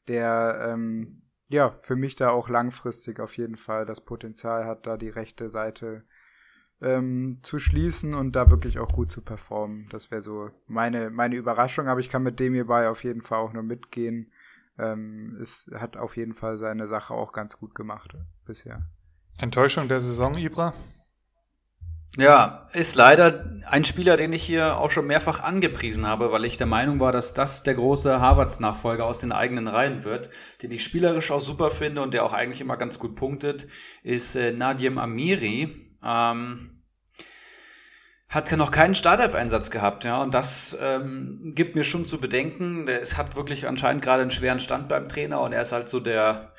der 0.08 0.68
ähm, 0.68 1.22
ja, 1.48 1.76
für 1.80 1.96
mich 1.96 2.16
da 2.16 2.30
auch 2.30 2.48
langfristig 2.48 3.20
auf 3.20 3.36
jeden 3.36 3.56
Fall 3.56 3.86
das 3.86 4.00
Potenzial 4.00 4.64
hat, 4.64 4.86
da 4.86 4.96
die 4.96 5.10
rechte 5.10 5.48
Seite 5.50 6.04
ähm, 6.80 7.38
zu 7.42 7.58
schließen 7.58 8.14
und 8.14 8.34
da 8.34 8.50
wirklich 8.50 8.78
auch 8.78 8.90
gut 8.90 9.10
zu 9.10 9.20
performen. 9.20 9.86
Das 9.90 10.10
wäre 10.10 10.22
so 10.22 10.50
meine, 10.66 11.10
meine 11.10 11.36
Überraschung, 11.36 11.88
aber 11.88 12.00
ich 12.00 12.08
kann 12.08 12.22
mit 12.22 12.40
dem 12.40 12.54
hierbei 12.54 12.88
auf 12.88 13.04
jeden 13.04 13.22
Fall 13.22 13.38
auch 13.38 13.52
nur 13.52 13.62
mitgehen. 13.62 14.32
Ähm, 14.78 15.38
es 15.40 15.70
hat 15.74 15.96
auf 15.96 16.16
jeden 16.16 16.34
Fall 16.34 16.58
seine 16.58 16.88
Sache 16.88 17.14
auch 17.14 17.32
ganz 17.32 17.58
gut 17.58 17.74
gemacht 17.74 18.16
bisher. 18.44 18.86
Enttäuschung 19.38 19.88
der 19.88 20.00
Saison, 20.00 20.36
Ibra? 20.36 20.72
Ja, 22.18 22.68
ist 22.74 22.94
leider 22.94 23.46
ein 23.66 23.86
Spieler, 23.86 24.18
den 24.18 24.34
ich 24.34 24.42
hier 24.42 24.76
auch 24.76 24.90
schon 24.90 25.06
mehrfach 25.06 25.40
angepriesen 25.40 26.06
habe, 26.06 26.30
weil 26.30 26.44
ich 26.44 26.58
der 26.58 26.66
Meinung 26.66 27.00
war, 27.00 27.10
dass 27.10 27.32
das 27.32 27.62
der 27.62 27.74
große 27.74 28.20
Harvards-Nachfolger 28.20 29.06
aus 29.06 29.20
den 29.20 29.32
eigenen 29.32 29.66
Reihen 29.66 30.04
wird, 30.04 30.28
den 30.62 30.72
ich 30.72 30.84
spielerisch 30.84 31.30
auch 31.30 31.40
super 31.40 31.70
finde 31.70 32.02
und 32.02 32.12
der 32.12 32.24
auch 32.24 32.34
eigentlich 32.34 32.60
immer 32.60 32.76
ganz 32.76 32.98
gut 32.98 33.14
punktet, 33.14 33.66
ist 34.02 34.36
äh, 34.36 34.52
Nadim 34.52 34.98
Amiri. 34.98 35.96
Ähm, 36.04 36.82
hat 38.28 38.50
noch 38.52 38.70
keinen 38.70 38.94
Startelf-Einsatz 38.94 39.70
gehabt, 39.70 40.04
ja, 40.04 40.22
und 40.22 40.32
das 40.32 40.76
ähm, 40.80 41.52
gibt 41.54 41.76
mir 41.76 41.84
schon 41.84 42.06
zu 42.06 42.18
bedenken. 42.18 42.88
Es 42.88 43.18
hat 43.18 43.36
wirklich 43.36 43.68
anscheinend 43.68 44.02
gerade 44.02 44.22
einen 44.22 44.30
schweren 44.30 44.60
Stand 44.60 44.88
beim 44.88 45.08
Trainer 45.08 45.40
und 45.40 45.52
er 45.52 45.62
ist 45.62 45.72
halt 45.72 45.88
so 45.88 46.00
der 46.00 46.52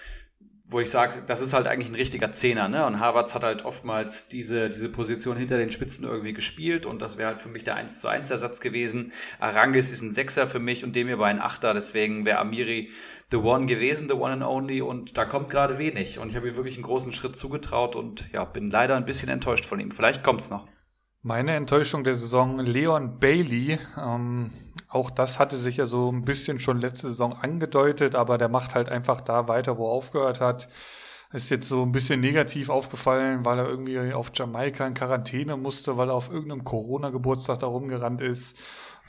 wo 0.69 0.79
ich 0.79 0.89
sage, 0.89 1.21
das 1.25 1.41
ist 1.41 1.53
halt 1.53 1.67
eigentlich 1.67 1.89
ein 1.89 1.95
richtiger 1.95 2.31
Zehner, 2.31 2.69
ne? 2.69 2.85
Und 2.85 2.99
Harvards 2.99 3.35
hat 3.35 3.43
halt 3.43 3.65
oftmals 3.65 4.27
diese, 4.27 4.69
diese 4.69 4.89
Position 4.89 5.35
hinter 5.35 5.57
den 5.57 5.71
Spitzen 5.71 6.05
irgendwie 6.05 6.33
gespielt 6.33 6.85
und 6.85 7.01
das 7.01 7.17
wäre 7.17 7.29
halt 7.29 7.41
für 7.41 7.49
mich 7.49 7.63
der 7.63 7.75
1 7.75 7.99
zu 7.99 8.07
1 8.07 8.31
Ersatz 8.31 8.61
gewesen. 8.61 9.11
Arangis 9.39 9.91
ist 9.91 10.01
ein 10.01 10.11
Sechser 10.11 10.47
für 10.47 10.59
mich 10.59 10.83
und 10.83 10.95
dem 10.95 11.07
hier 11.07 11.17
bei 11.17 11.27
ein 11.27 11.41
Achter, 11.41 11.73
deswegen 11.73 12.25
wäre 12.25 12.39
Amiri 12.39 12.91
the 13.31 13.37
one 13.37 13.65
gewesen, 13.65 14.07
the 14.07 14.15
one 14.15 14.33
and 14.33 14.43
only 14.43 14.81
und 14.81 15.17
da 15.17 15.25
kommt 15.25 15.49
gerade 15.49 15.77
wenig 15.77 16.19
und 16.19 16.29
ich 16.29 16.35
habe 16.35 16.47
ihm 16.47 16.55
wirklich 16.55 16.75
einen 16.75 16.83
großen 16.83 17.11
Schritt 17.11 17.35
zugetraut 17.35 17.95
und 17.95 18.27
ja, 18.31 18.45
bin 18.45 18.69
leider 18.69 18.95
ein 18.95 19.05
bisschen 19.05 19.29
enttäuscht 19.29 19.65
von 19.65 19.79
ihm. 19.79 19.91
Vielleicht 19.91 20.23
kommt's 20.23 20.49
noch. 20.49 20.65
Meine 21.25 21.55
Enttäuschung 21.55 22.03
der 22.03 22.15
Saison, 22.15 22.59
Leon 22.59 23.17
Bailey. 23.17 23.79
Ähm, 23.97 24.51
auch 24.89 25.09
das 25.09 25.39
hatte 25.39 25.55
sich 25.55 25.77
ja 25.77 25.85
so 25.85 26.11
ein 26.11 26.25
bisschen 26.25 26.59
schon 26.59 26.81
letzte 26.81 27.07
Saison 27.07 27.31
angedeutet, 27.31 28.13
aber 28.13 28.37
der 28.37 28.49
macht 28.49 28.75
halt 28.75 28.89
einfach 28.89 29.21
da 29.21 29.47
weiter, 29.47 29.77
wo 29.77 29.87
er 29.87 29.93
aufgehört 29.93 30.41
hat. 30.41 30.67
Ist 31.31 31.49
jetzt 31.49 31.69
so 31.69 31.81
ein 31.83 31.93
bisschen 31.93 32.19
negativ 32.19 32.67
aufgefallen, 32.67 33.45
weil 33.45 33.57
er 33.57 33.69
irgendwie 33.69 34.11
auf 34.11 34.31
Jamaika 34.33 34.85
in 34.85 34.95
Quarantäne 34.95 35.55
musste, 35.55 35.97
weil 35.97 36.09
er 36.09 36.15
auf 36.15 36.29
irgendeinem 36.29 36.65
Corona-Geburtstag 36.65 37.59
da 37.59 37.67
rumgerannt 37.67 38.19
ist. 38.19 38.57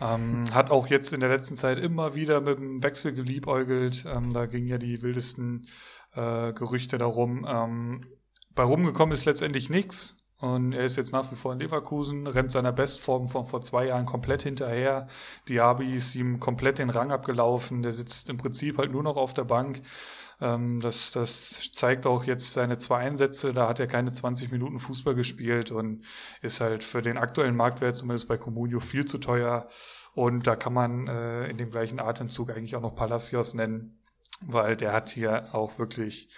Ähm, 0.00 0.44
hat 0.54 0.70
auch 0.70 0.86
jetzt 0.86 1.12
in 1.12 1.18
der 1.18 1.30
letzten 1.30 1.56
Zeit 1.56 1.78
immer 1.78 2.14
wieder 2.14 2.40
mit 2.40 2.60
dem 2.60 2.80
Wechsel 2.84 3.12
geliebäugelt. 3.12 4.04
Ähm, 4.06 4.30
da 4.30 4.46
gingen 4.46 4.68
ja 4.68 4.78
die 4.78 5.02
wildesten 5.02 5.66
äh, 6.14 6.52
Gerüchte 6.52 6.96
darum. 6.96 7.44
Ähm, 7.44 8.06
bei 8.54 8.62
rumgekommen 8.62 9.12
ist 9.12 9.24
letztendlich 9.24 9.68
nichts. 9.68 10.23
Und 10.41 10.72
er 10.72 10.85
ist 10.85 10.97
jetzt 10.97 11.12
nach 11.12 11.30
wie 11.30 11.37
vor 11.37 11.53
in 11.53 11.61
Leverkusen, 11.61 12.26
rennt 12.26 12.51
seiner 12.51 12.72
Bestform 12.72 13.28
von 13.28 13.45
vor 13.45 13.62
zwei 13.62 13.87
Jahren 13.87 14.05
komplett 14.05 14.43
hinterher. 14.43 15.07
Diaby 15.49 15.95
ist 15.95 16.14
ihm 16.16 16.41
komplett 16.41 16.78
den 16.78 16.91
Rang 16.91 17.12
abgelaufen. 17.12 17.82
Der 17.82 17.93
sitzt 17.93 18.28
im 18.28 18.37
Prinzip 18.37 18.78
halt 18.78 18.91
nur 18.91 19.03
noch 19.03 19.16
auf 19.16 19.32
der 19.32 19.45
Bank. 19.45 19.80
Ähm, 20.41 20.80
das, 20.80 21.12
das 21.12 21.70
zeigt 21.72 22.07
auch 22.07 22.24
jetzt 22.24 22.53
seine 22.53 22.78
zwei 22.78 22.99
Einsätze. 22.99 23.55
Da 23.55 23.68
hat 23.68 23.78
er 23.80 23.87
keine 23.87 24.12
20 24.12 24.51
Minuten 24.51 24.80
Fußball 24.80 25.14
gespielt 25.14 25.70
und 25.70 26.05
ist 26.43 26.61
halt 26.61 26.82
für 26.82 27.01
den 27.01 27.16
aktuellen 27.16 27.57
Marktwert, 27.57 27.97
zumindest 27.97 28.28
bei 28.28 28.37
Comunio, 28.37 28.80
viel 28.80 29.05
zu 29.05 29.18
teuer. 29.18 29.66
Und 30.14 30.47
da 30.47 30.57
kann 30.57 30.72
man 30.72 31.07
äh, 31.07 31.47
in 31.49 31.59
dem 31.59 31.70
gleichen 31.70 32.01
Atemzug 32.01 32.51
eigentlich 32.51 32.76
auch 32.76 32.82
noch 32.82 32.95
Palacios 32.95 33.55
nennen, 33.55 34.01
weil 34.43 34.76
der 34.76 34.93
hat 34.93 35.11
hier 35.11 35.55
auch 35.55 35.78
wirklich 35.78 36.28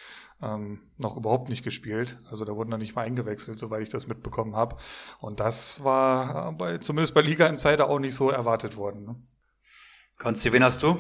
ähm, 0.43 0.81
noch 0.99 1.17
überhaupt 1.17 1.49
nicht 1.49 1.65
gespielt. 1.65 2.19
Also 2.31 2.45
da 2.45 2.55
wurden 2.55 2.71
noch 2.71 2.79
nicht 2.79 2.95
mal 2.95 3.03
eingewechselt, 3.03 3.59
soweit 3.59 3.83
ich 3.83 3.89
das 3.89 4.07
mitbekommen 4.07 4.55
habe. 4.55 4.77
Und 5.21 5.41
das 5.41 5.83
war 5.83 6.53
bei, 6.53 6.79
zumindest 6.79 7.15
bei 7.15 7.23
Liga 7.23 7.47
Insider 7.47 7.89
auch 7.89 7.99
nicht 7.99 8.15
so 8.15 8.31
erwartet 8.31 8.77
worden. 8.77 9.05
Ne? 9.05 9.17
Konsti, 10.19 10.53
wen 10.53 10.65
hast 10.65 10.83
du? 10.83 10.99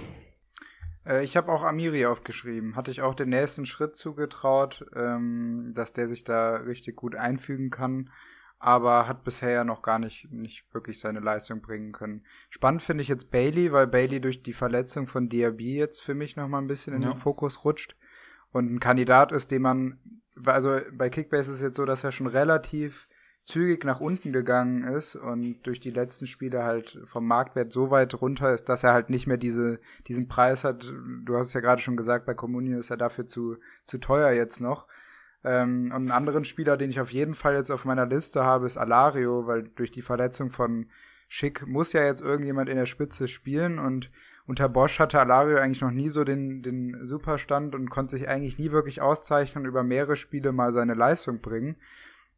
Äh, 1.07 1.25
ich 1.25 1.37
habe 1.37 1.53
auch 1.53 1.63
Amiri 1.63 2.07
aufgeschrieben. 2.07 2.77
Hatte 2.77 2.91
ich 2.91 3.03
auch 3.03 3.15
den 3.15 3.29
nächsten 3.29 3.67
Schritt 3.67 3.97
zugetraut, 3.97 4.87
ähm, 4.95 5.73
dass 5.75 5.93
der 5.93 6.09
sich 6.09 6.25
da 6.25 6.57
richtig 6.57 6.97
gut 6.97 7.15
einfügen 7.15 7.71
kann. 7.71 8.11
Aber 8.59 9.07
hat 9.07 9.23
bisher 9.23 9.51
ja 9.51 9.65
noch 9.65 9.83
gar 9.83 9.99
nicht, 9.99 10.33
nicht 10.33 10.65
wirklich 10.73 10.99
seine 10.99 11.21
Leistung 11.21 11.61
bringen 11.61 11.93
können. 11.93 12.25
Spannend 12.49 12.83
finde 12.83 13.03
ich 13.03 13.09
jetzt 13.09 13.31
Bailey, 13.31 13.71
weil 13.71 13.87
Bailey 13.87 14.19
durch 14.19 14.43
die 14.43 14.55
Verletzung 14.55 15.09
von 15.09 15.29
Diaby 15.29 15.77
jetzt 15.77 16.01
für 16.01 16.15
mich 16.15 16.37
noch 16.37 16.49
mal 16.49 16.59
ein 16.59 16.67
bisschen 16.67 16.95
in 16.95 17.03
ja. 17.03 17.11
den 17.11 17.19
Fokus 17.19 17.67
rutscht 17.67 17.97
und 18.57 18.73
ein 18.73 18.81
Kandidat 18.81 19.33
ist, 19.33 19.51
den 19.51 19.63
man, 19.63 19.99
also 20.45 20.79
bei 20.93 21.11
Kickbase 21.11 21.53
ist 21.53 21.59
es 21.59 21.63
jetzt 21.63 21.77
so, 21.77 21.85
dass 21.85 22.05
er 22.05 22.13
schon 22.13 22.27
relativ 22.27 23.09
zügig 23.45 23.85
nach 23.85 24.01
unten 24.01 24.33
gegangen 24.33 24.83
ist 24.83 25.15
und 25.15 25.63
durch 25.63 25.79
die 25.79 25.91
letzten 25.91 26.27
Spiele 26.27 26.65
halt 26.65 26.99
vom 27.05 27.27
Marktwert 27.27 27.73
so 27.73 27.91
weit 27.91 28.21
runter 28.21 28.53
ist, 28.53 28.69
dass 28.69 28.83
er 28.83 28.93
halt 28.93 29.09
nicht 29.09 29.29
mehr 29.29 29.37
diese, 29.37 29.79
diesen 30.09 30.27
Preis 30.27 30.65
hat. 30.65 30.93
Du 31.25 31.37
hast 31.37 31.49
es 31.49 31.55
ja 31.55 31.61
gerade 31.61 31.81
schon 31.81 31.97
gesagt, 31.97 32.27
bei 32.27 32.35
Comunio 32.35 32.79
ist 32.79 32.91
er 32.91 32.97
dafür 32.97 33.29
zu, 33.29 33.57
zu 33.85 33.99
teuer 33.99 34.33
jetzt 34.33 34.61
noch. 34.61 34.89
Ähm, 35.45 35.93
und 35.95 36.03
einen 36.03 36.11
anderen 36.11 36.45
Spieler, 36.45 36.77
den 36.77 36.91
ich 36.91 36.99
auf 36.99 37.13
jeden 37.13 37.35
Fall 37.35 37.55
jetzt 37.55 37.71
auf 37.71 37.85
meiner 37.85 38.07
Liste 38.07 38.43
habe, 38.43 38.67
ist 38.67 38.79
Alario, 38.79 39.47
weil 39.47 39.63
durch 39.77 39.93
die 39.93 40.03
Verletzung 40.03 40.51
von 40.51 40.91
Schick 41.29 41.67
muss 41.67 41.93
ja 41.93 42.05
jetzt 42.05 42.23
irgendjemand 42.23 42.69
in 42.69 42.77
der 42.77 42.87
Spitze 42.87 43.29
spielen 43.29 43.79
und 43.79 44.11
unter 44.47 44.69
Bosch 44.69 45.01
hatte 45.01 45.19
Alario 45.19 45.59
eigentlich 45.59 45.81
noch 45.81 45.91
nie 45.91 46.09
so 46.09 46.23
den, 46.23 46.63
den 46.63 47.05
Superstand 47.05 47.75
und 47.75 47.91
konnte 47.91 48.17
sich 48.17 48.29
eigentlich 48.29 48.59
nie 48.59 48.71
wirklich 48.71 49.01
auszeichnen 49.01 49.65
und 49.65 49.69
über 49.69 49.83
mehrere 49.83 50.17
Spiele 50.17 50.53
mal 50.53 50.73
seine 50.73 50.95
Leistung 50.95 51.41
bringen. 51.41 51.77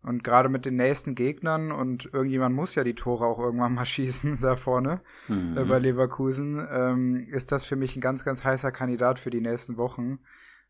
Und 0.03 0.23
gerade 0.25 0.49
mit 0.49 0.65
den 0.65 0.77
nächsten 0.77 1.15
Gegnern 1.15 1.73
und 1.73 2.07
irgendjemand 2.13 2.55
muss 2.55 2.77
ja 2.77 2.85
die 2.85 2.95
Tore 2.95 3.27
auch 3.27 3.39
irgendwann 3.39 3.75
mal 3.75 3.85
schießen 3.87 4.39
da 4.41 4.57
vorne 4.57 5.01
mhm. 5.27 5.59
äh, 5.59 5.65
bei 5.65 5.79
Leverkusen, 5.79 6.67
ähm, 6.71 7.27
ist 7.29 7.53
das 7.53 7.65
für 7.65 7.77
mich 7.77 7.97
ein 7.97 8.01
ganz, 8.01 8.25
ganz 8.25 8.45
heißer 8.45 8.73
Kandidat 8.73 9.19
für 9.19 9.31
die 9.31 9.41
nächsten 9.41 9.77
Wochen, 9.77 10.21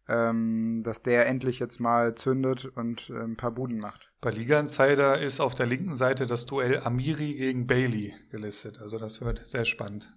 ähm, 0.08 0.82
dass 0.82 1.02
der 1.02 1.26
endlich 1.26 1.58
jetzt 1.58 1.78
mal 1.78 2.14
zündet 2.14 2.64
und 2.64 3.10
äh, 3.10 3.22
ein 3.22 3.36
paar 3.36 3.52
Buden 3.52 3.78
macht. 3.78 4.07
Bei 4.20 4.30
Liga 4.30 4.58
Insider 4.58 5.20
ist 5.20 5.38
auf 5.38 5.54
der 5.54 5.66
linken 5.66 5.94
Seite 5.94 6.26
das 6.26 6.44
Duell 6.44 6.80
Amiri 6.82 7.34
gegen 7.34 7.68
Bailey 7.68 8.12
gelistet. 8.32 8.80
Also 8.80 8.98
das 8.98 9.20
wird 9.20 9.46
sehr 9.46 9.64
spannend. 9.64 10.12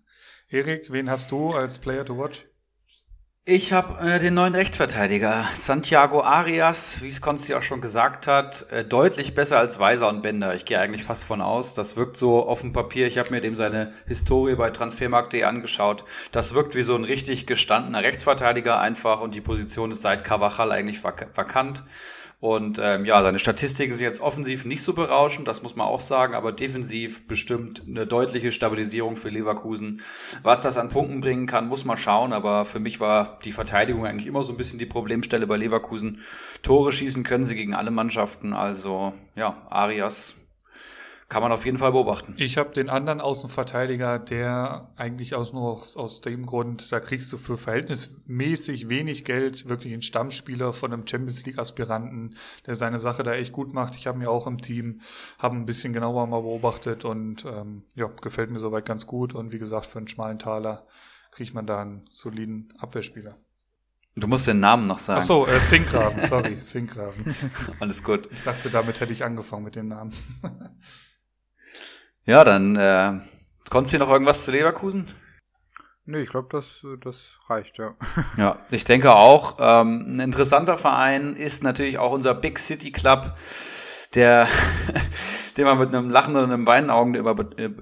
Erik, 0.49 0.91
wen 0.91 1.07
hast 1.07 1.31
du 1.31 1.51
als 1.51 1.77
Player 1.77 2.03
to 2.03 2.17
watch? 2.17 2.47
Ich 3.45 3.73
habe 3.73 4.07
äh, 4.07 4.19
den 4.19 4.33
neuen 4.33 4.55
Rechtsverteidiger, 4.55 5.45
Santiago 5.53 6.21
Arias, 6.21 7.01
wie 7.01 7.09
es 7.09 7.21
Konsti 7.21 7.53
auch 7.53 7.61
schon 7.61 7.81
gesagt 7.81 8.25
hat, 8.25 8.67
äh, 8.71 8.83
deutlich 8.83 9.35
besser 9.35 9.59
als 9.59 9.79
Weiser 9.79 10.09
und 10.09 10.23
Bender. 10.23 10.55
Ich 10.55 10.65
gehe 10.65 10.79
eigentlich 10.79 11.03
fast 11.03 11.23
von 11.23 11.41
aus. 11.41 11.75
Das 11.75 11.95
wirkt 11.95 12.17
so 12.17 12.47
auf 12.47 12.61
dem 12.61 12.73
Papier. 12.73 13.05
Ich 13.05 13.19
habe 13.19 13.29
mir 13.29 13.41
dem 13.41 13.55
seine 13.55 13.93
Historie 14.07 14.55
bei 14.55 14.71
Transfermarkt.de 14.71 15.43
angeschaut. 15.43 16.05
Das 16.31 16.55
wirkt 16.55 16.73
wie 16.73 16.83
so 16.83 16.95
ein 16.95 17.03
richtig 17.03 17.45
gestandener 17.45 18.01
Rechtsverteidiger 18.01 18.79
einfach 18.79 19.21
und 19.21 19.35
die 19.35 19.41
Position 19.41 19.91
ist 19.91 20.01
seit 20.01 20.23
Cavachal 20.23 20.71
eigentlich 20.71 20.99
vak 20.99 21.29
vakant. 21.35 21.83
Und 22.41 22.79
ähm, 22.81 23.05
ja, 23.05 23.21
seine 23.21 23.37
Statistiken 23.37 23.93
sind 23.93 24.03
jetzt 24.03 24.19
offensiv 24.19 24.65
nicht 24.65 24.81
so 24.81 24.93
berauschend, 24.93 25.47
das 25.47 25.61
muss 25.61 25.75
man 25.75 25.85
auch 25.85 25.99
sagen, 25.99 26.33
aber 26.33 26.51
defensiv 26.51 27.27
bestimmt 27.27 27.83
eine 27.87 28.07
deutliche 28.07 28.51
Stabilisierung 28.51 29.15
für 29.15 29.29
Leverkusen. 29.29 30.01
Was 30.41 30.63
das 30.63 30.79
an 30.79 30.89
Punkten 30.89 31.21
bringen 31.21 31.45
kann, 31.45 31.67
muss 31.67 31.85
man 31.85 31.97
schauen, 31.97 32.33
aber 32.33 32.65
für 32.65 32.79
mich 32.79 32.99
war 32.99 33.37
die 33.45 33.51
Verteidigung 33.51 34.07
eigentlich 34.07 34.25
immer 34.25 34.41
so 34.41 34.53
ein 34.53 34.57
bisschen 34.57 34.79
die 34.79 34.87
Problemstelle 34.87 35.45
bei 35.45 35.55
Leverkusen. 35.55 36.21
Tore 36.63 36.91
schießen 36.91 37.23
können 37.23 37.45
sie 37.45 37.55
gegen 37.55 37.75
alle 37.75 37.91
Mannschaften, 37.91 38.53
also 38.53 39.13
ja, 39.35 39.55
Arias 39.69 40.35
kann 41.31 41.41
man 41.41 41.53
auf 41.53 41.63
jeden 41.63 41.77
Fall 41.77 41.93
beobachten. 41.93 42.33
Ich 42.35 42.57
habe 42.57 42.73
den 42.73 42.89
anderen 42.89 43.21
Außenverteidiger, 43.21 44.19
der 44.19 44.89
eigentlich 44.97 45.33
aus 45.33 45.53
nur 45.53 45.71
aus, 45.71 45.95
aus, 45.95 46.19
dem 46.19 46.45
Grund, 46.45 46.91
da 46.91 46.99
kriegst 46.99 47.31
du 47.31 47.37
für 47.37 47.57
verhältnismäßig 47.57 48.89
wenig 48.89 49.23
Geld 49.23 49.69
wirklich 49.69 49.93
einen 49.93 50.01
Stammspieler 50.01 50.73
von 50.73 50.91
einem 50.91 51.07
Champions 51.07 51.45
League 51.45 51.57
Aspiranten, 51.57 52.35
der 52.65 52.75
seine 52.75 52.99
Sache 52.99 53.23
da 53.23 53.31
echt 53.31 53.53
gut 53.53 53.73
macht. 53.73 53.95
Ich 53.95 54.07
habe 54.07 54.17
mir 54.17 54.29
auch 54.29 54.45
im 54.45 54.57
Team, 54.57 54.99
habe 55.39 55.55
ein 55.55 55.63
bisschen 55.63 55.93
genauer 55.93 56.27
mal 56.27 56.41
beobachtet 56.41 57.05
und 57.05 57.45
ähm, 57.45 57.85
ja, 57.95 58.07
gefällt 58.21 58.51
mir 58.51 58.59
soweit 58.59 58.85
ganz 58.85 59.07
gut. 59.07 59.33
Und 59.33 59.53
wie 59.53 59.59
gesagt, 59.59 59.85
für 59.85 59.99
einen 59.99 60.09
schmalen 60.09 60.37
Taler 60.37 60.85
kriegt 61.31 61.53
man 61.53 61.65
da 61.65 61.79
einen 61.79 62.09
soliden 62.11 62.73
Abwehrspieler. 62.77 63.37
Du 64.17 64.27
musst 64.27 64.49
den 64.49 64.59
Namen 64.59 64.85
noch 64.85 64.99
sagen. 64.99 65.21
Ach 65.21 65.25
so, 65.25 65.47
äh, 65.47 65.61
Sinkgraven, 65.61 66.21
sorry, 66.21 66.59
Sinkgraven. 66.59 67.33
Alles 67.79 68.03
gut. 68.03 68.27
Ich 68.33 68.43
dachte, 68.43 68.69
damit 68.69 68.99
hätte 68.99 69.13
ich 69.13 69.23
angefangen 69.23 69.63
mit 69.63 69.77
dem 69.77 69.87
Namen. 69.87 70.11
Ja, 72.25 72.43
dann 72.43 72.75
äh, 72.75 73.13
konntest 73.69 73.93
du 73.93 73.97
noch 73.97 74.09
irgendwas 74.09 74.45
zu 74.45 74.51
Leverkusen? 74.51 75.07
Nee, 76.05 76.21
ich 76.21 76.29
glaube, 76.29 76.49
das, 76.51 76.85
das 77.03 77.39
reicht, 77.47 77.77
ja. 77.77 77.95
Ja, 78.37 78.59
ich 78.71 78.83
denke 78.83 79.15
auch. 79.15 79.57
Ähm, 79.59 80.05
ein 80.07 80.19
interessanter 80.19 80.77
Verein 80.77 81.35
ist 81.35 81.63
natürlich 81.63 81.97
auch 81.97 82.11
unser 82.11 82.33
Big 82.33 82.59
City 82.59 82.91
Club, 82.91 83.35
der, 84.13 84.47
den 85.57 85.65
man 85.65 85.79
mit 85.79 85.89
einem 85.89 86.09
Lachen 86.09 86.35
oder 86.35 86.43
einem 86.43 86.67
Weinaugen 86.67 87.15
immer, 87.15 87.35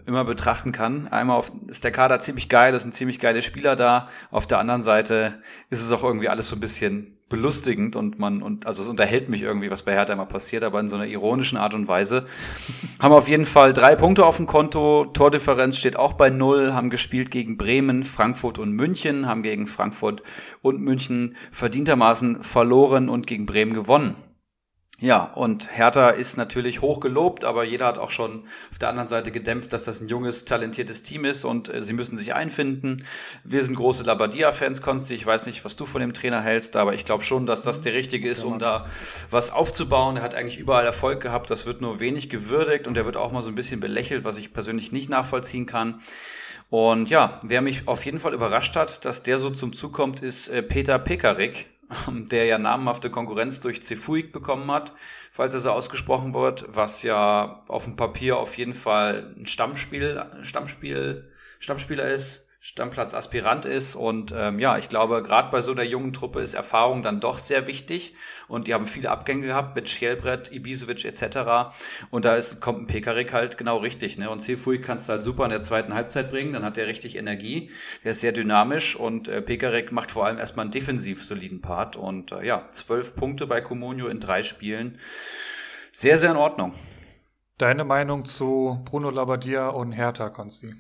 immer 0.06 0.26
betrachten 0.26 0.72
kann. 0.72 1.08
Einmal 1.10 1.38
auf, 1.38 1.52
ist 1.68 1.84
der 1.84 1.92
Kader 1.92 2.20
ziemlich 2.20 2.50
geil, 2.50 2.74
es 2.74 2.84
sind 2.84 2.94
ziemlich 2.94 3.20
geile 3.20 3.42
Spieler 3.42 3.76
da. 3.76 4.08
Auf 4.32 4.48
der 4.48 4.60
anderen 4.60 4.84
Seite 4.84 5.42
ist 5.70 5.82
es 5.82 5.92
auch 5.92 6.04
irgendwie 6.04 6.30
alles 6.30 6.50
so 6.50 6.56
ein 6.56 6.62
bisschen 6.62 7.19
belustigend 7.30 7.96
und 7.96 8.20
man 8.20 8.42
und 8.42 8.66
also 8.66 8.82
es 8.82 8.88
unterhält 8.88 9.30
mich 9.30 9.44
irgendwie, 9.44 9.72
was 9.72 9.84
bei 9.84 9.94
Hertha 9.94 10.14
immer 10.14 10.26
passiert, 10.26 10.64
aber 10.64 10.80
in 10.80 10.88
so 10.88 10.96
einer 10.96 11.06
ironischen 11.06 11.58
Art 11.58 11.74
und 11.74 11.88
Weise. 11.88 12.26
haben 13.00 13.14
auf 13.14 13.30
jeden 13.30 13.46
Fall 13.46 13.72
drei 13.72 13.96
Punkte 13.96 14.26
auf 14.26 14.38
dem 14.38 14.48
Konto, 14.48 15.06
Tordifferenz 15.14 15.78
steht 15.78 15.96
auch 15.96 16.14
bei 16.14 16.30
null, 16.30 16.74
haben 16.74 16.90
gespielt 16.90 17.32
gegen 17.32 17.58
Bremen, 17.58 18.04
Frankfurt 18.04 18.58
und 18.60 18.74
München, 18.74 19.28
haben 19.28 19.44
gegen 19.44 19.68
Frankfurt 19.68 20.24
und 20.62 20.82
München 20.82 21.36
verdientermaßen 21.52 22.44
verloren 22.44 23.10
und 23.10 23.28
gegen 23.28 23.46
Bremen 23.46 23.74
gewonnen. 23.74 24.16
Ja, 25.02 25.32
und 25.36 25.78
Hertha 25.78 26.10
ist 26.10 26.36
natürlich 26.36 26.82
hoch 26.82 27.00
gelobt, 27.00 27.46
aber 27.46 27.64
jeder 27.64 27.86
hat 27.86 27.98
auch 27.98 28.10
schon 28.10 28.44
auf 28.70 28.80
der 28.80 28.90
anderen 28.90 29.08
Seite 29.08 29.32
gedämpft, 29.32 29.72
dass 29.72 29.86
das 29.86 30.02
ein 30.02 30.10
junges, 30.10 30.44
talentiertes 30.44 31.04
Team 31.04 31.24
ist 31.24 31.46
und 31.46 31.74
äh, 31.74 31.82
sie 31.82 31.94
müssen 31.94 32.18
sich 32.18 32.36
einfinden. 32.36 33.06
Wir 33.46 33.64
sind 33.64 33.76
große 33.76 34.04
Labadia-Fans, 34.04 34.82
Konsti. 34.82 35.14
Ich 35.14 35.26
weiß 35.26 35.46
nicht, 35.46 35.64
was 35.64 35.78
du 35.78 35.86
von 35.86 36.02
dem 36.02 36.12
Trainer 36.12 36.42
hältst, 36.42 36.76
aber 36.76 36.94
ich 36.94 37.06
glaube 37.06 37.24
schon, 37.24 37.46
dass 37.46 37.62
das 37.62 37.82
der 37.82 37.94
Richtige 37.94 38.30
ist, 38.30 38.44
um 38.44 38.60
da 38.60 38.88
was 39.30 39.52
aufzubauen. 39.52 40.18
Er 40.18 40.24
hat 40.24 40.36
eigentlich 40.36 40.60
überall 40.60 40.86
Erfolg 40.86 41.22
gehabt. 41.22 41.50
Das 41.50 41.66
wird 41.66 41.80
nur 41.80 42.02
wenig 42.02 42.30
gewürdigt 42.30 42.86
und 42.86 42.98
er 42.98 43.06
wird 43.06 43.16
auch 43.16 43.32
mal 43.32 43.42
so 43.42 43.50
ein 43.50 43.56
bisschen 43.56 43.80
belächelt, 43.80 44.26
was 44.26 44.38
ich 44.38 44.52
persönlich 44.52 44.92
nicht 44.92 45.10
nachvollziehen 45.10 45.66
kann. 45.66 46.02
Und 46.70 47.10
ja, 47.10 47.40
wer 47.46 47.62
mich 47.62 47.88
auf 47.88 48.04
jeden 48.04 48.20
Fall 48.20 48.34
überrascht 48.34 48.76
hat, 48.76 49.06
dass 49.06 49.24
der 49.24 49.40
so 49.40 49.50
zum 49.50 49.72
Zug 49.72 49.94
kommt, 49.94 50.20
ist 50.20 50.50
äh, 50.50 50.62
Peter 50.62 51.00
Pekarik 51.00 51.68
der 52.32 52.46
ja 52.46 52.58
namhafte 52.58 53.10
Konkurrenz 53.10 53.62
durch 53.62 53.82
Cefuig 53.82 54.32
bekommen 54.32 54.70
hat, 54.72 54.94
falls 55.32 55.54
er 55.54 55.60
so 55.60 55.72
ausgesprochen 55.72 56.34
wird, 56.34 56.66
was 56.68 57.04
ja 57.04 57.64
auf 57.68 57.86
dem 57.86 57.96
Papier 57.96 58.38
auf 58.38 58.58
jeden 58.58 58.74
Fall 58.74 59.34
ein 59.38 59.46
Stammspiel, 59.46 60.24
Stammspiel, 60.42 61.32
Stammspieler 61.60 62.08
ist. 62.08 62.46
Stammplatz-Aspirant 62.62 63.64
ist. 63.64 63.96
Und 63.96 64.34
ähm, 64.36 64.60
ja, 64.60 64.78
ich 64.78 64.90
glaube, 64.90 65.24
gerade 65.24 65.50
bei 65.50 65.62
so 65.62 65.72
einer 65.72 65.84
jungen 65.84 66.12
Truppe 66.12 66.42
ist 66.42 66.54
Erfahrung 66.54 67.04
dann 67.04 67.22
doch 67.22 67.38
sehr 67.38 67.68
wichtig. 67.68 68.14
Und 68.48 68.68
die 68.68 68.74
haben 68.74 68.86
viele 68.86 69.10
Abgänge 69.10 69.48
gehabt 69.48 69.76
mit 69.76 69.88
Schielbrett, 69.88 70.52
Ibisevic 70.52 71.06
etc. 71.06 71.74
Und 72.10 72.26
da 72.26 72.36
ist, 72.36 72.60
kommt 72.60 72.82
ein 72.82 72.88
Pekarik 72.88 73.34
halt 73.34 73.58
genau 73.58 73.78
richtig. 73.78 74.18
Ne? 74.18 74.30
Und 74.30 74.42
Sefui 74.42 74.82
kannst 74.82 75.08
du 75.08 75.14
halt 75.14 75.24
super 75.24 75.46
in 75.46 75.52
der 75.52 75.62
zweiten 75.62 75.94
Halbzeit 75.94 76.30
bringen. 76.30 76.52
Dann 76.52 76.66
hat 76.66 76.78
er 76.78 76.88
richtig 76.88 77.16
Energie. 77.16 77.72
Der 78.04 78.12
ist 78.12 78.20
sehr 78.20 78.34
dynamisch 78.34 78.98
und 78.98 79.30
äh, 79.30 79.42
Pekarik 79.42 79.94
macht 79.94 80.12
vor 80.12 80.26
allem 80.26 80.38
erstmal 80.38 80.66
einen 80.66 80.72
defensiv 80.72 81.24
soliden 81.24 81.62
Part. 81.62 81.96
Und 81.96 82.34
äh, 82.34 82.46
ja, 82.46 82.68
zwölf 82.70 83.16
Punkte 83.16 83.48
bei 83.48 83.62
Comunio 83.62 84.08
in 84.08 84.20
drei 84.20 84.44
Spielen. 84.44 85.00
Sehr, 85.94 86.18
sehr 86.18 86.32
in 86.32 86.38
Ordnung. 86.38 86.74
Deine 87.58 87.86
Meinung 87.86 88.26
zu 88.26 88.82
Bruno 88.86 89.10
Labbadia 89.10 89.70
und 89.70 89.94
Hertha, 89.94 90.30
Konsti? 90.30 90.74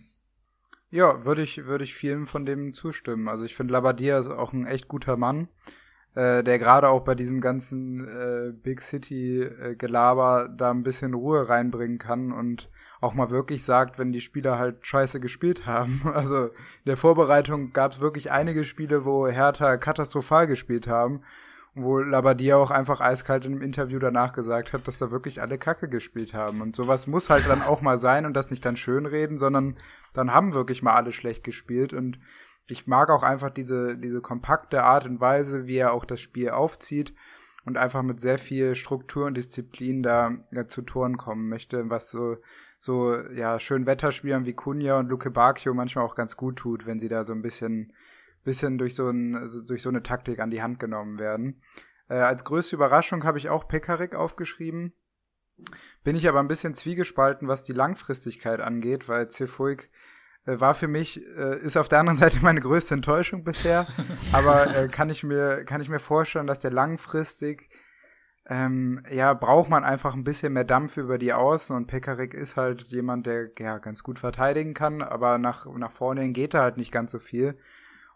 Ja, 0.91 1.23
würde 1.23 1.43
ich, 1.43 1.65
würde 1.65 1.83
ich 1.83 1.93
vielen 1.93 2.25
von 2.25 2.45
dem 2.45 2.73
zustimmen. 2.73 3.27
Also 3.27 3.45
ich 3.45 3.55
finde 3.55 3.73
Labadia 3.73 4.19
ist 4.19 4.27
auch 4.27 4.53
ein 4.53 4.65
echt 4.65 4.87
guter 4.87 5.17
Mann, 5.17 5.47
äh, 6.15 6.43
der 6.43 6.57
gerade 6.57 6.89
auch 6.89 7.01
bei 7.01 7.13
diesem 7.13 7.41
ganzen 7.41 8.07
äh, 8.07 8.51
Big 8.53 8.81
City 8.81 9.43
äh, 9.43 9.75
Gelaber 9.75 10.49
da 10.49 10.71
ein 10.71 10.81
bisschen 10.81 11.13
Ruhe 11.13 11.47
reinbringen 11.47 11.99
kann 11.99 12.31
und 12.31 12.71
auch 13.01 13.13
mal 13.13 13.29
wirklich 13.29 13.63
sagt, 13.63 13.99
wenn 13.99 14.11
die 14.11 14.21
Spieler 14.21 14.57
halt 14.57 14.85
scheiße 14.85 15.19
gespielt 15.19 15.67
haben. 15.67 16.01
Also 16.13 16.45
in 16.45 16.87
der 16.87 16.97
Vorbereitung 16.97 17.71
gab 17.71 17.91
es 17.91 18.01
wirklich 18.01 18.31
einige 18.31 18.63
Spiele, 18.63 19.05
wo 19.05 19.27
Hertha 19.27 19.77
katastrophal 19.77 20.47
gespielt 20.47 20.87
haben 20.87 21.19
wo 21.75 21.99
Labadia 21.99 22.57
auch 22.57 22.71
einfach 22.71 22.99
eiskalt 22.99 23.45
im 23.45 23.61
Interview 23.61 23.99
danach 23.99 24.33
gesagt 24.33 24.73
hat, 24.73 24.87
dass 24.87 24.97
da 24.97 25.11
wirklich 25.11 25.41
alle 25.41 25.57
Kacke 25.57 25.87
gespielt 25.87 26.33
haben. 26.33 26.61
Und 26.61 26.75
sowas 26.75 27.07
muss 27.07 27.29
halt 27.29 27.47
dann 27.47 27.61
auch 27.61 27.81
mal 27.81 27.99
sein 27.99 28.25
und 28.25 28.33
das 28.33 28.51
nicht 28.51 28.65
dann 28.65 28.75
schönreden, 28.75 29.37
sondern 29.37 29.77
dann 30.13 30.33
haben 30.33 30.53
wirklich 30.53 30.81
mal 30.81 30.95
alle 30.95 31.11
schlecht 31.11 31.43
gespielt. 31.43 31.93
Und 31.93 32.19
ich 32.67 32.87
mag 32.87 33.09
auch 33.09 33.23
einfach 33.23 33.49
diese, 33.49 33.97
diese 33.97 34.21
kompakte 34.21 34.83
Art 34.83 35.05
und 35.05 35.21
Weise, 35.21 35.67
wie 35.67 35.77
er 35.77 35.93
auch 35.93 36.05
das 36.05 36.19
Spiel 36.19 36.49
aufzieht 36.49 37.13
und 37.65 37.77
einfach 37.77 38.01
mit 38.01 38.19
sehr 38.19 38.37
viel 38.37 38.75
Struktur 38.75 39.25
und 39.25 39.37
Disziplin 39.37 40.03
da 40.03 40.31
ja, 40.51 40.67
zu 40.67 40.81
Toren 40.81 41.17
kommen 41.17 41.49
möchte, 41.49 41.89
was 41.89 42.09
so, 42.09 42.37
so, 42.79 43.15
ja, 43.33 43.59
schön 43.59 43.85
Wetterspielern 43.85 44.45
wie 44.45 44.53
Kunja 44.53 44.97
und 44.97 45.09
Luke 45.09 45.29
Bacchio 45.29 45.73
manchmal 45.73 46.05
auch 46.05 46.15
ganz 46.15 46.37
gut 46.37 46.57
tut, 46.57 46.85
wenn 46.85 46.99
sie 46.99 47.09
da 47.09 47.25
so 47.25 47.33
ein 47.33 47.41
bisschen 47.41 47.93
bisschen 48.49 48.79
durch 48.79 48.95
so, 48.95 49.07
ein, 49.07 49.35
also 49.35 49.61
durch 49.61 49.83
so 49.83 49.89
eine 49.89 50.01
Taktik 50.01 50.39
an 50.39 50.49
die 50.49 50.63
Hand 50.63 50.79
genommen 50.79 51.19
werden. 51.19 51.61
Äh, 52.09 52.15
als 52.15 52.43
größte 52.43 52.75
Überraschung 52.75 53.23
habe 53.23 53.37
ich 53.37 53.49
auch 53.49 53.67
Pekarik 53.67 54.15
aufgeschrieben. 54.15 54.93
Bin 56.03 56.15
ich 56.15 56.27
aber 56.27 56.39
ein 56.39 56.47
bisschen 56.47 56.73
zwiegespalten, 56.73 57.47
was 57.47 57.61
die 57.61 57.73
Langfristigkeit 57.73 58.59
angeht, 58.59 59.07
weil 59.07 59.29
Cefuig 59.29 59.91
äh, 60.45 60.59
war 60.59 60.73
für 60.73 60.87
mich, 60.87 61.21
äh, 61.37 61.59
ist 61.59 61.77
auf 61.77 61.89
der 61.89 61.99
anderen 61.99 62.17
Seite 62.23 62.39
meine 62.41 62.59
größte 62.59 62.95
Enttäuschung 62.95 63.43
bisher. 63.43 63.85
aber 64.33 64.75
äh, 64.75 64.87
kann 64.87 65.11
ich 65.11 65.23
mir, 65.23 65.63
kann 65.65 65.81
ich 65.81 65.89
mir 65.89 65.99
vorstellen, 65.99 66.47
dass 66.47 66.59
der 66.59 66.71
langfristig 66.71 67.69
ähm, 68.47 69.03
ja, 69.11 69.35
braucht 69.35 69.69
man 69.69 69.83
einfach 69.83 70.15
ein 70.15 70.23
bisschen 70.23 70.53
mehr 70.53 70.63
Dampf 70.63 70.97
über 70.97 71.19
die 71.19 71.33
Außen 71.33 71.75
und 71.75 71.85
Pekarik 71.85 72.33
ist 72.33 72.57
halt 72.57 72.81
jemand, 72.83 73.27
der 73.27 73.51
ja 73.59 73.77
ganz 73.77 74.01
gut 74.01 74.17
verteidigen 74.17 74.73
kann, 74.73 75.03
aber 75.03 75.37
nach, 75.37 75.67
nach 75.67 75.91
vorne 75.91 76.21
hin 76.21 76.33
geht 76.33 76.55
er 76.55 76.63
halt 76.63 76.77
nicht 76.77 76.91
ganz 76.91 77.11
so 77.11 77.19
viel. 77.19 77.59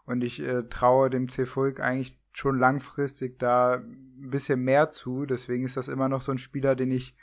Und 0.06 0.22
ich 0.22 0.40
äh, 0.40 0.64
traue 0.68 1.10
dem 1.10 1.28
C-Fulk 1.28 1.80
eigentlich 1.80 2.18
schon 2.32 2.58
langfristig 2.58 3.38
da 3.38 3.76
ein 3.76 4.30
bisschen 4.30 4.60
mehr 4.60 4.90
zu. 4.90 5.24
Deswegen 5.26 5.64
ist 5.64 5.76
das 5.76 5.88
immer 5.88 6.08
noch 6.08 6.20
so 6.20 6.32
ein 6.32 6.38
Spieler, 6.38 6.74
den 6.74 6.90
ich 6.90 7.16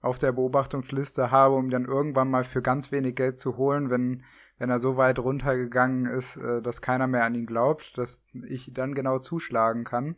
auf 0.00 0.18
der 0.18 0.32
Beobachtungsliste 0.32 1.30
habe, 1.30 1.56
um 1.56 1.70
dann 1.70 1.84
irgendwann 1.84 2.30
mal 2.30 2.44
für 2.44 2.62
ganz 2.62 2.92
wenig 2.92 3.16
Geld 3.16 3.38
zu 3.38 3.56
holen, 3.56 3.90
wenn, 3.90 4.22
wenn 4.58 4.70
er 4.70 4.78
so 4.78 4.96
weit 4.96 5.18
runtergegangen 5.18 6.06
ist, 6.06 6.36
äh, 6.36 6.62
dass 6.62 6.82
keiner 6.82 7.06
mehr 7.06 7.24
an 7.24 7.34
ihn 7.34 7.46
glaubt, 7.46 7.98
dass 7.98 8.22
ich 8.46 8.72
dann 8.72 8.94
genau 8.94 9.18
zuschlagen 9.18 9.84
kann. 9.84 10.16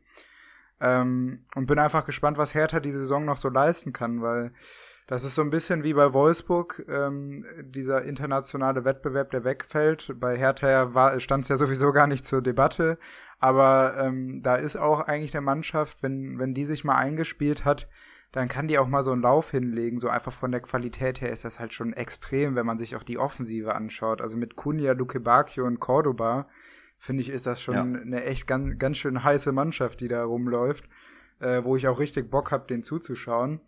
Ähm, 0.81 1.45
und 1.55 1.67
bin 1.67 1.79
einfach 1.79 2.05
gespannt, 2.05 2.39
was 2.39 2.55
Hertha 2.55 2.81
die 2.81 2.93
Saison 2.93 3.25
noch 3.25 3.37
so 3.37 3.49
leisten 3.49 3.93
kann, 3.93 4.21
weil 4.21 4.53
das 5.11 5.25
ist 5.25 5.35
so 5.35 5.43
ein 5.43 5.51
bisschen 5.51 5.83
wie 5.83 5.93
bei 5.93 6.13
Wolfsburg, 6.13 6.87
ähm, 6.89 7.45
dieser 7.63 8.05
internationale 8.05 8.85
Wettbewerb, 8.85 9.33
der 9.33 9.43
wegfällt. 9.43 10.15
Bei 10.21 10.37
Hertha 10.37 11.19
stand 11.19 11.43
es 11.43 11.49
ja 11.49 11.57
sowieso 11.57 11.91
gar 11.91 12.07
nicht 12.07 12.25
zur 12.25 12.43
Debatte. 12.43 12.97
Aber 13.41 13.97
ähm, 13.99 14.41
da 14.45 14.55
ist 14.55 14.77
auch 14.77 15.01
eigentlich 15.01 15.35
eine 15.35 15.41
Mannschaft, 15.45 16.05
wenn, 16.05 16.39
wenn 16.39 16.55
die 16.55 16.65
sich 16.65 16.85
mal 16.85 16.95
eingespielt 16.95 17.65
hat, 17.65 17.89
dann 18.31 18.47
kann 18.47 18.69
die 18.69 18.79
auch 18.79 18.87
mal 18.87 19.03
so 19.03 19.11
einen 19.11 19.23
Lauf 19.23 19.51
hinlegen. 19.51 19.99
So 19.99 20.09
einfach 20.09 20.33
von 20.33 20.53
der 20.53 20.61
Qualität 20.61 21.21
her 21.21 21.31
ist 21.31 21.45
das 21.45 21.59
halt 21.59 21.75
schon 21.75 21.93
extrem, 21.93 22.55
wenn 22.55 22.65
man 22.65 22.79
sich 22.79 22.95
auch 22.95 23.03
die 23.03 23.19
Offensive 23.19 23.75
anschaut. 23.75 24.21
Also 24.21 24.39
mit 24.39 24.55
Kunja, 24.55 24.93
Luke 24.93 25.19
Bacchio 25.19 25.67
und 25.67 25.81
Cordoba, 25.81 26.47
finde 26.99 27.23
ich, 27.23 27.31
ist 27.31 27.47
das 27.47 27.61
schon 27.61 27.75
ja. 27.75 27.83
eine 27.83 28.23
echt 28.23 28.47
ganz, 28.47 28.79
ganz 28.79 28.99
schön 28.99 29.25
heiße 29.25 29.51
Mannschaft, 29.51 30.03
die 30.03 30.09
da 30.09 30.23
rumläuft, 30.23 30.85
äh, 31.41 31.65
wo 31.65 31.75
ich 31.75 31.89
auch 31.89 31.99
richtig 31.99 32.31
Bock 32.31 32.53
habe, 32.53 32.69
den 32.69 32.85
zuzuschauen. 32.85 33.61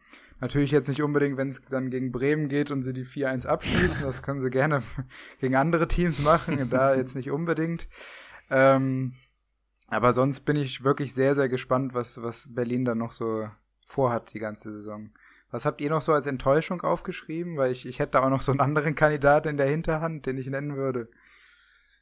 Natürlich 0.42 0.72
jetzt 0.72 0.88
nicht 0.88 1.00
unbedingt, 1.02 1.36
wenn 1.36 1.50
es 1.50 1.62
dann 1.70 1.88
gegen 1.88 2.10
Bremen 2.10 2.48
geht 2.48 2.72
und 2.72 2.82
sie 2.82 2.92
die 2.92 3.06
4-1 3.06 3.46
abschließen. 3.46 4.02
Das 4.02 4.24
können 4.24 4.40
sie 4.40 4.50
gerne 4.50 4.82
gegen 5.40 5.54
andere 5.54 5.86
Teams 5.86 6.20
machen, 6.24 6.58
da 6.68 6.96
jetzt 6.96 7.14
nicht 7.14 7.30
unbedingt. 7.30 7.86
Ähm, 8.50 9.14
aber 9.86 10.12
sonst 10.12 10.40
bin 10.40 10.56
ich 10.56 10.82
wirklich 10.82 11.14
sehr, 11.14 11.36
sehr 11.36 11.48
gespannt, 11.48 11.94
was, 11.94 12.20
was 12.20 12.52
Berlin 12.52 12.84
dann 12.84 12.98
noch 12.98 13.12
so 13.12 13.48
vorhat 13.86 14.34
die 14.34 14.40
ganze 14.40 14.72
Saison. 14.72 15.12
Was 15.52 15.64
habt 15.64 15.80
ihr 15.80 15.90
noch 15.90 16.02
so 16.02 16.12
als 16.12 16.26
Enttäuschung 16.26 16.80
aufgeschrieben? 16.80 17.56
Weil 17.56 17.70
ich, 17.70 17.86
ich 17.86 18.00
hätte 18.00 18.20
auch 18.20 18.28
noch 18.28 18.42
so 18.42 18.50
einen 18.50 18.60
anderen 18.60 18.96
Kandidaten 18.96 19.46
in 19.46 19.58
der 19.58 19.68
Hinterhand, 19.68 20.26
den 20.26 20.38
ich 20.38 20.48
nennen 20.48 20.74
würde. 20.74 21.08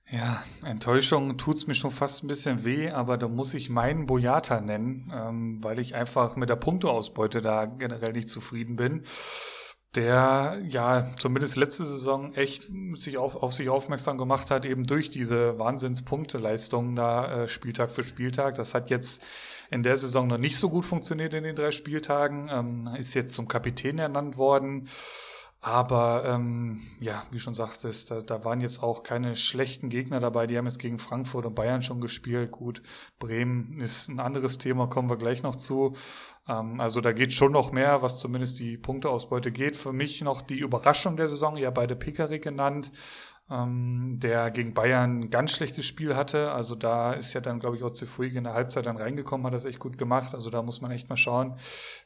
Ja, 0.08 0.42
Enttäuschung 0.64 1.38
tut's 1.38 1.68
mir 1.68 1.74
schon 1.74 1.92
fast 1.92 2.24
ein 2.24 2.26
bisschen 2.26 2.64
weh, 2.64 2.90
aber 2.90 3.16
da 3.16 3.28
muss 3.28 3.54
ich 3.54 3.70
meinen 3.70 4.06
Boyata 4.06 4.60
nennen, 4.60 5.12
ähm, 5.14 5.62
weil 5.62 5.78
ich 5.78 5.94
einfach 5.94 6.34
mit 6.34 6.48
der 6.48 6.56
Punkteausbeute 6.56 7.40
da 7.40 7.66
generell 7.66 8.12
nicht 8.12 8.28
zufrieden 8.28 8.74
bin. 8.74 9.02
Der 9.96 10.60
ja 10.68 11.08
zumindest 11.18 11.56
letzte 11.56 11.84
Saison 11.84 12.32
echt 12.34 12.70
sich 12.96 13.18
auf, 13.18 13.34
auf 13.36 13.52
sich 13.52 13.68
aufmerksam 13.68 14.18
gemacht 14.18 14.50
hat, 14.50 14.64
eben 14.64 14.84
durch 14.84 15.10
diese 15.10 15.58
Wahnsinnspunkteleistung 15.58 16.94
da 16.94 17.42
äh, 17.42 17.48
Spieltag 17.48 17.90
für 17.90 18.04
Spieltag. 18.04 18.54
Das 18.56 18.74
hat 18.74 18.90
jetzt 18.90 19.22
in 19.70 19.82
der 19.82 19.96
Saison 19.96 20.28
noch 20.28 20.38
nicht 20.38 20.58
so 20.58 20.70
gut 20.70 20.84
funktioniert 20.84 21.34
in 21.34 21.44
den 21.44 21.56
drei 21.56 21.72
Spieltagen, 21.72 22.48
ähm, 22.52 22.88
ist 22.98 23.14
jetzt 23.14 23.34
zum 23.34 23.48
Kapitän 23.48 23.98
ernannt 23.98 24.36
worden. 24.36 24.88
Aber 25.62 26.24
ähm, 26.24 26.80
ja, 27.00 27.22
wie 27.32 27.38
schon 27.38 27.52
sagtest, 27.52 28.10
da, 28.10 28.18
da 28.20 28.44
waren 28.46 28.62
jetzt 28.62 28.82
auch 28.82 29.02
keine 29.02 29.36
schlechten 29.36 29.90
Gegner 29.90 30.18
dabei. 30.18 30.46
Die 30.46 30.56
haben 30.56 30.64
jetzt 30.64 30.78
gegen 30.78 30.98
Frankfurt 30.98 31.44
und 31.44 31.54
Bayern 31.54 31.82
schon 31.82 32.00
gespielt. 32.00 32.50
Gut, 32.50 32.82
Bremen 33.18 33.74
ist 33.78 34.08
ein 34.08 34.20
anderes 34.20 34.56
Thema, 34.56 34.86
kommen 34.86 35.10
wir 35.10 35.18
gleich 35.18 35.42
noch 35.42 35.56
zu. 35.56 35.94
Ähm, 36.48 36.80
also 36.80 37.02
da 37.02 37.12
geht 37.12 37.34
schon 37.34 37.52
noch 37.52 37.72
mehr, 37.72 38.00
was 38.00 38.20
zumindest 38.20 38.58
die 38.58 38.78
Punkteausbeute 38.78 39.52
geht. 39.52 39.76
Für 39.76 39.92
mich 39.92 40.22
noch 40.22 40.40
die 40.40 40.58
Überraschung 40.58 41.16
der 41.16 41.28
Saison, 41.28 41.56
ja 41.58 41.70
beide 41.70 41.94
Pickerick 41.94 42.42
genannt 42.42 42.90
der 43.50 44.52
gegen 44.52 44.74
Bayern 44.74 45.22
ein 45.22 45.30
ganz 45.30 45.50
schlechtes 45.50 45.84
Spiel 45.84 46.14
hatte. 46.14 46.52
Also 46.52 46.76
da 46.76 47.14
ist 47.14 47.34
ja 47.34 47.40
dann, 47.40 47.58
glaube 47.58 47.76
ich, 47.76 47.82
auch 47.82 47.90
Zifuig 47.90 48.36
in 48.36 48.44
der 48.44 48.54
Halbzeit 48.54 48.86
dann 48.86 48.96
reingekommen, 48.96 49.44
hat 49.44 49.54
das 49.54 49.64
echt 49.64 49.80
gut 49.80 49.98
gemacht. 49.98 50.34
Also 50.34 50.50
da 50.50 50.62
muss 50.62 50.80
man 50.80 50.92
echt 50.92 51.08
mal 51.08 51.16
schauen, 51.16 51.56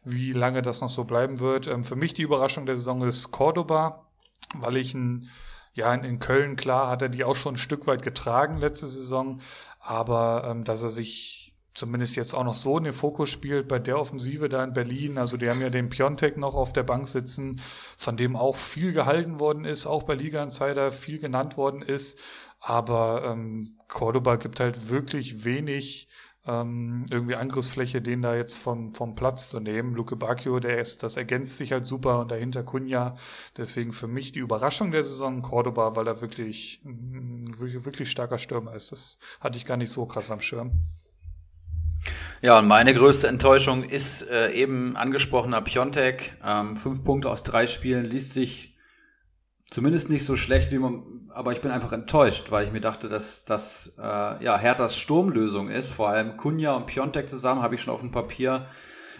wie 0.04 0.32
lange 0.32 0.62
das 0.62 0.80
noch 0.80 0.88
so 0.88 1.04
bleiben 1.04 1.40
wird. 1.40 1.66
Ähm, 1.66 1.84
für 1.84 1.96
mich 1.96 2.14
die 2.14 2.22
Überraschung 2.22 2.64
der 2.64 2.76
Saison 2.76 3.02
ist 3.02 3.30
Cordoba, 3.30 4.06
weil 4.54 4.78
ich 4.78 4.94
ein 4.94 5.28
ja, 5.74 5.92
in 5.92 6.20
Köln, 6.20 6.56
klar, 6.56 6.88
hat 6.88 7.02
er 7.02 7.08
die 7.08 7.24
auch 7.24 7.34
schon 7.34 7.54
ein 7.54 7.58
Stück 7.58 7.86
weit 7.88 8.02
getragen 8.02 8.58
letzte 8.58 8.86
Saison, 8.86 9.40
aber 9.80 10.44
ähm, 10.48 10.64
dass 10.64 10.84
er 10.84 10.90
sich 10.90 11.43
zumindest 11.74 12.16
jetzt 12.16 12.34
auch 12.34 12.44
noch 12.44 12.54
so 12.54 12.78
in 12.78 12.84
den 12.84 12.92
Fokus 12.92 13.30
spielt 13.30 13.68
bei 13.68 13.78
der 13.78 13.98
Offensive 13.98 14.48
da 14.48 14.62
in 14.64 14.72
Berlin. 14.72 15.18
Also 15.18 15.36
die 15.36 15.48
haben 15.48 15.60
ja 15.60 15.70
den 15.70 15.88
Piontek 15.88 16.36
noch 16.36 16.54
auf 16.54 16.72
der 16.72 16.84
Bank 16.84 17.08
sitzen, 17.08 17.60
von 17.98 18.16
dem 18.16 18.36
auch 18.36 18.56
viel 18.56 18.92
gehalten 18.92 19.40
worden 19.40 19.64
ist, 19.64 19.86
auch 19.86 20.04
bei 20.04 20.14
Liga 20.14 20.42
Insider 20.42 20.92
viel 20.92 21.18
genannt 21.18 21.56
worden 21.56 21.82
ist. 21.82 22.18
Aber 22.60 23.24
ähm, 23.26 23.78
Cordoba 23.88 24.36
gibt 24.36 24.60
halt 24.60 24.88
wirklich 24.88 25.44
wenig 25.44 26.08
ähm, 26.46 27.06
irgendwie 27.10 27.36
Angriffsfläche, 27.36 28.02
den 28.02 28.22
da 28.22 28.34
jetzt 28.36 28.58
vom, 28.58 28.94
vom 28.94 29.14
Platz 29.14 29.48
zu 29.48 29.60
nehmen. 29.60 29.94
Luke 29.94 30.16
Bacchio, 30.16 30.60
der 30.60 30.78
ist, 30.78 31.02
das 31.02 31.16
ergänzt 31.16 31.56
sich 31.56 31.72
halt 31.72 31.86
super 31.86 32.20
und 32.20 32.30
dahinter 32.30 32.62
Kunja. 32.62 33.16
Deswegen 33.56 33.92
für 33.92 34.08
mich 34.08 34.32
die 34.32 34.40
Überraschung 34.40 34.90
der 34.90 35.02
Saison 35.02 35.42
Cordoba, 35.42 35.96
weil 35.96 36.06
er 36.06 36.20
wirklich, 36.20 36.82
wirklich, 36.84 37.84
wirklich 37.84 38.10
starker 38.10 38.38
Stürmer 38.38 38.74
ist. 38.74 38.92
Das 38.92 39.18
hatte 39.40 39.58
ich 39.58 39.64
gar 39.64 39.76
nicht 39.76 39.90
so 39.90 40.06
krass 40.06 40.30
am 40.30 40.40
Schirm. 40.40 40.84
Ja, 42.42 42.58
und 42.58 42.68
meine 42.68 42.92
größte 42.92 43.26
Enttäuschung 43.28 43.84
ist 43.84 44.28
äh, 44.28 44.50
eben 44.52 44.96
angesprochener 44.96 45.62
Piontek. 45.62 46.36
Ähm, 46.44 46.76
fünf 46.76 47.02
Punkte 47.02 47.30
aus 47.30 47.42
drei 47.42 47.66
Spielen 47.66 48.04
liest 48.04 48.34
sich 48.34 48.76
zumindest 49.70 50.10
nicht 50.10 50.24
so 50.24 50.36
schlecht, 50.36 50.70
wie 50.70 50.78
man, 50.78 51.30
aber 51.32 51.52
ich 51.52 51.60
bin 51.60 51.70
einfach 51.70 51.92
enttäuscht, 51.92 52.50
weil 52.50 52.64
ich 52.66 52.72
mir 52.72 52.80
dachte, 52.80 53.08
dass 53.08 53.44
das 53.44 53.94
äh, 53.98 54.44
ja 54.44 54.58
Herthas 54.58 54.96
Sturmlösung 54.98 55.68
ist. 55.68 55.92
Vor 55.92 56.08
allem 56.10 56.36
Kunja 56.36 56.74
und 56.74 56.86
Piontek 56.86 57.28
zusammen 57.28 57.62
habe 57.62 57.74
ich 57.74 57.82
schon 57.82 57.94
auf 57.94 58.00
dem 58.00 58.10
Papier 58.12 58.66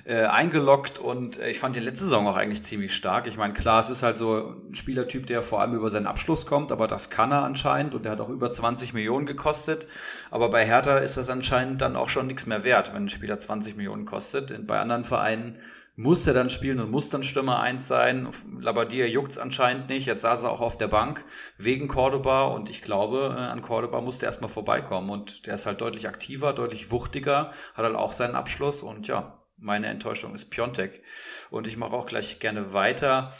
äh, 0.05 0.24
eingeloggt 0.24 0.98
und 0.98 1.39
äh, 1.39 1.51
ich 1.51 1.59
fand 1.59 1.76
die 1.76 1.81
letzte 1.81 2.05
Saison 2.05 2.26
auch 2.26 2.36
eigentlich 2.36 2.62
ziemlich 2.62 2.94
stark. 2.94 3.26
Ich 3.26 3.36
meine, 3.36 3.55
klar, 3.55 3.81
es 3.81 3.89
ist 3.89 4.02
halt 4.02 4.18
so 4.18 4.55
ein 4.68 4.74
Spielertyp, 4.74 5.26
der 5.26 5.43
vor 5.43 5.60
allem 5.60 5.74
über 5.74 5.89
seinen 5.89 6.06
Abschluss 6.06 6.44
kommt, 6.44 6.72
aber 6.72 6.86
das 6.86 7.09
kann 7.09 7.32
er 7.32 7.43
anscheinend 7.43 7.94
und 7.94 8.05
der 8.05 8.12
hat 8.12 8.20
auch 8.20 8.28
über 8.28 8.51
20 8.51 8.93
Millionen 8.93 9.24
gekostet. 9.24 9.86
Aber 10.31 10.51
bei 10.51 10.66
Hertha 10.66 10.97
ist 10.97 11.16
das 11.16 11.31
anscheinend 11.31 11.81
dann 11.81 11.97
auch 11.97 12.09
schon 12.10 12.26
nichts 12.26 12.47
mehr 12.47 12.64
wert, 12.64 12.93
wenn 12.93 13.05
ein 13.05 13.09
Spieler 13.09 13.39
20 13.39 13.76
Millionen 13.76 14.05
kostet. 14.05 14.66
Bei 14.66 14.78
anderen 14.78 15.05
Vereinen 15.05 15.59
muss 15.97 16.26
er 16.26 16.35
dann 16.35 16.51
spielen 16.51 16.81
und 16.81 16.90
muss 16.90 17.10
dann 17.10 17.22
Stürmer 17.22 17.60
eins 17.60 17.86
sein. 17.86 18.28
Labadia 18.59 19.06
juckt's 19.06 19.39
anscheinend 19.39 19.89
nicht. 19.89 20.06
Jetzt 20.06 20.22
saß 20.22 20.43
er 20.43 20.51
auch 20.51 20.60
auf 20.60 20.76
der 20.76 20.89
Bank 20.89 21.24
wegen 21.56 21.89
Cordoba 21.89 22.44
und 22.44 22.68
ich 22.68 22.82
glaube, 22.82 23.35
äh, 23.39 23.40
an 23.40 23.62
Cordoba 23.62 24.01
musste 24.01 24.26
er 24.26 24.31
erstmal 24.31 24.51
vorbeikommen 24.51 25.10
und 25.10 25.47
der 25.47 25.55
ist 25.55 25.66
halt 25.66 25.81
deutlich 25.81 26.09
aktiver, 26.09 26.52
deutlich 26.52 26.90
wuchtiger, 26.90 27.52
hat 27.74 27.85
halt 27.85 27.94
auch 27.94 28.12
seinen 28.12 28.35
Abschluss 28.35 28.82
und 28.82 29.06
ja, 29.06 29.44
meine 29.56 29.89
Enttäuschung 29.89 30.35
ist 30.35 30.47
Piontek. 30.51 31.02
Und 31.51 31.66
ich 31.66 31.76
mache 31.76 31.93
auch 31.93 32.06
gleich 32.06 32.39
gerne 32.39 32.72
weiter 32.72 33.32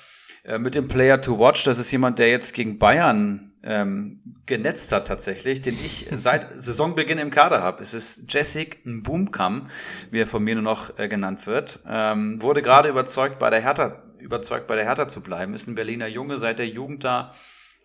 äh, 0.45 0.59
mit 0.59 0.75
dem 0.75 0.89
Player 0.89 1.21
to 1.21 1.39
Watch. 1.39 1.65
Das 1.65 1.79
ist 1.79 1.91
jemand, 1.91 2.19
der 2.19 2.31
jetzt 2.31 2.55
gegen 2.55 2.79
Bayern 2.79 3.53
ähm, 3.63 4.21
genetzt 4.47 4.93
hat 4.93 5.07
tatsächlich, 5.07 5.63
den 5.63 5.75
ich 5.75 6.09
seit 6.13 6.59
Saisonbeginn 6.59 7.19
im 7.19 7.31
Kader 7.31 7.63
habe. 7.63 7.83
Es 7.83 7.95
ist 7.95 8.33
Jessic 8.33 8.81
Boomkam, 8.85 9.71
wie 10.11 10.21
er 10.21 10.27
von 10.27 10.45
mir 10.45 10.55
nur 10.55 10.65
noch 10.65 10.99
äh, 10.99 11.09
genannt 11.09 11.47
wird. 11.47 11.81
Ähm, 11.89 12.41
wurde 12.43 12.63
gerade 12.63 12.89
überzeugt, 12.89 13.39
bei 13.39 13.51
der 13.51 13.61
Hertha, 13.61 14.03
überzeugt 14.19 14.67
bei 14.67 14.77
der 14.77 14.85
Hertha 14.85 15.09
zu 15.09 15.21
bleiben. 15.21 15.55
Ist 15.55 15.67
ein 15.67 15.75
Berliner 15.75 16.07
Junge, 16.07 16.39
seit 16.39 16.59
der 16.59 16.69
Jugend 16.69 17.05
da 17.05 17.35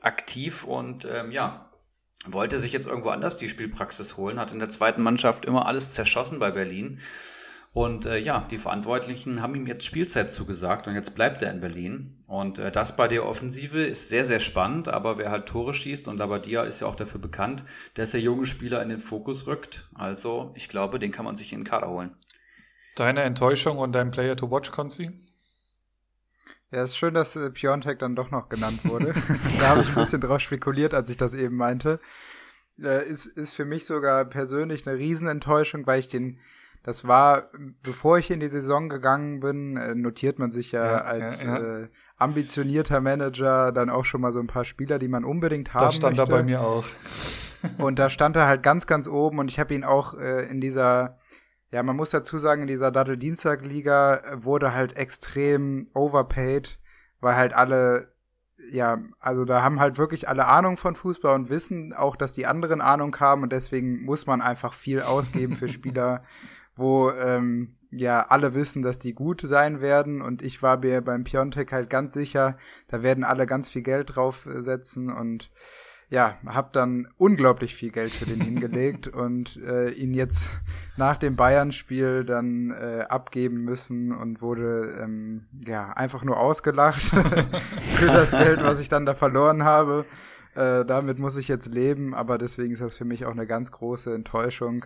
aktiv 0.02 0.64
und 0.64 1.06
ähm, 1.06 1.32
ja, 1.32 1.70
wollte 2.26 2.60
sich 2.60 2.74
jetzt 2.74 2.88
irgendwo 2.88 3.10
anders 3.10 3.38
die 3.38 3.50
Spielpraxis 3.50 4.18
holen, 4.18 4.40
hat 4.40 4.52
in 4.52 4.60
der 4.60 4.70
zweiten 4.70 5.02
Mannschaft 5.02 5.46
immer 5.46 5.66
alles 5.66 5.94
zerschossen 5.94 6.40
bei 6.40 6.52
Berlin 6.52 7.00
und 7.72 8.08
äh, 8.08 8.18
ja, 8.18 8.46
die 8.50 8.58
Verantwortlichen 8.58 9.42
haben 9.42 9.54
ihm 9.54 9.68
jetzt 9.68 9.86
Spielzeit 9.86 10.32
zugesagt 10.32 10.88
und 10.88 10.96
jetzt 10.96 11.14
bleibt 11.14 11.42
er 11.44 11.52
in 11.52 11.60
Berlin. 11.60 12.16
Und 12.26 12.58
äh, 12.58 12.72
das 12.72 12.96
bei 12.96 13.08
der 13.08 13.26
Offensive 13.26 13.84
ist 13.84 14.10
sehr, 14.10 14.26
sehr 14.26 14.40
spannend, 14.40 14.88
aber 14.88 15.20
wer 15.20 15.30
halt 15.30 15.46
Tore 15.46 15.76
schießt 15.76 16.08
und 16.08 16.18
Labadia 16.18 16.64
ist 16.64 16.82
ja 16.82 16.88
auch 16.88 16.96
dafür 16.96 17.22
bekannt, 17.22 17.64
dass 17.94 18.14
er 18.14 18.22
junge 18.22 18.46
Spieler 18.46 18.82
in 18.82 18.90
den 18.90 19.00
Fokus 19.00 19.46
rückt. 19.46 19.88
Also 19.94 20.52
ich 20.56 20.68
glaube, 20.68 20.98
den 20.98 21.12
kann 21.12 21.26
man 21.26 21.36
sich 21.36 21.54
in 21.54 21.60
den 21.60 21.66
Kader 21.66 21.90
holen. 21.90 22.16
Deine 22.96 23.22
Enttäuschung 23.22 23.78
und 23.78 23.94
dein 23.94 24.10
Player 24.10 24.36
to 24.36 24.50
watch, 24.50 24.72
Konzi? 24.72 25.12
Ja, 26.72 26.84
ist 26.84 26.98
schön, 26.98 27.14
dass 27.14 27.36
äh, 27.36 27.52
Piontek 27.52 28.00
dann 28.00 28.16
doch 28.16 28.32
noch 28.32 28.50
genannt 28.50 28.84
wurde. 28.84 29.14
da 29.60 29.70
habe 29.70 29.82
ich 29.82 29.90
ein 29.90 30.04
bisschen 30.04 30.22
drauf 30.22 30.42
spekuliert, 30.42 30.96
als 30.96 31.10
ich 31.10 31.18
das 31.18 31.34
eben 31.34 31.56
meinte. 31.56 32.00
Äh, 32.82 33.08
ist, 33.08 33.26
ist 33.28 33.54
für 33.54 33.66
mich 33.66 33.86
sogar 33.86 34.26
persönlich 34.26 34.88
eine 34.88 34.98
Riesenenttäuschung, 34.98 35.86
weil 35.86 36.00
ich 36.00 36.10
den 36.10 36.40
das 36.84 37.08
war, 37.08 37.50
bevor 37.84 38.18
ich 38.18 38.32
in 38.32 38.40
die 38.40 38.48
Saison 38.48 38.90
gegangen 38.90 39.42
bin, 39.42 39.78
äh, 39.78 39.96
notiert 39.96 40.40
man 40.40 40.52
sich 40.52 40.72
ja, 40.72 40.86
ja 40.86 40.98
als 41.02 41.44
ja, 41.44 41.60
ja. 41.60 41.80
Äh, 41.80 41.88
ambitionierter 42.18 43.02
Manager 43.02 43.72
dann 43.72 43.90
auch 43.90 44.06
schon 44.06 44.22
mal 44.22 44.32
so 44.32 44.40
ein 44.40 44.48
paar 44.48 44.66
Spieler, 44.66 45.00
die 45.00 45.08
man 45.08 45.24
unbedingt 45.24 45.74
haben 45.74 45.84
Das 45.84 45.96
stand 45.96 46.18
möchte. 46.18 46.32
da 46.32 46.38
bei 46.38 46.44
mir 46.44 46.62
auch. 46.62 46.86
und 47.78 48.00
da 48.00 48.10
stand 48.10 48.36
er 48.36 48.48
halt 48.48 48.64
ganz, 48.64 48.88
ganz 48.88 49.08
oben 49.08 49.40
und 49.40 49.50
ich 49.50 49.60
habe 49.60 49.74
ihn 49.74 49.84
auch 49.84 50.14
äh, 50.14 50.50
in 50.50 50.62
dieser, 50.62 51.18
ja, 51.72 51.84
man 51.84 51.96
muss 51.96 52.12
dazu 52.12 52.38
sagen, 52.38 52.62
in 52.62 52.68
dieser 52.68 52.92
Dattel-Dienstag-Liga 52.92 54.16
äh, 54.16 54.44
wurde 54.44 54.74
halt 54.74 54.96
extrem 54.98 55.90
overpaid, 55.94 56.80
weil 57.20 57.36
halt 57.36 57.54
alle 57.54 58.14
ja, 58.72 59.00
also 59.20 59.46
da 59.46 59.64
haben 59.64 59.80
halt 59.80 59.98
wirklich 59.98 60.28
alle 60.28 60.46
Ahnung 60.46 60.78
von 60.78 60.96
Fußball 60.96 61.34
und 61.34 61.50
wissen 61.50 61.94
auch, 61.94 62.16
dass 62.16 62.34
die 62.34 62.46
anderen 62.46 62.82
Ahnung 62.82 63.16
haben 63.20 63.44
und 63.44 63.52
deswegen 63.52 64.04
muss 64.04 64.28
man 64.28 64.42
einfach 64.42 64.74
viel 64.74 65.02
ausgeben 65.02 65.56
für 65.56 65.70
Spieler, 65.70 66.22
wo 66.80 67.12
ähm, 67.12 67.76
ja 67.92 68.26
alle 68.28 68.54
wissen, 68.54 68.82
dass 68.82 69.00
die 69.00 69.14
gut 69.14 69.42
sein 69.42 69.82
werden 69.82 70.22
und 70.22 70.42
ich 70.42 70.62
war 70.62 70.78
mir 70.78 71.02
beim 71.02 71.24
Piontek 71.24 71.72
halt 71.72 71.90
ganz 71.90 72.14
sicher, 72.14 72.58
da 72.88 73.04
werden 73.04 73.24
alle 73.24 73.46
ganz 73.46 73.70
viel 73.70 73.82
Geld 73.82 74.16
draufsetzen 74.16 75.12
und 75.12 75.50
ja, 76.12 76.38
hab 76.48 76.74
dann 76.74 77.08
unglaublich 77.18 77.76
viel 77.76 77.92
Geld 77.92 78.10
für 78.10 78.26
den 78.26 78.42
hingelegt 78.42 79.08
und 79.14 79.58
äh, 79.58 79.92
ihn 79.92 80.14
jetzt 80.14 80.60
nach 80.98 81.18
dem 81.18 81.36
Bayern-Spiel 81.36 82.24
dann 82.24 82.72
äh, 82.72 83.06
abgeben 83.08 83.64
müssen 83.64 84.12
und 84.12 84.42
wurde 84.42 84.98
ähm, 85.00 85.46
ja 85.66 85.92
einfach 85.92 86.24
nur 86.24 86.40
ausgelacht 86.40 87.00
für 87.82 88.08
das 88.08 88.32
Geld, 88.32 88.64
was 88.64 88.80
ich 88.80 88.90
dann 88.90 89.06
da 89.06 89.14
verloren 89.14 89.64
habe. 89.64 90.06
Äh, 90.56 90.84
damit 90.84 91.20
muss 91.20 91.38
ich 91.38 91.48
jetzt 91.48 91.68
leben, 91.68 92.16
aber 92.16 92.40
deswegen 92.40 92.74
ist 92.74 92.82
das 92.82 92.98
für 92.98 93.06
mich 93.06 93.26
auch 93.26 93.32
eine 93.32 93.46
ganz 93.46 93.72
große 93.72 94.14
Enttäuschung. 94.14 94.86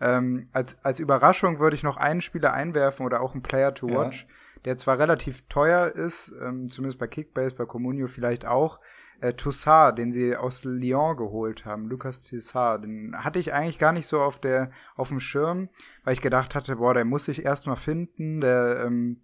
Ähm, 0.00 0.48
als, 0.52 0.76
als 0.84 1.00
Überraschung 1.00 1.58
würde 1.58 1.76
ich 1.76 1.82
noch 1.82 1.96
einen 1.96 2.20
Spieler 2.20 2.52
einwerfen 2.52 3.04
oder 3.04 3.20
auch 3.20 3.32
einen 3.32 3.42
Player 3.42 3.74
to 3.74 3.88
watch, 3.88 4.26
ja. 4.28 4.60
der 4.64 4.76
zwar 4.78 4.98
relativ 4.98 5.42
teuer 5.48 5.88
ist, 5.88 6.32
ähm, 6.40 6.70
zumindest 6.70 6.98
bei 6.98 7.08
Kickbase, 7.08 7.56
bei 7.56 7.64
Comunio 7.64 8.06
vielleicht 8.06 8.46
auch, 8.46 8.80
äh, 9.20 9.32
Toussaint, 9.32 9.98
den 9.98 10.12
sie 10.12 10.36
aus 10.36 10.62
Lyon 10.64 11.16
geholt 11.16 11.64
haben, 11.64 11.88
Lucas 11.88 12.22
Toussaint, 12.22 12.84
den 12.84 13.16
hatte 13.16 13.40
ich 13.40 13.52
eigentlich 13.52 13.78
gar 13.78 13.92
nicht 13.92 14.06
so 14.06 14.20
auf 14.20 14.40
der 14.40 14.68
auf 14.94 15.08
dem 15.08 15.20
Schirm, 15.20 15.68
weil 16.04 16.12
ich 16.12 16.20
gedacht 16.20 16.54
hatte, 16.54 16.76
boah, 16.76 16.94
der 16.94 17.04
muss 17.04 17.24
sich 17.24 17.44
erstmal 17.44 17.76
finden, 17.76 18.40
der 18.40 18.84
ähm, 18.86 19.22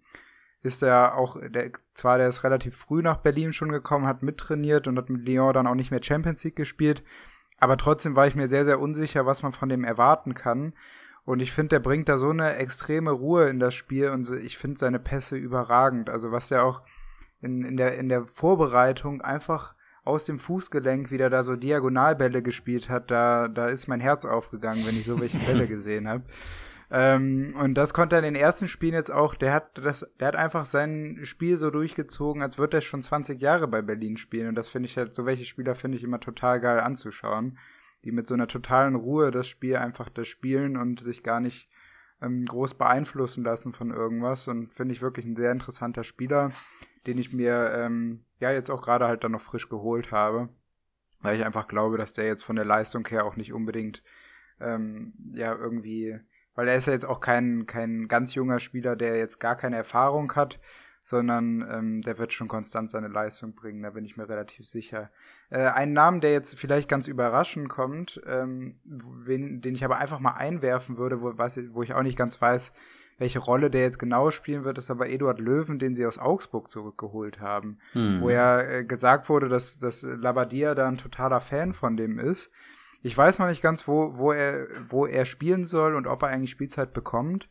ist 0.61 0.81
ja 0.81 1.13
auch, 1.13 1.39
der, 1.47 1.71
zwar 1.93 2.17
der 2.17 2.27
ist 2.27 2.43
relativ 2.43 2.75
früh 2.75 3.01
nach 3.01 3.17
Berlin 3.17 3.53
schon 3.53 3.71
gekommen, 3.71 4.07
hat 4.07 4.23
mittrainiert 4.23 4.87
und 4.87 4.97
hat 4.97 5.09
mit 5.09 5.25
Lyon 5.25 5.53
dann 5.53 5.67
auch 5.67 5.75
nicht 5.75 5.91
mehr 5.91 6.03
Champions 6.03 6.43
League 6.43 6.55
gespielt, 6.55 7.03
aber 7.57 7.77
trotzdem 7.77 8.15
war 8.15 8.27
ich 8.27 8.35
mir 8.35 8.47
sehr, 8.47 8.65
sehr 8.65 8.79
unsicher, 8.79 9.25
was 9.25 9.43
man 9.43 9.53
von 9.53 9.69
dem 9.69 9.83
erwarten 9.83 10.33
kann. 10.33 10.73
Und 11.23 11.39
ich 11.39 11.51
finde, 11.51 11.69
der 11.69 11.79
bringt 11.79 12.07
da 12.07 12.17
so 12.17 12.29
eine 12.29 12.55
extreme 12.55 13.11
Ruhe 13.11 13.49
in 13.49 13.59
das 13.59 13.73
Spiel 13.73 14.09
und 14.09 14.29
ich 14.29 14.57
finde 14.57 14.79
seine 14.79 14.99
Pässe 14.99 15.35
überragend. 15.35 16.09
Also 16.09 16.31
was 16.31 16.49
der 16.49 16.63
auch 16.63 16.83
in, 17.41 17.63
in, 17.63 17.77
der, 17.77 17.97
in 17.97 18.09
der 18.09 18.25
Vorbereitung 18.25 19.21
einfach 19.21 19.73
aus 20.03 20.25
dem 20.25 20.37
Fußgelenk 20.37 21.09
wieder 21.09 21.31
da 21.31 21.43
so 21.43 21.55
Diagonalbälle 21.55 22.43
gespielt 22.43 22.89
hat, 22.89 23.09
da, 23.09 23.47
da 23.47 23.67
ist 23.67 23.87
mein 23.87 23.99
Herz 23.99 24.23
aufgegangen, 24.23 24.85
wenn 24.85 24.95
ich 24.95 25.05
so 25.05 25.19
welche 25.19 25.39
Bälle 25.39 25.67
gesehen 25.67 26.07
habe. 26.07 26.23
Ähm, 26.91 27.55
und 27.59 27.75
das 27.75 27.93
konnte 27.93 28.15
er 28.15 28.19
in 28.19 28.33
den 28.33 28.41
ersten 28.41 28.67
Spielen 28.67 28.93
jetzt 28.93 29.11
auch, 29.11 29.35
der 29.35 29.53
hat 29.53 29.77
das, 29.77 30.05
der 30.19 30.27
hat 30.27 30.35
einfach 30.35 30.65
sein 30.65 31.19
Spiel 31.23 31.57
so 31.57 31.71
durchgezogen, 31.71 32.41
als 32.41 32.57
würde 32.57 32.77
er 32.77 32.81
schon 32.81 33.01
20 33.01 33.41
Jahre 33.41 33.67
bei 33.67 33.81
Berlin 33.81 34.17
spielen. 34.17 34.49
Und 34.49 34.55
das 34.55 34.69
finde 34.69 34.87
ich 34.87 34.97
halt, 34.97 35.15
so 35.15 35.25
welche 35.25 35.45
Spieler 35.45 35.75
finde 35.75 35.97
ich 35.97 36.03
immer 36.03 36.19
total 36.19 36.59
geil 36.59 36.79
anzuschauen, 36.79 37.57
die 38.03 38.11
mit 38.11 38.27
so 38.27 38.35
einer 38.35 38.47
totalen 38.47 38.95
Ruhe 38.95 39.31
das 39.31 39.47
Spiel 39.47 39.77
einfach 39.77 40.09
das 40.09 40.27
spielen 40.27 40.77
und 40.77 40.99
sich 40.99 41.23
gar 41.23 41.39
nicht 41.39 41.69
ähm, 42.21 42.45
groß 42.45 42.75
beeinflussen 42.75 43.43
lassen 43.43 43.73
von 43.73 43.91
irgendwas. 43.91 44.47
Und 44.47 44.71
finde 44.73 44.93
ich 44.93 45.01
wirklich 45.01 45.25
ein 45.25 45.35
sehr 45.35 45.51
interessanter 45.51 46.03
Spieler, 46.03 46.51
den 47.07 47.17
ich 47.17 47.33
mir 47.33 47.73
ähm, 47.75 48.25
ja 48.39 48.51
jetzt 48.51 48.69
auch 48.69 48.81
gerade 48.81 49.07
halt 49.07 49.23
dann 49.23 49.31
noch 49.31 49.41
frisch 49.41 49.69
geholt 49.69 50.11
habe, 50.11 50.49
weil 51.21 51.37
ich 51.37 51.45
einfach 51.45 51.67
glaube, 51.67 51.97
dass 51.97 52.13
der 52.13 52.25
jetzt 52.25 52.43
von 52.43 52.55
der 52.55 52.65
Leistung 52.65 53.07
her 53.07 53.25
auch 53.25 53.35
nicht 53.35 53.53
unbedingt 53.53 54.03
ähm, 54.59 55.13
ja 55.33 55.55
irgendwie, 55.55 56.19
weil 56.55 56.67
er 56.67 56.75
ist 56.75 56.87
ja 56.87 56.93
jetzt 56.93 57.05
auch 57.05 57.19
kein 57.19 57.65
kein 57.65 58.07
ganz 58.07 58.33
junger 58.33 58.59
Spieler, 58.59 58.95
der 58.95 59.17
jetzt 59.17 59.39
gar 59.39 59.55
keine 59.55 59.75
Erfahrung 59.75 60.33
hat, 60.35 60.59
sondern 61.05 61.63
ähm, 61.71 62.01
der 62.01 62.17
wird 62.17 62.33
schon 62.33 62.47
konstant 62.47 62.89
seine 62.89 63.09
Leistung 63.09 63.53
bringen, 63.53 63.83
da 63.83 63.91
bin 63.91 64.05
ich 64.05 64.17
mir 64.17 64.27
relativ 64.27 64.67
sicher. 64.67 65.11
Äh, 65.51 65.67
ein 65.67 65.93
Namen, 65.93 66.19
der 66.19 66.31
jetzt 66.31 66.57
vielleicht 66.57 66.89
ganz 66.89 67.07
überraschend 67.07 67.69
kommt, 67.69 68.19
ähm, 68.25 68.79
wen, 68.83 69.61
den 69.61 69.75
ich 69.75 69.85
aber 69.85 69.97
einfach 69.97 70.19
mal 70.19 70.33
einwerfen 70.33 70.97
würde, 70.97 71.21
wo, 71.21 71.37
was, 71.37 71.59
wo 71.73 71.83
ich 71.83 71.93
auch 71.93 72.01
nicht 72.01 72.17
ganz 72.17 72.41
weiß, 72.41 72.73
welche 73.19 73.37
Rolle 73.37 73.69
der 73.69 73.81
jetzt 73.81 73.99
genau 73.99 74.31
spielen 74.31 74.63
wird, 74.63 74.79
ist 74.79 74.89
aber 74.89 75.07
Eduard 75.07 75.39
Löwen, 75.39 75.77
den 75.77 75.93
sie 75.93 76.07
aus 76.07 76.17
Augsburg 76.17 76.71
zurückgeholt 76.71 77.39
haben. 77.39 77.77
Hm. 77.93 78.21
Wo 78.21 78.31
ja 78.31 78.61
äh, 78.61 78.83
gesagt 78.83 79.29
wurde, 79.29 79.47
dass, 79.47 79.77
dass 79.77 80.01
Labadia 80.01 80.75
da 80.75 80.87
ein 80.87 80.97
totaler 80.97 81.39
Fan 81.39 81.73
von 81.73 81.97
dem 81.97 82.19
ist. 82.19 82.51
Ich 83.05 83.15
weiß 83.15 83.37
noch 83.37 83.45
nicht 83.45 83.61
ganz, 83.61 83.87
wo, 83.87 84.17
wo 84.17 84.31
er, 84.31 84.65
wo 84.89 85.05
er 85.05 85.25
spielen 85.25 85.65
soll 85.65 85.93
und 85.93 86.07
ob 86.07 86.23
er 86.23 86.29
eigentlich 86.29 86.49
Spielzeit 86.49 86.91
bekommt. 86.91 87.47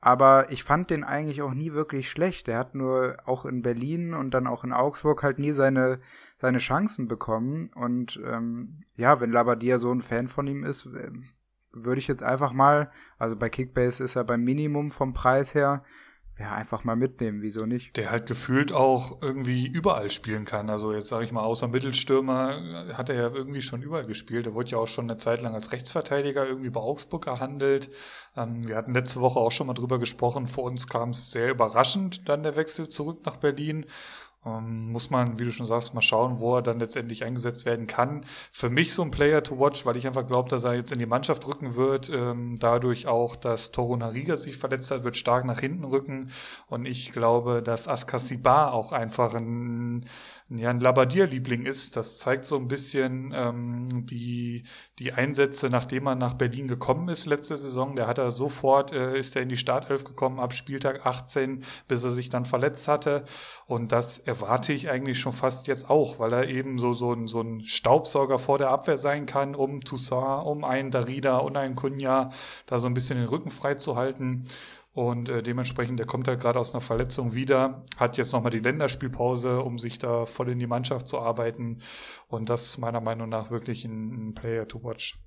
Aber 0.00 0.52
ich 0.52 0.62
fand 0.62 0.90
den 0.90 1.02
eigentlich 1.02 1.42
auch 1.42 1.54
nie 1.54 1.72
wirklich 1.72 2.08
schlecht. 2.08 2.46
Er 2.46 2.58
hat 2.58 2.76
nur 2.76 3.16
auch 3.24 3.44
in 3.44 3.62
Berlin 3.62 4.14
und 4.14 4.30
dann 4.30 4.46
auch 4.46 4.62
in 4.62 4.72
Augsburg 4.72 5.24
halt 5.24 5.40
nie 5.40 5.50
seine, 5.50 5.98
seine 6.36 6.58
Chancen 6.58 7.08
bekommen. 7.08 7.72
Und 7.74 8.20
ähm, 8.24 8.84
ja, 8.94 9.20
wenn 9.20 9.32
Labadia 9.32 9.80
so 9.80 9.92
ein 9.92 10.02
Fan 10.02 10.28
von 10.28 10.46
ihm 10.46 10.62
ist, 10.62 10.88
würde 11.72 11.98
ich 11.98 12.06
jetzt 12.06 12.22
einfach 12.22 12.52
mal, 12.52 12.88
also 13.18 13.34
bei 13.34 13.48
Kickbase 13.48 14.04
ist 14.04 14.14
er 14.14 14.22
beim 14.22 14.44
Minimum 14.44 14.92
vom 14.92 15.14
Preis 15.14 15.52
her, 15.52 15.82
ja, 16.42 16.56
einfach 16.56 16.82
mal 16.82 16.96
mitnehmen, 16.96 17.40
wieso 17.40 17.66
nicht? 17.66 17.96
Der 17.96 18.10
halt 18.10 18.26
gefühlt 18.26 18.72
auch 18.72 19.22
irgendwie 19.22 19.68
überall 19.68 20.10
spielen 20.10 20.44
kann. 20.44 20.70
Also 20.70 20.92
jetzt 20.92 21.06
sage 21.06 21.24
ich 21.24 21.30
mal, 21.30 21.44
außer 21.44 21.68
Mittelstürmer 21.68 22.88
hat 22.94 23.10
er 23.10 23.14
ja 23.14 23.28
irgendwie 23.32 23.62
schon 23.62 23.80
überall 23.80 24.06
gespielt. 24.06 24.46
Er 24.46 24.54
wurde 24.54 24.70
ja 24.70 24.78
auch 24.78 24.88
schon 24.88 25.08
eine 25.08 25.18
Zeit 25.18 25.40
lang 25.40 25.54
als 25.54 25.70
Rechtsverteidiger 25.70 26.44
irgendwie 26.44 26.70
bei 26.70 26.80
Augsburg 26.80 27.24
gehandelt. 27.26 27.90
Ähm, 28.36 28.66
wir 28.66 28.76
hatten 28.76 28.92
letzte 28.92 29.20
Woche 29.20 29.38
auch 29.38 29.52
schon 29.52 29.68
mal 29.68 29.74
drüber 29.74 30.00
gesprochen. 30.00 30.48
Vor 30.48 30.64
uns 30.64 30.88
kam 30.88 31.10
es 31.10 31.30
sehr 31.30 31.48
überraschend, 31.48 32.28
dann 32.28 32.42
der 32.42 32.56
Wechsel 32.56 32.88
zurück 32.88 33.20
nach 33.24 33.36
Berlin. 33.36 33.86
Ähm, 34.44 34.90
muss 34.90 35.10
man, 35.10 35.38
wie 35.38 35.44
du 35.44 35.52
schon 35.52 35.66
sagst, 35.66 35.94
mal 35.94 36.00
schauen, 36.00 36.40
wo 36.40 36.56
er 36.56 36.62
dann 36.62 36.80
letztendlich 36.80 37.24
eingesetzt 37.24 37.64
werden 37.64 37.86
kann. 37.86 38.24
Für 38.50 38.70
mich 38.70 38.92
so 38.92 39.02
ein 39.02 39.12
Player 39.12 39.42
to 39.42 39.58
watch, 39.58 39.86
weil 39.86 39.96
ich 39.96 40.06
einfach 40.06 40.26
glaube, 40.26 40.48
dass 40.48 40.64
er 40.64 40.74
jetzt 40.74 40.90
in 40.90 40.98
die 40.98 41.06
Mannschaft 41.06 41.46
rücken 41.46 41.76
wird. 41.76 42.10
Ähm, 42.10 42.56
dadurch 42.58 43.06
auch, 43.06 43.36
dass 43.36 43.70
Toro 43.70 43.96
Nariga 43.96 44.36
sich 44.36 44.56
verletzt 44.56 44.90
hat, 44.90 45.04
wird 45.04 45.16
stark 45.16 45.44
nach 45.44 45.60
hinten 45.60 45.84
rücken. 45.84 46.30
Und 46.66 46.86
ich 46.86 47.12
glaube, 47.12 47.62
dass 47.62 47.86
Askasibar 47.86 48.72
auch 48.72 48.92
einfach 48.92 49.34
ein 49.34 50.04
ja, 50.58 50.70
ein 50.70 50.80
Labadier-Liebling 50.80 51.64
ist. 51.64 51.96
Das 51.96 52.18
zeigt 52.18 52.44
so 52.44 52.56
ein 52.56 52.68
bisschen 52.68 53.32
ähm, 53.34 54.06
die, 54.06 54.64
die 54.98 55.12
Einsätze, 55.12 55.68
nachdem 55.70 56.06
er 56.06 56.14
nach 56.14 56.34
Berlin 56.34 56.68
gekommen 56.68 57.08
ist 57.08 57.26
letzte 57.26 57.56
Saison. 57.56 57.96
Der 57.96 58.06
hat 58.06 58.18
er 58.18 58.30
sofort, 58.30 58.92
äh, 58.92 59.18
ist 59.18 59.36
er 59.36 59.42
in 59.42 59.48
die 59.48 59.56
Startelf 59.56 60.04
gekommen 60.04 60.40
ab 60.40 60.52
Spieltag 60.52 61.06
18, 61.06 61.64
bis 61.88 62.04
er 62.04 62.10
sich 62.10 62.28
dann 62.28 62.44
verletzt 62.44 62.88
hatte. 62.88 63.24
Und 63.66 63.92
das 63.92 64.18
erwarte 64.18 64.72
ich 64.72 64.90
eigentlich 64.90 65.18
schon 65.18 65.32
fast 65.32 65.66
jetzt 65.66 65.88
auch, 65.88 66.18
weil 66.18 66.32
er 66.32 66.48
eben 66.48 66.78
so, 66.78 66.92
so, 66.92 67.12
ein, 67.12 67.26
so 67.26 67.40
ein 67.40 67.62
Staubsauger 67.62 68.38
vor 68.38 68.58
der 68.58 68.70
Abwehr 68.70 68.98
sein 68.98 69.26
kann, 69.26 69.54
um 69.54 69.80
Toussaint, 69.80 70.46
um 70.46 70.64
einen 70.64 70.90
Darida 70.90 71.38
und 71.38 71.56
einen 71.56 71.76
Kunja 71.76 72.30
da 72.66 72.78
so 72.78 72.86
ein 72.86 72.94
bisschen 72.94 73.18
den 73.18 73.28
Rücken 73.28 73.50
frei 73.50 73.74
zu 73.74 73.96
halten. 73.96 74.46
Und 74.94 75.30
äh, 75.30 75.42
dementsprechend, 75.42 75.98
der 75.98 76.06
kommt 76.06 76.28
halt 76.28 76.40
gerade 76.40 76.58
aus 76.58 76.74
einer 76.74 76.82
Verletzung 76.82 77.32
wieder, 77.32 77.84
hat 77.96 78.18
jetzt 78.18 78.32
nochmal 78.32 78.52
die 78.52 78.58
Länderspielpause, 78.58 79.60
um 79.60 79.78
sich 79.78 79.98
da 79.98 80.26
voll 80.26 80.50
in 80.50 80.58
die 80.58 80.66
Mannschaft 80.66 81.08
zu 81.08 81.18
arbeiten. 81.18 81.78
Und 82.28 82.50
das 82.50 82.64
ist 82.64 82.78
meiner 82.78 83.00
Meinung 83.00 83.30
nach 83.30 83.50
wirklich 83.50 83.86
ein, 83.86 84.28
ein 84.28 84.34
Player 84.34 84.68
to 84.68 84.82
watch. 84.84 85.18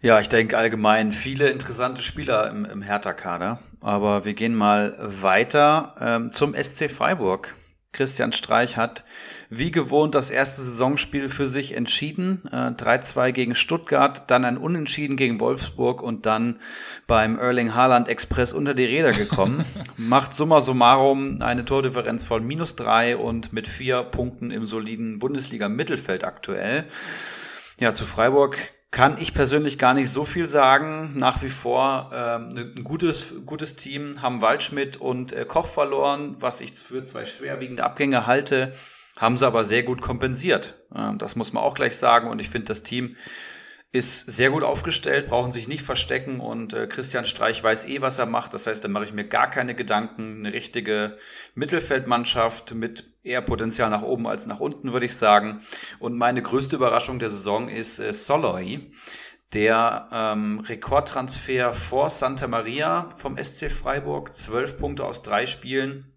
Ja, 0.00 0.20
ich 0.20 0.28
denke 0.28 0.56
allgemein 0.56 1.12
viele 1.12 1.48
interessante 1.48 2.02
Spieler 2.02 2.48
im, 2.50 2.64
im 2.64 2.82
Hertha-Kader. 2.82 3.58
Aber 3.80 4.24
wir 4.24 4.34
gehen 4.34 4.54
mal 4.54 4.96
weiter 5.00 5.94
ähm, 5.98 6.30
zum 6.30 6.54
SC 6.54 6.90
Freiburg. 6.90 7.54
Christian 7.94 8.32
Streich 8.32 8.76
hat 8.76 9.04
wie 9.48 9.70
gewohnt 9.70 10.14
das 10.14 10.28
erste 10.28 10.60
Saisonspiel 10.60 11.28
für 11.28 11.46
sich 11.46 11.74
entschieden. 11.74 12.42
Äh, 12.52 12.72
3-2 12.72 13.32
gegen 13.32 13.54
Stuttgart, 13.54 14.30
dann 14.30 14.44
ein 14.44 14.58
Unentschieden 14.58 15.16
gegen 15.16 15.40
Wolfsburg 15.40 16.02
und 16.02 16.26
dann 16.26 16.60
beim 17.06 17.38
Erling 17.38 17.74
Haaland 17.74 18.08
Express 18.08 18.52
unter 18.52 18.74
die 18.74 18.84
Räder 18.84 19.12
gekommen. 19.12 19.64
Macht 19.96 20.34
summa 20.34 20.60
summarum 20.60 21.40
eine 21.40 21.64
Tordifferenz 21.64 22.24
von 22.24 22.44
minus 22.44 22.76
drei 22.76 23.16
und 23.16 23.52
mit 23.52 23.68
vier 23.68 24.02
Punkten 24.02 24.50
im 24.50 24.64
soliden 24.64 25.18
Bundesliga-Mittelfeld 25.18 26.24
aktuell. 26.24 26.84
Ja, 27.78 27.94
zu 27.94 28.04
Freiburg 28.04 28.58
kann 28.94 29.20
ich 29.20 29.34
persönlich 29.34 29.76
gar 29.76 29.92
nicht 29.92 30.08
so 30.08 30.22
viel 30.22 30.48
sagen. 30.48 31.14
Nach 31.16 31.42
wie 31.42 31.48
vor 31.48 32.12
ähm, 32.14 32.74
ein 32.76 32.84
gutes, 32.84 33.34
gutes 33.44 33.74
Team, 33.74 34.22
haben 34.22 34.40
Waldschmidt 34.40 34.98
und 34.98 35.32
äh, 35.32 35.44
Koch 35.44 35.66
verloren, 35.66 36.36
was 36.38 36.60
ich 36.60 36.74
für 36.74 37.02
zwei 37.02 37.24
schwerwiegende 37.24 37.82
Abgänge 37.82 38.28
halte, 38.28 38.72
haben 39.16 39.36
sie 39.36 39.48
aber 39.48 39.64
sehr 39.64 39.82
gut 39.82 40.00
kompensiert. 40.00 40.76
Ähm, 40.94 41.18
das 41.18 41.34
muss 41.34 41.52
man 41.52 41.64
auch 41.64 41.74
gleich 41.74 41.96
sagen. 41.96 42.30
Und 42.30 42.38
ich 42.38 42.48
finde, 42.48 42.68
das 42.68 42.84
Team 42.84 43.16
ist 43.94 44.28
sehr 44.28 44.50
gut 44.50 44.64
aufgestellt, 44.64 45.28
brauchen 45.28 45.52
sich 45.52 45.68
nicht 45.68 45.84
verstecken 45.84 46.40
und 46.40 46.72
äh, 46.72 46.88
Christian 46.88 47.24
Streich 47.24 47.62
weiß 47.62 47.86
eh, 47.86 48.00
was 48.00 48.18
er 48.18 48.26
macht. 48.26 48.52
Das 48.52 48.66
heißt, 48.66 48.82
da 48.82 48.88
mache 48.88 49.04
ich 49.04 49.12
mir 49.12 49.22
gar 49.22 49.48
keine 49.48 49.76
Gedanken. 49.76 50.38
Eine 50.38 50.52
richtige 50.52 51.16
Mittelfeldmannschaft 51.54 52.74
mit 52.74 53.04
eher 53.22 53.40
Potenzial 53.40 53.90
nach 53.90 54.02
oben 54.02 54.26
als 54.26 54.46
nach 54.46 54.58
unten, 54.58 54.92
würde 54.92 55.06
ich 55.06 55.14
sagen. 55.14 55.60
Und 56.00 56.18
meine 56.18 56.42
größte 56.42 56.74
Überraschung 56.74 57.20
der 57.20 57.30
Saison 57.30 57.68
ist 57.68 58.00
äh, 58.00 58.12
Soloy, 58.12 58.90
der 59.52 60.08
ähm, 60.10 60.58
Rekordtransfer 60.58 61.72
vor 61.72 62.10
Santa 62.10 62.48
Maria 62.48 63.08
vom 63.16 63.38
SC 63.38 63.70
Freiburg. 63.70 64.34
Zwölf 64.34 64.76
Punkte 64.76 65.04
aus 65.04 65.22
drei 65.22 65.46
Spielen 65.46 66.13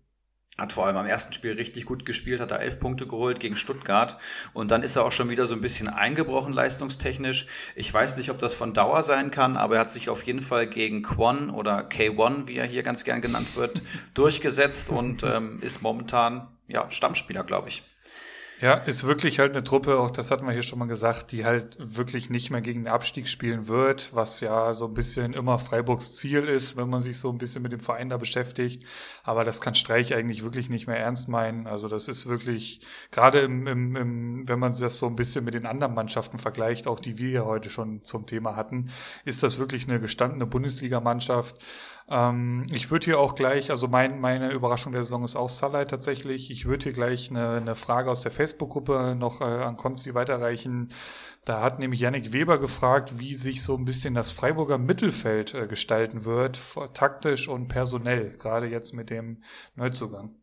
hat 0.58 0.74
vor 0.74 0.88
allem 0.88 0.98
am 0.98 1.06
ersten 1.06 1.34
Spiel 1.34 1.54
richtig 1.54 1.86
gut 1.86 2.06
gespielt, 2.06 2.40
hat 2.40 2.52
da 2.52 2.58
elf 2.58 2.80
Punkte 2.80 3.06
geholt 3.06 3.40
gegen 3.40 3.56
Stuttgart 3.56 4.18
und 4.54 4.72
dann 4.72 4.82
ist 4.82 4.96
er 4.96 5.06
auch 5.06 5.12
schon 5.12 5.30
wieder 5.30 5.46
so 5.46 5.54
ein 5.54 5.62
bisschen 5.62 5.88
eingebrochen 5.88 6.52
leistungstechnisch. 6.52 7.46
Ich 7.76 7.94
weiß 7.94 8.18
nicht, 8.18 8.32
ob 8.32 8.40
das 8.40 8.56
von 8.56 8.74
Dauer 8.74 9.04
sein 9.04 9.30
kann, 9.30 9.56
aber 9.56 9.76
er 9.76 9.82
hat 9.82 9.92
sich 9.92 10.10
auf 10.10 10.24
jeden 10.24 10.42
Fall 10.42 10.68
gegen 10.68 11.04
Quan 11.04 11.52
oder 11.52 11.88
K1, 11.88 12.48
wie 12.48 12.58
er 12.58 12.66
hier 12.66 12.82
ganz 12.82 13.04
gern 13.04 13.22
genannt 13.22 13.56
wird, 13.56 13.82
durchgesetzt 14.16 14.90
und 14.90 15.24
ähm, 15.24 15.60
ist 15.62 15.84
momentan 15.84 16.48
ja 16.68 16.90
Stammspieler, 16.90 17.44
glaube 17.44 17.70
ich. 17.70 17.84
Ja, 18.60 18.74
ist 18.74 19.04
wirklich 19.04 19.38
halt 19.38 19.54
eine 19.54 19.64
Truppe, 19.64 20.00
auch 20.00 20.10
das 20.10 20.32
hatten 20.32 20.48
wir 20.48 20.52
hier 20.52 20.64
schon 20.64 20.80
mal 20.80 20.88
gesagt, 20.88 21.32
die 21.32 21.46
halt 21.46 21.78
wirklich 21.80 22.32
nicht 22.32 22.50
mehr 22.50 22.62
gegen 22.62 22.86
den 22.86 22.92
Abstieg 22.92 23.28
spielen 23.28 23.68
wird, 23.68 24.16
was 24.16 24.40
ja 24.42 24.74
so 24.74 24.86
ein 24.86 24.96
bisschen 24.96 25.34
immer 25.34 25.60
Freiburgs 25.60 26.16
Ziel 26.16 26.46
ist, 26.46 26.76
wenn 26.76 26.90
man 26.90 27.00
sich 27.00 27.20
so 27.20 27.30
ein 27.30 27.38
bisschen 27.38 27.62
mit 27.62 27.72
dem 27.72 27.80
Verein 27.80 28.10
da 28.10 28.18
beschäftigt. 28.18 28.84
Aber 29.24 29.46
das 29.46 29.62
kann 29.62 29.76
Streich 29.76 30.16
eigentlich 30.16 30.44
wirklich 30.44 30.72
nicht 30.72 30.88
mehr 30.88 30.98
ernst 30.98 31.30
meinen. 31.30 31.68
Also 31.68 31.88
das 31.88 32.08
ist 32.08 32.26
wirklich, 32.26 32.80
gerade 33.12 33.42
im, 33.42 33.68
im, 33.68 33.96
im, 33.96 34.50
wenn 34.50 34.58
man 34.58 34.76
das 34.76 34.98
so 34.98 35.06
ein 35.06 35.16
bisschen 35.16 35.46
mit 35.46 35.54
den 35.54 35.68
anderen 35.68 35.94
Mannschaften 35.94 36.40
vergleicht, 36.40 36.88
auch 36.88 37.00
die 37.00 37.20
wir 37.20 37.30
ja 37.30 37.46
heute 37.46 37.70
schon 37.70 38.02
zum 38.02 38.26
Thema 38.26 38.56
hatten, 38.56 38.90
ist 39.24 39.44
das 39.44 39.60
wirklich 39.60 39.88
eine 39.88 40.00
gestandene 40.00 40.48
Bundesligamannschaft. 40.48 41.64
Ähm, 42.10 42.66
ich 42.72 42.90
würde 42.90 43.06
hier 43.06 43.20
auch 43.20 43.36
gleich, 43.36 43.70
also 43.70 43.88
mein, 43.88 44.20
meine 44.22 44.52
Überraschung 44.52 44.94
der 44.94 45.04
Saison 45.04 45.24
ist 45.24 45.36
auch 45.36 45.50
Salah 45.50 45.86
tatsächlich. 45.86 46.50
Ich 46.52 46.66
würde 46.66 46.84
hier 46.84 46.94
gleich 46.94 47.30
eine, 47.30 47.58
eine 47.58 47.76
Frage 47.76 48.10
aus 48.10 48.22
der 48.22 48.32
Facebook-Gruppe 48.32 49.16
noch 49.18 49.42
äh, 49.42 49.44
an 49.44 49.76
Konsti 49.76 50.14
weiterreichen. 50.14 50.90
Da 51.44 51.62
hat 51.62 51.80
nämlich 51.80 52.00
Yannick 52.00 52.32
Weber 52.32 52.60
gefragt, 52.60 53.20
wie 53.20 53.36
sich 53.36 53.62
so 53.62 53.76
ein 53.76 53.84
bisschen 53.84 54.14
das 54.14 54.32
Freiburger 54.32 54.78
Mittelfeld 54.78 55.54
äh, 55.54 55.68
gestalten 55.68 56.24
wird, 56.24 56.60
taktisch 56.94 57.50
und 57.50 57.68
personell, 57.68 58.38
gerade 58.38 58.68
jetzt 58.68 58.94
mit 58.94 59.10
dem 59.10 59.42
Neuzugang. 59.76 60.36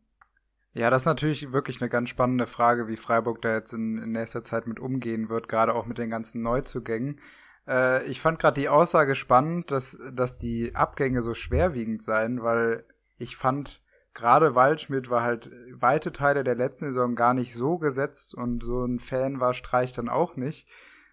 Ja, 0.75 0.91
das 0.91 1.03
ist 1.03 1.07
natürlich 1.07 1.53
wirklich 1.53 1.81
eine 1.81 1.89
ganz 1.89 2.09
spannende 2.09 2.49
Frage, 2.49 2.89
wie 2.89 2.97
Freiburg 2.97 3.41
da 3.43 3.55
jetzt 3.55 3.73
in, 3.73 3.97
in 3.97 4.13
nächster 4.13 4.43
Zeit 4.43 4.67
mit 4.67 4.81
umgehen 4.81 5.29
wird, 5.29 5.49
gerade 5.49 5.75
auch 5.75 5.87
mit 5.87 5.99
den 5.99 6.11
ganzen 6.11 6.43
Neuzugängen. 6.43 7.21
Äh, 7.67 8.05
ich 8.07 8.21
fand 8.21 8.39
gerade 8.39 8.61
die 8.61 8.69
Aussage 8.69 9.15
spannend, 9.15 9.71
dass, 9.71 9.99
dass 10.13 10.39
die 10.39 10.75
Abgänge 10.75 11.23
so 11.23 11.35
schwerwiegend 11.35 12.03
seien, 12.03 12.43
weil 12.43 12.85
ich 13.17 13.37
fand, 13.37 13.81
gerade 14.13 14.55
Waldschmidt 14.55 15.11
war 15.11 15.23
halt 15.23 15.51
weite 15.73 16.13
Teile 16.13 16.45
der 16.45 16.55
letzten 16.55 16.87
Saison 16.87 17.15
gar 17.15 17.35
nicht 17.35 17.55
so 17.55 17.79
gesetzt 17.79 18.35
und 18.35 18.63
so 18.63 18.85
ein 18.85 19.01
Fan 19.01 19.41
war 19.41 19.55
Streich 19.55 19.93
dann 19.93 20.09
auch 20.09 20.37
nicht, 20.37 20.69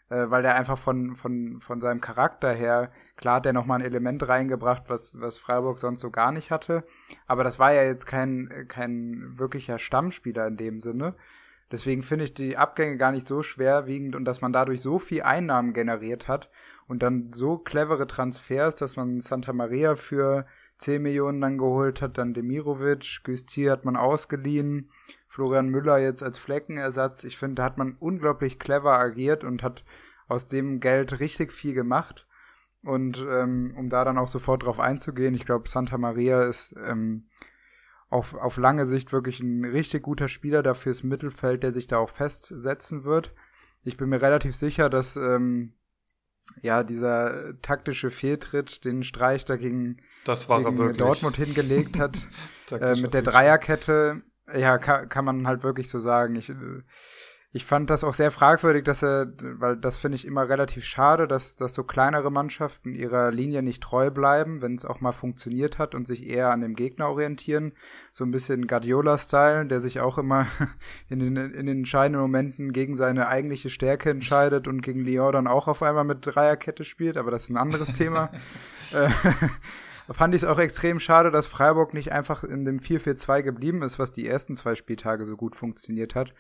äh, 0.10 0.30
weil 0.30 0.44
der 0.44 0.56
einfach 0.56 0.78
von, 0.78 1.16
von, 1.16 1.60
von 1.60 1.82
seinem 1.82 2.02
Charakter 2.02 2.52
her, 2.52 2.92
klar 3.18 3.38
hat 3.38 3.46
der 3.46 3.54
nochmal 3.54 3.80
ein 3.80 3.86
Element 3.86 4.28
reingebracht, 4.28 4.84
was, 4.88 5.20
was 5.20 5.38
Freiburg 5.38 5.80
sonst 5.80 6.02
so 6.02 6.12
gar 6.12 6.32
nicht 6.32 6.52
hatte, 6.52 6.84
aber 7.28 7.44
das 7.44 7.60
war 7.60 7.74
ja 7.74 7.84
jetzt 7.84 8.06
kein, 8.06 8.66
kein 8.68 9.40
wirklicher 9.40 9.80
Stammspieler 9.80 10.48
in 10.48 10.58
dem 10.58 10.80
Sinne. 10.80 11.16
Deswegen 11.72 12.04
finde 12.04 12.26
ich 12.26 12.34
die 12.34 12.58
Abgänge 12.58 12.98
gar 12.98 13.12
nicht 13.12 13.28
so 13.28 13.44
schwerwiegend 13.44 14.16
und 14.16 14.26
dass 14.26 14.42
man 14.42 14.52
dadurch 14.52 14.82
so 14.82 15.00
viel 15.00 15.22
Einnahmen 15.22 15.74
generiert 15.74 16.28
hat 16.28 16.50
und 16.88 17.02
dann 17.02 17.32
so 17.34 17.58
clevere 17.58 18.08
Transfers, 18.08 18.76
dass 18.76 18.98
man 18.98 19.22
Santa 19.22 19.54
Maria 19.54 19.96
für 19.96 20.46
10 20.80 21.02
Millionen 21.02 21.40
dann 21.40 21.58
geholt 21.58 22.02
hat, 22.02 22.18
dann 22.18 22.34
Demirovic, 22.34 23.22
Güstier 23.24 23.72
hat 23.72 23.86
man 23.86 23.96
ausgeliehen, 23.96 24.90
Florian 25.30 25.70
Müller 25.70 25.98
jetzt 26.00 26.24
als 26.24 26.38
Fleckenersatz. 26.38 27.24
Ich 27.24 27.38
finde, 27.38 27.56
da 27.56 27.64
hat 27.64 27.78
man 27.78 27.96
unglaublich 28.00 28.60
clever 28.60 29.00
agiert 29.00 29.46
und 29.46 29.64
hat 29.64 29.86
aus 30.28 30.50
dem 30.50 30.82
Geld 30.82 31.22
richtig 31.22 31.54
viel 31.54 31.74
gemacht. 31.74 32.28
Und 32.84 33.26
ähm, 33.30 33.74
um 33.78 33.90
da 33.90 34.04
dann 34.04 34.18
auch 34.18 34.28
sofort 34.28 34.64
drauf 34.64 34.80
einzugehen, 34.80 35.36
ich 35.36 35.46
glaube, 35.46 35.70
Santa 35.70 35.98
Maria 35.98 36.42
ist 36.42 36.76
ähm, 36.86 37.28
auf, 38.12 38.36
auf 38.36 38.58
lange 38.58 38.86
Sicht 38.86 39.14
wirklich 39.14 39.40
ein 39.40 39.64
richtig 39.64 40.04
guter 40.04 40.28
Spieler 40.28 40.62
dafür 40.62 40.92
ist 40.92 41.04
Mittelfeld, 41.04 41.64
der 41.64 41.72
sich 41.72 41.88
da 41.88 41.98
auch 41.98 42.10
festsetzen 42.10 43.06
wird. 43.06 43.34
Ich 43.84 43.98
bin 43.98 44.10
mir 44.10 44.22
relativ 44.22 44.54
sicher, 44.54 44.90
dass 44.90 45.16
ähm, 45.16 45.74
ja 46.62 46.84
dieser 46.84 47.60
taktische 47.62 48.10
Fehltritt, 48.10 48.84
den 48.84 49.04
Streich 49.04 49.46
da 49.46 49.56
gegen, 49.56 50.02
das 50.26 50.50
war 50.50 50.62
gegen 50.62 50.94
Dortmund 50.94 51.38
hingelegt 51.38 51.98
hat, 51.98 52.16
äh, 52.72 53.00
mit 53.02 53.14
der 53.14 53.22
Dreierkette, 53.22 54.22
ja, 54.54 54.78
kann, 54.78 55.08
kann 55.08 55.24
man 55.24 55.48
halt 55.48 55.64
wirklich 55.64 55.90
so 55.90 56.00
sagen. 56.00 56.36
Ich, 56.36 56.52
ich 57.54 57.66
fand 57.66 57.90
das 57.90 58.06
auch 58.06 58.14
sehr 58.14 58.32
fragwürdig, 58.32 58.86
dass 58.86 59.04
er, 59.04 59.28
weil 59.42 59.76
das 59.76 59.98
finde 59.98 60.16
ich 60.16 60.26
immer 60.26 60.48
relativ 60.48 60.86
schade, 60.86 61.28
dass, 61.28 61.58
dass 61.58 61.74
so 61.74 61.84
kleinere 61.84 62.32
Mannschaften 62.32 62.96
ihrer 62.96 63.30
Linie 63.30 63.62
nicht 63.62 63.84
treu 63.84 64.10
bleiben, 64.10 64.62
wenn 64.62 64.76
es 64.76 64.86
auch 64.86 65.02
mal 65.02 65.12
funktioniert 65.12 65.78
hat 65.78 65.94
und 65.94 66.08
sich 66.08 66.26
eher 66.26 66.52
an 66.52 66.62
dem 66.62 66.76
Gegner 66.76 67.10
orientieren. 67.10 67.74
So 68.14 68.24
ein 68.24 68.32
bisschen 68.32 68.68
Guardiola-Style, 68.68 69.66
der 69.66 69.82
sich 69.82 70.00
auch 70.00 70.18
immer 70.18 70.48
in 71.10 71.20
den, 71.20 71.36
in 71.36 71.66
den 71.66 71.80
entscheidenden 71.80 72.22
Momenten 72.22 72.72
gegen 72.72 72.96
seine 72.96 73.28
eigentliche 73.28 73.70
Stärke 73.70 74.10
entscheidet 74.10 74.70
und 74.70 74.82
gegen 74.82 75.04
Lyon 75.04 75.34
dann 75.34 75.48
auch 75.48 75.68
auf 75.68 75.84
einmal 75.84 76.06
mit 76.06 76.26
Dreierkette 76.26 76.86
spielt, 76.86 77.18
aber 77.18 77.32
das 77.32 77.44
ist 77.44 77.50
ein 77.50 77.58
anderes 77.58 77.94
Thema. 77.94 78.32
Äh, 78.94 79.10
fand 80.14 80.36
ich 80.36 80.42
es 80.42 80.48
auch 80.48 80.60
extrem 80.60 81.00
schade, 81.00 81.32
dass 81.32 81.48
Freiburg 81.48 81.94
nicht 81.94 82.12
einfach 82.12 82.44
in 82.44 82.66
dem 82.66 82.80
4-4-2 82.80 83.42
geblieben 83.42 83.84
ist, 83.84 84.00
was 84.00 84.12
die 84.12 84.28
ersten 84.28 84.58
zwei 84.58 84.76
Spieltage 84.76 85.24
so 85.24 85.38
gut 85.38 85.56
funktioniert 85.56 86.14
hat 86.14 86.34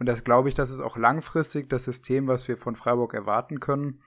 und 0.00 0.06
das 0.06 0.24
glaube 0.24 0.48
ich, 0.48 0.54
das 0.54 0.70
ist 0.70 0.80
auch 0.80 0.96
langfristig 0.96 1.68
das 1.68 1.84
System, 1.84 2.26
was 2.26 2.48
wir 2.48 2.56
von 2.56 2.74
Freiburg 2.74 3.12
erwarten 3.12 3.60
können. 3.60 4.00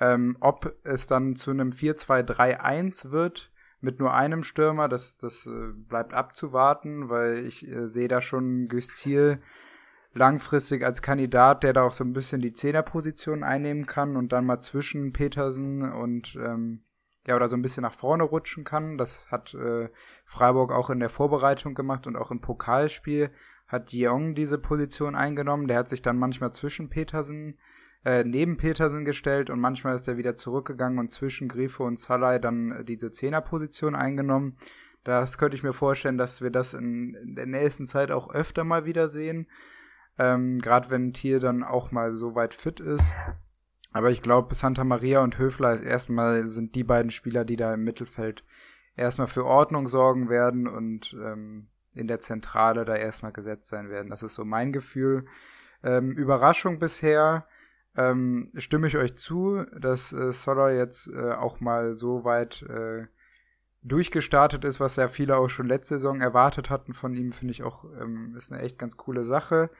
Ähm, 0.00 0.36
ob 0.40 0.74
es 0.82 1.06
dann 1.06 1.36
zu 1.36 1.50
einem 1.50 1.70
4-2-3-1 1.70 3.10
wird 3.10 3.52
mit 3.80 4.00
nur 4.00 4.14
einem 4.14 4.42
Stürmer, 4.42 4.88
das, 4.88 5.18
das 5.18 5.46
äh, 5.46 5.72
bleibt 5.74 6.14
abzuwarten, 6.14 7.10
weil 7.10 7.46
ich 7.46 7.68
äh, 7.68 7.86
sehe 7.86 8.08
da 8.08 8.22
schon 8.22 8.66
Güstil 8.68 9.42
langfristig 10.14 10.82
als 10.82 11.02
Kandidat, 11.02 11.62
der 11.62 11.74
da 11.74 11.82
auch 11.82 11.92
so 11.92 12.02
ein 12.02 12.14
bisschen 12.14 12.40
die 12.40 12.54
Zehnerposition 12.54 13.44
einnehmen 13.44 13.84
kann 13.86 14.16
und 14.16 14.32
dann 14.32 14.46
mal 14.46 14.60
zwischen 14.60 15.12
Petersen 15.12 15.82
und 15.92 16.36
ähm, 16.36 16.82
ja, 17.26 17.36
oder 17.36 17.50
so 17.50 17.56
ein 17.56 17.62
bisschen 17.62 17.82
nach 17.82 17.92
vorne 17.92 18.22
rutschen 18.22 18.64
kann. 18.64 18.96
Das 18.96 19.30
hat 19.30 19.52
äh, 19.52 19.90
Freiburg 20.24 20.72
auch 20.72 20.88
in 20.88 21.00
der 21.00 21.10
Vorbereitung 21.10 21.74
gemacht 21.74 22.06
und 22.06 22.16
auch 22.16 22.30
im 22.30 22.40
Pokalspiel 22.40 23.30
hat 23.66 23.90
Jeong 23.90 24.34
diese 24.34 24.58
Position 24.58 25.14
eingenommen. 25.14 25.68
Der 25.68 25.78
hat 25.78 25.88
sich 25.88 26.02
dann 26.02 26.18
manchmal 26.18 26.52
zwischen 26.52 26.88
Petersen, 26.88 27.58
äh, 28.04 28.24
neben 28.24 28.56
Petersen 28.56 29.04
gestellt 29.04 29.50
und 29.50 29.60
manchmal 29.60 29.96
ist 29.96 30.06
er 30.06 30.16
wieder 30.16 30.36
zurückgegangen 30.36 30.98
und 30.98 31.10
zwischen 31.10 31.48
Grifo 31.48 31.84
und 31.84 31.98
Salai 31.98 32.38
dann 32.38 32.72
äh, 32.72 32.84
diese 32.84 33.10
Zehnerposition 33.10 33.94
eingenommen. 33.94 34.56
Das 35.02 35.38
könnte 35.38 35.56
ich 35.56 35.62
mir 35.62 35.72
vorstellen, 35.72 36.18
dass 36.18 36.40
wir 36.40 36.50
das 36.50 36.74
in, 36.74 37.36
der 37.36 37.46
nächsten 37.46 37.86
Zeit 37.86 38.10
auch 38.10 38.32
öfter 38.32 38.64
mal 38.64 38.86
wieder 38.86 39.08
sehen. 39.08 39.46
Ähm, 40.18 40.58
Gerade 40.58 40.90
wenn 40.90 41.12
Tier 41.12 41.40
dann 41.40 41.62
auch 41.62 41.92
mal 41.92 42.14
so 42.14 42.34
weit 42.34 42.54
fit 42.54 42.80
ist. 42.80 43.12
Aber 43.92 44.10
ich 44.10 44.20
glaube, 44.20 44.54
Santa 44.54 44.84
Maria 44.84 45.20
und 45.20 45.38
Höfler 45.38 45.74
ist 45.74 45.84
erstmal 45.84 46.50
sind 46.50 46.74
die 46.74 46.84
beiden 46.84 47.10
Spieler, 47.10 47.44
die 47.44 47.56
da 47.56 47.74
im 47.74 47.84
Mittelfeld 47.84 48.44
erstmal 48.96 49.26
für 49.26 49.44
Ordnung 49.44 49.86
sorgen 49.86 50.28
werden 50.28 50.66
und 50.66 51.14
ähm, 51.14 51.68
in 51.96 52.08
der 52.08 52.20
Zentrale 52.20 52.84
da 52.84 52.96
erstmal 52.96 53.32
gesetzt 53.32 53.66
sein 53.68 53.90
werden. 53.90 54.10
Das 54.10 54.22
ist 54.22 54.34
so 54.34 54.44
mein 54.44 54.72
Gefühl. 54.72 55.26
Ähm, 55.82 56.12
Überraschung 56.12 56.78
bisher. 56.78 57.46
Ähm, 57.96 58.52
stimme 58.56 58.88
ich 58.88 58.96
euch 58.96 59.14
zu, 59.14 59.64
dass 59.78 60.12
äh, 60.12 60.32
Solar 60.32 60.72
jetzt 60.72 61.08
äh, 61.08 61.32
auch 61.32 61.60
mal 61.60 61.94
so 61.96 62.24
weit 62.24 62.62
äh, 62.62 63.06
durchgestartet 63.82 64.64
ist, 64.64 64.80
was 64.80 64.96
ja 64.96 65.08
viele 65.08 65.36
auch 65.36 65.48
schon 65.48 65.66
letzte 65.66 65.94
Saison 65.94 66.20
erwartet 66.20 66.70
hatten 66.70 66.92
von 66.92 67.14
ihm, 67.14 67.32
finde 67.32 67.52
ich 67.52 67.62
auch, 67.62 67.84
ähm, 68.00 68.34
ist 68.36 68.52
eine 68.52 68.62
echt 68.62 68.78
ganz 68.78 68.96
coole 68.96 69.22
Sache. 69.22 69.70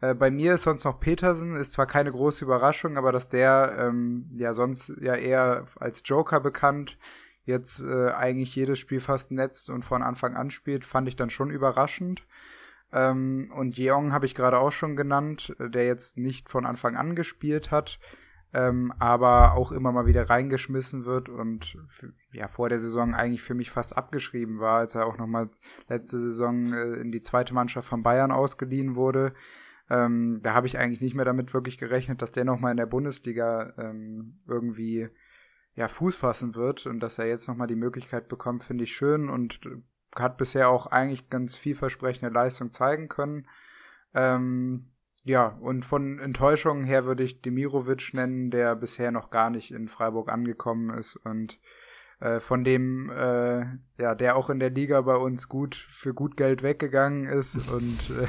Äh, 0.00 0.14
bei 0.14 0.30
mir 0.30 0.54
ist 0.54 0.64
sonst 0.64 0.84
noch 0.84 1.00
Petersen, 1.00 1.54
ist 1.54 1.72
zwar 1.72 1.86
keine 1.86 2.10
große 2.10 2.44
Überraschung, 2.44 2.98
aber 2.98 3.12
dass 3.12 3.28
der 3.28 3.76
ähm, 3.78 4.28
ja 4.34 4.52
sonst 4.52 4.92
ja 5.00 5.14
eher 5.14 5.64
als 5.76 6.02
Joker 6.04 6.40
bekannt 6.40 6.98
jetzt 7.44 7.82
äh, 7.82 8.10
eigentlich 8.10 8.54
jedes 8.56 8.78
Spiel 8.78 9.00
fast 9.00 9.30
netzt 9.30 9.70
und 9.70 9.84
von 9.84 10.02
Anfang 10.02 10.34
an 10.34 10.50
spielt, 10.50 10.84
fand 10.84 11.08
ich 11.08 11.16
dann 11.16 11.30
schon 11.30 11.50
überraschend. 11.50 12.26
Ähm, 12.92 13.52
und 13.54 13.76
Jeong 13.76 14.12
habe 14.12 14.26
ich 14.26 14.34
gerade 14.34 14.58
auch 14.58 14.72
schon 14.72 14.96
genannt, 14.96 15.54
äh, 15.58 15.68
der 15.68 15.86
jetzt 15.86 16.16
nicht 16.16 16.48
von 16.48 16.64
Anfang 16.64 16.96
an 16.96 17.16
gespielt 17.16 17.70
hat, 17.70 17.98
ähm, 18.54 18.92
aber 19.00 19.54
auch 19.54 19.72
immer 19.72 19.90
mal 19.90 20.06
wieder 20.06 20.30
reingeschmissen 20.30 21.04
wird 21.04 21.28
und 21.28 21.76
ja 22.32 22.46
vor 22.46 22.68
der 22.68 22.78
Saison 22.78 23.12
eigentlich 23.12 23.42
für 23.42 23.54
mich 23.54 23.72
fast 23.72 23.96
abgeschrieben 23.96 24.60
war, 24.60 24.78
als 24.78 24.94
er 24.94 25.06
auch 25.06 25.18
noch 25.18 25.26
mal 25.26 25.50
letzte 25.88 26.20
Saison 26.20 26.72
äh, 26.72 26.94
in 26.94 27.10
die 27.10 27.22
zweite 27.22 27.52
Mannschaft 27.52 27.88
von 27.88 28.04
Bayern 28.04 28.30
ausgeliehen 28.30 28.94
wurde. 28.94 29.34
Ähm, 29.90 30.40
da 30.42 30.54
habe 30.54 30.68
ich 30.68 30.78
eigentlich 30.78 31.00
nicht 31.00 31.16
mehr 31.16 31.24
damit 31.24 31.52
wirklich 31.52 31.78
gerechnet, 31.78 32.22
dass 32.22 32.32
der 32.32 32.44
noch 32.44 32.60
mal 32.60 32.70
in 32.70 32.76
der 32.76 32.86
Bundesliga 32.86 33.74
ähm, 33.76 34.38
irgendwie 34.46 35.10
ja, 35.74 35.88
Fuß 35.88 36.16
fassen 36.16 36.54
wird 36.54 36.86
und 36.86 37.00
dass 37.00 37.18
er 37.18 37.26
jetzt 37.26 37.48
nochmal 37.48 37.66
die 37.66 37.74
Möglichkeit 37.74 38.28
bekommt, 38.28 38.64
finde 38.64 38.84
ich 38.84 38.94
schön 38.94 39.28
und 39.28 39.60
hat 40.16 40.36
bisher 40.36 40.68
auch 40.68 40.86
eigentlich 40.86 41.28
ganz 41.30 41.56
vielversprechende 41.56 42.32
Leistung 42.32 42.72
zeigen 42.72 43.08
können. 43.08 43.48
Ähm, 44.14 44.90
ja, 45.24 45.48
und 45.60 45.84
von 45.84 46.18
Enttäuschungen 46.18 46.84
her 46.84 47.06
würde 47.06 47.24
ich 47.24 47.40
Demirovic 47.40 48.12
nennen, 48.12 48.50
der 48.50 48.76
bisher 48.76 49.10
noch 49.10 49.30
gar 49.30 49.50
nicht 49.50 49.72
in 49.72 49.88
Freiburg 49.88 50.30
angekommen 50.30 50.90
ist 50.90 51.16
und 51.16 51.58
äh, 52.20 52.40
von 52.40 52.62
dem, 52.62 53.10
äh, 53.10 53.64
ja, 53.98 54.14
der 54.14 54.36
auch 54.36 54.50
in 54.50 54.60
der 54.60 54.70
Liga 54.70 55.00
bei 55.00 55.16
uns 55.16 55.48
gut 55.48 55.74
für 55.74 56.14
gut 56.14 56.36
Geld 56.36 56.62
weggegangen 56.62 57.26
ist 57.26 57.54
und 57.72 58.18
äh, 58.20 58.28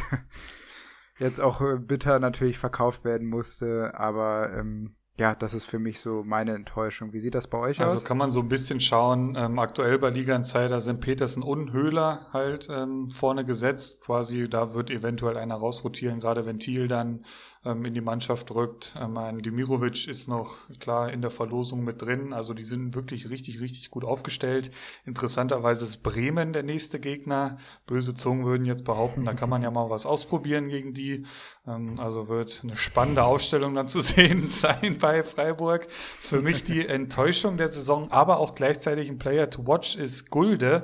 jetzt 1.24 1.40
auch 1.42 1.62
bitter 1.80 2.20
natürlich 2.20 2.58
verkauft 2.58 3.04
werden 3.04 3.28
musste, 3.28 3.94
aber 3.96 4.52
ähm, 4.54 4.96
ja, 5.18 5.34
das 5.34 5.54
ist 5.54 5.64
für 5.66 5.80
mich 5.80 6.02
so 6.02 6.24
meine 6.26 6.54
Enttäuschung. 6.54 7.14
Wie 7.14 7.22
sieht 7.22 7.36
das 7.36 7.48
bei 7.48 7.58
euch 7.58 7.80
also 7.80 7.84
aus? 7.84 7.96
Also 7.98 8.08
kann 8.08 8.18
man 8.18 8.32
so 8.32 8.42
ein 8.42 8.50
bisschen 8.50 8.82
schauen, 8.82 9.36
ähm, 9.38 9.60
aktuell 9.60 9.98
bei 9.98 10.10
Liga 10.10 10.36
Insider 10.36 10.82
sind 10.82 11.00
Petersen 11.00 11.42
und 11.42 11.72
Höhler 11.72 12.26
halt 12.34 12.68
ähm, 12.70 13.10
vorne 13.12 13.46
gesetzt. 13.46 14.02
Quasi, 14.02 14.50
da 14.50 14.74
wird 14.74 14.90
eventuell 14.90 15.38
einer 15.38 15.56
rausrotieren, 15.56 16.20
gerade 16.20 16.46
wenn 16.46 16.60
Thiel 16.60 16.90
dann 16.90 17.24
ähm, 17.66 17.84
in 17.86 17.94
die 17.94 18.02
Mannschaft 18.02 18.52
rückt. 18.52 18.96
Ähm, 19.02 19.18
ein 19.18 19.40
Demirovic 19.40 20.08
ist 20.08 20.28
noch 20.28 20.56
klar 20.80 21.12
in 21.12 21.22
der 21.22 21.32
Verlosung 21.32 21.84
mit 21.84 22.02
drin. 22.02 22.34
Also 22.34 22.54
die 22.54 22.64
sind 22.64 22.94
wirklich 22.94 23.30
richtig, 23.30 23.62
richtig 23.62 23.92
gut 23.92 24.06
aufgestellt. 24.06 24.70
Interessanterweise 25.06 25.86
ist 25.86 26.04
Bremen 26.04 26.54
der 26.54 26.64
nächste 26.64 27.00
Gegner. 27.00 27.58
Böse 27.88 28.14
Zungen 28.14 28.46
würden 28.46 28.66
jetzt 28.66 28.86
behaupten, 28.86 29.26
da 29.26 29.34
kann 29.34 29.50
man 29.50 29.64
ja 29.64 29.72
mal 29.72 29.90
was 29.90 30.06
ausprobieren 30.06 30.68
gegen 30.68 30.94
die. 30.94 31.26
Ähm, 31.66 31.96
also 32.00 32.28
wird 32.28 32.62
eine 32.64 32.76
spannende 32.76 33.24
Aufstellung 33.24 33.76
dann 33.76 33.88
zu 33.88 34.02
sehen 34.06 34.52
sein 34.52 34.98
bei 35.06 35.22
Freiburg. 35.22 35.86
Für 35.91 36.41
mich 36.41 36.64
die 36.64 36.88
Enttäuschung 36.88 37.57
der 37.57 37.69
Saison, 37.69 38.11
aber 38.11 38.40
auch 38.40 38.56
gleichzeitig 38.56 39.07
ein 39.10 39.19
Player 39.19 39.48
to 39.52 39.68
watch 39.68 39.98
ist 39.98 40.32
Gulde 40.32 40.84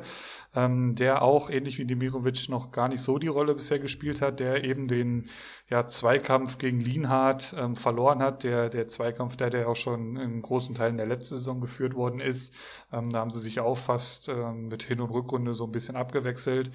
ähm, 0.56 0.96
der 0.96 1.22
auch 1.22 1.50
ähnlich 1.50 1.78
wie 1.78 1.86
Demirovic 1.86 2.50
noch 2.50 2.72
gar 2.72 2.90
nicht 2.90 3.02
so 3.02 3.18
die 3.18 3.28
Rolle 3.28 3.56
bisher 3.56 3.80
gespielt 3.80 4.22
hat, 4.22 4.40
der 4.40 4.64
eben 4.64 4.88
den 4.88 5.30
ja, 5.70 5.88
Zweikampf 5.88 6.58
gegen 6.58 6.80
Lienhardt 6.80 7.56
ähm, 7.58 7.76
verloren 7.76 8.22
hat, 8.22 8.44
der, 8.44 8.70
der 8.70 8.88
Zweikampf, 8.88 9.38
der, 9.38 9.50
der 9.50 9.70
auch 9.70 9.76
schon 9.76 10.18
in 10.18 10.42
großen 10.42 10.76
Teilen 10.76 10.98
der 10.98 11.06
letzten 11.06 11.36
Saison 11.36 11.62
geführt 11.62 11.96
worden 11.96 12.20
ist. 12.20 12.54
Ähm, 12.92 13.10
da 13.10 13.20
haben 13.20 13.30
sie 13.30 13.40
sich 13.40 13.62
auch 13.62 13.78
fast 13.78 14.28
ähm, 14.28 14.68
mit 14.68 14.84
Hin- 14.84 15.00
und 15.00 15.12
Rückrunde 15.12 15.54
so 15.54 15.64
ein 15.64 15.72
bisschen 15.72 15.96
abgewechselt. 15.96 16.72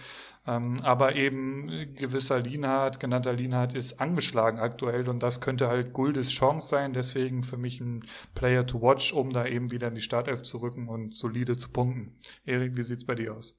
Ähm, 0.46 0.80
aber 0.82 1.16
eben 1.16 1.94
gewisser 1.94 2.40
Lienhardt, 2.40 3.00
genannter 3.00 3.32
Lienhardt, 3.32 3.74
ist 3.74 4.00
angeschlagen 4.00 4.58
aktuell 4.58 5.08
und 5.08 5.22
das 5.22 5.40
könnte 5.40 5.68
halt 5.68 5.92
Guldes 5.92 6.30
Chance 6.30 6.68
sein. 6.68 6.92
Deswegen 6.92 7.42
für 7.42 7.56
mich 7.56 7.80
ein 7.80 8.04
Player 8.34 8.66
to 8.66 8.80
watch, 8.80 9.12
um 9.12 9.30
da 9.30 9.46
eben 9.46 9.70
wieder 9.72 9.88
in 9.88 9.94
die 9.94 10.02
Startelf 10.02 10.42
zu 10.42 10.58
rücken 10.58 10.88
und 10.88 11.14
solide 11.14 11.56
zu 11.56 11.70
punkten. 11.70 12.16
Erik, 12.44 12.76
wie 12.76 12.82
sieht's 12.82 13.04
bei 13.04 13.14
dir 13.14 13.34
aus? 13.34 13.58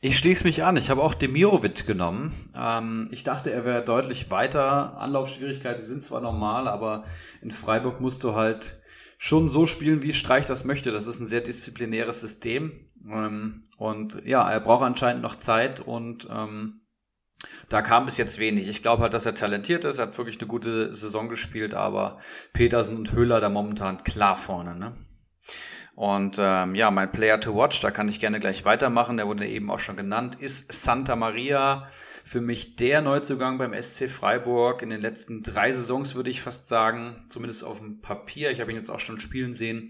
Ich 0.00 0.18
schließe 0.18 0.44
mich 0.44 0.62
an. 0.62 0.76
Ich 0.76 0.90
habe 0.90 1.02
auch 1.02 1.14
Demirovic 1.14 1.86
genommen. 1.86 2.32
Ähm, 2.54 3.08
ich 3.10 3.24
dachte, 3.24 3.50
er 3.50 3.64
wäre 3.64 3.84
deutlich 3.84 4.30
weiter. 4.30 4.98
Anlaufschwierigkeiten 4.98 5.82
sind 5.82 6.02
zwar 6.02 6.20
normal, 6.20 6.68
aber 6.68 7.04
in 7.42 7.50
Freiburg 7.50 8.00
musst 8.00 8.22
du 8.22 8.34
halt 8.34 8.80
schon 9.18 9.48
so 9.48 9.66
spielen, 9.66 10.02
wie 10.02 10.12
Streich 10.12 10.44
das 10.44 10.64
möchte. 10.64 10.92
Das 10.92 11.06
ist 11.06 11.20
ein 11.20 11.26
sehr 11.26 11.40
disziplinäres 11.40 12.20
System. 12.20 12.85
Ähm, 13.10 13.62
und 13.78 14.22
ja, 14.24 14.48
er 14.48 14.60
braucht 14.60 14.84
anscheinend 14.84 15.22
noch 15.22 15.36
Zeit 15.36 15.80
und 15.80 16.28
ähm, 16.30 16.80
da 17.68 17.82
kam 17.82 18.04
bis 18.04 18.16
jetzt 18.16 18.38
wenig. 18.38 18.68
Ich 18.68 18.82
glaube 18.82 19.02
halt, 19.02 19.14
dass 19.14 19.26
er 19.26 19.34
talentiert 19.34 19.84
ist, 19.84 19.98
er 19.98 20.06
hat 20.06 20.18
wirklich 20.18 20.38
eine 20.40 20.48
gute 20.48 20.94
Saison 20.94 21.28
gespielt, 21.28 21.74
aber 21.74 22.18
Petersen 22.52 22.96
und 22.96 23.12
Höhler 23.12 23.40
da 23.40 23.48
momentan 23.48 24.04
klar 24.04 24.36
vorne. 24.36 24.74
Ne? 24.74 24.92
Und 25.96 26.36
ähm, 26.38 26.74
ja, 26.74 26.90
mein 26.90 27.10
Player 27.10 27.40
to 27.40 27.56
Watch, 27.56 27.80
da 27.80 27.90
kann 27.90 28.06
ich 28.06 28.20
gerne 28.20 28.38
gleich 28.38 28.66
weitermachen, 28.66 29.16
der 29.16 29.26
wurde 29.28 29.46
eben 29.46 29.70
auch 29.70 29.80
schon 29.80 29.96
genannt, 29.96 30.36
ist 30.38 30.70
Santa 30.70 31.16
Maria. 31.16 31.88
Für 32.22 32.42
mich 32.42 32.76
der 32.76 33.00
Neuzugang 33.00 33.56
beim 33.56 33.72
SC 33.72 34.10
Freiburg 34.10 34.82
in 34.82 34.90
den 34.90 35.00
letzten 35.00 35.42
drei 35.42 35.72
Saisons, 35.72 36.14
würde 36.14 36.28
ich 36.28 36.42
fast 36.42 36.66
sagen, 36.66 37.16
zumindest 37.28 37.64
auf 37.64 37.78
dem 37.78 38.02
Papier. 38.02 38.50
Ich 38.50 38.60
habe 38.60 38.70
ihn 38.72 38.76
jetzt 38.76 38.90
auch 38.90 39.00
schon 39.00 39.20
spielen 39.20 39.54
sehen. 39.54 39.88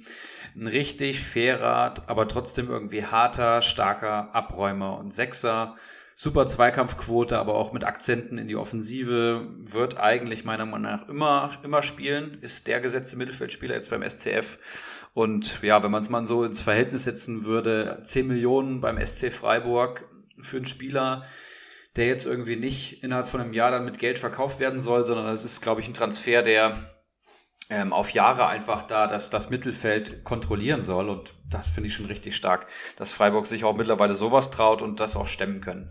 Ein 0.55 0.69
richtig 0.69 1.21
fairer, 1.21 1.95
aber 2.07 2.29
trotzdem 2.29 2.69
irgendwie 2.71 3.05
harter, 3.05 3.61
starker 3.61 4.33
Abräumer 4.33 4.99
und 4.99 5.13
Sechser 5.13 5.75
super 6.19 6.47
Zweikampfquote, 6.47 7.39
aber 7.39 7.57
auch 7.57 7.75
mit 7.75 7.85
Akzenten 7.85 8.39
in 8.39 8.49
die 8.49 8.57
Offensive, 8.57 9.47
wird 9.59 9.99
eigentlich 9.99 10.47
meiner 10.47 10.65
Meinung 10.65 10.91
nach 10.91 11.09
immer, 11.11 11.51
immer 11.63 11.83
spielen, 11.83 12.39
ist 12.41 12.69
der 12.69 12.81
gesetzte 12.81 13.19
Mittelfeldspieler 13.19 13.75
jetzt 13.75 13.91
beim 13.91 14.03
SCF. 14.03 14.59
Und 15.17 15.63
ja, 15.63 15.83
wenn 15.83 15.91
man 15.91 16.03
es 16.03 16.11
mal 16.11 16.27
so 16.27 16.45
ins 16.45 16.61
Verhältnis 16.61 17.05
setzen 17.05 17.47
würde, 17.47 18.01
10 18.03 18.27
Millionen 18.27 18.83
beim 18.83 19.01
SC 19.01 19.33
Freiburg 19.33 20.05
für 20.43 20.59
einen 20.59 20.67
Spieler, 20.67 21.25
der 21.97 22.07
jetzt 22.07 22.27
irgendwie 22.27 22.57
nicht 22.57 23.03
innerhalb 23.03 23.27
von 23.27 23.41
einem 23.41 23.55
Jahr 23.55 23.71
dann 23.71 23.87
mit 23.87 23.99
Geld 23.99 24.19
verkauft 24.19 24.61
werden 24.61 24.79
soll, 24.79 25.07
sondern 25.07 25.25
das 25.25 25.43
ist, 25.43 25.63
glaube 25.63 25.81
ich, 25.81 25.89
ein 25.89 25.95
Transfer, 25.95 26.43
der 26.43 26.96
ähm, 27.69 27.93
auf 27.93 28.11
Jahre 28.11 28.47
einfach 28.47 28.83
da 28.83 29.07
das, 29.07 29.31
das 29.31 29.51
Mittelfeld 29.51 30.25
kontrollieren 30.25 30.83
soll. 30.83 31.09
Und 31.09 31.35
das 31.49 31.69
finde 31.69 31.89
ich 31.89 31.95
schon 31.95 32.07
richtig 32.07 32.37
stark, 32.37 32.67
dass 32.97 33.13
Freiburg 33.13 33.47
sich 33.47 33.65
auch 33.65 33.77
mittlerweile 33.77 34.15
sowas 34.15 34.51
traut 34.51 34.83
und 34.83 35.01
das 35.01 35.17
auch 35.17 35.27
stemmen 35.27 35.61
können. 35.61 35.91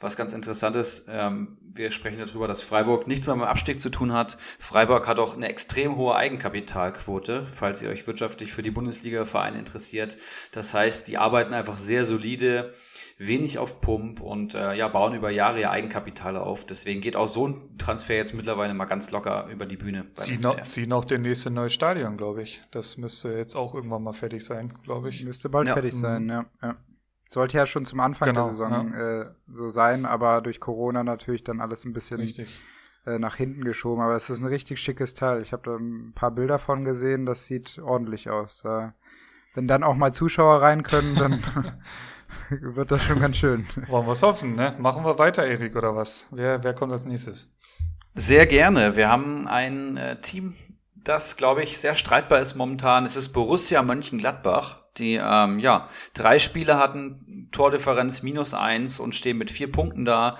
Was 0.00 0.16
ganz 0.16 0.32
interessant 0.32 0.76
ist, 0.76 1.04
ähm, 1.08 1.56
wir 1.74 1.90
sprechen 1.90 2.18
darüber, 2.24 2.46
dass 2.46 2.62
Freiburg 2.62 3.06
nichts 3.06 3.26
mehr 3.26 3.36
mit 3.36 3.46
dem 3.46 3.48
Abstieg 3.48 3.80
zu 3.80 3.90
tun 3.90 4.12
hat. 4.12 4.36
Freiburg 4.58 5.08
hat 5.08 5.18
auch 5.18 5.34
eine 5.34 5.48
extrem 5.48 5.96
hohe 5.96 6.14
Eigenkapitalquote, 6.14 7.46
falls 7.50 7.82
ihr 7.82 7.88
euch 7.88 8.06
wirtschaftlich 8.06 8.52
für 8.52 8.62
die 8.62 8.70
Bundesliga-Vereine 8.70 9.58
interessiert. 9.58 10.16
Das 10.52 10.74
heißt, 10.74 11.08
die 11.08 11.18
arbeiten 11.18 11.54
einfach 11.54 11.78
sehr 11.78 12.04
solide 12.04 12.74
wenig 13.18 13.58
auf 13.58 13.80
Pump 13.80 14.20
und 14.20 14.54
äh, 14.54 14.74
ja, 14.74 14.88
bauen 14.88 15.14
über 15.14 15.30
Jahre 15.30 15.60
ihr 15.60 15.70
Eigenkapital 15.70 16.36
auf. 16.36 16.66
Deswegen 16.66 17.00
geht 17.00 17.16
auch 17.16 17.28
so 17.28 17.48
ein 17.48 17.78
Transfer 17.78 18.14
jetzt 18.14 18.34
mittlerweile 18.34 18.74
mal 18.74 18.84
ganz 18.84 19.10
locker 19.10 19.48
über 19.50 19.64
die 19.64 19.76
Bühne. 19.76 20.06
Ziehen 20.14 20.44
auch, 20.44 20.62
ziehen 20.62 20.92
auch 20.92 21.04
der 21.04 21.18
nächste 21.18 21.50
neue 21.50 21.70
Stadion, 21.70 22.16
glaube 22.16 22.42
ich. 22.42 22.62
Das 22.70 22.98
müsste 22.98 23.32
jetzt 23.32 23.54
auch 23.54 23.74
irgendwann 23.74 24.02
mal 24.02 24.12
fertig 24.12 24.44
sein, 24.44 24.72
glaube 24.84 25.08
ich. 25.08 25.24
Müsste 25.24 25.48
bald 25.48 25.68
ja. 25.68 25.74
fertig 25.74 25.94
sein, 25.94 26.24
mhm. 26.24 26.30
ja. 26.30 26.46
ja. 26.62 26.74
Sollte 27.28 27.56
ja 27.56 27.66
schon 27.66 27.86
zum 27.86 28.00
Anfang 28.00 28.28
genau, 28.28 28.44
der 28.44 28.50
Saison 28.50 28.92
ja. 28.92 29.22
äh, 29.22 29.30
so 29.50 29.70
sein, 29.70 30.04
aber 30.04 30.42
durch 30.42 30.60
Corona 30.60 31.02
natürlich 31.02 31.42
dann 31.42 31.60
alles 31.60 31.84
ein 31.84 31.92
bisschen 31.92 32.20
äh, 33.06 33.18
nach 33.18 33.36
hinten 33.36 33.64
geschoben. 33.64 34.02
Aber 34.02 34.14
es 34.14 34.28
ist 34.30 34.40
ein 34.40 34.46
richtig 34.46 34.78
schickes 34.78 35.14
Teil. 35.14 35.40
Ich 35.40 35.52
habe 35.52 35.62
da 35.64 35.76
ein 35.76 36.12
paar 36.14 36.30
Bilder 36.30 36.58
von 36.58 36.84
gesehen, 36.84 37.24
das 37.24 37.46
sieht 37.46 37.78
ordentlich 37.78 38.28
aus. 38.28 38.62
Äh, 38.64 38.88
wenn 39.54 39.66
dann 39.66 39.82
auch 39.82 39.96
mal 39.96 40.12
Zuschauer 40.12 40.60
rein 40.60 40.82
können, 40.82 41.16
dann 41.16 41.42
wird 42.60 42.90
das 42.90 43.04
schon 43.04 43.20
ganz 43.20 43.36
schön. 43.36 43.66
Wollen 43.88 44.06
wir 44.06 44.12
es 44.12 44.22
hoffen, 44.22 44.54
ne? 44.54 44.74
Machen 44.78 45.04
wir 45.04 45.18
weiter, 45.18 45.46
Erik, 45.46 45.76
oder 45.76 45.94
was? 45.94 46.26
Wer, 46.30 46.62
wer 46.62 46.74
kommt 46.74 46.92
als 46.92 47.06
nächstes? 47.06 47.52
Sehr 48.14 48.46
gerne. 48.46 48.96
Wir 48.96 49.08
haben 49.08 49.46
ein 49.46 49.96
äh, 49.96 50.20
Team, 50.20 50.54
das, 50.94 51.36
glaube 51.36 51.62
ich, 51.62 51.78
sehr 51.78 51.94
streitbar 51.94 52.40
ist 52.40 52.54
momentan. 52.54 53.04
Es 53.04 53.16
ist 53.16 53.30
Borussia 53.30 53.82
Mönchengladbach, 53.82 54.82
die 54.96 55.20
ähm, 55.22 55.58
ja 55.58 55.88
drei 56.14 56.38
Spiele 56.38 56.78
hatten, 56.78 57.48
Tordifferenz 57.52 58.22
minus 58.22 58.54
eins 58.54 58.98
und 58.98 59.14
stehen 59.14 59.38
mit 59.38 59.50
vier 59.50 59.70
Punkten 59.70 60.04
da. 60.04 60.38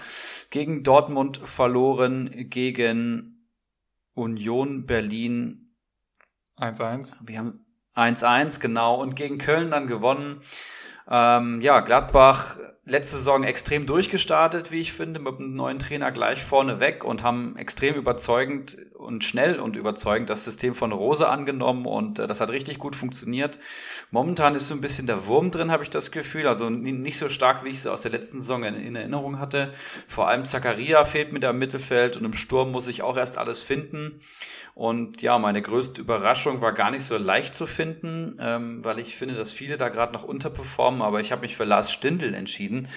Gegen 0.51 0.83
Dortmund 0.83 1.39
verloren, 1.39 2.49
gegen 2.49 3.51
Union 4.15 4.87
Berlin 4.87 5.75
1-1. 6.57 7.17
Wir 7.23 7.39
haben 7.39 7.67
1-1, 7.95 8.61
genau. 8.61 9.01
Und 9.01 9.17
gegen 9.17 9.39
Köln 9.39 9.71
dann 9.71 9.87
gewonnen. 9.87 10.41
Ähm, 11.09 11.61
ja, 11.61 11.81
Gladbach 11.81 12.57
letzte 12.89 13.17
Saison 13.17 13.43
extrem 13.43 13.85
durchgestartet, 13.85 14.71
wie 14.71 14.81
ich 14.81 14.93
finde, 14.93 15.19
mit 15.19 15.39
einem 15.39 15.57
neuen 15.57 15.81
Trainer 15.81 16.13
gleich 16.13 16.43
vorne 16.43 16.79
weg 16.79 17.03
und 17.03 17.25
haben 17.25 17.57
extrem 17.57 17.97
überzeugend 17.97 18.79
und 18.95 19.25
schnell 19.25 19.59
und 19.59 19.75
überzeugend 19.75 20.31
das 20.31 20.45
System 20.45 20.73
von 20.73 20.93
Rose 20.93 21.29
angenommen 21.29 21.85
und 21.85 22.21
äh, 22.21 22.29
das 22.29 22.41
hat 22.41 22.51
richtig 22.51 22.79
gut 22.79 22.95
funktioniert. 22.95 23.59
Momentan 24.13 24.55
ist 24.55 24.69
so 24.69 24.75
ein 24.75 24.81
bisschen 24.81 25.09
der 25.09 25.27
Wurm 25.27 25.51
drin, 25.51 25.73
habe 25.73 25.83
ich 25.83 25.91
das 25.91 26.13
Gefühl, 26.13 26.47
also 26.47 26.71
nicht 26.71 27.19
so 27.19 27.29
stark, 27.29 27.65
wie 27.65 27.71
ich 27.71 27.77
es 27.77 27.87
aus 27.89 28.03
der 28.03 28.13
letzten 28.13 28.41
Saison 28.41 28.63
in, 28.63 28.77
in 28.77 28.95
Erinnerung 28.95 29.41
hatte. 29.41 29.73
Vor 30.07 30.29
allem 30.29 30.47
Zakaria 30.47 31.05
fehlt 31.05 31.33
mir 31.33 31.41
da 31.41 31.51
im 31.51 31.59
Mittelfeld 31.59 32.17
und 32.17 32.25
im 32.25 32.35
Sturm 32.35 32.71
muss 32.71 32.87
ich 32.87 33.03
auch 33.03 33.17
erst 33.17 33.37
alles 33.37 33.63
finden. 33.63 34.21
Und 34.75 35.23
ja, 35.23 35.39
meine 35.39 35.63
größte 35.63 36.03
Überraschung 36.03 36.61
war 36.61 36.73
gar 36.73 36.91
nicht 36.91 37.03
so 37.03 37.17
leicht 37.17 37.55
zu 37.55 37.67
finden, 37.67 38.37
ähm, 38.39 38.85
weil 38.85 38.99
ich 38.99 39.17
finde, 39.17 39.35
dass 39.35 39.51
viele 39.51 39.79
da 39.79 39.89
gerade 39.89 40.13
noch 40.13 40.23
unterperformen, 40.23 40.96
aber 41.03 41.21
ich 41.21 41.33
habe 41.33 41.43
mich 41.43 41.57
für 41.57 41.65
Lars 41.65 41.93
Stindl 41.93 42.35
entschieden. 42.35 42.89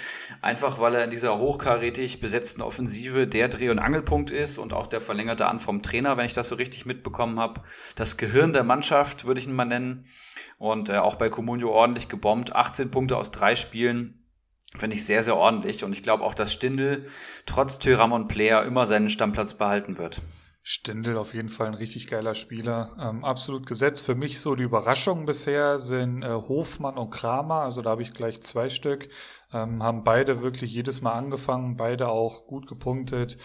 Einfach 0.41 0.79
weil 0.79 0.95
er 0.95 1.03
in 1.03 1.09
dieser 1.09 1.37
hochkarätig 1.37 2.19
besetzten 2.19 2.61
Offensive 2.61 3.27
der 3.27 3.47
Dreh- 3.49 3.69
und 3.69 3.79
Angelpunkt 3.79 4.31
ist 4.31 4.57
und 4.57 4.73
auch 4.73 4.87
der 4.87 5.01
verlängerte 5.01 5.47
Arm 5.47 5.59
vom 5.59 5.81
Trainer, 5.81 6.17
wenn 6.17 6.25
ich 6.25 6.33
das 6.33 6.47
so 6.47 6.55
richtig 6.55 6.85
mitbekommen 6.85 7.39
habe. 7.39 7.61
Das 7.95 8.17
Gehirn 8.17 8.53
der 8.53 8.63
Mannschaft, 8.63 9.25
würde 9.25 9.39
ich 9.39 9.47
ihn 9.47 9.55
mal 9.55 9.65
nennen. 9.65 10.05
Und 10.57 10.89
äh, 10.89 10.97
auch 10.97 11.15
bei 11.15 11.29
Comunio 11.29 11.71
ordentlich 11.71 12.09
gebombt. 12.09 12.55
18 12.55 12.91
Punkte 12.91 13.17
aus 13.17 13.31
drei 13.31 13.55
Spielen. 13.55 14.25
Finde 14.77 14.95
ich 14.95 15.05
sehr, 15.05 15.23
sehr 15.23 15.35
ordentlich. 15.35 15.83
Und 15.83 15.93
ich 15.93 16.03
glaube 16.03 16.23
auch, 16.23 16.33
dass 16.33 16.53
Stindl 16.53 17.05
trotz 17.45 17.79
Tyram 17.79 18.11
und 18.11 18.27
Player 18.27 18.63
immer 18.63 18.85
seinen 18.85 19.09
Stammplatz 19.09 19.55
behalten 19.55 19.97
wird. 19.97 20.21
Stindel 20.71 21.17
auf 21.17 21.33
jeden 21.33 21.49
Fall 21.49 21.65
ein 21.65 21.73
richtig 21.73 22.05
geiler 22.05 22.35
Spieler. 22.35 22.95
Ähm, 23.01 23.25
absolut 23.25 23.65
gesetzt. 23.65 24.05
Für 24.05 24.13
mich 24.13 24.39
so 24.39 24.53
die 24.53 24.61
Überraschungen 24.61 25.25
bisher 25.25 25.79
sind 25.79 26.21
äh, 26.21 26.29
Hofmann 26.29 26.95
und 26.95 27.09
Kramer. 27.09 27.63
Also 27.63 27.81
da 27.81 27.89
habe 27.89 28.03
ich 28.03 28.13
gleich 28.13 28.43
zwei 28.43 28.69
Stück. 28.69 29.07
Ähm, 29.51 29.81
haben 29.81 30.03
beide 30.03 30.43
wirklich 30.43 30.71
jedes 30.71 31.01
Mal 31.01 31.13
angefangen, 31.13 31.75
beide 31.75 32.09
auch 32.09 32.45
gut 32.45 32.67
gepunktet. 32.67 33.37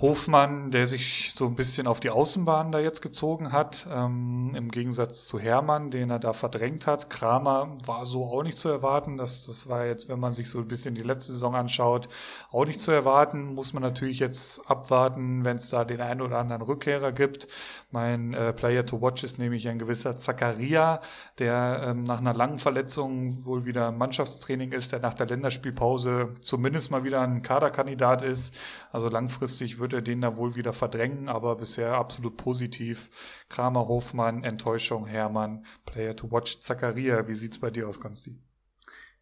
Hofmann, 0.00 0.72
der 0.72 0.88
sich 0.88 1.32
so 1.36 1.46
ein 1.46 1.54
bisschen 1.54 1.86
auf 1.86 2.00
die 2.00 2.10
Außenbahn 2.10 2.72
da 2.72 2.80
jetzt 2.80 3.00
gezogen 3.00 3.52
hat, 3.52 3.86
ähm, 3.92 4.52
im 4.56 4.72
Gegensatz 4.72 5.26
zu 5.26 5.38
Hermann, 5.38 5.92
den 5.92 6.10
er 6.10 6.18
da 6.18 6.32
verdrängt 6.32 6.88
hat. 6.88 7.10
Kramer 7.10 7.78
war 7.86 8.04
so 8.04 8.24
auch 8.24 8.42
nicht 8.42 8.58
zu 8.58 8.68
erwarten. 8.68 9.16
Das, 9.16 9.46
das 9.46 9.68
war 9.68 9.86
jetzt, 9.86 10.08
wenn 10.08 10.18
man 10.18 10.32
sich 10.32 10.50
so 10.50 10.58
ein 10.58 10.66
bisschen 10.66 10.96
die 10.96 11.02
letzte 11.02 11.32
Saison 11.32 11.54
anschaut, 11.54 12.08
auch 12.50 12.66
nicht 12.66 12.80
zu 12.80 12.90
erwarten. 12.90 13.54
Muss 13.54 13.72
man 13.72 13.84
natürlich 13.84 14.18
jetzt 14.18 14.68
abwarten, 14.68 15.44
wenn 15.44 15.58
es 15.58 15.70
da 15.70 15.84
den 15.84 16.00
einen 16.00 16.22
oder 16.22 16.38
anderen 16.38 16.62
Rückkehrer 16.62 17.12
gibt. 17.12 17.46
Mein 17.92 18.34
äh, 18.34 18.52
Player 18.52 18.84
to 18.84 19.00
watch 19.00 19.22
ist 19.22 19.38
nämlich 19.38 19.68
ein 19.68 19.78
gewisser 19.78 20.16
Zakaria, 20.16 21.00
der 21.38 21.84
ähm, 21.86 22.02
nach 22.02 22.18
einer 22.18 22.34
langen 22.34 22.58
Verletzung 22.58 23.44
wohl 23.44 23.64
wieder 23.64 23.92
Mannschaftstraining 23.92 24.72
ist, 24.72 24.90
der 24.90 24.98
nach 24.98 25.14
der 25.14 25.26
Länderspielpause 25.26 26.34
zumindest 26.40 26.90
mal 26.90 27.04
wieder 27.04 27.20
ein 27.20 27.42
Kaderkandidat 27.42 28.22
ist. 28.22 28.54
Also 28.90 29.08
langfristig 29.08 29.78
wird 29.78 29.83
er 29.92 30.02
den 30.02 30.20
da 30.20 30.36
wohl 30.36 30.56
wieder 30.56 30.72
verdrängen, 30.72 31.28
aber 31.28 31.56
bisher 31.56 31.94
absolut 31.94 32.36
positiv. 32.36 33.44
Kramer, 33.48 33.88
Hofmann, 33.88 34.44
Enttäuschung, 34.44 35.06
Hermann, 35.06 35.64
Player 35.84 36.16
to 36.16 36.30
Watch, 36.30 36.60
Zakaria. 36.60 37.26
Wie 37.28 37.34
sieht's 37.34 37.58
bei 37.58 37.70
dir 37.70 37.88
aus, 37.88 38.00
Konsti? 38.00 38.38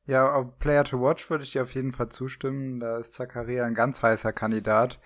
Ja, 0.05 0.33
auf 0.33 0.59
Player 0.59 0.85
to 0.85 1.01
Watch 1.01 1.29
würde 1.31 1.45
ich 1.45 1.53
dir 1.53 1.63
auf 1.63 1.75
jeden 1.75 1.93
Fall 1.93 2.09
zustimmen. 2.09 2.81
Da 2.81 2.99
ist 2.99 3.13
Zakaria 3.13 3.65
ein 3.65 3.75
ganz 3.75 4.03
heißer 4.03 4.33
Kandidat. 4.33 4.99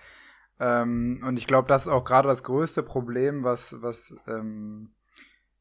Ähm, 0.59 1.23
und 1.25 1.37
ich 1.37 1.47
glaube, 1.47 1.67
das 1.67 1.83
ist 1.83 1.87
auch 1.89 2.03
gerade 2.03 2.27
das 2.27 2.43
größte 2.43 2.83
Problem, 2.83 3.43
was, 3.43 3.75
was 3.79 4.15
ähm, 4.27 4.89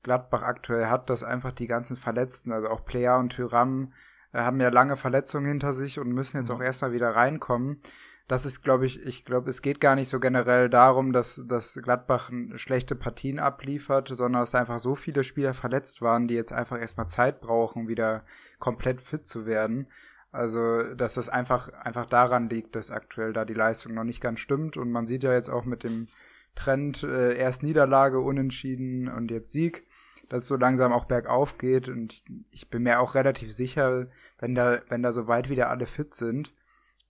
Gladbach 0.02 0.42
aktuell 0.42 0.86
hat, 0.86 1.10
dass 1.10 1.22
einfach 1.22 1.52
die 1.52 1.66
ganzen 1.66 1.96
Verletzten, 1.96 2.52
also 2.52 2.68
auch 2.68 2.84
Player 2.84 3.18
und 3.18 3.30
Tyram, 3.30 3.92
äh, 4.32 4.38
haben 4.38 4.60
ja 4.60 4.70
lange 4.70 4.96
Verletzungen 4.96 5.46
hinter 5.46 5.74
sich 5.74 5.98
und 5.98 6.12
müssen 6.12 6.38
jetzt 6.38 6.48
mhm. 6.48 6.56
auch 6.56 6.62
erstmal 6.62 6.92
wieder 6.92 7.10
reinkommen 7.10 7.82
das 8.28 8.44
ist, 8.44 8.62
glaube 8.62 8.86
ich, 8.86 9.04
ich 9.06 9.24
glaube, 9.24 9.50
es 9.50 9.62
geht 9.62 9.80
gar 9.80 9.94
nicht 9.94 10.08
so 10.08 10.18
generell 10.18 10.68
darum, 10.68 11.12
dass, 11.12 11.40
dass 11.46 11.78
Gladbach 11.80 12.30
schlechte 12.56 12.96
Partien 12.96 13.38
abliefert, 13.38 14.08
sondern 14.08 14.42
dass 14.42 14.56
einfach 14.56 14.80
so 14.80 14.96
viele 14.96 15.22
Spieler 15.22 15.54
verletzt 15.54 16.02
waren, 16.02 16.26
die 16.26 16.34
jetzt 16.34 16.52
einfach 16.52 16.78
erstmal 16.78 17.08
Zeit 17.08 17.40
brauchen, 17.40 17.86
wieder 17.86 18.24
komplett 18.58 19.00
fit 19.00 19.26
zu 19.26 19.46
werden. 19.46 19.86
Also, 20.32 20.94
dass 20.94 21.14
das 21.14 21.28
einfach, 21.28 21.72
einfach 21.72 22.06
daran 22.06 22.48
liegt, 22.48 22.74
dass 22.74 22.90
aktuell 22.90 23.32
da 23.32 23.44
die 23.44 23.54
Leistung 23.54 23.94
noch 23.94 24.04
nicht 24.04 24.20
ganz 24.20 24.40
stimmt. 24.40 24.76
Und 24.76 24.90
man 24.90 25.06
sieht 25.06 25.22
ja 25.22 25.32
jetzt 25.32 25.48
auch 25.48 25.64
mit 25.64 25.84
dem 25.84 26.08
Trend 26.56 27.04
äh, 27.04 27.36
erst 27.36 27.62
Niederlage, 27.62 28.18
Unentschieden 28.20 29.08
und 29.08 29.30
jetzt 29.30 29.52
Sieg, 29.52 29.86
dass 30.28 30.42
es 30.42 30.48
so 30.48 30.56
langsam 30.56 30.92
auch 30.92 31.04
bergauf 31.04 31.58
geht. 31.58 31.88
Und 31.88 32.24
ich 32.50 32.68
bin 32.70 32.82
mir 32.82 32.98
auch 32.98 33.14
relativ 33.14 33.52
sicher, 33.52 34.08
wenn 34.38 34.56
da, 34.56 34.80
wenn 34.88 35.02
da 35.02 35.12
so 35.12 35.28
weit 35.28 35.48
wieder 35.48 35.70
alle 35.70 35.86
fit 35.86 36.12
sind, 36.14 36.52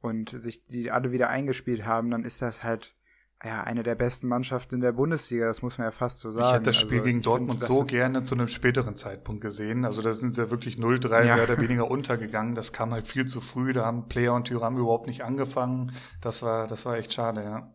und 0.00 0.30
sich 0.30 0.66
die 0.66 0.90
alle 0.90 1.12
wieder 1.12 1.28
eingespielt 1.28 1.84
haben, 1.84 2.10
dann 2.10 2.24
ist 2.24 2.42
das 2.42 2.62
halt 2.62 2.94
ja 3.44 3.62
eine 3.62 3.82
der 3.82 3.94
besten 3.94 4.28
Mannschaften 4.28 4.76
in 4.76 4.80
der 4.80 4.92
Bundesliga, 4.92 5.46
das 5.46 5.62
muss 5.62 5.78
man 5.78 5.86
ja 5.86 5.90
fast 5.90 6.20
so 6.20 6.30
sagen. 6.30 6.46
Ich 6.46 6.52
hätte 6.52 6.62
das 6.64 6.76
Spiel 6.76 6.98
also, 6.98 7.04
gegen 7.04 7.22
Dortmund 7.22 7.60
so 7.60 7.84
gerne 7.84 8.22
zu 8.22 8.34
einem 8.34 8.48
späteren 8.48 8.96
Zeitpunkt 8.96 9.42
gesehen. 9.42 9.84
Also 9.84 10.02
da 10.02 10.12
sind 10.12 10.32
sie 10.32 10.42
ja 10.42 10.50
wirklich 10.50 10.76
0-3 10.76 11.24
ja. 11.24 11.36
mehr 11.36 11.44
oder 11.44 11.58
weniger 11.60 11.90
untergegangen. 11.90 12.54
Das 12.54 12.72
kam 12.72 12.92
halt 12.92 13.06
viel 13.06 13.26
zu 13.26 13.40
früh, 13.40 13.72
da 13.72 13.84
haben 13.84 14.08
Player 14.08 14.34
und 14.34 14.44
Tyram 14.46 14.78
überhaupt 14.78 15.06
nicht 15.06 15.22
angefangen. 15.22 15.92
Das 16.20 16.42
war, 16.42 16.66
das 16.66 16.86
war 16.86 16.96
echt 16.96 17.12
schade, 17.12 17.42
ja. 17.42 17.70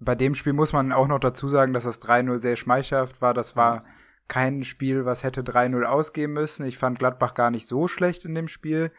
Bei 0.00 0.14
dem 0.14 0.34
Spiel 0.34 0.52
muss 0.52 0.72
man 0.72 0.92
auch 0.92 1.08
noch 1.08 1.18
dazu 1.18 1.48
sagen, 1.48 1.72
dass 1.72 1.84
das 1.84 2.00
3-0 2.00 2.38
sehr 2.38 2.56
schmeichelhaft 2.56 3.20
war. 3.20 3.34
Das 3.34 3.56
war 3.56 3.84
kein 4.28 4.62
Spiel, 4.62 5.04
was 5.04 5.24
hätte 5.24 5.42
3-0 5.42 5.82
ausgehen 5.82 6.32
müssen. 6.32 6.66
Ich 6.66 6.78
fand 6.78 6.98
Gladbach 6.98 7.34
gar 7.34 7.50
nicht 7.50 7.66
so 7.66 7.88
schlecht 7.88 8.24
in 8.24 8.34
dem 8.34 8.46
Spiel. 8.46 8.92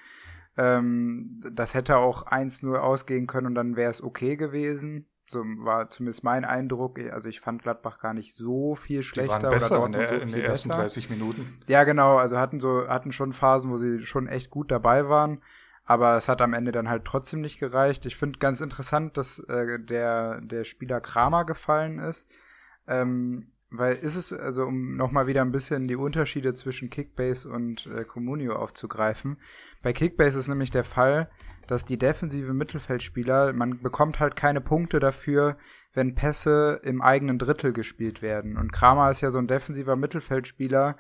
Ähm, 0.59 1.41
das 1.53 1.73
hätte 1.73 1.95
auch 1.97 2.27
1-0 2.27 2.75
ausgehen 2.75 3.27
können 3.27 3.47
und 3.47 3.55
dann 3.55 3.77
wäre 3.77 3.91
es 3.91 4.03
okay 4.03 4.35
gewesen. 4.35 5.07
So 5.29 5.39
war 5.39 5.89
zumindest 5.89 6.25
mein 6.25 6.43
Eindruck. 6.43 6.99
Also 6.99 7.29
ich 7.29 7.39
fand 7.39 7.61
Gladbach 7.63 7.99
gar 7.99 8.13
nicht 8.13 8.35
so 8.35 8.75
viel 8.75 9.01
schlechter. 9.01 9.37
Die 9.37 9.43
waren 9.43 9.51
besser 9.51 9.85
in, 9.85 9.91
der, 9.93 10.09
so 10.09 10.15
in 10.15 10.31
den 10.33 10.41
ersten 10.41 10.69
besser. 10.69 10.81
30 10.81 11.09
Minuten. 11.11 11.59
Ja, 11.67 11.85
genau. 11.85 12.17
Also 12.17 12.37
hatten 12.37 12.59
so, 12.59 12.87
hatten 12.89 13.13
schon 13.13 13.31
Phasen, 13.31 13.71
wo 13.71 13.77
sie 13.77 14.05
schon 14.05 14.27
echt 14.27 14.49
gut 14.49 14.69
dabei 14.69 15.07
waren. 15.07 15.41
Aber 15.85 16.17
es 16.17 16.27
hat 16.27 16.41
am 16.41 16.53
Ende 16.53 16.71
dann 16.73 16.89
halt 16.89 17.05
trotzdem 17.05 17.39
nicht 17.39 17.57
gereicht. 17.57 18.05
Ich 18.05 18.17
finde 18.17 18.39
ganz 18.39 18.59
interessant, 18.59 19.17
dass 19.17 19.39
äh, 19.39 19.79
der, 19.79 20.41
der 20.41 20.65
Spieler 20.65 20.99
Kramer 20.99 21.45
gefallen 21.45 21.99
ist. 21.99 22.27
Ähm, 22.85 23.47
Weil 23.71 23.95
ist 23.97 24.15
es, 24.15 24.33
also 24.33 24.63
um 24.63 24.95
nochmal 24.95 25.27
wieder 25.27 25.41
ein 25.41 25.51
bisschen 25.51 25.87
die 25.87 25.95
Unterschiede 25.95 26.55
zwischen 26.55 26.89
Kickbase 26.89 27.47
und 27.49 27.85
äh, 27.85 28.03
Comunio 28.03 28.55
aufzugreifen. 28.55 29.37
Bei 29.83 29.93
Kickbase 29.93 30.39
ist 30.39 30.47
nämlich 30.47 30.71
der 30.71 30.83
Fall, 30.83 31.29
dass 31.67 31.85
die 31.85 31.99
defensive 31.99 32.53
Mittelfeldspieler, 32.53 33.53
man 33.53 33.79
bekommt 33.79 34.19
halt 34.19 34.35
keine 34.35 34.59
Punkte 34.59 34.99
dafür, 34.99 35.55
wenn 35.93 36.15
Pässe 36.15 36.81
im 36.83 37.01
eigenen 37.01 37.37
Drittel 37.37 37.71
gespielt 37.71 38.23
werden. 38.23 38.57
Und 38.57 38.73
Kramer 38.73 39.11
ist 39.11 39.21
ja 39.21 39.29
so 39.29 39.37
ein 39.37 39.47
defensiver 39.47 39.95
Mittelfeldspieler, 39.95 40.97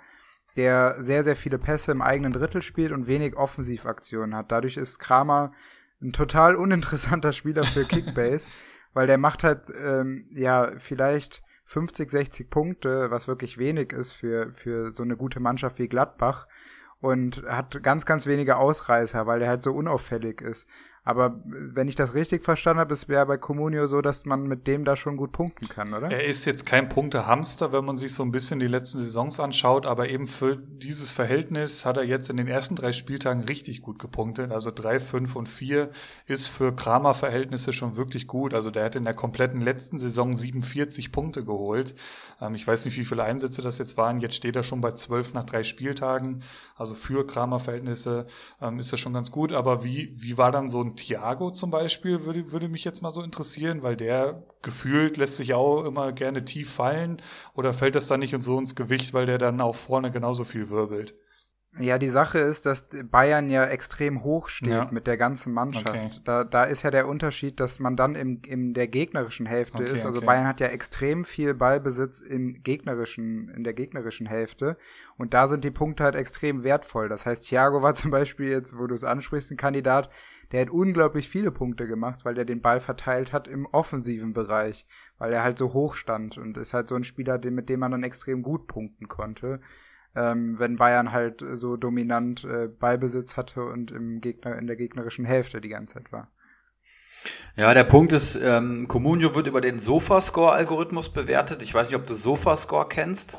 der 0.55 1.03
sehr, 1.03 1.23
sehr 1.23 1.35
viele 1.35 1.57
Pässe 1.57 1.91
im 1.91 2.03
eigenen 2.03 2.33
Drittel 2.33 2.61
spielt 2.61 2.91
und 2.91 3.07
wenig 3.07 3.35
Offensivaktionen 3.35 4.35
hat. 4.35 4.51
Dadurch 4.51 4.77
ist 4.77 4.99
Kramer 4.99 5.53
ein 6.01 6.13
total 6.13 6.55
uninteressanter 6.55 7.33
Spieler 7.33 7.63
für 7.63 7.83
Kickbase, 7.87 8.45
weil 8.93 9.07
der 9.07 9.17
macht 9.17 9.43
halt, 9.43 9.63
ähm, 9.83 10.27
ja, 10.31 10.73
vielleicht 10.77 11.41
50, 11.69 12.09
60 12.09 12.49
Punkte, 12.49 13.11
was 13.11 13.27
wirklich 13.27 13.59
wenig 13.59 13.93
ist 13.93 14.13
für, 14.13 14.51
für 14.53 14.91
so 14.91 15.03
eine 15.03 15.15
gute 15.15 15.39
Mannschaft 15.39 15.77
wie 15.77 15.87
Gladbach 15.87 16.47
und 16.99 17.43
hat 17.43 17.83
ganz, 17.83 18.07
ganz 18.07 18.25
wenige 18.25 18.57
Ausreißer, 18.57 19.27
weil 19.27 19.37
der 19.37 19.49
halt 19.49 19.63
so 19.63 19.73
unauffällig 19.73 20.41
ist. 20.41 20.67
Aber 21.03 21.41
wenn 21.45 21.87
ich 21.87 21.95
das 21.95 22.13
richtig 22.13 22.43
verstanden 22.43 22.79
habe, 22.79 22.93
es 22.93 23.07
wäre 23.07 23.25
bei 23.25 23.37
Comunio 23.37 23.87
so, 23.87 24.01
dass 24.01 24.25
man 24.25 24.47
mit 24.47 24.67
dem 24.67 24.85
da 24.85 24.95
schon 24.95 25.17
gut 25.17 25.31
punkten 25.31 25.67
kann, 25.67 25.93
oder? 25.93 26.11
Er 26.11 26.25
ist 26.25 26.45
jetzt 26.45 26.65
kein 26.65 26.89
Punktehamster, 26.89 27.71
wenn 27.71 27.85
man 27.85 27.97
sich 27.97 28.13
so 28.13 28.23
ein 28.23 28.31
bisschen 28.31 28.59
die 28.59 28.67
letzten 28.67 28.99
Saisons 28.99 29.39
anschaut, 29.39 29.85
aber 29.85 30.09
eben 30.09 30.27
für 30.27 30.57
dieses 30.57 31.11
Verhältnis 31.11 31.85
hat 31.85 31.97
er 31.97 32.03
jetzt 32.03 32.29
in 32.29 32.37
den 32.37 32.47
ersten 32.47 32.75
drei 32.75 32.91
Spieltagen 32.91 33.43
richtig 33.43 33.81
gut 33.81 33.99
gepunktet. 33.99 34.51
Also 34.51 34.71
drei, 34.71 34.99
fünf 34.99 35.35
und 35.35 35.47
vier 35.47 35.89
ist 36.27 36.47
für 36.47 36.75
Kramer-Verhältnisse 36.75 37.73
schon 37.73 37.95
wirklich 37.95 38.27
gut. 38.27 38.53
Also 38.53 38.69
der 38.69 38.85
hat 38.85 38.95
in 38.95 39.05
der 39.05 39.13
kompletten 39.13 39.61
letzten 39.61 39.99
Saison 39.99 40.35
47 40.35 41.11
Punkte 41.11 41.43
geholt. 41.43 41.95
Ähm, 42.41 42.55
ich 42.55 42.67
weiß 42.67 42.85
nicht, 42.85 42.97
wie 42.97 43.05
viele 43.05 43.23
Einsätze 43.23 43.61
das 43.61 43.77
jetzt 43.77 43.97
waren. 43.97 44.19
Jetzt 44.19 44.35
steht 44.35 44.55
er 44.55 44.63
schon 44.63 44.81
bei 44.81 44.91
zwölf 44.91 45.33
nach 45.33 45.45
drei 45.45 45.63
Spieltagen. 45.63 46.43
Also 46.75 46.93
für 46.93 47.25
Kramer-Verhältnisse 47.25 48.25
ähm, 48.61 48.79
ist 48.79 48.93
das 48.93 48.99
schon 48.99 49.13
ganz 49.13 49.31
gut. 49.31 49.53
Aber 49.53 49.83
wie, 49.83 50.09
wie 50.21 50.37
war 50.37 50.51
dann 50.51 50.69
so 50.69 50.81
ein 50.81 50.88
Thiago 50.95 51.51
zum 51.51 51.71
Beispiel 51.71 52.25
würde, 52.25 52.51
würde 52.51 52.69
mich 52.69 52.83
jetzt 52.83 53.01
mal 53.01 53.11
so 53.11 53.21
interessieren, 53.21 53.83
weil 53.83 53.97
der 53.97 54.43
gefühlt 54.61 55.17
lässt 55.17 55.37
sich 55.37 55.53
auch 55.53 55.83
immer 55.85 56.11
gerne 56.11 56.45
tief 56.45 56.71
fallen 56.71 57.21
oder 57.53 57.73
fällt 57.73 57.95
das 57.95 58.07
dann 58.07 58.19
nicht 58.19 58.35
so 58.41 58.59
ins 58.59 58.75
Gewicht, 58.75 59.13
weil 59.13 59.25
der 59.25 59.37
dann 59.37 59.61
auch 59.61 59.75
vorne 59.75 60.11
genauso 60.11 60.43
viel 60.43 60.69
wirbelt? 60.69 61.15
Ja, 61.77 61.99
die 61.99 62.09
Sache 62.09 62.39
ist, 62.39 62.65
dass 62.65 62.87
Bayern 63.11 63.49
ja 63.49 63.63
extrem 63.65 64.23
hoch 64.23 64.49
steht 64.49 64.71
ja. 64.71 64.89
mit 64.91 65.05
der 65.05 65.17
ganzen 65.17 65.53
Mannschaft. 65.53 65.87
Okay. 65.87 66.09
Da, 66.25 66.43
da 66.43 66.63
ist 66.63 66.81
ja 66.81 66.89
der 66.89 67.07
Unterschied, 67.07 67.59
dass 67.59 67.79
man 67.79 67.95
dann 67.95 68.15
im, 68.15 68.41
in 68.43 68.73
der 68.73 68.87
gegnerischen 68.87 69.45
Hälfte 69.45 69.77
okay, 69.77 69.93
ist. 69.93 70.03
Also 70.03 70.17
okay. 70.17 70.25
Bayern 70.25 70.47
hat 70.47 70.59
ja 70.59 70.67
extrem 70.67 71.25
viel 71.25 71.53
Ballbesitz 71.53 72.21
im 72.21 72.63
gegnerischen, 72.63 73.49
in 73.49 73.63
der 73.63 73.73
gegnerischen 73.73 74.25
Hälfte. 74.25 74.77
Und 75.15 75.35
da 75.35 75.47
sind 75.47 75.63
die 75.63 75.71
Punkte 75.71 76.03
halt 76.03 76.15
extrem 76.15 76.63
wertvoll. 76.63 77.07
Das 77.07 77.27
heißt, 77.27 77.43
Thiago 77.43 77.83
war 77.83 77.93
zum 77.95 78.09
Beispiel 78.09 78.49
jetzt, 78.49 78.77
wo 78.77 78.87
du 78.87 78.95
es 78.95 79.03
ansprichst, 79.03 79.51
ein 79.51 79.57
Kandidat, 79.57 80.09
der 80.51 80.61
hat 80.61 80.71
unglaublich 80.71 81.29
viele 81.29 81.51
Punkte 81.51 81.85
gemacht, 81.85 82.25
weil 82.25 82.37
er 82.37 82.45
den 82.45 82.61
Ball 82.61 82.79
verteilt 82.79 83.31
hat 83.31 83.47
im 83.47 83.67
offensiven 83.67 84.33
Bereich, 84.33 84.87
weil 85.19 85.31
er 85.31 85.43
halt 85.43 85.59
so 85.59 85.73
hoch 85.73 85.93
stand 85.93 86.39
und 86.39 86.57
ist 86.57 86.73
halt 86.73 86.87
so 86.87 86.95
ein 86.95 87.03
Spieler, 87.03 87.39
mit 87.51 87.69
dem 87.69 87.79
man 87.79 87.91
dann 87.91 88.03
extrem 88.03 88.41
gut 88.41 88.65
punkten 88.65 89.07
konnte 89.07 89.59
ähm, 90.15 90.57
wenn 90.59 90.77
Bayern 90.77 91.11
halt 91.11 91.43
so 91.55 91.77
dominant 91.77 92.43
äh, 92.43 92.67
Ballbesitz 92.67 93.37
hatte 93.37 93.63
und 93.63 93.91
im 93.91 94.21
Gegner, 94.21 94.57
in 94.57 94.67
der 94.67 94.75
gegnerischen 94.75 95.25
Hälfte 95.25 95.61
die 95.61 95.69
ganze 95.69 95.95
Zeit 95.95 96.11
war. 96.11 96.29
Ja, 97.55 97.73
der 97.73 97.83
Punkt 97.83 98.13
ist, 98.13 98.35
ähm, 98.35 98.87
Comunio 98.87 99.35
wird 99.35 99.47
über 99.47 99.61
den 99.61 99.79
Sofascore-Algorithmus 99.79 101.11
bewertet. 101.11 101.61
Ich 101.61 101.73
weiß 101.73 101.89
nicht, 101.89 101.99
ob 101.99 102.07
du 102.07 102.13
Sofascore 102.13 102.87
kennst. 102.87 103.37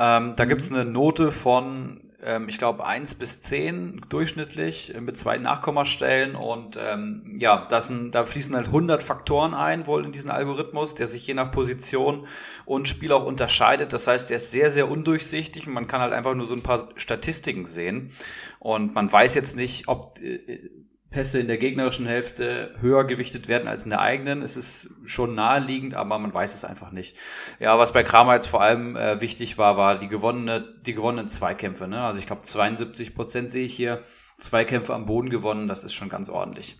Ähm, 0.00 0.34
da 0.34 0.44
mhm. 0.44 0.48
gibt's 0.48 0.72
eine 0.72 0.84
Note 0.84 1.30
von 1.30 2.10
ähm, 2.22 2.48
ich 2.48 2.58
glaube, 2.58 2.86
eins 2.86 3.14
bis 3.14 3.40
zehn 3.40 4.00
durchschnittlich 4.08 4.94
äh, 4.94 5.00
mit 5.00 5.16
zwei 5.16 5.38
Nachkommastellen 5.38 6.34
und 6.34 6.78
ähm, 6.80 7.36
ja, 7.38 7.66
das 7.68 7.86
sind, 7.86 8.14
da 8.14 8.24
fließen 8.24 8.54
halt 8.54 8.66
100 8.66 9.02
Faktoren 9.02 9.54
ein, 9.54 9.86
wohl 9.86 10.04
in 10.04 10.12
diesen 10.12 10.30
Algorithmus, 10.30 10.94
der 10.94 11.08
sich 11.08 11.26
je 11.26 11.34
nach 11.34 11.50
Position 11.50 12.26
und 12.66 12.88
Spiel 12.88 13.12
auch 13.12 13.24
unterscheidet. 13.24 13.92
Das 13.92 14.06
heißt, 14.06 14.30
der 14.30 14.36
ist 14.36 14.50
sehr, 14.50 14.70
sehr 14.70 14.90
undurchsichtig 14.90 15.66
und 15.66 15.72
man 15.72 15.86
kann 15.86 16.00
halt 16.00 16.12
einfach 16.12 16.34
nur 16.34 16.46
so 16.46 16.54
ein 16.54 16.62
paar 16.62 16.88
Statistiken 16.96 17.64
sehen 17.64 18.12
und 18.58 18.94
man 18.94 19.10
weiß 19.10 19.34
jetzt 19.34 19.56
nicht, 19.56 19.88
ob 19.88 20.20
äh, 20.20 20.70
Pässe 21.10 21.40
in 21.40 21.48
der 21.48 21.58
gegnerischen 21.58 22.06
Hälfte 22.06 22.74
höher 22.80 23.04
gewichtet 23.04 23.48
werden 23.48 23.66
als 23.66 23.82
in 23.84 23.90
der 23.90 24.00
eigenen. 24.00 24.42
Es 24.42 24.56
ist 24.56 24.90
schon 25.04 25.34
naheliegend, 25.34 25.94
aber 25.94 26.18
man 26.18 26.32
weiß 26.32 26.54
es 26.54 26.64
einfach 26.64 26.92
nicht. 26.92 27.16
Ja, 27.58 27.78
was 27.78 27.92
bei 27.92 28.04
Kramer 28.04 28.34
jetzt 28.34 28.46
vor 28.46 28.62
allem 28.62 28.96
äh, 28.96 29.20
wichtig 29.20 29.58
war, 29.58 29.76
war 29.76 29.98
die 29.98 30.08
gewonnene, 30.08 30.76
die 30.86 30.94
gewonnenen 30.94 31.28
Zweikämpfe. 31.28 31.88
Ne? 31.88 32.00
Also 32.00 32.20
ich 32.20 32.26
glaube 32.26 32.42
72 32.42 33.14
Prozent 33.14 33.50
sehe 33.50 33.64
ich 33.64 33.74
hier. 33.74 34.02
Zweikämpfe 34.38 34.94
am 34.94 35.04
Boden 35.06 35.30
gewonnen, 35.30 35.68
das 35.68 35.84
ist 35.84 35.92
schon 35.92 36.08
ganz 36.08 36.28
ordentlich. 36.28 36.78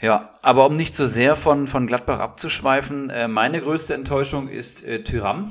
Ja, 0.00 0.30
aber 0.42 0.66
um 0.66 0.74
nicht 0.74 0.94
so 0.94 1.06
sehr 1.06 1.34
von, 1.34 1.66
von 1.66 1.86
Gladbach 1.86 2.20
abzuschweifen, 2.20 3.10
äh, 3.10 3.26
meine 3.26 3.60
größte 3.60 3.94
Enttäuschung 3.94 4.48
ist 4.48 4.84
äh, 4.84 5.02
Tyram. 5.02 5.50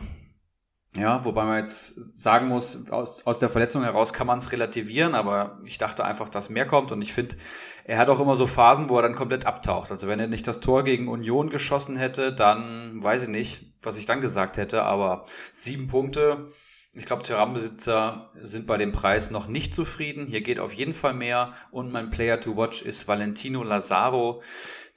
Ja, 0.97 1.23
wobei 1.25 1.43
man 1.43 1.59
jetzt 1.59 2.17
sagen 2.17 2.47
muss, 2.47 2.89
aus, 2.89 3.23
aus 3.23 3.37
der 3.37 3.49
Verletzung 3.49 3.83
heraus 3.83 4.13
kann 4.13 4.25
man 4.25 4.39
es 4.39 4.51
relativieren, 4.51 5.13
aber 5.13 5.59
ich 5.63 5.77
dachte 5.77 6.03
einfach, 6.03 6.27
dass 6.27 6.49
mehr 6.49 6.65
kommt 6.65 6.91
und 6.91 7.03
ich 7.03 7.13
finde, 7.13 7.35
er 7.83 7.99
hat 7.99 8.09
auch 8.09 8.19
immer 8.19 8.35
so 8.35 8.47
Phasen, 8.47 8.89
wo 8.89 8.95
er 8.97 9.03
dann 9.03 9.13
komplett 9.13 9.45
abtaucht. 9.45 9.91
Also 9.91 10.07
wenn 10.07 10.19
er 10.19 10.27
nicht 10.27 10.47
das 10.47 10.59
Tor 10.59 10.83
gegen 10.83 11.07
Union 11.07 11.51
geschossen 11.51 11.97
hätte, 11.97 12.33
dann 12.33 13.03
weiß 13.03 13.23
ich 13.23 13.29
nicht, 13.29 13.73
was 13.83 13.97
ich 13.97 14.07
dann 14.07 14.21
gesagt 14.21 14.57
hätte, 14.57 14.83
aber 14.83 15.25
sieben 15.53 15.87
Punkte. 15.87 16.51
Ich 16.95 17.05
glaube, 17.05 17.21
Tyram-Besitzer 17.21 18.31
sind 18.41 18.65
bei 18.65 18.77
dem 18.77 18.91
Preis 18.91 19.29
noch 19.29 19.47
nicht 19.47 19.75
zufrieden. 19.75 20.25
Hier 20.25 20.41
geht 20.41 20.59
auf 20.59 20.73
jeden 20.73 20.95
Fall 20.95 21.13
mehr 21.13 21.53
und 21.69 21.91
mein 21.91 22.09
Player 22.09 22.39
to 22.39 22.57
watch 22.57 22.81
ist 22.81 23.07
Valentino 23.07 23.61
Lazaro 23.61 24.41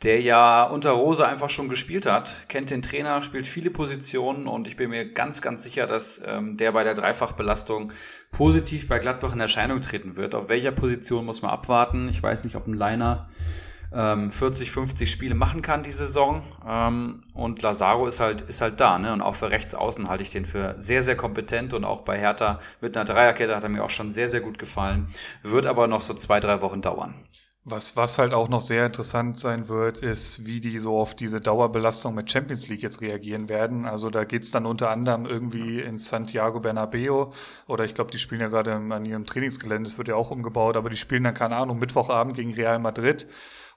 der 0.02 0.20
ja 0.22 0.64
unter 0.64 0.92
Rose 0.92 1.26
einfach 1.26 1.50
schon 1.50 1.68
gespielt 1.68 2.06
hat, 2.06 2.48
kennt 2.48 2.70
den 2.70 2.80
Trainer, 2.80 3.22
spielt 3.22 3.46
viele 3.46 3.70
Positionen 3.70 4.46
und 4.46 4.66
ich 4.66 4.76
bin 4.76 4.90
mir 4.90 5.12
ganz, 5.12 5.42
ganz 5.42 5.62
sicher, 5.62 5.86
dass 5.86 6.22
ähm, 6.24 6.56
der 6.56 6.72
bei 6.72 6.84
der 6.84 6.94
Dreifachbelastung 6.94 7.92
positiv 8.30 8.88
bei 8.88 8.98
Gladbach 8.98 9.34
in 9.34 9.40
Erscheinung 9.40 9.82
treten 9.82 10.16
wird. 10.16 10.34
Auf 10.34 10.48
welcher 10.48 10.72
Position 10.72 11.26
muss 11.26 11.42
man 11.42 11.50
abwarten? 11.50 12.08
Ich 12.08 12.22
weiß 12.22 12.44
nicht, 12.44 12.56
ob 12.56 12.66
ein 12.66 12.72
Liner 12.72 13.28
ähm, 13.92 14.30
40, 14.30 14.70
50 14.70 15.10
Spiele 15.10 15.34
machen 15.34 15.62
kann 15.62 15.82
die 15.82 15.90
Saison. 15.90 16.42
Ähm, 16.66 17.22
und 17.34 17.60
Lazaro 17.60 18.06
ist 18.06 18.20
halt, 18.20 18.40
ist 18.42 18.60
halt 18.60 18.80
da, 18.80 18.98
ne? 18.98 19.12
Und 19.12 19.20
auch 19.20 19.34
für 19.34 19.50
Rechtsaußen 19.50 20.08
halte 20.08 20.22
ich 20.22 20.30
den 20.30 20.46
für 20.46 20.76
sehr, 20.78 21.02
sehr 21.02 21.16
kompetent 21.16 21.74
und 21.74 21.84
auch 21.84 22.02
bei 22.02 22.18
Hertha 22.18 22.60
mit 22.80 22.96
einer 22.96 23.04
Dreierkette 23.04 23.54
hat 23.54 23.62
er 23.62 23.68
mir 23.68 23.84
auch 23.84 23.90
schon 23.90 24.10
sehr, 24.10 24.28
sehr 24.28 24.40
gut 24.40 24.58
gefallen. 24.58 25.08
Wird 25.42 25.66
aber 25.66 25.86
noch 25.86 26.00
so 26.00 26.14
zwei, 26.14 26.40
drei 26.40 26.62
Wochen 26.62 26.80
dauern. 26.80 27.14
Was, 27.64 27.94
was 27.94 28.18
halt 28.18 28.32
auch 28.32 28.48
noch 28.48 28.62
sehr 28.62 28.86
interessant 28.86 29.38
sein 29.38 29.68
wird, 29.68 30.00
ist, 30.00 30.46
wie 30.46 30.60
die 30.60 30.78
so 30.78 30.98
auf 30.98 31.14
diese 31.14 31.40
Dauerbelastung 31.40 32.14
mit 32.14 32.30
Champions 32.30 32.68
League 32.68 32.82
jetzt 32.82 33.02
reagieren 33.02 33.50
werden. 33.50 33.84
Also 33.84 34.08
da 34.08 34.24
geht's 34.24 34.50
dann 34.50 34.64
unter 34.64 34.88
anderem 34.88 35.26
irgendwie 35.26 35.80
in 35.80 35.98
Santiago 35.98 36.60
Bernabeo 36.60 37.34
oder 37.66 37.84
ich 37.84 37.94
glaube, 37.94 38.10
die 38.10 38.18
spielen 38.18 38.40
ja 38.40 38.48
gerade 38.48 38.72
an 38.72 39.04
ihrem 39.04 39.26
Trainingsgelände, 39.26 39.88
es 39.90 39.98
wird 39.98 40.08
ja 40.08 40.14
auch 40.14 40.30
umgebaut, 40.30 40.78
aber 40.78 40.88
die 40.88 40.96
spielen 40.96 41.22
dann, 41.24 41.34
keine 41.34 41.56
Ahnung, 41.56 41.78
Mittwochabend 41.78 42.34
gegen 42.34 42.54
Real 42.54 42.78
Madrid 42.78 43.26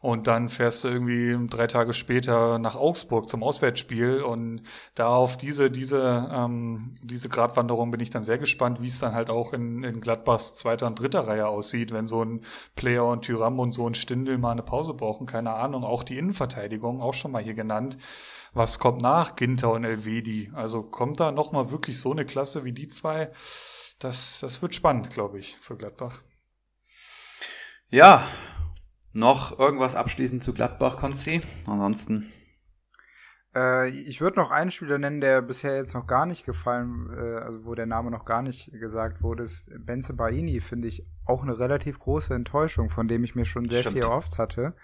und 0.03 0.27
dann 0.27 0.49
fährst 0.49 0.84
du 0.84 0.89
irgendwie 0.89 1.47
drei 1.47 1.65
Tage 1.65 1.93
später 1.93 2.59
nach 2.59 2.75
Augsburg 2.75 3.30
zum 3.30 3.41
Auswärtsspiel 3.41 4.21
und 4.21 4.61
da 4.95 5.07
auf 5.07 5.38
diese, 5.38 5.71
diese, 5.71 6.30
ähm, 6.30 6.91
diese 7.01 7.30
Gratwanderung 7.30 7.89
bin 7.89 8.01
ich 8.01 8.09
dann 8.09 8.21
sehr 8.21 8.38
gespannt, 8.38 8.81
wie 8.81 8.88
es 8.88 8.99
dann 8.99 9.13
halt 9.13 9.30
auch 9.30 9.53
in, 9.53 9.81
in 9.85 10.01
Gladbachs 10.01 10.55
zweiter 10.55 10.88
und 10.88 10.99
dritter 10.99 11.25
Reihe 11.25 11.47
aussieht, 11.47 11.93
wenn 11.93 12.05
so 12.05 12.21
ein 12.21 12.41
Player 12.75 13.05
und 13.05 13.21
Tyram 13.21 13.61
und 13.61 13.71
so 13.71 13.88
ein 13.88 13.95
Stindel 13.95 14.38
mal 14.38 14.51
eine 14.51 14.61
Pause 14.61 14.93
brauchen, 14.93 15.25
keine 15.25 15.53
Ahnung. 15.53 15.85
Auch 15.85 16.03
die 16.03 16.17
Innenverteidigung, 16.17 17.01
auch 17.01 17.13
schon 17.13 17.31
mal 17.31 17.41
hier 17.41 17.53
genannt. 17.53 17.95
Was 18.53 18.80
kommt 18.80 19.01
nach 19.01 19.38
Ginter 19.38 19.71
und 19.71 19.85
Elvedi? 19.85 20.51
Also 20.53 20.84
kommt 20.84 21.21
da 21.21 21.31
nochmal 21.31 21.71
wirklich 21.71 21.97
so 21.97 22.11
eine 22.11 22.25
Klasse 22.25 22.65
wie 22.65 22.73
die 22.73 22.89
zwei? 22.89 23.31
Das, 23.99 24.39
das 24.41 24.61
wird 24.61 24.75
spannend, 24.75 25.11
glaube 25.11 25.39
ich, 25.39 25.57
für 25.61 25.77
Gladbach. 25.77 26.19
Ja, 27.89 28.21
noch 29.14 29.57
irgendwas 29.57 29.95
abschließend 29.95 30.44
zu 30.44 30.53
Gladbach, 30.53 30.98
Konsti? 30.98 31.41
Ansonsten. 31.68 32.31
Äh, 33.56 33.90
ich 33.90 34.22
würde 34.22 34.40
noch 34.40 34.52
einen 34.52 34.72
Spieler 34.72 34.98
nennen, 34.98 35.22
der 35.22 35.41
bisher 35.41 35.76
jetzt 35.76 35.94
noch 35.94 36.07
gar 36.07 36.26
nicht 36.26 36.45
gefallen, 36.45 37.10
äh, 37.15 37.38
also 37.38 37.65
wo 37.65 37.76
der 37.76 37.85
Name 37.85 38.11
noch 38.11 38.26
gar 38.26 38.41
nicht 38.41 38.72
gesagt 38.72 39.22
wurde, 39.22 39.44
ist 39.44 39.65
Benze 39.85 40.14
Baini, 40.14 40.60
finde 40.60 40.88
ich 40.88 41.03
auch 41.26 41.44
eine 41.44 41.57
relativ 41.57 41.99
große 41.99 42.34
Enttäuschung, 42.34 42.90
von 42.90 43.07
dem 43.07 43.23
ich 43.23 43.35
mir 43.35 43.45
schon 43.45 43.65
sehr 43.65 43.81
Stimmt. 43.81 43.98
viel 43.98 44.06
oft 44.06 44.38
hatte. 44.38 44.76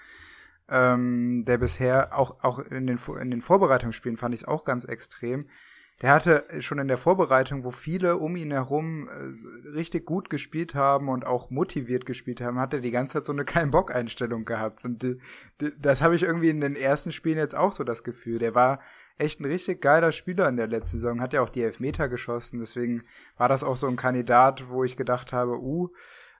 Ähm, 0.72 1.44
der 1.46 1.58
bisher 1.58 2.16
auch, 2.16 2.44
auch 2.44 2.60
in 2.60 2.86
den, 2.86 3.00
in 3.20 3.32
den 3.32 3.42
Vorbereitungsspielen 3.42 4.18
fand 4.18 4.36
ich 4.36 4.42
es 4.42 4.48
auch 4.48 4.66
ganz 4.66 4.86
extrem. 4.86 5.48
Der 6.02 6.12
hatte 6.12 6.46
schon 6.62 6.80
in 6.80 6.88
der 6.88 6.98
Vorbereitung, 6.98 7.64
wo 7.64 7.72
viele 7.72 8.18
um 8.18 8.36
ihn 8.36 8.52
herum 8.52 9.10
äh, 9.10 9.70
richtig 9.70 10.06
gut 10.06 10.30
gespielt 10.30 10.76
haben 10.76 11.10
und 11.10 11.26
auch 11.26 11.50
motiviert 11.50 12.06
gespielt 12.06 12.40
haben, 12.40 12.60
hat 12.60 12.74
er 12.74 12.80
die 12.80 12.92
ganze 12.92 13.14
Zeit 13.14 13.26
so 13.26 13.34
eine 13.34 13.44
kein 13.44 13.72
Bock 13.72 13.94
Einstellung 13.94 14.46
gehabt. 14.46 14.86
Und 14.86 15.04
die, 15.04 15.18
die, 15.60 15.72
das 15.78 16.02
habe 16.02 16.16
ich 16.16 16.24
irgendwie 16.24 16.50
in 16.50 16.62
den 16.62 16.76
ersten 16.76 17.12
Spielen 17.12 17.38
jetzt 17.38 17.56
auch 17.56 17.74
so 17.74 17.84
das 17.84 18.04
Gefühl. 18.04 18.40
Der 18.40 18.56
war 18.56 18.80
echt 19.18 19.42
ein 19.42 19.46
richtig 19.46 19.82
geiler 19.82 20.14
Spieler 20.14 20.48
in 20.48 20.56
der 20.56 20.68
letzten 20.68 20.98
Saison, 20.98 21.22
hat 21.22 21.34
ja 21.34 21.42
auch 21.42 21.50
die 21.50 21.64
Elfmeter 21.64 22.08
geschossen, 22.08 22.60
deswegen 22.60 23.04
war 23.38 23.50
das 23.50 23.66
auch 23.66 23.76
so 23.76 23.88
ein 23.88 23.98
Kandidat, 23.98 24.70
wo 24.70 24.86
ich 24.86 24.96
gedacht 24.96 25.34
habe, 25.34 25.60
uh, 25.60 25.90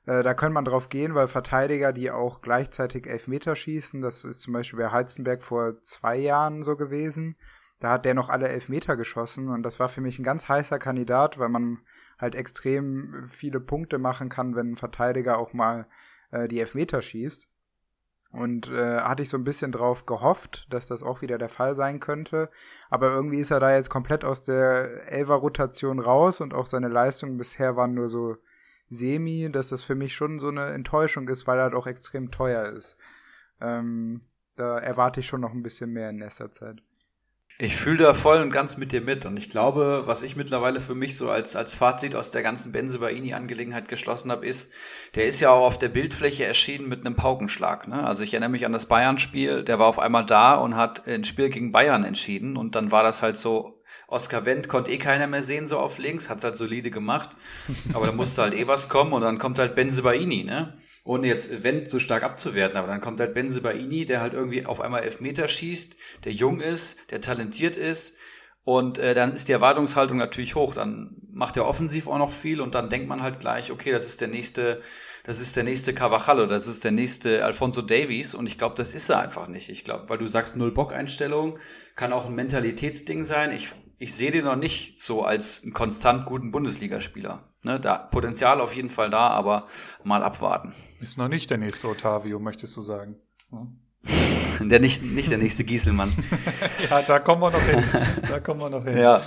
äh, 0.06 0.24
da 0.24 0.34
könnte 0.34 0.54
man 0.54 0.66
drauf 0.66 0.88
gehen, 0.88 1.14
weil 1.14 1.28
Verteidiger, 1.28 1.92
die 1.92 2.10
auch 2.10 2.42
gleichzeitig 2.42 3.06
Elfmeter 3.06 3.56
schießen, 3.56 4.00
das 4.00 4.24
ist 4.24 4.42
zum 4.42 4.54
Beispiel 4.54 4.80
bei 4.80 4.92
Heizenberg 4.92 5.44
vor 5.44 5.82
zwei 5.82 6.16
Jahren 6.16 6.64
so 6.64 6.78
gewesen, 6.78 7.36
da 7.80 7.92
hat 7.92 8.06
der 8.06 8.14
noch 8.14 8.30
alle 8.30 8.50
Elfmeter 8.50 8.98
geschossen 8.98 9.50
und 9.50 9.64
das 9.64 9.80
war 9.80 9.90
für 9.90 10.02
mich 10.02 10.20
ein 10.20 10.24
ganz 10.24 10.50
heißer 10.50 10.80
Kandidat, 10.80 11.40
weil 11.40 11.50
man 11.50 11.80
halt 12.18 12.36
extrem 12.36 13.28
viele 13.30 13.60
Punkte 13.60 13.98
machen 13.98 14.30
kann, 14.30 14.56
wenn 14.56 14.72
ein 14.72 14.78
Verteidiger 14.78 15.38
auch 15.38 15.54
mal 15.54 15.88
äh, 16.32 16.48
die 16.48 16.60
Elfmeter 16.60 17.02
schießt. 17.02 17.48
Und 18.32 18.70
äh, 18.70 19.00
hatte 19.00 19.24
ich 19.24 19.30
so 19.30 19.38
ein 19.38 19.44
bisschen 19.44 19.72
drauf 19.72 20.06
gehofft, 20.06 20.68
dass 20.70 20.86
das 20.86 21.02
auch 21.02 21.24
wieder 21.24 21.40
der 21.40 21.50
Fall 21.50 21.74
sein 21.74 22.00
könnte. 22.00 22.52
Aber 22.92 23.12
irgendwie 23.12 23.40
ist 23.40 23.50
er 23.50 23.60
da 23.60 23.74
jetzt 23.74 23.90
komplett 23.90 24.24
aus 24.24 24.44
der 24.44 25.12
Elfer-Rotation 25.12 26.00
raus 26.00 26.40
und 26.40 26.54
auch 26.54 26.68
seine 26.68 26.90
Leistungen 26.90 27.38
bisher 27.38 27.76
waren 27.76 27.96
nur 27.96 28.08
so 28.08 28.38
semi, 28.90 29.50
dass 29.52 29.70
das 29.70 29.84
für 29.84 29.96
mich 29.96 30.14
schon 30.14 30.40
so 30.40 30.50
eine 30.50 30.68
Enttäuschung 30.68 31.28
ist, 31.28 31.48
weil 31.48 31.58
er 31.58 31.64
halt 31.64 31.74
auch 31.74 31.88
extrem 31.88 32.30
teuer 32.30 32.66
ist. 32.68 32.98
Ähm, 33.62 34.22
da 34.56 34.78
erwarte 34.78 35.22
ich 35.22 35.28
schon 35.28 35.42
noch 35.42 35.54
ein 35.54 35.64
bisschen 35.64 35.92
mehr 35.92 36.12
in 36.12 36.18
nächster 36.18 36.52
Zeit. 36.52 36.84
Ich 37.62 37.76
fühle 37.76 38.04
da 38.06 38.14
voll 38.14 38.42
und 38.42 38.52
ganz 38.52 38.78
mit 38.78 38.94
dir 38.94 39.02
mit. 39.02 39.26
Und 39.26 39.38
ich 39.38 39.50
glaube, 39.50 40.04
was 40.06 40.24
ich 40.24 40.38
mittlerweile 40.38 40.80
für 40.80 40.96
mich 40.96 41.18
so 41.18 41.30
als, 41.30 41.58
als 41.58 41.74
Fazit 41.74 42.16
aus 42.16 42.32
der 42.32 42.42
ganzen 42.42 42.72
Benzebaini-Angelegenheit 42.72 43.90
geschlossen 43.90 44.32
habe, 44.32 44.46
ist, 44.46 44.72
der 45.16 45.26
ist 45.26 45.42
ja 45.42 45.50
auch 45.50 45.66
auf 45.66 45.78
der 45.78 45.90
Bildfläche 45.90 46.46
erschienen 46.46 46.88
mit 46.88 47.06
einem 47.06 47.16
Paukenschlag. 47.16 47.90
Ne? 47.90 48.02
Also 48.02 48.24
ich 48.24 48.34
erinnere 48.34 48.52
mich 48.52 48.66
an 48.66 48.72
das 48.72 48.86
Bayern-Spiel, 48.86 49.66
der 49.66 49.78
war 49.78 49.88
auf 49.88 50.00
einmal 50.00 50.26
da 50.26 50.56
und 50.56 50.78
hat 50.78 51.06
ein 51.06 51.26
Spiel 51.26 51.50
gegen 51.50 51.74
Bayern 51.74 52.06
entschieden. 52.06 52.56
Und 52.56 52.76
dann 52.76 52.94
war 52.94 53.04
das 53.04 53.22
halt 53.22 53.36
so, 53.36 53.84
Oscar 54.08 54.46
Wendt 54.46 54.70
konnte 54.70 54.92
eh 54.92 54.98
keiner 54.98 55.28
mehr 55.28 55.44
sehen, 55.44 55.68
so 55.68 55.80
auf 55.80 55.98
links, 55.98 56.30
hat's 56.30 56.46
halt 56.46 56.56
solide 56.56 56.92
gemacht. 56.92 57.32
Aber 57.94 58.06
da 58.06 58.14
musste 58.14 58.42
halt 58.42 58.54
eh 58.54 58.68
was 58.68 58.88
kommen 58.88 59.12
und 59.12 59.22
dann 59.22 59.38
kommt 59.38 59.60
halt 59.60 59.76
Benzebaini, 59.76 60.46
ne? 60.46 60.78
Ohne 61.10 61.26
jetzt 61.26 61.64
Wendt 61.64 61.90
so 61.90 61.98
stark 61.98 62.22
abzuwerten, 62.22 62.78
aber 62.78 62.88
dann 62.88 63.02
kommt 63.02 63.20
halt 63.20 63.34
Benzebaini, 63.34 64.06
der 64.06 64.22
halt 64.22 64.34
irgendwie 64.34 64.68
auf 64.68 64.80
einmal 64.80 65.02
Elfmeter 65.02 65.48
schießt, 65.48 65.96
der 66.24 66.34
jung 66.34 66.62
ist, 66.62 67.10
der 67.10 67.20
talentiert 67.20 67.76
ist 67.76 68.14
und 68.64 69.00
äh, 69.00 69.16
dann 69.16 69.34
ist 69.34 69.48
die 69.48 69.54
Erwartungshaltung 69.54 70.20
natürlich 70.20 70.54
hoch. 70.54 70.76
Dann 70.76 71.16
macht 71.32 71.58
er 71.58 71.66
offensiv 71.66 72.08
auch 72.08 72.20
noch 72.20 72.32
viel 72.32 72.62
und 72.62 72.76
dann 72.76 72.92
denkt 72.92 73.08
man 73.08 73.24
halt 73.24 73.40
gleich, 73.40 73.72
okay, 73.72 73.92
das 73.92 74.06
ist 74.06 74.22
der 74.22 74.28
nächste, 74.28 74.82
das 75.24 75.40
ist 75.40 75.56
der 75.56 75.64
nächste 75.64 75.96
Cavajalo, 75.96 76.46
das 76.46 76.68
ist 76.68 76.84
der 76.84 76.92
nächste 76.92 77.44
Alfonso 77.44 77.82
Davies 77.82 78.36
und 78.36 78.46
ich 78.46 78.60
glaube, 78.60 78.76
das 78.78 78.94
ist 78.94 79.10
er 79.10 79.18
einfach 79.18 79.48
nicht. 79.48 79.70
Ich 79.70 79.84
glaube, 79.84 80.10
weil 80.10 80.20
du 80.20 80.28
sagst 80.28 80.58
null 80.58 80.72
Bock 80.72 80.94
Einstellung, 80.94 81.58
kann 81.96 82.14
auch 82.14 82.28
ein 82.28 82.36
Mentalitätsding 82.36 83.24
sein. 83.24 83.52
Ich 83.52 83.70
ich 84.00 84.16
sehe 84.16 84.32
den 84.32 84.46
noch 84.46 84.56
nicht 84.56 85.00
so 85.00 85.24
als 85.24 85.62
einen 85.62 85.74
konstant 85.74 86.26
guten 86.26 86.52
Bundesligaspieler. 86.52 87.44
Ne, 87.64 87.78
da 87.78 87.98
Potenzial 87.98 88.62
auf 88.62 88.74
jeden 88.74 88.90
Fall 88.90 89.10
da, 89.10 89.28
aber 89.28 89.68
mal 90.06 90.24
abwarten. 90.24 90.74
Ist 91.02 91.18
noch 91.18 91.28
nicht 91.28 91.50
der 91.50 91.58
nächste 91.58 91.90
Otavio, 91.90 92.40
möchtest 92.40 92.78
du 92.78 92.82
sagen? 92.82 93.18
Hm? 93.50 94.70
der 94.70 94.80
nicht, 94.80 95.04
nicht 95.04 95.30
der 95.30 95.38
nächste 95.38 95.66
Gieselmann. 95.66 96.12
ja, 96.90 97.02
da 97.02 97.20
kommen 97.20 97.42
wir 97.42 97.52
noch 97.52 97.62
hin. 97.62 97.84
Da 98.30 98.40
kommen 98.40 98.62
wir 98.62 98.70
noch 98.70 98.86
hin. 98.86 98.98
Ja, 98.98 99.22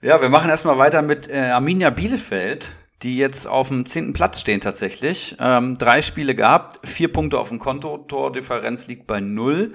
ja 0.00 0.22
wir 0.22 0.30
machen 0.30 0.48
erstmal 0.48 0.78
weiter 0.78 1.02
mit 1.02 1.28
äh, 1.28 1.50
Arminia 1.50 1.90
Bielefeld 1.90 2.72
die 3.02 3.16
jetzt 3.16 3.46
auf 3.46 3.68
dem 3.68 3.86
zehnten 3.86 4.12
Platz 4.12 4.40
stehen 4.40 4.60
tatsächlich. 4.60 5.36
Ähm, 5.38 5.78
drei 5.78 6.02
Spiele 6.02 6.34
gehabt, 6.34 6.80
vier 6.86 7.12
Punkte 7.12 7.38
auf 7.38 7.48
dem 7.48 7.58
Konto, 7.58 7.98
Tordifferenz 7.98 8.88
liegt 8.88 9.06
bei 9.06 9.20
null. 9.20 9.72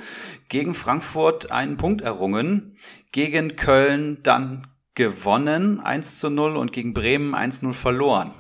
Gegen 0.49 0.73
Frankfurt 0.73 1.51
einen 1.51 1.77
Punkt 1.77 2.01
errungen, 2.01 2.75
gegen 3.11 3.55
Köln 3.55 4.19
dann 4.23 4.67
gewonnen, 4.95 5.79
1 5.79 6.19
zu 6.19 6.29
0 6.29 6.57
und 6.57 6.71
gegen 6.71 6.93
Bremen 6.93 7.33
1-0 7.33 7.73
verloren. 7.73 8.31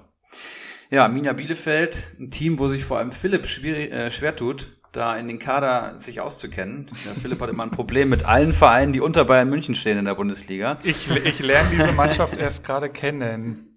Ja, 0.89 1.07
Mina 1.07 1.33
Bielefeld, 1.33 2.07
ein 2.19 2.29
Team, 2.29 2.59
wo 2.59 2.67
sich 2.67 2.85
vor 2.85 2.99
allem 2.99 3.11
Philipp 3.11 3.47
schwer, 3.47 3.91
äh, 3.91 4.11
schwer 4.11 4.35
tut, 4.35 4.77
da 4.91 5.15
in 5.15 5.27
den 5.27 5.39
Kader 5.39 5.97
sich 5.97 6.21
auszukennen. 6.21 6.85
Ja, 7.05 7.11
Philipp 7.19 7.41
hat 7.41 7.49
immer 7.49 7.63
ein 7.63 7.71
Problem 7.71 8.09
mit 8.09 8.25
allen 8.25 8.53
Vereinen, 8.53 8.93
die 8.93 8.99
unter 8.99 9.25
Bayern 9.25 9.49
München 9.49 9.73
stehen 9.73 9.97
in 9.97 10.05
der 10.05 10.13
Bundesliga. 10.13 10.77
Ich, 10.83 11.09
ich 11.09 11.39
lerne 11.39 11.67
diese 11.71 11.93
Mannschaft 11.93 12.37
erst 12.37 12.63
gerade 12.63 12.89
kennen. 12.89 13.72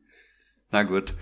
Na 0.70 0.82
gut. 0.82 1.14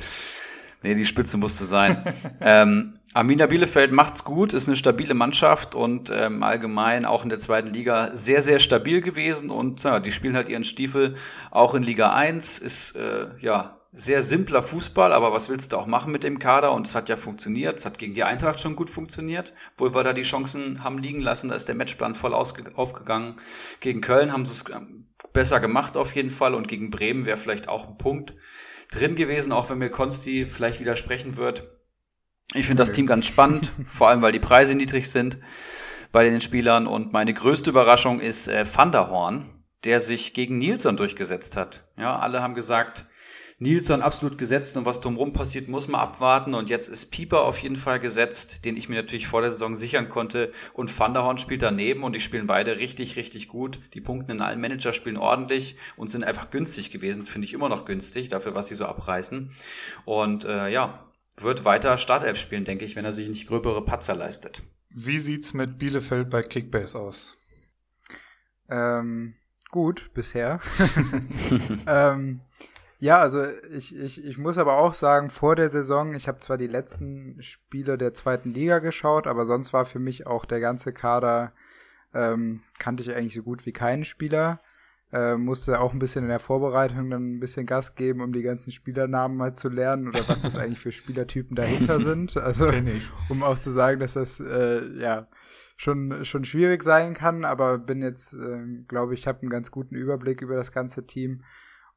Nee, 0.83 0.95
die 0.95 1.07
Spitze 1.07 1.39
musste 1.39 1.65
sein. 1.65 2.03
ähm, 2.41 2.99
Arminia 3.15 3.47
Bielefeld 3.47 3.93
macht's 3.93 4.25
gut, 4.25 4.53
ist 4.53 4.69
eine 4.69 4.77
stabile 4.77 5.15
Mannschaft 5.15 5.75
und 5.75 6.11
ähm, 6.13 6.43
allgemein 6.43 7.05
auch 7.05 7.23
in 7.23 7.29
der 7.29 7.39
zweiten 7.39 7.73
Liga 7.73 8.11
sehr, 8.13 8.43
sehr 8.43 8.59
stabil 8.59 9.01
gewesen 9.01 9.51
und 9.51 9.83
ja, 9.85 10.01
die 10.01 10.11
spielen 10.11 10.35
halt 10.35 10.49
ihren 10.49 10.65
Stiefel 10.65 11.15
auch 11.53 11.75
in 11.75 11.85
Liga 11.85 12.13
1. 12.13 12.59
Ist 12.59 12.97
äh, 12.97 13.29
ja 13.39 13.79
sehr 13.93 14.25
simpler 14.25 14.61
Fußball, 14.61 15.13
aber 15.13 15.33
was 15.33 15.49
willst 15.49 15.73
du 15.73 15.77
auch 15.77 15.87
machen 15.87 16.11
mit 16.11 16.25
dem 16.25 16.41
Kader? 16.41 16.73
Und 16.73 16.89
es 16.89 16.97
hat 16.97 17.09
ja 17.09 17.17
funktioniert. 17.17 17.79
Es 17.79 17.87
hat 17.87 17.99
gegen 17.99 18.13
die 18.13 18.25
Eintracht 18.25 18.61
schon 18.61 18.75
gut 18.75 18.91
funktioniert, 18.91 19.55
obwohl 19.75 19.95
wir 19.95 20.03
da 20.03 20.13
die 20.13 20.23
Chancen 20.23 20.83
haben 20.83 20.99
liegen 20.99 21.21
lassen. 21.21 21.49
Da 21.49 21.55
ist 21.55 21.69
der 21.69 21.77
Matchplan 21.77 22.17
voll 22.17 22.35
aufgegangen. 22.35 23.37
Gegen 23.79 24.01
Köln 24.01 24.33
haben 24.33 24.45
sie 24.45 24.53
es 24.55 24.65
ähm, 24.75 25.07
besser 25.33 25.61
gemacht 25.61 25.97
auf 25.97 26.15
jeden 26.17 26.31
Fall 26.31 26.55
und 26.55 26.67
gegen 26.67 26.91
Bremen 26.91 27.25
wäre 27.25 27.37
vielleicht 27.37 27.69
auch 27.69 27.89
ein 27.89 27.97
Punkt 27.97 28.35
drin 28.91 29.17
gewesen, 29.17 29.53
auch 29.53 29.71
wenn 29.71 29.79
mir 29.79 29.91
Konsti 29.91 30.47
vielleicht 30.47 30.81
widersprechen 30.81 31.37
wird. 31.37 31.65
Ich 32.55 32.67
finde 32.67 32.83
das 32.83 32.93
Team 32.93 33.07
ganz 33.07 33.27
spannend, 33.27 33.73
vor 33.87 34.09
allem 34.09 34.23
weil 34.23 34.33
die 34.33 34.39
Preise 34.39 34.75
niedrig 34.75 35.11
sind 35.11 35.39
bei 36.13 36.25
den 36.25 36.41
Spielern. 36.41 36.87
Und 36.87 37.13
meine 37.13 37.35
größte 37.35 37.71
Überraschung 37.71 38.21
ist 38.21 38.49
äh, 38.49 38.65
Van 38.73 38.93
der 38.93 39.11
Horn, 39.11 39.45
der 39.85 40.01
sich 40.01 40.35
gegen 40.35 40.59
Nilsson 40.59 40.97
durchgesetzt 40.97 41.57
hat. 41.57 41.85
Ja, 41.99 42.19
alle 42.19 42.43
haben 42.43 42.55
gesagt, 42.55 43.07
Nilsson 43.65 44.03
absolut 44.03 44.37
gesetzt 44.37 44.77
und 44.77 44.85
was 44.85 45.01
drumherum 45.01 45.33
passiert, 45.33 45.69
muss 45.69 45.89
man 45.89 46.01
abwarten. 46.01 46.55
Und 46.55 46.69
jetzt 46.69 46.89
ist 46.89 47.07
Pieper 47.07 47.43
auf 47.43 47.59
jeden 47.59 47.77
Fall 47.77 47.99
gesetzt, 47.99 48.65
den 48.65 48.77
ich 48.77 48.89
mir 48.89 48.97
natürlich 48.97 49.27
vor 49.27 49.41
der 49.41 49.51
Saison 49.51 49.75
sichern 49.75 50.09
konnte. 50.09 50.53
Und 50.75 50.97
Van 50.97 51.15
der 51.15 51.25
Horn 51.25 51.39
spielt 51.39 51.63
daneben 51.63 52.05
und 52.05 52.15
die 52.15 52.21
spielen 52.21 52.47
beide 52.47 52.77
richtig, 52.77 53.17
richtig 53.17 53.49
gut. 53.49 53.81
Die 53.95 54.03
Punkte 54.03 54.33
in 54.33 54.43
allen 54.43 54.61
Manager 54.61 54.93
spielen 54.93 55.17
ordentlich 55.17 55.77
und 55.97 56.09
sind 56.09 56.25
einfach 56.25 56.51
günstig 56.51 56.91
gewesen. 56.91 57.25
Finde 57.25 57.47
ich 57.47 57.55
immer 57.55 57.71
noch 57.71 57.87
günstig 57.87 58.29
dafür, 58.29 58.55
was 58.55 58.69
sie 58.69 58.75
so 58.75 58.85
abreißen. 58.85 59.51
Und 60.05 60.45
äh, 60.45 60.69
ja, 60.69 61.11
wird 61.39 61.65
weiter 61.65 61.97
Startelf 61.97 62.39
spielen, 62.39 62.65
denke 62.65 62.85
ich, 62.85 62.97
wenn 62.97 63.07
er 63.07 63.15
sich 63.15 63.29
nicht 63.29 63.49
gröbere 63.49 63.83
Patzer 63.83 64.15
leistet. 64.15 64.63
Wie 64.91 65.19
sieht's 65.19 65.55
mit 65.55 65.79
Bielefeld 65.79 66.29
bei 66.29 66.43
Kickbase 66.43 66.99
aus? 66.99 67.37
Ähm, 68.69 69.35
gut, 69.71 70.11
bisher. 70.13 70.61
ähm, 71.87 72.43
ja, 73.05 73.19
also 73.19 73.45
ich, 73.71 73.95
ich, 73.95 74.25
ich 74.25 74.39
muss 74.39 74.57
aber 74.57 74.79
auch 74.79 74.95
sagen, 74.95 75.29
vor 75.29 75.57
der 75.57 75.69
Saison, 75.69 76.15
ich 76.15 76.27
habe 76.27 76.41
zwar 76.41 76.57
die 76.57 76.67
letzten 76.67 77.37
Spiele 77.43 77.99
der 77.99 78.15
zweiten 78.15 78.55
Liga 78.55 78.79
geschaut, 78.79 79.27
aber 79.27 79.45
sonst 79.45 79.75
war 79.75 79.85
für 79.85 79.99
mich 79.99 80.27
auch 80.27 80.47
der 80.47 80.59
ganze 80.61 80.95
Kader, 80.95 81.53
ähm, 82.15 82.63
kannte 82.79 83.03
ich 83.03 83.15
eigentlich 83.15 83.35
so 83.35 83.43
gut 83.43 83.67
wie 83.67 83.73
keinen 83.73 84.07
Spieler. 84.07 84.61
Äh, 85.13 85.37
musste 85.37 85.81
auch 85.81 85.93
ein 85.93 85.99
bisschen 85.99 86.25
in 86.25 86.31
der 86.31 86.39
Vorbereitung 86.39 87.11
dann 87.11 87.35
ein 87.35 87.41
bisschen 87.41 87.67
Gas 87.67 87.95
geben, 87.95 88.23
um 88.23 88.33
die 88.33 88.41
ganzen 88.41 88.73
Spielernamen 88.73 89.37
mal 89.37 89.55
zu 89.55 89.69
lernen 89.69 90.09
oder 90.09 90.27
was 90.27 90.41
das 90.41 90.57
eigentlich 90.57 90.81
für 90.81 90.91
Spielertypen 90.91 91.55
dahinter 91.55 92.01
sind. 92.01 92.39
Also 92.39 92.73
um 93.29 93.43
auch 93.43 93.59
zu 93.59 93.71
sagen, 93.71 94.01
dass 94.01 94.15
das 94.15 94.41
äh, 94.41 94.81
ja 94.99 95.29
schon 95.77 96.25
schon 96.25 96.47
schwierig 96.47 96.83
sein 96.83 97.13
kann, 97.13 97.45
aber 97.45 97.77
bin 97.77 98.01
jetzt, 98.01 98.33
äh, 98.33 98.63
glaube 98.89 99.13
ich, 99.13 99.27
habe 99.27 99.43
einen 99.43 99.51
ganz 99.51 99.71
guten 99.71 99.95
Überblick 99.95 100.41
über 100.41 100.57
das 100.57 100.73
ganze 100.73 101.07
Team 101.07 101.43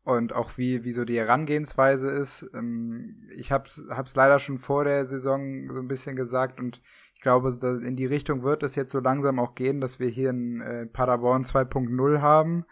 und 0.07 0.33
auch 0.33 0.57
wie, 0.57 0.85
wie 0.85 0.93
so 0.93 1.03
die 1.03 1.17
Herangehensweise 1.17 2.09
ist. 2.09 2.49
Ähm, 2.53 3.27
ich 3.35 3.51
hab's, 3.51 3.83
hab's 3.89 4.15
leider 4.15 4.39
schon 4.39 4.57
vor 4.57 4.85
der 4.85 5.05
Saison 5.05 5.69
so 5.69 5.81
ein 5.81 5.89
bisschen 5.89 6.15
gesagt 6.15 6.59
und 6.59 6.81
ich 7.13 7.21
glaube, 7.21 7.49
in 7.83 7.95
die 7.95 8.05
Richtung 8.05 8.43
wird 8.43 8.63
es 8.63 8.75
jetzt 8.75 8.91
so 8.91 8.99
langsam 8.99 9.39
auch 9.39 9.53
gehen, 9.53 9.81
dass 9.81 9.99
wir 9.99 10.07
hier 10.07 10.29
in 10.29 10.61
äh, 10.61 10.85
Paderborn 10.85 11.43
2.0 11.43 12.21
haben, 12.21 12.65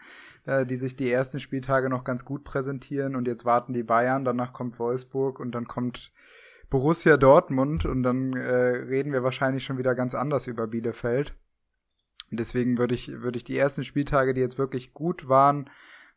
äh, 0.46 0.66
die 0.66 0.78
sich 0.78 0.96
die 0.96 1.12
ersten 1.12 1.40
Spieltage 1.40 1.90
noch 1.90 2.06
ganz 2.06 2.24
gut 2.24 2.46
präsentieren 2.46 3.18
und 3.18 3.28
jetzt 3.28 3.44
warten 3.44 3.74
die 3.74 3.84
Bayern, 3.84 4.24
danach 4.24 4.54
kommt 4.54 4.80
Wolfsburg 4.80 5.40
und 5.42 5.52
dann 5.52 5.66
kommt 5.66 6.14
Borussia 6.70 7.18
Dortmund 7.18 7.86
und 7.86 8.04
dann 8.04 8.34
äh, 8.34 8.54
reden 8.54 9.12
wir 9.12 9.24
wahrscheinlich 9.24 9.66
schon 9.66 9.78
wieder 9.78 9.94
ganz 9.94 10.16
anders 10.16 10.48
über 10.48 10.68
Bielefeld. 10.68 11.36
Deswegen 12.32 12.78
würde 12.78 12.96
ich, 12.96 13.12
würde 13.12 13.38
ich 13.38 13.44
die 13.44 13.58
ersten 13.58 13.84
Spieltage, 13.84 14.34
die 14.34 14.42
jetzt 14.42 14.58
wirklich 14.58 14.94
gut 14.94 15.28
waren, 15.28 15.70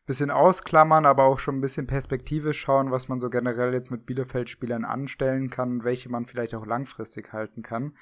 bisschen 0.09 0.31
ausklammern, 0.31 1.05
aber 1.05 1.25
auch 1.25 1.37
schon 1.37 1.59
ein 1.59 1.61
bisschen 1.61 1.85
Perspektive 1.85 2.55
schauen, 2.55 2.89
was 2.89 3.09
man 3.09 3.19
so 3.19 3.29
generell 3.29 3.73
jetzt 3.73 3.91
mit 3.91 4.07
Bielefeld-Spielern 4.07 4.83
anstellen 4.83 5.51
kann 5.51 5.83
welche 5.83 6.09
man 6.09 6.25
vielleicht 6.25 6.55
auch 6.55 6.65
langfristig 6.65 7.31
halten 7.31 7.61
kann. 7.61 7.93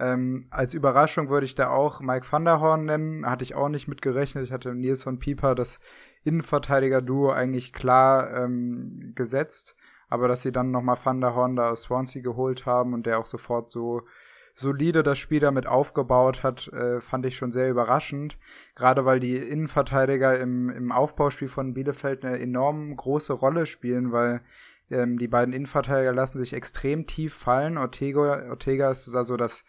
Ähm, 0.00 0.48
als 0.50 0.74
Überraschung 0.74 1.28
würde 1.28 1.46
ich 1.46 1.54
da 1.54 1.70
auch 1.70 2.00
Mike 2.00 2.26
van 2.28 2.44
der 2.44 2.58
Horn 2.58 2.86
nennen. 2.86 3.24
Hatte 3.24 3.44
ich 3.44 3.54
auch 3.54 3.68
nicht 3.68 3.86
mit 3.86 4.02
gerechnet. 4.02 4.42
Ich 4.42 4.50
hatte 4.50 4.74
Nils 4.74 5.04
von 5.04 5.20
Pieper, 5.20 5.54
das 5.54 5.78
Innenverteidiger-Duo, 6.24 7.30
eigentlich 7.30 7.72
klar 7.72 8.36
ähm, 8.36 9.12
gesetzt. 9.14 9.76
Aber 10.08 10.26
dass 10.26 10.42
sie 10.42 10.50
dann 10.50 10.72
nochmal 10.72 10.98
Van 11.04 11.20
der 11.20 11.36
Horn 11.36 11.54
da 11.54 11.70
aus 11.70 11.82
Swansea 11.82 12.20
geholt 12.20 12.66
haben 12.66 12.94
und 12.94 13.06
der 13.06 13.20
auch 13.20 13.26
sofort 13.26 13.70
so 13.70 14.02
solide 14.54 15.02
das 15.02 15.18
Spiel 15.18 15.40
damit 15.40 15.66
aufgebaut 15.66 16.44
hat, 16.44 16.68
äh, 16.68 17.00
fand 17.00 17.26
ich 17.26 17.36
schon 17.36 17.50
sehr 17.50 17.68
überraschend. 17.68 18.38
Gerade 18.76 19.04
weil 19.04 19.20
die 19.20 19.36
Innenverteidiger 19.36 20.38
im, 20.38 20.70
im 20.70 20.92
Aufbauspiel 20.92 21.48
von 21.48 21.74
Bielefeld 21.74 22.24
eine 22.24 22.38
enorm 22.38 22.96
große 22.96 23.32
Rolle 23.32 23.66
spielen, 23.66 24.12
weil 24.12 24.42
ähm, 24.90 25.18
die 25.18 25.28
beiden 25.28 25.52
Innenverteidiger 25.52 26.12
lassen 26.12 26.38
sich 26.38 26.52
extrem 26.52 27.06
tief 27.06 27.34
fallen. 27.34 27.76
Ortega, 27.76 28.48
Ortega 28.48 28.90
ist 28.90 29.12
also 29.14 29.36
das 29.36 29.64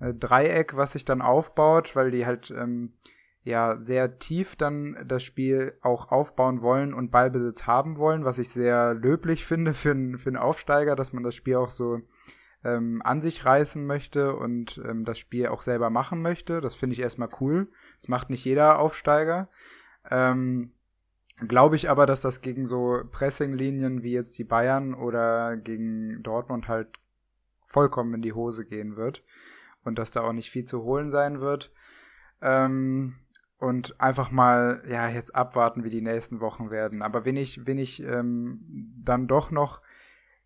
äh, 0.00 0.14
Dreieck, 0.14 0.76
was 0.76 0.92
sich 0.92 1.04
dann 1.04 1.20
aufbaut, 1.20 1.94
weil 1.94 2.10
die 2.10 2.24
halt 2.24 2.50
ähm, 2.50 2.94
ja 3.44 3.76
sehr 3.80 4.18
tief 4.18 4.56
dann 4.56 4.96
das 5.06 5.24
Spiel 5.24 5.76
auch 5.82 6.10
aufbauen 6.10 6.62
wollen 6.62 6.94
und 6.94 7.10
Ballbesitz 7.10 7.66
haben 7.66 7.98
wollen, 7.98 8.24
was 8.24 8.38
ich 8.38 8.48
sehr 8.48 8.94
löblich 8.94 9.44
finde 9.44 9.74
für, 9.74 9.94
für 10.16 10.30
einen 10.30 10.36
Aufsteiger, 10.38 10.96
dass 10.96 11.12
man 11.12 11.22
das 11.22 11.34
Spiel 11.34 11.56
auch 11.56 11.70
so 11.70 12.00
ähm, 12.64 13.02
an 13.04 13.22
sich 13.22 13.44
reißen 13.44 13.84
möchte 13.84 14.36
und 14.36 14.80
ähm, 14.84 15.04
das 15.04 15.18
Spiel 15.18 15.48
auch 15.48 15.62
selber 15.62 15.90
machen 15.90 16.22
möchte. 16.22 16.60
Das 16.60 16.74
finde 16.74 16.94
ich 16.94 17.00
erstmal 17.00 17.30
cool. 17.40 17.68
Das 17.98 18.08
macht 18.08 18.30
nicht 18.30 18.44
jeder 18.44 18.78
Aufsteiger. 18.78 19.48
Ähm, 20.10 20.72
Glaube 21.48 21.76
ich 21.76 21.90
aber, 21.90 22.06
dass 22.06 22.20
das 22.20 22.40
gegen 22.40 22.66
so 22.66 23.02
Pressinglinien 23.10 24.02
wie 24.02 24.12
jetzt 24.12 24.38
die 24.38 24.44
Bayern 24.44 24.94
oder 24.94 25.56
gegen 25.56 26.22
Dortmund 26.22 26.68
halt 26.68 26.88
vollkommen 27.64 28.14
in 28.14 28.22
die 28.22 28.34
Hose 28.34 28.64
gehen 28.64 28.96
wird 28.96 29.24
und 29.82 29.98
dass 29.98 30.10
da 30.10 30.20
auch 30.20 30.32
nicht 30.32 30.50
viel 30.50 30.64
zu 30.64 30.82
holen 30.82 31.10
sein 31.10 31.40
wird. 31.40 31.72
Ähm, 32.40 33.16
und 33.58 34.00
einfach 34.00 34.30
mal, 34.30 34.82
ja, 34.88 35.08
jetzt 35.08 35.34
abwarten, 35.34 35.84
wie 35.84 35.90
die 35.90 36.00
nächsten 36.00 36.40
Wochen 36.40 36.70
werden. 36.70 37.00
Aber 37.00 37.24
wenn 37.24 37.36
ich, 37.36 37.66
wenn 37.66 37.78
ich 37.78 38.02
ähm, 38.02 38.60
dann 39.02 39.28
doch 39.28 39.50
noch 39.50 39.82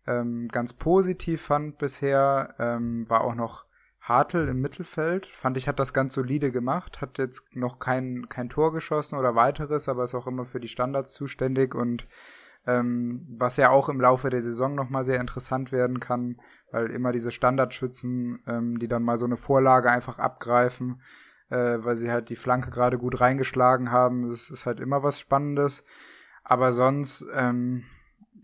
ähm, 0.07 0.47
ganz 0.47 0.73
positiv 0.73 1.41
fand 1.41 1.77
bisher, 1.77 2.55
ähm, 2.59 3.07
war 3.09 3.21
auch 3.21 3.35
noch 3.35 3.65
Hartl 3.99 4.47
im 4.47 4.61
Mittelfeld. 4.61 5.25
Fand 5.27 5.57
ich, 5.57 5.67
hat 5.67 5.79
das 5.79 5.93
ganz 5.93 6.13
solide 6.13 6.51
gemacht, 6.51 7.01
hat 7.01 7.17
jetzt 7.17 7.43
noch 7.55 7.79
kein, 7.79 8.29
kein 8.29 8.49
Tor 8.49 8.71
geschossen 8.71 9.17
oder 9.17 9.35
weiteres, 9.35 9.89
aber 9.89 10.03
ist 10.03 10.15
auch 10.15 10.27
immer 10.27 10.45
für 10.45 10.59
die 10.59 10.69
Standards 10.69 11.13
zuständig 11.13 11.75
und 11.75 12.07
ähm, 12.65 13.25
was 13.37 13.57
ja 13.57 13.69
auch 13.69 13.87
im 13.89 14.01
Laufe 14.01 14.29
der 14.29 14.41
Saison 14.41 14.75
nochmal 14.75 15.05
sehr 15.05 15.21
interessant 15.21 15.71
werden 15.71 15.99
kann, 15.99 16.37
weil 16.71 16.87
immer 16.87 17.11
diese 17.13 17.31
Standardschützen, 17.31 18.43
ähm, 18.45 18.79
die 18.79 18.89
dann 18.89 19.03
mal 19.03 19.17
so 19.17 19.25
eine 19.25 19.37
Vorlage 19.37 19.89
einfach 19.89 20.19
abgreifen, 20.19 21.01
äh, 21.49 21.77
weil 21.79 21.95
sie 21.95 22.11
halt 22.11 22.29
die 22.29 22.35
Flanke 22.35 22.69
gerade 22.69 22.97
gut 22.97 23.21
reingeschlagen 23.21 23.91
haben, 23.91 24.29
das 24.29 24.49
ist 24.49 24.65
halt 24.65 24.81
immer 24.81 25.01
was 25.01 25.19
Spannendes. 25.19 25.83
Aber 26.43 26.73
sonst, 26.73 27.25
ähm, 27.35 27.83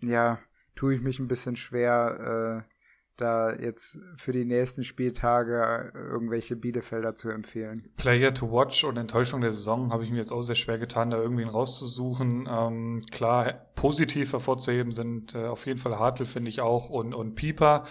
ja, 0.02 0.40
tue 0.76 0.96
ich 0.96 1.02
mich 1.02 1.20
ein 1.20 1.28
bisschen 1.28 1.56
schwer, 1.56 2.64
äh, 2.66 2.74
da 3.18 3.54
jetzt 3.54 4.00
für 4.18 4.32
die 4.34 4.46
nächsten 4.46 4.84
Spieltage 4.84 5.92
irgendwelche 5.94 6.56
Bielefelder 6.56 7.16
zu 7.16 7.30
empfehlen. 7.30 7.92
Player 7.96 8.34
to 8.34 8.52
watch 8.52 8.84
und 8.84 8.98
Enttäuschung 8.98 9.42
der 9.42 9.52
Saison 9.52 9.94
habe 9.94 10.04
ich 10.04 10.10
mir 10.10 10.18
jetzt 10.18 10.32
auch 10.32 10.42
sehr 10.42 10.56
schwer 10.56 10.80
getan, 10.80 11.12
da 11.12 11.18
irgendwen 11.18 11.48
rauszusuchen. 11.48 12.50
Ähm, 12.52 13.02
klar, 13.12 13.54
positiv 13.76 14.34
hervorzuheben 14.34 14.92
sind 14.92 15.36
äh, 15.36 15.46
auf 15.46 15.66
jeden 15.68 15.78
Fall 15.78 16.00
Hartl, 16.00 16.26
finde 16.26 16.50
ich 16.50 16.62
auch, 16.62 16.90
und, 16.90 17.14
und 17.14 17.36
Pieper. 17.36 17.84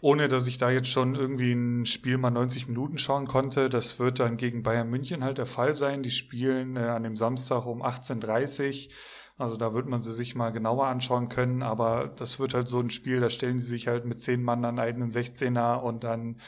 Ohne, 0.00 0.28
dass 0.28 0.46
ich 0.46 0.58
da 0.58 0.70
jetzt 0.70 0.88
schon 0.88 1.16
irgendwie 1.16 1.52
ein 1.52 1.84
Spiel 1.84 2.16
mal 2.16 2.30
90 2.30 2.68
Minuten 2.68 2.98
schauen 2.98 3.26
konnte. 3.26 3.68
Das 3.68 3.98
wird 3.98 4.20
dann 4.20 4.36
gegen 4.36 4.62
Bayern 4.62 4.90
München 4.90 5.24
halt 5.24 5.38
der 5.38 5.46
Fall 5.46 5.74
sein. 5.74 6.04
Die 6.04 6.12
spielen 6.12 6.76
äh, 6.76 6.80
an 6.80 7.02
dem 7.02 7.16
Samstag 7.16 7.66
um 7.66 7.82
18.30 7.82 8.86
Uhr. 8.86 8.92
Also 9.38 9.56
da 9.56 9.72
wird 9.72 9.88
man 9.88 10.00
sie 10.00 10.12
sich 10.12 10.34
mal 10.34 10.50
genauer 10.50 10.86
anschauen 10.86 11.28
können, 11.28 11.62
aber 11.62 12.10
das 12.16 12.40
wird 12.40 12.54
halt 12.54 12.66
so 12.68 12.80
ein 12.80 12.90
Spiel, 12.90 13.20
da 13.20 13.30
stellen 13.30 13.58
sie 13.60 13.66
sich 13.66 13.86
halt 13.86 14.04
mit 14.04 14.20
zehn 14.20 14.42
Mann 14.42 14.64
an 14.64 14.80
einen 14.80 15.10
16er 15.10 15.76
und 15.76 16.02
dann 16.02 16.38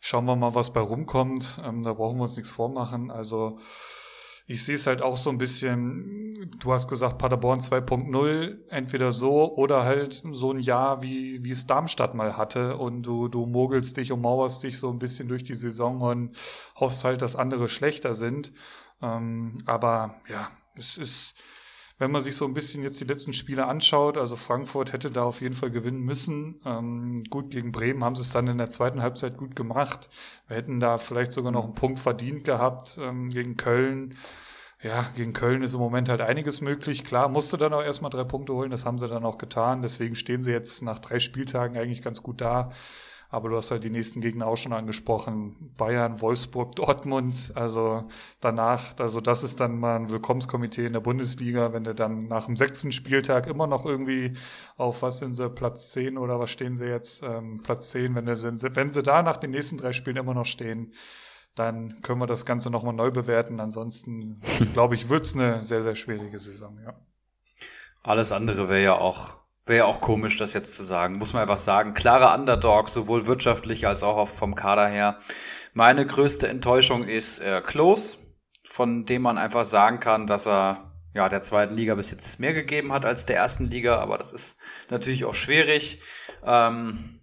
schauen 0.00 0.26
wir 0.26 0.36
mal, 0.36 0.54
was 0.54 0.72
bei 0.72 0.80
rumkommt. 0.80 1.60
Ähm, 1.66 1.82
da 1.82 1.92
brauchen 1.92 2.18
wir 2.18 2.22
uns 2.22 2.36
nichts 2.36 2.50
vormachen. 2.50 3.10
Also 3.10 3.58
ich 4.46 4.64
sehe 4.64 4.76
es 4.76 4.86
halt 4.86 5.02
auch 5.02 5.16
so 5.16 5.30
ein 5.30 5.38
bisschen, 5.38 6.48
du 6.60 6.72
hast 6.72 6.86
gesagt 6.86 7.18
Paderborn 7.18 7.58
2.0, 7.58 8.68
entweder 8.68 9.10
so 9.10 9.52
oder 9.56 9.82
halt 9.82 10.22
so 10.30 10.52
ein 10.52 10.60
Jahr, 10.60 11.02
wie, 11.02 11.42
wie 11.42 11.50
es 11.50 11.66
Darmstadt 11.66 12.14
mal 12.14 12.36
hatte 12.36 12.76
und 12.76 13.02
du, 13.02 13.26
du 13.26 13.46
mogelst 13.46 13.96
dich 13.96 14.12
und 14.12 14.20
mauerst 14.20 14.62
dich 14.62 14.78
so 14.78 14.88
ein 14.90 15.00
bisschen 15.00 15.26
durch 15.26 15.42
die 15.42 15.54
Saison 15.54 16.00
und 16.00 16.36
hoffst 16.76 17.02
halt, 17.02 17.22
dass 17.22 17.34
andere 17.34 17.68
schlechter 17.68 18.14
sind. 18.14 18.52
Ähm, 19.02 19.58
aber 19.66 20.14
ja, 20.28 20.48
es 20.78 20.96
ist, 20.96 21.34
wenn 21.98 22.10
man 22.10 22.20
sich 22.20 22.36
so 22.36 22.44
ein 22.44 22.52
bisschen 22.52 22.82
jetzt 22.82 23.00
die 23.00 23.04
letzten 23.04 23.32
Spiele 23.32 23.66
anschaut, 23.66 24.18
also 24.18 24.36
Frankfurt 24.36 24.92
hätte 24.92 25.10
da 25.10 25.24
auf 25.24 25.40
jeden 25.40 25.54
Fall 25.54 25.70
gewinnen 25.70 26.00
müssen. 26.00 26.60
Ähm, 26.66 27.24
gut, 27.30 27.50
gegen 27.50 27.72
Bremen 27.72 28.04
haben 28.04 28.14
sie 28.14 28.22
es 28.22 28.32
dann 28.32 28.48
in 28.48 28.58
der 28.58 28.68
zweiten 28.68 29.00
Halbzeit 29.00 29.38
gut 29.38 29.56
gemacht. 29.56 30.10
Wir 30.46 30.58
hätten 30.58 30.78
da 30.78 30.98
vielleicht 30.98 31.32
sogar 31.32 31.52
noch 31.52 31.64
einen 31.64 31.74
Punkt 31.74 31.98
verdient 31.98 32.44
gehabt 32.44 32.98
ähm, 33.00 33.30
gegen 33.30 33.56
Köln. 33.56 34.14
Ja, 34.82 35.06
gegen 35.16 35.32
Köln 35.32 35.62
ist 35.62 35.72
im 35.72 35.80
Moment 35.80 36.10
halt 36.10 36.20
einiges 36.20 36.60
möglich. 36.60 37.02
Klar, 37.02 37.30
musste 37.30 37.56
dann 37.56 37.72
auch 37.72 37.82
erstmal 37.82 38.10
drei 38.10 38.24
Punkte 38.24 38.52
holen, 38.52 38.70
das 38.70 38.84
haben 38.84 38.98
sie 38.98 39.08
dann 39.08 39.24
auch 39.24 39.38
getan. 39.38 39.80
Deswegen 39.80 40.14
stehen 40.14 40.42
sie 40.42 40.50
jetzt 40.52 40.82
nach 40.82 40.98
drei 40.98 41.18
Spieltagen 41.18 41.78
eigentlich 41.78 42.02
ganz 42.02 42.22
gut 42.22 42.42
da. 42.42 42.68
Aber 43.28 43.48
du 43.48 43.56
hast 43.56 43.70
halt 43.70 43.84
die 43.84 43.90
nächsten 43.90 44.20
Gegner 44.20 44.46
auch 44.46 44.56
schon 44.56 44.72
angesprochen. 44.72 45.72
Bayern, 45.76 46.20
Wolfsburg, 46.20 46.76
Dortmund. 46.76 47.52
Also 47.54 48.06
danach, 48.40 48.98
also 48.98 49.20
das 49.20 49.42
ist 49.42 49.60
dann 49.60 49.78
mal 49.78 49.96
ein 49.96 50.10
Willkommenskomitee 50.10 50.86
in 50.86 50.92
der 50.92 51.00
Bundesliga, 51.00 51.72
wenn 51.72 51.84
du 51.84 51.94
dann 51.94 52.18
nach 52.18 52.46
dem 52.46 52.56
sechsten 52.56 52.92
Spieltag 52.92 53.46
immer 53.46 53.66
noch 53.66 53.84
irgendwie 53.84 54.32
auf 54.76 55.02
was 55.02 55.18
sind 55.18 55.32
sie, 55.32 55.48
Platz 55.50 55.92
10 55.92 56.18
oder 56.18 56.38
was 56.38 56.50
stehen 56.50 56.74
sie 56.74 56.86
jetzt? 56.86 57.22
Ähm, 57.22 57.60
Platz 57.62 57.90
10, 57.90 58.14
wenn, 58.14 58.26
du, 58.26 58.34
wenn 58.34 58.90
sie 58.90 59.02
da 59.02 59.22
nach 59.22 59.36
den 59.36 59.50
nächsten 59.50 59.76
drei 59.76 59.92
Spielen 59.92 60.16
immer 60.16 60.34
noch 60.34 60.46
stehen, 60.46 60.92
dann 61.56 62.02
können 62.02 62.20
wir 62.20 62.26
das 62.26 62.44
Ganze 62.44 62.70
nochmal 62.70 62.94
neu 62.94 63.10
bewerten. 63.10 63.58
Ansonsten, 63.60 64.40
glaube 64.72 64.94
ich, 64.94 65.08
wird's 65.08 65.34
eine 65.34 65.62
sehr, 65.62 65.82
sehr 65.82 65.94
schwierige 65.94 66.38
Saison, 66.38 66.78
ja. 66.84 66.94
Alles 68.02 68.30
andere 68.30 68.68
wäre 68.68 68.84
ja 68.84 68.94
auch 68.94 69.45
Wäre 69.66 69.78
ja 69.78 69.84
auch 69.86 70.00
komisch, 70.00 70.38
das 70.38 70.54
jetzt 70.54 70.74
zu 70.74 70.84
sagen. 70.84 71.18
Muss 71.18 71.32
man 71.32 71.42
einfach 71.42 71.58
sagen. 71.58 71.92
Klare 71.92 72.32
Underdog, 72.38 72.88
sowohl 72.88 73.26
wirtschaftlich 73.26 73.86
als 73.86 74.04
auch 74.04 74.28
vom 74.28 74.54
Kader 74.54 74.86
her. 74.86 75.18
Meine 75.74 76.06
größte 76.06 76.46
Enttäuschung 76.46 77.02
ist 77.02 77.40
äh, 77.40 77.60
Klos, 77.60 78.20
von 78.64 79.04
dem 79.06 79.22
man 79.22 79.38
einfach 79.38 79.64
sagen 79.64 79.98
kann, 79.98 80.28
dass 80.28 80.46
er 80.46 80.92
ja 81.14 81.28
der 81.28 81.40
zweiten 81.40 81.74
Liga 81.74 81.96
bis 81.96 82.12
jetzt 82.12 82.38
mehr 82.38 82.54
gegeben 82.54 82.92
hat 82.92 83.04
als 83.04 83.26
der 83.26 83.36
ersten 83.36 83.66
Liga, 83.66 83.98
aber 83.98 84.18
das 84.18 84.32
ist 84.32 84.56
natürlich 84.88 85.24
auch 85.24 85.34
schwierig. 85.34 86.00
Ähm, 86.44 87.15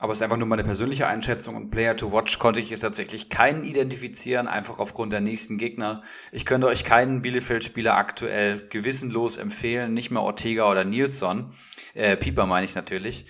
aber 0.00 0.12
es 0.12 0.18
ist 0.18 0.22
einfach 0.22 0.38
nur 0.38 0.48
meine 0.48 0.64
persönliche 0.64 1.06
Einschätzung 1.06 1.56
und 1.56 1.70
Player 1.70 1.94
to 1.94 2.10
Watch 2.10 2.38
konnte 2.38 2.58
ich 2.58 2.70
jetzt 2.70 2.80
tatsächlich 2.80 3.28
keinen 3.28 3.64
identifizieren, 3.64 4.48
einfach 4.48 4.80
aufgrund 4.80 5.12
der 5.12 5.20
nächsten 5.20 5.58
Gegner. 5.58 6.00
Ich 6.32 6.46
könnte 6.46 6.68
euch 6.68 6.84
keinen 6.84 7.20
Bielefeld-Spieler 7.20 7.94
aktuell 7.94 8.66
gewissenlos 8.70 9.36
empfehlen, 9.36 9.92
nicht 9.92 10.10
mehr 10.10 10.22
Ortega 10.22 10.70
oder 10.70 10.84
Nilsson. 10.84 11.52
Äh, 11.92 12.16
Pieper 12.16 12.46
meine 12.46 12.64
ich 12.64 12.74
natürlich. 12.74 13.26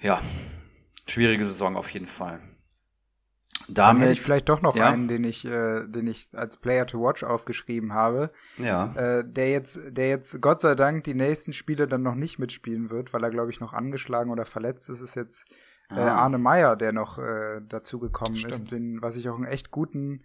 Ja, 0.00 0.22
schwierige 1.08 1.44
Saison 1.44 1.76
auf 1.76 1.90
jeden 1.90 2.06
Fall. 2.06 2.40
Damit 3.68 3.78
Dann 3.78 4.00
hätte 4.00 4.12
ich 4.12 4.22
vielleicht 4.22 4.48
doch 4.48 4.60
noch 4.60 4.76
ja. 4.76 4.90
einen, 4.90 5.08
den 5.08 5.24
ich, 5.24 5.44
äh, 5.44 5.84
den 5.86 6.06
ich 6.06 6.28
als 6.34 6.56
Player 6.56 6.86
to 6.86 7.00
Watch 7.00 7.24
aufgeschrieben 7.24 7.94
habe. 7.94 8.30
Ja. 8.58 8.92
Äh, 8.94 9.24
der 9.26 9.50
jetzt, 9.50 9.80
der 9.96 10.08
jetzt 10.08 10.40
Gott 10.40 10.60
sei 10.60 10.74
Dank 10.74 11.04
die 11.04 11.14
nächsten 11.14 11.52
Spiele 11.52 11.88
dann 11.88 12.02
noch 12.02 12.14
nicht 12.14 12.38
mitspielen 12.38 12.90
wird, 12.90 13.12
weil 13.12 13.24
er 13.24 13.30
glaube 13.30 13.50
ich 13.50 13.60
noch 13.60 13.72
angeschlagen 13.72 14.30
oder 14.30 14.44
verletzt 14.44 14.88
ist, 14.90 15.00
ist 15.00 15.14
jetzt 15.14 15.44
äh, 15.90 15.94
ah. 15.94 16.22
Arne 16.22 16.38
Meyer, 16.38 16.76
der 16.76 16.92
noch 16.92 17.18
äh, 17.18 17.60
dazugekommen 17.68 18.34
ist, 18.34 18.70
den, 18.70 19.00
was 19.00 19.16
ich 19.16 19.28
auch 19.28 19.36
einen 19.36 19.46
echt 19.46 19.70
guten 19.70 20.22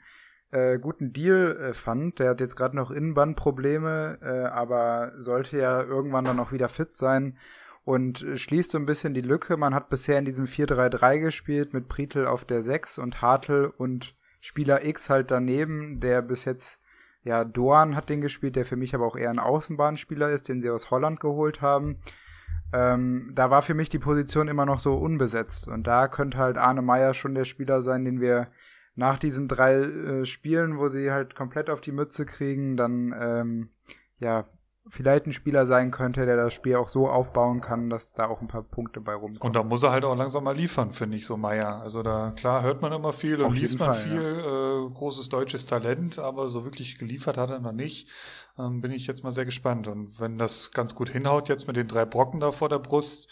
äh, 0.52 0.80
guten 0.80 1.14
Deal 1.14 1.58
äh, 1.58 1.74
fand. 1.74 2.20
Der 2.20 2.30
hat 2.30 2.42
jetzt 2.42 2.56
gerade 2.56 2.76
noch 2.76 2.92
Innenbandprobleme, 2.92 4.18
äh, 4.22 4.48
aber 4.48 5.12
sollte 5.18 5.58
ja 5.58 5.82
irgendwann 5.84 6.26
dann 6.26 6.40
auch 6.40 6.52
wieder 6.52 6.70
fit 6.70 6.98
sein 6.98 7.38
und 7.84 8.24
äh, 8.24 8.38
schließt 8.38 8.72
so 8.72 8.78
ein 8.78 8.86
bisschen 8.86 9.14
die 9.14 9.22
Lücke. 9.22 9.58
Man 9.58 9.74
hat 9.74 9.90
bisher 9.90 10.20
in 10.20 10.26
diesem 10.26 10.46
4-3-3 10.46 11.20
gespielt 11.20 11.74
mit 11.74 11.88
Pritel 11.88 12.28
auf 12.28 12.46
der 12.46 12.62
6 12.62 12.98
und 12.98 13.22
Hartl 13.22 13.74
und 13.78 14.16
Spieler 14.42 14.86
X 14.86 15.10
halt 15.10 15.32
daneben, 15.32 16.00
der 16.00 16.22
bis 16.22 16.46
jetzt, 16.46 16.80
ja, 17.24 17.44
Doan 17.44 17.96
hat 17.96 18.10
den 18.10 18.22
gespielt, 18.22 18.56
der 18.56 18.66
für 18.66 18.78
mich 18.78 18.96
aber 18.96 19.06
auch 19.06 19.18
eher 19.18 19.30
ein 19.30 19.40
Außenbahnspieler 19.40 20.30
ist, 20.30 20.48
den 20.48 20.62
sie 20.62 20.70
aus 20.70 20.92
Holland 20.92 21.20
geholt 21.20 21.62
haben. 21.62 22.00
Ähm, 22.72 23.32
da 23.34 23.50
war 23.50 23.62
für 23.62 23.74
mich 23.74 23.90
die 23.90 24.00
Position 24.00 24.48
immer 24.48 24.66
noch 24.66 24.80
so 24.80 24.94
unbesetzt 24.94 25.68
und 25.68 25.88
da 25.88 26.08
könnte 26.08 26.38
halt 26.38 26.58
Arne 26.58 26.84
Meyer 26.84 27.16
schon 27.16 27.34
der 27.34 27.46
Spieler 27.46 27.82
sein, 27.82 28.06
den 28.06 28.22
wir 28.22 28.52
nach 28.96 29.18
diesen 29.18 29.48
drei 29.48 29.76
äh, 29.76 30.26
Spielen, 30.26 30.78
wo 30.78 30.88
sie 30.88 31.12
halt 31.12 31.34
komplett 31.34 31.70
auf 31.70 31.82
die 31.82 31.92
Mütze 31.92 32.26
kriegen, 32.26 32.78
dann 32.78 33.16
ähm, 33.20 33.70
ja 34.20 34.46
vielleicht 34.90 35.26
ein 35.26 35.34
Spieler 35.34 35.66
sein 35.66 35.92
könnte, 35.92 36.26
der 36.26 36.36
das 36.36 36.54
Spiel 36.54 36.76
auch 36.76 36.90
so 36.90 37.08
aufbauen 37.08 37.62
kann, 37.62 37.90
dass 37.90 38.14
da 38.14 38.28
auch 38.28 38.42
ein 38.42 38.48
paar 38.48 38.64
Punkte 38.64 39.02
bei 39.02 39.14
rumkommen. 39.14 39.42
Und 39.42 39.56
da 39.56 39.64
muss 39.64 39.84
er 39.84 39.92
halt 39.92 40.06
auch 40.06 40.16
langsam 40.16 40.44
mal 40.44 40.56
liefern, 40.56 40.92
finde 40.92 41.18
ich 41.18 41.26
so 41.26 41.38
Meier. 41.38 41.82
Also 41.82 42.04
da, 42.04 42.32
klar, 42.32 42.64
hört 42.64 42.82
man 42.82 42.92
immer 42.92 43.14
viel 43.14 43.42
und 43.42 43.56
liest 43.56 43.80
man 43.80 43.94
Fall, 43.94 44.04
viel, 44.04 44.22
ja. 44.22 44.86
äh, 44.86 44.90
großes 44.94 45.30
deutsches 45.30 45.66
Talent, 45.66 46.20
aber 46.20 46.50
so 46.50 46.66
wirklich 46.66 46.98
geliefert 46.98 47.38
hat 47.38 47.50
er 47.50 47.60
noch 47.60 47.72
nicht. 47.72 48.10
Ähm, 48.58 48.82
bin 48.82 48.92
ich 48.92 49.08
jetzt 49.08 49.24
mal 49.24 49.32
sehr 49.32 49.46
gespannt. 49.46 49.88
Und 49.88 50.20
wenn 50.20 50.38
das 50.38 50.72
ganz 50.72 50.96
gut 50.96 51.10
hinhaut 51.10 51.50
jetzt 51.50 51.68
mit 51.68 51.76
den 51.76 51.88
drei 51.88 52.06
Brocken 52.06 52.40
da 52.40 52.52
vor 52.52 52.70
der 52.70 52.80
Brust, 52.80 53.30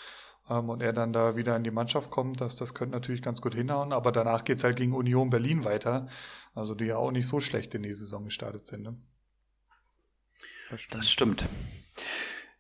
ähm, 0.50 0.70
und 0.70 0.82
er 0.82 0.94
dann 0.94 1.14
da 1.14 1.36
wieder 1.36 1.56
in 1.56 1.64
die 1.64 1.72
Mannschaft 1.72 2.10
kommt, 2.10 2.42
das, 2.42 2.56
das 2.56 2.74
könnte 2.74 2.96
natürlich 2.96 3.22
ganz 3.22 3.42
gut 3.42 3.54
hinhauen, 3.54 3.94
aber 3.94 4.12
danach 4.12 4.44
geht's 4.44 4.64
halt 4.64 4.78
gegen 4.78 4.94
Union 4.94 5.30
Berlin 5.30 5.66
weiter, 5.66 6.08
also 6.56 6.76
die 6.76 6.86
ja 6.86 6.98
auch 6.98 7.12
nicht 7.12 7.28
so 7.28 7.40
schlecht 7.40 7.76
in 7.76 7.84
die 7.84 7.92
Saison 7.92 8.24
gestartet 8.24 8.68
sind. 8.68 8.84
Ne? 8.84 8.98
Das 10.70 10.82
stimmt. 10.82 10.96
Das 10.96 11.10
stimmt. 11.10 11.50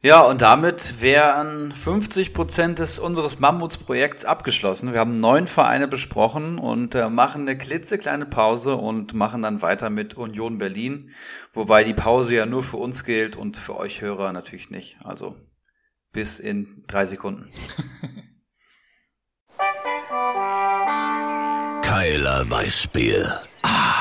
Ja, 0.01 0.21
und 0.21 0.43
damit 0.43 1.01
wären 1.01 1.71
50 1.71 2.35
Prozent 2.35 2.77
des 2.77 2.99
unseres 2.99 3.39
Mammuts-Projekts 3.39 4.25
abgeschlossen. 4.25 4.93
Wir 4.93 4.99
haben 4.99 5.11
neun 5.11 5.47
Vereine 5.47 5.88
besprochen 5.88 6.59
und 6.59 6.93
äh, 6.93 7.09
machen 7.09 7.41
eine 7.41 7.57
klitzekleine 7.57 8.27
Pause 8.27 8.75
und 8.75 9.15
machen 9.15 9.41
dann 9.41 9.63
weiter 9.63 9.89
mit 9.89 10.13
Union 10.13 10.59
Berlin, 10.59 11.09
wobei 11.51 11.84
die 11.84 11.95
Pause 11.95 12.35
ja 12.35 12.45
nur 12.45 12.61
für 12.61 12.77
uns 12.77 13.05
gilt 13.05 13.35
und 13.35 13.57
für 13.57 13.75
euch 13.75 14.01
Hörer 14.01 14.31
natürlich 14.34 14.69
nicht. 14.69 14.97
Also 15.03 15.35
bis 16.11 16.38
in 16.39 16.84
drei 16.88 17.07
Sekunden. 17.07 17.49
Keiler 21.81 22.47
Weißbier. 22.47 23.41
Ah, 23.63 23.97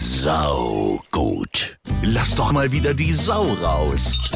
sau 0.00 1.02
gut. 1.10 1.78
Lass 2.02 2.34
doch 2.34 2.52
mal 2.52 2.72
wieder 2.72 2.94
die 2.94 3.12
Sau 3.12 3.44
raus. 3.62 4.30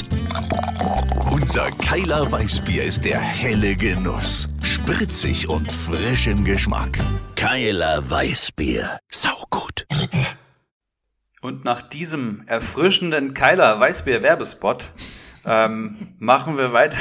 Unser 1.30 1.70
Keiler 1.70 2.30
Weißbier 2.30 2.84
ist 2.84 3.04
der 3.06 3.18
helle 3.18 3.74
Genuss. 3.74 4.48
Spritzig 4.62 5.48
und 5.48 5.72
frisch 5.72 6.26
im 6.26 6.44
Geschmack. 6.44 6.98
Keiler 7.34 8.08
Weißbier. 8.08 8.98
Sau 9.10 9.44
gut. 9.48 9.86
Und 11.40 11.64
nach 11.64 11.80
diesem 11.80 12.44
erfrischenden 12.46 13.32
Keiler 13.32 13.80
Weißbier 13.80 14.22
Werbespot 14.22 14.90
ähm, 15.46 16.14
machen 16.18 16.58
wir 16.58 16.74
weiter. 16.74 16.98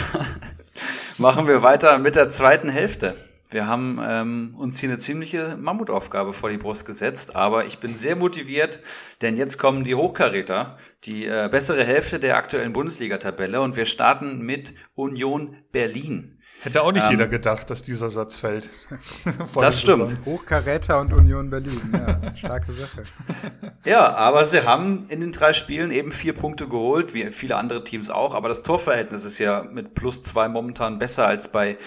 machen 1.18 1.48
wir 1.48 1.64
weiter 1.64 1.98
mit 1.98 2.15
der 2.15 2.30
zweiten 2.30 2.69
Hälfte. 2.69 3.15
Wir 3.53 3.67
haben 3.67 3.99
ähm, 4.03 4.55
uns 4.57 4.80
hier 4.80 4.89
eine 4.89 4.97
ziemliche 4.97 5.55
Mammutaufgabe 5.57 6.34
vor 6.34 6.49
die 6.49 6.57
Brust 6.57 6.88
gesetzt, 6.88 7.35
aber 7.35 7.65
ich 7.65 7.77
bin 7.77 7.95
sehr 7.95 8.15
motiviert, 8.15 8.80
denn 9.21 9.38
jetzt 9.38 9.59
kommen 9.59 9.84
die 9.84 9.93
Hochkaräter, 9.93 10.75
die 11.03 11.27
äh, 11.27 11.49
bessere 11.51 11.84
Hälfte 11.85 12.19
der 12.19 12.35
aktuellen 12.35 12.73
Bundesliga-Tabelle 12.73 13.61
und 13.61 13.75
wir 13.75 13.85
starten 13.85 14.39
mit 14.39 14.73
Union 14.95 15.55
Berlin. 15.71 16.39
Hätte 16.61 16.81
auch 16.81 16.93
nicht 16.93 17.03
ähm, 17.03 17.11
jeder 17.11 17.27
gedacht, 17.27 17.69
dass 17.69 17.81
dieser 17.81 18.07
Satz 18.07 18.38
fällt. 18.38 18.69
das 19.55 19.81
stimmt. 19.81 20.17
Hochkaräter 20.23 21.01
und 21.01 21.11
Union 21.11 21.49
Berlin, 21.49 21.81
ja, 21.91 22.35
starke 22.38 22.71
Sache. 22.71 23.03
ja, 23.85 24.13
aber 24.15 24.45
sie 24.45 24.63
haben 24.63 25.05
in 25.09 25.19
den 25.19 25.34
drei 25.34 25.51
Spielen 25.51 25.91
eben 25.91 26.13
vier 26.13 26.34
Punkte 26.34 26.69
geholt, 26.69 27.13
wie 27.13 27.31
viele 27.31 27.57
andere 27.57 27.84
Teams 27.84 28.09
auch, 28.09 28.34
aber 28.34 28.47
das 28.47 28.63
Torverhältnis 28.63 29.25
ist 29.25 29.39
ja 29.39 29.63
mit 29.63 29.93
plus 29.93 30.23
zwei 30.23 30.47
momentan 30.47 30.99
besser 30.99 31.27
als 31.27 31.49
bei 31.49 31.77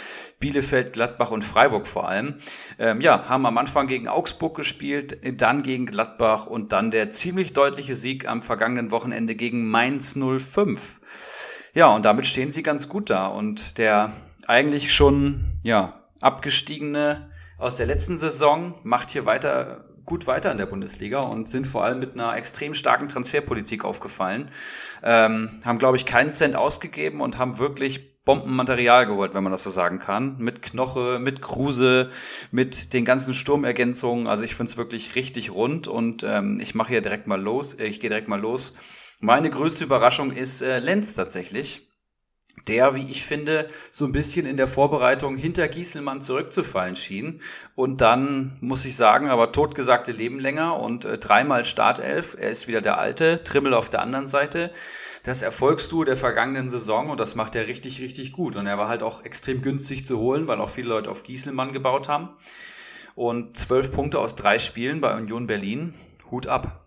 Bielefeld, 0.41 0.93
Gladbach 0.93 1.31
und 1.31 1.43
Freiburg 1.43 1.87
vor 1.87 2.07
allem. 2.07 2.35
Ähm, 2.79 3.01
ja, 3.01 3.31
haben 3.31 3.47
am 3.47 3.57
Anfang 3.57 3.87
gegen 3.87 4.09
Augsburg 4.09 4.55
gespielt, 4.55 5.19
dann 5.41 5.63
gegen 5.63 5.87
Gladbach 5.87 6.47
und 6.47 6.73
dann 6.73 6.91
der 6.91 7.09
ziemlich 7.09 7.55
deutliche 7.55 7.97
Sieg 7.97 8.29
am 8.29 8.43
vergangenen 8.43 8.91
Wochenende 8.91 9.35
gegen 9.35 9.71
Mainz 9.71 10.15
05. 10.15 11.01
Ja, 11.73 11.89
und 11.89 12.05
damit 12.05 12.27
stehen 12.27 12.51
sie 12.51 12.63
ganz 12.63 12.89
gut 12.89 13.11
da. 13.11 13.27
Und 13.27 13.79
der 13.79 14.13
eigentlich 14.47 14.95
schon, 14.95 15.59
ja, 15.63 16.05
abgestiegene 16.21 17.31
aus 17.59 17.77
der 17.77 17.87
letzten 17.87 18.19
Saison, 18.19 18.79
macht 18.83 19.11
hier 19.11 19.27
weiter 19.27 19.85
gut 20.07 20.27
weiter 20.29 20.53
in 20.53 20.59
der 20.59 20.67
Bundesliga 20.67 21.21
und 21.21 21.49
sind 21.49 21.67
vor 21.67 21.85
allem 21.85 21.99
mit 21.99 22.15
einer 22.15 22.37
extrem 22.37 22.75
starken 22.75 23.09
Transferpolitik 23.09 23.85
aufgefallen. 23.85 24.51
Ähm, 25.03 25.51
haben, 25.65 25.79
glaube 25.79 25.97
ich, 25.97 26.07
keinen 26.07 26.31
Cent 26.31 26.55
ausgegeben 26.55 27.21
und 27.21 27.39
haben 27.39 27.59
wirklich 27.59 28.17
Bombenmaterial 28.25 29.07
geholt, 29.07 29.35
wenn 29.35 29.43
man 29.43 29.53
das 29.53 29.63
so 29.63 29.71
sagen 29.71 29.99
kann. 29.99 30.37
Mit 30.39 30.63
Knoche, 30.63 31.19
mit 31.21 31.43
Kruse, 31.43 32.11
mit 32.51 32.93
den 32.93 33.05
ganzen 33.05 33.35
Sturmergänzungen. 33.35 34.27
Also 34.27 34.43
ich 34.43 34.55
finde 34.55 34.71
es 34.71 34.77
wirklich 34.77 35.15
richtig 35.15 35.53
rund 35.53 35.87
und 35.87 36.25
ähm, 36.25 36.59
ich 36.61 36.75
mache 36.75 36.91
hier 36.91 37.03
direkt 37.03 37.27
mal 37.27 37.41
los. 37.41 37.75
Ich 37.75 38.01
gehe 38.01 38.11
direkt 38.11 38.29
mal 38.29 38.41
los. 38.41 38.75
Meine 39.21 39.51
größte 39.51 39.85
Überraschung 39.85 40.33
ist 40.33 40.61
äh, 40.61 40.79
Lenz 40.81 41.15
tatsächlich 41.15 41.89
der, 42.69 42.95
wie 42.95 43.07
ich 43.11 43.25
finde, 43.25 43.67
so 43.91 44.05
ein 44.05 44.13
bisschen 44.13 44.47
in 44.47 44.57
der 44.57 44.67
Vorbereitung 44.67 45.37
hinter 45.37 45.69
Gieselmann 45.69 46.23
zurückzufallen 46.23 46.97
schien. 46.97 47.41
Und 47.75 48.01
dann, 48.01 48.57
muss 48.61 48.85
ich 48.85 48.97
sagen, 48.97 49.29
aber 49.29 49.53
totgesagte 49.53 50.13
Leben 50.13 50.41
länger 50.41 50.79
und 50.81 51.05
äh, 51.05 51.19
dreimal 51.19 51.65
Startelf. 51.65 52.37
Er 52.39 52.51
ist 52.51 52.69
wieder 52.69 52.81
der 52.81 52.99
Alte, 52.99 53.45
Trimmel 53.45 53.75
auf 53.75 53.91
der 53.91 54.03
anderen 54.03 54.27
Seite. 54.27 54.73
Das 55.23 55.43
Erfolgsduo 55.43 56.05
der 56.05 56.17
vergangenen 56.17 56.69
Saison 56.69 57.11
und 57.11 57.19
das 57.19 57.35
macht 57.35 57.57
er 57.57 57.67
richtig, 57.67 58.01
richtig 58.01 58.33
gut. 58.33 58.57
Und 58.57 58.67
er 58.67 58.79
war 58.79 58.89
halt 58.89 59.03
auch 59.03 59.25
extrem 59.25 59.63
günstig 59.63 60.07
zu 60.07 60.19
holen, 60.19 60.47
weil 60.47 60.61
auch 60.61 60.71
viele 60.71 60.89
Leute 60.89 61.11
auf 61.11 61.25
Gieselmann 61.25 61.73
gebaut 61.73 62.09
haben. 62.09 62.31
Und 63.17 63.57
zwölf 63.57 63.91
Punkte 63.91 64.19
aus 64.19 64.37
drei 64.37 64.59
Spielen 64.59 65.01
bei 65.01 65.17
Union 65.17 65.47
Berlin. 65.47 65.95
Hut 66.31 66.47
ab. 66.47 66.86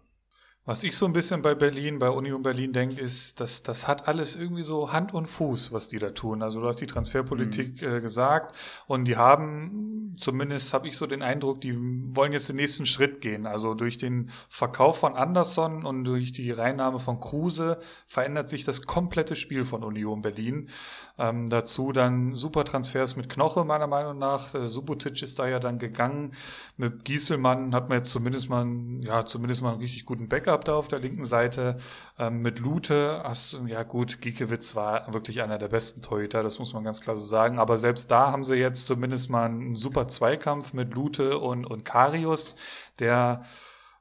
Was 0.70 0.84
ich 0.84 0.96
so 0.96 1.08
ein 1.08 1.14
bisschen 1.14 1.41
bei 1.41 1.56
Berlin, 1.56 1.98
bei 1.98 2.12
Union 2.12 2.44
Berlin 2.44 2.72
denke, 2.74 3.02
ist, 3.02 3.40
dass 3.40 3.64
das 3.64 3.88
hat 3.88 4.08
alles 4.08 4.36
irgendwie 4.36 4.62
so 4.62 4.94
Hand 4.94 5.16
und 5.16 5.26
Fuß, 5.26 5.72
was 5.72 5.90
die 5.90 5.98
da 5.98 6.12
tun. 6.12 6.44
Also 6.44 6.62
du 6.62 6.68
hast 6.68 6.80
die 6.80 6.86
Transferpolitik 6.86 7.82
mhm. 7.82 7.88
äh, 7.88 8.02
gesagt 8.02 8.56
und 8.86 9.06
die 9.06 9.18
haben, 9.18 10.16
zumindest 10.20 10.72
habe 10.76 10.88
ich 10.88 10.96
so 10.96 11.08
den 11.08 11.24
Eindruck, 11.24 11.60
die 11.60 11.76
wollen 12.16 12.34
jetzt 12.34 12.50
den 12.50 12.58
nächsten 12.58 12.86
Schritt 12.86 13.20
gehen. 13.20 13.48
Also 13.48 13.74
durch 13.74 13.98
den 13.98 14.30
Verkauf 14.48 15.00
von 15.00 15.16
Anderson 15.16 15.88
und 15.88 16.04
durch 16.04 16.34
die 16.34 16.52
Reinnahme 16.52 17.00
von 17.00 17.20
Kruse 17.20 17.80
verändert 18.06 18.48
sich 18.48 18.64
das 18.64 18.84
komplette 18.84 19.36
Spiel 19.36 19.66
von 19.66 19.84
Union 19.84 20.22
Berlin. 20.22 20.70
Ähm, 21.18 21.50
dazu 21.50 21.94
dann 21.94 22.36
super 22.36 22.64
Transfers 22.64 23.16
mit 23.16 23.28
Knoche 23.28 23.64
meiner 23.66 23.88
Meinung 23.88 24.20
nach. 24.20 24.54
Äh, 24.54 24.68
Subotic 24.68 25.20
ist 25.24 25.40
da 25.40 25.48
ja 25.48 25.58
dann 25.58 25.80
gegangen. 25.80 26.32
Mit 26.78 27.06
Gieselmann 27.06 27.74
hat 27.74 27.90
man 27.90 27.98
jetzt 27.98 28.12
zumindest 28.12 28.52
mal, 28.52 28.68
ja 29.04 29.26
zumindest 29.26 29.64
mal 29.64 29.72
einen 29.72 29.80
richtig 29.80 30.06
guten 30.06 30.30
Backup 30.30 30.59
gehabt 30.60 30.68
da 30.68 30.76
auf 30.76 30.88
der 30.88 30.99
linken 30.99 31.26
Seite. 31.26 31.77
Ähm, 32.18 32.41
mit 32.41 32.60
Lute, 32.60 33.22
hast, 33.23 33.60
ja 33.65 33.84
gut, 33.84 34.22
Giekewitz 34.22 34.76
war 34.76 35.11
wirklich 35.14 35.41
einer 35.41 35.57
der 35.57 35.69
besten 35.69 36.02
Torhüter, 36.02 36.44
das 36.44 36.60
muss 36.60 36.73
man 36.73 36.84
ganz 36.84 36.99
klar 36.99 37.18
so 37.18 37.26
sagen. 37.26 37.60
Aber 37.60 37.77
selbst 37.77 38.11
da 38.11 38.31
haben 38.31 38.44
sie 38.44 38.56
jetzt 38.56 38.86
zumindest 38.86 39.30
mal 39.30 39.45
einen 39.45 39.76
super 39.76 40.07
Zweikampf 40.07 40.73
mit 40.73 40.94
Lute 40.94 41.40
und, 41.40 41.65
und 41.65 41.86
Karius, 41.86 42.56
der 42.99 43.41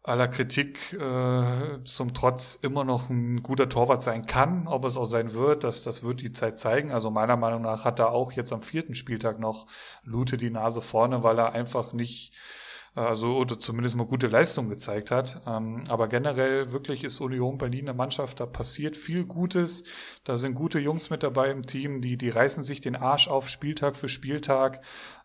aller 0.02 0.28
Kritik 0.28 0.94
äh, 0.94 1.84
zum 1.84 2.14
Trotz 2.14 2.58
immer 2.62 2.84
noch 2.84 3.10
ein 3.10 3.42
guter 3.42 3.68
Torwart 3.68 4.02
sein 4.02 4.24
kann. 4.24 4.66
Ob 4.66 4.84
es 4.86 4.96
auch 4.96 5.04
sein 5.04 5.34
wird, 5.34 5.64
das, 5.64 5.82
das 5.82 6.02
wird 6.02 6.22
die 6.22 6.32
Zeit 6.32 6.58
zeigen. 6.58 6.92
Also 6.92 7.10
meiner 7.10 7.36
Meinung 7.36 7.62
nach 7.62 7.84
hat 7.84 7.98
er 7.98 8.10
auch 8.10 8.32
jetzt 8.32 8.52
am 8.52 8.62
vierten 8.62 8.94
Spieltag 8.94 9.38
noch 9.38 9.66
Lute 10.04 10.38
die 10.38 10.50
Nase 10.50 10.80
vorne, 10.80 11.22
weil 11.22 11.38
er 11.38 11.52
einfach 11.52 11.92
nicht 11.92 12.32
also 12.98 13.36
oder 13.36 13.58
zumindest 13.58 13.96
mal 13.96 14.06
gute 14.06 14.26
Leistung 14.26 14.68
gezeigt 14.68 15.10
hat. 15.10 15.40
Ähm, 15.46 15.84
aber 15.88 16.08
generell 16.08 16.72
wirklich 16.72 17.04
ist 17.04 17.20
Union 17.20 17.58
Berlin 17.58 17.88
eine 17.88 17.96
Mannschaft, 17.96 18.40
da 18.40 18.46
passiert 18.46 18.96
viel 18.96 19.24
Gutes. 19.24 19.84
Da 20.24 20.36
sind 20.36 20.54
gute 20.54 20.78
Jungs 20.78 21.10
mit 21.10 21.22
dabei 21.22 21.50
im 21.50 21.62
Team, 21.62 22.00
die, 22.00 22.16
die 22.16 22.30
reißen 22.30 22.62
sich 22.62 22.80
den 22.80 22.96
Arsch 22.96 23.28
auf 23.28 23.48
Spieltag 23.48 23.96
für 23.96 24.08
Spieltag. 24.08 24.80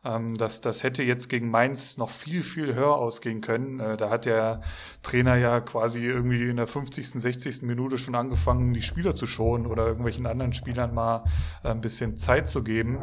Ähm, 0.06 0.36
das, 0.36 0.62
das 0.62 0.84
hätte 0.84 1.04
jetzt 1.04 1.30
gegen 1.30 1.50
Mainz 1.50 1.98
noch 1.98 2.10
viel, 2.10 2.44
viel 2.44 2.76
höher 2.76 2.96
ausgehen 2.96 3.42
können. 3.42 3.80
Äh, 3.80 3.98
da 3.98 4.10
hat 4.10 4.26
der 4.26 4.62
Trainer 5.02 5.36
ja 5.36 5.60
quasi 5.62 6.02
irgendwie 6.02 6.50
in 6.50 6.58
der 6.58 6.68
50., 6.68 7.10
60. 7.10 7.64
Minute 7.64 7.98
schon 7.98 8.16
angefangen, 8.16 8.74
die 8.74 8.82
Spieler 8.82 9.16
zu 9.16 9.26
schonen 9.26 9.68
oder 9.68 9.88
irgendwelchen 9.88 10.28
anderen 10.28 10.54
Spielern 10.54 10.94
mal 10.94 11.24
äh, 11.64 11.70
ein 11.70 11.82
bisschen 11.82 12.18
Zeit 12.18 12.48
zu 12.48 12.64
geben. 12.64 13.02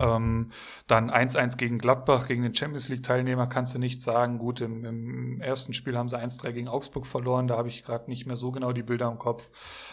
Ähm, 0.00 0.50
dann 0.86 1.10
1-1 1.10 1.56
gegen 1.56 1.78
Gladbach, 1.78 2.28
gegen 2.28 2.42
den 2.42 2.54
Champions 2.54 2.88
League-Teilnehmer 2.88 3.46
kannst 3.46 3.74
du 3.74 3.78
nicht 3.78 4.02
sagen. 4.02 4.38
Gut, 4.38 4.60
im, 4.60 4.84
im 4.84 5.40
ersten 5.40 5.72
Spiel 5.72 5.96
haben 5.96 6.08
sie 6.08 6.16
1-3 6.16 6.52
gegen 6.52 6.68
Augsburg 6.68 7.06
verloren, 7.06 7.48
da 7.48 7.56
habe 7.56 7.68
ich 7.68 7.82
gerade 7.82 8.08
nicht 8.10 8.26
mehr 8.26 8.36
so 8.36 8.50
genau 8.50 8.72
die 8.72 8.82
Bilder 8.82 9.08
im 9.08 9.18
Kopf. 9.18 9.50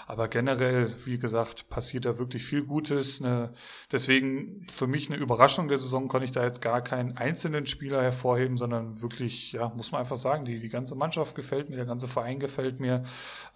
Aber 0.07 0.27
generell, 0.27 0.93
wie 1.05 1.17
gesagt, 1.17 1.69
passiert 1.69 2.05
da 2.05 2.17
wirklich 2.17 2.43
viel 2.43 2.63
Gutes. 2.63 3.21
Ne, 3.21 3.51
deswegen 3.91 4.65
für 4.69 4.87
mich 4.87 5.09
eine 5.09 5.19
Überraschung 5.19 5.67
der 5.67 5.77
Saison 5.77 6.07
konnte 6.07 6.25
ich 6.25 6.31
da 6.31 6.43
jetzt 6.43 6.61
gar 6.61 6.81
keinen 6.81 7.17
einzelnen 7.17 7.65
Spieler 7.65 8.01
hervorheben, 8.01 8.57
sondern 8.57 9.01
wirklich, 9.01 9.53
ja, 9.53 9.71
muss 9.75 9.91
man 9.91 10.01
einfach 10.01 10.15
sagen, 10.15 10.45
die, 10.45 10.59
die 10.59 10.69
ganze 10.69 10.95
Mannschaft 10.95 11.35
gefällt 11.35 11.69
mir, 11.69 11.75
der 11.75 11.85
ganze 11.85 12.07
Verein 12.07 12.39
gefällt 12.39 12.79
mir. 12.79 13.03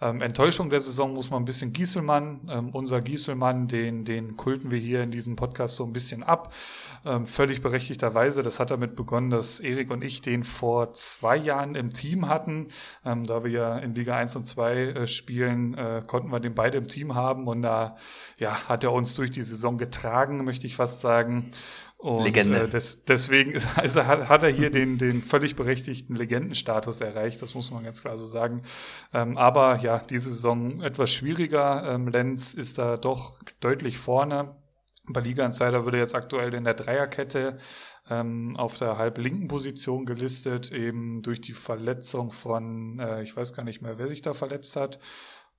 Ähm, 0.00 0.20
Enttäuschung 0.20 0.70
der 0.70 0.80
Saison 0.80 1.14
muss 1.14 1.30
man 1.30 1.42
ein 1.42 1.44
bisschen 1.44 1.72
Gieselmann, 1.72 2.40
ähm, 2.50 2.70
unser 2.70 3.00
Gieselmann, 3.00 3.68
den, 3.68 4.04
den 4.04 4.36
kulten 4.36 4.70
wir 4.70 4.78
hier 4.78 5.02
in 5.02 5.10
diesem 5.10 5.36
Podcast 5.36 5.76
so 5.76 5.84
ein 5.84 5.92
bisschen 5.92 6.19
ab. 6.22 6.52
Ähm, 7.04 7.26
völlig 7.26 7.62
berechtigterweise. 7.62 8.42
Das 8.42 8.60
hat 8.60 8.70
damit 8.70 8.96
begonnen, 8.96 9.30
dass 9.30 9.60
Erik 9.60 9.90
und 9.90 10.04
ich 10.04 10.22
den 10.22 10.44
vor 10.44 10.92
zwei 10.92 11.36
Jahren 11.36 11.74
im 11.74 11.90
Team 11.90 12.28
hatten. 12.28 12.68
Ähm, 13.04 13.24
da 13.24 13.44
wir 13.44 13.50
ja 13.50 13.78
in 13.78 13.94
Liga 13.94 14.16
1 14.16 14.36
und 14.36 14.44
2 14.44 14.74
äh, 14.74 15.06
spielen, 15.06 15.74
äh, 15.74 16.02
konnten 16.06 16.30
wir 16.30 16.40
den 16.40 16.54
beide 16.54 16.78
im 16.78 16.88
Team 16.88 17.14
haben 17.14 17.46
und 17.46 17.62
da 17.62 17.96
ja, 18.38 18.68
hat 18.68 18.84
er 18.84 18.92
uns 18.92 19.14
durch 19.14 19.30
die 19.30 19.42
Saison 19.42 19.78
getragen, 19.78 20.44
möchte 20.44 20.66
ich 20.66 20.76
fast 20.76 21.00
sagen. 21.00 21.50
Und 22.00 22.24
Legende. 22.24 22.62
Äh, 22.62 22.68
des, 22.68 23.04
deswegen 23.04 23.52
ist, 23.52 23.68
also 23.78 24.06
hat, 24.06 24.28
hat 24.28 24.42
er 24.42 24.48
hier 24.48 24.70
den, 24.70 24.96
den 24.96 25.22
völlig 25.22 25.54
berechtigten 25.54 26.14
Legendenstatus 26.14 27.02
erreicht, 27.02 27.42
das 27.42 27.54
muss 27.54 27.70
man 27.70 27.84
ganz 27.84 28.00
klar 28.00 28.16
so 28.16 28.24
sagen. 28.24 28.62
Ähm, 29.12 29.36
aber 29.36 29.76
ja, 29.82 29.98
diese 29.98 30.30
Saison 30.30 30.80
etwas 30.80 31.12
schwieriger. 31.12 31.94
Ähm, 31.94 32.08
Lenz 32.08 32.54
ist 32.54 32.78
da 32.78 32.96
doch 32.96 33.38
deutlich 33.60 33.98
vorne. 33.98 34.54
Bei 35.12 35.20
Liga 35.20 35.44
Insider 35.44 35.84
würde 35.84 35.98
jetzt 35.98 36.14
aktuell 36.14 36.54
in 36.54 36.64
der 36.64 36.74
Dreierkette 36.74 37.56
ähm, 38.08 38.56
auf 38.56 38.78
der 38.78 38.98
halblinken 38.98 39.48
Position 39.48 40.06
gelistet, 40.06 40.72
eben 40.72 41.22
durch 41.22 41.40
die 41.40 41.52
Verletzung 41.52 42.30
von, 42.30 42.98
äh, 42.98 43.22
ich 43.22 43.36
weiß 43.36 43.52
gar 43.52 43.64
nicht 43.64 43.82
mehr, 43.82 43.98
wer 43.98 44.08
sich 44.08 44.22
da 44.22 44.34
verletzt 44.34 44.76
hat. 44.76 44.98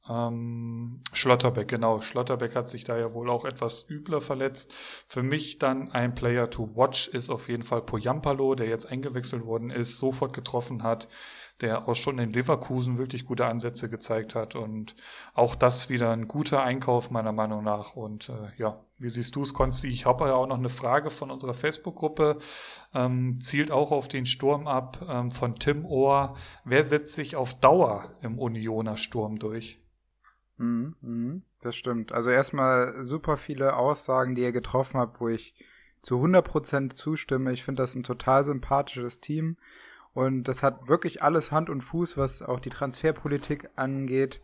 Ähm, 0.09 1.01
Schlotterbeck, 1.13 1.67
genau. 1.67 2.01
Schlotterbeck 2.01 2.55
hat 2.55 2.67
sich 2.67 2.83
da 2.83 2.97
ja 2.97 3.13
wohl 3.13 3.29
auch 3.29 3.45
etwas 3.45 3.85
übler 3.87 4.19
verletzt. 4.19 4.73
Für 4.73 5.21
mich 5.21 5.59
dann 5.59 5.91
ein 5.91 6.15
Player 6.15 6.49
to 6.49 6.75
watch 6.75 7.07
ist 7.07 7.29
auf 7.29 7.49
jeden 7.49 7.63
Fall 7.63 7.83
Poyampalo, 7.83 8.55
der 8.55 8.67
jetzt 8.67 8.87
eingewechselt 8.87 9.45
worden 9.45 9.69
ist, 9.69 9.97
sofort 9.97 10.33
getroffen 10.33 10.81
hat, 10.83 11.07
der 11.61 11.87
auch 11.87 11.95
schon 11.95 12.19
in 12.19 12.33
Leverkusen 12.33 12.97
wirklich 12.97 13.25
gute 13.25 13.45
Ansätze 13.45 13.89
gezeigt 13.89 14.35
hat 14.35 14.55
und 14.55 14.95
auch 15.33 15.55
das 15.55 15.89
wieder 15.89 16.11
ein 16.11 16.27
guter 16.27 16.63
Einkauf 16.63 17.11
meiner 17.11 17.31
Meinung 17.31 17.63
nach. 17.63 17.95
Und 17.95 18.29
äh, 18.29 18.49
ja, 18.57 18.83
wie 18.97 19.09
siehst 19.09 19.35
du 19.35 19.43
es, 19.43 19.53
Konsti? 19.53 19.87
Ich 19.87 20.05
habe 20.05 20.25
ja 20.25 20.33
auch 20.33 20.47
noch 20.47 20.57
eine 20.57 20.69
Frage 20.69 21.09
von 21.09 21.31
unserer 21.31 21.53
Facebook-Gruppe, 21.53 22.37
ähm, 22.93 23.39
zielt 23.41 23.71
auch 23.71 23.91
auf 23.91 24.07
den 24.07 24.25
Sturm 24.25 24.67
ab 24.67 25.05
ähm, 25.07 25.31
von 25.31 25.55
Tim 25.55 25.85
Ohr. 25.85 26.35
Wer 26.65 26.83
setzt 26.83 27.15
sich 27.15 27.35
auf 27.35 27.53
Dauer 27.59 28.03
im 28.21 28.39
Unioner 28.39 28.97
Sturm 28.97 29.37
durch? 29.37 29.81
Mhm, 30.57 30.95
mhm, 31.01 31.43
das 31.61 31.75
stimmt. 31.75 32.11
Also 32.11 32.29
erstmal 32.29 33.05
super 33.05 33.37
viele 33.37 33.75
Aussagen, 33.75 34.35
die 34.35 34.41
ihr 34.41 34.51
getroffen 34.51 34.99
habt, 34.99 35.21
wo 35.21 35.27
ich 35.27 35.53
zu 36.01 36.15
100% 36.15 36.93
zustimme. 36.93 37.51
Ich 37.51 37.63
finde 37.63 37.83
das 37.83 37.95
ein 37.95 38.03
total 38.03 38.43
sympathisches 38.45 39.19
Team 39.19 39.57
und 40.13 40.43
das 40.43 40.63
hat 40.63 40.87
wirklich 40.87 41.23
alles 41.23 41.51
Hand 41.51 41.69
und 41.69 41.81
Fuß, 41.81 42.17
was 42.17 42.41
auch 42.41 42.59
die 42.59 42.69
Transferpolitik 42.69 43.69
angeht. 43.75 44.41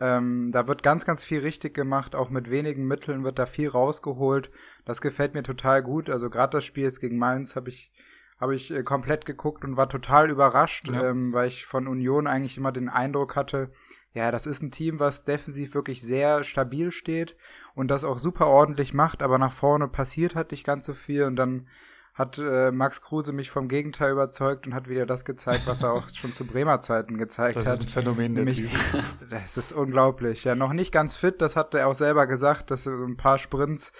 Ähm, 0.00 0.50
da 0.52 0.66
wird 0.66 0.82
ganz, 0.82 1.04
ganz 1.04 1.22
viel 1.22 1.40
richtig 1.40 1.72
gemacht. 1.72 2.16
Auch 2.16 2.30
mit 2.30 2.50
wenigen 2.50 2.86
Mitteln 2.86 3.22
wird 3.22 3.38
da 3.38 3.46
viel 3.46 3.68
rausgeholt. 3.68 4.50
Das 4.84 5.00
gefällt 5.00 5.34
mir 5.34 5.44
total 5.44 5.82
gut. 5.82 6.10
Also 6.10 6.30
gerade 6.30 6.56
das 6.56 6.64
Spiel 6.64 6.84
jetzt 6.84 7.00
gegen 7.00 7.18
Mainz 7.18 7.54
habe 7.54 7.68
ich 7.68 7.92
habe 8.40 8.56
ich 8.56 8.72
äh, 8.72 8.82
komplett 8.82 9.26
geguckt 9.26 9.64
und 9.64 9.76
war 9.76 9.88
total 9.88 10.28
überrascht, 10.28 10.90
ja. 10.90 11.10
ähm, 11.10 11.32
weil 11.32 11.48
ich 11.48 11.66
von 11.66 11.86
Union 11.86 12.26
eigentlich 12.26 12.56
immer 12.56 12.72
den 12.72 12.88
Eindruck 12.88 13.36
hatte, 13.36 13.70
ja, 14.12 14.30
das 14.30 14.46
ist 14.46 14.62
ein 14.62 14.70
Team, 14.70 15.00
was 15.00 15.24
defensiv 15.24 15.74
wirklich 15.74 16.02
sehr 16.02 16.44
stabil 16.44 16.90
steht 16.90 17.36
und 17.74 17.88
das 17.88 18.04
auch 18.04 18.18
super 18.18 18.46
ordentlich 18.46 18.94
macht, 18.94 19.22
aber 19.22 19.38
nach 19.38 19.52
vorne 19.52 19.88
passiert 19.88 20.34
halt 20.34 20.50
nicht 20.50 20.64
ganz 20.64 20.84
so 20.86 20.94
viel 20.94 21.24
und 21.24 21.36
dann 21.36 21.68
hat 22.14 22.38
äh, 22.38 22.70
Max 22.70 23.02
Kruse 23.02 23.32
mich 23.32 23.50
vom 23.50 23.66
Gegenteil 23.66 24.12
überzeugt 24.12 24.66
und 24.66 24.74
hat 24.74 24.88
wieder 24.88 25.04
das 25.04 25.24
gezeigt, 25.24 25.66
was 25.66 25.82
er 25.82 25.92
auch 25.92 26.08
schon 26.10 26.32
zu 26.32 26.46
Bremer 26.46 26.80
Zeiten 26.80 27.18
gezeigt 27.18 27.56
hat. 27.56 27.66
Das 27.66 27.80
ist 27.80 27.80
ein 27.80 28.04
Phänomen 28.04 28.34
der 28.36 28.46
Typ. 28.46 28.70
Das 29.30 29.56
ist 29.56 29.72
unglaublich. 29.72 30.44
Ja, 30.44 30.54
noch 30.54 30.72
nicht 30.72 30.92
ganz 30.92 31.16
fit, 31.16 31.42
das 31.42 31.56
hat 31.56 31.74
er 31.74 31.88
auch 31.88 31.94
selber 31.94 32.28
gesagt, 32.28 32.70
dass 32.70 32.84
so 32.84 32.92
ein 32.92 33.16
paar 33.16 33.38
Sprints, 33.38 33.90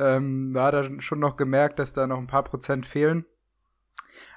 ähm, 0.00 0.52
da 0.52 0.66
hat 0.66 0.74
er 0.74 1.00
schon 1.00 1.20
noch 1.20 1.36
gemerkt, 1.36 1.78
dass 1.78 1.92
da 1.92 2.08
noch 2.08 2.18
ein 2.18 2.26
paar 2.26 2.42
Prozent 2.42 2.86
fehlen. 2.86 3.24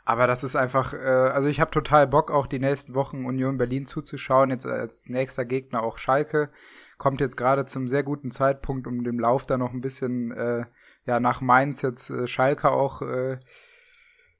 Aber 0.05 0.27
das 0.27 0.43
ist 0.43 0.55
einfach, 0.55 0.93
äh, 0.93 0.97
also 0.97 1.49
ich 1.49 1.59
habe 1.59 1.71
total 1.71 2.07
Bock, 2.07 2.29
auch 2.29 2.45
die 2.45 2.59
nächsten 2.59 2.93
Wochen 2.93 3.25
Union 3.25 3.57
Berlin 3.57 3.87
zuzuschauen. 3.87 4.51
Jetzt 4.51 4.65
als 4.67 5.07
nächster 5.07 5.45
Gegner 5.45 5.81
auch 5.81 5.97
Schalke. 5.97 6.49
Kommt 6.97 7.21
jetzt 7.21 7.37
gerade 7.37 7.65
zum 7.65 7.87
sehr 7.87 8.03
guten 8.03 8.29
Zeitpunkt, 8.29 8.85
um 8.85 9.03
dem 9.03 9.19
Lauf 9.19 9.45
da 9.45 9.57
noch 9.57 9.73
ein 9.73 9.81
bisschen, 9.81 10.31
äh, 10.31 10.65
ja, 11.05 11.19
nach 11.19 11.41
Mainz 11.41 11.81
jetzt 11.81 12.09
äh, 12.09 12.27
Schalke 12.27 12.71
auch 12.71 13.01
äh, 13.01 13.37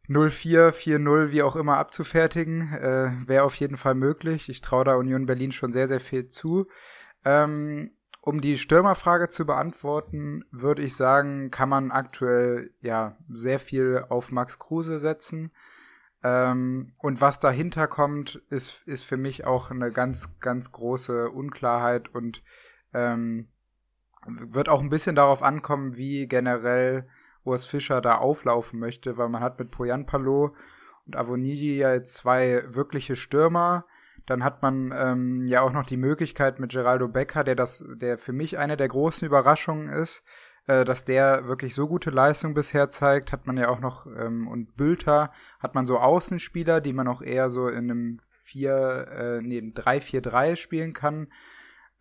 0-4, 0.10 0.72
4-0, 0.72 1.32
wie 1.32 1.44
auch 1.44 1.56
immer 1.56 1.78
abzufertigen. 1.78 2.74
Äh, 2.74 3.28
Wäre 3.28 3.44
auf 3.44 3.56
jeden 3.56 3.78
Fall 3.78 3.96
möglich. 3.96 4.50
Ich 4.50 4.62
traue 4.62 4.86
da 4.86 4.96
Union 4.96 5.26
Berlin 5.26 5.52
schon 5.52 5.72
sehr, 5.72 5.88
sehr 5.88 6.00
viel 6.00 6.28
zu. 6.28 6.68
Ähm, 7.24 7.92
um 8.22 8.40
die 8.40 8.58
Stürmerfrage 8.58 9.30
zu 9.30 9.46
beantworten, 9.46 10.46
würde 10.52 10.82
ich 10.82 10.96
sagen, 10.96 11.52
kann 11.52 11.68
man 11.68 11.92
aktuell 11.92 12.72
ja 12.80 13.18
sehr 13.30 13.60
viel 13.60 14.06
auf 14.08 14.32
Max 14.32 14.60
Kruse 14.60 15.00
setzen. 15.00 15.52
Ähm, 16.24 16.94
und 17.00 17.20
was 17.20 17.40
dahinter 17.40 17.88
kommt, 17.88 18.42
ist, 18.50 18.84
ist 18.88 19.04
für 19.04 19.18
mich 19.18 19.46
auch 19.46 19.72
eine 19.72 19.92
ganz, 19.92 20.40
ganz 20.40 20.72
große 20.72 21.30
Unklarheit 21.32 22.14
und 22.16 22.42
ähm, 22.94 23.50
wird 24.26 24.70
auch 24.70 24.82
ein 24.82 24.90
bisschen 24.90 25.16
darauf 25.16 25.44
ankommen, 25.44 25.98
wie 25.98 26.28
generell 26.28 27.08
Urs 27.44 27.66
Fischer 27.66 28.02
da 28.02 28.18
auflaufen 28.18 28.80
möchte, 28.80 29.18
weil 29.18 29.30
man 29.30 29.44
hat 29.44 29.60
mit 29.60 29.72
Poyan 29.72 30.06
Palo 30.06 30.56
und 31.06 31.16
Avonidi 31.16 31.78
ja 31.78 31.94
jetzt 31.94 32.16
zwei 32.16 32.64
wirkliche 32.68 33.16
Stürmer, 33.16 33.86
dann 34.26 34.44
hat 34.44 34.62
man 34.62 34.94
ähm, 34.96 35.48
ja 35.48 35.62
auch 35.62 35.74
noch 35.74 35.86
die 35.86 35.98
Möglichkeit 35.98 36.60
mit 36.60 36.72
Geraldo 36.72 37.10
Becker, 37.10 37.44
der 37.44 37.56
das, 37.56 37.84
der 37.96 38.18
für 38.18 38.32
mich 38.32 38.58
eine 38.58 38.78
der 38.78 38.88
großen 38.88 39.26
Überraschungen 39.26 39.90
ist, 39.90 40.24
äh, 40.68 40.86
dass 40.86 41.04
der 41.04 41.48
wirklich 41.48 41.76
so 41.76 41.88
gute 41.88 42.10
Leistung 42.10 42.54
bisher 42.54 42.90
zeigt, 42.90 43.34
hat 43.34 43.48
man 43.48 43.58
ja 43.58 43.68
auch 43.68 43.82
noch, 43.82 44.06
ähm, 44.06 44.48
und 44.48 44.78
Bülter 44.78 45.32
hat 45.60 45.76
man 45.76 45.86
so 45.86 46.00
Außenspieler, 46.00 46.80
die 46.80 46.94
man 46.94 47.10
auch 47.10 47.22
eher 47.22 47.50
so 47.50 47.68
in 47.68 47.92
einem 47.92 48.20
4, 48.44 49.08
äh, 49.12 49.42
nee, 49.42 49.60
3-4-3 49.60 50.56
spielen 50.56 50.94
kann, 50.94 51.28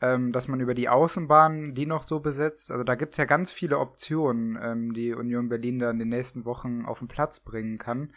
ähm, 0.03 0.33
dass 0.33 0.49
man 0.49 0.61
über 0.61 0.75
die 0.75 0.89
Außenbahn 0.89 1.75
die 1.75 1.87
noch 1.87 2.03
so 2.03 2.19
besetzt. 2.19 2.73
Also 2.73 2.83
da 2.83 2.97
gibt's 2.97 3.19
ja 3.19 3.25
ganz 3.25 3.53
viele 3.53 3.79
Optionen, 3.79 4.59
ähm, 4.61 4.93
die 4.93 5.15
Union 5.15 5.49
Berlin 5.49 5.79
da 5.79 5.91
in 5.91 6.01
den 6.01 6.09
nächsten 6.09 6.45
Wochen 6.45 6.85
auf 6.85 6.99
den 6.99 7.09
Platz 7.09 7.39
bringen 7.39 7.79
kann. 7.79 8.13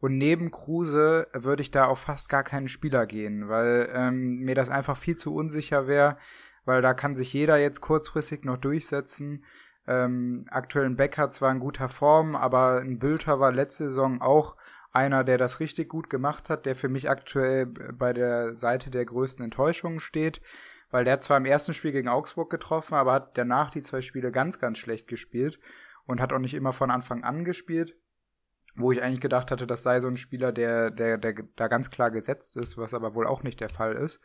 Und 0.00 0.18
neben 0.18 0.50
Kruse 0.50 1.28
würde 1.32 1.62
ich 1.62 1.70
da 1.70 1.86
auf 1.86 1.98
fast 1.98 2.28
gar 2.28 2.42
keinen 2.42 2.68
Spieler 2.68 3.06
gehen, 3.06 3.48
weil 3.48 3.88
ähm, 3.92 4.40
mir 4.40 4.54
das 4.54 4.70
einfach 4.70 4.98
viel 4.98 5.16
zu 5.16 5.34
unsicher 5.34 5.86
wäre, 5.86 6.18
weil 6.66 6.82
da 6.82 6.92
kann 6.94 7.16
sich 7.16 7.32
jeder 7.32 7.56
jetzt 7.56 7.80
kurzfristig 7.80 8.44
noch 8.44 8.58
durchsetzen. 8.58 9.44
Ähm, 9.86 10.46
aktuell 10.50 10.86
ein 10.86 10.96
Becker 10.96 11.30
zwar 11.30 11.52
in 11.52 11.58
guter 11.58 11.88
Form, 11.88 12.36
aber 12.36 12.80
ein 12.80 12.98
Bülter 12.98 13.40
war 13.40 13.50
letzte 13.50 13.84
Saison 13.84 14.20
auch 14.20 14.56
einer, 14.92 15.24
der 15.24 15.38
das 15.38 15.60
richtig 15.60 15.88
gut 15.88 16.10
gemacht 16.10 16.50
hat, 16.50 16.66
der 16.66 16.76
für 16.76 16.88
mich 16.88 17.08
aktuell 17.08 17.66
bei 17.66 18.12
der 18.12 18.56
Seite 18.56 18.90
der 18.90 19.06
größten 19.06 19.44
Enttäuschungen 19.44 20.00
steht, 20.00 20.40
weil 20.90 21.04
der 21.04 21.20
zwar 21.20 21.36
im 21.36 21.44
ersten 21.46 21.74
Spiel 21.74 21.92
gegen 21.92 22.08
Augsburg 22.08 22.50
getroffen, 22.50 22.94
aber 22.94 23.12
hat 23.12 23.38
danach 23.38 23.70
die 23.70 23.82
zwei 23.82 24.00
Spiele 24.00 24.32
ganz, 24.32 24.58
ganz 24.58 24.78
schlecht 24.78 25.06
gespielt 25.06 25.58
und 26.06 26.20
hat 26.20 26.32
auch 26.32 26.38
nicht 26.38 26.54
immer 26.54 26.72
von 26.72 26.90
Anfang 26.90 27.24
an 27.24 27.44
gespielt 27.44 27.96
wo 28.76 28.92
ich 28.92 29.02
eigentlich 29.02 29.20
gedacht 29.20 29.50
hatte, 29.50 29.66
das 29.66 29.82
sei 29.82 30.00
so 30.00 30.08
ein 30.08 30.16
Spieler, 30.16 30.52
der, 30.52 30.90
der, 30.90 31.18
der 31.18 31.34
da 31.56 31.68
ganz 31.68 31.90
klar 31.90 32.10
gesetzt 32.10 32.56
ist, 32.56 32.76
was 32.76 32.94
aber 32.94 33.14
wohl 33.14 33.26
auch 33.26 33.42
nicht 33.42 33.60
der 33.60 33.68
Fall 33.68 33.94
ist. 33.94 34.20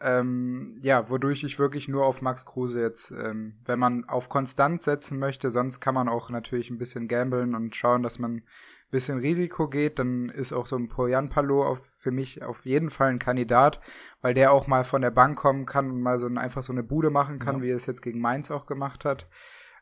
Ähm, 0.00 0.78
ja, 0.82 1.10
wodurch 1.10 1.44
ich 1.44 1.58
wirklich 1.58 1.86
nur 1.86 2.06
auf 2.06 2.22
Max 2.22 2.46
Kruse 2.46 2.80
jetzt, 2.80 3.10
ähm, 3.10 3.58
wenn 3.64 3.78
man 3.78 4.08
auf 4.08 4.30
Konstanz 4.30 4.84
setzen 4.84 5.18
möchte, 5.18 5.50
sonst 5.50 5.80
kann 5.80 5.94
man 5.94 6.08
auch 6.08 6.30
natürlich 6.30 6.70
ein 6.70 6.78
bisschen 6.78 7.06
gamblen 7.06 7.54
und 7.54 7.76
schauen, 7.76 8.02
dass 8.02 8.18
man 8.18 8.42
bisschen 8.90 9.18
Risiko 9.18 9.68
geht, 9.68 9.98
dann 9.98 10.28
ist 10.28 10.52
auch 10.52 10.66
so 10.66 10.76
ein 10.76 10.88
Poyan 10.88 11.28
Palo 11.28 11.64
auf, 11.64 11.80
für 11.98 12.10
mich 12.10 12.42
auf 12.42 12.64
jeden 12.64 12.90
Fall 12.90 13.10
ein 13.10 13.18
Kandidat, 13.18 13.80
weil 14.20 14.34
der 14.34 14.52
auch 14.52 14.66
mal 14.66 14.84
von 14.84 15.02
der 15.02 15.10
Bank 15.10 15.38
kommen 15.38 15.66
kann 15.66 15.90
und 15.90 16.00
mal 16.00 16.18
so 16.18 16.26
ein, 16.26 16.38
einfach 16.38 16.62
so 16.62 16.72
eine 16.72 16.82
Bude 16.82 17.10
machen 17.10 17.38
kann, 17.38 17.56
ja. 17.56 17.62
wie 17.62 17.70
er 17.70 17.76
es 17.76 17.86
jetzt 17.86 18.02
gegen 18.02 18.20
Mainz 18.20 18.50
auch 18.50 18.66
gemacht 18.66 19.04
hat 19.04 19.26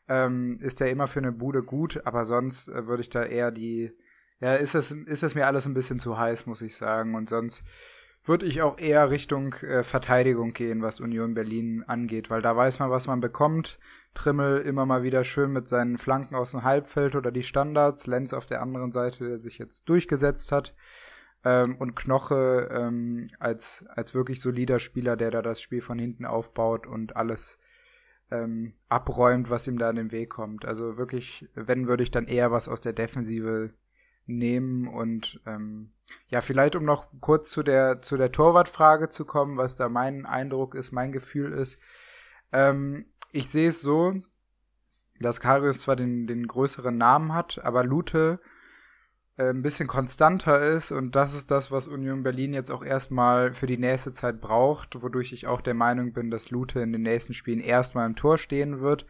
ähm, 0.08 0.58
ist 0.60 0.80
der 0.80 0.90
immer 0.90 1.06
für 1.06 1.20
eine 1.20 1.32
Bude 1.32 1.62
gut, 1.62 2.00
aber 2.04 2.24
sonst 2.24 2.68
äh, 2.68 2.86
würde 2.86 3.02
ich 3.02 3.10
da 3.10 3.22
eher 3.22 3.50
die, 3.50 3.92
ja, 4.40 4.54
ist 4.54 4.74
das, 4.74 4.90
ist 4.90 5.22
das 5.22 5.34
mir 5.34 5.46
alles 5.46 5.66
ein 5.66 5.74
bisschen 5.74 5.98
zu 5.98 6.18
heiß, 6.18 6.46
muss 6.46 6.62
ich 6.62 6.76
sagen. 6.76 7.14
Und 7.14 7.28
sonst 7.28 7.62
würde 8.24 8.46
ich 8.46 8.62
auch 8.62 8.78
eher 8.78 9.10
Richtung 9.10 9.54
äh, 9.54 9.82
Verteidigung 9.82 10.52
gehen, 10.52 10.82
was 10.82 11.00
Union 11.00 11.34
Berlin 11.34 11.84
angeht, 11.86 12.30
weil 12.30 12.42
da 12.42 12.56
weiß 12.56 12.78
man, 12.78 12.90
was 12.90 13.06
man 13.06 13.20
bekommt. 13.20 13.78
Trimmel 14.14 14.58
immer 14.58 14.86
mal 14.86 15.02
wieder 15.02 15.24
schön 15.24 15.52
mit 15.52 15.68
seinen 15.68 15.98
Flanken 15.98 16.34
aus 16.34 16.50
dem 16.50 16.62
Halbfeld 16.62 17.14
oder 17.14 17.30
die 17.30 17.42
Standards, 17.42 18.06
Lenz 18.06 18.32
auf 18.32 18.46
der 18.46 18.60
anderen 18.60 18.92
Seite, 18.92 19.28
der 19.28 19.38
sich 19.38 19.58
jetzt 19.58 19.88
durchgesetzt 19.88 20.52
hat. 20.52 20.74
Ähm, 21.44 21.76
und 21.76 21.94
Knoche 21.94 22.68
ähm, 22.70 23.28
als, 23.38 23.86
als 23.88 24.14
wirklich 24.14 24.40
solider 24.40 24.78
Spieler, 24.80 25.16
der 25.16 25.30
da 25.30 25.40
das 25.40 25.60
Spiel 25.60 25.80
von 25.80 25.98
hinten 25.98 26.24
aufbaut 26.24 26.86
und 26.86 27.16
alles 27.16 27.58
ähm, 28.30 28.74
abräumt, 28.88 29.48
was 29.50 29.66
ihm 29.66 29.78
da 29.78 29.88
in 29.90 29.96
den 29.96 30.12
Weg 30.12 30.30
kommt. 30.30 30.64
Also 30.64 30.96
wirklich, 30.96 31.48
wenn 31.54 31.86
würde 31.86 32.02
ich 32.02 32.10
dann 32.10 32.26
eher 32.26 32.50
was 32.50 32.68
aus 32.68 32.80
der 32.80 32.92
Defensive 32.92 33.72
nehmen 34.28 34.86
und 34.86 35.40
ähm, 35.46 35.90
ja, 36.28 36.40
vielleicht 36.40 36.76
um 36.76 36.84
noch 36.84 37.06
kurz 37.20 37.50
zu 37.50 37.62
der 37.62 38.00
zu 38.00 38.16
der 38.16 38.30
Torwartfrage 38.30 39.08
zu 39.08 39.24
kommen, 39.24 39.56
was 39.56 39.76
da 39.76 39.88
mein 39.88 40.26
Eindruck 40.26 40.74
ist, 40.74 40.92
mein 40.92 41.12
Gefühl 41.12 41.52
ist. 41.52 41.78
Ähm, 42.52 43.06
ich 43.32 43.50
sehe 43.50 43.70
es 43.70 43.80
so, 43.80 44.14
dass 45.20 45.40
Karius 45.40 45.80
zwar 45.80 45.96
den, 45.96 46.26
den 46.26 46.46
größeren 46.46 46.96
Namen 46.96 47.34
hat, 47.34 47.60
aber 47.64 47.84
Lute 47.84 48.40
äh, 49.36 49.50
ein 49.50 49.62
bisschen 49.62 49.88
konstanter 49.88 50.60
ist 50.62 50.92
und 50.92 51.16
das 51.16 51.34
ist 51.34 51.50
das, 51.50 51.70
was 51.70 51.88
Union 51.88 52.22
Berlin 52.22 52.54
jetzt 52.54 52.70
auch 52.70 52.84
erstmal 52.84 53.54
für 53.54 53.66
die 53.66 53.78
nächste 53.78 54.12
Zeit 54.12 54.40
braucht, 54.40 55.02
wodurch 55.02 55.32
ich 55.32 55.46
auch 55.46 55.60
der 55.60 55.74
Meinung 55.74 56.12
bin, 56.12 56.30
dass 56.30 56.50
Lute 56.50 56.80
in 56.80 56.92
den 56.92 57.02
nächsten 57.02 57.34
Spielen 57.34 57.60
erstmal 57.60 58.06
im 58.06 58.16
Tor 58.16 58.38
stehen 58.38 58.80
wird, 58.80 59.06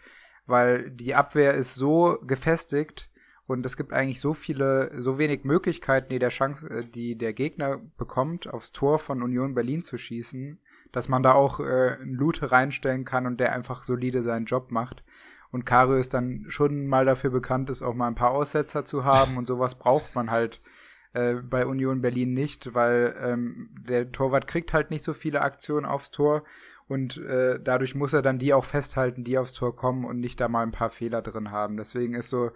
weil 0.47 0.91
die 0.91 1.15
Abwehr 1.15 1.55
ist 1.55 1.75
so 1.75 2.19
gefestigt 2.23 3.11
und 3.49 3.65
es 3.65 3.79
gibt 3.79 3.95
eigentlich 3.95 4.21
so 4.21 4.35
viele, 4.35 4.93
so 5.01 5.17
wenig 5.17 5.45
Möglichkeiten, 5.45 6.11
die 6.11 6.19
der 6.19 6.29
Chance, 6.29 6.69
äh, 6.69 6.85
die 6.85 7.17
der 7.17 7.33
Gegner 7.33 7.81
bekommt, 7.97 8.47
aufs 8.47 8.73
Tor 8.73 8.99
von 8.99 9.23
Union 9.23 9.55
Berlin 9.55 9.83
zu 9.83 9.97
schießen, 9.97 10.61
dass 10.93 11.09
man 11.09 11.23
da 11.23 11.33
auch 11.33 11.59
äh, 11.59 11.97
einen 11.99 12.13
Lute 12.13 12.53
reinstellen 12.53 13.07
kann 13.07 13.27
und 13.27 13.41
der 13.41 13.55
einfach 13.55 13.85
solide 13.85 14.23
seinen 14.23 14.45
Job 14.45 14.71
macht. 14.71 15.03
Und 15.51 15.65
Karius 15.65 16.11
dann 16.11 16.45
schon 16.49 16.89
mal 16.89 17.07
dafür 17.07 17.31
bekannt 17.31 17.71
ist, 17.71 17.81
auch 17.81 17.95
mal 17.95 18.09
ein 18.09 18.15
paar 18.15 18.33
Aussetzer 18.33 18.85
zu 18.85 19.05
haben 19.05 19.39
und 19.39 19.47
sowas 19.47 19.75
braucht 19.79 20.15
man 20.15 20.31
halt 20.31 20.61
äh, 21.15 21.37
bei 21.49 21.65
Union 21.65 22.03
Berlin 22.03 22.35
nicht, 22.35 22.75
weil 22.75 23.17
ähm, 23.19 23.71
der 23.89 24.13
Torwart 24.13 24.47
kriegt 24.47 24.75
halt 24.75 24.91
nicht 24.91 25.03
so 25.03 25.15
viele 25.15 25.41
Aktionen 25.41 25.87
aufs 25.87 26.11
Tor 26.11 26.45
und 26.87 27.17
äh, 27.17 27.59
dadurch 27.59 27.95
muss 27.95 28.13
er 28.13 28.21
dann 28.21 28.39
die 28.39 28.53
auch 28.53 28.65
festhalten, 28.65 29.25
die 29.25 29.39
aufs 29.39 29.55
Tor 29.55 29.75
kommen 29.75 30.05
und 30.05 30.21
nicht 30.21 30.39
da 30.39 30.49
mal 30.49 30.65
ein 30.65 30.73
paar 30.73 30.91
Fehler 30.91 31.23
drin 31.23 31.51
haben. 31.51 31.79
Deswegen 31.79 32.13
ist 32.13 32.29
so 32.29 32.51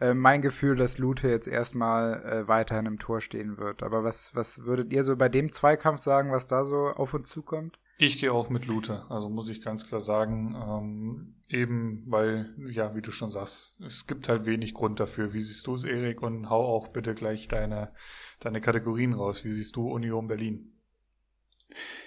äh, 0.00 0.14
mein 0.14 0.42
Gefühl, 0.42 0.76
dass 0.76 0.98
Lute 0.98 1.28
jetzt 1.28 1.48
erstmal 1.48 2.22
äh, 2.24 2.48
weiterhin 2.48 2.86
im 2.86 2.98
Tor 2.98 3.20
stehen 3.20 3.58
wird. 3.58 3.82
Aber 3.82 4.04
was, 4.04 4.34
was 4.34 4.64
würdet 4.64 4.92
ihr 4.92 5.04
so 5.04 5.16
bei 5.16 5.28
dem 5.28 5.52
Zweikampf 5.52 6.00
sagen, 6.02 6.32
was 6.32 6.46
da 6.46 6.64
so 6.64 6.88
auf 6.88 7.14
uns 7.14 7.28
zukommt? 7.28 7.78
Ich 7.98 8.18
gehe 8.18 8.30
auch 8.30 8.50
mit 8.50 8.66
Lute, 8.66 9.06
also 9.08 9.30
muss 9.30 9.48
ich 9.48 9.62
ganz 9.62 9.88
klar 9.88 10.02
sagen. 10.02 10.54
Ähm, 10.54 11.34
eben, 11.48 12.04
weil, 12.08 12.54
ja, 12.68 12.94
wie 12.94 13.00
du 13.00 13.10
schon 13.10 13.30
sagst, 13.30 13.78
es 13.80 14.06
gibt 14.06 14.28
halt 14.28 14.44
wenig 14.44 14.74
Grund 14.74 15.00
dafür. 15.00 15.32
Wie 15.32 15.40
siehst 15.40 15.66
du 15.66 15.74
es, 15.74 15.84
Erik? 15.84 16.22
Und 16.22 16.50
hau 16.50 16.62
auch 16.62 16.88
bitte 16.88 17.14
gleich 17.14 17.48
deine, 17.48 17.92
deine 18.40 18.60
Kategorien 18.60 19.14
raus. 19.14 19.44
Wie 19.44 19.50
siehst 19.50 19.76
du 19.76 19.88
Union 19.88 20.26
Berlin? 20.26 20.72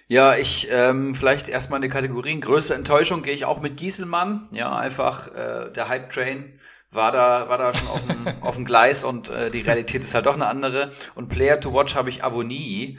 Ja, 0.08 0.36
ich 0.36 0.68
ähm, 0.72 1.16
vielleicht 1.16 1.50
erstmal 1.50 1.78
eine 1.78 1.90
Kategorien. 1.90 2.42
Größte 2.42 2.76
Enttäuschung 2.76 3.24
gehe 3.24 3.34
ich 3.34 3.46
auch 3.46 3.62
mit 3.62 3.78
Gieselmann. 3.78 4.46
Ja, 4.52 4.76
einfach 4.76 5.28
äh, 5.34 5.72
der 5.72 5.90
Hype-Train 5.90 6.60
war 6.92 7.12
da, 7.12 7.50
war 7.50 7.58
da 7.58 7.74
schon 7.74 7.88
auf 7.88 8.02
dem, 8.06 8.28
auf 8.42 8.56
dem 8.56 8.66
Gleis 8.66 9.04
und 9.04 9.30
äh, 9.30 9.52
die 9.52 9.62
Realität 9.62 10.02
ist 10.02 10.14
halt 10.16 10.26
doch 10.26 10.36
eine 10.36 10.48
andere. 10.48 10.92
Und 11.16 11.30
Player 11.30 11.60
to 11.60 11.74
Watch 11.74 11.96
habe 11.96 12.10
ich 12.10 12.24
Avonie 12.24 12.98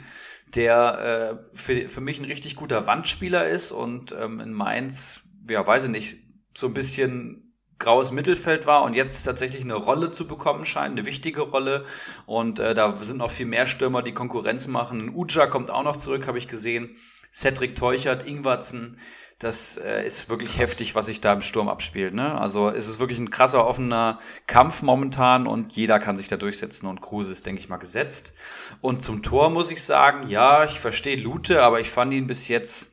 der 0.55 1.39
äh, 1.53 1.57
für, 1.57 1.89
für 1.89 2.01
mich 2.01 2.19
ein 2.19 2.25
richtig 2.25 2.55
guter 2.55 2.87
Wandspieler 2.87 3.47
ist 3.47 3.71
und 3.71 4.13
ähm, 4.19 4.39
in 4.39 4.53
Mainz, 4.53 5.23
ja, 5.49 5.65
weiß 5.65 5.85
ich 5.85 5.89
nicht, 5.89 6.17
so 6.55 6.67
ein 6.67 6.73
bisschen 6.73 7.55
graues 7.79 8.11
Mittelfeld 8.11 8.67
war 8.67 8.83
und 8.83 8.95
jetzt 8.95 9.23
tatsächlich 9.23 9.63
eine 9.63 9.73
Rolle 9.73 10.11
zu 10.11 10.27
bekommen 10.27 10.65
scheint, 10.65 10.97
eine 10.97 11.07
wichtige 11.07 11.41
Rolle. 11.41 11.85
Und 12.27 12.59
äh, 12.59 12.75
da 12.75 12.93
sind 12.93 13.17
noch 13.17 13.31
viel 13.31 13.47
mehr 13.47 13.65
Stürmer, 13.65 14.03
die 14.03 14.13
Konkurrenz 14.13 14.67
machen. 14.67 15.15
Uja 15.15 15.47
kommt 15.47 15.71
auch 15.71 15.83
noch 15.83 15.95
zurück, 15.95 16.27
habe 16.27 16.37
ich 16.37 16.47
gesehen. 16.47 16.95
Cedric 17.33 17.75
Teuchert, 17.75 18.27
Ingwarzen, 18.27 18.97
das 19.41 19.77
äh, 19.77 20.05
ist 20.05 20.29
wirklich 20.29 20.51
Krass. 20.51 20.61
heftig, 20.61 20.95
was 20.95 21.07
sich 21.07 21.19
da 21.19 21.33
im 21.33 21.41
Sturm 21.41 21.67
abspielt. 21.67 22.13
Ne? 22.13 22.39
Also 22.39 22.69
es 22.69 22.87
ist 22.87 22.99
wirklich 22.99 23.19
ein 23.19 23.31
krasser, 23.31 23.65
offener 23.65 24.19
Kampf 24.47 24.81
momentan 24.83 25.47
und 25.47 25.73
jeder 25.73 25.99
kann 25.99 26.15
sich 26.15 26.27
da 26.27 26.37
durchsetzen 26.37 26.87
und 26.87 27.01
Kruse 27.01 27.31
ist, 27.31 27.45
denke 27.45 27.59
ich 27.59 27.69
mal, 27.69 27.77
gesetzt. 27.77 28.33
Und 28.81 29.01
zum 29.01 29.23
Tor 29.23 29.49
muss 29.49 29.71
ich 29.71 29.83
sagen, 29.83 30.27
ja, 30.29 30.63
ich 30.63 30.79
verstehe 30.79 31.17
Lute, 31.17 31.63
aber 31.63 31.79
ich 31.79 31.89
fand 31.89 32.13
ihn 32.13 32.27
bis 32.27 32.47
jetzt 32.47 32.91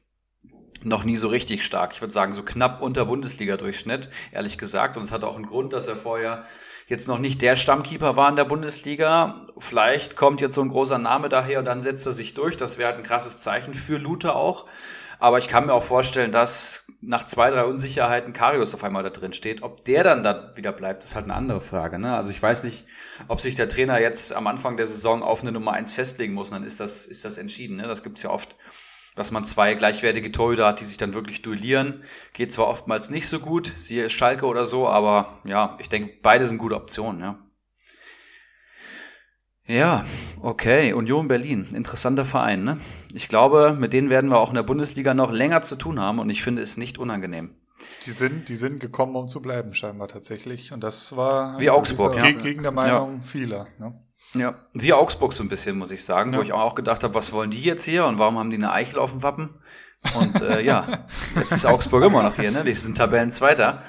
noch 0.82 1.04
nie 1.04 1.16
so 1.16 1.28
richtig 1.28 1.64
stark. 1.64 1.92
Ich 1.92 2.00
würde 2.00 2.12
sagen, 2.12 2.32
so 2.32 2.42
knapp 2.42 2.80
unter 2.80 3.04
Bundesliga-Durchschnitt, 3.04 4.10
ehrlich 4.32 4.58
gesagt. 4.58 4.96
Und 4.96 5.02
es 5.02 5.12
hat 5.12 5.24
auch 5.24 5.36
einen 5.36 5.46
Grund, 5.46 5.72
dass 5.72 5.88
er 5.88 5.96
vorher 5.96 6.44
jetzt 6.86 7.08
noch 7.08 7.18
nicht 7.18 7.42
der 7.42 7.56
Stammkeeper 7.56 8.16
war 8.16 8.28
in 8.28 8.36
der 8.36 8.44
Bundesliga. 8.44 9.46
Vielleicht 9.58 10.16
kommt 10.16 10.40
jetzt 10.40 10.54
so 10.54 10.62
ein 10.62 10.70
großer 10.70 10.98
Name 10.98 11.28
daher 11.28 11.58
und 11.58 11.66
dann 11.66 11.80
setzt 11.80 12.06
er 12.06 12.12
sich 12.12 12.34
durch. 12.34 12.56
Das 12.56 12.78
wäre 12.78 12.88
halt 12.88 12.98
ein 12.98 13.04
krasses 13.04 13.38
Zeichen 13.38 13.74
für 13.74 13.98
Lute 13.98 14.34
auch. 14.34 14.64
Aber 15.18 15.38
ich 15.38 15.48
kann 15.48 15.66
mir 15.66 15.74
auch 15.74 15.82
vorstellen, 15.82 16.32
dass 16.32 16.84
nach 17.00 17.24
zwei, 17.24 17.50
drei 17.50 17.64
Unsicherheiten 17.64 18.32
Karius 18.32 18.74
auf 18.74 18.84
einmal 18.84 19.02
da 19.02 19.10
drin 19.10 19.32
steht. 19.32 19.62
Ob 19.62 19.84
der 19.84 20.04
dann 20.04 20.22
da 20.22 20.52
wieder 20.56 20.72
bleibt, 20.72 21.04
ist 21.04 21.14
halt 21.14 21.24
eine 21.24 21.34
andere 21.34 21.60
Frage. 21.60 21.98
Ne? 21.98 22.14
Also 22.14 22.30
ich 22.30 22.42
weiß 22.42 22.64
nicht, 22.64 22.86
ob 23.28 23.40
sich 23.40 23.54
der 23.54 23.68
Trainer 23.68 24.00
jetzt 24.00 24.32
am 24.32 24.46
Anfang 24.46 24.76
der 24.76 24.86
Saison 24.86 25.22
auf 25.22 25.42
eine 25.42 25.52
Nummer 25.52 25.72
eins 25.72 25.92
festlegen 25.92 26.34
muss. 26.34 26.50
Dann 26.50 26.64
ist 26.64 26.80
das, 26.80 27.06
ist 27.06 27.24
das 27.24 27.38
entschieden. 27.38 27.76
Ne? 27.76 27.84
Das 27.84 28.02
gibt's 28.02 28.22
ja 28.22 28.30
oft, 28.30 28.56
dass 29.14 29.30
man 29.30 29.44
zwei 29.44 29.74
gleichwertige 29.74 30.32
Torhüter 30.32 30.66
hat, 30.66 30.80
die 30.80 30.84
sich 30.84 30.96
dann 30.96 31.14
wirklich 31.14 31.42
duellieren. 31.42 32.02
Geht 32.32 32.52
zwar 32.52 32.66
oftmals 32.66 33.10
nicht 33.10 33.28
so 33.28 33.40
gut, 33.40 33.72
siehe 33.76 34.10
Schalke 34.10 34.46
oder 34.46 34.64
so, 34.64 34.88
aber 34.88 35.40
ja, 35.44 35.76
ich 35.80 35.88
denke, 35.88 36.12
beide 36.22 36.46
sind 36.46 36.58
gute 36.58 36.76
Optionen. 36.76 37.20
Ja. 37.20 37.38
Ja, 39.70 40.06
okay. 40.40 40.94
Union 40.94 41.28
Berlin, 41.28 41.68
interessanter 41.74 42.24
Verein, 42.24 42.64
ne? 42.64 42.80
Ich 43.18 43.26
glaube, 43.26 43.76
mit 43.76 43.92
denen 43.92 44.10
werden 44.10 44.30
wir 44.30 44.38
auch 44.38 44.50
in 44.50 44.54
der 44.54 44.62
Bundesliga 44.62 45.12
noch 45.12 45.32
länger 45.32 45.62
zu 45.62 45.74
tun 45.74 45.98
haben 45.98 46.20
und 46.20 46.30
ich 46.30 46.44
finde 46.44 46.62
es 46.62 46.76
nicht 46.76 46.98
unangenehm. 46.98 47.50
Die 48.06 48.12
sind, 48.12 48.48
die 48.48 48.54
sind 48.54 48.78
gekommen, 48.78 49.16
um 49.16 49.26
zu 49.26 49.42
bleiben, 49.42 49.74
scheinbar 49.74 50.06
tatsächlich. 50.06 50.72
Und 50.72 50.84
das 50.84 51.16
war 51.16 51.58
wie 51.58 51.68
Augsburg, 51.68 52.14
ja. 52.14 52.30
gegen 52.30 52.62
der 52.62 52.70
Meinung 52.70 53.16
ja. 53.16 53.22
vieler. 53.22 53.66
Ne? 53.80 54.00
Ja, 54.34 54.54
wie 54.72 54.92
Augsburg 54.92 55.32
so 55.32 55.42
ein 55.42 55.48
bisschen, 55.48 55.76
muss 55.78 55.90
ich 55.90 56.04
sagen, 56.04 56.32
ja. 56.32 56.38
wo 56.38 56.42
ich 56.42 56.52
auch 56.52 56.76
gedacht 56.76 57.02
habe, 57.02 57.12
was 57.14 57.32
wollen 57.32 57.50
die 57.50 57.60
jetzt 57.60 57.82
hier 57.82 58.06
und 58.06 58.20
warum 58.20 58.38
haben 58.38 58.50
die 58.50 58.56
eine 58.56 58.70
Eichel 58.70 59.00
auf 59.00 59.10
dem 59.10 59.24
Wappen? 59.24 59.50
Und 60.14 60.40
äh, 60.40 60.60
ja, 60.60 60.86
jetzt 61.34 61.50
ist 61.50 61.66
Augsburg 61.66 62.04
immer 62.04 62.22
noch 62.22 62.36
hier, 62.36 62.52
ne? 62.52 62.62
Die 62.62 62.72
sind 62.72 62.96
Tabellenzweiter. 62.96 63.82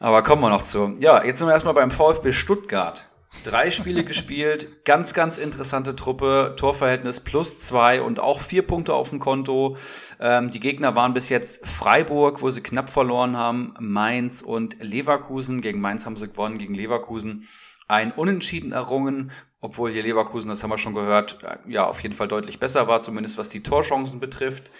Aber 0.00 0.24
kommen 0.24 0.42
wir 0.42 0.50
noch 0.50 0.64
zu. 0.64 0.96
Ja, 0.98 1.22
jetzt 1.22 1.38
sind 1.38 1.46
wir 1.46 1.54
erstmal 1.54 1.74
beim 1.74 1.92
VfB 1.92 2.32
Stuttgart. 2.32 3.06
Drei 3.44 3.70
Spiele 3.70 4.04
gespielt, 4.04 4.84
ganz, 4.84 5.12
ganz 5.12 5.36
interessante 5.38 5.94
Truppe, 5.94 6.54
Torverhältnis 6.56 7.20
plus 7.20 7.58
zwei 7.58 8.00
und 8.00 8.20
auch 8.20 8.40
vier 8.40 8.66
Punkte 8.66 8.94
auf 8.94 9.10
dem 9.10 9.18
Konto. 9.18 9.76
Ähm, 10.20 10.50
die 10.50 10.60
Gegner 10.60 10.94
waren 10.94 11.14
bis 11.14 11.28
jetzt 11.28 11.66
Freiburg, 11.66 12.42
wo 12.42 12.50
sie 12.50 12.62
knapp 12.62 12.88
verloren 12.88 13.36
haben, 13.36 13.74
Mainz 13.78 14.42
und 14.42 14.76
Leverkusen. 14.80 15.60
Gegen 15.60 15.80
Mainz 15.80 16.06
haben 16.06 16.16
sie 16.16 16.28
gewonnen, 16.28 16.58
gegen 16.58 16.74
Leverkusen 16.74 17.48
ein 17.88 18.12
Unentschieden 18.12 18.72
errungen, 18.72 19.30
obwohl 19.60 19.90
hier 19.90 20.02
Leverkusen, 20.02 20.48
das 20.48 20.62
haben 20.62 20.70
wir 20.70 20.78
schon 20.78 20.94
gehört, 20.94 21.38
ja, 21.68 21.86
auf 21.86 22.02
jeden 22.02 22.14
Fall 22.14 22.28
deutlich 22.28 22.58
besser 22.58 22.88
war, 22.88 23.00
zumindest 23.00 23.38
was 23.38 23.48
die 23.48 23.62
Torchancen 23.62 24.18
betrifft. 24.18 24.70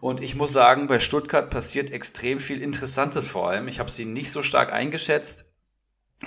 Und 0.00 0.20
ich 0.20 0.34
muss 0.34 0.52
sagen, 0.52 0.86
bei 0.86 0.98
Stuttgart 0.98 1.50
passiert 1.50 1.90
extrem 1.90 2.38
viel 2.38 2.60
Interessantes 2.60 3.28
vor 3.28 3.48
allem. 3.48 3.68
Ich 3.68 3.80
habe 3.80 3.90
sie 3.90 4.04
nicht 4.04 4.30
so 4.30 4.42
stark 4.42 4.72
eingeschätzt 4.72 5.46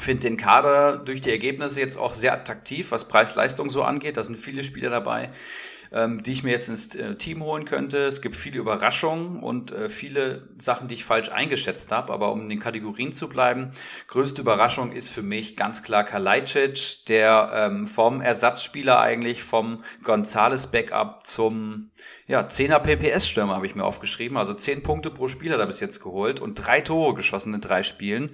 finde 0.01 0.23
den 0.23 0.37
Kader 0.37 0.97
durch 0.97 1.21
die 1.21 1.31
Ergebnisse 1.31 1.79
jetzt 1.79 1.97
auch 1.97 2.13
sehr 2.13 2.33
attraktiv, 2.33 2.91
was 2.91 3.07
Preis-Leistung 3.07 3.69
so 3.69 3.83
angeht. 3.83 4.17
Da 4.17 4.23
sind 4.23 4.37
viele 4.37 4.63
Spieler 4.63 4.89
dabei, 4.89 5.29
ähm, 5.91 6.21
die 6.23 6.31
ich 6.31 6.43
mir 6.43 6.51
jetzt 6.51 6.69
ins 6.69 6.95
äh, 6.95 7.15
Team 7.15 7.43
holen 7.43 7.65
könnte. 7.65 7.99
Es 8.05 8.21
gibt 8.21 8.35
viele 8.35 8.59
Überraschungen 8.59 9.37
und 9.41 9.71
äh, 9.71 9.89
viele 9.89 10.49
Sachen, 10.57 10.87
die 10.87 10.95
ich 10.95 11.05
falsch 11.05 11.29
eingeschätzt 11.29 11.91
habe. 11.91 12.11
Aber 12.13 12.31
um 12.31 12.41
in 12.41 12.49
den 12.49 12.59
Kategorien 12.59 13.13
zu 13.13 13.29
bleiben, 13.29 13.71
größte 14.07 14.41
Überraschung 14.41 14.91
ist 14.91 15.09
für 15.09 15.23
mich 15.23 15.55
ganz 15.55 15.83
klar 15.83 16.03
Kalajdzic, 16.03 17.05
der 17.07 17.51
ähm, 17.53 17.87
vom 17.87 18.21
Ersatzspieler 18.21 18.99
eigentlich 18.99 19.43
vom 19.43 19.83
Gonzales 20.03 20.67
Backup 20.67 21.25
zum 21.25 21.91
ja, 22.27 22.41
10er 22.41 22.79
PPS-Stürmer 22.79 23.55
habe 23.55 23.65
ich 23.65 23.75
mir 23.75 23.85
aufgeschrieben. 23.85 24.37
Also 24.37 24.53
10 24.53 24.83
Punkte 24.83 25.09
pro 25.09 25.29
Spieler 25.29 25.57
da 25.57 25.65
bis 25.65 25.79
jetzt 25.79 26.01
geholt 26.01 26.41
und 26.41 26.55
drei 26.55 26.81
Tore 26.81 27.13
geschossen 27.13 27.53
in 27.53 27.61
drei 27.61 27.83
Spielen. 27.83 28.31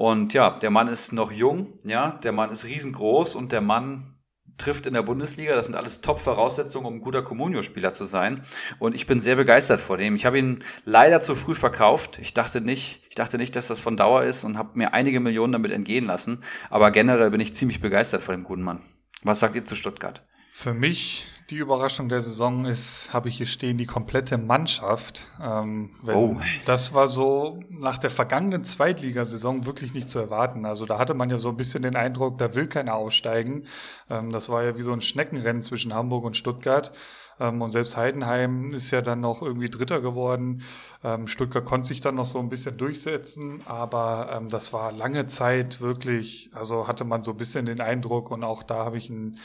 Und 0.00 0.32
ja, 0.32 0.48
der 0.48 0.70
Mann 0.70 0.88
ist 0.88 1.12
noch 1.12 1.30
jung, 1.30 1.74
ja, 1.84 2.12
der 2.22 2.32
Mann 2.32 2.50
ist 2.50 2.64
riesengroß 2.64 3.34
und 3.34 3.52
der 3.52 3.60
Mann 3.60 4.14
trifft 4.56 4.86
in 4.86 4.94
der 4.94 5.02
Bundesliga. 5.02 5.54
Das 5.54 5.66
sind 5.66 5.74
alles 5.74 6.00
Top-Voraussetzungen, 6.00 6.86
um 6.86 6.94
ein 6.94 7.00
guter 7.02 7.20
Comunio-Spieler 7.20 7.92
zu 7.92 8.06
sein. 8.06 8.42
Und 8.78 8.94
ich 8.94 9.04
bin 9.04 9.20
sehr 9.20 9.36
begeistert 9.36 9.78
vor 9.78 9.98
dem. 9.98 10.16
Ich 10.16 10.24
habe 10.24 10.38
ihn 10.38 10.60
leider 10.86 11.20
zu 11.20 11.34
früh 11.34 11.54
verkauft. 11.54 12.18
Ich 12.18 12.32
dachte 12.32 12.62
nicht, 12.62 13.02
ich 13.10 13.14
dachte 13.14 13.36
nicht, 13.36 13.54
dass 13.56 13.68
das 13.68 13.82
von 13.82 13.98
Dauer 13.98 14.22
ist 14.22 14.42
und 14.44 14.56
habe 14.56 14.78
mir 14.78 14.94
einige 14.94 15.20
Millionen 15.20 15.52
damit 15.52 15.70
entgehen 15.70 16.06
lassen. 16.06 16.38
Aber 16.70 16.92
generell 16.92 17.30
bin 17.30 17.40
ich 17.40 17.52
ziemlich 17.52 17.82
begeistert 17.82 18.22
vor 18.22 18.34
dem 18.34 18.44
guten 18.44 18.62
Mann. 18.62 18.80
Was 19.22 19.40
sagt 19.40 19.54
ihr 19.54 19.66
zu 19.66 19.74
Stuttgart? 19.74 20.22
Für 20.52 20.74
mich 20.74 21.28
die 21.50 21.58
Überraschung 21.58 22.08
der 22.08 22.20
Saison 22.20 22.64
ist, 22.64 23.12
habe 23.12 23.28
ich 23.28 23.36
hier 23.36 23.46
stehen, 23.46 23.78
die 23.78 23.86
komplette 23.86 24.36
Mannschaft. 24.36 25.28
Ähm, 25.40 25.90
oh. 26.06 26.36
Das 26.66 26.92
war 26.92 27.06
so 27.06 27.60
nach 27.68 27.98
der 27.98 28.10
vergangenen 28.10 28.64
Zweitligasaison 28.64 29.64
wirklich 29.64 29.94
nicht 29.94 30.10
zu 30.10 30.18
erwarten. 30.18 30.66
Also 30.66 30.86
da 30.86 30.98
hatte 30.98 31.14
man 31.14 31.30
ja 31.30 31.38
so 31.38 31.50
ein 31.50 31.56
bisschen 31.56 31.82
den 31.84 31.94
Eindruck, 31.94 32.38
da 32.38 32.54
will 32.56 32.66
keiner 32.66 32.94
aufsteigen. 32.94 33.64
Ähm, 34.10 34.30
das 34.30 34.48
war 34.48 34.64
ja 34.64 34.76
wie 34.76 34.82
so 34.82 34.92
ein 34.92 35.00
Schneckenrennen 35.00 35.62
zwischen 35.62 35.94
Hamburg 35.94 36.24
und 36.24 36.36
Stuttgart. 36.36 36.92
Ähm, 37.38 37.62
und 37.62 37.70
selbst 37.70 37.96
Heidenheim 37.96 38.72
ist 38.72 38.90
ja 38.90 39.02
dann 39.02 39.20
noch 39.20 39.42
irgendwie 39.42 39.70
Dritter 39.70 40.00
geworden. 40.00 40.62
Ähm, 41.04 41.28
Stuttgart 41.28 41.64
konnte 41.64 41.86
sich 41.86 42.00
dann 42.00 42.16
noch 42.16 42.26
so 42.26 42.40
ein 42.40 42.48
bisschen 42.48 42.76
durchsetzen, 42.76 43.62
aber 43.66 44.30
ähm, 44.32 44.48
das 44.48 44.72
war 44.72 44.90
lange 44.92 45.28
Zeit 45.28 45.80
wirklich, 45.80 46.50
also 46.54 46.88
hatte 46.88 47.04
man 47.04 47.22
so 47.22 47.30
ein 47.30 47.36
bisschen 47.36 47.66
den 47.66 47.80
Eindruck 47.80 48.30
und 48.32 48.42
auch 48.42 48.64
da 48.64 48.84
habe 48.84 48.98
ich 48.98 49.10
ein 49.10 49.38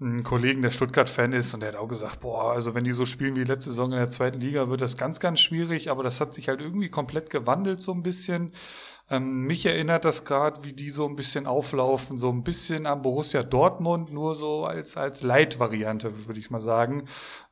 einen 0.00 0.24
Kollegen, 0.24 0.62
der 0.62 0.70
Stuttgart-Fan 0.70 1.32
ist, 1.32 1.52
und 1.52 1.60
der 1.60 1.72
hat 1.72 1.76
auch 1.78 1.88
gesagt, 1.88 2.20
boah, 2.20 2.52
also 2.52 2.74
wenn 2.74 2.84
die 2.84 2.92
so 2.92 3.04
spielen 3.04 3.36
wie 3.36 3.44
letzte 3.44 3.70
Saison 3.70 3.92
in 3.92 3.98
der 3.98 4.08
zweiten 4.08 4.40
Liga, 4.40 4.68
wird 4.68 4.80
das 4.80 4.96
ganz, 4.96 5.20
ganz 5.20 5.40
schwierig, 5.40 5.90
aber 5.90 6.02
das 6.02 6.20
hat 6.20 6.32
sich 6.32 6.48
halt 6.48 6.60
irgendwie 6.60 6.88
komplett 6.88 7.28
gewandelt 7.28 7.80
so 7.80 7.92
ein 7.92 8.02
bisschen. 8.02 8.52
Ähm, 9.10 9.42
mich 9.42 9.66
erinnert 9.66 10.04
das 10.04 10.24
gerade, 10.24 10.62
wie 10.62 10.72
die 10.72 10.90
so 10.90 11.04
ein 11.06 11.16
bisschen 11.16 11.46
auflaufen, 11.46 12.16
so 12.16 12.30
ein 12.30 12.44
bisschen 12.44 12.86
am 12.86 13.02
Borussia 13.02 13.42
Dortmund, 13.42 14.12
nur 14.12 14.36
so 14.36 14.66
als, 14.66 14.96
als 14.96 15.22
Leitvariante, 15.22 16.28
würde 16.28 16.38
ich 16.38 16.50
mal 16.50 16.60
sagen. 16.60 17.02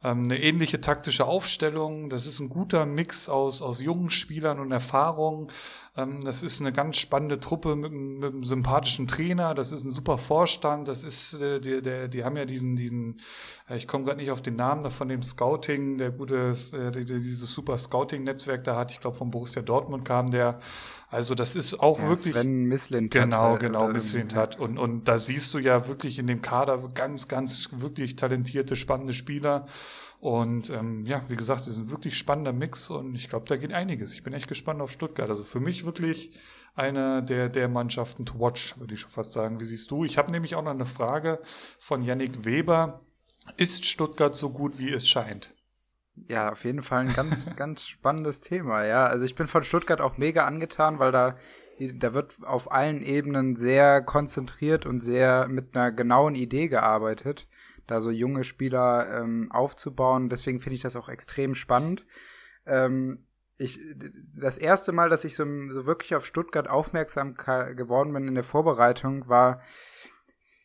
Ähm, 0.05 0.24
eine 0.24 0.40
ähnliche 0.40 0.80
taktische 0.80 1.26
Aufstellung, 1.26 2.10
das 2.10 2.26
ist 2.26 2.39
ein 2.39 2.48
guter 2.48 2.86
Mix 2.86 3.28
aus, 3.28 3.60
aus 3.60 3.80
jungen 3.80 4.10
Spielern 4.10 4.60
und 4.60 4.70
Erfahrungen. 4.70 5.48
Ähm, 5.97 6.20
das 6.22 6.44
ist 6.44 6.60
eine 6.60 6.72
ganz 6.72 6.98
spannende 6.98 7.40
Truppe 7.40 7.74
mit, 7.74 7.90
mit 7.90 8.32
einem 8.32 8.44
sympathischen 8.44 9.09
Trainer, 9.09 9.52
das 9.55 9.72
ist 9.72 9.85
ein 9.85 9.90
super 9.90 10.16
Vorstand, 10.16 10.86
das 10.86 11.02
ist, 11.02 11.35
äh, 11.40 11.60
die, 11.60 11.82
der, 11.82 12.06
die 12.06 12.22
haben 12.22 12.36
ja 12.36 12.44
diesen, 12.44 12.76
diesen, 12.76 13.20
äh, 13.68 13.76
ich 13.76 13.89
komme 13.89 14.05
gerade 14.05 14.18
nicht 14.18 14.30
auf 14.30 14.43
den 14.43 14.55
Namen 14.55 14.82
da 14.82 14.90
von 14.90 15.09
dem 15.09 15.24
Scouting, 15.24 15.98
der 15.98 16.12
gute, 16.12 16.52
äh, 16.72 17.05
dieses 17.05 17.52
super 17.52 17.76
Scouting-Netzwerk 17.76 18.62
da 18.62 18.76
hat, 18.76 18.93
ich 18.93 19.01
glaube 19.01 19.16
von 19.16 19.32
Borussia 19.32 19.60
Dortmund 19.60 20.05
kam 20.05 20.30
der, 20.30 20.60
also 21.10 21.35
das 21.35 21.56
ist 21.56 21.80
auch 21.80 21.98
ja, 21.98 22.09
wirklich. 22.09 22.35
Sven 22.35 22.64
Mislint 22.64 23.10
genau, 23.10 23.55
hat, 23.55 23.60
genau, 23.60 23.89
Mislint 23.89 24.35
hat. 24.35 24.59
Und, 24.59 24.78
und 24.78 25.09
da 25.09 25.18
siehst 25.18 25.55
du 25.55 25.59
ja 25.59 25.89
wirklich 25.89 26.18
in 26.18 26.26
dem 26.26 26.43
Kader 26.43 26.78
ganz, 26.94 27.28
ganz 27.28 27.70
wirklich 27.72 28.16
talentierte, 28.16 28.76
spannende 28.76 29.14
Spieler. 29.14 29.64
Und 30.20 30.68
ähm, 30.70 31.05
ja, 31.06 31.22
wie 31.28 31.36
gesagt, 31.36 31.60
das 31.60 31.68
ist 31.68 31.78
ein 31.78 31.90
wirklich 31.90 32.18
spannender 32.18 32.52
Mix 32.52 32.90
und 32.90 33.14
ich 33.14 33.28
glaube, 33.28 33.47
da 33.47 33.56
geht 33.56 33.72
einiges. 33.72 34.14
Ich 34.14 34.22
bin 34.22 34.32
echt 34.35 34.48
gespannt 34.48 34.82
auf 34.82 34.90
Stuttgart. 34.90 35.28
Also 35.28 35.44
für 35.44 35.60
mich 35.60 35.86
wirklich 35.86 36.32
eine 36.74 37.22
der, 37.22 37.48
der 37.48 37.68
Mannschaften 37.68 38.26
to 38.26 38.39
watch, 38.39 38.78
würde 38.78 38.94
ich 38.94 39.01
schon 39.01 39.10
fast 39.10 39.32
sagen. 39.32 39.60
Wie 39.60 39.64
siehst 39.64 39.90
du? 39.90 40.05
Ich 40.05 40.18
habe 40.18 40.32
nämlich 40.32 40.56
auch 40.56 40.62
noch 40.62 40.72
eine 40.72 40.85
Frage 40.85 41.40
von 41.78 42.02
Yannick 42.02 42.44
Weber. 42.44 43.01
Ist 43.56 43.86
Stuttgart 43.86 44.35
so 44.35 44.51
gut, 44.51 44.78
wie 44.78 44.93
es 44.93 45.09
scheint? 45.09 45.55
Ja, 46.26 46.52
auf 46.52 46.64
jeden 46.64 46.82
Fall 46.82 47.06
ein 47.06 47.12
ganz, 47.12 47.54
ganz 47.56 47.86
spannendes 47.86 48.40
Thema, 48.40 48.84
ja. 48.84 49.06
Also 49.06 49.24
ich 49.24 49.34
bin 49.34 49.46
von 49.46 49.62
Stuttgart 49.62 50.00
auch 50.00 50.18
mega 50.18 50.46
angetan, 50.46 50.98
weil 50.98 51.12
da, 51.12 51.36
da 51.78 52.14
wird 52.14 52.36
auf 52.42 52.72
allen 52.72 53.02
Ebenen 53.02 53.56
sehr 53.56 54.02
konzentriert 54.02 54.86
und 54.86 55.00
sehr 55.00 55.48
mit 55.48 55.76
einer 55.76 55.92
genauen 55.92 56.34
Idee 56.34 56.68
gearbeitet, 56.68 57.46
da 57.86 58.00
so 58.00 58.10
junge 58.10 58.44
Spieler 58.44 59.20
ähm, 59.20 59.50
aufzubauen. 59.52 60.28
Deswegen 60.28 60.60
finde 60.60 60.76
ich 60.76 60.82
das 60.82 60.96
auch 60.96 61.08
extrem 61.08 61.54
spannend. 61.54 62.04
Ähm, 62.66 63.24
ich, 63.56 63.80
das 64.36 64.56
erste 64.56 64.92
Mal, 64.92 65.08
dass 65.10 65.24
ich 65.24 65.34
so, 65.34 65.44
so 65.70 65.84
wirklich 65.84 66.14
auf 66.14 66.24
Stuttgart 66.24 66.68
aufmerksam 66.68 67.34
geworden 67.34 68.12
bin 68.12 68.28
in 68.28 68.36
der 68.36 68.44
Vorbereitung, 68.44 69.28
war, 69.28 69.62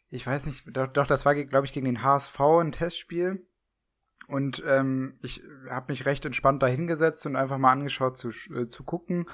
ich 0.09 0.27
weiß 0.27 0.45
nicht, 0.45 0.65
doch, 0.77 0.87
doch 0.87 1.07
das 1.07 1.25
war, 1.25 1.33
glaube 1.33 1.65
ich, 1.65 1.73
gegen 1.73 1.87
den 1.87 2.03
HSV 2.03 2.39
ein 2.39 2.71
Testspiel 2.71 3.47
und 4.27 4.63
ähm, 4.67 5.15
ich 5.21 5.43
habe 5.69 5.91
mich 5.91 6.05
recht 6.05 6.25
entspannt 6.25 6.63
dahingesetzt 6.63 7.25
und 7.25 7.35
einfach 7.35 7.57
mal 7.57 7.71
angeschaut 7.71 8.17
zu, 8.17 8.29
äh, 8.29 8.67
zu 8.67 8.83
gucken 8.83 9.25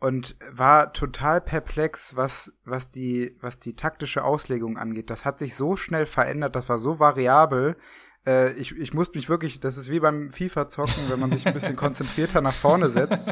und 0.00 0.36
war 0.52 0.92
total 0.92 1.40
perplex, 1.40 2.14
was, 2.14 2.52
was, 2.64 2.88
die, 2.88 3.36
was 3.40 3.58
die 3.58 3.74
taktische 3.74 4.22
Auslegung 4.22 4.78
angeht. 4.78 5.10
Das 5.10 5.24
hat 5.24 5.38
sich 5.38 5.56
so 5.56 5.76
schnell 5.76 6.06
verändert, 6.06 6.54
das 6.54 6.68
war 6.68 6.78
so 6.78 7.00
variabel. 7.00 7.76
Äh, 8.24 8.52
ich, 8.52 8.76
ich 8.76 8.94
musste 8.94 9.18
mich 9.18 9.28
wirklich, 9.28 9.58
das 9.58 9.76
ist 9.76 9.90
wie 9.90 9.98
beim 9.98 10.30
FIFA-Zocken, 10.30 11.10
wenn 11.10 11.18
man 11.18 11.32
sich 11.32 11.46
ein 11.46 11.54
bisschen 11.54 11.74
konzentrierter 11.74 12.42
nach 12.42 12.52
vorne 12.52 12.90
setzt 12.90 13.28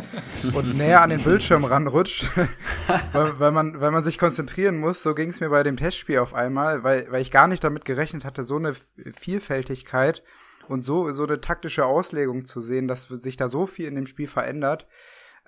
und 0.55 0.77
näher 0.77 1.03
an 1.03 1.11
den 1.11 1.23
Bildschirm 1.23 1.65
ranrutscht, 1.65 2.31
weil, 3.13 3.39
weil, 3.39 3.53
man, 3.53 3.81
weil 3.81 3.93
man 3.93 4.03
sich 4.03 4.19
konzentrieren 4.19 4.79
muss. 4.79 5.05
So 5.05 5.15
ging 5.15 5.31
es 5.31 5.39
mir 5.39 5.51
bei 5.51 5.63
dem 5.63 5.77
Testspiel 5.77 6.19
auf 6.19 6.35
einmal, 6.35 6.83
weil, 6.83 7.07
weil 7.13 7.23
ich 7.23 7.31
gar 7.31 7.47
nicht 7.47 7.63
damit 7.63 7.85
gerechnet 7.85 8.25
hatte, 8.25 8.45
so 8.45 8.57
eine 8.57 8.73
Vielfältigkeit 9.17 10.25
und 10.71 10.83
so, 10.83 11.11
so 11.13 11.25
eine 11.25 11.41
taktische 11.41 11.85
Auslegung 11.85 12.45
zu 12.45 12.61
sehen, 12.61 12.89
dass 12.89 13.09
sich 13.09 13.37
da 13.37 13.49
so 13.49 13.67
viel 13.67 13.87
in 13.87 13.95
dem 13.95 14.07
Spiel 14.07 14.29
verändert, 14.29 14.87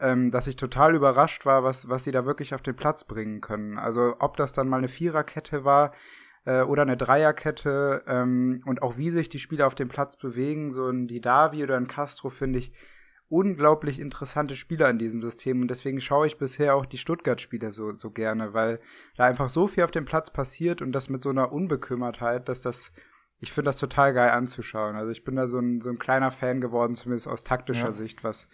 ähm, 0.00 0.30
dass 0.30 0.46
ich 0.46 0.56
total 0.56 0.94
überrascht 0.94 1.46
war, 1.46 1.64
was, 1.64 1.88
was 1.88 2.04
sie 2.04 2.12
da 2.12 2.24
wirklich 2.24 2.54
auf 2.54 2.62
den 2.62 2.76
Platz 2.76 3.04
bringen 3.04 3.40
können. 3.40 3.78
Also 3.78 4.16
ob 4.20 4.36
das 4.36 4.52
dann 4.52 4.68
mal 4.68 4.78
eine 4.78 4.88
Viererkette 4.88 5.64
war 5.64 5.92
äh, 6.44 6.62
oder 6.62 6.82
eine 6.82 6.96
Dreierkette 6.96 8.04
ähm, 8.06 8.60
und 8.64 8.82
auch 8.82 8.96
wie 8.96 9.10
sich 9.10 9.28
die 9.28 9.38
Spieler 9.38 9.66
auf 9.66 9.74
dem 9.74 9.88
Platz 9.88 10.16
bewegen, 10.16 10.72
so 10.72 10.88
ein 10.88 11.08
Didavi 11.08 11.62
oder 11.62 11.76
ein 11.76 11.88
Castro 11.88 12.30
finde 12.30 12.60
ich 12.60 12.72
unglaublich 13.28 14.00
interessante 14.00 14.56
Spieler 14.56 14.88
in 14.88 14.98
diesem 14.98 15.22
System 15.22 15.60
und 15.60 15.68
deswegen 15.68 16.00
schaue 16.00 16.26
ich 16.26 16.38
bisher 16.38 16.74
auch 16.74 16.86
die 16.86 16.98
Stuttgart-Spieler 16.98 17.72
so, 17.72 17.94
so 17.94 18.10
gerne, 18.10 18.54
weil 18.54 18.80
da 19.16 19.26
einfach 19.26 19.50
so 19.50 19.68
viel 19.68 19.84
auf 19.84 19.90
dem 19.90 20.06
Platz 20.06 20.30
passiert 20.30 20.80
und 20.80 20.92
das 20.92 21.10
mit 21.10 21.22
so 21.22 21.28
einer 21.28 21.52
Unbekümmertheit, 21.52 22.48
dass 22.48 22.62
das 22.62 22.90
ich 23.40 23.52
finde 23.52 23.70
das 23.70 23.78
total 23.78 24.14
geil 24.14 24.30
anzuschauen. 24.30 24.96
Also 24.96 25.12
ich 25.12 25.24
bin 25.24 25.36
da 25.36 25.48
so 25.48 25.58
ein, 25.58 25.80
so 25.80 25.90
ein 25.90 25.98
kleiner 25.98 26.30
Fan 26.30 26.60
geworden, 26.60 26.94
zumindest 26.94 27.28
aus 27.28 27.44
taktischer 27.44 27.86
ja. 27.86 27.92
Sicht, 27.92 28.24
was, 28.24 28.48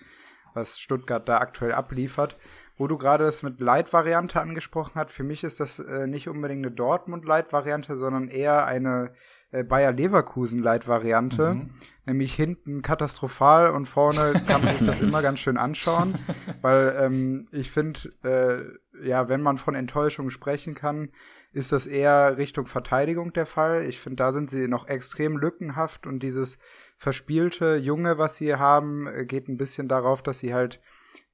was 0.52 0.78
Stuttgart 0.78 1.28
da 1.28 1.38
aktuell 1.38 1.72
abliefert. 1.72 2.36
Wo 2.76 2.88
du 2.88 2.98
gerade 2.98 3.24
das 3.24 3.44
mit 3.44 3.60
Light-Variante 3.60 4.40
angesprochen 4.40 4.94
hast, 4.96 5.12
für 5.12 5.22
mich 5.22 5.44
ist 5.44 5.60
das 5.60 5.78
äh, 5.78 6.08
nicht 6.08 6.28
unbedingt 6.28 6.66
eine 6.66 6.74
Dortmund-Light-Variante, 6.74 7.96
sondern 7.96 8.26
eher 8.26 8.66
eine 8.66 9.12
äh, 9.52 9.62
Bayer-Leverkusen-Light-Variante. 9.62 11.54
Mhm. 11.54 11.70
Nämlich 12.04 12.34
hinten 12.34 12.82
katastrophal 12.82 13.70
und 13.70 13.86
vorne 13.86 14.32
kann 14.48 14.64
man 14.64 14.74
sich 14.74 14.86
das 14.86 15.00
immer 15.02 15.22
ganz 15.22 15.38
schön 15.38 15.56
anschauen. 15.56 16.14
Weil 16.62 16.96
ähm, 17.00 17.46
ich 17.52 17.70
finde, 17.70 18.10
äh, 18.24 18.76
ja, 19.02 19.28
wenn 19.28 19.40
man 19.40 19.58
von 19.58 19.74
Enttäuschung 19.74 20.30
sprechen 20.30 20.74
kann, 20.74 21.10
ist 21.52 21.72
das 21.72 21.86
eher 21.86 22.36
Richtung 22.36 22.66
Verteidigung 22.66 23.32
der 23.32 23.46
Fall. 23.46 23.84
Ich 23.84 24.00
finde, 24.00 24.16
da 24.16 24.32
sind 24.32 24.50
sie 24.50 24.68
noch 24.68 24.88
extrem 24.88 25.36
lückenhaft 25.36 26.06
und 26.06 26.20
dieses 26.20 26.58
verspielte 26.96 27.76
Junge, 27.76 28.18
was 28.18 28.36
sie 28.36 28.54
haben, 28.54 29.06
äh, 29.06 29.24
geht 29.24 29.48
ein 29.48 29.56
bisschen 29.56 29.88
darauf, 29.88 30.22
dass 30.22 30.38
sie 30.38 30.54
halt, 30.54 30.80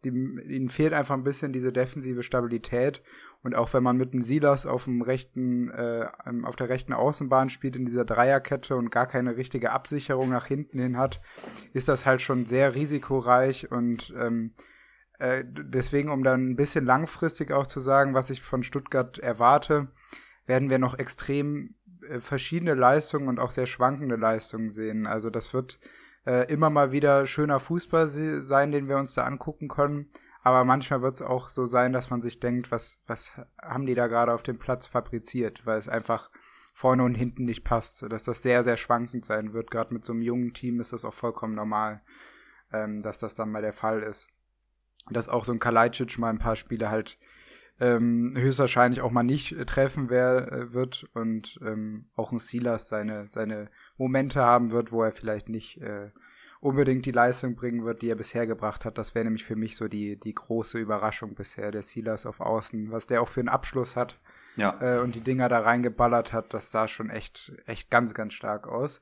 die, 0.05 0.09
ihnen 0.09 0.69
fehlt 0.69 0.93
einfach 0.93 1.15
ein 1.15 1.25
bisschen 1.25 1.53
diese 1.53 1.73
defensive 1.73 2.23
Stabilität. 2.23 3.03
Und 3.43 3.55
auch 3.57 3.73
wenn 3.73 3.83
man 3.83 3.97
mit 3.97 4.13
einem 4.13 4.21
Silas 4.21 4.67
auf 4.67 4.85
dem 4.85 5.01
rechten, 5.01 5.71
äh, 5.71 6.07
auf 6.43 6.57
der 6.57 6.69
rechten 6.69 6.93
Außenbahn 6.93 7.49
spielt 7.49 7.75
in 7.75 7.87
dieser 7.87 8.05
Dreierkette 8.05 8.77
und 8.77 8.91
gar 8.91 9.07
keine 9.07 9.37
richtige 9.37 9.73
Absicherung 9.73 10.29
nach 10.29 10.45
hinten 10.45 10.79
hin 10.79 10.99
hat, 10.99 11.21
ist 11.73 11.89
das 11.89 12.05
halt 12.05 12.21
schon 12.21 12.45
sehr 12.45 12.75
risikoreich 12.75 13.71
und 13.71 14.13
ähm, 14.19 14.53
äh, 15.21 15.45
deswegen, 15.47 16.11
um 16.11 16.25
dann 16.25 16.51
ein 16.51 16.57
bisschen 16.57 16.87
langfristig 16.87 17.53
auch 17.53 17.67
zu 17.67 17.79
sagen, 17.79 18.15
was 18.15 18.31
ich 18.31 18.41
von 18.41 18.63
Stuttgart 18.63 19.19
erwarte, 19.19 19.89
werden 20.47 20.71
wir 20.71 20.79
noch 20.79 20.99
extrem 20.99 21.75
äh, 22.09 22.21
verschiedene 22.21 22.73
Leistungen 22.73 23.29
und 23.29 23.39
auch 23.39 23.51
sehr 23.51 23.67
schwankende 23.67 24.17
Leistungen 24.17 24.71
sehen. 24.71 25.07
Also 25.07 25.29
das 25.29 25.53
wird 25.53 25.79
äh, 26.25 26.51
immer 26.51 26.71
mal 26.71 26.93
wieder 26.93 27.27
schöner 27.27 27.61
Fußball 27.61 28.09
sein, 28.09 28.73
den 28.73 28.89
wir 28.89 28.97
uns 28.97 29.13
da 29.13 29.25
angucken 29.25 29.69
können. 29.69 30.09
Aber 30.43 30.65
manchmal 30.65 31.03
wird 31.03 31.17
es 31.17 31.23
auch 31.23 31.51
so 31.51 31.67
sein, 31.67 31.93
dass 31.93 32.09
man 32.09 32.23
sich 32.23 32.41
denkt, 32.41 32.71
was, 32.71 32.99
was 33.07 33.33
haben 33.61 33.85
die 33.85 33.95
da 33.95 34.07
gerade 34.07 34.33
auf 34.33 34.43
dem 34.43 34.59
Platz 34.59 34.87
fabriziert, 34.87 35.67
weil 35.67 35.79
es 35.79 35.89
einfach 35.89 36.31
vorne 36.73 37.05
und 37.05 37.15
hinten 37.15 37.45
nicht 37.45 37.63
passt, 37.63 38.11
dass 38.11 38.25
das 38.25 38.41
sehr, 38.41 38.65
sehr 38.65 38.79
schwankend 38.79 39.27
sein 39.27 39.53
wird. 39.53 39.71
Gerade 39.71 39.93
mit 39.93 40.07
so 40.07 40.15
einem 40.15 40.23
jungen 40.23 40.55
Team 40.55 40.81
ist 40.81 40.95
das 40.95 41.05
auch 41.05 41.13
vollkommen 41.13 41.55
normal, 41.55 42.01
ähm, 42.73 43.03
dass 43.03 43.19
das 43.19 43.35
dann 43.35 43.51
mal 43.51 43.61
der 43.61 43.75
Fall 43.75 44.03
ist 44.03 44.31
dass 45.11 45.29
auch 45.29 45.45
so 45.45 45.53
ein 45.53 45.59
Kalajdzic 45.59 46.19
mal 46.19 46.31
ein 46.31 46.39
paar 46.39 46.57
Spiele 46.57 46.91
halt 46.91 47.19
ähm, 47.81 48.35
höchstwahrscheinlich 48.37 49.01
auch 49.01 49.11
mal 49.11 49.23
nicht 49.23 49.53
äh, 49.53 49.65
treffen 49.65 50.11
wer, 50.11 50.53
äh, 50.53 50.73
wird 50.73 51.07
und 51.15 51.59
ähm, 51.65 52.07
auch 52.15 52.31
ein 52.31 52.39
Silas 52.39 52.89
seine, 52.89 53.29
seine 53.31 53.71
Momente 53.97 54.43
haben 54.43 54.71
wird, 54.71 54.93
wo 54.93 55.03
er 55.03 55.13
vielleicht 55.13 55.49
nicht 55.49 55.81
äh, 55.81 56.11
unbedingt 56.61 57.07
die 57.07 57.13
Leistung 57.13 57.57
bringen 57.57 57.87
wird, 57.87 58.03
die 58.03 58.11
er 58.11 58.17
bisher 58.17 58.47
gebracht 58.47 58.85
hat. 58.85 58.99
Das 58.99 59.15
wäre 59.15 59.25
nämlich 59.25 59.45
für 59.45 59.57
mich 59.57 59.77
so 59.77 59.89
die, 59.89 60.21
die 60.21 60.35
große 60.35 60.79
Überraschung 60.79 61.35
bisher, 61.35 61.71
der 61.71 61.83
Silas 61.83 62.27
auf 62.27 62.41
Außen, 62.41 62.93
was 62.93 63.07
der 63.07 63.23
auch 63.23 63.29
für 63.29 63.41
einen 63.41 63.49
Abschluss 63.49 63.97
hat 63.97 64.19
ja. 64.57 64.77
äh, 64.81 65.01
und 65.01 65.15
die 65.15 65.23
Dinger 65.23 65.49
da 65.49 65.61
reingeballert 65.61 66.33
hat, 66.33 66.53
das 66.53 66.71
sah 66.71 66.87
schon 66.87 67.09
echt, 67.11 67.53
echt 67.67 67.91
ganz, 67.91 68.15
ganz 68.15 68.35
stark 68.35 68.69
aus. 68.69 69.01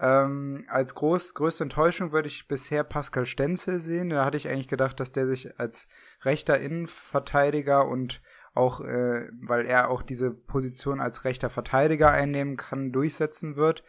Ähm, 0.00 0.64
als 0.68 0.94
groß, 0.94 1.34
größte 1.34 1.64
Enttäuschung 1.64 2.12
würde 2.12 2.28
ich 2.28 2.46
bisher 2.46 2.84
Pascal 2.84 3.26
Stenzel 3.26 3.80
sehen. 3.80 4.10
Da 4.10 4.24
hatte 4.24 4.36
ich 4.36 4.48
eigentlich 4.48 4.68
gedacht, 4.68 5.00
dass 5.00 5.10
der 5.10 5.26
sich 5.26 5.58
als 5.58 5.88
rechter 6.22 6.58
Innenverteidiger 6.60 7.86
und 7.86 8.20
auch, 8.54 8.80
äh, 8.80 9.28
weil 9.40 9.66
er 9.66 9.90
auch 9.90 10.02
diese 10.02 10.30
Position 10.30 11.00
als 11.00 11.24
rechter 11.24 11.50
Verteidiger 11.50 12.10
einnehmen 12.10 12.56
kann, 12.56 12.92
durchsetzen 12.92 13.56
wird. 13.56 13.82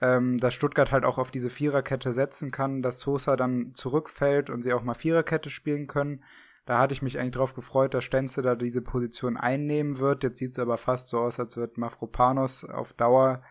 Ähm, 0.00 0.38
dass 0.38 0.54
Stuttgart 0.54 0.92
halt 0.92 1.04
auch 1.04 1.18
auf 1.18 1.32
diese 1.32 1.50
Viererkette 1.50 2.12
setzen 2.12 2.52
kann, 2.52 2.82
dass 2.82 3.00
Sosa 3.00 3.34
dann 3.36 3.72
zurückfällt 3.74 4.48
und 4.48 4.62
sie 4.62 4.72
auch 4.72 4.84
mal 4.84 4.94
Viererkette 4.94 5.50
spielen 5.50 5.88
können. 5.88 6.22
Da 6.66 6.78
hatte 6.78 6.92
ich 6.92 7.02
mich 7.02 7.18
eigentlich 7.18 7.32
drauf 7.32 7.54
gefreut, 7.54 7.94
dass 7.94 8.04
Stenzel 8.04 8.44
da 8.44 8.54
diese 8.54 8.82
Position 8.82 9.36
einnehmen 9.36 9.98
wird. 9.98 10.22
Jetzt 10.22 10.38
sieht 10.38 10.52
es 10.52 10.58
aber 10.58 10.78
fast 10.78 11.08
so 11.08 11.18
aus, 11.18 11.40
als 11.40 11.56
wird 11.56 11.78
Mafropanos 11.78 12.64
auf 12.64 12.92
Dauer 12.92 13.42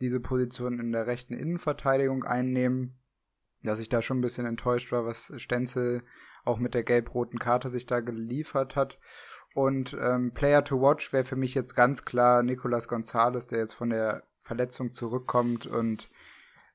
diese 0.00 0.20
Position 0.20 0.78
in 0.78 0.92
der 0.92 1.06
rechten 1.06 1.34
Innenverteidigung 1.34 2.24
einnehmen. 2.24 2.98
Dass 3.62 3.80
ich 3.80 3.88
da 3.88 4.02
schon 4.02 4.18
ein 4.18 4.22
bisschen 4.22 4.46
enttäuscht 4.46 4.92
war, 4.92 5.06
was 5.06 5.32
Stenzel 5.36 6.02
auch 6.44 6.58
mit 6.58 6.74
der 6.74 6.84
gelb-roten 6.84 7.38
Karte 7.38 7.68
sich 7.68 7.86
da 7.86 8.00
geliefert 8.00 8.76
hat. 8.76 8.98
Und 9.54 9.96
ähm, 9.98 10.32
Player 10.32 10.62
to 10.62 10.80
Watch 10.80 11.12
wäre 11.12 11.24
für 11.24 11.36
mich 11.36 11.54
jetzt 11.54 11.74
ganz 11.74 12.04
klar 12.04 12.42
Nicolas 12.42 12.88
Gonzalez, 12.88 13.46
der 13.46 13.60
jetzt 13.60 13.72
von 13.72 13.90
der 13.90 14.22
Verletzung 14.38 14.92
zurückkommt 14.92 15.66
und 15.66 16.08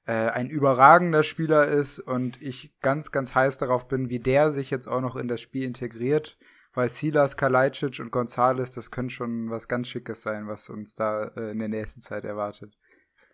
äh, 0.06 0.14
ein 0.14 0.50
überragender 0.50 1.24
Spieler 1.24 1.68
ist 1.68 2.00
und 2.00 2.42
ich 2.42 2.74
ganz, 2.82 3.12
ganz 3.12 3.36
heiß 3.36 3.58
darauf 3.58 3.88
bin, 3.88 4.10
wie 4.10 4.20
der 4.20 4.52
sich 4.52 4.72
jetzt 4.72 4.88
auch 4.88 5.02
noch 5.02 5.16
in 5.16 5.28
das 5.28 5.42
Spiel 5.42 5.64
integriert, 5.64 6.38
weil 6.74 6.90
Silas, 6.90 7.38
Kalajdzic 7.38 8.00
und 8.00 8.12
Gonzales, 8.12 8.72
das 8.72 8.92
könnte 8.92 9.14
schon 9.14 9.50
was 9.50 9.68
ganz 9.68 9.88
Schickes 9.88 10.22
sein, 10.22 10.48
was 10.48 10.70
uns 10.70 10.96
da 10.96 11.26
äh, 11.36 11.52
in 11.52 11.60
der 11.60 11.70
nächsten 11.70 12.02
Zeit 12.02 12.26
erwartet. 12.26 12.78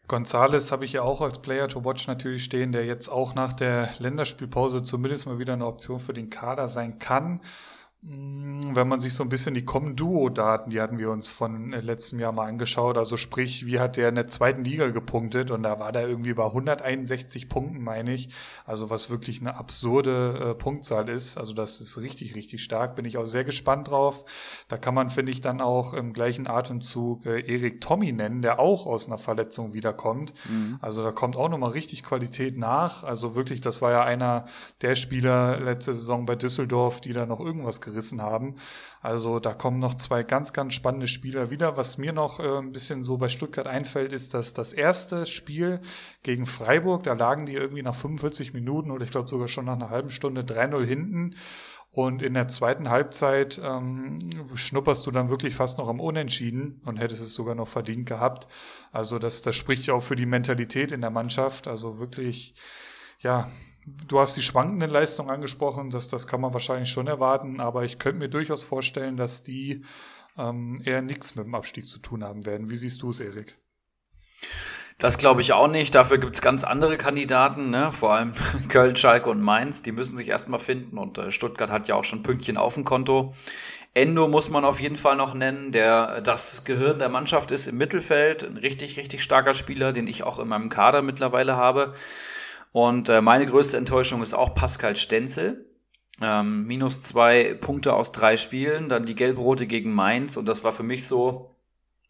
Gonzales 0.07 0.71
habe 0.71 0.85
ich 0.85 0.93
ja 0.93 1.01
auch 1.01 1.19
als 1.21 1.39
Player 1.39 1.67
to 1.67 1.83
Watch 1.83 2.07
natürlich 2.07 2.43
stehen, 2.43 2.71
der 2.71 2.85
jetzt 2.85 3.09
auch 3.09 3.35
nach 3.35 3.51
der 3.51 3.89
Länderspielpause 3.99 4.81
zumindest 4.81 5.25
mal 5.25 5.37
wieder 5.37 5.53
eine 5.53 5.65
Option 5.65 5.99
für 5.99 6.13
den 6.13 6.29
Kader 6.29 6.69
sein 6.69 6.97
kann. 6.97 7.41
Mm, 8.03 8.75
wenn 8.75 8.87
man 8.87 8.99
sich 8.99 9.15
so 9.15 9.23
ein 9.23 9.29
bisschen 9.29 9.55
die 9.55 9.65
Com-Duo-Daten, 9.65 10.69
die 10.69 10.79
hatten 10.79 10.99
wir 10.99 11.09
uns 11.09 11.31
von 11.31 11.73
äh, 11.73 11.79
letztem 11.79 12.19
Jahr 12.19 12.31
mal 12.31 12.45
angeschaut, 12.45 12.95
also 12.95 13.17
sprich, 13.17 13.65
wie 13.65 13.79
hat 13.79 13.97
der 13.97 14.09
in 14.09 14.15
der 14.15 14.27
zweiten 14.27 14.63
Liga 14.63 14.91
gepunktet? 14.91 15.49
Und 15.49 15.63
da 15.63 15.79
war 15.79 15.91
der 15.91 16.07
irgendwie 16.07 16.35
bei 16.35 16.45
161 16.45 17.49
Punkten, 17.49 17.81
meine 17.81 18.13
ich, 18.13 18.29
also 18.65 18.91
was 18.91 19.09
wirklich 19.09 19.41
eine 19.41 19.55
absurde 19.55 20.51
äh, 20.51 20.53
Punktzahl 20.53 21.09
ist, 21.09 21.37
also 21.37 21.53
das 21.53 21.81
ist 21.81 21.97
richtig, 21.97 22.35
richtig 22.35 22.63
stark, 22.63 22.95
bin 22.95 23.05
ich 23.05 23.17
auch 23.17 23.25
sehr 23.25 23.43
gespannt 23.43 23.87
drauf. 23.87 24.25
Da 24.67 24.77
kann 24.77 24.93
man, 24.93 25.09
finde 25.09 25.31
ich, 25.31 25.41
dann 25.41 25.59
auch 25.59 25.93
im 25.93 26.13
gleichen 26.13 26.45
Atemzug 26.45 27.25
äh, 27.25 27.39
Erik 27.51 27.81
Tommy 27.81 28.11
nennen, 28.11 28.43
der 28.43 28.59
auch 28.59 28.85
aus 28.85 29.07
einer 29.07 29.17
Verletzung 29.17 29.73
wiederkommt, 29.73 30.35
mhm. 30.47 30.77
also 30.81 31.01
da 31.01 31.11
kommt 31.11 31.35
auch 31.35 31.49
nochmal 31.49 31.71
richtig 31.71 32.03
Qualität 32.03 32.57
nach, 32.57 33.03
also 33.03 33.35
wirklich, 33.35 33.59
das 33.59 33.81
war 33.81 33.91
ja 33.91 34.03
einer 34.03 34.45
der 34.83 34.93
Spieler 34.93 35.59
letzte 35.59 35.93
Saison 35.93 36.27
bei 36.27 36.35
Düsseldorf, 36.35 37.01
die 37.01 37.13
da 37.13 37.25
noch 37.25 37.39
irgendwas 37.39 37.81
gerissen 37.87 38.21
haben. 38.21 38.55
Also 39.01 39.39
da 39.39 39.53
kommen 39.53 39.79
noch 39.79 39.93
zwei 39.93 40.23
ganz, 40.23 40.53
ganz 40.53 40.73
spannende 40.73 41.07
Spieler 41.07 41.49
wieder. 41.49 41.77
Was 41.77 41.97
mir 41.97 42.13
noch 42.13 42.39
äh, 42.39 42.57
ein 42.57 42.71
bisschen 42.71 43.01
so 43.03 43.17
bei 43.17 43.29
Stuttgart 43.29 43.67
einfällt, 43.67 44.13
ist, 44.13 44.33
dass 44.33 44.53
das 44.53 44.73
erste 44.73 45.25
Spiel 45.25 45.79
gegen 46.23 46.45
Freiburg, 46.45 47.03
da 47.03 47.13
lagen 47.13 47.45
die 47.45 47.55
irgendwie 47.55 47.83
nach 47.83 47.95
45 47.95 48.53
Minuten 48.53 48.91
oder 48.91 49.05
ich 49.05 49.11
glaube 49.11 49.29
sogar 49.29 49.47
schon 49.47 49.65
nach 49.65 49.75
einer 49.75 49.89
halben 49.89 50.09
Stunde 50.09 50.41
3-0 50.41 50.85
hinten. 50.85 51.35
Und 51.91 52.21
in 52.21 52.35
der 52.35 52.47
zweiten 52.47 52.89
Halbzeit 52.89 53.59
ähm, 53.63 54.19
schnupperst 54.53 55.07
du 55.07 55.11
dann 55.11 55.29
wirklich 55.29 55.55
fast 55.55 55.79
noch 55.79 55.87
am 55.87 55.99
Unentschieden 55.99 56.79
und 56.85 56.97
hättest 56.97 57.21
es 57.21 57.33
sogar 57.33 57.55
noch 57.55 57.67
verdient 57.67 58.05
gehabt. 58.05 58.47
Also 58.91 59.17
das, 59.17 59.41
das 59.41 59.55
spricht 59.55 59.87
ja 59.87 59.95
auch 59.95 60.03
für 60.03 60.15
die 60.15 60.27
Mentalität 60.27 60.91
in 60.91 61.01
der 61.01 61.09
Mannschaft. 61.09 61.67
Also 61.67 61.99
wirklich, 61.99 62.53
ja, 63.19 63.49
Du 64.07 64.19
hast 64.19 64.35
die 64.35 64.41
schwankende 64.41 64.87
Leistung 64.87 65.29
angesprochen, 65.29 65.91
das, 65.91 66.09
das 66.09 66.27
kann 66.27 66.41
man 66.41 66.53
wahrscheinlich 66.53 66.89
schon 66.89 67.07
erwarten, 67.07 67.61
aber 67.61 67.85
ich 67.85 67.99
könnte 67.99 68.19
mir 68.19 68.29
durchaus 68.29 68.63
vorstellen, 68.63 69.15
dass 69.15 69.43
die 69.43 69.85
ähm, 70.37 70.75
eher 70.83 71.01
nichts 71.01 71.35
mit 71.35 71.45
dem 71.45 71.55
Abstieg 71.55 71.87
zu 71.87 71.99
tun 71.99 72.21
haben 72.21 72.45
werden. 72.45 72.69
Wie 72.69 72.75
siehst 72.75 73.01
du 73.01 73.11
es, 73.11 73.21
Erik? 73.21 73.57
Das 74.97 75.17
glaube 75.17 75.41
ich 75.41 75.53
auch 75.53 75.67
nicht. 75.67 75.95
Dafür 75.95 76.17
gibt 76.17 76.35
es 76.35 76.41
ganz 76.41 76.65
andere 76.65 76.97
Kandidaten, 76.97 77.69
ne? 77.69 77.91
vor 77.93 78.13
allem 78.13 78.33
Köln, 78.67 78.97
Schalke 78.97 79.29
und 79.29 79.41
Mainz. 79.41 79.83
Die 79.83 79.93
müssen 79.93 80.17
sich 80.17 80.27
erstmal 80.27 80.59
finden 80.59 80.97
und 80.97 81.17
äh, 81.17 81.31
Stuttgart 81.31 81.69
hat 81.69 81.87
ja 81.87 81.95
auch 81.95 82.03
schon 82.03 82.23
Pünktchen 82.23 82.57
auf 82.57 82.73
dem 82.73 82.83
Konto. 82.83 83.33
Endo 83.93 84.27
muss 84.27 84.49
man 84.49 84.65
auf 84.65 84.81
jeden 84.81 84.97
Fall 84.97 85.15
noch 85.15 85.33
nennen, 85.33 85.71
der 85.71 86.19
das 86.21 86.63
Gehirn 86.65 86.99
der 86.99 87.09
Mannschaft 87.09 87.51
ist 87.51 87.67
im 87.67 87.77
Mittelfeld. 87.77 88.43
Ein 88.43 88.57
richtig, 88.57 88.97
richtig 88.97 89.23
starker 89.23 89.53
Spieler, 89.53 89.93
den 89.93 90.07
ich 90.07 90.23
auch 90.23 90.39
in 90.39 90.47
meinem 90.49 90.69
Kader 90.69 91.01
mittlerweile 91.01 91.55
habe. 91.55 91.93
Und 92.71 93.09
äh, 93.09 93.21
meine 93.21 93.45
größte 93.45 93.77
Enttäuschung 93.77 94.21
ist 94.21 94.33
auch 94.33 94.53
Pascal 94.53 94.95
Stenzel. 94.95 95.65
Ähm, 96.21 96.65
minus 96.65 97.01
zwei 97.01 97.53
Punkte 97.53 97.93
aus 97.93 98.11
drei 98.11 98.37
Spielen, 98.37 98.89
dann 98.89 99.05
die 99.05 99.15
gelb-rote 99.15 99.67
gegen 99.67 99.93
Mainz. 99.93 100.35
Und 100.37 100.49
das 100.49 100.63
war 100.63 100.71
für 100.71 100.83
mich 100.83 101.05
so, 101.05 101.51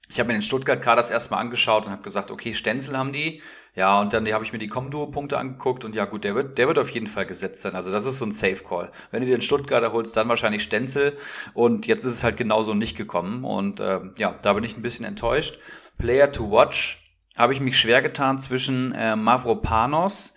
ich 0.10 0.20
habe 0.20 0.28
mir 0.28 0.34
den 0.34 0.42
Stuttgart-Kader 0.42 1.10
erstmal 1.12 1.42
angeschaut 1.42 1.86
und 1.86 1.92
habe 1.92 2.04
gesagt, 2.04 2.32
okay, 2.32 2.54
Stenzel 2.54 2.98
haben 2.98 3.12
die. 3.12 3.42
Ja, 3.76 4.00
und 4.02 4.14
dann 4.14 4.32
habe 4.32 4.44
ich 4.44 4.54
mir 4.54 4.60
die 4.60 4.70
Comdo-Punkte 4.70 5.38
angeguckt 5.38 5.86
und 5.86 5.94
ja 5.94 6.06
gut, 6.06 6.24
der 6.24 6.34
wird, 6.34 6.58
der 6.58 6.68
wird 6.68 6.80
auf 6.80 6.90
jeden 6.90 7.08
Fall 7.08 7.26
gesetzt 7.26 7.62
sein. 7.62 7.76
Also 7.76 7.92
das 7.92 8.06
ist 8.06 8.18
so 8.18 8.26
ein 8.26 8.32
Safe-Call. 8.32 8.92
Wenn 9.12 9.24
du 9.24 9.30
den 9.30 9.42
Stuttgarter 9.42 9.92
holst, 9.92 10.16
dann 10.16 10.30
wahrscheinlich 10.30 10.64
Stenzel. 10.64 11.18
Und 11.54 11.86
jetzt 11.86 12.06
ist 12.06 12.14
es 12.14 12.24
halt 12.24 12.38
genauso 12.38 12.74
nicht 12.74 12.98
gekommen. 12.98 13.44
Und 13.44 13.80
äh, 13.82 14.00
ja, 14.18 14.34
da 14.42 14.54
bin 14.54 14.64
ich 14.64 14.78
ein 14.78 14.82
bisschen 14.82 15.06
enttäuscht. 15.06 15.60
Player 15.98 16.32
to 16.32 16.50
watch 16.50 17.07
habe 17.38 17.54
ich 17.54 17.60
mich 17.60 17.80
schwer 17.80 18.02
getan 18.02 18.40
zwischen 18.40 18.94
äh, 18.94 19.16
Mavropanos, 19.16 20.34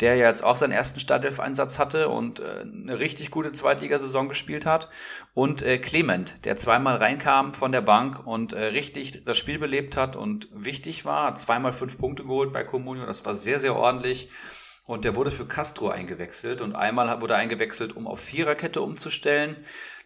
der 0.00 0.16
ja 0.16 0.26
jetzt 0.26 0.44
auch 0.44 0.56
seinen 0.56 0.72
ersten 0.72 1.00
Startelf-Einsatz 1.00 1.78
hatte 1.78 2.08
und 2.08 2.40
äh, 2.40 2.60
eine 2.60 2.98
richtig 2.98 3.30
gute 3.30 3.52
Zweitligasaison 3.52 4.28
gespielt 4.28 4.66
hat, 4.66 4.88
und 5.34 5.62
äh, 5.62 5.78
Clement, 5.78 6.44
der 6.44 6.56
zweimal 6.56 6.96
reinkam 6.96 7.54
von 7.54 7.72
der 7.72 7.80
Bank 7.80 8.26
und 8.26 8.52
äh, 8.52 8.64
richtig 8.66 9.24
das 9.24 9.38
Spiel 9.38 9.58
belebt 9.58 9.96
hat 9.96 10.16
und 10.16 10.48
wichtig 10.52 11.04
war, 11.04 11.28
hat 11.28 11.38
zweimal 11.38 11.72
fünf 11.72 11.98
Punkte 11.98 12.24
geholt 12.24 12.52
bei 12.52 12.64
Comunio, 12.64 13.06
das 13.06 13.24
war 13.24 13.34
sehr, 13.34 13.60
sehr 13.60 13.76
ordentlich. 13.76 14.28
Und 14.86 15.04
der 15.04 15.16
wurde 15.16 15.32
für 15.32 15.46
Castro 15.46 15.88
eingewechselt 15.88 16.60
und 16.60 16.76
einmal 16.76 17.20
wurde 17.20 17.34
eingewechselt, 17.34 17.96
um 17.96 18.06
auf 18.06 18.20
Viererkette 18.20 18.80
umzustellen. 18.80 19.56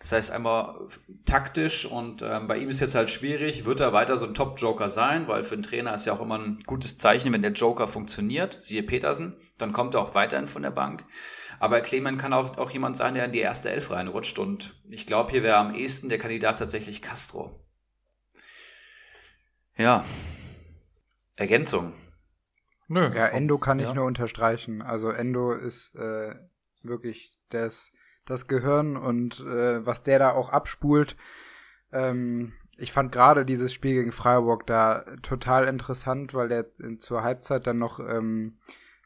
Das 0.00 0.12
heißt 0.12 0.30
einmal 0.30 0.88
taktisch 1.26 1.84
und 1.84 2.22
ähm, 2.22 2.48
bei 2.48 2.56
ihm 2.56 2.70
ist 2.70 2.80
jetzt 2.80 2.94
halt 2.94 3.10
schwierig, 3.10 3.66
wird 3.66 3.80
er 3.80 3.92
weiter 3.92 4.16
so 4.16 4.24
ein 4.24 4.32
Top-Joker 4.32 4.88
sein, 4.88 5.28
weil 5.28 5.44
für 5.44 5.52
einen 5.52 5.62
Trainer 5.62 5.94
ist 5.94 6.06
ja 6.06 6.14
auch 6.14 6.22
immer 6.22 6.38
ein 6.38 6.58
gutes 6.66 6.96
Zeichen, 6.96 7.34
wenn 7.34 7.42
der 7.42 7.52
Joker 7.52 7.86
funktioniert, 7.86 8.54
siehe 8.54 8.82
Petersen, 8.82 9.36
dann 9.58 9.74
kommt 9.74 9.94
er 9.94 10.00
auch 10.00 10.14
weiterhin 10.14 10.48
von 10.48 10.62
der 10.62 10.70
Bank. 10.70 11.04
Aber 11.58 11.82
Clement 11.82 12.18
kann 12.18 12.32
auch, 12.32 12.56
auch 12.56 12.70
jemand 12.70 12.96
sein, 12.96 13.12
der 13.12 13.26
in 13.26 13.32
die 13.32 13.40
erste 13.40 13.68
Elf 13.68 13.90
reinrutscht 13.90 14.38
und 14.38 14.74
ich 14.88 15.04
glaube, 15.04 15.32
hier 15.32 15.42
wäre 15.42 15.58
am 15.58 15.74
ehesten 15.74 16.08
der 16.08 16.18
Kandidat 16.18 16.58
tatsächlich 16.58 17.02
Castro. 17.02 17.60
Ja. 19.76 20.06
Ergänzung. 21.36 21.92
Nö. 22.88 23.12
Ja, 23.14 23.26
Endo 23.26 23.58
kann 23.58 23.78
ich 23.78 23.86
ja. 23.86 23.94
nur 23.94 24.06
unterstreichen. 24.06 24.80
Also 24.80 25.10
Endo 25.10 25.52
ist 25.52 25.94
äh, 25.94 26.34
wirklich 26.82 27.38
das, 27.50 27.92
das 28.30 28.46
Gehirn 28.46 28.96
und 28.96 29.40
äh, 29.40 29.84
was 29.84 30.02
der 30.02 30.18
da 30.18 30.32
auch 30.32 30.50
abspult. 30.50 31.16
Ähm, 31.92 32.52
ich 32.78 32.92
fand 32.92 33.12
gerade 33.12 33.44
dieses 33.44 33.72
Spiel 33.72 33.94
gegen 33.94 34.12
Freiburg 34.12 34.66
da 34.66 35.04
total 35.22 35.68
interessant, 35.68 36.32
weil 36.32 36.48
der 36.48 36.66
zur 36.98 37.22
Halbzeit 37.22 37.66
dann 37.66 37.76
noch 37.76 38.00
ähm, 38.00 38.58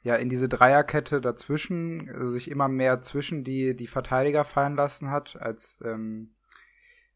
ja 0.02 0.14
in 0.16 0.28
diese 0.28 0.48
Dreierkette 0.48 1.20
dazwischen 1.20 2.08
also 2.14 2.28
sich 2.28 2.50
immer 2.50 2.68
mehr 2.68 3.02
zwischen 3.02 3.42
die 3.42 3.74
die 3.74 3.88
Verteidiger 3.88 4.44
fallen 4.44 4.76
lassen 4.76 5.10
hat, 5.10 5.36
als 5.40 5.78
ähm, 5.84 6.34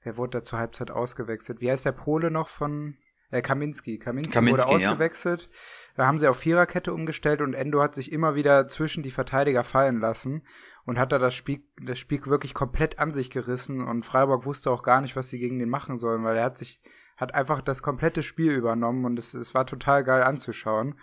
wer 0.02 0.16
wurde 0.16 0.39
da 0.39 0.44
zur 0.44 0.59
Halbzeit 0.59 0.90
ausgewechselt? 0.90 1.60
Wie 1.60 1.70
heißt 1.70 1.85
der 1.85 1.93
Pole 1.93 2.30
noch 2.30 2.48
von 2.48 2.97
äh, 3.30 3.43
Kaminski. 3.43 3.98
Kaminski, 3.98 4.32
Kaminski 4.32 4.68
wurde 4.68 4.86
ausgewechselt. 4.86 5.43
Ja. 5.43 5.48
Da 5.97 6.06
haben 6.06 6.18
sie 6.18 6.28
auf 6.28 6.39
Viererkette 6.39 6.93
umgestellt 6.93 7.40
und 7.43 7.55
Endo 7.55 7.82
hat 7.82 7.94
sich 7.94 8.10
immer 8.10 8.35
wieder 8.35 8.68
zwischen 8.68 9.02
die 9.02 9.10
Verteidiger 9.10 9.64
fallen 9.64 10.01
lassen 10.01 10.43
und 10.89 10.98
hat 10.98 11.12
da 11.12 11.19
das 11.19 11.35
Spiel, 11.35 11.60
das 11.85 11.98
Spiel 11.98 12.24
wirklich 12.24 12.55
komplett 12.55 12.98
an 12.98 13.12
sich 13.12 13.28
gerissen 13.28 13.86
und 13.86 14.06
Freiburg 14.06 14.47
wusste 14.47 14.70
auch 14.70 14.82
gar 14.82 15.02
nicht, 15.02 15.16
was 15.16 15.28
sie 15.28 15.39
gegen 15.39 15.59
den 15.59 15.69
machen 15.69 15.98
sollen, 15.98 16.24
weil 16.24 16.39
er 16.39 16.44
hat 16.44 16.56
sich, 16.56 16.81
hat 17.19 17.35
einfach 17.35 17.60
das 17.60 17.82
komplette 17.82 18.23
Spiel 18.23 18.52
übernommen 18.52 19.05
und 19.05 19.19
es, 19.19 19.35
es 19.35 19.52
war 19.55 19.66
total 19.66 20.02
geil 20.02 20.23
anzuschauen. 20.23 20.94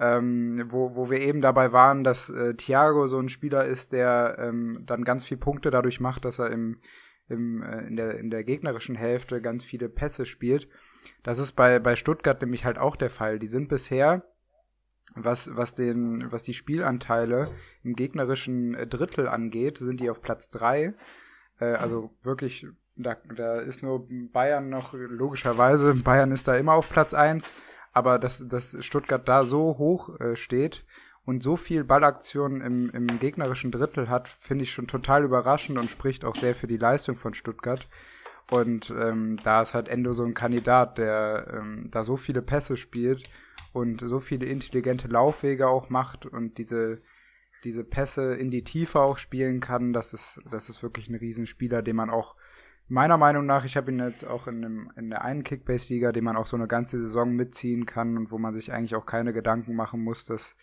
Ähm, 0.00 0.64
wo, 0.70 0.96
wo 0.96 1.10
wir 1.10 1.20
eben 1.20 1.42
dabei 1.42 1.72
waren, 1.72 2.04
dass 2.04 2.30
äh, 2.30 2.54
Thiago 2.54 3.06
so 3.06 3.18
ein 3.18 3.28
Spieler 3.28 3.66
ist, 3.66 3.92
der 3.92 4.36
ähm, 4.38 4.82
dann 4.86 5.04
ganz 5.04 5.24
viel 5.26 5.36
Punkte 5.36 5.70
dadurch 5.70 6.00
macht, 6.00 6.24
dass 6.24 6.38
er 6.38 6.50
im, 6.50 6.80
im, 7.28 7.62
äh, 7.62 7.86
in, 7.86 7.96
der, 7.96 8.18
in 8.18 8.30
der 8.30 8.44
gegnerischen 8.44 8.96
Hälfte 8.96 9.42
ganz 9.42 9.62
viele 9.62 9.90
Pässe 9.90 10.24
spielt. 10.24 10.70
Das 11.22 11.38
ist 11.38 11.52
bei, 11.52 11.80
bei 11.80 11.96
Stuttgart 11.96 12.40
nämlich 12.40 12.64
halt 12.64 12.78
auch 12.78 12.96
der 12.96 13.10
Fall. 13.10 13.38
Die 13.38 13.48
sind 13.48 13.68
bisher, 13.68 14.24
was, 15.14 15.54
was, 15.56 15.74
den, 15.74 16.30
was 16.30 16.42
die 16.42 16.54
Spielanteile 16.54 17.50
im 17.82 17.94
gegnerischen 17.94 18.72
Drittel 18.88 19.28
angeht, 19.28 19.78
sind 19.78 20.00
die 20.00 20.10
auf 20.10 20.22
Platz 20.22 20.50
drei. 20.50 20.94
Äh, 21.58 21.66
also 21.66 22.10
wirklich, 22.22 22.66
da, 22.96 23.16
da 23.36 23.60
ist 23.60 23.82
nur 23.82 24.06
Bayern 24.32 24.68
noch, 24.68 24.94
logischerweise, 24.94 25.94
Bayern 25.94 26.32
ist 26.32 26.48
da 26.48 26.56
immer 26.56 26.74
auf 26.74 26.88
Platz 26.88 27.14
eins. 27.14 27.50
Aber 27.92 28.18
dass, 28.18 28.46
dass 28.46 28.76
Stuttgart 28.84 29.26
da 29.26 29.44
so 29.44 29.78
hoch 29.78 30.20
äh, 30.20 30.36
steht 30.36 30.84
und 31.24 31.42
so 31.42 31.56
viel 31.56 31.84
Ballaktionen 31.84 32.60
im, 32.60 32.90
im 32.90 33.18
gegnerischen 33.18 33.72
Drittel 33.72 34.08
hat, 34.08 34.28
finde 34.28 34.64
ich 34.64 34.72
schon 34.72 34.86
total 34.86 35.24
überraschend 35.24 35.78
und 35.78 35.90
spricht 35.90 36.24
auch 36.24 36.36
sehr 36.36 36.54
für 36.54 36.66
die 36.66 36.76
Leistung 36.76 37.16
von 37.16 37.34
Stuttgart. 37.34 37.88
Und 38.50 38.90
ähm, 38.90 39.38
da 39.42 39.62
ist 39.62 39.74
halt 39.74 39.88
Endo 39.88 40.12
so 40.12 40.24
ein 40.24 40.34
Kandidat, 40.34 40.96
der 40.96 41.52
ähm, 41.52 41.88
da 41.90 42.02
so 42.02 42.16
viele 42.16 42.40
Pässe 42.40 42.76
spielt 42.76 43.28
und 43.78 44.00
so 44.00 44.20
viele 44.20 44.46
intelligente 44.46 45.08
Laufwege 45.08 45.68
auch 45.68 45.90
macht 45.90 46.26
und 46.26 46.58
diese, 46.58 47.00
diese 47.64 47.84
Pässe 47.84 48.34
in 48.34 48.50
die 48.50 48.64
Tiefe 48.64 49.00
auch 49.00 49.16
spielen 49.16 49.60
kann. 49.60 49.92
Das 49.92 50.12
ist, 50.12 50.40
das 50.50 50.68
ist 50.68 50.82
wirklich 50.82 51.08
ein 51.08 51.14
Riesenspieler, 51.14 51.82
den 51.82 51.96
man 51.96 52.10
auch 52.10 52.36
meiner 52.88 53.18
Meinung 53.18 53.46
nach, 53.46 53.64
ich 53.64 53.76
habe 53.76 53.90
ihn 53.92 54.00
jetzt 54.00 54.24
auch 54.24 54.46
in, 54.46 54.64
einem, 54.64 54.92
in 54.96 55.10
der 55.10 55.22
einen 55.22 55.44
Kickbase-Liga, 55.44 56.12
den 56.12 56.24
man 56.24 56.36
auch 56.36 56.46
so 56.46 56.56
eine 56.56 56.66
ganze 56.66 56.98
Saison 56.98 57.34
mitziehen 57.34 57.86
kann 57.86 58.16
und 58.16 58.30
wo 58.30 58.38
man 58.38 58.54
sich 58.54 58.72
eigentlich 58.72 58.94
auch 58.94 59.06
keine 59.06 59.32
Gedanken 59.32 59.76
machen 59.76 60.02
muss, 60.02 60.24
dass 60.24 60.56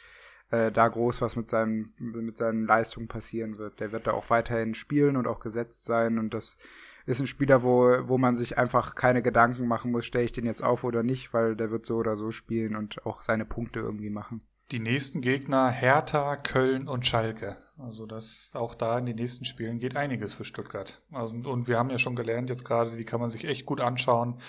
äh, 0.50 0.72
da 0.72 0.88
groß 0.88 1.22
was 1.22 1.36
mit, 1.36 1.50
seinem, 1.50 1.94
mit 1.98 2.38
seinen 2.38 2.66
Leistungen 2.66 3.08
passieren 3.08 3.58
wird. 3.58 3.80
Der 3.80 3.92
wird 3.92 4.08
da 4.08 4.14
auch 4.14 4.30
weiterhin 4.30 4.74
spielen 4.74 5.18
und 5.18 5.28
auch 5.28 5.40
gesetzt 5.40 5.86
sein 5.86 6.18
und 6.18 6.34
das 6.34 6.58
ist 7.06 7.20
ein 7.20 7.28
Spieler, 7.28 7.64
wo, 7.64 8.08
wo 8.08 8.18
man 8.18 8.36
sich 8.36 8.58
einfach 8.58 8.96
keine 8.96 9.22
Gedanken 9.22 9.68
machen 9.68 9.92
muss, 9.92 10.06
stelle 10.06 10.26
ich 10.26 10.32
den 10.32 10.46
jetzt 10.46 10.64
auf 10.64 10.84
oder 10.84 11.04
nicht, 11.04 11.34
weil 11.34 11.56
der 11.56 11.72
wird 11.72 11.86
so 11.86 11.98
oder 11.98 12.18
so 12.18 12.32
spielen 12.32 12.76
und 12.76 13.06
auch 13.06 13.22
seine 13.22 13.46
Punkte 13.46 13.80
irgendwie 13.80 14.10
machen. 14.10 14.44
Die 14.72 14.80
nächsten 14.80 15.22
Gegner 15.22 15.70
Hertha, 15.70 16.36
Köln 16.38 16.88
und 16.88 17.06
Schalke. 17.06 17.56
Also 17.78 18.08
das 18.08 18.50
auch 18.54 18.74
da 18.74 18.98
in 18.98 19.06
den 19.06 19.18
nächsten 19.18 19.46
Spielen 19.46 19.78
geht 19.78 19.96
einiges 19.96 20.34
für 20.34 20.44
Stuttgart. 20.44 21.04
Also, 21.12 21.36
und 21.36 21.68
wir 21.68 21.78
haben 21.78 21.92
ja 21.92 22.00
schon 22.00 22.16
gelernt 22.16 22.50
jetzt 22.50 22.66
gerade, 22.66 22.90
die 22.92 23.04
kann 23.04 23.20
man 23.20 23.30
sich 23.30 23.46
echt 23.46 23.66
gut 23.66 23.82
anschauen 23.82 24.40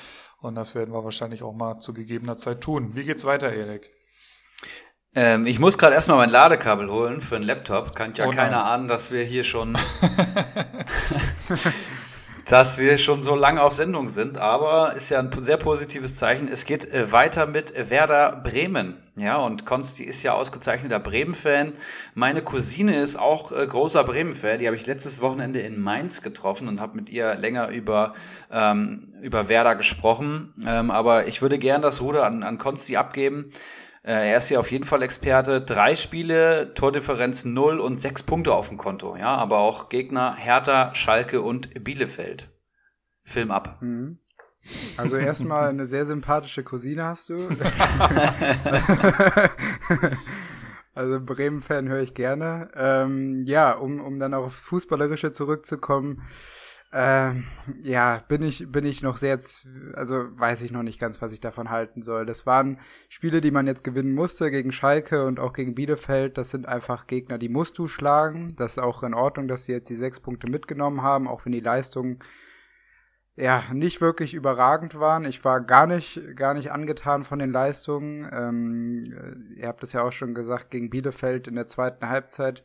und 0.40 0.54
das 0.54 0.74
werden 0.74 0.94
wir 0.94 1.04
wahrscheinlich 1.04 1.42
auch 1.42 1.54
mal 1.54 1.80
zu 1.80 1.92
gegebener 1.92 2.36
Zeit 2.36 2.62
tun. 2.62 2.96
Wie 2.96 3.04
geht's 3.04 3.26
weiter, 3.26 3.52
Erik? 3.52 3.90
Ähm, 5.14 5.46
ich 5.46 5.58
muss 5.58 5.76
gerade 5.76 5.94
erstmal 5.94 6.18
mein 6.18 6.30
Ladekabel 6.30 6.90
holen 6.90 7.20
für 7.20 7.36
einen 7.36 7.44
Laptop. 7.44 7.96
Kann 7.96 8.14
ja 8.14 8.26
Oh 8.26 8.30
keiner 8.30 8.64
ahnen, 8.64 8.86
dass 8.86 9.12
wir 9.12 9.24
hier 9.24 9.44
schon 9.44 9.72
dass 12.46 12.78
wir 12.78 12.96
schon 12.96 13.22
so 13.22 13.34
lange 13.34 13.60
auf 13.60 13.72
Sendung 13.72 14.08
sind, 14.08 14.38
aber 14.38 14.94
ist 14.94 15.10
ja 15.10 15.18
ein 15.18 15.30
sehr 15.38 15.56
positives 15.56 16.16
Zeichen. 16.16 16.48
Es 16.48 16.64
geht 16.64 16.90
äh, 16.92 17.10
weiter 17.10 17.46
mit 17.46 17.74
Werder 17.90 18.40
Bremen. 18.42 18.96
Ja, 19.18 19.38
und 19.38 19.64
Konsti 19.64 20.04
ist 20.04 20.22
ja 20.22 20.34
ausgezeichneter 20.34 21.00
Bremen-Fan. 21.00 21.72
Meine 22.14 22.42
Cousine 22.42 23.00
ist 23.00 23.16
auch 23.16 23.50
äh, 23.50 23.66
großer 23.66 24.04
Bremen-Fan. 24.04 24.58
Die 24.58 24.66
habe 24.66 24.76
ich 24.76 24.86
letztes 24.86 25.20
Wochenende 25.20 25.58
in 25.58 25.80
Mainz 25.80 26.22
getroffen 26.22 26.68
und 26.68 26.80
habe 26.80 26.96
mit 26.96 27.10
ihr 27.10 27.34
länger 27.34 27.68
über, 27.68 28.14
ähm, 28.52 29.04
über 29.22 29.48
Werder 29.48 29.74
gesprochen. 29.74 30.54
Ähm, 30.64 30.90
aber 30.90 31.26
ich 31.26 31.42
würde 31.42 31.58
gern 31.58 31.82
das 31.82 32.00
Ruder 32.00 32.24
an, 32.24 32.42
an 32.44 32.58
Konsti 32.58 32.96
abgeben. 32.96 33.50
Äh, 34.06 34.30
Er 34.30 34.38
ist 34.38 34.48
hier 34.48 34.60
auf 34.60 34.70
jeden 34.70 34.84
Fall 34.84 35.02
Experte. 35.02 35.60
Drei 35.60 35.96
Spiele, 35.96 36.72
Tordifferenz 36.74 37.44
0 37.44 37.80
und 37.80 37.98
sechs 37.98 38.22
Punkte 38.22 38.54
auf 38.54 38.68
dem 38.68 38.78
Konto. 38.78 39.16
Ja, 39.16 39.34
aber 39.34 39.58
auch 39.58 39.88
Gegner 39.88 40.34
Hertha, 40.36 40.94
Schalke 40.94 41.42
und 41.42 41.82
Bielefeld. 41.82 42.48
Film 43.24 43.50
ab. 43.50 43.78
Mhm. 43.80 44.20
Also 44.96 45.16
erstmal 45.16 45.68
eine 45.68 45.86
sehr 45.86 46.06
sympathische 46.06 46.62
Cousine 46.64 47.04
hast 47.04 47.28
du. 47.28 47.36
also 50.94 51.20
Bremen-Fan 51.20 51.88
höre 51.88 52.02
ich 52.02 52.14
gerne. 52.14 52.70
Ähm, 52.74 53.44
ja, 53.46 53.72
um, 53.72 54.00
um 54.00 54.18
dann 54.18 54.34
auch 54.34 54.46
aufs 54.46 54.60
Fußballerische 54.60 55.32
zurückzukommen. 55.32 56.22
Ähm, 56.98 57.44
ja, 57.82 58.22
bin 58.26 58.40
ich, 58.40 58.72
bin 58.72 58.86
ich 58.86 59.02
noch 59.02 59.18
sehr, 59.18 59.38
also 59.92 60.24
weiß 60.30 60.62
ich 60.62 60.72
noch 60.72 60.82
nicht 60.82 60.98
ganz, 60.98 61.20
was 61.20 61.34
ich 61.34 61.40
davon 61.40 61.68
halten 61.68 62.00
soll. 62.00 62.24
Das 62.24 62.46
waren 62.46 62.80
Spiele, 63.10 63.42
die 63.42 63.50
man 63.50 63.66
jetzt 63.66 63.84
gewinnen 63.84 64.14
musste 64.14 64.50
gegen 64.50 64.72
Schalke 64.72 65.26
und 65.26 65.38
auch 65.38 65.52
gegen 65.52 65.74
Bielefeld. 65.74 66.38
Das 66.38 66.48
sind 66.48 66.66
einfach 66.66 67.06
Gegner, 67.06 67.36
die 67.36 67.50
musst 67.50 67.76
du 67.76 67.86
schlagen. 67.86 68.56
Das 68.56 68.72
ist 68.72 68.78
auch 68.78 69.02
in 69.02 69.12
Ordnung, 69.12 69.46
dass 69.46 69.66
sie 69.66 69.72
jetzt 69.72 69.90
die 69.90 69.94
sechs 69.94 70.20
Punkte 70.20 70.50
mitgenommen 70.50 71.02
haben, 71.02 71.28
auch 71.28 71.44
wenn 71.44 71.52
die 71.52 71.60
Leistung 71.60 72.24
ja, 73.34 73.64
nicht 73.74 74.00
wirklich 74.00 74.32
überragend 74.32 74.98
waren. 74.98 75.26
Ich 75.26 75.44
war 75.44 75.60
gar 75.60 75.86
nicht, 75.86 76.22
gar 76.34 76.54
nicht 76.54 76.72
angetan 76.72 77.24
von 77.24 77.38
den 77.38 77.52
Leistungen. 77.52 78.26
Ähm, 78.32 79.52
äh, 79.54 79.60
ihr 79.60 79.68
habt 79.68 79.82
es 79.82 79.92
ja 79.92 80.02
auch 80.02 80.12
schon 80.12 80.34
gesagt, 80.34 80.70
gegen 80.70 80.88
Bielefeld 80.88 81.46
in 81.46 81.56
der 81.56 81.66
zweiten 81.66 82.08
Halbzeit. 82.08 82.64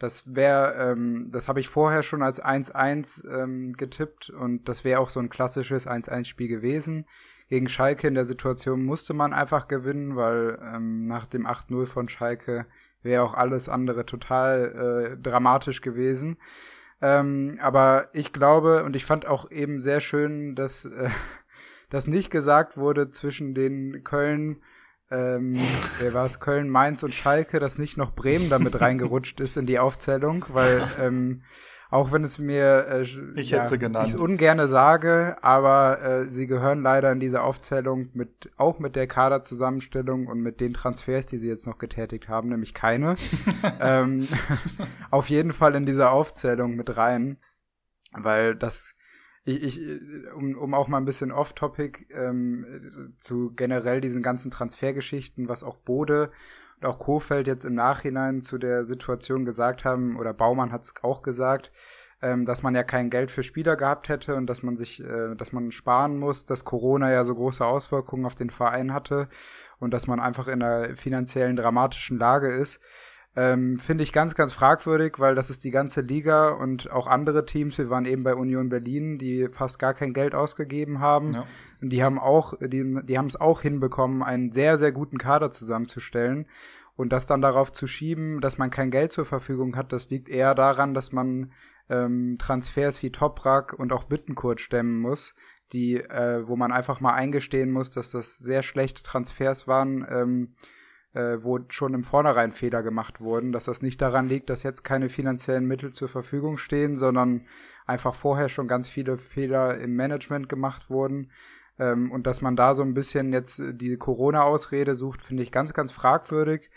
Das 0.00 0.34
wäre, 0.34 0.92
ähm, 0.92 1.28
das 1.30 1.46
habe 1.46 1.60
ich 1.60 1.68
vorher 1.68 2.02
schon 2.02 2.22
als 2.22 2.42
1-1 2.42 3.28
ähm, 3.30 3.74
getippt 3.74 4.30
und 4.30 4.66
das 4.66 4.82
wäre 4.82 4.98
auch 4.98 5.10
so 5.10 5.20
ein 5.20 5.28
klassisches 5.28 5.86
1-1-Spiel 5.86 6.48
gewesen. 6.48 7.04
Gegen 7.50 7.68
Schalke 7.68 8.08
in 8.08 8.14
der 8.14 8.24
Situation 8.24 8.82
musste 8.82 9.12
man 9.12 9.34
einfach 9.34 9.68
gewinnen, 9.68 10.16
weil 10.16 10.58
ähm, 10.62 11.06
nach 11.06 11.26
dem 11.26 11.46
8-0 11.46 11.84
von 11.84 12.08
Schalke 12.08 12.64
wäre 13.02 13.22
auch 13.22 13.34
alles 13.34 13.68
andere 13.68 14.06
total 14.06 15.16
äh, 15.18 15.22
dramatisch 15.22 15.82
gewesen. 15.82 16.38
Ähm, 17.02 17.58
aber 17.60 18.08
ich 18.14 18.32
glaube, 18.32 18.84
und 18.84 18.96
ich 18.96 19.04
fand 19.04 19.26
auch 19.26 19.50
eben 19.50 19.80
sehr 19.80 20.00
schön, 20.00 20.54
dass 20.54 20.86
äh, 20.86 21.10
das 21.90 22.06
nicht 22.06 22.30
gesagt 22.30 22.78
wurde 22.78 23.10
zwischen 23.10 23.52
den 23.54 24.02
Köln, 24.02 24.62
ähm, 25.10 25.56
wer 25.98 26.14
war 26.14 26.26
es, 26.26 26.40
Köln, 26.40 26.68
Mainz 26.68 27.02
und 27.02 27.14
Schalke, 27.14 27.58
dass 27.58 27.78
nicht 27.78 27.96
noch 27.96 28.14
Bremen 28.14 28.48
damit 28.48 28.80
reingerutscht 28.80 29.40
ist 29.40 29.56
in 29.56 29.66
die 29.66 29.78
Aufzählung, 29.78 30.44
weil 30.48 30.86
ähm, 31.00 31.42
auch 31.90 32.12
wenn 32.12 32.22
es 32.22 32.38
mir 32.38 32.86
äh, 32.88 33.02
Ich 33.34 33.52
hätte 33.52 33.68
sie 33.68 33.78
genannt. 33.78 34.08
ich 34.08 34.18
ungerne 34.18 34.68
sage, 34.68 35.36
aber 35.42 36.00
äh, 36.00 36.24
sie 36.26 36.46
gehören 36.46 36.82
leider 36.82 37.10
in 37.10 37.18
diese 37.18 37.42
Aufzählung 37.42 38.10
mit 38.12 38.50
auch 38.56 38.78
mit 38.78 38.94
der 38.94 39.08
Kaderzusammenstellung 39.08 40.28
und 40.28 40.40
mit 40.40 40.60
den 40.60 40.72
Transfers, 40.72 41.26
die 41.26 41.38
sie 41.38 41.48
jetzt 41.48 41.66
noch 41.66 41.78
getätigt 41.78 42.28
haben, 42.28 42.48
nämlich 42.48 42.74
keine. 42.74 43.14
ähm, 43.80 44.26
auf 45.10 45.28
jeden 45.28 45.52
Fall 45.52 45.74
in 45.74 45.84
diese 45.84 46.10
Aufzählung 46.10 46.76
mit 46.76 46.96
rein, 46.96 47.38
weil 48.12 48.54
das 48.54 48.94
ich, 49.44 49.80
ich 49.80 50.32
um, 50.34 50.56
um 50.56 50.74
auch 50.74 50.88
mal 50.88 50.98
ein 50.98 51.04
bisschen 51.04 51.32
off-topic 51.32 52.06
ähm, 52.10 53.14
zu 53.18 53.52
generell 53.54 54.00
diesen 54.00 54.22
ganzen 54.22 54.50
Transfergeschichten, 54.50 55.48
was 55.48 55.64
auch 55.64 55.76
Bode 55.76 56.30
und 56.80 56.86
auch 56.86 56.98
Kofeld 56.98 57.46
jetzt 57.46 57.64
im 57.64 57.74
Nachhinein 57.74 58.42
zu 58.42 58.58
der 58.58 58.86
Situation 58.86 59.44
gesagt 59.44 59.84
haben, 59.84 60.16
oder 60.16 60.32
Baumann 60.32 60.72
hat 60.72 60.84
es 60.84 60.94
auch 61.02 61.22
gesagt, 61.22 61.72
ähm, 62.22 62.44
dass 62.44 62.62
man 62.62 62.74
ja 62.74 62.82
kein 62.82 63.10
Geld 63.10 63.30
für 63.30 63.42
Spieler 63.42 63.76
gehabt 63.76 64.08
hätte 64.08 64.34
und 64.36 64.46
dass 64.46 64.62
man 64.62 64.76
sich, 64.76 65.02
äh, 65.02 65.34
dass 65.36 65.52
man 65.52 65.72
sparen 65.72 66.18
muss, 66.18 66.44
dass 66.44 66.64
Corona 66.64 67.10
ja 67.10 67.24
so 67.24 67.34
große 67.34 67.64
Auswirkungen 67.64 68.26
auf 68.26 68.34
den 68.34 68.50
Verein 68.50 68.92
hatte 68.92 69.28
und 69.78 69.94
dass 69.94 70.06
man 70.06 70.20
einfach 70.20 70.48
in 70.48 70.62
einer 70.62 70.96
finanziellen 70.96 71.56
dramatischen 71.56 72.18
Lage 72.18 72.48
ist. 72.48 72.80
Ähm, 73.36 73.78
Finde 73.78 74.02
ich 74.02 74.12
ganz, 74.12 74.34
ganz 74.34 74.52
fragwürdig, 74.52 75.18
weil 75.18 75.36
das 75.36 75.50
ist 75.50 75.62
die 75.62 75.70
ganze 75.70 76.00
Liga 76.00 76.48
und 76.50 76.90
auch 76.90 77.06
andere 77.06 77.44
Teams. 77.44 77.78
Wir 77.78 77.88
waren 77.88 78.04
eben 78.04 78.24
bei 78.24 78.34
Union 78.34 78.68
Berlin, 78.68 79.18
die 79.18 79.48
fast 79.52 79.78
gar 79.78 79.94
kein 79.94 80.12
Geld 80.12 80.34
ausgegeben 80.34 80.98
haben. 80.98 81.34
Ja. 81.34 81.44
Und 81.80 81.90
die 81.90 82.02
haben 82.02 82.18
auch, 82.18 82.54
die, 82.60 82.98
die 83.04 83.18
haben 83.18 83.26
es 83.26 83.40
auch 83.40 83.62
hinbekommen, 83.62 84.22
einen 84.24 84.50
sehr, 84.50 84.78
sehr 84.78 84.90
guten 84.90 85.18
Kader 85.18 85.52
zusammenzustellen. 85.52 86.46
Und 86.96 87.12
das 87.12 87.26
dann 87.26 87.40
darauf 87.40 87.72
zu 87.72 87.86
schieben, 87.86 88.40
dass 88.40 88.58
man 88.58 88.70
kein 88.70 88.90
Geld 88.90 89.12
zur 89.12 89.24
Verfügung 89.24 89.76
hat, 89.76 89.92
das 89.92 90.10
liegt 90.10 90.28
eher 90.28 90.54
daran, 90.54 90.92
dass 90.92 91.12
man 91.12 91.52
ähm, 91.88 92.36
Transfers 92.38 93.02
wie 93.02 93.10
Toprak 93.10 93.72
und 93.72 93.92
auch 93.92 94.04
Bittenkurt 94.04 94.60
stemmen 94.60 94.98
muss, 94.98 95.34
die, 95.72 95.96
äh, 95.96 96.46
wo 96.46 96.56
man 96.56 96.72
einfach 96.72 97.00
mal 97.00 97.14
eingestehen 97.14 97.70
muss, 97.70 97.90
dass 97.90 98.10
das 98.10 98.36
sehr 98.36 98.62
schlechte 98.62 99.02
Transfers 99.02 99.68
waren, 99.68 100.06
ähm, 100.10 100.52
äh, 101.12 101.38
wo 101.40 101.58
schon 101.68 101.94
im 101.94 102.04
Vornherein 102.04 102.52
Fehler 102.52 102.82
gemacht 102.82 103.20
wurden, 103.20 103.52
dass 103.52 103.64
das 103.64 103.82
nicht 103.82 104.00
daran 104.00 104.28
liegt, 104.28 104.50
dass 104.50 104.62
jetzt 104.62 104.84
keine 104.84 105.08
finanziellen 105.08 105.66
Mittel 105.66 105.92
zur 105.92 106.08
Verfügung 106.08 106.56
stehen, 106.56 106.96
sondern 106.96 107.46
einfach 107.86 108.14
vorher 108.14 108.48
schon 108.48 108.68
ganz 108.68 108.88
viele 108.88 109.16
Fehler 109.16 109.78
im 109.78 109.96
Management 109.96 110.48
gemacht 110.48 110.90
wurden. 110.90 111.30
Ähm, 111.78 112.12
und 112.12 112.26
dass 112.26 112.42
man 112.42 112.56
da 112.56 112.74
so 112.74 112.82
ein 112.82 112.94
bisschen 112.94 113.32
jetzt 113.32 113.58
äh, 113.58 113.74
die 113.74 113.96
Corona-Ausrede 113.96 114.94
sucht, 114.94 115.22
finde 115.22 115.42
ich 115.42 115.50
ganz, 115.50 115.74
ganz 115.74 115.90
fragwürdig 115.92 116.70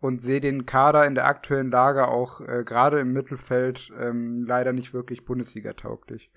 und 0.00 0.22
sehe 0.22 0.40
den 0.40 0.66
Kader 0.66 1.06
in 1.06 1.14
der 1.14 1.26
aktuellen 1.26 1.70
Lage 1.70 2.08
auch 2.08 2.40
äh, 2.40 2.64
gerade 2.64 3.00
im 3.00 3.12
Mittelfeld 3.12 3.90
ähm, 3.98 4.44
leider 4.46 4.72
nicht 4.72 4.92
wirklich 4.92 5.24
Bundesliga-tauglich. 5.24 6.30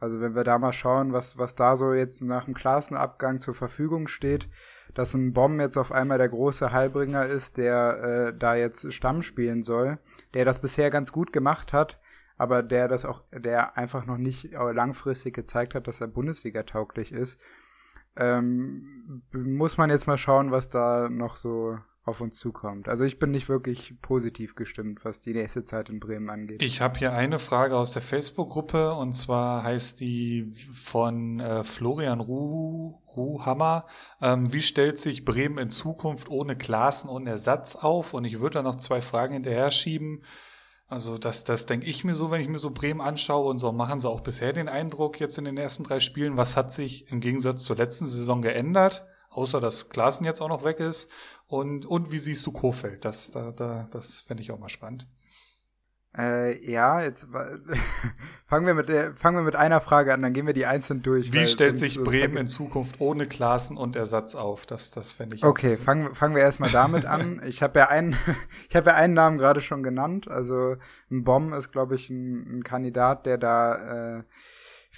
Also 0.00 0.20
wenn 0.20 0.34
wir 0.34 0.44
da 0.44 0.58
mal 0.58 0.72
schauen, 0.72 1.12
was, 1.12 1.38
was 1.38 1.54
da 1.54 1.76
so 1.76 1.92
jetzt 1.92 2.22
nach 2.22 2.44
dem 2.44 2.54
Klassenabgang 2.54 3.40
zur 3.40 3.54
Verfügung 3.54 4.06
steht, 4.06 4.48
dass 4.94 5.14
ein 5.14 5.32
Bomb 5.32 5.60
jetzt 5.60 5.76
auf 5.76 5.92
einmal 5.92 6.18
der 6.18 6.28
große 6.28 6.72
Heilbringer 6.72 7.26
ist, 7.26 7.56
der 7.56 8.32
äh, 8.32 8.38
da 8.38 8.54
jetzt 8.54 8.92
Stamm 8.92 9.22
spielen 9.22 9.62
soll, 9.62 9.98
der 10.34 10.44
das 10.44 10.60
bisher 10.60 10.90
ganz 10.90 11.10
gut 11.10 11.32
gemacht 11.32 11.72
hat, 11.72 11.98
aber 12.36 12.62
der 12.62 12.86
das 12.86 13.04
auch, 13.04 13.22
der 13.32 13.76
einfach 13.76 14.06
noch 14.06 14.18
nicht 14.18 14.52
langfristig 14.52 15.34
gezeigt 15.34 15.74
hat, 15.74 15.88
dass 15.88 16.00
er 16.00 16.06
Bundesliga 16.06 16.62
tauglich 16.62 17.12
ist. 17.12 17.40
Ähm, 18.16 19.22
muss 19.32 19.78
man 19.78 19.90
jetzt 19.90 20.06
mal 20.06 20.18
schauen, 20.18 20.50
was 20.50 20.68
da 20.68 21.08
noch 21.08 21.36
so 21.36 21.78
auf 22.08 22.20
uns 22.20 22.38
zukommt. 22.38 22.88
Also 22.88 23.04
ich 23.04 23.18
bin 23.18 23.30
nicht 23.30 23.48
wirklich 23.48 23.94
positiv 24.02 24.54
gestimmt, 24.54 25.04
was 25.04 25.20
die 25.20 25.32
nächste 25.32 25.64
Zeit 25.64 25.88
in 25.88 26.00
Bremen 26.00 26.30
angeht. 26.30 26.62
Ich 26.62 26.80
habe 26.80 26.98
hier 26.98 27.12
eine 27.12 27.38
Frage 27.38 27.76
aus 27.76 27.92
der 27.92 28.02
Facebook-Gruppe 28.02 28.94
und 28.94 29.12
zwar 29.12 29.62
heißt 29.62 30.00
die 30.00 30.50
von 30.72 31.38
äh, 31.38 31.62
Florian 31.62 32.20
Ruh, 32.20 32.94
Ruhammer. 33.16 33.86
Ähm, 34.20 34.52
wie 34.52 34.62
stellt 34.62 34.98
sich 34.98 35.24
Bremen 35.24 35.58
in 35.58 35.70
Zukunft 35.70 36.30
ohne 36.30 36.56
Klassen 36.56 37.08
und 37.08 37.26
Ersatz 37.26 37.76
auf? 37.76 38.14
Und 38.14 38.24
ich 38.24 38.40
würde 38.40 38.54
da 38.54 38.62
noch 38.62 38.76
zwei 38.76 39.00
Fragen 39.00 39.34
hinterher 39.34 39.70
schieben. 39.70 40.22
Also 40.88 41.18
das, 41.18 41.44
das 41.44 41.66
denke 41.66 41.86
ich 41.86 42.02
mir 42.02 42.14
so, 42.14 42.30
wenn 42.30 42.40
ich 42.40 42.48
mir 42.48 42.58
so 42.58 42.70
Bremen 42.70 43.02
anschaue 43.02 43.50
und 43.50 43.58
so 43.58 43.70
machen 43.72 44.00
sie 44.00 44.08
auch 44.08 44.22
bisher 44.22 44.54
den 44.54 44.68
Eindruck 44.68 45.20
jetzt 45.20 45.36
in 45.36 45.44
den 45.44 45.58
ersten 45.58 45.84
drei 45.84 46.00
Spielen. 46.00 46.38
Was 46.38 46.56
hat 46.56 46.72
sich 46.72 47.10
im 47.12 47.20
Gegensatz 47.20 47.64
zur 47.64 47.76
letzten 47.76 48.06
Saison 48.06 48.40
geändert? 48.40 49.06
Außer 49.30 49.60
dass 49.60 49.88
Klaassen 49.88 50.24
jetzt 50.24 50.40
auch 50.40 50.48
noch 50.48 50.64
weg 50.64 50.80
ist. 50.80 51.10
Und, 51.46 51.86
und 51.86 52.12
wie 52.12 52.18
siehst 52.18 52.46
du 52.46 52.52
Kofeld? 52.52 53.04
Das, 53.04 53.30
da, 53.30 53.52
da, 53.52 53.88
das 53.90 54.20
fände 54.20 54.42
ich 54.42 54.50
auch 54.52 54.58
mal 54.58 54.68
spannend. 54.68 55.06
Äh, 56.16 56.68
ja, 56.68 57.02
jetzt 57.02 57.28
fangen 58.46 58.66
wir 58.66 58.72
mit 58.74 58.88
fangen 59.18 59.36
wir 59.36 59.42
mit 59.42 59.54
einer 59.56 59.80
Frage 59.80 60.12
an, 60.14 60.20
dann 60.20 60.32
gehen 60.32 60.46
wir 60.46 60.54
die 60.54 60.64
einzeln 60.64 61.02
durch. 61.02 61.32
Wie 61.34 61.46
stellt 61.46 61.76
sonst- 61.76 61.94
sich 61.94 62.02
Bremen 62.02 62.38
in 62.38 62.46
Zukunft 62.46 63.00
ohne 63.00 63.26
Klassen 63.26 63.76
und 63.76 63.94
Ersatz 63.94 64.34
auf? 64.34 64.64
Das, 64.64 64.90
das 64.90 65.12
fände 65.12 65.36
ich 65.36 65.44
auch 65.44 65.50
Okay, 65.50 65.76
fangen, 65.76 66.14
fangen 66.14 66.34
wir 66.34 66.42
erstmal 66.42 66.70
damit 66.70 67.04
an. 67.04 67.40
Ich 67.46 67.62
habe 67.62 67.78
ja 67.78 67.88
einen, 67.88 68.16
ich 68.68 68.74
habe 68.74 68.90
ja 68.90 68.96
einen 68.96 69.14
Namen 69.14 69.36
gerade 69.38 69.60
schon 69.60 69.82
genannt. 69.82 70.28
Also 70.28 70.76
ein 71.10 71.24
Bomb 71.24 71.52
ist, 71.54 71.70
glaube 71.72 71.94
ich, 71.94 72.08
ein, 72.08 72.58
ein 72.58 72.64
Kandidat, 72.64 73.26
der 73.26 73.36
da 73.38 74.16
äh, 74.18 74.22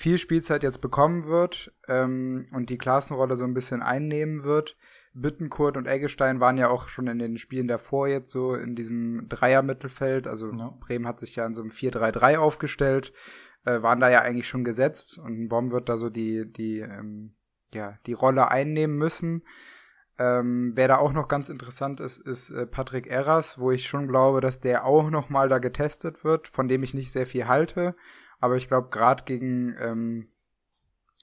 viel 0.00 0.16
Spielzeit 0.16 0.62
jetzt 0.62 0.80
bekommen 0.80 1.26
wird 1.26 1.74
ähm, 1.86 2.46
und 2.52 2.70
die 2.70 2.78
Klassenrolle 2.78 3.36
so 3.36 3.44
ein 3.44 3.52
bisschen 3.52 3.82
einnehmen 3.82 4.44
wird. 4.44 4.78
Bittenkurt 5.12 5.76
und 5.76 5.86
Eggestein 5.86 6.40
waren 6.40 6.56
ja 6.56 6.70
auch 6.70 6.88
schon 6.88 7.06
in 7.06 7.18
den 7.18 7.36
Spielen 7.36 7.68
davor 7.68 8.08
jetzt 8.08 8.30
so 8.30 8.54
in 8.54 8.74
diesem 8.74 9.28
Dreier-Mittelfeld. 9.28 10.26
Also 10.26 10.54
ja. 10.54 10.74
Bremen 10.80 11.06
hat 11.06 11.20
sich 11.20 11.36
ja 11.36 11.44
in 11.44 11.52
so 11.52 11.60
einem 11.60 11.70
4-3-3 11.70 12.38
aufgestellt, 12.38 13.12
äh, 13.66 13.82
waren 13.82 14.00
da 14.00 14.08
ja 14.08 14.22
eigentlich 14.22 14.48
schon 14.48 14.64
gesetzt 14.64 15.18
und 15.18 15.48
Bomb 15.50 15.70
wird 15.70 15.90
da 15.90 15.98
so 15.98 16.08
die, 16.08 16.50
die, 16.50 16.78
ähm, 16.78 17.34
ja, 17.74 17.98
die 18.06 18.14
Rolle 18.14 18.50
einnehmen 18.50 18.96
müssen. 18.96 19.42
Ähm, 20.18 20.72
wer 20.76 20.88
da 20.88 20.96
auch 20.96 21.12
noch 21.12 21.28
ganz 21.28 21.50
interessant 21.50 22.00
ist, 22.00 22.16
ist 22.16 22.48
äh, 22.48 22.66
Patrick 22.66 23.06
Erras, 23.06 23.58
wo 23.58 23.70
ich 23.70 23.86
schon 23.86 24.08
glaube, 24.08 24.40
dass 24.40 24.60
der 24.60 24.86
auch 24.86 25.10
noch 25.10 25.28
mal 25.28 25.50
da 25.50 25.58
getestet 25.58 26.24
wird, 26.24 26.48
von 26.48 26.68
dem 26.68 26.82
ich 26.82 26.94
nicht 26.94 27.12
sehr 27.12 27.26
viel 27.26 27.48
halte. 27.48 27.94
Aber 28.40 28.56
ich 28.56 28.68
glaube, 28.68 28.88
gerade 28.88 29.24
gegen 29.24 29.76
ähm, 29.78 30.28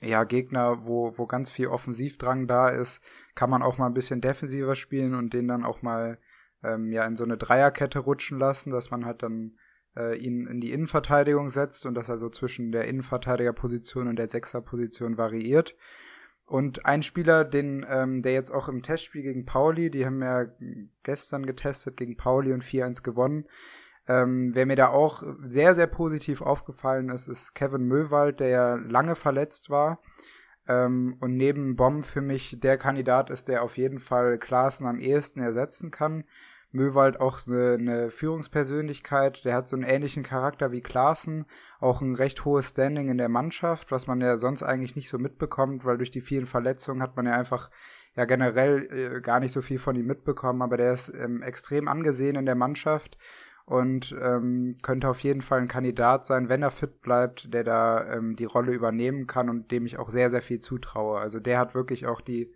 ja, 0.01 0.23
Gegner, 0.23 0.85
wo, 0.85 1.17
wo 1.17 1.25
ganz 1.25 1.49
viel 1.49 1.67
Offensivdrang 1.67 2.47
da 2.47 2.69
ist, 2.69 3.01
kann 3.35 3.49
man 3.49 3.63
auch 3.63 3.77
mal 3.77 3.87
ein 3.87 3.95
bisschen 3.95 4.21
defensiver 4.21 4.75
spielen 4.75 5.15
und 5.15 5.33
den 5.33 5.47
dann 5.47 5.65
auch 5.65 5.81
mal 5.81 6.19
ähm, 6.63 6.91
ja 6.91 7.05
in 7.05 7.15
so 7.15 7.23
eine 7.23 7.37
Dreierkette 7.37 7.99
rutschen 7.99 8.37
lassen, 8.37 8.69
dass 8.69 8.91
man 8.91 9.05
halt 9.05 9.23
dann 9.23 9.57
äh, 9.95 10.15
ihn 10.17 10.45
in 10.45 10.61
die 10.61 10.71
Innenverteidigung 10.71 11.49
setzt 11.49 11.85
und 11.85 11.95
dass 11.95 12.09
er 12.09 12.17
so 12.17 12.29
zwischen 12.29 12.71
der 12.71 12.87
Innenverteidigerposition 12.87 14.07
und 14.07 14.17
der 14.17 14.29
Sechserposition 14.29 15.17
variiert. 15.17 15.75
Und 16.45 16.85
ein 16.85 17.03
Spieler, 17.03 17.43
den, 17.43 17.85
ähm, 17.89 18.21
der 18.21 18.33
jetzt 18.33 18.51
auch 18.51 18.69
im 18.69 18.81
Testspiel 18.81 19.21
gegen 19.21 19.45
Pauli, 19.45 19.89
die 19.89 20.05
haben 20.05 20.21
ja 20.21 20.45
gestern 21.03 21.45
getestet 21.45 21.97
gegen 21.97 22.15
Pauli 22.15 22.53
und 22.53 22.63
4-1 22.63 23.03
gewonnen. 23.03 23.45
Ähm, 24.07 24.51
wer 24.53 24.65
mir 24.65 24.77
da 24.77 24.87
auch 24.87 25.23
sehr, 25.43 25.75
sehr 25.75 25.87
positiv 25.87 26.41
aufgefallen 26.41 27.09
ist, 27.09 27.27
ist 27.27 27.53
Kevin 27.53 27.85
Möwald, 27.85 28.39
der 28.39 28.47
ja 28.47 28.75
lange 28.75 29.15
verletzt 29.15 29.69
war. 29.69 29.99
Ähm, 30.67 31.17
und 31.19 31.35
neben 31.35 31.75
Bomb 31.75 32.05
für 32.05 32.21
mich 32.21 32.59
der 32.59 32.77
Kandidat 32.77 33.29
ist, 33.29 33.47
der 33.47 33.63
auf 33.63 33.77
jeden 33.77 33.99
Fall 33.99 34.37
Klaassen 34.37 34.87
am 34.87 34.99
ehesten 34.99 35.41
ersetzen 35.41 35.91
kann. 35.91 36.23
Möwald 36.71 37.19
auch 37.19 37.39
eine, 37.47 37.73
eine 37.73 38.11
Führungspersönlichkeit, 38.11 39.45
der 39.45 39.55
hat 39.55 39.69
so 39.69 39.75
einen 39.75 39.85
ähnlichen 39.85 40.23
Charakter 40.23 40.71
wie 40.71 40.81
Klaassen, 40.81 41.45
auch 41.79 42.01
ein 42.01 42.13
recht 42.13 42.43
hohes 42.43 42.69
Standing 42.69 43.09
in 43.09 43.17
der 43.17 43.29
Mannschaft, 43.29 43.91
was 43.91 44.05
man 44.05 44.19
ja 44.19 44.37
sonst 44.37 44.63
eigentlich 44.63 44.95
nicht 44.95 45.09
so 45.09 45.17
mitbekommt, 45.17 45.85
weil 45.85 45.97
durch 45.97 46.11
die 46.11 46.21
vielen 46.21 46.45
Verletzungen 46.45 47.01
hat 47.01 47.15
man 47.15 47.25
ja 47.25 47.33
einfach 47.33 47.69
ja 48.15 48.25
generell 48.25 48.87
äh, 48.91 49.21
gar 49.21 49.39
nicht 49.39 49.53
so 49.53 49.61
viel 49.61 49.79
von 49.79 49.95
ihm 49.95 50.07
mitbekommen, 50.07 50.61
aber 50.61 50.75
der 50.75 50.93
ist 50.93 51.09
ähm, 51.09 51.41
extrem 51.41 51.87
angesehen 51.87 52.35
in 52.35 52.45
der 52.45 52.55
Mannschaft 52.55 53.17
und 53.67 54.15
ähm, 54.21 54.77
könnte 54.81 55.09
auf 55.09 55.19
jeden 55.19 55.41
Fall 55.41 55.59
ein 55.59 55.67
Kandidat 55.67 56.25
sein, 56.25 56.47
wenn 56.47 56.63
er 56.63 56.71
fit 56.71 57.01
bleibt, 57.01 57.53
der 57.53 57.65
da 57.65 58.13
ähm, 58.13 58.37
die 58.37 58.45
Rolle 58.45 58.71
übernehmen 58.71 59.27
kann 59.27 59.49
und 59.49 59.71
dem 59.71 59.85
ich 59.85 59.99
auch 59.99 60.09
sehr, 60.09 60.31
sehr 60.31 60.41
viel 60.41 60.61
zutraue. 60.61 61.19
Also 61.19 61.41
der 61.41 61.59
hat 61.59 61.75
wirklich 61.75 62.07
auch 62.07 62.21
die 62.21 62.49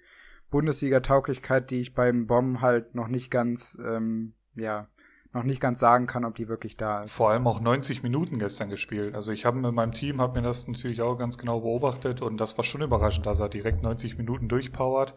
Bundesliga-Tauglichkeit, 0.51 1.69
die 1.69 1.81
ich 1.81 1.93
beim 1.93 2.27
Bomben 2.27 2.61
halt 2.61 2.95
noch 2.95 3.09
nicht 3.09 3.29
ganz, 3.29 3.77
ähm, 3.85 4.35
ja, 4.55 4.87
noch 5.33 5.43
nicht 5.43 5.59
ganz 5.59 5.81
sagen 5.81 6.07
kann, 6.07 6.23
ob 6.23 6.35
die 6.35 6.47
wirklich 6.47 6.77
da 6.77 7.03
ist. 7.03 7.11
Vor 7.11 7.31
allem 7.31 7.45
auch 7.45 7.59
90 7.59 8.03
Minuten 8.03 8.39
gestern 8.39 8.69
gespielt. 8.69 9.13
Also 9.13 9.33
ich 9.33 9.45
habe 9.45 9.59
mit 9.59 9.73
meinem 9.73 9.91
Team, 9.91 10.21
habe 10.21 10.39
mir 10.39 10.47
das 10.47 10.65
natürlich 10.65 11.01
auch 11.01 11.17
ganz 11.17 11.37
genau 11.37 11.59
beobachtet 11.59 12.21
und 12.21 12.39
das 12.39 12.57
war 12.57 12.63
schon 12.63 12.81
überraschend, 12.81 13.25
dass 13.25 13.41
er 13.41 13.49
direkt 13.49 13.83
90 13.83 14.17
Minuten 14.17 14.47
durchpowert. 14.47 15.13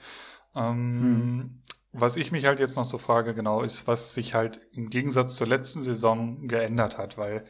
Ähm, 0.57 1.03
hm. 1.03 1.61
Was 1.97 2.17
ich 2.17 2.33
mich 2.33 2.45
halt 2.45 2.59
jetzt 2.59 2.77
noch 2.77 2.85
so 2.85 2.99
frage, 2.99 3.35
genau, 3.35 3.63
ist, 3.63 3.87
was 3.87 4.15
sich 4.15 4.35
halt 4.35 4.61
im 4.73 4.91
Gegensatz 4.91 5.37
zur 5.37 5.47
letzten 5.47 5.81
Saison 5.81 6.49
geändert 6.49 6.99
hat, 6.99 7.19
weil 7.19 7.45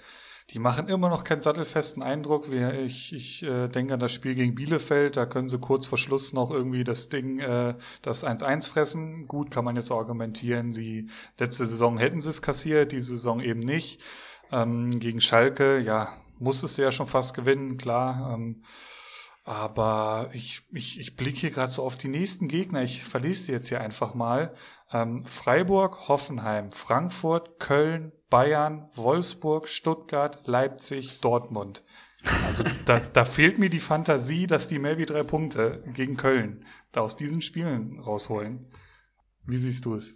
die 0.50 0.58
machen 0.58 0.88
immer 0.88 1.08
noch 1.08 1.24
keinen 1.24 1.40
sattelfesten 1.40 2.02
Eindruck. 2.02 2.50
Wie 2.50 2.62
ich 2.84 3.14
ich 3.14 3.42
äh, 3.42 3.68
denke 3.68 3.94
an 3.94 4.00
das 4.00 4.12
Spiel 4.12 4.34
gegen 4.34 4.54
Bielefeld, 4.54 5.16
da 5.16 5.24
können 5.24 5.48
sie 5.48 5.58
kurz 5.58 5.86
vor 5.86 5.96
Schluss 5.96 6.34
noch 6.34 6.50
irgendwie 6.50 6.84
das 6.84 7.08
Ding, 7.08 7.38
äh, 7.38 7.74
das 8.02 8.22
1-1 8.22 8.68
fressen. 8.68 9.26
Gut, 9.26 9.50
kann 9.50 9.64
man 9.64 9.76
jetzt 9.76 9.90
argumentieren, 9.90 10.70
sie 10.70 11.08
letzte 11.38 11.64
Saison 11.64 11.96
hätten 11.96 12.20
sie 12.20 12.28
es 12.28 12.42
kassiert, 12.42 12.92
diese 12.92 13.12
Saison 13.12 13.40
eben 13.40 13.60
nicht. 13.60 14.02
Ähm, 14.52 15.00
gegen 15.00 15.22
Schalke, 15.22 15.78
ja, 15.78 16.08
musstest 16.38 16.76
du 16.76 16.82
ja 16.82 16.92
schon 16.92 17.06
fast 17.06 17.32
gewinnen, 17.32 17.78
klar. 17.78 18.34
Ähm, 18.34 18.62
aber 19.44 20.30
ich, 20.32 20.62
ich, 20.72 20.98
ich 20.98 21.16
blicke 21.16 21.38
hier 21.38 21.50
gerade 21.50 21.70
so 21.70 21.82
auf 21.82 21.98
die 21.98 22.08
nächsten 22.08 22.48
Gegner. 22.48 22.82
Ich 22.82 23.04
verlese 23.04 23.44
sie 23.44 23.52
jetzt 23.52 23.68
hier 23.68 23.80
einfach 23.80 24.14
mal. 24.14 24.54
Ähm, 24.90 25.24
Freiburg, 25.26 26.08
Hoffenheim, 26.08 26.72
Frankfurt, 26.72 27.60
Köln, 27.60 28.12
Bayern, 28.30 28.88
Wolfsburg, 28.94 29.68
Stuttgart, 29.68 30.46
Leipzig, 30.46 31.20
Dortmund. 31.20 31.82
Also 32.46 32.64
da, 32.86 33.00
da 33.00 33.26
fehlt 33.26 33.58
mir 33.58 33.68
die 33.68 33.80
Fantasie, 33.80 34.46
dass 34.46 34.68
die 34.68 34.78
mehr 34.78 34.96
wie 34.96 35.04
drei 35.04 35.22
Punkte 35.24 35.84
gegen 35.92 36.16
Köln 36.16 36.64
da 36.92 37.02
aus 37.02 37.16
diesen 37.16 37.42
Spielen 37.42 38.00
rausholen. 38.00 38.70
Wie 39.44 39.58
siehst 39.58 39.84
du 39.84 39.94
es? 39.94 40.14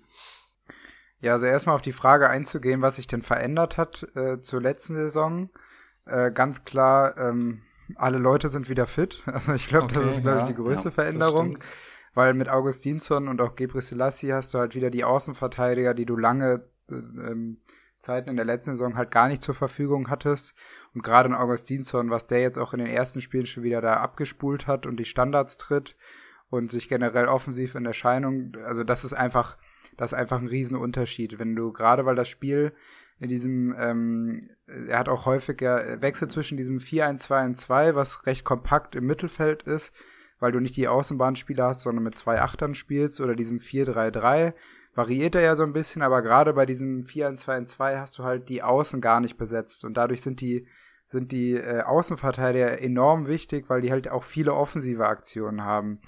Ja, 1.21 1.35
also 1.35 1.45
erstmal 1.45 1.75
auf 1.75 1.83
die 1.83 1.93
Frage 1.93 2.31
einzugehen, 2.31 2.81
was 2.81 2.97
sich 2.97 3.09
denn 3.09 3.23
verändert 3.23 3.77
hat 3.77 4.07
äh, 4.15 4.41
zur 4.41 4.63
letzten 4.63 4.95
Saison. 4.95 5.51
Äh, 6.07 6.31
ganz 6.33 6.65
klar, 6.65 7.19
ähm, 7.19 7.63
alle 7.97 8.19
Leute 8.19 8.49
sind 8.49 8.69
wieder 8.69 8.87
fit. 8.87 9.23
Also 9.27 9.53
ich 9.55 9.69
glaube, 9.69 9.87
okay, 9.87 9.95
das 9.95 10.17
ist, 10.17 10.23
glaube 10.23 10.39
ja, 10.39 10.43
ich, 10.43 10.49
die 10.49 10.55
größte 10.55 10.89
ja, 10.89 10.91
Veränderung. 10.91 11.59
Weil 12.15 12.35
mit 12.35 12.49
Augustinsson 12.49 13.29
und 13.29 13.41
auch 13.41 13.55
Gebre 13.55 13.81
Selassie 13.81 14.33
hast 14.33 14.53
du 14.53 14.59
halt 14.59 14.75
wieder 14.75 14.91
die 14.91 15.05
Außenverteidiger, 15.05 15.95
die 15.95 16.07
du 16.07 16.17
lange 16.17 16.65
äh, 16.91 16.95
ähm, 16.95 17.59
Zeiten 18.01 18.31
in 18.31 18.37
der 18.37 18.45
letzten 18.45 18.73
Saison 18.73 18.97
halt 18.97 19.11
gar 19.11 19.29
nicht 19.29 19.43
zur 19.43 19.55
Verfügung 19.55 20.09
hattest. 20.09 20.55
Und 20.95 21.03
gerade 21.03 21.29
in 21.29 21.35
Augustinsson, 21.35 22.11
was 22.11 22.27
der 22.27 22.41
jetzt 22.41 22.59
auch 22.59 22.73
in 22.73 22.79
den 22.79 22.89
ersten 22.89 23.21
Spielen 23.21 23.47
schon 23.47 23.63
wieder 23.63 23.81
da 23.81 23.95
abgespult 23.95 24.67
hat 24.67 24.87
und 24.87 24.99
die 24.99 25.05
Standards 25.05 25.57
tritt 25.57 25.97
und 26.51 26.71
sich 26.71 26.89
generell 26.89 27.27
offensiv 27.27 27.75
in 27.75 27.87
Erscheinung, 27.87 28.53
also 28.65 28.85
das 28.85 29.05
ist 29.05 29.13
einfach, 29.13 29.59
das 29.97 30.13
ist 30.13 30.19
einfach 30.19 30.41
ein 30.41 30.47
Riesenunterschied. 30.47 31.39
Wenn 31.39 31.55
du 31.55 31.73
gerade, 31.73 32.07
weil 32.07 32.17
das 32.17 32.29
Spiel 32.29 32.73
in 33.21 33.29
diesem, 33.29 33.75
ähm, 33.79 34.41
er 34.67 34.99
hat 34.99 35.09
auch 35.09 35.27
häufiger 35.27 36.01
Wechsel 36.01 36.29
zwischen 36.29 36.57
diesem 36.57 36.79
4-1-2-1-2, 36.79 37.95
was 37.95 38.27
recht 38.27 38.45
kompakt 38.45 38.95
im 38.95 39.07
Mittelfeld 39.07 39.65
ist, 39.65 39.93
weil 40.39 40.53
du 40.53 40.61
nicht 40.61 40.77
die 40.77 40.89
Außenbahnspieler 40.89 41.67
hast, 41.67 41.81
sondern 41.81 42.05
mit 42.05 42.17
zwei 42.17 42.41
Achtern 42.41 42.75
spielst, 42.75 43.21
oder 43.21 43.35
diesem 43.35 43.59
4-3-3, 43.59 44.55
variiert 44.95 45.35
er 45.35 45.43
ja 45.43 45.57
so 45.57 45.65
ein 45.65 45.73
bisschen, 45.73 46.03
aber 46.03 46.23
gerade 46.23 46.53
bei 46.55 46.67
diesem 46.67 47.03
4-1-2-2 47.05 47.99
hast 47.99 48.19
du 48.19 48.25
halt 48.25 48.49
die 48.49 48.63
Außen 48.63 49.01
gar 49.01 49.21
nicht 49.21 49.37
besetzt 49.37 49.85
und 49.85 49.95
dadurch 49.97 50.23
sind 50.23 50.41
die 50.41 50.67
sind 51.09 51.33
die 51.33 51.55
äh, 51.55 51.81
Außenverteidiger 51.83 52.83
enorm 52.83 53.29
wichtig, 53.29 53.69
weil 53.69 53.81
die 53.81 53.91
halt 53.91 54.11
auch 54.11 54.25
viele 54.25 54.55
offensive 54.55 55.07
Aktionen 55.07 55.65
haben. 55.65 56.01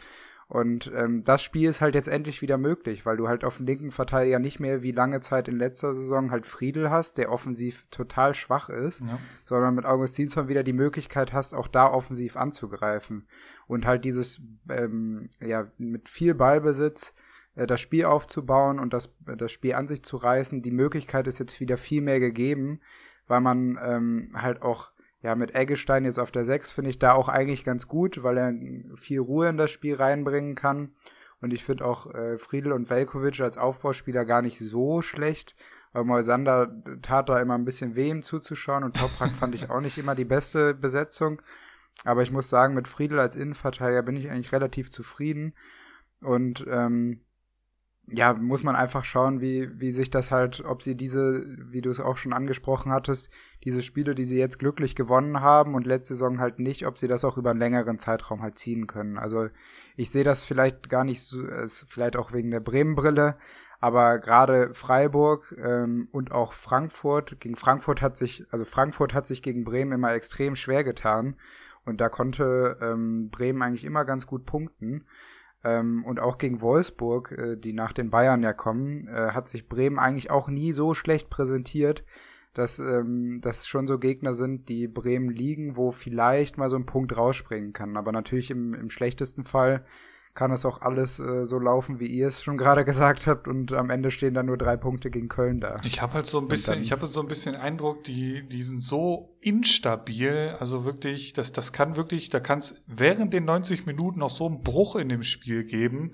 Und 0.50 0.90
ähm, 0.96 1.22
das 1.22 1.44
Spiel 1.44 1.68
ist 1.68 1.80
halt 1.80 1.94
jetzt 1.94 2.08
endlich 2.08 2.42
wieder 2.42 2.58
möglich, 2.58 3.06
weil 3.06 3.16
du 3.16 3.28
halt 3.28 3.44
auf 3.44 3.58
dem 3.58 3.66
linken 3.66 3.92
Verteidiger 3.92 4.40
nicht 4.40 4.58
mehr 4.58 4.82
wie 4.82 4.90
lange 4.90 5.20
Zeit 5.20 5.46
in 5.46 5.56
letzter 5.56 5.94
Saison 5.94 6.32
halt 6.32 6.44
Friedel 6.44 6.90
hast, 6.90 7.18
der 7.18 7.30
offensiv 7.30 7.86
total 7.92 8.34
schwach 8.34 8.68
ist, 8.68 8.98
ja. 8.98 9.20
sondern 9.44 9.76
mit 9.76 9.84
Augustinsson 9.84 10.48
wieder 10.48 10.64
die 10.64 10.72
Möglichkeit 10.72 11.32
hast, 11.32 11.54
auch 11.54 11.68
da 11.68 11.86
offensiv 11.86 12.36
anzugreifen. 12.36 13.28
Und 13.68 13.86
halt 13.86 14.04
dieses, 14.04 14.40
ähm, 14.68 15.30
ja, 15.40 15.70
mit 15.78 16.08
viel 16.08 16.34
Ballbesitz 16.34 17.14
äh, 17.54 17.68
das 17.68 17.80
Spiel 17.80 18.06
aufzubauen 18.06 18.80
und 18.80 18.92
das, 18.92 19.14
das 19.20 19.52
Spiel 19.52 19.74
an 19.74 19.86
sich 19.86 20.02
zu 20.02 20.16
reißen. 20.16 20.62
Die 20.62 20.72
Möglichkeit 20.72 21.28
ist 21.28 21.38
jetzt 21.38 21.60
wieder 21.60 21.76
viel 21.76 22.02
mehr 22.02 22.18
gegeben, 22.18 22.80
weil 23.28 23.40
man 23.40 23.78
ähm, 23.80 24.32
halt 24.34 24.62
auch 24.62 24.90
ja, 25.22 25.34
mit 25.34 25.54
Eggestein 25.54 26.04
jetzt 26.04 26.18
auf 26.18 26.30
der 26.30 26.44
6 26.44 26.70
finde 26.70 26.90
ich 26.90 26.98
da 26.98 27.12
auch 27.12 27.28
eigentlich 27.28 27.64
ganz 27.64 27.88
gut, 27.88 28.22
weil 28.22 28.38
er 28.38 28.54
viel 28.96 29.20
Ruhe 29.20 29.48
in 29.48 29.58
das 29.58 29.70
Spiel 29.70 29.96
reinbringen 29.96 30.54
kann. 30.54 30.94
Und 31.40 31.52
ich 31.52 31.64
finde 31.64 31.84
auch 31.84 32.12
äh, 32.14 32.38
Friedel 32.38 32.72
und 32.72 32.90
Velkovic 32.90 33.40
als 33.40 33.58
Aufbauspieler 33.58 34.24
gar 34.24 34.42
nicht 34.42 34.58
so 34.58 35.02
schlecht. 35.02 35.54
Weil 35.92 36.04
Moisander 36.04 36.70
tat 37.02 37.28
da 37.28 37.40
immer 37.40 37.54
ein 37.54 37.64
bisschen 37.64 37.96
weh, 37.96 38.10
ihm 38.10 38.22
zuzuschauen. 38.22 38.84
Und 38.84 38.96
Toprak 38.96 39.30
fand 39.30 39.54
ich 39.54 39.70
auch 39.70 39.80
nicht 39.80 39.98
immer 39.98 40.14
die 40.14 40.24
beste 40.24 40.74
Besetzung. 40.74 41.42
Aber 42.04 42.22
ich 42.22 42.30
muss 42.30 42.48
sagen, 42.48 42.74
mit 42.74 42.88
Friedel 42.88 43.18
als 43.18 43.36
Innenverteidiger 43.36 44.02
bin 44.02 44.16
ich 44.16 44.30
eigentlich 44.30 44.52
relativ 44.52 44.90
zufrieden. 44.90 45.54
Und 46.20 46.66
ähm, 46.68 47.20
ja, 48.12 48.32
muss 48.34 48.62
man 48.62 48.76
einfach 48.76 49.04
schauen, 49.04 49.40
wie, 49.40 49.68
wie 49.78 49.92
sich 49.92 50.10
das 50.10 50.30
halt, 50.30 50.64
ob 50.64 50.82
sie 50.82 50.96
diese, 50.96 51.46
wie 51.70 51.80
du 51.80 51.90
es 51.90 52.00
auch 52.00 52.16
schon 52.16 52.32
angesprochen 52.32 52.92
hattest, 52.92 53.30
diese 53.64 53.82
Spiele, 53.82 54.14
die 54.14 54.24
sie 54.24 54.38
jetzt 54.38 54.58
glücklich 54.58 54.94
gewonnen 54.96 55.40
haben 55.40 55.74
und 55.74 55.86
letzte 55.86 56.14
Saison 56.14 56.40
halt 56.40 56.58
nicht, 56.58 56.86
ob 56.86 56.98
sie 56.98 57.08
das 57.08 57.24
auch 57.24 57.36
über 57.36 57.50
einen 57.50 57.60
längeren 57.60 57.98
Zeitraum 57.98 58.42
halt 58.42 58.58
ziehen 58.58 58.86
können. 58.86 59.18
Also 59.18 59.48
ich 59.96 60.10
sehe 60.10 60.24
das 60.24 60.42
vielleicht 60.42 60.88
gar 60.88 61.04
nicht 61.04 61.22
so, 61.22 61.44
vielleicht 61.88 62.16
auch 62.16 62.32
wegen 62.32 62.50
der 62.50 62.60
Bremen-Brille, 62.60 63.36
aber 63.80 64.18
gerade 64.18 64.74
Freiburg 64.74 65.54
ähm, 65.58 66.08
und 66.12 66.32
auch 66.32 66.52
Frankfurt, 66.52 67.40
gegen 67.40 67.56
Frankfurt 67.56 68.02
hat 68.02 68.16
sich, 68.16 68.44
also 68.50 68.64
Frankfurt 68.64 69.14
hat 69.14 69.26
sich 69.26 69.42
gegen 69.42 69.64
Bremen 69.64 69.92
immer 69.92 70.12
extrem 70.12 70.56
schwer 70.56 70.84
getan 70.84 71.36
und 71.84 72.00
da 72.00 72.08
konnte 72.08 72.78
ähm, 72.82 73.30
Bremen 73.30 73.62
eigentlich 73.62 73.84
immer 73.84 74.04
ganz 74.04 74.26
gut 74.26 74.44
punkten. 74.44 75.06
Ähm, 75.62 76.04
und 76.04 76.20
auch 76.20 76.38
gegen 76.38 76.60
Wolfsburg, 76.60 77.32
äh, 77.32 77.56
die 77.56 77.72
nach 77.72 77.92
den 77.92 78.10
Bayern 78.10 78.42
ja 78.42 78.52
kommen, 78.52 79.08
äh, 79.08 79.32
hat 79.32 79.48
sich 79.48 79.68
Bremen 79.68 79.98
eigentlich 79.98 80.30
auch 80.30 80.48
nie 80.48 80.72
so 80.72 80.94
schlecht 80.94 81.30
präsentiert. 81.30 82.04
dass 82.52 82.80
ähm, 82.80 83.38
das 83.40 83.68
schon 83.68 83.86
so 83.86 83.98
Gegner 84.00 84.34
sind, 84.34 84.68
die 84.68 84.88
Bremen 84.88 85.30
liegen, 85.30 85.76
wo 85.76 85.92
vielleicht 85.92 86.58
mal 86.58 86.68
so 86.68 86.76
ein 86.76 86.84
Punkt 86.84 87.16
rausspringen 87.16 87.72
kann. 87.72 87.96
Aber 87.96 88.10
natürlich 88.10 88.50
im, 88.50 88.74
im 88.74 88.90
schlechtesten 88.90 89.44
Fall 89.44 89.84
kann 90.34 90.52
es 90.52 90.64
auch 90.64 90.80
alles 90.80 91.18
äh, 91.18 91.46
so 91.46 91.58
laufen, 91.58 92.00
wie 92.00 92.06
ihr 92.06 92.28
es 92.28 92.42
schon 92.42 92.56
gerade 92.56 92.84
gesagt 92.90 93.26
habt, 93.26 93.48
und 93.48 93.72
am 93.72 93.90
Ende 93.90 94.10
stehen 94.10 94.34
dann 94.34 94.46
nur 94.46 94.56
drei 94.56 94.76
Punkte 94.76 95.10
gegen 95.10 95.28
Köln 95.28 95.60
da. 95.60 95.76
Ich 95.84 96.00
habe 96.02 96.14
halt 96.14 96.26
so 96.26 96.38
ein 96.38 96.48
bisschen, 96.48 96.80
ich 96.80 96.92
habe 96.92 97.06
so 97.06 97.20
ein 97.20 97.28
bisschen 97.28 97.56
Eindruck, 97.56 98.04
die, 98.04 98.46
die 98.48 98.62
sind 98.62 98.80
so 98.80 99.36
instabil, 99.40 100.56
also 100.58 100.84
wirklich, 100.84 101.32
das, 101.32 101.52
das 101.52 101.72
kann 101.72 101.96
wirklich, 101.96 102.28
da 102.28 102.40
kann 102.40 102.58
es 102.58 102.82
während 102.86 103.32
den 103.32 103.44
90 103.44 103.86
Minuten 103.86 104.20
noch 104.20 104.30
so 104.30 104.46
einen 104.46 104.62
Bruch 104.62 104.96
in 104.96 105.08
dem 105.08 105.22
Spiel 105.22 105.64
geben, 105.64 106.12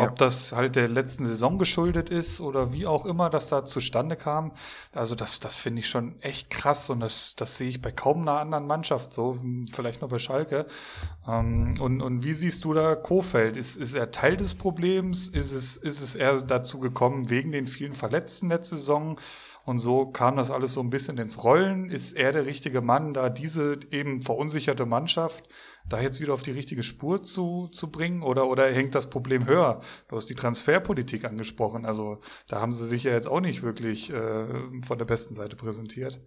ob 0.00 0.16
das 0.16 0.52
halt 0.52 0.76
der 0.76 0.88
letzten 0.88 1.26
Saison 1.26 1.58
geschuldet 1.58 2.10
ist 2.10 2.40
oder 2.40 2.72
wie 2.72 2.86
auch 2.86 3.06
immer 3.06 3.30
das 3.30 3.48
da 3.48 3.64
zustande 3.64 4.16
kam. 4.16 4.52
Also 4.94 5.14
das, 5.14 5.40
das 5.40 5.56
finde 5.56 5.80
ich 5.80 5.88
schon 5.88 6.20
echt 6.20 6.50
krass 6.50 6.90
und 6.90 7.00
das, 7.00 7.34
das 7.36 7.56
sehe 7.56 7.68
ich 7.68 7.82
bei 7.82 7.92
kaum 7.92 8.22
einer 8.22 8.40
anderen 8.40 8.66
Mannschaft 8.66 9.12
so, 9.12 9.38
vielleicht 9.72 10.02
noch 10.02 10.08
bei 10.08 10.18
Schalke. 10.18 10.66
Ähm, 11.26 11.74
und, 11.80 12.00
und 12.00 12.24
wie 12.24 12.32
siehst 12.32 12.64
du 12.64 12.72
da 12.72 12.94
Kofeld? 12.94 13.56
Ist, 13.56 13.76
ist 13.76 13.94
er 13.94 14.10
Teil 14.10 14.36
des 14.36 14.54
Problems? 14.54 15.28
Ist 15.28 15.52
es, 15.52 15.76
ist 15.76 16.00
es 16.00 16.14
eher 16.14 16.40
dazu 16.42 16.78
gekommen 16.78 17.30
wegen 17.30 17.52
den 17.52 17.66
vielen 17.66 17.94
Verletzten 17.94 18.48
letzte 18.48 18.76
Saison? 18.76 19.18
Und 19.64 19.78
so 19.78 20.06
kam 20.06 20.36
das 20.36 20.50
alles 20.50 20.72
so 20.72 20.80
ein 20.80 20.90
bisschen 20.90 21.18
ins 21.18 21.44
Rollen. 21.44 21.90
Ist 21.90 22.12
er 22.12 22.32
der 22.32 22.46
richtige 22.46 22.80
Mann, 22.80 23.14
da 23.14 23.28
diese 23.28 23.78
eben 23.90 24.22
verunsicherte 24.22 24.86
Mannschaft 24.86 25.48
da 25.88 26.00
jetzt 26.00 26.20
wieder 26.20 26.34
auf 26.34 26.42
die 26.42 26.52
richtige 26.52 26.82
Spur 26.82 27.22
zu, 27.22 27.68
zu 27.68 27.90
bringen? 27.90 28.22
Oder, 28.22 28.46
oder 28.48 28.70
hängt 28.72 28.94
das 28.94 29.10
Problem 29.10 29.46
höher? 29.46 29.80
Du 30.08 30.16
hast 30.16 30.30
die 30.30 30.34
Transferpolitik 30.34 31.24
angesprochen. 31.24 31.84
Also 31.84 32.20
da 32.48 32.60
haben 32.60 32.72
sie 32.72 32.86
sich 32.86 33.04
ja 33.04 33.12
jetzt 33.12 33.28
auch 33.28 33.40
nicht 33.40 33.62
wirklich 33.62 34.10
äh, 34.10 34.46
von 34.84 34.98
der 34.98 35.04
besten 35.04 35.34
Seite 35.34 35.56
präsentiert. 35.56 36.20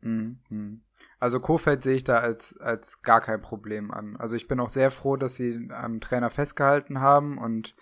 Mhm. 0.00 0.82
Also 1.20 1.40
Kofeld 1.40 1.82
sehe 1.82 1.96
ich 1.96 2.04
da 2.04 2.18
als, 2.18 2.56
als 2.58 3.02
gar 3.02 3.20
kein 3.20 3.40
Problem 3.40 3.90
an. 3.90 4.16
Also 4.16 4.36
ich 4.36 4.46
bin 4.46 4.60
auch 4.60 4.68
sehr 4.68 4.90
froh, 4.90 5.16
dass 5.16 5.34
sie 5.34 5.68
am 5.70 6.00
Trainer 6.00 6.30
festgehalten 6.30 7.00
haben 7.00 7.38
und 7.38 7.74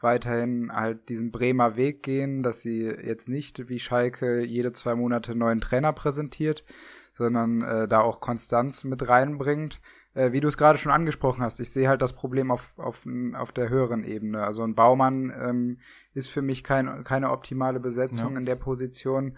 weiterhin 0.00 0.72
halt 0.72 1.08
diesen 1.08 1.30
Bremer 1.30 1.76
Weg 1.76 2.02
gehen, 2.02 2.42
dass 2.42 2.60
sie 2.60 2.84
jetzt 2.84 3.28
nicht 3.28 3.68
wie 3.68 3.78
Schalke 3.78 4.44
jede 4.44 4.72
zwei 4.72 4.94
Monate 4.94 5.32
einen 5.32 5.40
neuen 5.40 5.60
Trainer 5.60 5.92
präsentiert, 5.92 6.64
sondern 7.12 7.62
äh, 7.62 7.88
da 7.88 8.00
auch 8.00 8.20
Konstanz 8.20 8.84
mit 8.84 9.08
reinbringt. 9.08 9.80
Äh, 10.14 10.32
wie 10.32 10.40
du 10.40 10.48
es 10.48 10.56
gerade 10.56 10.78
schon 10.78 10.92
angesprochen 10.92 11.42
hast, 11.42 11.58
ich 11.60 11.70
sehe 11.72 11.88
halt 11.88 12.02
das 12.02 12.12
Problem 12.12 12.50
auf, 12.50 12.74
auf, 12.78 13.06
auf 13.34 13.52
der 13.52 13.68
höheren 13.68 14.04
Ebene. 14.04 14.44
Also 14.44 14.62
ein 14.62 14.74
Baumann 14.74 15.32
ähm, 15.36 15.78
ist 16.12 16.28
für 16.28 16.42
mich 16.42 16.62
kein, 16.62 17.04
keine 17.04 17.30
optimale 17.30 17.80
Besetzung 17.80 18.32
ja. 18.32 18.38
in 18.38 18.46
der 18.46 18.56
Position. 18.56 19.36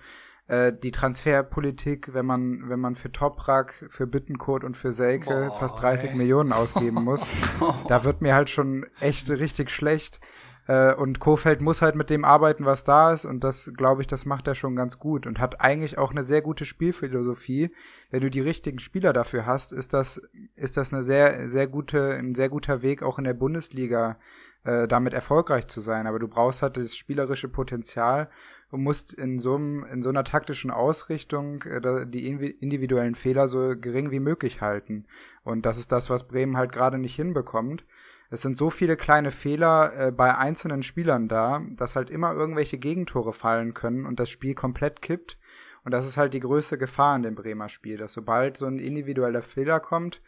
Äh, 0.49 0.73
die 0.73 0.92
Transferpolitik, 0.92 2.15
wenn 2.15 2.25
man, 2.25 2.68
wenn 2.68 2.78
man 2.78 2.94
für 2.94 3.10
Toprak, 3.10 3.89
für 3.91 4.07
Bittenkurt 4.07 4.62
und 4.62 4.76
für 4.76 4.92
Selke 4.92 5.49
Boah, 5.49 5.58
fast 5.58 5.81
30 5.81 6.10
ey. 6.10 6.16
Millionen 6.16 6.52
ausgeben 6.52 7.02
muss, 7.02 7.26
da 7.89 8.05
wird 8.05 8.20
mir 8.23 8.34
halt 8.34 8.49
schon 8.49 8.86
echt 9.00 9.28
richtig 9.28 9.70
schlecht. 9.70 10.20
Äh, 10.68 10.94
und 10.94 11.18
Kofeld 11.18 11.62
muss 11.62 11.83
halt 11.83 11.97
mit 11.97 12.10
dem 12.10 12.25
arbeiten, 12.25 12.65
was 12.65 12.84
da 12.84 13.12
ist. 13.12 13.25
Und 13.25 13.42
das, 13.42 13.73
glaube 13.76 14.02
ich, 14.02 14.07
das 14.07 14.25
macht 14.25 14.47
er 14.47 14.55
schon 14.55 14.76
ganz 14.76 14.99
gut 14.99 15.26
und 15.26 15.41
hat 15.41 15.60
eigentlich 15.60 15.99
auch 15.99 16.12
eine 16.12 16.23
sehr 16.25 16.42
gute 16.42 16.65
Spielphilosophie. 16.65 17.70
Wenn 18.10 18.20
du 18.20 18.31
die 18.31 18.41
richtigen 18.41 18.78
Spieler 18.78 19.12
dafür 19.12 19.47
hast, 19.47 19.73
ist 19.73 19.94
das, 19.94 20.20
ist 20.55 20.76
das 20.76 20.92
eine 20.92 21.02
sehr, 21.02 21.49
sehr 21.49 21.66
gute, 21.66 22.12
ein 22.12 22.34
sehr 22.36 22.49
guter 22.49 22.83
Weg, 22.83 23.02
auch 23.02 23.18
in 23.18 23.25
der 23.25 23.34
Bundesliga 23.34 24.16
äh, 24.65 24.86
damit 24.89 25.15
erfolgreich 25.15 25.66
zu 25.68 25.81
sein. 25.81 26.07
Aber 26.07 26.18
du 26.18 26.28
brauchst 26.28 26.62
halt 26.62 26.76
das 26.76 26.97
spielerische 26.97 27.49
Potenzial 27.49 28.28
und 28.70 28.82
musst 28.82 29.14
in 29.14 29.38
so, 29.38 29.54
einem, 29.56 29.84
in 29.84 30.02
so 30.02 30.08
einer 30.08 30.24
taktischen 30.24 30.70
Ausrichtung 30.70 31.62
äh, 31.62 32.06
die 32.06 32.28
individuellen 32.28 33.14
Fehler 33.14 33.48
so 33.48 33.74
gering 33.76 34.10
wie 34.10 34.20
möglich 34.20 34.60
halten. 34.60 35.06
Und 35.44 35.66
das 35.66 35.78
ist 35.78 35.92
das, 35.92 36.10
was 36.10 36.26
Bremen 36.26 36.56
halt 36.56 36.72
gerade 36.72 36.98
nicht 36.98 37.16
hinbekommt 37.16 37.84
es 38.28 38.42
sind 38.42 38.56
so 38.56 38.70
viele 38.70 38.96
kleine 38.96 39.30
Fehler 39.30 39.92
äh, 40.08 40.12
bei 40.12 40.36
einzelnen 40.36 40.82
Spielern 40.82 41.28
da, 41.28 41.64
dass 41.76 41.96
halt 41.96 42.10
immer 42.10 42.32
irgendwelche 42.32 42.78
Gegentore 42.78 43.32
fallen 43.32 43.74
können 43.74 44.06
und 44.06 44.18
das 44.18 44.30
Spiel 44.30 44.54
komplett 44.54 45.00
kippt. 45.00 45.38
Und 45.84 45.92
das 45.92 46.06
ist 46.06 46.16
halt 46.16 46.34
die 46.34 46.40
größte 46.40 46.78
Gefahr 46.78 47.14
in 47.14 47.22
dem 47.22 47.36
Bremer 47.36 47.68
Spiel, 47.68 47.96
dass 47.96 48.12
sobald 48.12 48.56
so 48.56 48.66
ein 48.66 48.80
individueller 48.80 49.42
Fehler 49.42 49.78
kommt, 49.78 50.20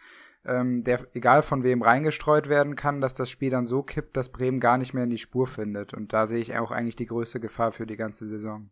ähm, 0.48 0.82
der 0.84 1.06
egal 1.14 1.42
von 1.42 1.62
wem 1.62 1.82
reingestreut 1.82 2.48
werden 2.48 2.76
kann, 2.76 3.00
dass 3.00 3.14
das 3.14 3.30
Spiel 3.30 3.50
dann 3.50 3.66
so 3.66 3.82
kippt, 3.82 4.16
dass 4.16 4.30
Bremen 4.30 4.60
gar 4.60 4.78
nicht 4.78 4.94
mehr 4.94 5.04
in 5.04 5.10
die 5.10 5.18
Spur 5.18 5.46
findet. 5.46 5.94
Und 5.94 6.12
da 6.12 6.26
sehe 6.26 6.40
ich 6.40 6.56
auch 6.56 6.70
eigentlich 6.70 6.96
die 6.96 7.06
größte 7.06 7.40
Gefahr 7.40 7.72
für 7.72 7.86
die 7.86 7.96
ganze 7.96 8.26
Saison. 8.26 8.70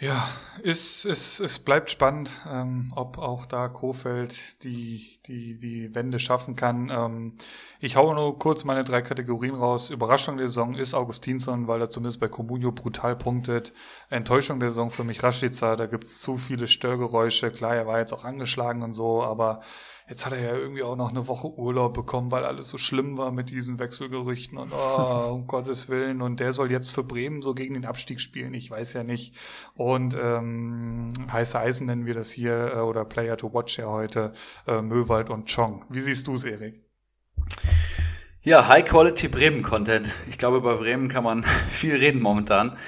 Ja, 0.00 0.28
es, 0.62 1.04
es, 1.04 1.40
es 1.40 1.58
bleibt 1.58 1.90
spannend, 1.90 2.30
ähm, 2.48 2.88
ob 2.94 3.18
auch 3.18 3.46
da 3.46 3.66
Kofeld 3.66 4.62
die, 4.62 5.18
die, 5.26 5.58
die 5.58 5.92
Wende 5.92 6.20
schaffen 6.20 6.54
kann. 6.54 6.88
Ähm, 6.88 7.36
ich 7.80 7.96
haue 7.96 8.14
nur 8.14 8.38
kurz 8.38 8.62
meine 8.62 8.84
drei 8.84 9.02
Kategorien 9.02 9.56
raus. 9.56 9.90
Überraschung 9.90 10.36
der 10.36 10.46
Saison 10.46 10.76
ist 10.76 10.94
Augustinsson, 10.94 11.66
weil 11.66 11.80
er 11.80 11.90
zumindest 11.90 12.20
bei 12.20 12.28
Comunio 12.28 12.70
brutal 12.70 13.16
punktet. 13.16 13.72
Enttäuschung 14.08 14.60
der 14.60 14.70
Saison 14.70 14.90
für 14.90 15.02
mich 15.02 15.20
Rashica, 15.24 15.74
da 15.74 15.86
gibt's 15.86 16.20
zu 16.20 16.36
viele 16.36 16.68
Störgeräusche. 16.68 17.50
Klar, 17.50 17.74
er 17.74 17.88
war 17.88 17.98
jetzt 17.98 18.12
auch 18.12 18.24
angeschlagen 18.24 18.84
und 18.84 18.92
so, 18.92 19.24
aber 19.24 19.58
Jetzt 20.08 20.24
hat 20.24 20.32
er 20.32 20.40
ja 20.40 20.56
irgendwie 20.56 20.82
auch 20.82 20.96
noch 20.96 21.10
eine 21.10 21.28
Woche 21.28 21.48
Urlaub 21.48 21.92
bekommen, 21.92 22.32
weil 22.32 22.44
alles 22.44 22.70
so 22.70 22.78
schlimm 22.78 23.18
war 23.18 23.30
mit 23.30 23.50
diesen 23.50 23.78
Wechselgerüchten 23.78 24.56
und 24.56 24.72
oh, 24.72 25.32
um 25.34 25.46
Gottes 25.46 25.90
Willen. 25.90 26.22
Und 26.22 26.40
der 26.40 26.54
soll 26.54 26.70
jetzt 26.70 26.92
für 26.92 27.04
Bremen 27.04 27.42
so 27.42 27.54
gegen 27.54 27.74
den 27.74 27.84
Abstieg 27.84 28.22
spielen. 28.22 28.54
Ich 28.54 28.70
weiß 28.70 28.94
ja 28.94 29.04
nicht. 29.04 29.34
Und 29.74 30.16
ähm, 30.20 31.10
heiße 31.30 31.58
Eisen 31.58 31.86
nennen 31.86 32.06
wir 32.06 32.14
das 32.14 32.30
hier 32.30 32.72
äh, 32.74 32.78
oder 32.78 33.04
Player 33.04 33.36
to 33.36 33.52
Watch 33.52 33.78
ja 33.78 33.86
heute 33.86 34.32
äh, 34.66 34.80
Möwald 34.80 35.28
und 35.28 35.54
Chong. 35.54 35.84
Wie 35.90 36.00
siehst 36.00 36.26
du 36.26 36.34
es, 36.34 36.44
Erik? 36.44 36.82
Ja, 38.40 38.66
High-Quality 38.66 39.28
Bremen-Content. 39.28 40.14
Ich 40.30 40.38
glaube, 40.38 40.62
bei 40.62 40.74
Bremen 40.76 41.08
kann 41.08 41.24
man 41.24 41.42
viel 41.70 41.94
reden 41.94 42.22
momentan. 42.22 42.78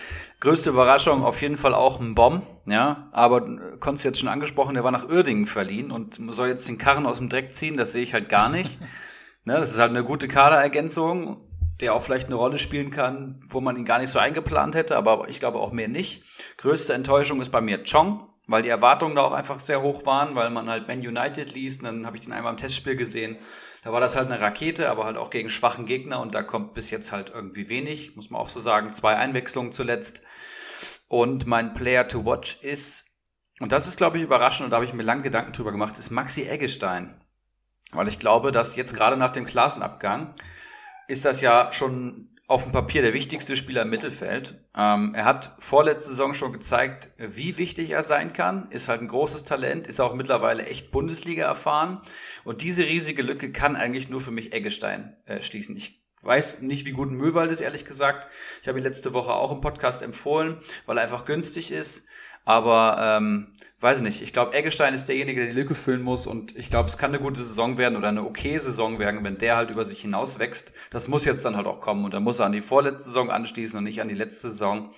Größte 0.40 0.70
Überraschung 0.70 1.22
auf 1.22 1.42
jeden 1.42 1.58
Fall 1.58 1.74
auch 1.74 2.00
ein 2.00 2.14
Bomb, 2.14 2.42
ja, 2.64 3.10
aber 3.12 3.76
konntest 3.78 4.06
jetzt 4.06 4.20
schon 4.20 4.28
angesprochen, 4.28 4.72
der 4.72 4.82
war 4.82 4.90
nach 4.90 5.06
Uerdingen 5.06 5.46
verliehen 5.46 5.90
und 5.90 6.18
soll 6.32 6.48
jetzt 6.48 6.66
den 6.66 6.78
Karren 6.78 7.04
aus 7.04 7.18
dem 7.18 7.28
Dreck 7.28 7.52
ziehen, 7.52 7.76
das 7.76 7.92
sehe 7.92 8.02
ich 8.02 8.14
halt 8.14 8.30
gar 8.30 8.48
nicht. 8.48 8.78
ne, 9.44 9.58
das 9.58 9.70
ist 9.70 9.78
halt 9.78 9.90
eine 9.90 10.02
gute 10.02 10.28
Kaderergänzung, 10.28 11.46
der 11.80 11.94
auch 11.94 12.02
vielleicht 12.02 12.26
eine 12.26 12.36
Rolle 12.36 12.56
spielen 12.56 12.90
kann, 12.90 13.42
wo 13.50 13.60
man 13.60 13.76
ihn 13.76 13.84
gar 13.84 13.98
nicht 13.98 14.08
so 14.08 14.18
eingeplant 14.18 14.74
hätte, 14.74 14.96
aber 14.96 15.28
ich 15.28 15.40
glaube 15.40 15.58
auch 15.58 15.72
mehr 15.72 15.88
nicht. 15.88 16.24
Größte 16.56 16.94
Enttäuschung 16.94 17.42
ist 17.42 17.50
bei 17.50 17.60
mir 17.60 17.82
Chong, 17.84 18.26
weil 18.46 18.62
die 18.62 18.70
Erwartungen 18.70 19.16
da 19.16 19.22
auch 19.22 19.32
einfach 19.32 19.60
sehr 19.60 19.82
hoch 19.82 20.06
waren, 20.06 20.34
weil 20.36 20.48
man 20.48 20.70
halt 20.70 20.88
Man 20.88 21.00
United 21.00 21.54
liest, 21.54 21.80
und 21.80 21.86
dann 21.86 22.06
habe 22.06 22.16
ich 22.16 22.22
den 22.22 22.32
einmal 22.32 22.52
im 22.52 22.58
Testspiel 22.58 22.96
gesehen 22.96 23.36
da 23.82 23.92
war 23.92 24.00
das 24.00 24.16
halt 24.16 24.30
eine 24.30 24.40
Rakete, 24.40 24.90
aber 24.90 25.04
halt 25.04 25.16
auch 25.16 25.30
gegen 25.30 25.48
schwachen 25.48 25.86
Gegner 25.86 26.20
und 26.20 26.34
da 26.34 26.42
kommt 26.42 26.74
bis 26.74 26.90
jetzt 26.90 27.12
halt 27.12 27.30
irgendwie 27.30 27.68
wenig, 27.68 28.14
muss 28.16 28.30
man 28.30 28.40
auch 28.40 28.48
so 28.48 28.60
sagen. 28.60 28.92
Zwei 28.92 29.16
Einwechslungen 29.16 29.72
zuletzt. 29.72 30.22
Und 31.08 31.46
mein 31.46 31.72
Player 31.72 32.06
to 32.06 32.24
watch 32.24 32.58
ist, 32.62 33.06
und 33.58 33.72
das 33.72 33.86
ist, 33.86 33.96
glaube 33.96 34.18
ich, 34.18 34.22
überraschend 34.22 34.66
und 34.66 34.70
da 34.70 34.76
habe 34.76 34.84
ich 34.84 34.92
mir 34.92 35.02
lange 35.02 35.22
Gedanken 35.22 35.52
drüber 35.52 35.72
gemacht, 35.72 35.98
ist 35.98 36.10
Maxi 36.10 36.42
Eggestein. 36.42 37.16
Weil 37.92 38.08
ich 38.08 38.18
glaube, 38.18 38.52
dass 38.52 38.76
jetzt 38.76 38.94
gerade 38.94 39.16
nach 39.16 39.32
dem 39.32 39.46
Klassenabgang 39.46 40.34
ist 41.08 41.24
das 41.24 41.40
ja 41.40 41.72
schon 41.72 42.29
auf 42.50 42.64
dem 42.64 42.72
Papier 42.72 43.00
der 43.00 43.14
wichtigste 43.14 43.54
Spieler 43.54 43.82
im 43.82 43.90
Mittelfeld. 43.90 44.58
Ähm, 44.76 45.12
er 45.14 45.24
hat 45.24 45.54
vorletzte 45.60 46.10
Saison 46.10 46.34
schon 46.34 46.52
gezeigt, 46.52 47.10
wie 47.16 47.58
wichtig 47.58 47.90
er 47.90 48.02
sein 48.02 48.32
kann. 48.32 48.68
Ist 48.72 48.88
halt 48.88 49.00
ein 49.00 49.06
großes 49.06 49.44
Talent, 49.44 49.86
ist 49.86 50.00
auch 50.00 50.14
mittlerweile 50.14 50.66
echt 50.66 50.90
Bundesliga 50.90 51.44
erfahren. 51.46 52.00
Und 52.42 52.62
diese 52.62 52.82
riesige 52.82 53.22
Lücke 53.22 53.52
kann 53.52 53.76
eigentlich 53.76 54.10
nur 54.10 54.20
für 54.20 54.32
mich 54.32 54.52
Eggestein 54.52 55.16
äh, 55.26 55.40
schließen. 55.42 55.76
Ich 55.76 56.02
weiß 56.22 56.60
nicht, 56.62 56.86
wie 56.86 56.90
gut 56.90 57.12
Möwald 57.12 57.52
ist, 57.52 57.60
ehrlich 57.60 57.84
gesagt. 57.84 58.26
Ich 58.60 58.66
habe 58.66 58.80
ihn 58.80 58.84
letzte 58.84 59.14
Woche 59.14 59.32
auch 59.32 59.52
im 59.52 59.60
Podcast 59.60 60.02
empfohlen, 60.02 60.58
weil 60.86 60.98
er 60.98 61.04
einfach 61.04 61.26
günstig 61.26 61.70
ist. 61.70 62.04
Aber 62.50 62.96
ähm, 63.00 63.46
weiß 63.78 63.98
ich 63.98 64.02
nicht. 64.02 64.22
Ich 64.22 64.32
glaube, 64.32 64.56
Eggestein 64.56 64.92
ist 64.92 65.06
derjenige, 65.06 65.42
der 65.42 65.50
die 65.50 65.56
Lücke 65.56 65.76
füllen 65.76 66.02
muss. 66.02 66.26
Und 66.26 66.56
ich 66.56 66.68
glaube, 66.68 66.88
es 66.88 66.98
kann 66.98 67.12
eine 67.12 67.22
gute 67.22 67.40
Saison 67.40 67.78
werden 67.78 67.96
oder 67.96 68.08
eine 68.08 68.24
okay 68.24 68.58
Saison 68.58 68.98
werden, 68.98 69.22
wenn 69.22 69.38
der 69.38 69.56
halt 69.56 69.70
über 69.70 69.84
sich 69.84 70.00
hinaus 70.00 70.40
wächst. 70.40 70.72
Das 70.90 71.06
muss 71.06 71.24
jetzt 71.24 71.44
dann 71.44 71.56
halt 71.56 71.68
auch 71.68 71.78
kommen. 71.78 72.04
Und 72.04 72.12
dann 72.12 72.24
muss 72.24 72.40
er 72.40 72.46
an 72.46 72.52
die 72.52 72.60
vorletzte 72.60 73.04
Saison 73.04 73.30
anschließen 73.30 73.78
und 73.78 73.84
nicht 73.84 74.02
an 74.02 74.08
die 74.08 74.16
letzte 74.16 74.48
Saison. 74.48 74.90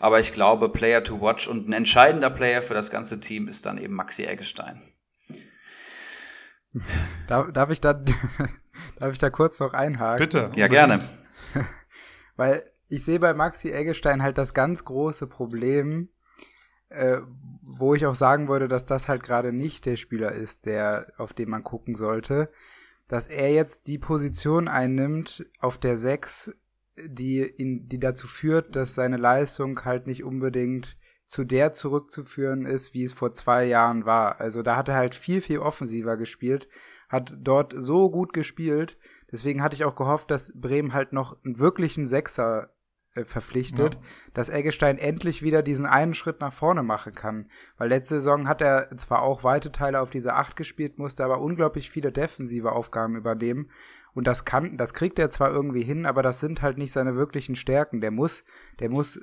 Aber 0.00 0.18
ich 0.18 0.32
glaube, 0.32 0.68
Player 0.68 1.04
to 1.04 1.20
watch 1.20 1.46
und 1.46 1.68
ein 1.68 1.72
entscheidender 1.72 2.28
Player 2.28 2.60
für 2.60 2.74
das 2.74 2.90
ganze 2.90 3.20
Team 3.20 3.46
ist 3.46 3.66
dann 3.66 3.78
eben 3.78 3.94
Maxi 3.94 4.24
Eggestein. 4.24 4.82
Darf, 7.28 7.52
darf 7.52 7.70
ich 7.70 7.80
da, 7.80 7.92
darf 8.98 9.12
ich 9.12 9.18
da 9.18 9.30
kurz 9.30 9.60
noch 9.60 9.74
einhaken? 9.74 10.18
Bitte. 10.18 10.50
Ja, 10.56 10.66
gerne. 10.66 10.98
Weil 12.36 12.68
ich 12.88 13.04
sehe 13.04 13.20
bei 13.20 13.32
Maxi 13.32 13.70
Eggestein 13.70 14.24
halt 14.24 14.38
das 14.38 14.54
ganz 14.54 14.84
große 14.84 15.28
Problem, 15.28 16.08
äh, 16.88 17.18
wo 17.62 17.94
ich 17.94 18.06
auch 18.06 18.14
sagen 18.14 18.48
würde, 18.48 18.68
dass 18.68 18.86
das 18.86 19.08
halt 19.08 19.22
gerade 19.22 19.52
nicht 19.52 19.86
der 19.86 19.96
Spieler 19.96 20.32
ist, 20.32 20.66
der, 20.66 21.12
auf 21.16 21.32
den 21.32 21.50
man 21.50 21.64
gucken 21.64 21.96
sollte, 21.96 22.50
dass 23.08 23.26
er 23.26 23.52
jetzt 23.52 23.86
die 23.86 23.98
Position 23.98 24.68
einnimmt 24.68 25.46
auf 25.60 25.78
der 25.78 25.96
6, 25.96 26.52
die 27.04 27.46
ihn, 27.46 27.88
die 27.88 28.00
dazu 28.00 28.26
führt, 28.26 28.74
dass 28.74 28.94
seine 28.94 29.16
Leistung 29.16 29.84
halt 29.84 30.06
nicht 30.06 30.24
unbedingt 30.24 30.96
zu 31.26 31.44
der 31.44 31.72
zurückzuführen 31.72 32.66
ist, 32.66 32.94
wie 32.94 33.04
es 33.04 33.12
vor 33.12 33.32
zwei 33.32 33.64
Jahren 33.64 34.06
war. 34.06 34.40
Also 34.40 34.62
da 34.62 34.76
hat 34.76 34.88
er 34.88 34.94
halt 34.94 35.14
viel, 35.14 35.40
viel 35.40 35.58
offensiver 35.58 36.16
gespielt, 36.16 36.68
hat 37.08 37.34
dort 37.38 37.74
so 37.76 38.10
gut 38.10 38.32
gespielt. 38.32 38.96
Deswegen 39.30 39.62
hatte 39.62 39.74
ich 39.74 39.84
auch 39.84 39.96
gehofft, 39.96 40.30
dass 40.30 40.52
Bremen 40.54 40.92
halt 40.92 41.12
noch 41.12 41.36
einen 41.44 41.58
wirklichen 41.58 42.06
Sechser 42.06 42.70
verpflichtet, 43.24 43.94
ja. 43.94 44.00
dass 44.34 44.48
Eggestein 44.48 44.98
endlich 44.98 45.42
wieder 45.42 45.62
diesen 45.62 45.86
einen 45.86 46.14
Schritt 46.14 46.40
nach 46.40 46.52
vorne 46.52 46.82
machen 46.82 47.14
kann. 47.14 47.46
Weil 47.78 47.88
letzte 47.88 48.16
Saison 48.16 48.48
hat 48.48 48.60
er 48.60 48.96
zwar 48.96 49.22
auch 49.22 49.44
weite 49.44 49.72
Teile 49.72 50.00
auf 50.00 50.10
diese 50.10 50.34
Acht 50.34 50.56
gespielt, 50.56 50.98
musste 50.98 51.24
aber 51.24 51.40
unglaublich 51.40 51.90
viele 51.90 52.12
defensive 52.12 52.72
Aufgaben 52.72 53.16
übernehmen. 53.16 53.70
Und 54.14 54.26
das 54.26 54.44
kann, 54.46 54.78
das 54.78 54.94
kriegt 54.94 55.18
er 55.18 55.28
zwar 55.30 55.50
irgendwie 55.50 55.82
hin, 55.82 56.06
aber 56.06 56.22
das 56.22 56.40
sind 56.40 56.62
halt 56.62 56.78
nicht 56.78 56.92
seine 56.92 57.16
wirklichen 57.16 57.54
Stärken. 57.54 58.00
Der 58.00 58.10
muss, 58.10 58.44
der 58.80 58.88
muss 58.88 59.16
äh, 59.16 59.20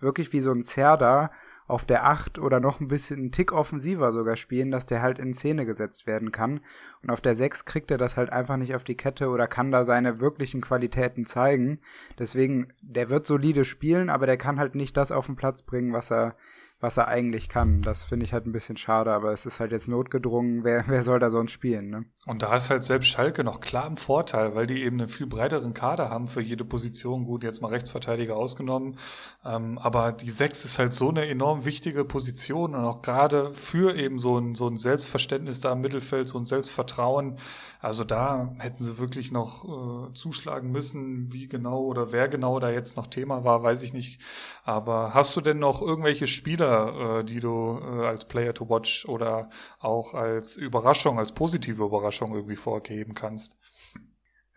wirklich 0.00 0.32
wie 0.32 0.40
so 0.40 0.50
ein 0.50 0.64
Zerda 0.64 1.30
auf 1.66 1.84
der 1.86 2.04
8 2.04 2.38
oder 2.38 2.60
noch 2.60 2.80
ein 2.80 2.88
bisschen 2.88 3.20
einen 3.20 3.32
Tick 3.32 3.52
offensiver 3.52 4.12
sogar 4.12 4.36
spielen, 4.36 4.70
dass 4.70 4.84
der 4.84 5.00
halt 5.00 5.18
in 5.18 5.32
Szene 5.32 5.64
gesetzt 5.64 6.06
werden 6.06 6.30
kann. 6.30 6.60
Und 7.02 7.10
auf 7.10 7.22
der 7.22 7.36
6 7.36 7.64
kriegt 7.64 7.90
er 7.90 7.98
das 7.98 8.16
halt 8.16 8.30
einfach 8.30 8.56
nicht 8.56 8.74
auf 8.74 8.84
die 8.84 8.96
Kette 8.96 9.30
oder 9.30 9.46
kann 9.46 9.70
da 9.70 9.84
seine 9.84 10.20
wirklichen 10.20 10.60
Qualitäten 10.60 11.24
zeigen. 11.24 11.80
Deswegen, 12.18 12.72
der 12.82 13.08
wird 13.08 13.26
solide 13.26 13.64
spielen, 13.64 14.10
aber 14.10 14.26
der 14.26 14.36
kann 14.36 14.58
halt 14.58 14.74
nicht 14.74 14.96
das 14.96 15.10
auf 15.10 15.26
den 15.26 15.36
Platz 15.36 15.62
bringen, 15.62 15.92
was 15.92 16.12
er, 16.12 16.36
was 16.84 16.98
er 16.98 17.08
eigentlich 17.08 17.48
kann. 17.48 17.80
Das 17.80 18.04
finde 18.04 18.26
ich 18.26 18.34
halt 18.34 18.44
ein 18.46 18.52
bisschen 18.52 18.76
schade, 18.76 19.10
aber 19.10 19.32
es 19.32 19.46
ist 19.46 19.58
halt 19.58 19.72
jetzt 19.72 19.88
notgedrungen. 19.88 20.64
Wer, 20.64 20.84
wer 20.86 21.02
soll 21.02 21.18
da 21.18 21.30
sonst 21.30 21.52
spielen, 21.52 21.88
ne? 21.88 22.04
Und 22.26 22.42
da 22.42 22.54
ist 22.54 22.68
halt 22.68 22.84
selbst 22.84 23.08
Schalke 23.08 23.42
noch 23.42 23.60
klar 23.60 23.86
im 23.86 23.96
Vorteil, 23.96 24.54
weil 24.54 24.66
die 24.66 24.82
eben 24.84 25.00
einen 25.00 25.08
viel 25.08 25.26
breiteren 25.26 25.72
Kader 25.72 26.10
haben 26.10 26.28
für 26.28 26.42
jede 26.42 26.64
Position. 26.66 27.24
Gut, 27.24 27.42
jetzt 27.42 27.62
mal 27.62 27.68
Rechtsverteidiger 27.68 28.36
ausgenommen. 28.36 28.98
Ähm, 29.46 29.78
aber 29.78 30.12
die 30.12 30.28
Sechs 30.28 30.66
ist 30.66 30.78
halt 30.78 30.92
so 30.92 31.08
eine 31.08 31.26
enorm 31.26 31.64
wichtige 31.64 32.04
Position 32.04 32.74
und 32.74 32.84
auch 32.84 33.00
gerade 33.00 33.50
für 33.54 33.96
eben 33.96 34.18
so 34.18 34.38
ein, 34.38 34.54
so 34.54 34.68
ein 34.68 34.76
Selbstverständnis 34.76 35.60
da 35.60 35.72
im 35.72 35.80
Mittelfeld, 35.80 36.28
so 36.28 36.38
ein 36.38 36.44
Selbstvertrauen. 36.44 37.38
Also 37.80 38.04
da 38.04 38.52
hätten 38.58 38.84
sie 38.84 38.98
wirklich 38.98 39.32
noch 39.32 39.64
äh, 39.64 40.12
zuschlagen 40.12 40.70
müssen, 40.70 41.32
wie 41.32 41.48
genau 41.48 41.80
oder 41.80 42.12
wer 42.12 42.28
genau 42.28 42.60
da 42.60 42.70
jetzt 42.70 42.98
noch 42.98 43.06
Thema 43.06 43.44
war, 43.44 43.62
weiß 43.62 43.82
ich 43.84 43.94
nicht. 43.94 44.20
Aber 44.64 45.14
hast 45.14 45.34
du 45.34 45.40
denn 45.40 45.58
noch 45.58 45.80
irgendwelche 45.80 46.26
Spieler, 46.26 46.73
Spieler, 46.74 47.20
äh, 47.20 47.24
die 47.24 47.40
du 47.40 47.80
äh, 47.80 48.06
als 48.06 48.26
Player 48.26 48.54
to 48.54 48.68
Watch 48.68 49.06
oder 49.06 49.48
auch 49.80 50.14
als 50.14 50.56
Überraschung, 50.56 51.18
als 51.18 51.32
positive 51.32 51.84
Überraschung 51.84 52.34
irgendwie 52.34 52.56
vorgeben 52.56 53.14
kannst? 53.14 53.58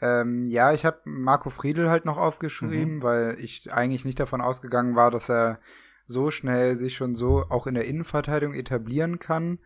Ähm, 0.01 0.45
ja, 0.45 0.73
ich 0.73 0.85
habe 0.85 1.01
Marco 1.05 1.49
Friedl 1.49 1.89
halt 1.89 2.05
noch 2.05 2.17
aufgeschrieben, 2.17 2.97
mhm. 2.97 3.03
weil 3.03 3.37
ich 3.39 3.71
eigentlich 3.73 4.05
nicht 4.05 4.19
davon 4.19 4.41
ausgegangen 4.41 4.95
war, 4.95 5.11
dass 5.11 5.29
er 5.29 5.59
so 6.05 6.31
schnell 6.31 6.77
sich 6.77 6.95
schon 6.95 7.15
so 7.15 7.45
auch 7.49 7.67
in 7.67 7.73
der 7.73 7.85
Innenverteidigung 7.85 8.53
etablieren 8.53 9.19
kann. 9.19 9.59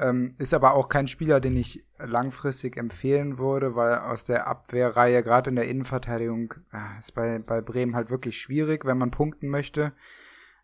Ähm, 0.00 0.36
ist 0.38 0.54
aber 0.54 0.74
auch 0.74 0.88
kein 0.88 1.08
Spieler, 1.08 1.40
den 1.40 1.56
ich 1.56 1.84
langfristig 1.98 2.76
empfehlen 2.76 3.38
würde, 3.38 3.74
weil 3.74 3.98
aus 3.98 4.22
der 4.22 4.46
Abwehrreihe, 4.46 5.24
gerade 5.24 5.50
in 5.50 5.56
der 5.56 5.66
Innenverteidigung, 5.66 6.54
äh, 6.72 6.98
ist 7.00 7.14
bei, 7.14 7.40
bei 7.40 7.60
Bremen 7.60 7.96
halt 7.96 8.10
wirklich 8.10 8.40
schwierig, 8.40 8.84
wenn 8.84 8.98
man 8.98 9.10
punkten 9.10 9.48
möchte. 9.48 9.92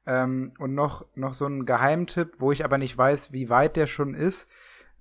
Ähm, 0.07 0.53
und 0.59 0.75
noch, 0.75 1.07
noch 1.15 1.35
so 1.35 1.47
ein 1.47 1.65
Geheimtipp, 1.65 2.37
wo 2.39 2.53
ich 2.53 2.65
aber 2.65 2.79
nicht 2.79 2.97
weiß, 2.97 3.33
wie 3.33 3.49
weit 3.49 3.77
der 3.77 3.87
schon 3.87 4.15
ist, 4.15 4.47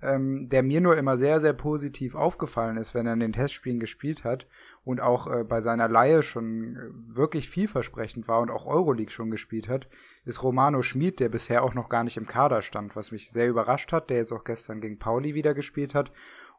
ähm, 0.03 0.49
der 0.49 0.64
mir 0.64 0.82
nur 0.82 0.98
immer 0.98 1.17
sehr, 1.17 1.40
sehr 1.40 1.53
positiv 1.53 2.15
aufgefallen 2.15 2.77
ist, 2.77 2.93
wenn 2.93 3.07
er 3.07 3.14
in 3.14 3.22
den 3.22 3.33
Testspielen 3.33 3.80
gespielt 3.80 4.23
hat 4.23 4.48
und 4.83 5.01
auch 5.01 5.27
äh, 5.27 5.43
bei 5.43 5.61
seiner 5.61 5.88
Laie 5.88 6.23
schon 6.23 6.75
äh, 6.75 7.15
wirklich 7.15 7.49
vielversprechend 7.49 8.27
war 8.27 8.41
und 8.41 8.51
auch 8.51 8.65
Euroleague 8.65 9.11
schon 9.11 9.32
gespielt 9.32 9.69
hat, 9.69 9.88
ist 10.25 10.43
Romano 10.43 10.82
Schmid, 10.82 11.19
der 11.19 11.30
bisher 11.30 11.64
auch 11.64 11.73
noch 11.73 11.90
gar 11.90 12.03
nicht 12.03 12.17
im 12.17 12.27
Kader 12.27 12.61
stand, 12.61 12.95
was 12.95 13.11
mich 13.11 13.32
sehr 13.32 13.49
überrascht 13.49 13.93
hat, 13.93 14.09
der 14.09 14.17
jetzt 14.17 14.33
auch 14.33 14.43
gestern 14.43 14.82
gegen 14.82 14.99
Pauli 14.99 15.35
wieder 15.35 15.53
gespielt 15.53 15.95
hat 15.95 16.11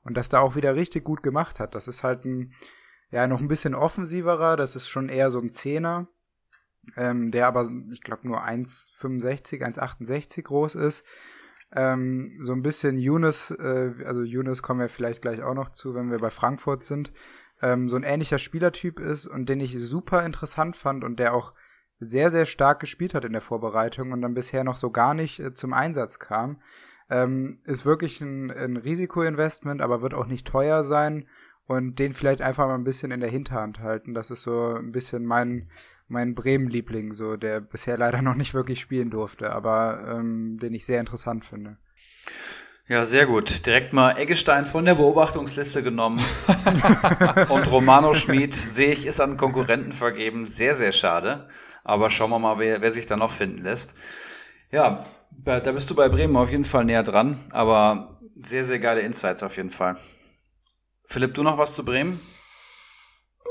und 0.05 0.17
das 0.17 0.31
da 0.31 0.41
auch 0.41 0.57
wieder 0.57 0.75
richtig 0.75 1.05
gut 1.05 1.23
gemacht 1.23 1.61
hat. 1.61 1.75
Das 1.75 1.87
ist 1.87 2.03
halt 2.03 2.25
ein, 2.25 2.53
ja, 3.11 3.27
noch 3.27 3.41
ein 3.41 3.49
bisschen 3.49 3.75
offensiverer, 3.75 4.57
das 4.57 4.75
ist 4.75 4.89
schon 4.89 5.11
eher 5.11 5.31
so 5.31 5.39
ein 5.39 5.51
Zehner, 5.51 6.09
ähm, 6.97 7.31
der 7.31 7.47
aber, 7.47 7.69
ich 7.91 8.03
glaube, 8.03 8.27
nur 8.27 8.45
1,65, 8.45 9.63
1,68 9.63 10.43
groß 10.43 10.75
ist. 10.75 11.05
Ähm, 11.73 12.39
so 12.41 12.53
ein 12.53 12.63
bisschen 12.63 12.97
Yunus, 12.97 13.51
äh, 13.51 13.93
also 14.05 14.23
Yunus 14.23 14.63
kommen 14.63 14.81
wir 14.81 14.89
vielleicht 14.89 15.23
gleich 15.23 15.43
auch 15.43 15.55
noch 15.55 15.71
zu, 15.71 15.95
wenn 15.95 16.11
wir 16.11 16.19
bei 16.19 16.31
Frankfurt 16.31 16.85
sind, 16.85 17.13
ähm, 17.63 17.89
so 17.89 17.97
ein 17.97 18.05
ähnlicher 18.05 18.39
Spielertyp 18.39 19.01
ist 19.01 19.27
und 19.27 19.49
den 19.49 19.61
ich 19.61 19.77
super 19.79 20.25
interessant 20.25 20.77
fand 20.77 21.03
und 21.03 21.19
der 21.19 21.35
auch 21.35 21.53
sehr, 21.99 22.31
sehr 22.31 22.47
stark 22.47 22.81
gespielt 22.81 23.15
hat 23.15 23.25
in 23.25 23.33
der 23.33 23.41
Vorbereitung 23.41 24.13
und 24.13 24.23
dann 24.23 24.35
bisher 24.35 24.65
noch 24.65 24.77
so 24.77 24.91
gar 24.91 25.15
nicht 25.15 25.41
äh, 25.41 25.55
zum 25.55 25.73
Einsatz 25.73 26.19
kam. 26.19 26.61
Ähm, 27.11 27.61
ist 27.65 27.85
wirklich 27.85 28.21
ein, 28.21 28.51
ein 28.51 28.77
Risikoinvestment, 28.77 29.83
aber 29.83 30.01
wird 30.01 30.15
auch 30.15 30.27
nicht 30.27 30.47
teuer 30.47 30.85
sein 30.85 31.27
und 31.67 31.99
den 31.99 32.13
vielleicht 32.13 32.43
einfach 32.43 32.67
mal 32.67 32.75
ein 32.75 32.85
bisschen 32.85 33.11
in 33.11 33.21
der 33.21 33.31
Hinterhand 33.31 33.81
halten. 33.81 34.15
Das 34.15 34.31
ist 34.31 34.43
so 34.43 34.75
ein 34.75 34.93
bisschen 34.93 35.25
mein, 35.25 35.69
mein 36.09 36.35
Bremen-Liebling, 36.35 37.15
so 37.15 37.37
der 37.37 37.61
bisher 37.61 37.99
leider 37.99 38.23
noch 38.23 38.35
nicht 38.35 38.55
wirklich 38.55 38.81
spielen 38.81 39.11
durfte, 39.11 39.53
aber 39.53 40.05
ähm, 40.09 40.59
den 40.59 40.75
ich 40.75 40.87
sehr 40.87 41.01
interessant 41.01 41.45
finde. 41.45 41.79
Ja, 42.87 43.07
sehr 43.07 43.25
gut. 43.25 43.65
Direkt 43.65 43.95
mal 43.95 44.19
Eggestein 44.19 44.67
von 44.67 44.85
der 44.85 44.97
Beobachtungsliste 44.97 45.83
genommen. 45.83 46.21
Und 47.49 47.71
Romano 47.71 48.13
Schmid, 48.13 48.53
sehe 48.53 48.93
ich, 48.93 49.07
ist 49.07 49.21
an 49.21 49.39
Konkurrenten 49.39 49.93
vergeben. 49.93 50.45
Sehr, 50.45 50.75
sehr 50.75 50.93
schade. 50.93 51.49
Aber 51.83 52.11
schauen 52.11 52.29
wir 52.29 52.39
mal, 52.39 52.59
wer, 52.59 52.83
wer 52.83 52.91
sich 52.91 53.07
da 53.07 53.17
noch 53.17 53.31
finden 53.31 53.63
lässt. 53.63 53.95
Ja, 54.71 55.07
da 55.31 55.73
bist 55.73 55.91
du 55.91 55.95
bei 55.95 56.11
Bremen 56.11 56.37
auf 56.37 56.51
jeden 56.51 56.67
Fall 56.67 56.85
näher 56.85 57.03
dran. 57.03 57.39
Aber 57.53 58.13
sehr, 58.43 58.65
sehr 58.65 58.81
geile 58.81 59.01
Insights 59.01 59.43
auf 59.43 59.57
jeden 59.57 59.71
Fall. 59.71 59.97
Philipp, 61.07 61.33
du 61.33 61.43
noch 61.43 61.57
was 61.57 61.75
zu 61.75 61.87
Bremen? 61.87 62.21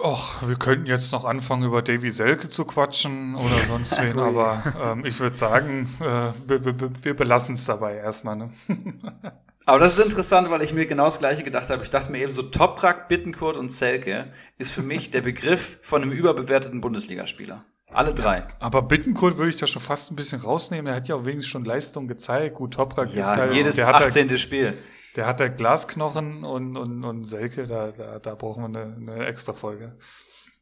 Och, 0.03 0.49
wir 0.49 0.57
könnten 0.57 0.85
jetzt 0.85 1.14
noch 1.14 1.23
anfangen, 1.23 1.64
über 1.64 1.82
Davy 1.82 2.09
Selke 2.09 2.49
zu 2.49 2.65
quatschen 2.65 3.35
oder 3.35 3.57
sonst 3.69 3.98
wen, 4.01 4.19
aber 4.19 4.61
ähm, 4.83 5.06
ich 5.06 5.17
würde 5.22 5.38
sagen, 5.38 5.88
äh, 6.01 6.49
wir, 6.49 6.65
wir, 6.65 6.75
wir 7.01 7.15
belassen 7.15 7.56
es 7.56 7.64
dabei 7.64 7.95
erstmal. 7.95 8.35
Ne? 8.35 8.49
aber 9.65 9.80
das 9.80 9.98
ist 9.98 10.06
interessant, 10.06 10.51
weil 10.51 10.61
ich 10.61 10.73
mir 10.73 10.88
genau 10.88 11.06
das 11.06 11.19
Gleiche 11.19 11.43
gedacht 11.43 11.69
habe. 11.69 11.83
Ich 11.83 11.90
dachte 11.90 12.11
mir 12.11 12.17
eben 12.17 12.33
so, 12.33 12.41
Toprak, 12.41 13.07
Bittenkurt 13.07 13.56
und 13.56 13.72
Selke 13.72 14.33
ist 14.57 14.73
für 14.73 14.82
mich 14.82 15.09
der 15.09 15.22
Begriff 15.22 15.80
von 15.83 16.01
einem 16.01 16.11
überbewerteten 16.11 16.82
Bundesligaspieler. 16.82 17.64
Alle 17.90 18.14
drei. 18.14 18.45
Aber 18.59 18.82
Bittenkurt 18.82 19.38
würde 19.38 19.51
ich 19.51 19.57
da 19.57 19.67
schon 19.67 19.82
fast 19.82 20.11
ein 20.11 20.17
bisschen 20.17 20.41
rausnehmen. 20.41 20.88
Er 20.88 20.95
hat 20.95 21.07
ja 21.07 21.15
auch 21.15 21.23
wenigstens 21.23 21.51
schon 21.51 21.64
Leistung 21.64 22.09
gezeigt. 22.09 22.56
Gut, 22.56 22.73
Toprak 22.73 23.14
ja, 23.14 23.22
ist 23.22 23.38
halt... 23.38 23.53
jedes 23.53 23.77
der 23.77 23.95
18. 23.95 24.27
Halt, 24.27 24.40
Spiel. 24.40 24.77
Der 25.16 25.27
hat 25.27 25.40
der 25.40 25.50
Glasknochen 25.50 26.43
und, 26.43 26.75
und, 26.75 27.03
und 27.03 27.24
Selke, 27.24 27.67
da, 27.67 27.92
da, 27.92 28.19
da 28.19 28.35
brauchen 28.35 28.74
wir 28.74 28.82
eine, 28.82 28.95
eine 28.95 29.25
extra 29.25 29.53
Folge. 29.53 29.95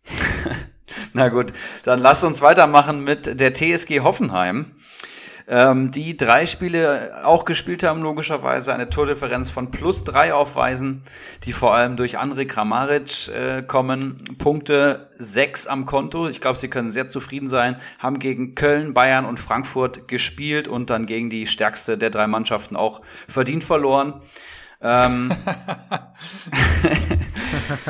Na 1.13 1.29
gut, 1.29 1.53
dann 1.83 1.99
lass 1.99 2.23
uns 2.23 2.41
weitermachen 2.41 3.03
mit 3.03 3.39
der 3.39 3.53
TSG 3.53 4.01
Hoffenheim 4.01 4.75
ähm, 5.51 5.91
die 5.91 6.15
drei 6.15 6.45
Spiele 6.45 7.25
auch 7.25 7.43
gespielt 7.43 7.83
haben, 7.83 8.01
logischerweise 8.01 8.73
eine 8.73 8.89
Tordifferenz 8.89 9.49
von 9.49 9.69
plus 9.69 10.05
drei 10.05 10.33
aufweisen, 10.33 11.03
die 11.43 11.51
vor 11.51 11.75
allem 11.75 11.97
durch 11.97 12.17
André 12.17 12.45
Kramaric 12.45 13.27
äh, 13.27 13.61
kommen. 13.61 14.15
Punkte 14.37 15.03
sechs 15.17 15.67
am 15.67 15.85
Konto. 15.85 16.29
Ich 16.29 16.39
glaube, 16.39 16.57
sie 16.57 16.69
können 16.69 16.89
sehr 16.89 17.09
zufrieden 17.09 17.49
sein. 17.49 17.75
Haben 17.99 18.19
gegen 18.19 18.55
Köln, 18.55 18.93
Bayern 18.93 19.25
und 19.25 19.41
Frankfurt 19.41 20.07
gespielt 20.07 20.69
und 20.69 20.89
dann 20.89 21.05
gegen 21.05 21.29
die 21.29 21.45
stärkste 21.45 21.97
der 21.97 22.11
drei 22.11 22.27
Mannschaften 22.27 22.77
auch 22.77 23.01
verdient 23.27 23.65
verloren. 23.65 24.21
Ähm, 24.81 25.33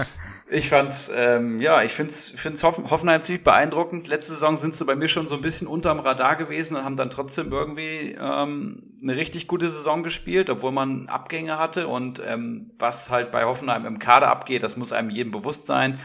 Ich 0.54 0.68
fand's, 0.68 1.10
ähm, 1.16 1.60
ja, 1.60 1.82
ich 1.82 1.94
find's, 1.94 2.34
find's 2.36 2.62
Hoffen, 2.66 2.90
Hoffenheim 2.90 3.22
ziemlich 3.22 3.42
beeindruckend. 3.42 4.10
Letzte 4.10 4.34
Saison 4.34 4.58
sind 4.58 4.76
sie 4.76 4.84
bei 4.84 4.98
mir 4.98 5.08
schon 5.08 5.26
so 5.26 5.36
ein 5.36 5.42
bisschen 5.42 5.66
unterm 5.66 6.02
Radar 6.02 6.36
gewesen 6.36 6.76
und 6.76 6.84
haben 6.84 6.98
dann 6.98 7.10
trotzdem 7.10 7.54
irgendwie 7.54 8.18
ähm, 8.20 8.98
eine 9.02 9.16
richtig 9.16 9.48
gute 9.48 9.70
Saison 9.70 10.04
gespielt, 10.04 10.50
obwohl 10.50 10.74
man 10.74 11.08
Abgänge 11.08 11.58
hatte. 11.58 11.88
Und 11.88 12.22
ähm, 12.28 12.72
was 12.78 13.10
halt 13.10 13.32
bei 13.32 13.46
Hoffenheim 13.46 13.86
im 13.86 13.98
Kader 13.98 14.28
abgeht, 14.28 14.62
das 14.62 14.76
muss 14.76 14.92
einem 14.92 15.10
jedem 15.10 15.32
bewusst 15.32 15.68
sein. 15.68 16.02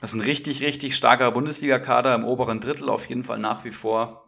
Das 0.00 0.10
ist 0.10 0.20
ein 0.20 0.24
richtig, 0.24 0.62
richtig 0.62 0.94
starker 0.94 1.32
Bundesliga-Kader 1.32 2.14
im 2.14 2.24
oberen 2.24 2.60
Drittel 2.60 2.90
auf 2.90 3.06
jeden 3.06 3.24
Fall 3.24 3.40
nach 3.40 3.64
wie 3.64 3.72
vor 3.72 4.27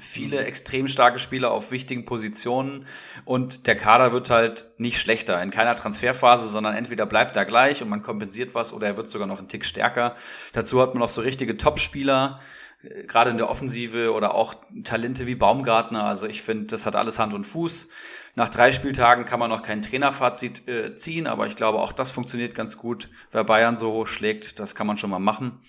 viele 0.00 0.44
extrem 0.44 0.88
starke 0.88 1.18
Spieler 1.18 1.50
auf 1.50 1.70
wichtigen 1.70 2.04
Positionen 2.04 2.86
und 3.24 3.66
der 3.66 3.76
Kader 3.76 4.12
wird 4.12 4.30
halt 4.30 4.66
nicht 4.78 5.00
schlechter 5.00 5.40
in 5.42 5.50
keiner 5.50 5.74
Transferphase, 5.74 6.48
sondern 6.48 6.74
entweder 6.74 7.06
bleibt 7.06 7.36
er 7.36 7.44
gleich 7.44 7.82
und 7.82 7.88
man 7.88 8.02
kompensiert 8.02 8.54
was 8.54 8.72
oder 8.72 8.86
er 8.86 8.96
wird 8.96 9.08
sogar 9.08 9.26
noch 9.26 9.38
einen 9.38 9.48
Tick 9.48 9.64
stärker. 9.64 10.14
Dazu 10.52 10.80
hat 10.80 10.94
man 10.94 11.02
auch 11.02 11.08
so 11.08 11.20
richtige 11.20 11.56
Top-Spieler, 11.56 12.40
äh, 12.82 13.04
gerade 13.04 13.30
in 13.30 13.36
der 13.36 13.50
Offensive 13.50 14.12
oder 14.12 14.34
auch 14.34 14.54
Talente 14.84 15.26
wie 15.26 15.34
Baumgartner. 15.34 16.04
Also 16.04 16.26
ich 16.26 16.42
finde, 16.42 16.66
das 16.66 16.86
hat 16.86 16.96
alles 16.96 17.18
Hand 17.18 17.34
und 17.34 17.44
Fuß. 17.44 17.88
Nach 18.34 18.48
drei 18.48 18.70
Spieltagen 18.70 19.24
kann 19.24 19.40
man 19.40 19.50
noch 19.50 19.62
kein 19.62 19.82
Trainerfazit 19.82 20.68
äh, 20.68 20.94
ziehen, 20.94 21.26
aber 21.26 21.46
ich 21.46 21.56
glaube, 21.56 21.80
auch 21.80 21.92
das 21.92 22.12
funktioniert 22.12 22.54
ganz 22.54 22.78
gut. 22.78 23.10
Wer 23.32 23.44
Bayern 23.44 23.76
so 23.76 23.92
hoch 23.92 24.06
schlägt, 24.06 24.60
das 24.60 24.74
kann 24.74 24.86
man 24.86 24.96
schon 24.96 25.10
mal 25.10 25.18
machen. 25.18 25.60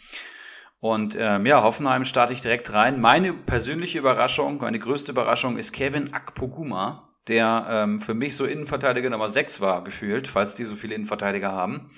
Und 0.80 1.18
ähm, 1.20 1.46
ja, 1.46 1.62
Hoffenheim 1.62 2.06
starte 2.06 2.34
ich 2.34 2.42
direkt 2.42 2.74
rein. 2.74 3.02
Meine 3.02 3.34
persönliche 3.34 4.00
Überraschung, 4.00 4.60
meine 4.60 4.80
größte 4.80 5.12
Überraschung 5.12 5.58
ist 5.58 5.74
Kevin 5.74 6.14
Akpoguma, 6.14 7.10
der 7.28 7.68
ähm, 7.70 8.00
für 8.00 8.14
mich 8.14 8.36
so 8.38 8.46
Innenverteidiger 8.46 9.10
Nummer 9.10 9.28
6 9.28 9.60
war, 9.60 9.84
gefühlt, 9.84 10.28
falls 10.28 10.56
die 10.56 10.64
so 10.64 10.76
viele 10.76 10.96
Innenverteidiger 10.96 11.52
haben. 11.52 11.92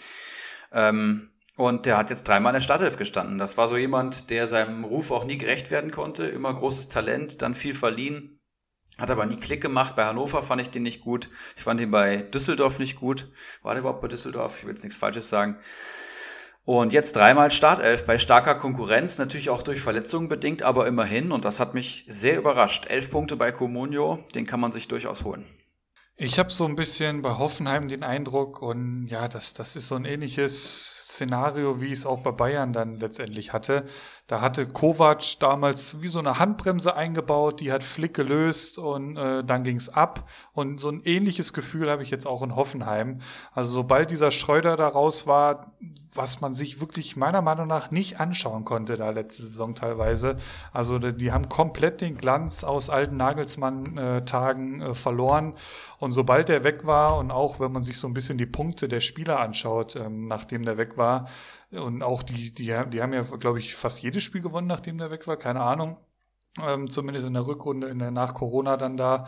Ähm, 0.72 1.30
und 1.58 1.86
der 1.86 1.98
hat 1.98 2.10
jetzt 2.10 2.28
dreimal 2.28 2.52
in 2.52 2.56
der 2.56 2.62
Startelf 2.62 2.98
gestanden. 2.98 3.38
Das 3.38 3.58
war 3.58 3.68
so 3.68 3.78
jemand, 3.78 4.32
der 4.32 4.48
seinem 4.48 4.84
Ruf 4.84 5.12
auch 5.12 5.26
nie 5.26 5.38
gerecht 5.38 5.70
werden 5.70 5.92
konnte. 5.92 6.26
Immer 6.26 6.54
großes 6.54 6.88
Talent, 6.88 7.44
dann 7.44 7.54
viel 7.54 7.76
verliehen. 7.76 8.40
Hat 8.98 9.12
aber 9.12 9.26
nie 9.26 9.38
Klick 9.38 9.62
gemacht. 9.62 9.96
Bei 9.96 10.06
Hannover 10.06 10.44
fand 10.44 10.62
ich 10.62 10.70
den 10.70 10.84
nicht 10.84 11.02
gut. 11.02 11.30
Ich 11.56 11.64
fand 11.64 11.80
ihn 11.80 11.92
bei 11.92 12.18
Düsseldorf 12.18 12.80
nicht 12.80 12.98
gut. 12.98 13.32
War 13.62 13.74
der 13.74 13.82
überhaupt 13.82 14.02
bei 14.02 14.08
Düsseldorf? 14.08 14.60
Ich 14.60 14.66
will 14.66 14.74
jetzt 14.74 14.84
nichts 14.84 14.98
Falsches 14.98 15.30
sagen. 15.30 15.60
Und 16.64 16.94
jetzt 16.94 17.16
dreimal 17.16 17.50
Startelf 17.50 18.06
bei 18.06 18.18
starker 18.18 18.56
Konkurrenz, 18.56 19.18
natürlich 19.18 19.50
auch 19.50 19.64
durch 19.64 19.82
Verletzungen 19.82 20.28
bedingt, 20.28 20.62
aber 20.62 20.86
immerhin. 20.88 21.32
Und 21.32 21.44
das 21.44 21.60
hat 21.60 21.74
mich 21.74 22.06
sehr 22.08 22.38
überrascht. 22.38 22.86
Elf 22.88 23.10
Punkte 23.10 23.36
bei 23.36 23.52
Comunio, 23.52 24.20
den 24.36 24.46
kann 24.46 24.60
man 24.60 24.72
sich 24.72 24.88
durchaus 24.88 25.24
holen. 25.24 25.46
Ich 26.18 26.38
habe 26.38 26.52
so 26.52 26.66
ein 26.66 26.76
bisschen 26.76 27.24
bei 27.24 27.32
Hoffenheim 27.32 27.88
den 27.88 28.04
Eindruck, 28.04 28.62
und 28.62 29.08
ja, 29.08 29.28
das, 29.28 29.56
das 29.56 29.76
ist 29.76 29.88
so 29.88 29.96
ein 29.96 30.06
ähnliches 30.06 31.06
Szenario, 31.08 31.82
wie 31.82 31.88
ich 31.88 31.94
es 31.94 32.06
auch 32.06 32.20
bei 32.20 32.32
Bayern 32.32 32.74
dann 32.74 33.00
letztendlich 33.00 33.54
hatte. 33.54 33.86
Da 34.32 34.40
hatte 34.40 34.66
Kovac 34.66 35.42
damals 35.42 36.02
wie 36.02 36.08
so 36.08 36.20
eine 36.20 36.40
Handbremse 36.40 36.96
eingebaut, 36.96 37.60
die 37.60 37.74
hat 37.74 37.84
Flick 37.84 38.14
gelöst 38.14 38.80
und 38.80 39.18
äh, 39.18 39.44
dann 39.44 39.64
ging's 39.64 39.90
ab. 39.90 40.24
Und 40.54 40.80
so 40.80 40.88
ein 40.88 41.02
ähnliches 41.04 41.52
Gefühl 41.52 41.92
habe 41.92 42.02
ich 42.02 42.12
jetzt 42.12 42.26
auch 42.26 42.42
in 42.42 42.56
Hoffenheim. 42.56 43.20
Also 43.54 43.74
sobald 43.74 44.10
dieser 44.10 44.32
Schreuder 44.32 44.78
da 44.78 44.88
raus 44.88 45.28
war, 45.28 45.74
was 46.14 46.40
man 46.40 46.54
sich 46.54 46.80
wirklich 46.80 47.18
meiner 47.18 47.42
Meinung 47.42 47.68
nach 47.68 47.92
nicht 47.92 48.22
anschauen 48.22 48.64
konnte 48.64 48.96
da 48.96 49.10
letzte 49.10 49.44
Saison 49.44 49.76
teilweise. 49.76 50.38
Also 50.72 50.98
die 50.98 51.34
haben 51.34 51.50
komplett 51.50 52.00
den 52.00 52.16
Glanz 52.16 52.64
aus 52.64 52.90
alten 52.90 53.18
Nagelsmann-Tagen 53.18 54.82
äh, 54.82 54.94
verloren. 54.94 55.56
Und 56.00 56.12
sobald 56.12 56.48
der 56.48 56.64
weg 56.64 56.88
war 56.88 57.18
und 57.18 57.32
auch 57.32 57.60
wenn 57.60 57.74
man 57.74 57.84
sich 57.84 57.98
so 57.98 58.08
ein 58.08 58.14
bisschen 58.14 58.38
die 58.38 58.46
Punkte 58.46 58.88
der 58.88 59.02
Spieler 59.02 59.42
anschaut, 59.42 59.98
ähm, 59.98 60.28
nachdem 60.28 60.64
der 60.64 60.78
weg 60.78 60.98
war, 60.98 61.28
und 61.72 62.04
auch 62.04 62.24
die, 62.24 62.52
die, 62.54 62.74
die 62.90 63.02
haben 63.02 63.14
ja, 63.14 63.22
glaube 63.22 63.60
ich, 63.60 63.76
fast 63.76 64.02
jedes 64.02 64.24
Spiel 64.24 64.42
gewonnen, 64.42 64.68
nachdem 64.68 64.98
der 64.98 65.12
weg 65.12 65.28
war, 65.28 65.38
keine 65.38 65.62
Ahnung 65.62 65.98
ähm, 66.60 66.90
zumindest 66.90 67.28
in 67.28 67.34
der 67.34 67.48
Rückrunde, 67.48 67.88
in 67.88 68.00
der 68.00 68.12
nach 68.12 68.34
Corona 68.34 68.76
dann 68.76 68.98
da. 68.98 69.26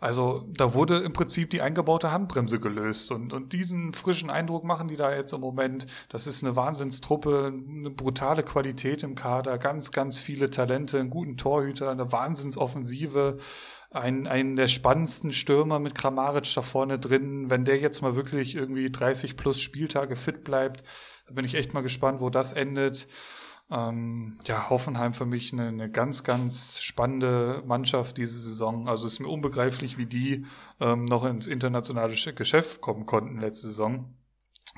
Also 0.00 0.48
da 0.56 0.72
wurde 0.74 0.98
im 0.98 1.12
Prinzip 1.12 1.50
die 1.50 1.62
eingebaute 1.62 2.12
Handbremse 2.12 2.60
gelöst 2.60 3.10
und, 3.10 3.32
und 3.32 3.52
diesen 3.52 3.92
frischen 3.92 4.30
Eindruck 4.30 4.64
machen 4.64 4.88
die 4.88 4.96
da 4.96 5.14
jetzt 5.14 5.32
im 5.32 5.40
Moment. 5.40 5.86
Das 6.08 6.26
ist 6.26 6.44
eine 6.44 6.54
Wahnsinnstruppe, 6.54 7.52
eine 7.52 7.90
brutale 7.90 8.42
Qualität 8.42 9.02
im 9.02 9.14
Kader, 9.14 9.58
ganz, 9.58 9.90
ganz 9.90 10.18
viele 10.18 10.50
Talente, 10.50 11.00
einen 11.00 11.10
guten 11.10 11.36
Torhüter, 11.36 11.90
eine 11.90 12.12
Wahnsinnsoffensive. 12.12 13.38
Ein, 13.92 14.28
einen 14.28 14.54
der 14.54 14.68
spannendsten 14.68 15.32
Stürmer 15.32 15.80
mit 15.80 15.96
Kramaric 15.96 16.54
da 16.54 16.62
vorne 16.62 17.00
drin. 17.00 17.50
Wenn 17.50 17.64
der 17.64 17.80
jetzt 17.80 18.02
mal 18.02 18.14
wirklich 18.14 18.54
irgendwie 18.54 18.88
30 18.88 19.36
plus 19.36 19.60
Spieltage 19.60 20.14
fit 20.14 20.44
bleibt, 20.44 20.84
bin 21.34 21.44
ich 21.44 21.54
echt 21.54 21.74
mal 21.74 21.82
gespannt, 21.82 22.20
wo 22.20 22.30
das 22.30 22.52
endet. 22.52 23.08
Ähm, 23.70 24.36
ja, 24.46 24.68
Hoffenheim 24.68 25.12
für 25.12 25.26
mich 25.26 25.52
eine, 25.52 25.68
eine 25.68 25.90
ganz, 25.90 26.24
ganz 26.24 26.80
spannende 26.80 27.62
Mannschaft 27.66 28.16
diese 28.16 28.40
Saison. 28.40 28.88
Also 28.88 29.06
ist 29.06 29.20
mir 29.20 29.28
unbegreiflich, 29.28 29.96
wie 29.96 30.06
die 30.06 30.44
ähm, 30.80 31.04
noch 31.04 31.24
ins 31.24 31.46
internationale 31.46 32.14
Geschäft 32.34 32.80
kommen 32.80 33.06
konnten 33.06 33.40
letzte 33.40 33.68
Saison. 33.68 34.12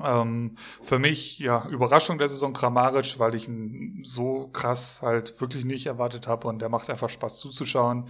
Ähm, 0.02 0.56
für 0.82 0.98
mich, 0.98 1.38
ja, 1.38 1.66
Überraschung 1.68 2.18
der 2.18 2.28
Saison 2.28 2.52
Kramaric, 2.52 3.18
weil 3.18 3.34
ich 3.34 3.48
ihn 3.48 4.00
so 4.04 4.48
krass 4.52 5.00
halt 5.02 5.40
wirklich 5.40 5.64
nicht 5.64 5.86
erwartet 5.86 6.28
habe 6.28 6.48
und 6.48 6.60
der 6.60 6.68
macht 6.68 6.90
einfach 6.90 7.10
Spaß 7.10 7.38
zuzuschauen. 7.40 8.06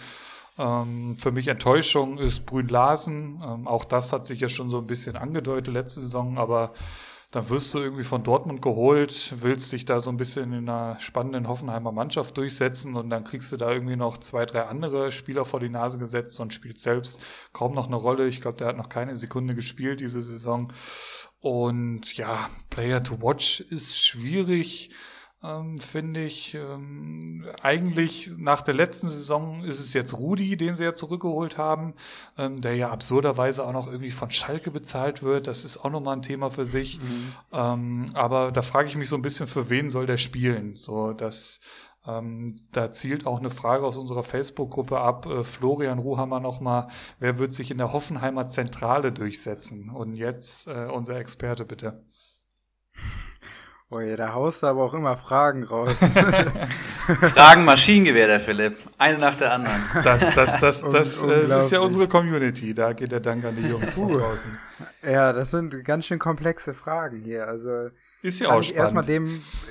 Ähm, 0.58 1.16
für 1.18 1.32
mich 1.32 1.48
Enttäuschung 1.48 2.18
ist 2.18 2.46
Brün 2.46 2.68
Larsen. 2.68 3.42
Ähm, 3.44 3.66
auch 3.66 3.84
das 3.84 4.12
hat 4.12 4.26
sich 4.26 4.40
ja 4.40 4.48
schon 4.48 4.70
so 4.70 4.78
ein 4.78 4.86
bisschen 4.86 5.16
angedeutet 5.16 5.72
letzte 5.72 6.00
Saison, 6.00 6.38
aber 6.38 6.72
dann 7.32 7.48
wirst 7.48 7.72
du 7.72 7.78
irgendwie 7.78 8.04
von 8.04 8.22
Dortmund 8.22 8.60
geholt, 8.60 9.36
willst 9.40 9.72
dich 9.72 9.86
da 9.86 10.00
so 10.00 10.10
ein 10.10 10.18
bisschen 10.18 10.52
in 10.52 10.68
einer 10.68 11.00
spannenden 11.00 11.48
Hoffenheimer 11.48 11.90
Mannschaft 11.90 12.36
durchsetzen 12.36 12.94
und 12.94 13.08
dann 13.08 13.24
kriegst 13.24 13.50
du 13.50 13.56
da 13.56 13.72
irgendwie 13.72 13.96
noch 13.96 14.18
zwei, 14.18 14.44
drei 14.44 14.66
andere 14.66 15.10
Spieler 15.10 15.46
vor 15.46 15.58
die 15.58 15.70
Nase 15.70 15.98
gesetzt 15.98 16.38
und 16.40 16.52
spielst 16.52 16.82
selbst 16.82 17.20
kaum 17.54 17.72
noch 17.72 17.86
eine 17.86 17.96
Rolle. 17.96 18.28
Ich 18.28 18.42
glaube, 18.42 18.58
der 18.58 18.66
hat 18.66 18.76
noch 18.76 18.90
keine 18.90 19.16
Sekunde 19.16 19.54
gespielt 19.54 20.00
diese 20.00 20.20
Saison. 20.20 20.70
Und 21.40 22.14
ja, 22.18 22.50
Player 22.68 23.02
to 23.02 23.22
Watch 23.22 23.60
ist 23.60 24.04
schwierig 24.04 24.90
ähm, 25.42 25.78
finde 25.78 26.24
ich. 26.24 26.54
Ähm, 26.54 27.44
eigentlich 27.62 28.30
nach 28.38 28.62
der 28.62 28.74
letzten 28.74 29.08
Saison 29.08 29.62
ist 29.62 29.80
es 29.80 29.94
jetzt 29.94 30.14
Rudi, 30.14 30.56
den 30.56 30.74
sie 30.74 30.84
ja 30.84 30.94
zurückgeholt 30.94 31.58
haben, 31.58 31.94
ähm, 32.38 32.60
der 32.60 32.76
ja 32.76 32.90
absurderweise 32.90 33.66
auch 33.66 33.72
noch 33.72 33.86
irgendwie 33.86 34.10
von 34.10 34.30
Schalke 34.30 34.70
bezahlt 34.70 35.22
wird. 35.22 35.46
Das 35.46 35.64
ist 35.64 35.78
auch 35.78 35.90
nochmal 35.90 36.16
ein 36.16 36.22
Thema 36.22 36.50
für 36.50 36.64
sich. 36.64 37.00
Mhm. 37.00 37.34
Ähm, 37.52 38.06
aber 38.14 38.52
da 38.52 38.62
frage 38.62 38.88
ich 38.88 38.96
mich 38.96 39.08
so 39.08 39.16
ein 39.16 39.22
bisschen, 39.22 39.46
für 39.46 39.70
wen 39.70 39.90
soll 39.90 40.06
der 40.06 40.16
spielen? 40.18 40.76
So, 40.76 41.12
das 41.12 41.60
ähm, 42.06 42.56
da 42.72 42.90
zielt 42.90 43.26
auch 43.26 43.38
eine 43.38 43.50
Frage 43.50 43.86
aus 43.86 43.96
unserer 43.96 44.24
Facebook-Gruppe 44.24 44.98
ab. 45.00 45.26
Äh, 45.26 45.44
Florian 45.44 45.98
Ruhammer 45.98 46.40
nochmal, 46.40 46.88
wer 47.20 47.38
wird 47.38 47.52
sich 47.52 47.70
in 47.70 47.78
der 47.78 47.92
Hoffenheimer 47.92 48.46
Zentrale 48.46 49.12
durchsetzen? 49.12 49.88
Und 49.90 50.14
jetzt 50.14 50.66
äh, 50.66 50.88
unser 50.92 51.16
Experte 51.16 51.64
bitte. 51.64 52.04
Oh 53.94 54.00
ja, 54.00 54.16
da 54.16 54.32
haust 54.32 54.62
du 54.62 54.68
aber 54.68 54.82
auch 54.84 54.94
immer 54.94 55.18
Fragen 55.18 55.64
raus. 55.64 55.98
Fragen 57.34 57.66
Maschinengewehr, 57.66 58.26
der 58.26 58.40
Philipp. 58.40 58.76
Eine 58.96 59.18
nach 59.18 59.36
der 59.36 59.52
anderen. 59.52 59.82
Das, 60.02 60.34
das, 60.34 60.58
das, 60.60 60.80
das, 60.80 61.22
äh, 61.22 61.46
das 61.46 61.66
ist 61.66 61.72
ja 61.72 61.80
unsere 61.80 62.08
Community. 62.08 62.72
Da 62.72 62.94
geht 62.94 63.12
der 63.12 63.20
Dank 63.20 63.44
an 63.44 63.54
die 63.54 63.68
Jungs 63.68 63.94
von 63.94 64.08
draußen. 64.08 64.58
Ja, 65.02 65.34
das 65.34 65.50
sind 65.50 65.84
ganz 65.84 66.06
schön 66.06 66.18
komplexe 66.18 66.72
Fragen 66.72 67.20
hier. 67.20 67.46
Also 67.46 67.90
ist 68.22 68.40
ja 68.40 68.48
auch 68.48 68.62
spannend. 68.62 68.80
Erstmal 68.80 69.04
dem, 69.04 69.28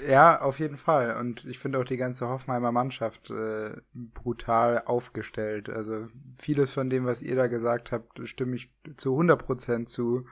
ja, 0.07 0.39
auf 0.39 0.59
jeden 0.59 0.77
Fall. 0.77 1.15
Und 1.15 1.45
ich 1.45 1.57
finde 1.57 1.79
auch 1.79 1.85
die 1.85 1.97
ganze 1.97 2.27
Hoffenheimer 2.27 2.71
Mannschaft 2.71 3.31
äh, 3.31 3.71
brutal 3.93 4.83
aufgestellt. 4.85 5.67
Also 5.67 6.09
vieles 6.37 6.73
von 6.73 6.91
dem, 6.91 7.05
was 7.05 7.23
ihr 7.23 7.37
da 7.37 7.47
gesagt 7.47 7.91
habt, 7.91 8.19
stimme 8.27 8.57
ich 8.57 8.69
zu 8.97 9.13
100 9.13 9.43
Prozent 9.43 9.89
zu. 9.89 10.27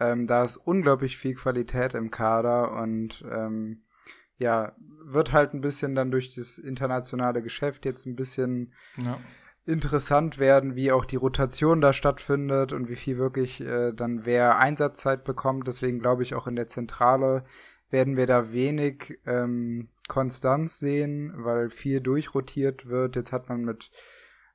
Ähm, 0.00 0.26
da 0.26 0.44
ist 0.44 0.56
unglaublich 0.56 1.16
viel 1.18 1.34
Qualität 1.34 1.94
im 1.94 2.10
Kader 2.10 2.72
und 2.72 3.24
ähm, 3.30 3.82
ja, 4.38 4.72
wird 5.04 5.32
halt 5.32 5.54
ein 5.54 5.60
bisschen 5.60 5.94
dann 5.94 6.10
durch 6.10 6.34
das 6.34 6.58
internationale 6.58 7.42
Geschäft 7.42 7.84
jetzt 7.84 8.06
ein 8.06 8.14
bisschen 8.14 8.72
ja. 8.96 9.18
interessant 9.66 10.38
werden, 10.38 10.76
wie 10.76 10.92
auch 10.92 11.04
die 11.04 11.16
Rotation 11.16 11.80
da 11.80 11.92
stattfindet 11.92 12.72
und 12.72 12.88
wie 12.88 12.96
viel 12.96 13.18
wirklich 13.18 13.60
äh, 13.60 13.92
dann 13.92 14.24
wer 14.26 14.58
Einsatzzeit 14.58 15.24
bekommt. 15.24 15.66
Deswegen 15.66 15.98
glaube 15.98 16.22
ich 16.22 16.34
auch 16.34 16.46
in 16.46 16.56
der 16.56 16.68
Zentrale 16.68 17.44
werden 17.90 18.16
wir 18.16 18.26
da 18.26 18.52
wenig 18.52 19.18
ähm, 19.26 19.88
Konstanz 20.08 20.78
sehen, 20.78 21.32
weil 21.36 21.70
viel 21.70 22.00
durchrotiert 22.00 22.88
wird. 22.88 23.16
Jetzt 23.16 23.32
hat 23.32 23.48
man 23.48 23.62
mit 23.62 23.90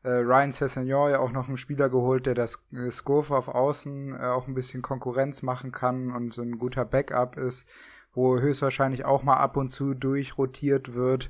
Ryan 0.09 0.51
Sessegnon 0.51 1.11
ja 1.11 1.19
auch 1.19 1.31
noch 1.31 1.47
einen 1.47 1.57
Spieler 1.57 1.89
geholt, 1.89 2.25
der 2.25 2.35
das 2.35 2.61
äh, 2.73 2.91
Scope 2.91 3.35
auf 3.35 3.47
Außen 3.47 4.13
äh, 4.13 4.25
auch 4.25 4.47
ein 4.47 4.53
bisschen 4.53 4.81
Konkurrenz 4.81 5.41
machen 5.41 5.71
kann 5.71 6.11
und 6.11 6.33
so 6.33 6.41
ein 6.41 6.59
guter 6.59 6.83
Backup 6.85 7.37
ist, 7.37 7.65
wo 8.13 8.39
höchstwahrscheinlich 8.39 9.05
auch 9.05 9.23
mal 9.23 9.37
ab 9.37 9.55
und 9.55 9.69
zu 9.69 9.93
durchrotiert 9.93 10.93
wird. 10.93 11.29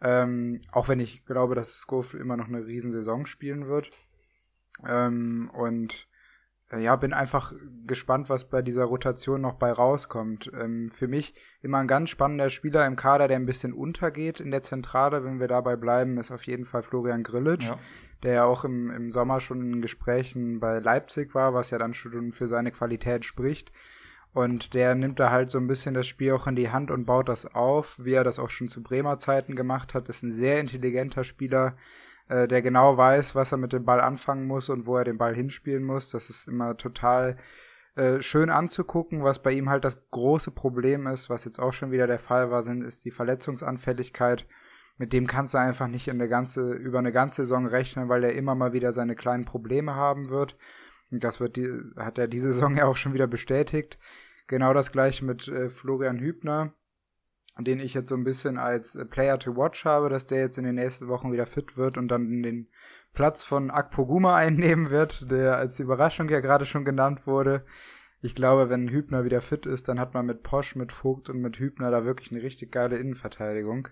Ähm, 0.00 0.60
auch 0.70 0.88
wenn 0.88 1.00
ich 1.00 1.24
glaube, 1.24 1.54
dass 1.54 1.78
Scope 1.78 2.16
immer 2.16 2.36
noch 2.36 2.48
eine 2.48 2.64
Riesensaison 2.64 3.26
spielen 3.26 3.66
wird. 3.66 3.90
Ähm, 4.86 5.50
und 5.52 5.92
äh, 5.92 6.13
ja, 6.72 6.96
bin 6.96 7.12
einfach 7.12 7.52
gespannt, 7.86 8.28
was 8.30 8.48
bei 8.48 8.62
dieser 8.62 8.84
Rotation 8.84 9.40
noch 9.40 9.54
bei 9.54 9.70
rauskommt. 9.70 10.50
Ähm, 10.58 10.90
für 10.90 11.08
mich 11.08 11.34
immer 11.60 11.78
ein 11.78 11.86
ganz 11.86 12.10
spannender 12.10 12.50
Spieler 12.50 12.86
im 12.86 12.96
Kader, 12.96 13.28
der 13.28 13.36
ein 13.36 13.46
bisschen 13.46 13.72
untergeht 13.72 14.40
in 14.40 14.50
der 14.50 14.62
Zentrale, 14.62 15.24
wenn 15.24 15.40
wir 15.40 15.48
dabei 15.48 15.76
bleiben, 15.76 16.18
ist 16.18 16.30
auf 16.30 16.44
jeden 16.44 16.64
Fall 16.64 16.82
Florian 16.82 17.22
Grillitsch, 17.22 17.68
ja. 17.68 17.78
der 18.22 18.32
ja 18.32 18.44
auch 18.44 18.64
im, 18.64 18.90
im 18.90 19.12
Sommer 19.12 19.40
schon 19.40 19.60
in 19.60 19.82
Gesprächen 19.82 20.58
bei 20.58 20.78
Leipzig 20.78 21.34
war, 21.34 21.54
was 21.54 21.70
ja 21.70 21.78
dann 21.78 21.94
schon 21.94 22.32
für 22.32 22.48
seine 22.48 22.72
Qualität 22.72 23.24
spricht. 23.24 23.70
Und 24.32 24.74
der 24.74 24.96
nimmt 24.96 25.20
da 25.20 25.30
halt 25.30 25.48
so 25.48 25.58
ein 25.58 25.68
bisschen 25.68 25.94
das 25.94 26.08
Spiel 26.08 26.32
auch 26.32 26.48
in 26.48 26.56
die 26.56 26.70
Hand 26.70 26.90
und 26.90 27.04
baut 27.04 27.28
das 27.28 27.46
auf, 27.54 27.96
wie 28.02 28.14
er 28.14 28.24
das 28.24 28.40
auch 28.40 28.50
schon 28.50 28.68
zu 28.68 28.82
Bremer 28.82 29.18
Zeiten 29.18 29.54
gemacht 29.54 29.94
hat. 29.94 30.08
Ist 30.08 30.24
ein 30.24 30.32
sehr 30.32 30.58
intelligenter 30.58 31.22
Spieler, 31.22 31.76
äh, 32.28 32.48
der 32.48 32.62
genau 32.62 32.96
weiß, 32.96 33.34
was 33.34 33.52
er 33.52 33.58
mit 33.58 33.72
dem 33.72 33.84
Ball 33.84 34.00
anfangen 34.00 34.46
muss 34.46 34.68
und 34.68 34.86
wo 34.86 34.96
er 34.96 35.04
den 35.04 35.18
Ball 35.18 35.34
hinspielen 35.34 35.84
muss. 35.84 36.10
Das 36.10 36.30
ist 36.30 36.48
immer 36.48 36.76
total 36.76 37.36
äh, 37.96 38.22
schön 38.22 38.50
anzugucken. 38.50 39.22
Was 39.22 39.42
bei 39.42 39.52
ihm 39.52 39.68
halt 39.68 39.84
das 39.84 40.10
große 40.10 40.50
Problem 40.50 41.06
ist, 41.06 41.30
was 41.30 41.44
jetzt 41.44 41.58
auch 41.58 41.72
schon 41.72 41.90
wieder 41.90 42.06
der 42.06 42.18
Fall 42.18 42.50
war, 42.50 42.62
sind, 42.62 42.82
ist 42.82 43.04
die 43.04 43.10
Verletzungsanfälligkeit. 43.10 44.46
Mit 44.96 45.12
dem 45.12 45.26
kannst 45.26 45.54
du 45.54 45.58
einfach 45.58 45.88
nicht 45.88 46.08
in 46.08 46.18
der 46.18 46.28
ganze, 46.28 46.72
über 46.72 47.00
eine 47.00 47.12
ganze 47.12 47.42
Saison 47.42 47.66
rechnen, 47.66 48.08
weil 48.08 48.24
er 48.24 48.34
immer 48.34 48.54
mal 48.54 48.72
wieder 48.72 48.92
seine 48.92 49.16
kleinen 49.16 49.44
Probleme 49.44 49.94
haben 49.94 50.30
wird. 50.30 50.56
Und 51.10 51.24
das 51.24 51.40
wird 51.40 51.56
die, 51.56 51.68
hat 51.96 52.18
er 52.18 52.28
diese 52.28 52.52
Saison 52.52 52.74
ja 52.76 52.86
auch 52.86 52.96
schon 52.96 53.12
wieder 53.12 53.26
bestätigt. 53.26 53.98
Genau 54.46 54.72
das 54.72 54.92
gleiche 54.92 55.24
mit 55.24 55.48
äh, 55.48 55.68
Florian 55.68 56.18
Hübner 56.18 56.74
den 57.58 57.80
ich 57.80 57.94
jetzt 57.94 58.08
so 58.08 58.16
ein 58.16 58.24
bisschen 58.24 58.58
als 58.58 58.96
äh, 58.96 59.04
Player 59.04 59.38
to 59.38 59.56
watch 59.56 59.84
habe, 59.84 60.08
dass 60.08 60.26
der 60.26 60.40
jetzt 60.40 60.58
in 60.58 60.64
den 60.64 60.74
nächsten 60.74 61.08
Wochen 61.08 61.32
wieder 61.32 61.46
fit 61.46 61.76
wird 61.76 61.96
und 61.96 62.08
dann 62.08 62.42
den 62.42 62.68
Platz 63.12 63.44
von 63.44 63.70
Akpoguma 63.70 64.34
einnehmen 64.36 64.90
wird, 64.90 65.30
der 65.30 65.56
als 65.56 65.78
Überraschung 65.78 66.28
ja 66.28 66.40
gerade 66.40 66.66
schon 66.66 66.84
genannt 66.84 67.26
wurde. 67.26 67.64
Ich 68.20 68.34
glaube, 68.34 68.70
wenn 68.70 68.88
Hübner 68.88 69.24
wieder 69.24 69.42
fit 69.42 69.66
ist, 69.66 69.86
dann 69.88 70.00
hat 70.00 70.14
man 70.14 70.26
mit 70.26 70.42
Posch, 70.42 70.76
mit 70.76 70.92
Vogt 70.92 71.28
und 71.28 71.40
mit 71.40 71.58
Hübner 71.58 71.90
da 71.90 72.04
wirklich 72.04 72.32
eine 72.32 72.42
richtig 72.42 72.72
geile 72.72 72.96
Innenverteidigung, 72.96 73.88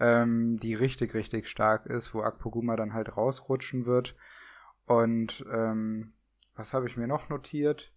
ähm, 0.00 0.58
die 0.58 0.74
richtig, 0.74 1.14
richtig 1.14 1.46
stark 1.46 1.86
ist, 1.86 2.12
wo 2.12 2.22
Akpoguma 2.22 2.76
dann 2.76 2.92
halt 2.92 3.16
rausrutschen 3.16 3.86
wird. 3.86 4.16
Und 4.84 5.44
ähm, 5.50 6.12
was 6.56 6.72
habe 6.72 6.88
ich 6.88 6.96
mir 6.96 7.06
noch 7.06 7.28
notiert? 7.28 7.92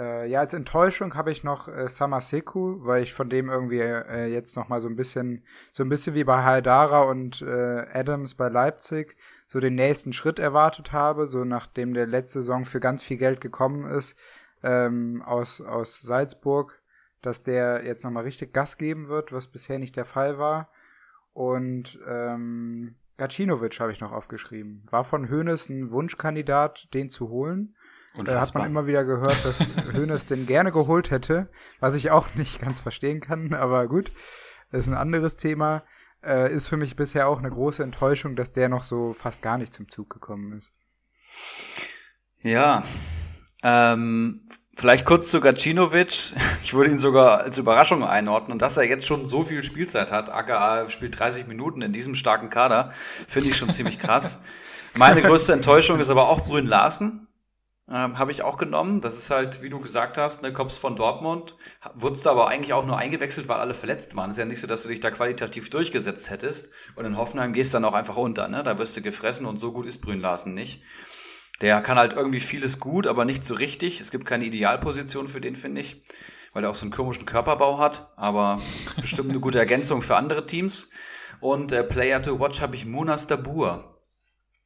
Äh, 0.00 0.28
ja, 0.28 0.40
als 0.40 0.54
Enttäuschung 0.54 1.14
habe 1.14 1.30
ich 1.30 1.44
noch 1.44 1.68
äh, 1.68 1.88
Samaseku, 1.88 2.78
weil 2.86 3.02
ich 3.02 3.12
von 3.12 3.28
dem 3.28 3.50
irgendwie 3.50 3.80
äh, 3.80 4.32
jetzt 4.32 4.56
noch 4.56 4.70
mal 4.70 4.80
so 4.80 4.88
ein 4.88 4.96
bisschen, 4.96 5.44
so 5.72 5.82
ein 5.82 5.90
bisschen 5.90 6.14
wie 6.14 6.24
bei 6.24 6.42
Haidara 6.42 7.02
und 7.02 7.42
äh, 7.42 7.86
Adams 7.92 8.34
bei 8.34 8.48
Leipzig, 8.48 9.16
so 9.46 9.60
den 9.60 9.74
nächsten 9.74 10.14
Schritt 10.14 10.38
erwartet 10.38 10.92
habe, 10.92 11.26
so 11.26 11.44
nachdem 11.44 11.92
der 11.92 12.06
letzte 12.06 12.40
Saison 12.40 12.64
für 12.64 12.80
ganz 12.80 13.02
viel 13.02 13.18
Geld 13.18 13.42
gekommen 13.42 13.90
ist 13.90 14.16
ähm, 14.62 15.22
aus 15.22 15.60
aus 15.60 16.00
Salzburg, 16.00 16.80
dass 17.20 17.42
der 17.42 17.84
jetzt 17.84 18.02
noch 18.02 18.10
mal 18.10 18.24
richtig 18.24 18.54
Gas 18.54 18.78
geben 18.78 19.08
wird, 19.08 19.32
was 19.32 19.48
bisher 19.48 19.78
nicht 19.78 19.96
der 19.96 20.06
Fall 20.06 20.38
war. 20.38 20.70
Und 21.34 21.98
ähm, 22.06 22.94
Gacinovic 23.18 23.78
habe 23.80 23.92
ich 23.92 24.00
noch 24.00 24.12
aufgeschrieben. 24.12 24.86
War 24.90 25.04
von 25.04 25.28
Hoeneß 25.30 25.68
ein 25.68 25.90
Wunschkandidat, 25.90 26.88
den 26.94 27.10
zu 27.10 27.28
holen. 27.28 27.74
Da 28.16 28.40
hat 28.40 28.54
man 28.54 28.66
immer 28.66 28.86
wieder 28.86 29.04
gehört, 29.04 29.44
dass 29.44 29.58
Hoeneß 29.94 30.26
den 30.26 30.46
gerne 30.46 30.72
geholt 30.72 31.10
hätte, 31.10 31.48
was 31.78 31.94
ich 31.94 32.10
auch 32.10 32.34
nicht 32.34 32.60
ganz 32.60 32.80
verstehen 32.80 33.20
kann, 33.20 33.54
aber 33.54 33.86
gut, 33.86 34.12
das 34.70 34.82
ist 34.82 34.88
ein 34.88 34.94
anderes 34.94 35.36
Thema. 35.36 35.84
Äh, 36.22 36.52
ist 36.52 36.68
für 36.68 36.76
mich 36.76 36.96
bisher 36.96 37.28
auch 37.28 37.38
eine 37.38 37.48
große 37.48 37.82
Enttäuschung, 37.82 38.36
dass 38.36 38.52
der 38.52 38.68
noch 38.68 38.82
so 38.82 39.14
fast 39.14 39.40
gar 39.40 39.56
nicht 39.56 39.72
zum 39.72 39.88
Zug 39.88 40.10
gekommen 40.10 40.52
ist. 40.52 40.70
Ja, 42.42 42.82
ähm, 43.62 44.42
vielleicht 44.74 45.04
kurz 45.04 45.30
zu 45.30 45.40
Gacinovic. 45.40 46.34
Ich 46.62 46.74
würde 46.74 46.90
ihn 46.90 46.98
sogar 46.98 47.40
als 47.40 47.56
Überraschung 47.56 48.04
einordnen. 48.04 48.52
Und 48.52 48.62
dass 48.62 48.76
er 48.76 48.84
jetzt 48.84 49.06
schon 49.06 49.24
so 49.24 49.42
viel 49.42 49.64
Spielzeit 49.64 50.12
hat, 50.12 50.30
aka 50.30 50.88
spielt 50.90 51.18
30 51.18 51.46
Minuten 51.46 51.80
in 51.80 51.92
diesem 51.92 52.14
starken 52.14 52.50
Kader, 52.50 52.90
finde 53.26 53.48
ich 53.48 53.56
schon 53.56 53.70
ziemlich 53.70 53.98
krass. 53.98 54.40
Meine 54.94 55.22
größte 55.22 55.54
Enttäuschung 55.54 55.98
ist 56.00 56.10
aber 56.10 56.28
auch 56.28 56.44
Brünn 56.44 56.66
Larsen. 56.66 57.26
Ähm, 57.90 58.18
Habe 58.18 58.30
ich 58.30 58.44
auch 58.44 58.56
genommen. 58.56 59.00
Das 59.00 59.18
ist 59.18 59.30
halt, 59.30 59.62
wie 59.62 59.68
du 59.68 59.80
gesagt 59.80 60.16
hast, 60.16 60.42
ne, 60.42 60.52
kommst 60.52 60.78
von 60.78 60.94
Dortmund, 60.94 61.56
wurdest 61.94 62.26
aber 62.28 62.46
eigentlich 62.46 62.72
auch 62.72 62.86
nur 62.86 62.96
eingewechselt, 62.96 63.48
weil 63.48 63.58
alle 63.58 63.74
verletzt 63.74 64.14
waren. 64.14 64.30
Es 64.30 64.36
ist 64.36 64.40
ja 64.40 64.44
nicht 64.44 64.60
so, 64.60 64.68
dass 64.68 64.84
du 64.84 64.88
dich 64.88 65.00
da 65.00 65.10
qualitativ 65.10 65.70
durchgesetzt 65.70 66.30
hättest. 66.30 66.70
Und 66.94 67.04
in 67.04 67.16
Hoffenheim 67.16 67.52
gehst 67.52 67.74
dann 67.74 67.84
auch 67.84 67.94
einfach 67.94 68.16
unter, 68.16 68.46
ne? 68.46 68.62
Da 68.62 68.78
wirst 68.78 68.96
du 68.96 69.02
gefressen 69.02 69.44
und 69.44 69.56
so 69.56 69.72
gut 69.72 69.86
ist 69.86 70.00
Brünn 70.00 70.20
Larsen 70.20 70.54
nicht. 70.54 70.82
Der 71.62 71.80
kann 71.80 71.98
halt 71.98 72.12
irgendwie 72.12 72.40
vieles 72.40 72.78
gut, 72.78 73.08
aber 73.08 73.24
nicht 73.24 73.44
so 73.44 73.54
richtig. 73.54 74.00
Es 74.00 74.12
gibt 74.12 74.24
keine 74.24 74.44
Idealposition 74.44 75.26
für 75.26 75.40
den, 75.40 75.56
finde 75.56 75.80
ich. 75.80 76.02
Weil 76.52 76.64
er 76.64 76.70
auch 76.70 76.74
so 76.74 76.84
einen 76.84 76.92
komischen 76.92 77.26
Körperbau 77.26 77.78
hat, 77.78 78.12
aber 78.16 78.60
bestimmt 79.00 79.30
eine 79.30 79.40
gute 79.40 79.58
Ergänzung 79.58 80.00
für 80.00 80.16
andere 80.16 80.46
Teams. 80.46 80.90
Und 81.40 81.72
äh, 81.72 81.82
Player 81.82 82.22
to 82.22 82.38
Watch 82.38 82.60
habe 82.60 82.76
ich 82.76 82.86
Munas 82.86 83.26
Dabur 83.26 83.99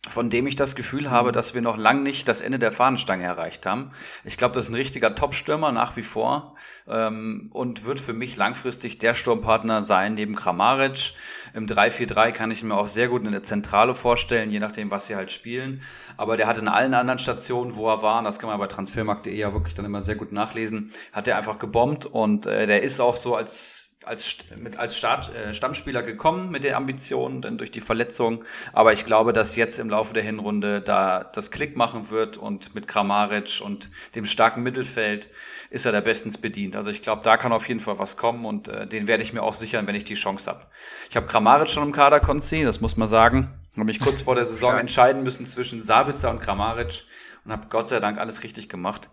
von 0.08 0.28
dem 0.28 0.46
ich 0.46 0.54
das 0.54 0.76
Gefühl 0.76 1.10
habe, 1.10 1.32
dass 1.32 1.54
wir 1.54 1.62
noch 1.62 1.76
lang 1.76 2.02
nicht 2.02 2.28
das 2.28 2.40
Ende 2.40 2.58
der 2.58 2.72
Fahnenstange 2.72 3.24
erreicht 3.24 3.64
haben. 3.64 3.90
Ich 4.24 4.36
glaube, 4.36 4.54
das 4.54 4.66
ist 4.66 4.70
ein 4.70 4.76
richtiger 4.76 5.14
Top-Stürmer 5.14 5.72
nach 5.72 5.96
wie 5.96 6.02
vor 6.02 6.54
ähm, 6.86 7.48
und 7.52 7.84
wird 7.84 8.00
für 8.00 8.12
mich 8.12 8.36
langfristig 8.36 8.98
der 8.98 9.14
Sturmpartner 9.14 9.82
sein 9.82 10.14
neben 10.14 10.36
Kramaric. 10.36 11.14
Im 11.54 11.66
3-4-3 11.66 12.32
kann 12.32 12.50
ich 12.50 12.62
mir 12.62 12.74
auch 12.74 12.86
sehr 12.86 13.08
gut 13.08 13.24
in 13.24 13.32
der 13.32 13.42
Zentrale 13.42 13.94
vorstellen, 13.94 14.50
je 14.50 14.58
nachdem, 14.58 14.90
was 14.90 15.06
sie 15.06 15.16
halt 15.16 15.30
spielen. 15.30 15.82
Aber 16.16 16.36
der 16.36 16.46
hat 16.46 16.58
in 16.58 16.68
allen 16.68 16.94
anderen 16.94 17.18
Stationen, 17.18 17.76
wo 17.76 17.88
er 17.88 18.02
war, 18.02 18.18
und 18.18 18.24
das 18.24 18.38
kann 18.38 18.50
man 18.50 18.58
bei 18.58 18.66
transfermarkt.de 18.66 19.34
ja 19.34 19.52
wirklich 19.52 19.74
dann 19.74 19.84
immer 19.84 20.02
sehr 20.02 20.16
gut 20.16 20.32
nachlesen, 20.32 20.90
hat 21.12 21.28
er 21.28 21.38
einfach 21.38 21.58
gebombt 21.58 22.06
und 22.06 22.46
äh, 22.46 22.66
der 22.66 22.82
ist 22.82 23.00
auch 23.00 23.16
so 23.16 23.34
als 23.34 23.83
als, 24.06 24.36
mit, 24.56 24.78
als 24.78 24.96
Start, 24.96 25.34
äh, 25.34 25.54
Stammspieler 25.54 26.02
gekommen 26.02 26.50
mit 26.50 26.64
der 26.64 26.76
Ambition, 26.76 27.42
dann 27.42 27.58
durch 27.58 27.70
die 27.70 27.80
Verletzung. 27.80 28.44
Aber 28.72 28.92
ich 28.92 29.04
glaube, 29.04 29.32
dass 29.32 29.56
jetzt 29.56 29.78
im 29.78 29.90
Laufe 29.90 30.14
der 30.14 30.22
Hinrunde 30.22 30.80
da 30.80 31.24
das 31.24 31.50
Klick 31.50 31.76
machen 31.76 32.10
wird 32.10 32.36
und 32.36 32.74
mit 32.74 32.88
Kramaric 32.88 33.60
und 33.64 33.90
dem 34.14 34.26
starken 34.26 34.62
Mittelfeld 34.62 35.28
ist 35.70 35.86
er 35.86 35.92
da 35.92 36.00
bestens 36.00 36.38
bedient. 36.38 36.76
Also 36.76 36.90
ich 36.90 37.02
glaube, 37.02 37.22
da 37.24 37.36
kann 37.36 37.52
auf 37.52 37.68
jeden 37.68 37.80
Fall 37.80 37.98
was 37.98 38.16
kommen 38.16 38.44
und 38.44 38.68
äh, 38.68 38.86
den 38.86 39.06
werde 39.06 39.22
ich 39.22 39.32
mir 39.32 39.42
auch 39.42 39.54
sichern, 39.54 39.86
wenn 39.86 39.94
ich 39.94 40.04
die 40.04 40.14
Chance 40.14 40.50
habe. 40.50 40.66
Ich 41.10 41.16
habe 41.16 41.26
Kramaric 41.26 41.68
schon 41.68 41.82
im 41.82 41.92
Kader, 41.92 42.20
Konzi, 42.20 42.62
das 42.62 42.80
muss 42.80 42.96
man 42.96 43.08
sagen. 43.08 43.52
Habe 43.74 43.86
mich 43.86 44.00
kurz 44.00 44.22
vor 44.22 44.34
der 44.34 44.44
Saison 44.44 44.78
entscheiden 44.78 45.22
müssen 45.22 45.46
zwischen 45.46 45.80
Sabitzer 45.80 46.30
und 46.30 46.40
Kramaric 46.40 47.04
und 47.44 47.52
habe 47.52 47.66
Gott 47.68 47.88
sei 47.88 48.00
Dank 48.00 48.18
alles 48.18 48.42
richtig 48.42 48.68
gemacht. 48.68 49.10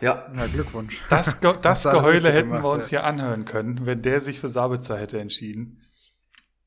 Ja. 0.00 0.28
Na, 0.32 0.46
Glückwunsch. 0.46 1.00
Das, 1.08 1.40
Ge 1.40 1.54
das 1.62 1.84
Geheule 1.84 2.32
hätten 2.32 2.48
gemacht, 2.48 2.64
wir 2.64 2.70
uns 2.70 2.90
ja. 2.90 3.00
hier 3.00 3.04
anhören 3.04 3.44
können, 3.44 3.86
wenn 3.86 4.02
der 4.02 4.20
sich 4.20 4.40
für 4.40 4.48
Sabitzer 4.48 4.98
hätte 4.98 5.20
entschieden. 5.20 5.78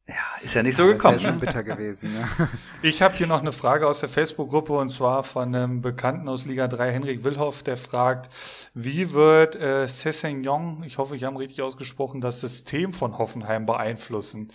Ja, 0.08 0.16
ist 0.42 0.54
ja 0.54 0.64
nicht 0.64 0.78
so 0.78 0.86
gekommen. 0.86 1.16
Das 1.16 1.24
wäre 1.24 1.34
schon 1.34 1.40
bitter 1.42 1.64
gewesen, 1.64 2.10
ja. 2.16 2.48
Ich 2.82 3.02
habe 3.02 3.16
hier 3.16 3.28
noch 3.28 3.42
eine 3.42 3.52
Frage 3.52 3.86
aus 3.88 4.00
der 4.00 4.08
Facebook-Gruppe 4.08 4.72
und 4.72 4.88
zwar 4.88 5.24
von 5.24 5.54
einem 5.54 5.82
Bekannten 5.82 6.30
aus 6.30 6.46
Liga 6.46 6.70
3, 6.70 6.94
Henrik 6.94 7.26
Wilhoff, 7.26 7.62
der 7.62 7.76
fragt, 7.76 8.30
wie 8.74 9.12
wird 9.12 9.58
äh, 9.58 9.86
Sessegnon, 9.86 10.84
ich 10.84 10.98
hoffe, 10.98 11.18
ich 11.18 11.26
habe 11.26 11.38
richtig 11.40 11.62
ausgesprochen, 11.62 12.22
das 12.22 12.40
System 12.40 12.94
von 12.94 13.18
Hoffenheim 13.18 13.66
beeinflussen? 13.66 14.50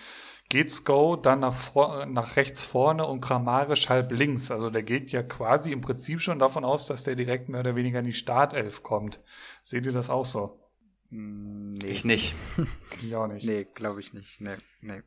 Geht 0.53 0.69
Sko 0.69 1.17
dann 1.17 1.41
nach, 1.41 1.55
vor, 1.55 2.05
nach 2.05 2.37
rechts 2.37 2.63
vorne 2.63 3.07
und 3.07 3.23
grammarisch 3.23 3.89
halb 3.89 4.13
links. 4.13 4.51
Also 4.51 4.69
der 4.69 4.83
geht 4.83 5.11
ja 5.11 5.23
quasi 5.23 5.73
im 5.73 5.81
Prinzip 5.81 6.21
schon 6.21 6.39
davon 6.39 6.63
aus, 6.63 6.87
dass 6.87 7.05
der 7.05 7.15
direkt 7.15 7.49
mehr 7.49 7.61
oder 7.61 7.75
weniger 7.75 8.01
in 8.01 8.05
die 8.05 8.13
Startelf 8.13 8.83
kommt. 8.83 9.23
Seht 9.63 9.87
ihr 9.87 9.93
das 9.93 10.11
auch 10.11 10.27
so? 10.27 10.61
Hm, 11.09 11.73
nee. 11.73 11.87
Ich 11.87 12.05
nicht. 12.05 12.35
ich 13.03 13.17
auch 13.17 13.29
nicht. 13.29 13.47
Nee, 13.47 13.67
glaube 13.75 14.01
ich 14.01 14.13
nicht. 14.13 14.43
Nee, 14.43 14.57
nee. 14.83 15.03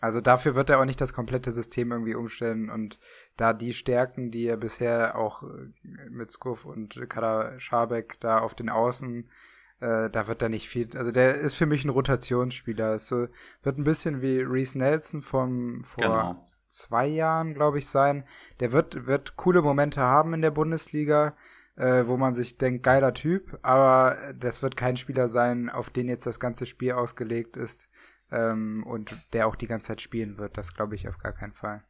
Also 0.00 0.22
dafür 0.22 0.54
wird 0.54 0.70
er 0.70 0.80
auch 0.80 0.86
nicht 0.86 1.00
das 1.00 1.12
komplette 1.12 1.52
System 1.52 1.92
irgendwie 1.92 2.14
umstellen 2.14 2.70
und 2.70 2.98
da 3.36 3.52
die 3.52 3.74
Stärken, 3.74 4.30
die 4.30 4.46
er 4.46 4.56
bisher 4.56 5.18
auch 5.18 5.42
äh, 5.42 6.08
mit 6.08 6.30
Skuf 6.30 6.64
und 6.64 6.98
Kader 7.10 7.60
Schabek 7.60 8.18
da 8.20 8.38
auf 8.38 8.54
den 8.54 8.70
Außen 8.70 9.28
äh, 9.80 10.10
da 10.10 10.26
wird 10.26 10.42
da 10.42 10.48
nicht 10.48 10.68
viel. 10.68 10.96
Also 10.96 11.12
der 11.12 11.34
ist 11.34 11.54
für 11.54 11.66
mich 11.66 11.84
ein 11.84 11.90
Rotationsspieler. 11.90 12.94
Ist 12.94 13.06
so, 13.06 13.28
wird 13.62 13.78
ein 13.78 13.84
bisschen 13.84 14.22
wie 14.22 14.40
Reese 14.40 14.78
Nelson 14.78 15.22
vom 15.22 15.84
vor 15.84 16.02
genau. 16.02 16.46
zwei 16.68 17.06
Jahren, 17.06 17.54
glaube 17.54 17.78
ich, 17.78 17.88
sein. 17.88 18.24
Der 18.60 18.72
wird, 18.72 19.06
wird 19.06 19.36
coole 19.36 19.62
Momente 19.62 20.00
haben 20.00 20.34
in 20.34 20.42
der 20.42 20.50
Bundesliga, 20.50 21.36
äh, 21.76 22.06
wo 22.06 22.16
man 22.16 22.34
sich 22.34 22.58
denkt, 22.58 22.82
geiler 22.82 23.14
Typ, 23.14 23.58
aber 23.62 24.16
das 24.38 24.62
wird 24.62 24.76
kein 24.76 24.96
Spieler 24.96 25.28
sein, 25.28 25.68
auf 25.68 25.90
den 25.90 26.08
jetzt 26.08 26.26
das 26.26 26.38
ganze 26.38 26.66
Spiel 26.66 26.92
ausgelegt 26.92 27.56
ist 27.56 27.88
ähm, 28.30 28.84
und 28.86 29.16
der 29.32 29.46
auch 29.48 29.56
die 29.56 29.66
ganze 29.66 29.88
Zeit 29.88 30.00
spielen 30.00 30.38
wird. 30.38 30.56
Das 30.56 30.74
glaube 30.74 30.94
ich 30.94 31.08
auf 31.08 31.18
gar 31.18 31.32
keinen 31.32 31.52
Fall. 31.52 31.82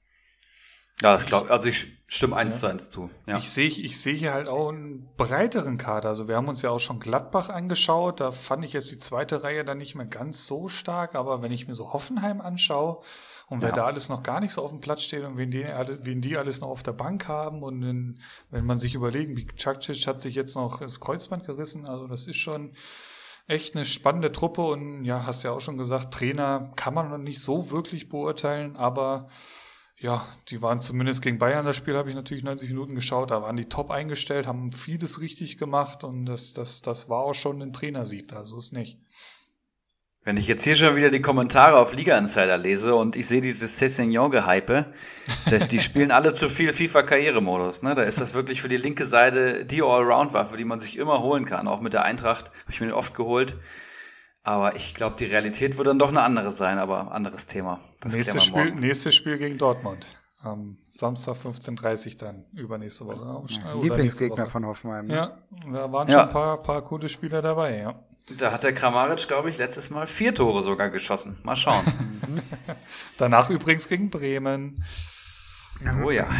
Ja, 1.02 1.12
das 1.12 1.26
glaube 1.26 1.50
also 1.50 1.68
ich 1.68 1.88
stimme 2.06 2.36
eins 2.36 2.54
ja. 2.54 2.60
zu 2.60 2.66
eins 2.66 2.90
zu. 2.90 3.10
Ja. 3.26 3.36
Ich 3.36 3.50
sehe 3.50 3.66
ich 3.66 4.00
sehe 4.00 4.14
hier 4.14 4.32
halt 4.32 4.48
auch 4.48 4.68
einen 4.68 5.08
breiteren 5.16 5.76
Kader. 5.76 6.08
Also 6.08 6.28
wir 6.28 6.36
haben 6.36 6.48
uns 6.48 6.62
ja 6.62 6.70
auch 6.70 6.78
schon 6.80 7.00
Gladbach 7.00 7.48
angeschaut. 7.48 8.20
Da 8.20 8.30
fand 8.30 8.64
ich 8.64 8.72
jetzt 8.72 8.92
die 8.92 8.98
zweite 8.98 9.42
Reihe 9.42 9.64
dann 9.64 9.78
nicht 9.78 9.96
mehr 9.96 10.06
ganz 10.06 10.46
so 10.46 10.68
stark. 10.68 11.14
Aber 11.14 11.42
wenn 11.42 11.52
ich 11.52 11.66
mir 11.66 11.74
so 11.74 11.92
Hoffenheim 11.92 12.40
anschaue 12.40 13.00
und 13.48 13.60
wer 13.62 13.70
ja. 13.70 13.74
da 13.74 13.84
alles 13.86 14.08
noch 14.08 14.22
gar 14.22 14.40
nicht 14.40 14.52
so 14.52 14.62
auf 14.62 14.70
dem 14.70 14.80
Platz 14.80 15.02
steht 15.02 15.24
und 15.24 15.36
wen 15.36 15.50
die, 15.50 15.66
wen 16.00 16.20
die 16.20 16.36
alles 16.36 16.60
noch 16.60 16.68
auf 16.68 16.82
der 16.82 16.92
Bank 16.92 17.28
haben 17.28 17.62
und 17.62 17.82
in, 17.82 18.20
wenn 18.50 18.64
man 18.64 18.78
sich 18.78 18.94
überlegen, 18.94 19.36
wie 19.36 19.46
Cakcic 19.46 20.06
hat 20.06 20.20
sich 20.20 20.34
jetzt 20.34 20.54
noch 20.54 20.78
das 20.78 21.00
Kreuzband 21.00 21.44
gerissen. 21.44 21.86
Also 21.86 22.06
das 22.06 22.26
ist 22.26 22.36
schon 22.36 22.72
echt 23.46 23.74
eine 23.74 23.84
spannende 23.84 24.32
Truppe 24.32 24.62
und 24.62 25.04
ja, 25.04 25.26
hast 25.26 25.42
ja 25.42 25.50
auch 25.50 25.60
schon 25.60 25.76
gesagt, 25.76 26.14
Trainer 26.14 26.72
kann 26.76 26.94
man 26.94 27.10
noch 27.10 27.18
nicht 27.18 27.40
so 27.40 27.70
wirklich 27.70 28.08
beurteilen, 28.08 28.76
aber 28.76 29.26
ja, 29.98 30.26
die 30.48 30.60
waren 30.60 30.80
zumindest 30.80 31.22
gegen 31.22 31.38
Bayern, 31.38 31.64
das 31.64 31.76
Spiel 31.76 31.96
habe 31.96 32.08
ich 32.08 32.14
natürlich 32.14 32.44
90 32.44 32.68
Minuten 32.70 32.94
geschaut, 32.94 33.30
da 33.30 33.42
waren 33.42 33.56
die 33.56 33.68
top 33.68 33.90
eingestellt, 33.90 34.46
haben 34.46 34.72
vieles 34.72 35.20
richtig 35.20 35.56
gemacht 35.56 36.04
und 36.04 36.26
das, 36.26 36.52
das, 36.52 36.82
das 36.82 37.08
war 37.08 37.20
auch 37.20 37.34
schon 37.34 37.62
ein 37.62 37.72
Trainersieg, 37.72 38.28
da 38.28 38.44
so 38.44 38.58
ist 38.58 38.72
nicht. 38.72 38.98
Wenn 40.26 40.38
ich 40.38 40.48
jetzt 40.48 40.64
hier 40.64 40.74
schon 40.74 40.96
wieder 40.96 41.10
die 41.10 41.20
Kommentare 41.20 41.76
auf 41.76 41.92
Liga 41.92 42.16
Insider 42.16 42.56
lese 42.56 42.94
und 42.94 43.14
ich 43.14 43.26
sehe 43.26 43.42
dieses 43.42 43.76
Cessignon-Gehype, 43.76 44.94
die 45.70 45.80
spielen 45.80 46.10
alle 46.10 46.32
zu 46.32 46.48
viel 46.48 46.72
FIFA-Karrieremodus. 46.72 47.82
Ne? 47.82 47.94
Da 47.94 48.00
ist 48.00 48.22
das 48.22 48.32
wirklich 48.32 48.62
für 48.62 48.70
die 48.70 48.78
linke 48.78 49.04
Seite 49.04 49.66
die 49.66 49.82
Allround-Waffe, 49.82 50.56
die 50.56 50.64
man 50.64 50.80
sich 50.80 50.96
immer 50.96 51.20
holen 51.20 51.44
kann. 51.44 51.68
Auch 51.68 51.82
mit 51.82 51.92
der 51.92 52.04
Eintracht 52.04 52.46
habe 52.46 52.70
ich 52.70 52.80
mir 52.80 52.96
oft 52.96 53.14
geholt. 53.14 53.58
Aber 54.46 54.76
ich 54.76 54.94
glaube, 54.94 55.16
die 55.18 55.24
Realität 55.24 55.78
wird 55.78 55.88
dann 55.88 55.98
doch 55.98 56.10
eine 56.10 56.20
andere 56.20 56.50
sein, 56.52 56.78
aber 56.78 57.10
anderes 57.12 57.46
Thema. 57.46 57.80
Das 58.00 58.14
nächstes, 58.14 58.44
Spiel, 58.44 58.74
nächstes 58.74 59.14
Spiel 59.14 59.38
gegen 59.38 59.56
Dortmund. 59.56 60.18
Am 60.42 60.76
Samstag 60.90 61.36
15.30 61.36 62.18
dann, 62.18 62.44
übernächste 62.52 63.06
Woche. 63.06 63.24
Ja, 63.64 63.72
Lieblingsgegner 63.80 64.42
Woche. 64.42 64.50
von 64.50 64.66
Hoffenheim. 64.66 65.06
Ne? 65.06 65.14
Ja, 65.14 65.38
da 65.72 65.90
waren 65.90 66.06
ja. 66.08 66.18
schon 66.18 66.28
ein 66.28 66.32
paar, 66.32 66.62
paar 66.62 66.82
gute 66.82 67.08
Spieler 67.08 67.40
dabei, 67.40 67.78
ja. 67.78 68.04
Da 68.38 68.52
hat 68.52 68.62
der 68.62 68.74
Kramaric, 68.74 69.26
glaube 69.26 69.48
ich, 69.48 69.56
letztes 69.56 69.88
Mal 69.88 70.06
vier 70.06 70.34
Tore 70.34 70.62
sogar 70.62 70.90
geschossen. 70.90 71.38
Mal 71.42 71.56
schauen. 71.56 71.82
Danach 73.16 73.48
übrigens 73.48 73.88
gegen 73.88 74.10
Bremen. 74.10 74.84
Oh 76.04 76.10
ja. 76.10 76.28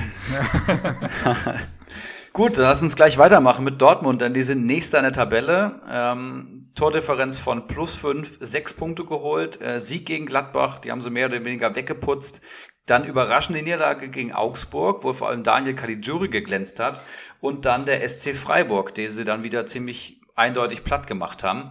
Gut, 2.35 2.59
dann 2.59 2.65
lass 2.65 2.83
uns 2.83 2.97
gleich 2.97 3.17
weitermachen 3.17 3.65
mit 3.65 3.81
Dortmund, 3.81 4.21
denn 4.21 4.35
die 4.35 4.43
sind 4.43 4.67
nächster 4.67 4.99
in 4.99 5.05
der 5.05 5.13
Tabelle. 5.13 5.81
Ähm, 5.89 6.69
Tordifferenz 6.75 7.39
von 7.39 7.69
plus 7.69 7.95
fünf, 7.95 8.39
sechs 8.41 8.75
Punkte 8.75 9.05
geholt. 9.05 9.63
Äh, 9.63 9.79
Sieg 9.79 10.05
gegen 10.05 10.27
Gladbach, 10.27 10.81
die 10.81 10.91
haben 10.91 11.01
sie 11.01 11.11
mehr 11.11 11.27
oder 11.27 11.45
weniger 11.45 11.77
weggeputzt. 11.77 12.41
Dann 12.87 13.05
überraschende 13.05 13.63
Niederlage 13.63 14.09
gegen 14.09 14.33
Augsburg, 14.33 15.05
wo 15.05 15.13
vor 15.13 15.29
allem 15.29 15.45
Daniel 15.45 15.77
Caligiuri 15.77 16.27
geglänzt 16.27 16.81
hat. 16.81 17.03
Und 17.41 17.67
dann 17.67 17.87
der 17.87 18.01
SC 18.09 18.35
Freiburg, 18.35 18.97
den 18.97 19.11
sie 19.11 19.25
dann 19.25 19.45
wieder 19.45 19.65
ziemlich 19.67 20.21
eindeutig 20.35 20.83
platt 20.83 21.07
gemacht 21.07 21.45
haben. 21.45 21.71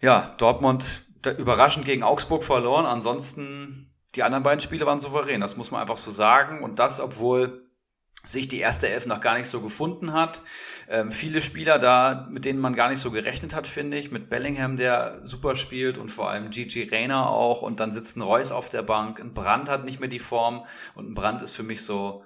Ja, 0.00 0.34
Dortmund 0.38 1.04
überraschend 1.36 1.84
gegen 1.84 2.02
Augsburg 2.02 2.44
verloren. 2.44 2.86
Ansonsten, 2.86 3.92
die 4.14 4.22
anderen 4.22 4.42
beiden 4.42 4.60
Spiele 4.60 4.86
waren 4.86 5.00
souverän. 5.00 5.42
Das 5.42 5.58
muss 5.58 5.70
man 5.70 5.82
einfach 5.82 5.98
so 5.98 6.10
sagen. 6.10 6.64
Und 6.64 6.78
das, 6.78 6.98
obwohl 6.98 7.69
sich 8.22 8.48
die 8.48 8.58
erste 8.58 8.88
Elf 8.88 9.06
noch 9.06 9.20
gar 9.20 9.38
nicht 9.38 9.48
so 9.48 9.60
gefunden 9.60 10.12
hat. 10.12 10.42
Ähm, 10.88 11.10
viele 11.10 11.40
Spieler 11.40 11.78
da, 11.78 12.28
mit 12.30 12.44
denen 12.44 12.60
man 12.60 12.74
gar 12.74 12.90
nicht 12.90 13.00
so 13.00 13.10
gerechnet 13.10 13.54
hat, 13.54 13.66
finde 13.66 13.96
ich. 13.96 14.10
Mit 14.10 14.28
Bellingham, 14.28 14.76
der 14.76 15.24
super 15.24 15.56
spielt 15.56 15.98
und 15.98 16.10
vor 16.10 16.30
allem 16.30 16.50
Gigi 16.50 16.82
Reyna 16.82 17.26
auch. 17.26 17.62
Und 17.62 17.80
dann 17.80 17.92
sitzt 17.92 18.16
ein 18.16 18.22
Reus 18.22 18.52
auf 18.52 18.68
der 18.68 18.82
Bank. 18.82 19.20
Ein 19.20 19.32
Brand 19.32 19.68
hat 19.68 19.84
nicht 19.84 20.00
mehr 20.00 20.08
die 20.08 20.18
Form. 20.18 20.66
Und 20.94 21.10
ein 21.10 21.14
Brand 21.14 21.42
ist 21.42 21.52
für 21.52 21.62
mich 21.62 21.82
so 21.82 22.24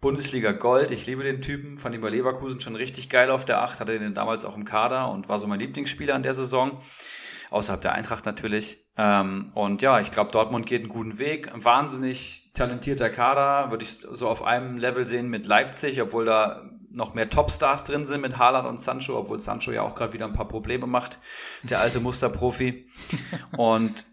Bundesliga 0.00 0.52
Gold. 0.52 0.90
Ich 0.90 1.06
liebe 1.06 1.22
den 1.22 1.40
Typen. 1.40 1.78
Fand 1.78 1.94
ihn 1.94 2.02
bei 2.02 2.10
Leverkusen 2.10 2.60
schon 2.60 2.76
richtig 2.76 3.08
geil 3.08 3.30
auf 3.30 3.44
der 3.44 3.62
Acht. 3.62 3.80
Hatte 3.80 3.98
den 3.98 4.14
damals 4.14 4.44
auch 4.44 4.56
im 4.56 4.64
Kader 4.64 5.10
und 5.10 5.28
war 5.28 5.38
so 5.38 5.46
mein 5.46 5.60
Lieblingsspieler 5.60 6.14
in 6.14 6.22
der 6.22 6.34
Saison 6.34 6.80
außerhalb 7.50 7.80
der 7.80 7.92
Eintracht 7.92 8.26
natürlich. 8.26 8.85
Ähm, 8.98 9.46
und 9.54 9.82
ja, 9.82 10.00
ich 10.00 10.10
glaube, 10.10 10.32
Dortmund 10.32 10.66
geht 10.66 10.80
einen 10.80 10.88
guten 10.88 11.18
Weg. 11.18 11.52
Ein 11.52 11.64
wahnsinnig 11.64 12.50
talentierter 12.54 13.10
Kader, 13.10 13.70
würde 13.70 13.84
ich 13.84 13.90
so 13.90 14.28
auf 14.28 14.42
einem 14.42 14.78
Level 14.78 15.06
sehen 15.06 15.28
mit 15.28 15.46
Leipzig, 15.46 16.00
obwohl 16.00 16.24
da 16.24 16.70
noch 16.96 17.14
mehr 17.14 17.28
Topstars 17.28 17.84
drin 17.84 18.06
sind 18.06 18.22
mit 18.22 18.38
Haaland 18.38 18.66
und 18.66 18.80
Sancho, 18.80 19.18
obwohl 19.18 19.38
Sancho 19.38 19.70
ja 19.70 19.82
auch 19.82 19.94
gerade 19.94 20.14
wieder 20.14 20.24
ein 20.24 20.32
paar 20.32 20.48
Probleme 20.48 20.86
macht, 20.86 21.18
der 21.62 21.80
alte 21.80 22.00
Musterprofi. 22.00 22.88
und 23.58 24.06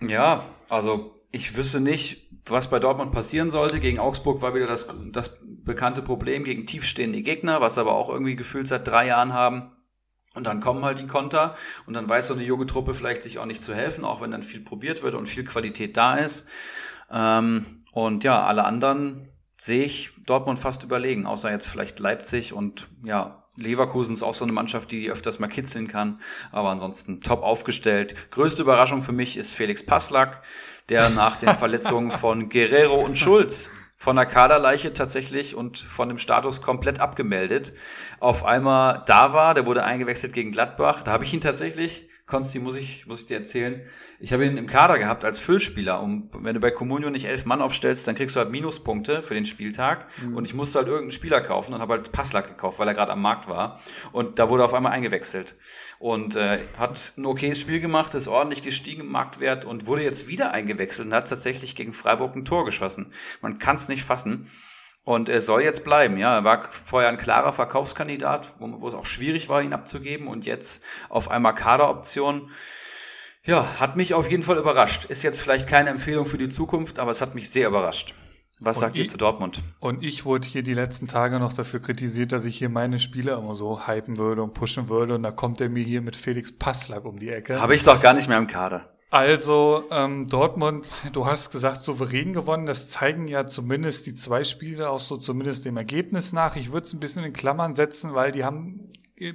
ja, 0.00 0.44
also 0.70 1.14
ich 1.30 1.56
wüsste 1.56 1.80
nicht, 1.80 2.30
was 2.46 2.68
bei 2.68 2.78
Dortmund 2.78 3.12
passieren 3.12 3.50
sollte. 3.50 3.80
Gegen 3.80 3.98
Augsburg 3.98 4.40
war 4.40 4.54
wieder 4.54 4.66
das, 4.66 4.88
das 5.12 5.32
bekannte 5.42 6.02
Problem 6.02 6.44
gegen 6.44 6.66
tiefstehende 6.66 7.22
Gegner, 7.22 7.60
was 7.60 7.78
aber 7.78 7.94
auch 7.94 8.08
irgendwie 8.08 8.36
gefühlt 8.36 8.68
seit 8.68 8.86
drei 8.86 9.06
Jahren 9.06 9.32
haben. 9.32 9.72
Und 10.34 10.46
dann 10.46 10.60
kommen 10.60 10.84
halt 10.84 10.98
die 10.98 11.06
Konter 11.06 11.54
und 11.86 11.94
dann 11.94 12.08
weiß 12.08 12.28
so 12.28 12.34
eine 12.34 12.42
junge 12.42 12.66
Truppe 12.66 12.92
vielleicht 12.92 13.22
sich 13.22 13.38
auch 13.38 13.46
nicht 13.46 13.62
zu 13.62 13.74
helfen, 13.74 14.04
auch 14.04 14.20
wenn 14.20 14.32
dann 14.32 14.42
viel 14.42 14.60
probiert 14.60 15.02
wird 15.02 15.14
und 15.14 15.26
viel 15.26 15.44
Qualität 15.44 15.96
da 15.96 16.16
ist. 16.16 16.46
Ähm, 17.10 17.64
und 17.92 18.24
ja, 18.24 18.44
alle 18.44 18.64
anderen 18.64 19.28
sehe 19.56 19.84
ich 19.84 20.10
Dortmund 20.26 20.58
fast 20.58 20.82
überlegen, 20.82 21.26
außer 21.26 21.50
jetzt 21.50 21.68
vielleicht 21.68 22.00
Leipzig 22.00 22.52
und 22.52 22.88
ja, 23.04 23.44
Leverkusen 23.56 24.14
ist 24.14 24.24
auch 24.24 24.34
so 24.34 24.44
eine 24.44 24.52
Mannschaft, 24.52 24.90
die 24.90 25.10
öfters 25.10 25.38
mal 25.38 25.46
kitzeln 25.46 25.86
kann, 25.86 26.16
aber 26.50 26.70
ansonsten 26.70 27.20
top 27.20 27.42
aufgestellt. 27.42 28.32
Größte 28.32 28.62
Überraschung 28.62 29.02
für 29.02 29.12
mich 29.12 29.36
ist 29.36 29.54
Felix 29.54 29.86
Passlack, 29.86 30.42
der 30.88 31.08
nach 31.10 31.36
den 31.36 31.48
Verletzungen 31.54 32.10
von 32.10 32.48
Guerrero 32.48 32.96
und 32.96 33.16
Schulz 33.16 33.70
von 34.04 34.16
der 34.16 34.26
Kaderleiche 34.26 34.92
tatsächlich 34.92 35.54
und 35.54 35.78
von 35.78 36.08
dem 36.08 36.18
Status 36.18 36.60
komplett 36.60 37.00
abgemeldet. 37.00 37.72
Auf 38.20 38.44
einmal 38.44 39.02
da 39.06 39.32
war, 39.32 39.54
der 39.54 39.64
wurde 39.64 39.82
eingewechselt 39.82 40.34
gegen 40.34 40.50
Gladbach. 40.50 41.02
Da 41.02 41.12
habe 41.12 41.24
ich 41.24 41.32
ihn 41.32 41.40
tatsächlich 41.40 42.06
Konsti, 42.26 42.58
muss 42.58 42.74
ich, 42.76 43.06
muss 43.06 43.20
ich 43.20 43.26
dir 43.26 43.36
erzählen. 43.36 43.82
Ich 44.18 44.32
habe 44.32 44.46
ihn 44.46 44.56
im 44.56 44.66
Kader 44.66 44.98
gehabt 44.98 45.26
als 45.26 45.38
Füllspieler. 45.38 46.00
Und 46.00 46.30
wenn 46.32 46.54
du 46.54 46.60
bei 46.60 46.70
Comunio 46.70 47.10
nicht 47.10 47.26
elf 47.26 47.44
Mann 47.44 47.60
aufstellst, 47.60 48.08
dann 48.08 48.14
kriegst 48.14 48.34
du 48.34 48.40
halt 48.40 48.50
Minuspunkte 48.50 49.22
für 49.22 49.34
den 49.34 49.44
Spieltag. 49.44 50.06
Mhm. 50.22 50.36
Und 50.36 50.46
ich 50.46 50.54
musste 50.54 50.78
halt 50.78 50.88
irgendeinen 50.88 51.10
Spieler 51.10 51.42
kaufen 51.42 51.74
und 51.74 51.80
habe 51.80 51.94
halt 51.94 52.12
Passlack 52.12 52.48
gekauft, 52.48 52.78
weil 52.78 52.88
er 52.88 52.94
gerade 52.94 53.12
am 53.12 53.20
Markt 53.20 53.46
war. 53.46 53.78
Und 54.12 54.38
da 54.38 54.48
wurde 54.48 54.62
er 54.62 54.66
auf 54.66 54.74
einmal 54.74 54.92
eingewechselt. 54.92 55.56
Und 55.98 56.34
äh, 56.36 56.60
hat 56.78 57.12
ein 57.18 57.26
okayes 57.26 57.60
Spiel 57.60 57.80
gemacht, 57.80 58.14
ist 58.14 58.26
ordentlich 58.26 58.62
gestiegen 58.62 59.02
im 59.02 59.12
Marktwert 59.12 59.66
und 59.66 59.86
wurde 59.86 60.02
jetzt 60.02 60.26
wieder 60.26 60.52
eingewechselt 60.52 61.08
und 61.08 61.14
hat 61.14 61.28
tatsächlich 61.28 61.76
gegen 61.76 61.92
Freiburg 61.92 62.34
ein 62.36 62.46
Tor 62.46 62.64
geschossen. 62.64 63.12
Man 63.42 63.58
kann 63.58 63.76
es 63.76 63.88
nicht 63.88 64.02
fassen. 64.02 64.48
Und 65.04 65.28
er 65.28 65.42
soll 65.42 65.62
jetzt 65.62 65.84
bleiben, 65.84 66.16
ja. 66.16 66.34
Er 66.36 66.44
war 66.44 66.64
vorher 66.70 67.10
ein 67.10 67.18
klarer 67.18 67.52
Verkaufskandidat, 67.52 68.54
wo, 68.58 68.80
wo 68.80 68.88
es 68.88 68.94
auch 68.94 69.04
schwierig 69.04 69.48
war, 69.50 69.62
ihn 69.62 69.74
abzugeben. 69.74 70.26
Und 70.26 70.46
jetzt 70.46 70.82
auf 71.10 71.30
einmal 71.30 71.54
Kaderoption. 71.54 72.50
Ja, 73.44 73.78
hat 73.78 73.96
mich 73.96 74.14
auf 74.14 74.30
jeden 74.30 74.42
Fall 74.42 74.56
überrascht. 74.56 75.04
Ist 75.04 75.22
jetzt 75.22 75.40
vielleicht 75.40 75.68
keine 75.68 75.90
Empfehlung 75.90 76.24
für 76.24 76.38
die 76.38 76.48
Zukunft, 76.48 76.98
aber 76.98 77.10
es 77.10 77.20
hat 77.20 77.34
mich 77.34 77.50
sehr 77.50 77.68
überrascht. 77.68 78.14
Was 78.60 78.78
und 78.78 78.80
sagt 78.80 78.96
ich, 78.96 79.02
ihr 79.02 79.08
zu 79.08 79.18
Dortmund? 79.18 79.62
Und 79.80 80.02
ich 80.02 80.24
wurde 80.24 80.48
hier 80.48 80.62
die 80.62 80.72
letzten 80.72 81.06
Tage 81.06 81.38
noch 81.38 81.52
dafür 81.52 81.80
kritisiert, 81.80 82.32
dass 82.32 82.46
ich 82.46 82.56
hier 82.56 82.70
meine 82.70 82.98
Spieler 82.98 83.36
immer 83.36 83.54
so 83.54 83.86
hypen 83.86 84.16
würde 84.16 84.42
und 84.42 84.54
pushen 84.54 84.88
würde. 84.88 85.16
Und 85.16 85.22
da 85.22 85.32
kommt 85.32 85.60
er 85.60 85.68
mir 85.68 85.82
hier 85.82 86.00
mit 86.00 86.16
Felix 86.16 86.56
Passlack 86.56 87.04
um 87.04 87.18
die 87.18 87.28
Ecke. 87.28 87.60
Habe 87.60 87.74
ich 87.74 87.82
doch 87.82 88.00
gar 88.00 88.14
nicht 88.14 88.28
mehr 88.28 88.38
im 88.38 88.46
Kader. 88.46 88.93
Also 89.14 89.84
ähm, 89.92 90.26
Dortmund, 90.26 91.04
du 91.12 91.24
hast 91.24 91.52
gesagt, 91.52 91.82
souverän 91.82 92.32
gewonnen. 92.32 92.66
Das 92.66 92.88
zeigen 92.88 93.28
ja 93.28 93.46
zumindest 93.46 94.08
die 94.08 94.14
zwei 94.14 94.42
Spiele 94.42 94.90
auch 94.90 94.98
so 94.98 95.16
zumindest 95.16 95.66
dem 95.66 95.76
Ergebnis 95.76 96.32
nach. 96.32 96.56
Ich 96.56 96.72
würde 96.72 96.82
es 96.82 96.92
ein 96.92 96.98
bisschen 96.98 97.22
in 97.22 97.32
Klammern 97.32 97.74
setzen, 97.74 98.14
weil 98.14 98.32
die 98.32 98.42
haben 98.42 98.90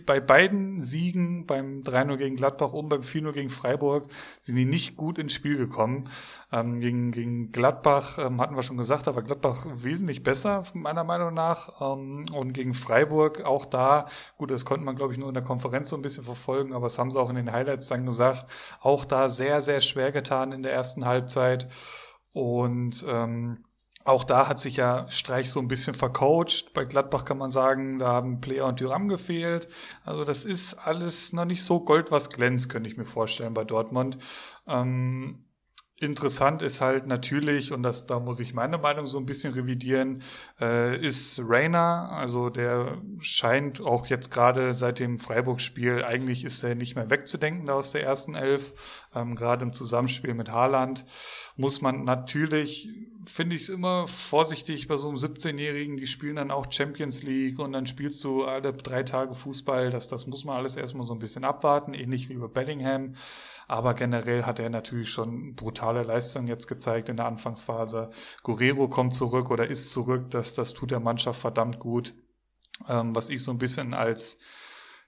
bei 0.05 0.19
beiden 0.19 0.81
Siegen, 0.81 1.45
beim 1.45 1.79
3-0 1.79 2.17
gegen 2.17 2.35
Gladbach 2.35 2.73
und 2.73 2.89
beim 2.89 3.01
4-0 3.01 3.31
gegen 3.31 3.49
Freiburg, 3.49 4.07
sind 4.41 4.57
die 4.57 4.65
nicht 4.65 4.97
gut 4.97 5.17
ins 5.17 5.33
Spiel 5.33 5.55
gekommen. 5.55 6.09
Ähm, 6.51 6.79
gegen, 6.79 7.11
gegen 7.11 7.51
Gladbach 7.51 8.17
ähm, 8.19 8.41
hatten 8.41 8.55
wir 8.55 8.63
schon 8.63 8.75
gesagt, 8.75 9.07
aber 9.07 9.21
Gladbach 9.21 9.65
wesentlich 9.71 10.21
besser, 10.21 10.63
meiner 10.73 11.05
Meinung 11.05 11.33
nach. 11.33 11.79
Ähm, 11.81 12.25
und 12.33 12.53
gegen 12.53 12.73
Freiburg 12.73 13.45
auch 13.45 13.65
da, 13.65 14.07
gut, 14.37 14.51
das 14.51 14.65
konnte 14.65 14.83
man, 14.85 14.97
glaube 14.97 15.13
ich, 15.13 15.19
nur 15.19 15.29
in 15.29 15.33
der 15.33 15.43
Konferenz 15.43 15.89
so 15.89 15.95
ein 15.95 16.01
bisschen 16.01 16.25
verfolgen, 16.25 16.73
aber 16.73 16.87
das 16.87 16.99
haben 16.99 17.09
sie 17.09 17.19
auch 17.19 17.29
in 17.29 17.37
den 17.37 17.51
Highlights 17.51 17.87
dann 17.87 18.05
gesagt, 18.05 18.45
auch 18.81 19.05
da 19.05 19.29
sehr, 19.29 19.61
sehr 19.61 19.79
schwer 19.79 20.11
getan 20.11 20.51
in 20.51 20.61
der 20.61 20.73
ersten 20.73 21.05
Halbzeit. 21.05 21.69
Und 22.33 23.05
ähm, 23.07 23.63
auch 24.09 24.23
da 24.23 24.47
hat 24.47 24.59
sich 24.59 24.77
ja 24.77 25.09
Streich 25.09 25.49
so 25.51 25.59
ein 25.59 25.67
bisschen 25.67 25.93
vercoacht. 25.93 26.73
Bei 26.73 26.85
Gladbach 26.85 27.25
kann 27.25 27.37
man 27.37 27.51
sagen, 27.51 27.99
da 27.99 28.09
haben 28.09 28.41
Player 28.41 28.65
und 28.65 28.77
Tyram 28.77 29.07
gefehlt. 29.07 29.67
Also 30.03 30.23
das 30.23 30.45
ist 30.45 30.73
alles 30.75 31.33
noch 31.33 31.45
nicht 31.45 31.63
so 31.63 31.79
Gold, 31.81 32.11
was 32.11 32.29
glänzt, 32.29 32.69
könnte 32.69 32.89
ich 32.89 32.97
mir 32.97 33.05
vorstellen 33.05 33.53
bei 33.53 33.63
Dortmund. 33.63 34.17
Ähm, 34.67 35.45
interessant 35.99 36.61
ist 36.61 36.81
halt 36.81 37.07
natürlich, 37.07 37.71
und 37.73 37.83
das, 37.83 38.07
da 38.07 38.19
muss 38.19 38.39
ich 38.39 38.53
meine 38.53 38.77
Meinung 38.77 39.05
so 39.05 39.17
ein 39.17 39.25
bisschen 39.25 39.53
revidieren, 39.53 40.23
äh, 40.59 40.97
ist 40.97 41.41
Rainer. 41.43 42.09
Also 42.11 42.49
der 42.49 43.01
scheint 43.19 43.81
auch 43.81 44.07
jetzt 44.07 44.31
gerade 44.31 44.73
seit 44.73 44.99
dem 44.99 45.19
Freiburg-Spiel, 45.19 46.03
eigentlich 46.03 46.45
ist 46.45 46.63
er 46.63 46.75
nicht 46.75 46.95
mehr 46.95 47.09
wegzudenken 47.09 47.65
da 47.65 47.73
aus 47.73 47.91
der 47.91 48.03
ersten 48.03 48.35
Elf. 48.35 49.07
Ähm, 49.13 49.35
gerade 49.35 49.65
im 49.65 49.73
Zusammenspiel 49.73 50.33
mit 50.33 50.51
Haaland 50.51 51.05
muss 51.57 51.81
man 51.81 52.05
natürlich 52.05 52.89
finde 53.25 53.55
ich 53.55 53.63
es 53.63 53.69
immer 53.69 54.07
vorsichtig 54.07 54.87
bei 54.87 54.95
so 54.95 55.09
einem 55.09 55.17
17-Jährigen, 55.17 55.97
die 55.97 56.07
spielen 56.07 56.37
dann 56.37 56.51
auch 56.51 56.71
Champions 56.71 57.23
League 57.23 57.59
und 57.59 57.73
dann 57.73 57.85
spielst 57.85 58.23
du 58.23 58.45
alle 58.45 58.73
drei 58.73 59.03
Tage 59.03 59.33
Fußball. 59.33 59.89
Das, 59.89 60.07
das 60.07 60.27
muss 60.27 60.45
man 60.45 60.57
alles 60.57 60.75
erstmal 60.75 61.05
so 61.05 61.13
ein 61.13 61.19
bisschen 61.19 61.43
abwarten, 61.43 61.93
ähnlich 61.93 62.29
wie 62.29 62.35
bei 62.35 62.47
Bellingham. 62.47 63.13
Aber 63.67 63.93
generell 63.93 64.43
hat 64.43 64.59
er 64.59 64.69
natürlich 64.69 65.09
schon 65.09 65.55
brutale 65.55 66.03
Leistungen 66.03 66.47
jetzt 66.47 66.67
gezeigt 66.67 67.09
in 67.09 67.17
der 67.17 67.27
Anfangsphase. 67.27 68.09
Guerrero 68.43 68.87
kommt 68.87 69.13
zurück 69.13 69.51
oder 69.51 69.67
ist 69.67 69.91
zurück. 69.91 70.31
Das, 70.31 70.53
das 70.53 70.73
tut 70.73 70.91
der 70.91 70.99
Mannschaft 70.99 71.41
verdammt 71.41 71.79
gut. 71.79 72.15
Ähm, 72.87 73.15
was 73.15 73.29
ich 73.29 73.43
so 73.43 73.51
ein 73.51 73.57
bisschen 73.57 73.93
als 73.93 74.37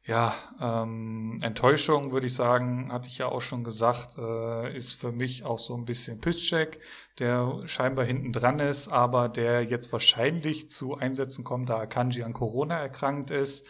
ja, 0.04 0.34
ähm, 0.60 1.38
Enttäuschung 1.44 2.12
würde 2.12 2.26
ich 2.26 2.34
sagen, 2.34 2.92
hatte 2.92 3.08
ich 3.08 3.20
ja 3.20 3.28
auch 3.28 3.42
schon 3.42 3.64
gesagt, 3.64 4.18
äh, 4.18 4.76
ist 4.76 5.00
für 5.00 5.12
mich 5.12 5.46
auch 5.46 5.60
so 5.60 5.76
ein 5.76 5.86
bisschen 5.86 6.20
Piszczek, 6.20 6.80
der 7.20 7.62
scheinbar 7.66 8.06
hinten 8.06 8.32
dran 8.32 8.58
ist, 8.60 8.88
aber 8.88 9.30
der 9.30 9.64
jetzt 9.64 9.94
wahrscheinlich 9.94 10.70
zu 10.70 10.96
Einsätzen 10.96 11.44
kommt, 11.44 11.70
da 11.70 11.78
Akanji 11.78 12.24
an 12.24 12.34
Corona 12.34 12.78
erkrankt 12.80 13.30
ist. 13.30 13.68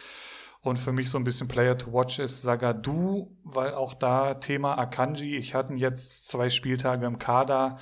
Und 0.62 0.78
für 0.78 0.92
mich 0.92 1.10
so 1.10 1.18
ein 1.18 1.24
bisschen 1.24 1.48
Player 1.48 1.76
to 1.76 1.92
watch 1.92 2.18
ist 2.20 2.42
Sagadu, 2.42 3.28
weil 3.42 3.74
auch 3.74 3.94
da 3.94 4.34
Thema 4.34 4.78
Akanji, 4.78 5.36
ich 5.36 5.54
hatte 5.54 5.74
jetzt 5.74 6.28
zwei 6.28 6.48
Spieltage 6.50 7.04
im 7.04 7.18
Kader. 7.18 7.76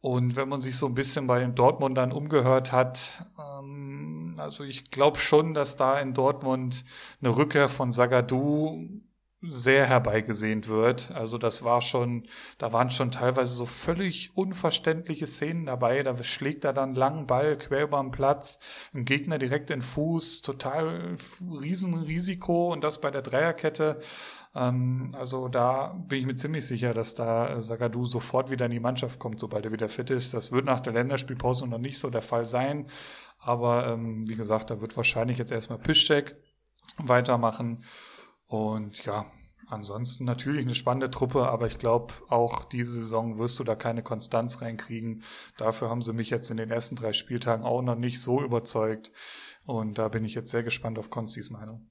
Und 0.00 0.34
wenn 0.34 0.48
man 0.48 0.60
sich 0.60 0.76
so 0.76 0.86
ein 0.86 0.94
bisschen 0.94 1.26
bei 1.26 1.44
Dortmund 1.44 1.98
dann 1.98 2.10
umgehört 2.10 2.72
hat, 2.72 3.26
ähm, 3.38 4.19
also 4.40 4.64
ich 4.64 4.90
glaube 4.90 5.18
schon, 5.18 5.54
dass 5.54 5.76
da 5.76 5.98
in 6.00 6.14
Dortmund 6.14 6.84
eine 7.20 7.36
Rückkehr 7.36 7.68
von 7.68 7.90
Sagadu 7.90 8.88
sehr 9.42 9.86
herbeigesehnt 9.86 10.68
wird. 10.68 11.12
Also 11.12 11.38
das 11.38 11.64
war 11.64 11.80
schon, 11.80 12.24
da 12.58 12.74
waren 12.74 12.90
schon 12.90 13.10
teilweise 13.10 13.54
so 13.54 13.64
völlig 13.64 14.36
unverständliche 14.36 15.26
Szenen 15.26 15.64
dabei. 15.64 16.02
Da 16.02 16.22
schlägt 16.22 16.64
er 16.64 16.74
dann 16.74 16.94
langen 16.94 17.26
Ball 17.26 17.56
quer 17.56 17.84
über 17.84 18.00
den 18.00 18.10
Platz, 18.10 18.58
ein 18.92 19.06
Gegner 19.06 19.38
direkt 19.38 19.70
in 19.70 19.80
Fuß, 19.80 20.42
total 20.42 21.14
Riesenrisiko 21.40 22.72
und 22.72 22.84
das 22.84 23.00
bei 23.00 23.10
der 23.10 23.22
Dreierkette. 23.22 23.98
Ähm, 24.54 25.10
also 25.12 25.48
da 25.48 25.94
bin 26.06 26.18
ich 26.18 26.26
mir 26.26 26.34
ziemlich 26.34 26.66
sicher, 26.66 26.92
dass 26.92 27.14
da 27.14 27.60
Sagadu 27.62 28.04
sofort 28.04 28.50
wieder 28.50 28.66
in 28.66 28.72
die 28.72 28.80
Mannschaft 28.80 29.18
kommt, 29.18 29.40
sobald 29.40 29.64
er 29.64 29.72
wieder 29.72 29.88
fit 29.88 30.10
ist. 30.10 30.34
Das 30.34 30.52
wird 30.52 30.66
nach 30.66 30.80
der 30.80 30.92
Länderspielpause 30.92 31.66
noch 31.66 31.78
nicht 31.78 31.98
so 31.98 32.10
der 32.10 32.22
Fall 32.22 32.44
sein. 32.44 32.86
Aber 33.40 33.86
ähm, 33.88 34.28
wie 34.28 34.36
gesagt, 34.36 34.70
da 34.70 34.80
wird 34.80 34.96
wahrscheinlich 34.96 35.38
jetzt 35.38 35.50
erstmal 35.50 35.78
Piszczek 35.78 36.36
weitermachen. 36.98 37.84
Und 38.46 39.04
ja, 39.04 39.24
ansonsten 39.66 40.24
natürlich 40.24 40.64
eine 40.64 40.74
spannende 40.74 41.10
Truppe, 41.10 41.48
aber 41.48 41.66
ich 41.66 41.78
glaube, 41.78 42.12
auch 42.28 42.64
diese 42.64 42.92
Saison 42.92 43.38
wirst 43.38 43.58
du 43.58 43.64
da 43.64 43.74
keine 43.74 44.02
Konstanz 44.02 44.60
reinkriegen. 44.60 45.22
Dafür 45.56 45.88
haben 45.88 46.02
sie 46.02 46.12
mich 46.12 46.30
jetzt 46.30 46.50
in 46.50 46.56
den 46.56 46.70
ersten 46.70 46.96
drei 46.96 47.12
Spieltagen 47.12 47.64
auch 47.64 47.82
noch 47.82 47.96
nicht 47.96 48.20
so 48.20 48.42
überzeugt. 48.42 49.12
Und 49.64 49.98
da 49.98 50.08
bin 50.08 50.24
ich 50.24 50.34
jetzt 50.34 50.50
sehr 50.50 50.62
gespannt 50.62 50.98
auf 50.98 51.10
Konstis 51.10 51.50
Meinung. 51.50 51.86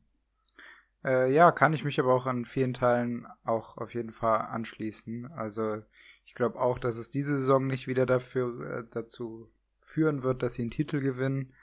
Äh, 1.04 1.34
ja, 1.34 1.52
kann 1.52 1.74
ich 1.74 1.86
mich 1.86 2.00
aber 2.00 2.14
auch 2.14 2.26
an 2.26 2.46
vielen 2.46 2.74
Teilen 2.74 3.26
auch 3.44 3.78
auf 3.78 3.94
jeden 3.94 4.12
Fall 4.12 4.40
anschließen. 4.40 5.32
Also 5.32 5.78
ich 6.26 6.36
glaube 6.36 6.60
auch, 6.60 6.78
dass 6.78 6.98
es 6.98 7.10
diese 7.10 7.38
Saison 7.38 7.68
nicht 7.68 7.88
wieder 7.88 8.06
dafür 8.06 8.80
äh, 8.80 8.84
dazu 8.92 9.50
führen 9.90 10.24
wird, 10.24 10.44
dass 10.44 10.54
sie 10.54 10.64
einen 10.64 10.72
Titel 10.72 11.02
gewinnen 11.02 11.54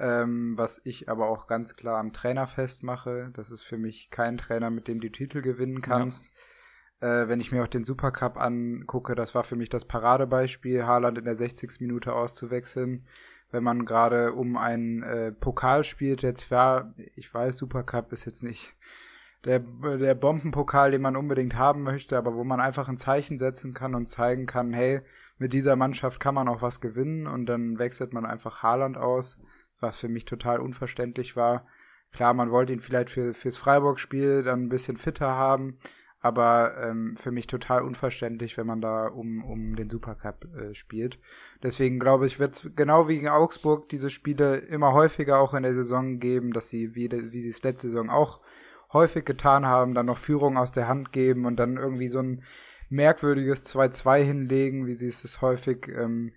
ähm, 0.00 0.56
was 0.56 0.80
ich 0.84 1.10
aber 1.10 1.28
auch 1.28 1.46
ganz 1.46 1.76
klar 1.76 1.98
am 1.98 2.14
Trainer 2.14 2.46
festmache. 2.46 3.30
Das 3.34 3.50
ist 3.50 3.62
für 3.62 3.76
mich 3.76 4.08
kein 4.10 4.38
Trainer, 4.38 4.70
mit 4.70 4.88
dem 4.88 4.98
du 4.98 5.10
Titel 5.10 5.42
gewinnen 5.42 5.82
kannst. 5.82 6.30
Ja. 7.02 7.22
Äh, 7.22 7.28
wenn 7.28 7.40
ich 7.40 7.52
mir 7.52 7.62
auch 7.62 7.68
den 7.68 7.84
Supercup 7.84 8.38
angucke, 8.38 9.14
das 9.14 9.34
war 9.34 9.44
für 9.44 9.56
mich 9.56 9.68
das 9.68 9.84
Paradebeispiel, 9.84 10.86
Haaland 10.86 11.18
in 11.18 11.24
der 11.24 11.36
60. 11.36 11.80
Minute 11.80 12.14
auszuwechseln. 12.14 13.06
Wenn 13.50 13.62
man 13.62 13.84
gerade 13.84 14.32
um 14.32 14.56
einen 14.56 15.02
äh, 15.02 15.32
Pokal 15.32 15.84
spielt, 15.84 16.22
jetzt 16.22 16.48
zwar, 16.48 16.94
ich 17.14 17.32
weiß, 17.32 17.58
Supercup 17.58 18.10
ist 18.12 18.24
jetzt 18.24 18.42
nicht 18.42 18.74
der, 19.44 19.58
der 19.58 20.14
Bombenpokal, 20.14 20.92
den 20.92 21.02
man 21.02 21.16
unbedingt 21.16 21.56
haben 21.56 21.82
möchte, 21.82 22.16
aber 22.16 22.34
wo 22.34 22.44
man 22.44 22.60
einfach 22.60 22.88
ein 22.88 22.96
Zeichen 22.96 23.36
setzen 23.36 23.74
kann 23.74 23.94
und 23.94 24.06
zeigen 24.06 24.46
kann, 24.46 24.72
hey, 24.72 25.02
mit 25.40 25.52
dieser 25.52 25.74
Mannschaft 25.74 26.20
kann 26.20 26.36
man 26.36 26.46
auch 26.46 26.62
was 26.62 26.80
gewinnen 26.80 27.26
und 27.26 27.46
dann 27.46 27.80
wechselt 27.80 28.12
man 28.12 28.24
einfach 28.24 28.62
Haaland 28.62 28.96
aus 28.96 29.38
was 29.80 29.98
für 29.98 30.08
mich 30.08 30.24
total 30.24 30.60
unverständlich 30.60 31.36
war. 31.36 31.66
Klar, 32.12 32.34
man 32.34 32.50
wollte 32.50 32.72
ihn 32.72 32.80
vielleicht 32.80 33.10
für, 33.10 33.34
fürs 33.34 33.56
Freiburg-Spiel 33.56 34.42
dann 34.42 34.64
ein 34.64 34.68
bisschen 34.68 34.96
fitter 34.96 35.28
haben, 35.28 35.78
aber 36.20 36.74
ähm, 36.82 37.16
für 37.16 37.30
mich 37.30 37.46
total 37.46 37.82
unverständlich, 37.82 38.56
wenn 38.58 38.66
man 38.66 38.80
da 38.80 39.06
um, 39.06 39.44
um 39.44 39.76
den 39.76 39.88
Supercup 39.88 40.44
äh, 40.54 40.74
spielt. 40.74 41.18
Deswegen 41.62 41.98
glaube 41.98 42.26
ich, 42.26 42.38
wird 42.38 42.56
es 42.56 42.70
genau 42.74 43.08
wie 43.08 43.16
gegen 43.16 43.28
Augsburg 43.28 43.88
diese 43.88 44.10
Spiele 44.10 44.56
immer 44.56 44.92
häufiger 44.92 45.38
auch 45.38 45.54
in 45.54 45.62
der 45.62 45.74
Saison 45.74 46.18
geben, 46.18 46.52
dass 46.52 46.68
sie, 46.68 46.94
wie, 46.94 47.10
wie 47.10 47.40
sie 47.40 47.50
es 47.50 47.62
letzte 47.62 47.86
Saison 47.86 48.10
auch 48.10 48.40
häufig 48.92 49.24
getan 49.24 49.66
haben, 49.66 49.94
dann 49.94 50.06
noch 50.06 50.18
Führung 50.18 50.58
aus 50.58 50.72
der 50.72 50.88
Hand 50.88 51.12
geben 51.12 51.46
und 51.46 51.56
dann 51.56 51.76
irgendwie 51.76 52.08
so 52.08 52.18
ein 52.18 52.42
merkwürdiges 52.90 53.64
2-2 53.64 54.22
hinlegen, 54.22 54.86
wie 54.86 54.94
sie 54.94 55.08
es 55.08 55.40
häufig, 55.40 55.88
ähm, 55.88 56.32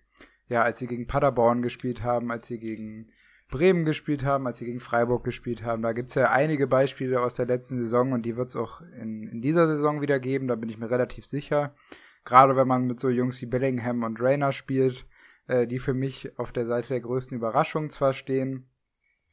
ja, 0.47 0.61
als 0.61 0.79
sie 0.79 0.87
gegen 0.87 1.07
Paderborn 1.07 1.61
gespielt 1.61 2.03
haben, 2.03 2.31
als 2.31 2.47
sie 2.47 2.59
gegen 2.59 3.11
Bremen 3.49 3.85
gespielt 3.85 4.23
haben, 4.23 4.47
als 4.47 4.59
sie 4.59 4.65
gegen 4.65 4.79
Freiburg 4.79 5.23
gespielt 5.23 5.63
haben. 5.63 5.81
Da 5.81 5.93
gibt 5.93 6.09
es 6.09 6.15
ja 6.15 6.31
einige 6.31 6.67
Beispiele 6.67 7.21
aus 7.21 7.33
der 7.33 7.45
letzten 7.45 7.77
Saison 7.77 8.13
und 8.13 8.25
die 8.25 8.37
wird 8.37 8.49
es 8.49 8.55
auch 8.55 8.81
in, 8.99 9.27
in 9.27 9.41
dieser 9.41 9.67
Saison 9.67 10.01
wieder 10.01 10.19
geben, 10.19 10.47
da 10.47 10.55
bin 10.55 10.69
ich 10.69 10.77
mir 10.77 10.89
relativ 10.89 11.25
sicher. 11.25 11.75
Gerade 12.23 12.55
wenn 12.55 12.67
man 12.67 12.85
mit 12.85 12.99
so 12.99 13.09
Jungs 13.09 13.41
wie 13.41 13.47
Bellingham 13.47 14.03
und 14.03 14.21
Rayner 14.21 14.51
spielt, 14.51 15.05
äh, 15.47 15.67
die 15.67 15.79
für 15.79 15.93
mich 15.93 16.37
auf 16.39 16.51
der 16.51 16.65
Seite 16.65 16.89
der 16.89 17.01
größten 17.01 17.35
Überraschung 17.35 17.89
zwar 17.89 18.13
stehen, 18.13 18.69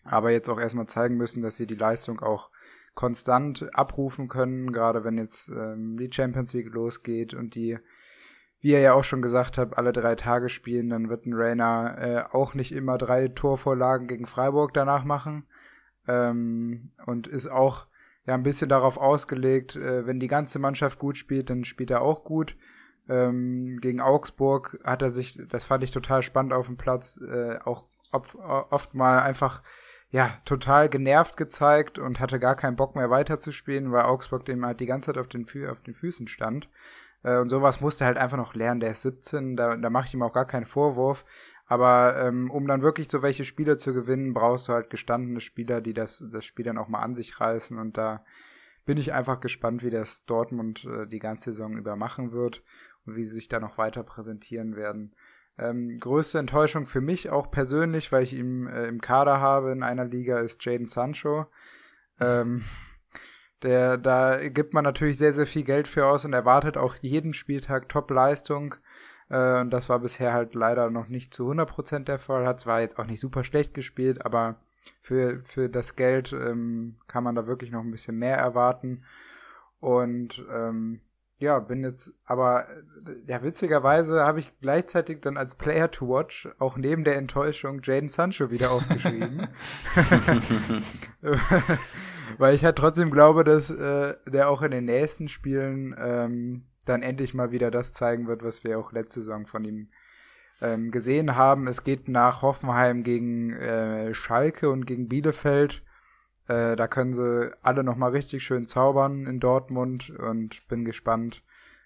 aber 0.04 0.30
jetzt 0.30 0.48
auch 0.48 0.60
erstmal 0.60 0.86
zeigen 0.86 1.16
müssen, 1.16 1.42
dass 1.42 1.56
sie 1.56 1.66
die 1.66 1.74
Leistung 1.74 2.20
auch 2.20 2.50
konstant 3.00 3.66
abrufen 3.74 4.28
können, 4.28 4.72
gerade 4.72 5.04
wenn 5.04 5.16
jetzt 5.16 5.48
ähm, 5.48 5.96
die 5.96 6.12
Champions 6.12 6.52
League 6.52 6.72
losgeht 6.72 7.32
und 7.32 7.54
die 7.54 7.78
wie 8.60 8.72
ihr 8.72 8.80
ja 8.80 8.92
auch 8.92 9.04
schon 9.04 9.22
gesagt 9.22 9.56
habt, 9.56 9.78
alle 9.78 9.90
drei 9.92 10.16
Tage 10.16 10.50
spielen, 10.50 10.90
dann 10.90 11.08
wird 11.08 11.24
ein 11.24 11.32
Rainer 11.32 11.96
äh, 11.98 12.36
auch 12.36 12.52
nicht 12.52 12.72
immer 12.72 12.98
drei 12.98 13.28
Torvorlagen 13.28 14.06
gegen 14.06 14.26
Freiburg 14.26 14.74
danach 14.74 15.04
machen. 15.04 15.46
Ähm, 16.06 16.92
und 17.06 17.26
ist 17.26 17.46
auch 17.46 17.86
ja 18.26 18.34
ein 18.34 18.42
bisschen 18.42 18.68
darauf 18.68 18.98
ausgelegt, 18.98 19.76
äh, 19.76 20.06
wenn 20.06 20.20
die 20.20 20.28
ganze 20.28 20.58
Mannschaft 20.58 20.98
gut 20.98 21.16
spielt, 21.16 21.48
dann 21.48 21.64
spielt 21.64 21.90
er 21.90 22.02
auch 22.02 22.22
gut. 22.22 22.54
Ähm, 23.08 23.78
gegen 23.80 24.02
Augsburg 24.02 24.78
hat 24.84 25.00
er 25.00 25.10
sich, 25.10 25.40
das 25.48 25.64
fand 25.64 25.82
ich 25.82 25.90
total 25.90 26.20
spannend 26.20 26.52
auf 26.52 26.66
dem 26.66 26.76
Platz, 26.76 27.18
äh, 27.18 27.58
auch 27.64 27.86
oft, 28.12 28.34
oft 28.34 28.94
mal 28.94 29.20
einfach 29.20 29.62
ja, 30.10 30.38
total 30.44 30.88
genervt 30.88 31.36
gezeigt 31.36 31.98
und 31.98 32.18
hatte 32.18 32.40
gar 32.40 32.56
keinen 32.56 32.76
Bock 32.76 32.96
mehr 32.96 33.10
weiterzuspielen, 33.10 33.92
weil 33.92 34.04
Augsburg 34.04 34.44
dem 34.44 34.64
halt 34.66 34.80
die 34.80 34.86
ganze 34.86 35.06
Zeit 35.06 35.18
auf 35.18 35.28
den, 35.28 35.46
Fü 35.46 35.68
auf 35.68 35.80
den 35.82 35.94
Füßen 35.94 36.26
stand. 36.26 36.68
Äh, 37.22 37.38
und 37.38 37.48
sowas 37.48 37.80
musste 37.80 38.04
halt 38.04 38.18
einfach 38.18 38.36
noch 38.36 38.54
lernen. 38.54 38.80
Der 38.80 38.90
ist 38.90 39.02
17, 39.02 39.56
da, 39.56 39.76
da 39.76 39.90
mache 39.90 40.06
ich 40.08 40.14
ihm 40.14 40.22
auch 40.22 40.32
gar 40.32 40.46
keinen 40.46 40.66
Vorwurf. 40.66 41.24
Aber 41.66 42.16
ähm, 42.20 42.50
um 42.50 42.66
dann 42.66 42.82
wirklich 42.82 43.08
so 43.08 43.22
welche 43.22 43.44
Spiele 43.44 43.76
zu 43.76 43.94
gewinnen, 43.94 44.34
brauchst 44.34 44.66
du 44.66 44.72
halt 44.72 44.90
gestandene 44.90 45.40
Spieler, 45.40 45.80
die 45.80 45.94
das, 45.94 46.24
das 46.32 46.44
Spiel 46.44 46.64
dann 46.64 46.78
auch 46.78 46.88
mal 46.88 47.02
an 47.02 47.14
sich 47.14 47.38
reißen. 47.38 47.78
Und 47.78 47.96
da 47.96 48.24
bin 48.84 48.98
ich 48.98 49.12
einfach 49.12 49.38
gespannt, 49.38 49.84
wie 49.84 49.90
das 49.90 50.24
Dortmund 50.24 50.84
äh, 50.84 51.06
die 51.06 51.20
ganze 51.20 51.52
Saison 51.52 51.76
über 51.76 51.94
machen 51.94 52.32
wird 52.32 52.64
und 53.06 53.14
wie 53.14 53.24
sie 53.24 53.34
sich 53.34 53.48
da 53.48 53.60
noch 53.60 53.78
weiter 53.78 54.02
präsentieren 54.02 54.74
werden. 54.74 55.14
Ähm, 55.60 55.98
größte 56.00 56.38
Enttäuschung 56.38 56.86
für 56.86 57.02
mich 57.02 57.28
auch 57.28 57.50
persönlich, 57.50 58.10
weil 58.12 58.22
ich 58.22 58.32
ihn 58.32 58.66
äh, 58.66 58.86
im 58.86 59.00
Kader 59.00 59.40
habe 59.40 59.72
in 59.72 59.82
einer 59.82 60.06
Liga, 60.06 60.38
ist 60.38 60.64
Jaden 60.64 60.86
Sancho. 60.86 61.46
Ähm, 62.18 62.64
der, 63.62 63.98
da 63.98 64.48
gibt 64.48 64.72
man 64.72 64.84
natürlich 64.84 65.18
sehr, 65.18 65.34
sehr 65.34 65.46
viel 65.46 65.64
Geld 65.64 65.86
für 65.86 66.06
aus 66.06 66.24
und 66.24 66.32
erwartet 66.32 66.78
auch 66.78 66.96
jeden 67.02 67.34
Spieltag 67.34 67.90
Top-Leistung. 67.90 68.76
Äh, 69.28 69.60
und 69.60 69.70
das 69.70 69.90
war 69.90 69.98
bisher 69.98 70.32
halt 70.32 70.54
leider 70.54 70.88
noch 70.88 71.08
nicht 71.08 71.34
zu 71.34 71.50
100% 71.50 72.04
der 72.04 72.18
Fall. 72.18 72.46
Hat 72.46 72.60
zwar 72.60 72.80
jetzt 72.80 72.98
auch 72.98 73.06
nicht 73.06 73.20
super 73.20 73.44
schlecht 73.44 73.74
gespielt, 73.74 74.24
aber 74.24 74.56
für, 75.00 75.42
für 75.44 75.68
das 75.68 75.94
Geld 75.94 76.32
ähm, 76.32 76.96
kann 77.06 77.22
man 77.22 77.34
da 77.34 77.46
wirklich 77.46 77.70
noch 77.70 77.82
ein 77.82 77.90
bisschen 77.90 78.18
mehr 78.18 78.36
erwarten. 78.36 79.04
Und 79.78 80.42
ähm, 80.50 81.00
ja, 81.40 81.58
bin 81.58 81.82
jetzt, 81.82 82.12
aber 82.26 82.66
ja, 83.26 83.42
witzigerweise 83.42 84.24
habe 84.24 84.40
ich 84.40 84.52
gleichzeitig 84.60 85.22
dann 85.22 85.38
als 85.38 85.54
Player 85.54 85.90
to 85.90 86.06
Watch 86.06 86.48
auch 86.58 86.76
neben 86.76 87.02
der 87.02 87.16
Enttäuschung 87.16 87.80
Jaden 87.82 88.10
Sancho 88.10 88.50
wieder 88.50 88.70
aufgeschrieben. 88.70 89.48
Weil 92.38 92.54
ich 92.54 92.64
halt 92.64 92.76
trotzdem 92.76 93.10
glaube, 93.10 93.42
dass 93.42 93.70
äh, 93.70 94.14
der 94.26 94.50
auch 94.50 94.60
in 94.60 94.70
den 94.70 94.84
nächsten 94.84 95.28
Spielen 95.28 95.96
ähm, 95.98 96.66
dann 96.84 97.02
endlich 97.02 97.32
mal 97.32 97.52
wieder 97.52 97.70
das 97.70 97.94
zeigen 97.94 98.28
wird, 98.28 98.44
was 98.44 98.62
wir 98.62 98.78
auch 98.78 98.92
letzte 98.92 99.20
Saison 99.20 99.46
von 99.46 99.64
ihm 99.64 99.88
ähm, 100.60 100.90
gesehen 100.90 101.36
haben. 101.36 101.66
Es 101.68 101.84
geht 101.84 102.08
nach 102.08 102.42
Hoffenheim 102.42 103.02
gegen 103.02 103.52
äh, 103.54 104.12
Schalke 104.12 104.68
und 104.68 104.86
gegen 104.86 105.08
Bielefeld. 105.08 105.82
Äh, 106.50 106.74
da 106.74 106.88
können 106.88 107.12
sie 107.12 107.52
alle 107.62 107.84
nochmal 107.84 108.10
richtig 108.10 108.42
schön 108.42 108.66
zaubern 108.66 109.26
in 109.26 109.38
Dortmund 109.38 110.10
und 110.10 110.66
bin 110.66 110.84
gespannt, 110.84 111.42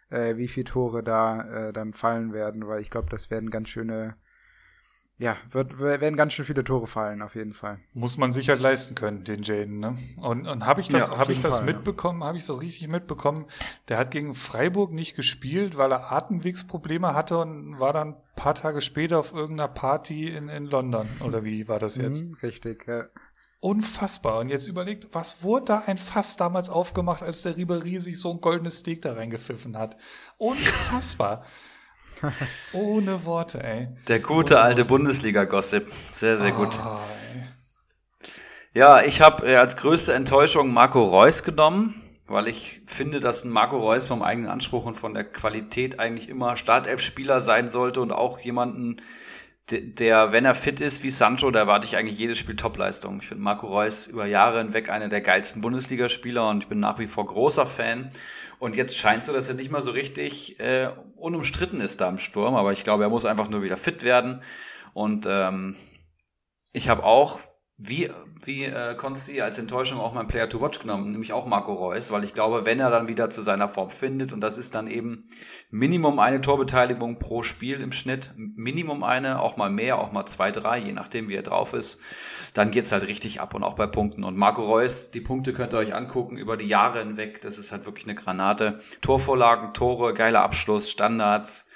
äh, 0.08 0.36
wie 0.36 0.48
viele 0.48 0.64
Tore 0.64 1.02
da 1.02 1.68
äh, 1.68 1.72
dann 1.74 1.92
fallen 1.92 2.32
werden, 2.32 2.66
weil 2.66 2.80
ich 2.80 2.90
glaube, 2.90 3.10
das 3.10 3.30
werden 3.30 3.50
ganz 3.50 3.68
schöne 3.68 4.16
ja, 5.16 5.36
wird, 5.52 5.78
werden 5.78 6.16
ganz 6.16 6.32
schön 6.32 6.44
viele 6.44 6.64
Tore 6.64 6.88
fallen, 6.88 7.22
auf 7.22 7.36
jeden 7.36 7.54
Fall. 7.54 7.78
Muss 7.92 8.16
man 8.16 8.32
sich 8.32 8.48
halt 8.48 8.60
leisten 8.60 8.96
können, 8.96 9.22
den 9.22 9.42
Jaden, 9.42 9.78
ne? 9.78 9.96
Und, 10.20 10.48
und 10.48 10.66
habe 10.66 10.80
ich 10.80 10.88
das, 10.88 11.10
ja, 11.10 11.18
habe 11.18 11.30
ich 11.30 11.38
das 11.38 11.58
Fall, 11.58 11.66
mitbekommen, 11.66 12.22
ja. 12.22 12.26
habe 12.26 12.36
ich 12.36 12.46
das 12.46 12.60
richtig 12.60 12.88
mitbekommen? 12.88 13.46
Der 13.88 13.98
hat 13.98 14.10
gegen 14.10 14.34
Freiburg 14.34 14.92
nicht 14.92 15.14
gespielt, 15.14 15.76
weil 15.76 15.92
er 15.92 16.10
Atemwegsprobleme 16.10 17.14
hatte 17.14 17.38
und 17.38 17.78
war 17.78 17.92
dann 17.92 18.16
paar 18.34 18.56
Tage 18.56 18.80
später 18.80 19.20
auf 19.20 19.32
irgendeiner 19.32 19.68
Party 19.68 20.30
in, 20.30 20.48
in 20.48 20.66
London. 20.66 21.08
Oder 21.24 21.44
wie 21.44 21.68
war 21.68 21.78
das 21.78 21.96
jetzt? 21.96 22.24
Mhm, 22.24 22.34
richtig, 22.42 22.88
ja. 22.88 23.04
Unfassbar. 23.64 24.40
Und 24.40 24.50
jetzt 24.50 24.66
überlegt, 24.66 25.08
was 25.12 25.42
wurde 25.42 25.64
da 25.64 25.82
ein 25.86 25.96
Fass 25.96 26.36
damals 26.36 26.68
aufgemacht, 26.68 27.22
als 27.22 27.44
der 27.44 27.56
Ribery 27.56 27.98
sich 27.98 28.20
so 28.20 28.30
ein 28.30 28.42
goldenes 28.42 28.80
Steak 28.80 29.00
da 29.00 29.14
reingepfiffen 29.14 29.78
hat? 29.78 29.96
Unfassbar. 30.36 31.46
Ohne 32.74 33.24
Worte, 33.24 33.64
ey. 33.64 33.88
Der 34.06 34.20
gute 34.20 34.56
Ohne 34.56 34.64
alte 34.64 34.84
Bundesliga-Gossip. 34.84 35.90
Sehr, 36.10 36.36
sehr 36.36 36.52
gut. 36.52 36.78
Oh, 36.78 36.98
ja, 38.74 39.00
ich 39.00 39.22
habe 39.22 39.46
äh, 39.46 39.56
als 39.56 39.78
größte 39.78 40.12
Enttäuschung 40.12 40.74
Marco 40.74 41.02
Reus 41.02 41.42
genommen, 41.42 41.94
weil 42.26 42.48
ich 42.48 42.82
finde, 42.84 43.18
dass 43.18 43.44
ein 43.44 43.50
Marco 43.50 43.78
Reus 43.78 44.08
vom 44.08 44.22
eigenen 44.22 44.50
Anspruch 44.50 44.84
und 44.84 44.96
von 44.96 45.14
der 45.14 45.24
Qualität 45.24 46.00
eigentlich 46.00 46.28
immer 46.28 46.58
Startelf-Spieler 46.58 47.40
sein 47.40 47.70
sollte 47.70 48.02
und 48.02 48.12
auch 48.12 48.40
jemanden 48.40 49.00
der, 49.70 50.32
wenn 50.32 50.44
er 50.44 50.54
fit 50.54 50.80
ist 50.80 51.02
wie 51.04 51.10
Sancho, 51.10 51.50
da 51.50 51.60
erwarte 51.60 51.86
ich 51.86 51.96
eigentlich 51.96 52.18
jedes 52.18 52.38
Spiel 52.38 52.56
Topleistung. 52.56 53.18
Ich 53.20 53.28
finde 53.28 53.42
Marco 53.42 53.66
Reus 53.66 54.06
über 54.06 54.26
Jahre 54.26 54.58
hinweg 54.58 54.90
einer 54.90 55.08
der 55.08 55.22
geilsten 55.22 55.62
Bundesligaspieler 55.62 56.48
und 56.50 56.64
ich 56.64 56.68
bin 56.68 56.80
nach 56.80 56.98
wie 56.98 57.06
vor 57.06 57.24
großer 57.24 57.66
Fan. 57.66 58.10
Und 58.58 58.76
jetzt 58.76 58.96
scheint 58.96 59.24
so, 59.24 59.32
dass 59.32 59.48
er 59.48 59.54
nicht 59.54 59.70
mal 59.70 59.80
so 59.80 59.90
richtig 59.90 60.60
äh, 60.60 60.90
unumstritten 61.16 61.80
ist 61.80 62.00
da 62.00 62.08
im 62.10 62.18
Sturm, 62.18 62.54
aber 62.54 62.72
ich 62.72 62.84
glaube, 62.84 63.04
er 63.04 63.08
muss 63.08 63.24
einfach 63.24 63.48
nur 63.48 63.62
wieder 63.62 63.78
fit 63.78 64.02
werden. 64.02 64.42
Und 64.92 65.26
ähm, 65.28 65.76
ich 66.72 66.90
habe 66.90 67.04
auch 67.04 67.40
wie, 67.76 68.08
wie 68.44 68.64
äh, 68.64 68.94
Konsti 68.94 69.40
als 69.40 69.58
Enttäuschung 69.58 69.98
auch 69.98 70.12
mein 70.12 70.28
Player 70.28 70.48
to 70.48 70.60
Watch 70.60 70.78
genommen, 70.78 71.10
nämlich 71.10 71.32
auch 71.32 71.44
Marco 71.44 71.72
Reus, 71.72 72.12
weil 72.12 72.22
ich 72.22 72.32
glaube, 72.32 72.64
wenn 72.64 72.78
er 72.78 72.88
dann 72.88 73.08
wieder 73.08 73.30
zu 73.30 73.40
seiner 73.40 73.68
Form 73.68 73.90
findet, 73.90 74.32
und 74.32 74.40
das 74.40 74.58
ist 74.58 74.76
dann 74.76 74.86
eben 74.86 75.28
Minimum 75.70 76.20
eine 76.20 76.40
Torbeteiligung 76.40 77.18
pro 77.18 77.42
Spiel 77.42 77.80
im 77.80 77.90
Schnitt, 77.90 78.30
Minimum 78.36 79.02
eine, 79.02 79.40
auch 79.40 79.56
mal 79.56 79.70
mehr, 79.70 79.98
auch 79.98 80.12
mal 80.12 80.24
zwei, 80.26 80.52
drei, 80.52 80.78
je 80.78 80.92
nachdem 80.92 81.28
wie 81.28 81.34
er 81.34 81.42
drauf 81.42 81.74
ist, 81.74 81.98
dann 82.52 82.70
geht's 82.70 82.92
halt 82.92 83.08
richtig 83.08 83.40
ab 83.40 83.54
und 83.54 83.64
auch 83.64 83.74
bei 83.74 83.88
Punkten. 83.88 84.22
Und 84.22 84.36
Marco 84.36 84.62
Reus, 84.62 85.10
die 85.10 85.20
Punkte 85.20 85.52
könnt 85.52 85.74
ihr 85.74 85.78
euch 85.78 85.96
angucken 85.96 86.38
über 86.38 86.56
die 86.56 86.68
Jahre 86.68 87.00
hinweg, 87.00 87.40
das 87.40 87.58
ist 87.58 87.72
halt 87.72 87.86
wirklich 87.86 88.06
eine 88.06 88.14
Granate. 88.14 88.80
Torvorlagen, 89.02 89.74
Tore, 89.74 90.14
geiler 90.14 90.42
Abschluss, 90.42 90.92
Standards, 90.92 91.66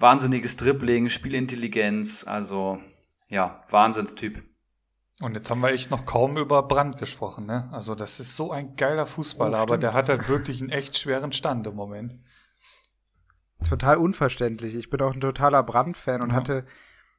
wahnsinniges 0.00 0.56
Dribbling, 0.56 1.08
Spielintelligenz, 1.08 2.24
also 2.26 2.80
ja, 3.28 3.64
Wahnsinnstyp. 3.70 4.42
Und 5.22 5.34
jetzt 5.34 5.50
haben 5.50 5.62
wir 5.62 5.70
echt 5.70 5.90
noch 5.90 6.04
kaum 6.04 6.36
über 6.36 6.62
Brand 6.62 6.98
gesprochen, 6.98 7.46
ne? 7.46 7.70
Also 7.72 7.94
das 7.94 8.20
ist 8.20 8.36
so 8.36 8.52
ein 8.52 8.76
geiler 8.76 9.06
Fußballer, 9.06 9.58
oh, 9.58 9.62
aber 9.62 9.78
der 9.78 9.94
hat 9.94 10.10
halt 10.10 10.28
wirklich 10.28 10.60
einen 10.60 10.70
echt 10.70 10.98
schweren 10.98 11.32
Stand 11.32 11.66
im 11.66 11.74
Moment. 11.74 12.16
Total 13.66 13.96
unverständlich. 13.96 14.74
Ich 14.74 14.90
bin 14.90 15.00
auch 15.00 15.14
ein 15.14 15.20
totaler 15.22 15.62
Brand-Fan 15.62 16.20
und 16.20 16.30
ja. 16.30 16.36
hatte, 16.36 16.66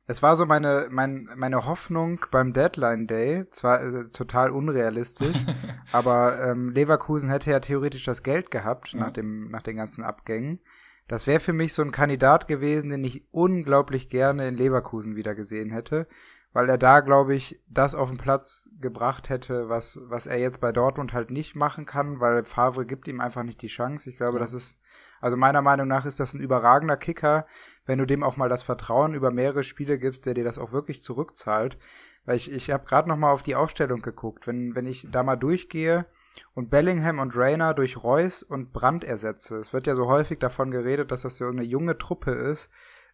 es 0.05 0.21
war 0.21 0.35
so 0.35 0.45
meine, 0.45 0.87
mein, 0.91 1.27
meine 1.35 1.65
Hoffnung 1.65 2.19
beim 2.29 2.53
Deadline 2.53 3.07
Day, 3.07 3.49
zwar 3.49 3.81
äh, 3.81 4.09
total 4.11 4.51
unrealistisch, 4.51 5.35
aber 5.91 6.39
ähm, 6.43 6.69
Leverkusen 6.69 7.31
hätte 7.31 7.49
ja 7.49 7.59
theoretisch 7.59 8.05
das 8.05 8.21
Geld 8.21 8.51
gehabt 8.51 8.93
ja. 8.93 8.99
nach, 8.99 9.11
dem, 9.11 9.49
nach 9.49 9.63
den 9.63 9.77
ganzen 9.77 10.03
Abgängen. 10.03 10.59
Das 11.07 11.25
wäre 11.25 11.39
für 11.39 11.53
mich 11.53 11.73
so 11.73 11.81
ein 11.81 11.91
Kandidat 11.91 12.47
gewesen, 12.47 12.89
den 12.91 13.03
ich 13.03 13.25
unglaublich 13.31 14.09
gerne 14.09 14.47
in 14.47 14.55
Leverkusen 14.55 15.15
wieder 15.15 15.33
gesehen 15.33 15.71
hätte 15.71 16.05
weil 16.53 16.69
er 16.69 16.77
da, 16.77 17.01
glaube 17.01 17.35
ich, 17.35 17.61
das 17.67 17.93
auf 17.93 18.09
den 18.09 18.17
Platz 18.17 18.69
gebracht 18.79 19.29
hätte, 19.29 19.69
was, 19.69 19.99
was 20.05 20.27
er 20.27 20.39
jetzt 20.39 20.59
bei 20.61 20.71
Dortmund 20.71 21.13
halt 21.13 21.29
nicht 21.29 21.55
machen 21.55 21.85
kann, 21.85 22.19
weil 22.19 22.45
Favre 22.45 22.85
gibt 22.85 23.07
ihm 23.07 23.19
einfach 23.19 23.43
nicht 23.43 23.61
die 23.61 23.67
Chance. 23.67 24.09
Ich 24.09 24.17
glaube, 24.17 24.33
ja. 24.33 24.39
das 24.39 24.53
ist, 24.53 24.77
also 25.21 25.37
meiner 25.37 25.61
Meinung 25.61 25.87
nach 25.87 26.05
ist 26.05 26.19
das 26.19 26.33
ein 26.33 26.39
überragender 26.41 26.97
Kicker, 26.97 27.45
wenn 27.85 27.99
du 27.99 28.05
dem 28.05 28.23
auch 28.23 28.37
mal 28.37 28.49
das 28.49 28.63
Vertrauen 28.63 29.13
über 29.13 29.31
mehrere 29.31 29.63
Spiele 29.63 29.99
gibst, 29.99 30.25
der 30.25 30.33
dir 30.33 30.43
das 30.43 30.57
auch 30.57 30.71
wirklich 30.71 31.01
zurückzahlt. 31.01 31.77
Weil 32.25 32.37
ich, 32.37 32.51
ich 32.51 32.71
habe 32.71 32.85
gerade 32.85 33.07
noch 33.07 33.17
mal 33.17 33.31
auf 33.31 33.43
die 33.43 33.55
Aufstellung 33.55 34.01
geguckt. 34.01 34.47
Wenn, 34.47 34.75
wenn 34.75 34.85
ich 34.85 35.07
da 35.09 35.23
mal 35.23 35.37
durchgehe 35.37 36.05
und 36.53 36.69
Bellingham 36.69 37.19
und 37.19 37.35
Rayner 37.35 37.73
durch 37.73 38.03
Reus 38.03 38.43
und 38.43 38.73
Brandt 38.73 39.03
ersetze, 39.03 39.55
es 39.57 39.73
wird 39.73 39.87
ja 39.87 39.95
so 39.95 40.07
häufig 40.07 40.39
davon 40.39 40.71
geredet, 40.71 41.11
dass 41.11 41.21
das 41.21 41.37
so 41.37 41.47
eine 41.47 41.63
junge 41.63 41.97
Truppe 41.97 42.31
ist, 42.31 42.69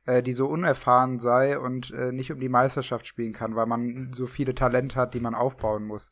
äh, 0.05 0.21
die 0.21 0.33
so 0.33 0.47
unerfahren 0.47 1.19
sei 1.19 1.59
und 1.59 1.91
äh, 1.91 2.11
nicht 2.11 2.31
um 2.31 2.39
die 2.39 2.49
Meisterschaft 2.49 3.07
spielen 3.07 3.33
kann, 3.33 3.55
weil 3.55 3.65
man 3.65 4.11
so 4.13 4.25
viele 4.25 4.55
Talente 4.55 4.95
hat, 4.95 5.13
die 5.13 5.19
man 5.19 5.35
aufbauen 5.35 5.85
muss. 5.85 6.11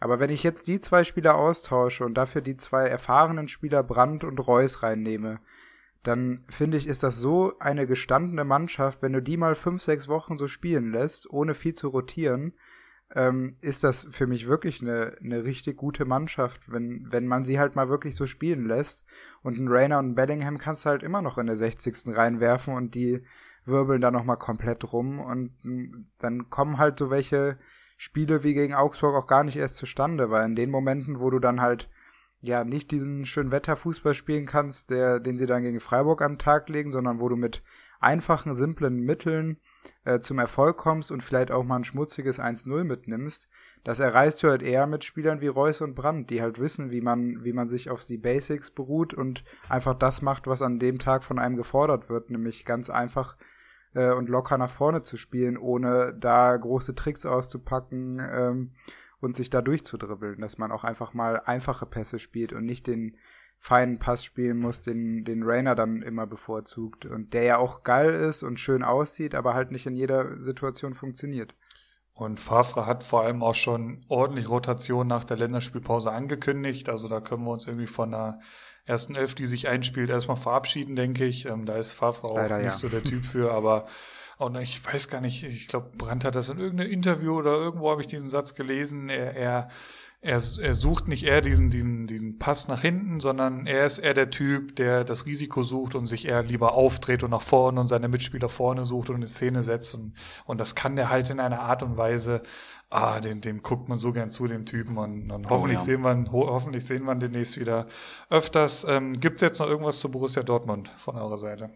Aber 0.00 0.20
wenn 0.20 0.30
ich 0.30 0.42
jetzt 0.42 0.66
die 0.66 0.80
zwei 0.80 1.04
Spieler 1.04 1.36
austausche 1.36 2.04
und 2.04 2.14
dafür 2.14 2.42
die 2.42 2.56
zwei 2.56 2.86
erfahrenen 2.86 3.48
Spieler 3.48 3.82
Brandt 3.82 4.24
und 4.24 4.38
Reus 4.38 4.82
reinnehme, 4.82 5.40
dann 6.02 6.42
finde 6.50 6.76
ich, 6.76 6.86
ist 6.86 7.02
das 7.02 7.16
so 7.16 7.54
eine 7.58 7.86
gestandene 7.86 8.44
Mannschaft, 8.44 9.00
wenn 9.00 9.14
du 9.14 9.22
die 9.22 9.38
mal 9.38 9.54
fünf, 9.54 9.82
sechs 9.82 10.06
Wochen 10.06 10.36
so 10.36 10.46
spielen 10.46 10.92
lässt, 10.92 11.30
ohne 11.30 11.54
viel 11.54 11.74
zu 11.74 11.88
rotieren, 11.88 12.52
ähm, 13.14 13.54
ist 13.60 13.84
das 13.84 14.06
für 14.10 14.26
mich 14.26 14.48
wirklich 14.48 14.80
eine, 14.80 15.16
eine 15.22 15.44
richtig 15.44 15.76
gute 15.76 16.04
Mannschaft, 16.04 16.72
wenn, 16.72 17.06
wenn 17.10 17.26
man 17.26 17.44
sie 17.44 17.58
halt 17.58 17.76
mal 17.76 17.88
wirklich 17.88 18.16
so 18.16 18.26
spielen 18.26 18.64
lässt. 18.64 19.04
Und 19.42 19.58
ein 19.58 19.68
Rainer 19.68 19.98
und 19.98 20.10
ein 20.10 20.14
Bellingham 20.14 20.58
kannst 20.58 20.84
du 20.84 20.90
halt 20.90 21.02
immer 21.02 21.22
noch 21.22 21.38
in 21.38 21.46
der 21.46 21.56
60. 21.56 22.16
reinwerfen 22.16 22.74
und 22.74 22.94
die 22.94 23.22
wirbeln 23.64 24.00
da 24.00 24.10
nochmal 24.10 24.36
komplett 24.36 24.92
rum 24.92 25.20
und 25.20 25.52
dann 26.18 26.50
kommen 26.50 26.76
halt 26.76 26.98
so 26.98 27.08
welche 27.08 27.58
Spiele 27.96 28.42
wie 28.42 28.52
gegen 28.52 28.74
Augsburg 28.74 29.14
auch 29.14 29.26
gar 29.26 29.44
nicht 29.44 29.56
erst 29.56 29.76
zustande, 29.76 30.30
weil 30.30 30.44
in 30.44 30.56
den 30.56 30.70
Momenten, 30.70 31.20
wo 31.20 31.30
du 31.30 31.38
dann 31.38 31.60
halt 31.60 31.88
ja 32.40 32.64
nicht 32.64 32.90
diesen 32.90 33.24
schönen 33.24 33.52
Wetterfußball 33.52 34.12
spielen 34.12 34.44
kannst, 34.44 34.90
der, 34.90 35.18
den 35.18 35.38
sie 35.38 35.46
dann 35.46 35.62
gegen 35.62 35.80
Freiburg 35.80 36.18
den 36.18 36.38
Tag 36.38 36.68
legen, 36.68 36.92
sondern 36.92 37.20
wo 37.20 37.28
du 37.28 37.36
mit 37.36 37.62
einfachen, 38.04 38.54
simplen 38.54 39.00
Mitteln 39.00 39.58
äh, 40.04 40.20
zum 40.20 40.38
Erfolg 40.38 40.76
kommst 40.76 41.10
und 41.10 41.22
vielleicht 41.22 41.50
auch 41.50 41.64
mal 41.64 41.76
ein 41.76 41.84
schmutziges 41.84 42.38
1-0 42.38 42.84
mitnimmst, 42.84 43.48
das 43.82 44.00
erreichst 44.00 44.42
du 44.42 44.48
halt 44.48 44.62
eher 44.62 44.86
mit 44.86 45.04
Spielern 45.04 45.40
wie 45.40 45.48
Reus 45.48 45.80
und 45.80 45.94
Brandt, 45.94 46.30
die 46.30 46.40
halt 46.40 46.60
wissen, 46.60 46.90
wie 46.90 47.00
man, 47.00 47.44
wie 47.44 47.52
man 47.52 47.68
sich 47.68 47.90
auf 47.90 48.04
die 48.04 48.18
Basics 48.18 48.70
beruht 48.70 49.12
und 49.12 49.44
einfach 49.68 49.94
das 49.94 50.22
macht, 50.22 50.46
was 50.46 50.62
an 50.62 50.78
dem 50.78 50.98
Tag 50.98 51.24
von 51.24 51.38
einem 51.38 51.56
gefordert 51.56 52.08
wird, 52.08 52.30
nämlich 52.30 52.64
ganz 52.64 52.88
einfach 52.88 53.36
äh, 53.94 54.12
und 54.12 54.28
locker 54.28 54.58
nach 54.58 54.70
vorne 54.70 55.02
zu 55.02 55.16
spielen, 55.16 55.56
ohne 55.56 56.14
da 56.18 56.56
große 56.56 56.94
Tricks 56.94 57.26
auszupacken 57.26 58.20
ähm, 58.20 58.72
und 59.20 59.36
sich 59.36 59.50
da 59.50 59.62
durchzudribbeln, 59.62 60.40
dass 60.40 60.58
man 60.58 60.72
auch 60.72 60.84
einfach 60.84 61.14
mal 61.14 61.40
einfache 61.44 61.86
Pässe 61.86 62.18
spielt 62.18 62.52
und 62.52 62.64
nicht 62.64 62.86
den 62.86 63.16
feinen 63.64 63.98
Pass 63.98 64.22
spielen 64.22 64.58
muss, 64.58 64.82
den, 64.82 65.24
den 65.24 65.42
Rainer 65.42 65.74
dann 65.74 66.02
immer 66.02 66.26
bevorzugt. 66.26 67.06
Und 67.06 67.32
der 67.32 67.44
ja 67.44 67.56
auch 67.56 67.82
geil 67.82 68.12
ist 68.12 68.42
und 68.42 68.60
schön 68.60 68.82
aussieht, 68.82 69.34
aber 69.34 69.54
halt 69.54 69.70
nicht 69.70 69.86
in 69.86 69.96
jeder 69.96 70.38
Situation 70.42 70.92
funktioniert. 70.92 71.54
Und 72.12 72.40
Favre 72.40 72.84
hat 72.84 73.02
vor 73.02 73.22
allem 73.22 73.42
auch 73.42 73.54
schon 73.54 74.04
ordentlich 74.08 74.50
Rotation 74.50 75.06
nach 75.06 75.24
der 75.24 75.38
Länderspielpause 75.38 76.12
angekündigt. 76.12 76.90
Also 76.90 77.08
da 77.08 77.20
können 77.20 77.44
wir 77.44 77.52
uns 77.52 77.66
irgendwie 77.66 77.86
von 77.86 78.10
der 78.10 78.38
ersten 78.84 79.14
Elf, 79.14 79.34
die 79.34 79.46
sich 79.46 79.66
einspielt, 79.66 80.10
erstmal 80.10 80.36
verabschieden, 80.36 80.94
denke 80.94 81.24
ich. 81.24 81.46
Ähm, 81.46 81.64
da 81.64 81.76
ist 81.76 81.94
Favre 81.94 82.28
auch 82.28 82.36
Leider, 82.36 82.58
nicht 82.58 82.66
ja. 82.66 82.72
so 82.72 82.90
der 82.90 83.02
Typ 83.04 83.24
für, 83.24 83.50
aber 83.52 83.86
und 84.36 84.56
ich 84.56 84.84
weiß 84.84 85.08
gar 85.08 85.22
nicht, 85.22 85.42
ich 85.42 85.68
glaube, 85.68 85.90
Brandt 85.96 86.26
hat 86.26 86.34
das 86.34 86.50
in 86.50 86.58
irgendeinem 86.58 86.90
Interview 86.90 87.38
oder 87.38 87.52
irgendwo 87.52 87.90
habe 87.90 88.02
ich 88.02 88.08
diesen 88.08 88.28
Satz 88.28 88.54
gelesen. 88.54 89.08
Er, 89.08 89.34
er 89.34 89.68
er, 90.24 90.40
er 90.62 90.74
sucht 90.74 91.06
nicht 91.06 91.24
eher 91.24 91.42
diesen, 91.42 91.68
diesen, 91.68 92.06
diesen 92.06 92.38
Pass 92.38 92.68
nach 92.68 92.80
hinten, 92.80 93.20
sondern 93.20 93.66
er 93.66 93.84
ist 93.84 93.98
eher 93.98 94.14
der 94.14 94.30
Typ, 94.30 94.74
der 94.76 95.04
das 95.04 95.26
Risiko 95.26 95.62
sucht 95.62 95.94
und 95.94 96.06
sich 96.06 96.26
eher 96.26 96.42
lieber 96.42 96.72
aufdreht 96.72 97.22
und 97.22 97.30
nach 97.30 97.42
vorne 97.42 97.78
und 97.78 97.88
seine 97.88 98.08
Mitspieler 98.08 98.48
vorne 98.48 98.86
sucht 98.86 99.10
und 99.10 99.20
in 99.20 99.28
Szene 99.28 99.62
setzt. 99.62 99.94
Und, 99.94 100.14
und 100.46 100.62
das 100.62 100.74
kann 100.74 100.96
der 100.96 101.10
halt 101.10 101.28
in 101.28 101.40
einer 101.40 101.60
Art 101.60 101.82
und 101.82 101.98
Weise, 101.98 102.40
ah, 102.88 103.20
dem, 103.20 103.42
dem 103.42 103.62
guckt 103.62 103.90
man 103.90 103.98
so 103.98 104.12
gern 104.12 104.30
zu, 104.30 104.46
dem 104.46 104.64
Typen. 104.64 104.96
Und, 104.96 105.30
und 105.30 105.50
hoffentlich, 105.50 105.78
oh, 105.78 105.82
ja. 105.82 105.84
sehen 105.84 106.02
wir, 106.02 106.32
ho 106.32 106.48
hoffentlich 106.48 106.86
sehen 106.86 107.04
wir 107.04 107.12
ihn 107.12 107.20
demnächst 107.20 107.60
wieder 107.60 107.86
öfters. 108.30 108.86
Ähm, 108.88 109.12
Gibt 109.20 109.42
jetzt 109.42 109.60
noch 109.60 109.68
irgendwas 109.68 110.00
zu 110.00 110.10
Borussia 110.10 110.42
Dortmund 110.42 110.88
von 110.88 111.16
eurer 111.16 111.36
Seite? 111.36 111.68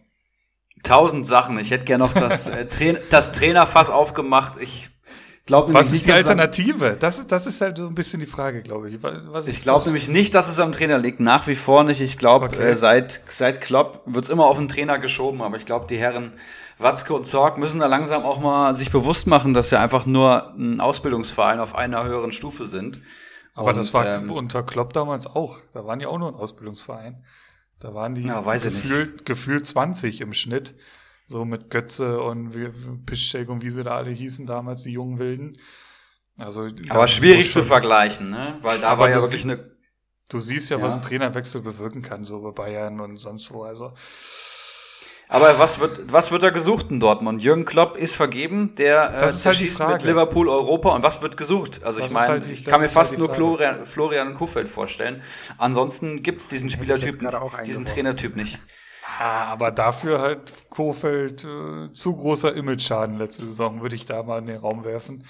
Tausend 0.83 1.27
Sachen. 1.27 1.59
Ich 1.59 1.71
hätte 1.71 1.85
gern 1.85 2.01
noch 2.01 2.15
das, 2.15 2.47
äh, 2.47 2.67
Tra 2.67 2.99
das 3.11 3.33
Trainerfass 3.33 3.91
aufgemacht. 3.91 4.59
Ich 4.59 4.89
glaube 5.49 5.75
Was 5.75 5.93
ist 5.93 6.07
die 6.07 6.13
Alternative? 6.13 6.97
Das 7.01 7.19
ist, 7.19 7.33
das 7.33 7.47
ist 7.47 7.61
halt 7.61 7.79
so 7.79 7.87
ein 7.87 7.95
bisschen 7.95 8.21
die 8.21 8.27
Frage, 8.27 8.63
glaube 8.63 8.89
ich. 8.89 8.99
Was 9.03 9.49
ich 9.49 9.63
glaube 9.63 9.85
nämlich 9.87 10.09
nicht, 10.09 10.35
dass 10.35 10.47
es 10.47 10.61
am 10.61 10.73
Trainer 10.73 10.99
liegt. 10.99 11.21
Nach 11.21 11.47
wie 11.47 11.55
vor 11.55 11.85
nicht. 11.85 12.01
Ich 12.01 12.19
glaube, 12.19 12.47
okay. 12.47 12.63
äh, 12.63 12.77
seit, 12.77 13.21
seit 13.31 13.61
Klopp 13.63 14.03
wird's 14.05 14.29
immer 14.29 14.45
auf 14.45 14.59
den 14.59 14.69
Trainer 14.69 14.99
geschoben. 14.99 15.41
Aber 15.41 15.57
ich 15.57 15.65
glaube, 15.65 15.87
die 15.87 15.97
Herren 15.97 16.33
Watzke 16.77 17.15
und 17.15 17.27
Zorg 17.27 17.57
müssen 17.57 17.81
da 17.81 17.87
langsam 17.87 18.25
auch 18.25 18.39
mal 18.39 18.77
sich 18.77 18.93
bewusst 18.93 19.27
machen, 19.27 19.55
dass 19.55 19.71
sie 19.71 19.79
einfach 19.79 20.07
nur 20.07 20.55
ein 20.55 20.81
Ausbildungsverein 20.81 21.59
auf 21.59 21.75
einer 21.75 22.05
höheren 22.05 22.31
Stufe 22.31 22.65
sind. 22.65 23.01
Aber 23.55 23.71
und, 23.71 23.79
das 23.79 23.95
war 23.95 24.07
ähm, 24.07 24.31
unter 24.31 24.63
Klopp 24.63 24.93
damals 24.93 25.27
auch. 25.27 25.59
Da 25.73 25.87
waren 25.87 25.99
die 25.99 26.07
auch 26.07 26.19
nur 26.19 26.29
ein 26.29 26.35
Ausbildungsverein. 26.35 27.23
Da 27.81 27.95
waren 27.95 28.15
die 28.15 28.23
ja, 28.23 28.41
gefühlt, 28.41 29.25
gefühlt 29.25 29.67
20 29.67 30.21
im 30.21 30.35
Schnitt. 30.35 30.75
So 31.29 31.45
mit 31.45 31.71
Götze 31.71 32.21
und 32.21 32.55
Piszczek 33.05 33.51
und 33.51 33.63
wie 33.63 33.69
sie 33.71 33.85
da 33.85 33.97
alle 33.97 34.11
hießen 34.11 34.47
damals, 34.47 34.83
die 34.83 34.93
jungen 34.93 35.19
Wilden. 35.19 35.59
Also, 36.39 36.69
aber 36.89 37.07
schwierig 37.07 37.53
zu 37.53 37.63
vergleichen, 37.63 38.31
ne? 38.31 38.57
Weil 38.63 38.79
da 38.79 38.99
war 38.99 39.11
ja 39.11 39.21
wirklich 39.21 39.45
eine. 39.45 39.77
Du 40.31 40.41
siehst 40.41 40.71
ja, 40.71 40.77
ja, 40.77 40.83
was 40.83 40.93
ein 40.93 41.03
Trainerwechsel 41.03 41.63
bewirken 41.63 42.03
kann, 42.03 42.23
so 42.23 42.41
bei 42.41 42.51
Bayern 42.53 43.01
und 43.01 43.17
sonst 43.17 43.51
wo. 43.51 43.63
Also. 43.63 43.93
Aber 45.31 45.59
was 45.59 45.81
wird, 45.81 46.11
was 46.11 46.31
wird 46.31 46.43
da 46.43 46.51
gesucht 46.51 46.87
in 46.91 47.01
Dortmund? 47.01 47.43
Jürgen 47.43 47.67
Klopp 47.67 47.99
ist 47.99 48.17
vergeben, 48.17 48.75
der 48.77 49.15
äh, 49.15 49.21
das 49.21 49.45
äh, 49.45 49.49
halt 49.49 49.57
schießt 49.59 49.87
mit 49.89 50.03
Liverpool 50.03 50.49
Europa. 50.49 50.95
Und 50.95 51.03
was 51.03 51.21
wird 51.21 51.37
gesucht? 51.37 51.85
Also 51.85 51.99
das 51.99 52.09
ich 52.09 52.15
meine, 52.15 52.29
halt, 52.29 52.49
ich 52.49 52.65
kann 52.65 52.81
mir 52.81 52.89
fast 52.89 53.13
halt 53.13 53.19
nur 53.19 53.35
Florian, 53.35 53.85
Florian 53.85 54.35
Kofeld 54.35 54.69
vorstellen. 54.69 55.23
Ansonsten 55.59 56.23
gibt's 56.23 56.49
diesen 56.49 56.71
Spielertyp, 56.71 57.19
diesen 57.67 57.85
Trainertyp 57.85 58.37
nicht. 58.37 58.61
Ah, 59.19 59.47
aber 59.47 59.71
dafür 59.71 60.21
halt 60.21 60.71
Kofeld 60.71 61.45
äh, 61.45 61.93
zu 61.93 62.17
großer 62.17 62.55
Image-Schaden 62.55 63.19
letzte 63.19 63.47
Saison, 63.47 63.83
würde 63.83 63.97
ich 63.97 64.07
da 64.07 64.23
mal 64.23 64.39
in 64.39 64.47
den 64.47 64.59
Raum 64.59 64.85
werfen. 64.85 65.23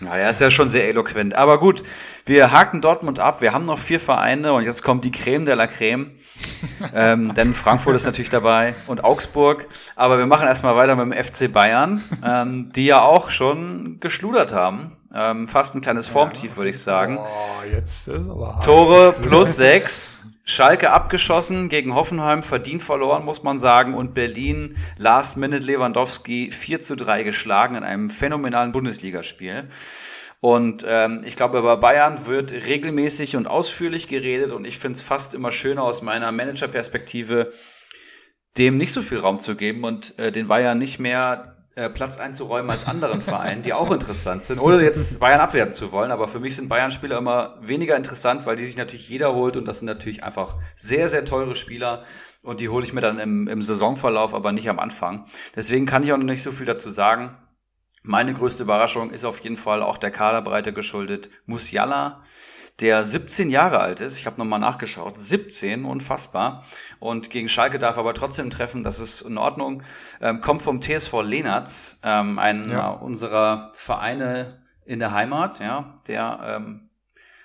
Naja, 0.00 0.28
ist 0.28 0.40
ja 0.40 0.50
schon 0.50 0.68
sehr 0.68 0.88
eloquent. 0.88 1.34
Aber 1.34 1.58
gut, 1.58 1.82
wir 2.26 2.52
haken 2.52 2.82
Dortmund 2.82 3.18
ab. 3.18 3.40
Wir 3.40 3.54
haben 3.54 3.64
noch 3.64 3.78
vier 3.78 3.98
Vereine 3.98 4.52
und 4.52 4.62
jetzt 4.62 4.82
kommt 4.82 5.04
die 5.04 5.10
Creme 5.10 5.46
de 5.46 5.54
la 5.54 5.66
Creme. 5.66 6.10
ähm, 6.94 7.32
denn 7.34 7.54
Frankfurt 7.54 7.96
ist 7.96 8.04
natürlich 8.04 8.28
dabei 8.28 8.74
und 8.88 9.04
Augsburg. 9.04 9.66
Aber 9.96 10.18
wir 10.18 10.26
machen 10.26 10.46
erstmal 10.46 10.76
weiter 10.76 10.96
mit 10.96 11.14
dem 11.16 11.24
FC 11.24 11.50
Bayern, 11.50 12.02
ähm, 12.22 12.72
die 12.74 12.86
ja 12.86 13.02
auch 13.02 13.30
schon 13.30 13.98
geschludert 14.00 14.52
haben. 14.52 14.96
Ähm, 15.14 15.48
fast 15.48 15.74
ein 15.74 15.80
kleines 15.80 16.06
Formtief, 16.08 16.58
würde 16.58 16.70
ich 16.70 16.82
sagen. 16.82 17.18
Oh, 17.18 17.74
jetzt 17.74 18.08
ist 18.08 18.28
aber 18.28 18.54
hart. 18.54 18.64
Tore 18.64 19.14
plus 19.22 19.56
sechs. 19.56 20.20
Schalke 20.48 20.92
abgeschossen, 20.92 21.68
gegen 21.68 21.96
Hoffenheim 21.96 22.44
verdient 22.44 22.80
verloren, 22.80 23.24
muss 23.24 23.42
man 23.42 23.58
sagen. 23.58 23.94
Und 23.94 24.14
Berlin, 24.14 24.76
Last 24.96 25.36
Minute 25.36 25.66
Lewandowski 25.66 26.52
4 26.52 26.80
zu 26.80 26.94
3 26.94 27.24
geschlagen 27.24 27.74
in 27.74 27.82
einem 27.82 28.08
phänomenalen 28.08 28.70
Bundesligaspiel. 28.70 29.64
Und 30.40 30.86
ähm, 30.88 31.22
ich 31.24 31.34
glaube, 31.34 31.58
über 31.58 31.78
Bayern 31.78 32.26
wird 32.26 32.52
regelmäßig 32.52 33.34
und 33.34 33.48
ausführlich 33.48 34.06
geredet 34.06 34.52
und 34.52 34.64
ich 34.64 34.78
finde 34.78 34.94
es 34.94 35.02
fast 35.02 35.34
immer 35.34 35.50
schöner 35.50 35.82
aus 35.82 36.02
meiner 36.02 36.30
Managerperspektive, 36.30 37.52
dem 38.56 38.76
nicht 38.76 38.92
so 38.92 39.02
viel 39.02 39.18
Raum 39.18 39.40
zu 39.40 39.56
geben 39.56 39.82
und 39.82 40.16
äh, 40.20 40.30
den 40.30 40.46
Bayern 40.46 40.78
nicht 40.78 41.00
mehr 41.00 41.55
Platz 41.76 42.16
einzuräumen 42.16 42.70
als 42.70 42.86
anderen 42.86 43.20
Vereinen, 43.20 43.60
die 43.60 43.74
auch 43.74 43.90
interessant 43.90 44.42
sind, 44.42 44.58
ohne 44.58 44.82
jetzt 44.82 45.20
Bayern 45.20 45.40
abwerten 45.40 45.74
zu 45.74 45.92
wollen. 45.92 46.10
Aber 46.10 46.26
für 46.26 46.40
mich 46.40 46.56
sind 46.56 46.70
Bayern-Spieler 46.70 47.18
immer 47.18 47.58
weniger 47.60 47.96
interessant, 47.96 48.46
weil 48.46 48.56
die 48.56 48.64
sich 48.64 48.78
natürlich 48.78 49.10
jeder 49.10 49.34
holt 49.34 49.58
und 49.58 49.68
das 49.68 49.80
sind 49.80 49.86
natürlich 49.86 50.24
einfach 50.24 50.54
sehr, 50.74 51.10
sehr 51.10 51.26
teure 51.26 51.54
Spieler 51.54 52.04
und 52.44 52.60
die 52.60 52.70
hole 52.70 52.82
ich 52.82 52.94
mir 52.94 53.02
dann 53.02 53.18
im, 53.18 53.46
im 53.46 53.60
Saisonverlauf, 53.60 54.32
aber 54.32 54.52
nicht 54.52 54.70
am 54.70 54.78
Anfang. 54.78 55.26
Deswegen 55.54 55.84
kann 55.84 56.02
ich 56.02 56.14
auch 56.14 56.16
noch 56.16 56.24
nicht 56.24 56.42
so 56.42 56.50
viel 56.50 56.64
dazu 56.64 56.88
sagen. 56.88 57.36
Meine 58.02 58.32
größte 58.32 58.62
Überraschung 58.62 59.10
ist 59.10 59.26
auf 59.26 59.40
jeden 59.40 59.58
Fall 59.58 59.82
auch 59.82 59.98
der 59.98 60.10
Kaderbreite 60.10 60.72
geschuldet. 60.72 61.28
Musiala, 61.44 62.22
der 62.80 63.04
17 63.04 63.48
Jahre 63.48 63.80
alt 63.80 64.00
ist. 64.00 64.18
Ich 64.18 64.26
habe 64.26 64.38
nochmal 64.38 64.58
nachgeschaut. 64.60 65.16
17, 65.18 65.84
unfassbar. 65.84 66.64
Und 67.00 67.30
gegen 67.30 67.48
Schalke 67.48 67.78
darf 67.78 67.96
aber 67.96 68.12
trotzdem 68.14 68.50
treffen, 68.50 68.82
das 68.82 69.00
ist 69.00 69.22
in 69.22 69.38
Ordnung. 69.38 69.82
Ähm, 70.20 70.40
kommt 70.40 70.60
vom 70.62 70.80
TSV 70.82 71.22
Lenatz, 71.22 71.98
ähm, 72.02 72.38
einer 72.38 72.68
Ja. 72.70 72.88
unserer 72.90 73.70
Vereine 73.74 74.62
in 74.84 74.98
der 74.98 75.12
Heimat, 75.12 75.58
ja, 75.58 75.94
der 76.06 76.38
ähm, 76.56 76.82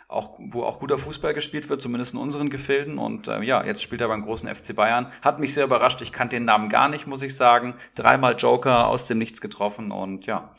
auch, 0.10 0.38
wo 0.40 0.64
auch 0.64 0.80
guter 0.80 0.98
Fußball 0.98 1.34
gespielt 1.34 1.70
wird, 1.70 1.80
zumindest 1.82 2.14
in 2.14 2.20
unseren 2.20 2.50
Gefilden. 2.50 2.98
Und 2.98 3.30
äh, 3.30 3.42
ja, 3.44 3.64
jetzt 3.64 3.82
spielt 3.82 4.02
er 4.02 4.10
beim 4.10 4.24
großen 4.24 4.54
FC 4.54 4.76
Bayern. 4.76 5.10
Hat 5.22 5.40
mich 5.40 5.54
sehr 5.54 5.64
überrascht. 5.64 6.02
Ich 6.02 6.12
kannte 6.12 6.36
den 6.36 6.44
Namen 6.44 6.68
gar 6.68 6.90
nicht, 6.90 7.08
muss 7.08 7.22
ich 7.22 7.36
sagen. 7.38 7.76
Dreimal 7.96 8.36
Joker 8.38 8.88
aus 8.88 9.08
dem 9.08 9.20
Nichts 9.20 9.40
getroffen 9.40 9.92
und 9.92 10.26
ja. 10.26 10.54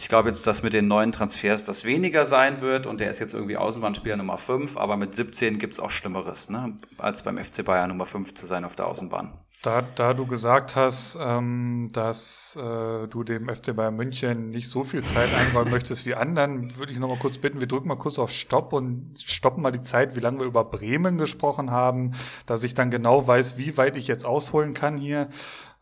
Ich 0.00 0.08
glaube 0.08 0.30
jetzt, 0.30 0.46
dass 0.46 0.62
mit 0.62 0.72
den 0.72 0.88
neuen 0.88 1.12
Transfers 1.12 1.64
das 1.64 1.84
weniger 1.84 2.24
sein 2.24 2.62
wird 2.62 2.86
und 2.86 3.00
der 3.00 3.10
ist 3.10 3.18
jetzt 3.18 3.34
irgendwie 3.34 3.58
Außenbahnspieler 3.58 4.16
Nummer 4.16 4.38
5, 4.38 4.78
aber 4.78 4.96
mit 4.96 5.14
17 5.14 5.58
gibt's 5.58 5.78
auch 5.78 5.90
Schlimmeres, 5.90 6.48
ne? 6.48 6.78
als 6.96 7.22
beim 7.22 7.36
FC 7.36 7.62
Bayern 7.62 7.90
Nummer 7.90 8.06
5 8.06 8.32
zu 8.32 8.46
sein 8.46 8.64
auf 8.64 8.74
der 8.74 8.86
Außenbahn. 8.86 9.30
Da, 9.62 9.82
da 9.96 10.14
du 10.14 10.26
gesagt 10.26 10.74
hast, 10.74 11.18
ähm, 11.20 11.86
dass 11.92 12.56
äh, 12.56 13.08
du 13.08 13.24
dem 13.24 13.54
FC 13.54 13.76
Bayern 13.76 13.94
München 13.94 14.48
nicht 14.48 14.70
so 14.70 14.84
viel 14.84 15.04
Zeit 15.04 15.28
einräumen 15.34 15.70
möchtest 15.70 16.06
wie 16.06 16.14
anderen, 16.14 16.78
würde 16.78 16.92
ich 16.92 16.98
noch 16.98 17.08
mal 17.08 17.18
kurz 17.18 17.36
bitten, 17.36 17.60
wir 17.60 17.68
drücken 17.68 17.88
mal 17.88 17.96
kurz 17.96 18.18
auf 18.18 18.30
Stopp 18.30 18.72
und 18.72 19.18
stoppen 19.18 19.62
mal 19.62 19.70
die 19.70 19.82
Zeit, 19.82 20.16
wie 20.16 20.20
lange 20.20 20.40
wir 20.40 20.46
über 20.46 20.64
Bremen 20.64 21.18
gesprochen 21.18 21.70
haben, 21.72 22.12
dass 22.46 22.64
ich 22.64 22.72
dann 22.72 22.90
genau 22.90 23.26
weiß, 23.26 23.58
wie 23.58 23.76
weit 23.76 23.98
ich 23.98 24.08
jetzt 24.08 24.24
ausholen 24.24 24.72
kann 24.72 24.96
hier. 24.96 25.28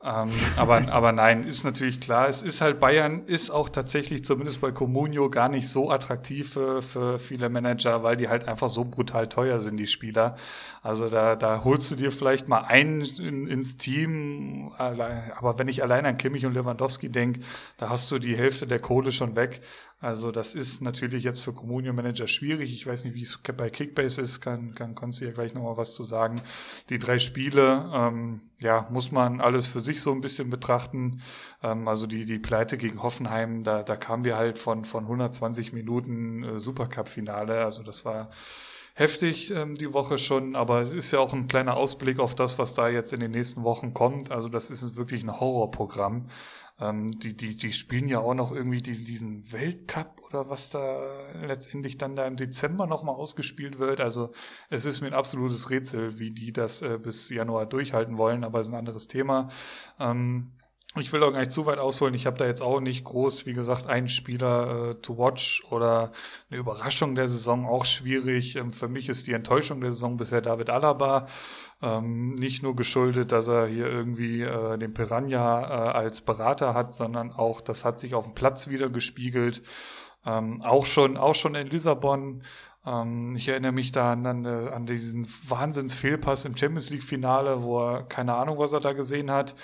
Ähm, 0.00 0.30
aber, 0.56 0.92
aber 0.92 1.10
nein, 1.10 1.42
ist 1.42 1.64
natürlich 1.64 2.00
klar. 2.00 2.28
Es 2.28 2.42
ist 2.42 2.60
halt 2.60 2.78
Bayern, 2.78 3.24
ist 3.24 3.50
auch 3.50 3.68
tatsächlich 3.68 4.24
zumindest 4.24 4.60
bei 4.60 4.70
Comunio 4.70 5.28
gar 5.28 5.48
nicht 5.48 5.68
so 5.68 5.90
attraktiv 5.90 6.52
für, 6.52 6.82
für 6.82 7.18
viele 7.18 7.48
Manager, 7.48 8.04
weil 8.04 8.16
die 8.16 8.28
halt 8.28 8.46
einfach 8.46 8.68
so 8.68 8.84
brutal 8.84 9.28
teuer 9.28 9.58
sind, 9.58 9.76
die 9.76 9.88
Spieler. 9.88 10.36
Also 10.82 11.08
da, 11.08 11.34
da 11.34 11.64
holst 11.64 11.90
du 11.90 11.96
dir 11.96 12.12
vielleicht 12.12 12.46
mal 12.46 12.60
einen 12.60 13.00
in, 13.00 13.48
ins 13.48 13.76
Team, 13.76 14.70
aber 14.78 15.58
wenn 15.58 15.66
ich 15.66 15.82
allein 15.82 16.06
an 16.06 16.16
Kimmich 16.16 16.46
und 16.46 16.54
Lewandowski 16.54 17.10
denke, 17.10 17.40
da 17.76 17.88
hast 17.88 18.08
du 18.12 18.20
die 18.20 18.36
Hälfte 18.36 18.68
der 18.68 18.78
Kohle 18.78 19.10
schon 19.10 19.34
weg. 19.34 19.60
Also 20.00 20.30
das 20.30 20.54
ist 20.54 20.80
natürlich 20.80 21.24
jetzt 21.24 21.40
für 21.40 21.52
Communio-Manager 21.52 22.28
schwierig. 22.28 22.72
Ich 22.72 22.86
weiß 22.86 23.04
nicht, 23.04 23.14
wie 23.14 23.22
es 23.22 23.38
bei 23.56 23.68
Kickbase 23.68 24.20
ist, 24.20 24.40
kann, 24.40 24.72
kann 24.76 24.94
Konzi 24.94 25.24
ja 25.24 25.32
gleich 25.32 25.54
nochmal 25.54 25.76
was 25.76 25.94
zu 25.94 26.04
sagen. 26.04 26.40
Die 26.88 27.00
drei 27.00 27.18
Spiele, 27.18 27.90
ähm, 27.92 28.40
ja, 28.60 28.86
muss 28.90 29.10
man 29.10 29.40
alles 29.40 29.66
für 29.66 29.80
sich 29.80 30.00
so 30.00 30.12
ein 30.12 30.20
bisschen 30.20 30.50
betrachten. 30.50 31.20
Ähm, 31.64 31.88
also 31.88 32.06
die, 32.06 32.26
die 32.26 32.38
Pleite 32.38 32.78
gegen 32.78 33.02
Hoffenheim, 33.02 33.64
da, 33.64 33.82
da 33.82 33.96
kamen 33.96 34.22
wir 34.22 34.36
halt 34.36 34.60
von, 34.60 34.84
von 34.84 35.02
120 35.02 35.72
Minuten 35.72 36.44
äh, 36.44 36.58
Supercup-Finale. 36.60 37.64
Also 37.64 37.82
das 37.82 38.04
war 38.04 38.30
heftig 38.98 39.52
ähm, 39.52 39.76
die 39.76 39.94
Woche 39.94 40.18
schon, 40.18 40.56
aber 40.56 40.80
es 40.80 40.92
ist 40.92 41.12
ja 41.12 41.20
auch 41.20 41.32
ein 41.32 41.46
kleiner 41.46 41.76
Ausblick 41.76 42.18
auf 42.18 42.34
das, 42.34 42.58
was 42.58 42.74
da 42.74 42.88
jetzt 42.88 43.12
in 43.12 43.20
den 43.20 43.30
nächsten 43.30 43.62
Wochen 43.62 43.94
kommt. 43.94 44.32
Also 44.32 44.48
das 44.48 44.72
ist 44.72 44.96
wirklich 44.96 45.22
ein 45.22 45.38
Horrorprogramm. 45.38 46.26
Ähm, 46.80 47.06
die, 47.08 47.36
die, 47.36 47.56
die 47.56 47.72
spielen 47.72 48.08
ja 48.08 48.18
auch 48.18 48.34
noch 48.34 48.50
irgendwie 48.50 48.82
diesen, 48.82 49.06
diesen 49.06 49.52
Weltcup 49.52 50.20
oder 50.28 50.50
was 50.50 50.70
da 50.70 51.00
letztendlich 51.46 51.96
dann 51.96 52.16
da 52.16 52.26
im 52.26 52.34
Dezember 52.34 52.88
nochmal 52.88 53.14
ausgespielt 53.14 53.78
wird. 53.78 54.00
Also 54.00 54.32
es 54.68 54.84
ist 54.84 55.00
mir 55.00 55.06
ein 55.06 55.14
absolutes 55.14 55.70
Rätsel, 55.70 56.18
wie 56.18 56.32
die 56.32 56.52
das 56.52 56.82
äh, 56.82 56.98
bis 57.00 57.30
Januar 57.30 57.66
durchhalten 57.66 58.18
wollen, 58.18 58.42
aber 58.42 58.58
es 58.58 58.66
ist 58.66 58.72
ein 58.72 58.78
anderes 58.80 59.06
Thema. 59.06 59.46
Ähm, 60.00 60.50
ich 60.96 61.12
will 61.12 61.22
auch 61.22 61.32
gar 61.32 61.40
nicht 61.40 61.52
zu 61.52 61.66
weit 61.66 61.78
ausholen. 61.78 62.14
Ich 62.14 62.26
habe 62.26 62.38
da 62.38 62.46
jetzt 62.46 62.62
auch 62.62 62.80
nicht 62.80 63.04
groß, 63.04 63.44
wie 63.46 63.52
gesagt, 63.52 63.86
einen 63.86 64.08
Spieler 64.08 64.90
äh, 64.90 64.94
to 64.94 65.18
watch 65.18 65.62
oder 65.70 66.10
eine 66.50 66.58
Überraschung 66.58 67.14
der 67.14 67.28
Saison 67.28 67.66
auch 67.66 67.84
schwierig. 67.84 68.56
Ähm, 68.56 68.72
für 68.72 68.88
mich 68.88 69.08
ist 69.08 69.26
die 69.26 69.34
Enttäuschung 69.34 69.80
der 69.82 69.92
Saison 69.92 70.16
bisher 70.16 70.40
David 70.40 70.70
Alaba. 70.70 71.26
Ähm, 71.82 72.34
nicht 72.34 72.62
nur 72.62 72.74
geschuldet, 72.74 73.32
dass 73.32 73.48
er 73.48 73.66
hier 73.66 73.86
irgendwie 73.86 74.42
äh, 74.42 74.78
den 74.78 74.94
Piranha 74.94 75.62
äh, 75.62 75.90
als 75.92 76.22
Berater 76.22 76.72
hat, 76.74 76.92
sondern 76.92 77.32
auch, 77.32 77.60
das 77.60 77.84
hat 77.84 78.00
sich 78.00 78.14
auf 78.14 78.24
dem 78.24 78.34
Platz 78.34 78.68
wieder 78.68 78.88
gespiegelt. 78.88 79.62
Ähm, 80.24 80.62
auch 80.62 80.86
schon, 80.86 81.16
auch 81.18 81.34
schon 81.34 81.54
in 81.54 81.68
Lissabon. 81.68 82.42
Ähm, 82.86 83.34
ich 83.36 83.48
erinnere 83.48 83.72
mich 83.72 83.92
da 83.92 84.12
an, 84.12 84.26
an, 84.26 84.46
an 84.46 84.86
diesen 84.86 85.26
Wahnsinns-Fehlpass 85.48 86.46
im 86.46 86.56
Champions 86.56 86.90
League-Finale, 86.90 87.62
wo 87.62 87.78
er 87.80 88.02
keine 88.04 88.34
Ahnung, 88.34 88.58
was 88.58 88.72
er 88.72 88.80
da 88.80 88.94
gesehen 88.94 89.30
hat. 89.30 89.54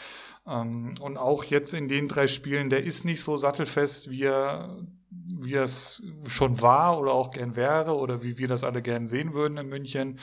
Ähm, 0.46 0.90
und 1.00 1.16
auch 1.16 1.44
jetzt 1.44 1.74
in 1.74 1.88
den 1.88 2.08
drei 2.08 2.26
Spielen, 2.26 2.70
der 2.70 2.84
ist 2.84 3.04
nicht 3.04 3.22
so 3.22 3.36
sattelfest, 3.36 4.10
wie 4.10 4.24
er, 4.24 4.84
wie 5.10 5.54
er 5.54 5.64
es 5.64 6.02
schon 6.26 6.60
war 6.60 6.98
oder 6.98 7.12
auch 7.12 7.30
gern 7.30 7.56
wäre 7.56 7.96
oder 7.96 8.22
wie 8.22 8.38
wir 8.38 8.48
das 8.48 8.64
alle 8.64 8.82
gern 8.82 9.06
sehen 9.06 9.32
würden 9.32 9.58
in 9.58 9.68
München. 9.68 10.18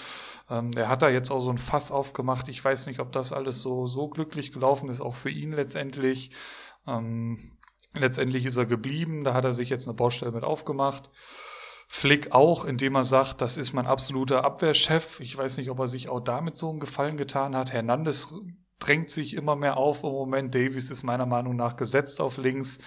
Ähm, 0.49 0.71
der 0.71 0.89
hat 0.89 1.01
da 1.01 1.09
jetzt 1.09 1.31
auch 1.31 1.41
so 1.41 1.49
ein 1.49 1.57
Fass 1.57 1.91
aufgemacht. 1.91 2.49
Ich 2.49 2.63
weiß 2.63 2.87
nicht, 2.87 2.99
ob 2.99 3.11
das 3.11 3.33
alles 3.33 3.61
so, 3.61 3.87
so 3.87 4.07
glücklich 4.09 4.51
gelaufen 4.51 4.89
ist, 4.89 5.01
auch 5.01 5.15
für 5.15 5.31
ihn 5.31 5.53
letztendlich. 5.53 6.31
Ähm, 6.87 7.37
letztendlich 7.93 8.45
ist 8.45 8.57
er 8.57 8.65
geblieben, 8.65 9.23
da 9.23 9.33
hat 9.33 9.45
er 9.45 9.53
sich 9.53 9.69
jetzt 9.69 9.87
eine 9.87 9.95
Baustelle 9.95 10.31
mit 10.31 10.43
aufgemacht. 10.43 11.09
Flick 11.87 12.31
auch, 12.31 12.63
indem 12.63 12.95
er 12.95 13.03
sagt, 13.03 13.41
das 13.41 13.57
ist 13.57 13.73
mein 13.73 13.85
absoluter 13.85 14.45
Abwehrchef. 14.45 15.19
Ich 15.19 15.37
weiß 15.37 15.57
nicht, 15.57 15.69
ob 15.69 15.79
er 15.79 15.89
sich 15.89 16.07
auch 16.07 16.21
damit 16.21 16.55
so 16.55 16.69
einen 16.69 16.79
Gefallen 16.79 17.17
getan 17.17 17.53
hat. 17.53 17.73
Hernandez 17.73 18.29
drängt 18.81 19.09
sich 19.09 19.35
immer 19.35 19.55
mehr 19.55 19.77
auf 19.77 20.03
im 20.03 20.09
Moment. 20.09 20.53
Davies 20.53 20.91
ist 20.91 21.03
meiner 21.03 21.25
Meinung 21.25 21.55
nach 21.55 21.77
gesetzt 21.77 22.19
auf 22.19 22.37
links. 22.37 22.79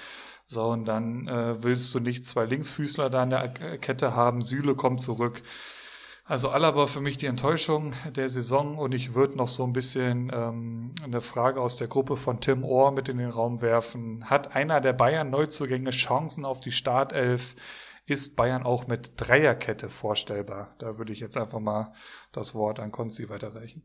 So, 0.46 0.64
und 0.64 0.84
dann 0.84 1.26
äh, 1.26 1.62
willst 1.62 1.94
du 1.94 2.00
nicht 2.00 2.26
zwei 2.26 2.44
Linksfüßler 2.44 3.08
da 3.08 3.22
in 3.22 3.30
der 3.30 3.48
K- 3.48 3.78
Kette 3.78 4.14
haben. 4.14 4.42
Süle 4.42 4.74
kommt 4.74 5.00
zurück. 5.00 5.40
Also 6.26 6.48
Alaba 6.48 6.86
für 6.86 7.00
mich 7.00 7.18
die 7.18 7.26
Enttäuschung 7.26 7.92
der 8.16 8.30
Saison 8.30 8.78
und 8.78 8.94
ich 8.94 9.14
würde 9.14 9.36
noch 9.36 9.48
so 9.48 9.64
ein 9.64 9.74
bisschen 9.74 10.30
ähm, 10.34 10.90
eine 11.02 11.20
Frage 11.20 11.60
aus 11.60 11.76
der 11.76 11.88
Gruppe 11.88 12.16
von 12.16 12.40
Tim 12.40 12.64
Ohr 12.64 12.92
mit 12.92 13.10
in 13.10 13.18
den 13.18 13.28
Raum 13.28 13.60
werfen. 13.60 14.24
Hat 14.30 14.56
einer 14.56 14.80
der 14.80 14.94
Bayern 14.94 15.28
Neuzugänge 15.28 15.90
Chancen 15.90 16.46
auf 16.46 16.60
die 16.60 16.72
Startelf? 16.72 17.56
Ist 18.06 18.36
Bayern 18.36 18.64
auch 18.64 18.86
mit 18.86 19.12
Dreierkette 19.16 19.90
vorstellbar? 19.90 20.74
Da 20.78 20.96
würde 20.96 21.12
ich 21.12 21.20
jetzt 21.20 21.36
einfach 21.36 21.60
mal 21.60 21.92
das 22.32 22.54
Wort 22.54 22.80
an 22.80 22.90
Konzi 22.90 23.28
weiterreichen. 23.28 23.82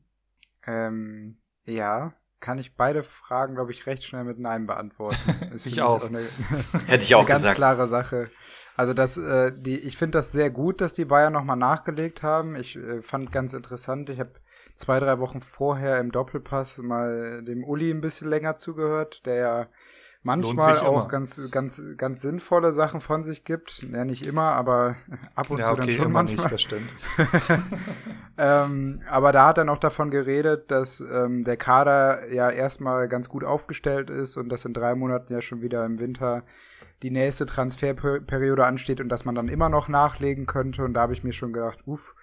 Ähm, 0.65 1.39
ja, 1.69 2.13
kann 2.39 2.57
ich 2.57 2.75
beide 2.75 3.03
Fragen, 3.03 3.55
glaube 3.55 3.71
ich, 3.71 3.85
recht 3.85 4.03
schnell 4.03 4.23
mit 4.23 4.39
Nein 4.39 4.65
beantworten. 4.65 5.17
Ich 5.55 5.65
mich 5.65 5.81
auch. 5.81 6.07
Eine, 6.07 6.19
Hätte 6.87 7.03
ich 7.03 7.15
auch 7.15 7.19
eine 7.19 7.27
ganz 7.27 7.41
gesagt. 7.41 7.57
klare 7.57 7.87
Sache. 7.87 8.29
Also 8.75 8.93
das, 8.93 9.17
äh, 9.17 9.51
die, 9.53 9.77
ich 9.77 9.97
finde 9.97 10.19
das 10.19 10.31
sehr 10.31 10.49
gut, 10.49 10.79
dass 10.79 10.93
die 10.93 11.05
Bayern 11.05 11.33
nochmal 11.33 11.57
nachgelegt 11.57 12.23
haben. 12.23 12.55
Ich 12.55 12.77
äh, 12.77 13.01
fand 13.01 13.31
ganz 13.31 13.53
interessant, 13.53 14.09
ich 14.09 14.19
habe 14.19 14.31
zwei, 14.75 15.01
drei 15.01 15.19
Wochen 15.19 15.41
vorher 15.41 15.99
im 15.99 16.13
Doppelpass 16.13 16.77
mal 16.77 17.43
dem 17.43 17.65
Uli 17.65 17.91
ein 17.91 17.99
bisschen 17.99 18.29
länger 18.29 18.55
zugehört, 18.55 19.25
der 19.25 19.35
ja 19.35 19.67
manchmal 20.23 20.79
auch 20.79 21.07
ganz, 21.07 21.39
ganz, 21.51 21.81
ganz 21.97 22.21
sinnvolle 22.21 22.73
Sachen 22.73 22.99
von 22.99 23.23
sich 23.23 23.43
gibt. 23.43 23.83
Ja, 23.91 24.05
nicht 24.05 24.25
immer, 24.25 24.53
aber 24.53 24.95
ab 25.35 25.49
und 25.49 25.59
ja, 25.59 25.65
zu 25.65 25.71
okay, 25.71 25.81
dann 25.81 25.89
schon 25.89 26.05
immer 26.05 26.13
manchmal. 26.13 26.43
nicht, 26.43 26.51
das 26.51 26.61
stimmt. 26.61 26.93
ähm, 28.37 29.01
aber 29.09 29.31
da 29.31 29.47
hat 29.47 29.57
er 29.57 29.65
noch 29.65 29.77
davon 29.77 30.11
geredet, 30.11 30.71
dass 30.71 30.99
ähm, 30.99 31.43
der 31.43 31.57
Kader 31.57 32.31
ja 32.31 32.49
erstmal 32.49 33.07
ganz 33.07 33.29
gut 33.29 33.43
aufgestellt 33.43 34.09
ist 34.09 34.37
und 34.37 34.49
dass 34.49 34.65
in 34.65 34.73
drei 34.73 34.95
Monaten 34.95 35.31
ja 35.33 35.41
schon 35.41 35.61
wieder 35.61 35.85
im 35.85 35.99
Winter 35.99 36.43
die 37.01 37.11
nächste 37.11 37.45
Transferperiode 37.45 38.65
ansteht 38.65 38.99
und 38.99 39.09
dass 39.09 39.23
man 39.23 39.35
dann 39.35 39.47
immer 39.47 39.69
noch 39.69 39.87
nachlegen 39.87 40.45
könnte. 40.45 40.83
Und 40.83 40.95
da 40.95 41.01
habe 41.01 41.13
ich 41.13 41.23
mir 41.23 41.33
schon 41.33 41.53
gedacht, 41.53 41.79
uff, 41.85 42.13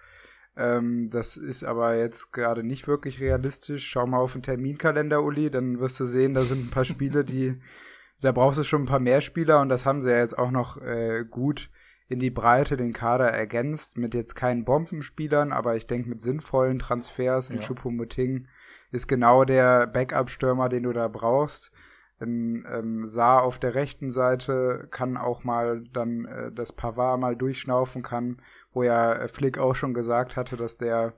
ähm, 0.57 1.11
das 1.11 1.37
ist 1.37 1.65
aber 1.65 1.97
jetzt 1.97 2.33
gerade 2.33 2.63
nicht 2.63 2.89
wirklich 2.89 3.21
realistisch. 3.21 3.87
Schau 3.87 4.07
mal 4.07 4.19
auf 4.19 4.33
den 4.33 4.43
Terminkalender, 4.43 5.23
Uli, 5.23 5.51
dann 5.51 5.81
wirst 5.81 6.01
du 6.01 6.07
sehen, 6.07 6.35
da 6.35 6.41
sind 6.41 6.67
ein 6.67 6.71
paar 6.71 6.85
Spiele, 6.85 7.25
die, 7.25 7.61
da 8.21 8.33
brauchst 8.33 8.59
du 8.59 8.65
schon 8.65 8.83
ein 8.83 8.87
paar 8.87 9.01
mehr 9.01 9.21
Spieler 9.21 9.61
und 9.61 9.69
das 9.69 9.85
haben 9.85 10.01
sie 10.01 10.11
ja 10.11 10.19
jetzt 10.19 10.39
auch 10.39 10.51
noch 10.51 10.81
äh, 10.81 11.25
gut 11.29 11.71
in 12.09 12.21
die 12.21 12.31
Breite 12.31 12.77
den 12.77 12.93
Kader 12.93 13.31
ergänzt, 13.31 13.99
mit 13.99 14.15
jetzt 14.15 14.37
keinen 14.37 14.65
Bombenspielern, 14.65 15.53
aber 15.53 15.77
ich 15.77 15.87
denke 15.87 16.09
mit 16.09 16.21
sinnvollen 16.21 16.79
Transfers. 16.79 17.51
Ein 17.51 17.57
Ja. 17.57 17.63
Choupo-Moting 17.63 18.47
ist 18.93 19.09
genau 19.09 19.45
der 19.45 19.87
Backup-Stürmer, 19.89 20.69
den 20.69 20.85
du 20.85 20.93
da 20.93 21.09
brauchst. 21.09 21.73
Ein 22.19 22.65
ähm, 22.73 23.07
Saar 23.07 23.43
auf 23.43 23.59
der 23.59 23.75
rechten 23.75 24.11
Seite 24.11 24.89
kann 24.91 25.17
auch 25.19 25.45
mal 25.45 25.85
dann 25.93 26.25
äh, 26.25 26.53
das 26.53 26.73
Pavard 26.73 27.21
mal 27.21 27.35
durchschnaufen 27.35 28.03
kann, 28.03 28.41
wo 28.77 28.83
ja 28.83 29.27
Flick 29.29 29.57
auch 29.57 29.75
schon 29.75 29.95
gesagt 29.95 30.37
hatte, 30.37 30.59
dass 30.59 30.77
der 30.77 31.15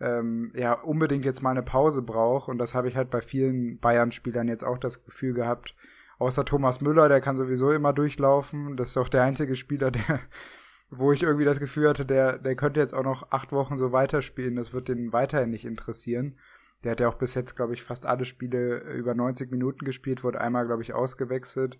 ähm, 0.00 0.52
ja 0.54 0.74
unbedingt 0.74 1.24
jetzt 1.24 1.42
mal 1.42 1.50
eine 1.50 1.64
Pause 1.64 2.02
braucht 2.02 2.48
und 2.48 2.58
das 2.58 2.72
habe 2.72 2.88
ich 2.88 2.96
halt 2.96 3.10
bei 3.10 3.20
vielen 3.20 3.80
Bayern-Spielern 3.80 4.46
jetzt 4.46 4.62
auch 4.64 4.78
das 4.78 5.04
Gefühl 5.04 5.34
gehabt. 5.34 5.74
Außer 6.18 6.44
Thomas 6.44 6.80
Müller, 6.80 7.08
der 7.08 7.20
kann 7.20 7.36
sowieso 7.36 7.72
immer 7.72 7.92
durchlaufen. 7.92 8.76
Das 8.76 8.90
ist 8.90 8.96
auch 8.96 9.08
der 9.08 9.24
einzige 9.24 9.56
Spieler, 9.56 9.90
der, 9.90 10.20
wo 10.90 11.10
ich 11.10 11.24
irgendwie 11.24 11.44
das 11.44 11.58
Gefühl 11.58 11.88
hatte, 11.88 12.06
der, 12.06 12.38
der 12.38 12.54
könnte 12.54 12.78
jetzt 12.78 12.94
auch 12.94 13.02
noch 13.02 13.32
acht 13.32 13.50
Wochen 13.50 13.76
so 13.76 13.90
weiterspielen. 13.90 14.54
Das 14.54 14.72
wird 14.72 14.86
den 14.86 15.12
weiterhin 15.12 15.50
nicht 15.50 15.64
interessieren. 15.64 16.38
Der 16.84 16.92
hat 16.92 17.00
ja 17.00 17.08
auch 17.08 17.18
bis 17.18 17.34
jetzt, 17.34 17.56
glaube 17.56 17.74
ich, 17.74 17.82
fast 17.82 18.06
alle 18.06 18.24
Spiele 18.24 18.78
über 18.92 19.16
90 19.16 19.50
Minuten 19.50 19.84
gespielt, 19.84 20.22
wurde 20.22 20.40
einmal, 20.40 20.66
glaube 20.66 20.82
ich, 20.82 20.94
ausgewechselt 20.94 21.76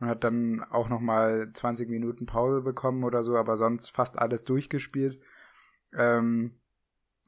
und 0.00 0.08
hat 0.08 0.24
dann 0.24 0.64
auch 0.70 0.88
noch 0.88 1.00
mal 1.00 1.50
20 1.52 1.88
Minuten 1.88 2.26
Pause 2.26 2.62
bekommen 2.62 3.04
oder 3.04 3.22
so, 3.22 3.36
aber 3.36 3.56
sonst 3.56 3.90
fast 3.90 4.18
alles 4.18 4.44
durchgespielt. 4.44 5.20
Ähm, 5.96 6.52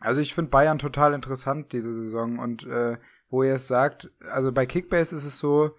also 0.00 0.20
ich 0.20 0.34
finde 0.34 0.50
Bayern 0.50 0.78
total 0.78 1.14
interessant 1.14 1.72
diese 1.72 1.94
Saison 1.94 2.38
und 2.38 2.66
äh, 2.66 2.98
wo 3.28 3.42
ihr 3.42 3.54
es 3.54 3.66
sagt, 3.66 4.10
also 4.30 4.52
bei 4.52 4.66
Kickbase 4.66 5.16
ist 5.16 5.24
es 5.24 5.38
so, 5.38 5.76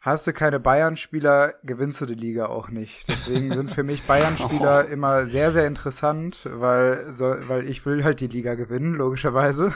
hast 0.00 0.26
du 0.26 0.32
keine 0.32 0.58
Bayern-Spieler, 0.60 1.54
gewinnst 1.62 2.00
du 2.00 2.06
die 2.06 2.14
Liga 2.14 2.46
auch 2.46 2.70
nicht. 2.70 3.08
Deswegen 3.08 3.52
sind 3.52 3.70
für 3.70 3.82
mich 3.82 4.02
Bayern-Spieler 4.06 4.86
immer 4.86 5.26
sehr, 5.26 5.52
sehr 5.52 5.66
interessant, 5.66 6.40
weil, 6.44 7.14
so, 7.14 7.34
weil 7.48 7.68
ich 7.68 7.84
will 7.86 8.04
halt 8.04 8.20
die 8.20 8.26
Liga 8.26 8.54
gewinnen, 8.54 8.94
logischerweise. 8.94 9.72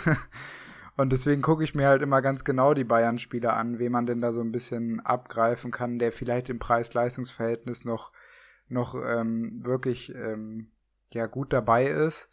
Und 0.96 1.12
deswegen 1.12 1.42
gucke 1.42 1.64
ich 1.64 1.74
mir 1.74 1.88
halt 1.88 2.02
immer 2.02 2.22
ganz 2.22 2.44
genau 2.44 2.72
die 2.72 2.84
Bayern-Spieler 2.84 3.56
an, 3.56 3.78
wen 3.78 3.92
man 3.92 4.06
denn 4.06 4.20
da 4.20 4.32
so 4.32 4.40
ein 4.40 4.52
bisschen 4.52 5.00
abgreifen 5.00 5.70
kann, 5.70 5.98
der 5.98 6.12
vielleicht 6.12 6.48
im 6.48 6.60
Preis-Leistungs-Verhältnis 6.60 7.84
noch, 7.84 8.12
noch 8.68 8.94
ähm, 8.94 9.64
wirklich 9.64 10.14
ähm, 10.14 10.70
ja 11.12 11.26
gut 11.26 11.52
dabei 11.52 11.86
ist. 11.86 12.28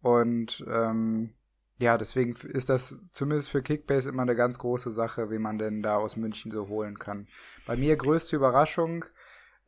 Und 0.00 0.64
ähm, 0.68 1.34
ja, 1.78 1.98
deswegen 1.98 2.32
ist 2.48 2.70
das 2.70 2.96
zumindest 3.12 3.50
für 3.50 3.62
Kickbase 3.62 4.08
immer 4.08 4.22
eine 4.22 4.34
ganz 4.36 4.58
große 4.58 4.90
Sache, 4.90 5.30
wie 5.30 5.38
man 5.38 5.58
denn 5.58 5.82
da 5.82 5.96
aus 5.96 6.16
München 6.16 6.50
so 6.50 6.68
holen 6.68 6.98
kann. 6.98 7.26
Bei 7.66 7.76
mir 7.76 7.94
größte 7.96 8.36
Überraschung, 8.36 9.04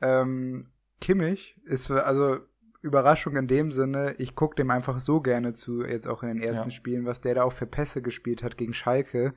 ähm, 0.00 0.70
Kimmich 1.00 1.56
ist 1.64 1.90
also 1.90 2.40
Überraschung 2.82 3.36
in 3.36 3.46
dem 3.46 3.72
Sinne, 3.72 4.14
ich 4.18 4.34
gucke 4.34 4.56
dem 4.56 4.70
einfach 4.70 5.00
so 5.00 5.20
gerne 5.20 5.52
zu, 5.52 5.84
jetzt 5.84 6.06
auch 6.06 6.22
in 6.22 6.28
den 6.28 6.42
ersten 6.42 6.70
Ja. 6.70 6.74
Spielen, 6.74 7.04
was 7.04 7.20
der 7.20 7.34
da 7.34 7.42
auch 7.44 7.52
für 7.52 7.66
Pässe 7.66 8.02
gespielt 8.02 8.42
hat 8.42 8.56
gegen 8.56 8.72
Schalke. 8.72 9.34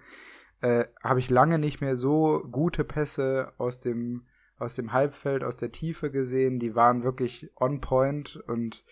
Äh, 0.62 0.86
Habe 1.04 1.20
ich 1.20 1.30
lange 1.30 1.60
nicht 1.60 1.82
mehr 1.82 1.96
so 1.96 2.42
gute 2.50 2.84
Pässe 2.84 3.52
aus 3.58 3.80
dem, 3.80 4.26
aus 4.58 4.76
dem 4.76 4.94
Halbfeld, 4.94 5.44
aus 5.44 5.58
der 5.58 5.72
Tiefe 5.72 6.10
gesehen. 6.10 6.60
Die 6.60 6.74
waren 6.76 7.04
wirklich 7.04 7.52
on 7.60 7.82
point 7.82 8.38
und 8.48 8.86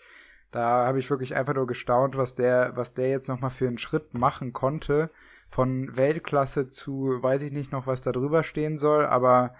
da 0.50 0.86
habe 0.86 0.98
ich 0.98 1.08
wirklich 1.08 1.34
einfach 1.34 1.54
nur 1.54 1.66
gestaunt, 1.66 2.16
was 2.18 2.34
der, 2.34 2.72
was 2.74 2.92
der 2.92 3.08
jetzt 3.08 3.28
nochmal 3.28 3.50
für 3.50 3.66
einen 3.66 3.78
Schritt 3.78 4.12
machen 4.12 4.52
konnte. 4.52 5.10
Von 5.48 5.96
Weltklasse 5.96 6.68
zu, 6.68 7.22
weiß 7.22 7.42
ich 7.42 7.52
nicht 7.52 7.72
noch, 7.72 7.86
was 7.86 8.02
da 8.02 8.12
drüber 8.12 8.42
stehen 8.42 8.76
soll, 8.76 9.06
aber 9.06 9.54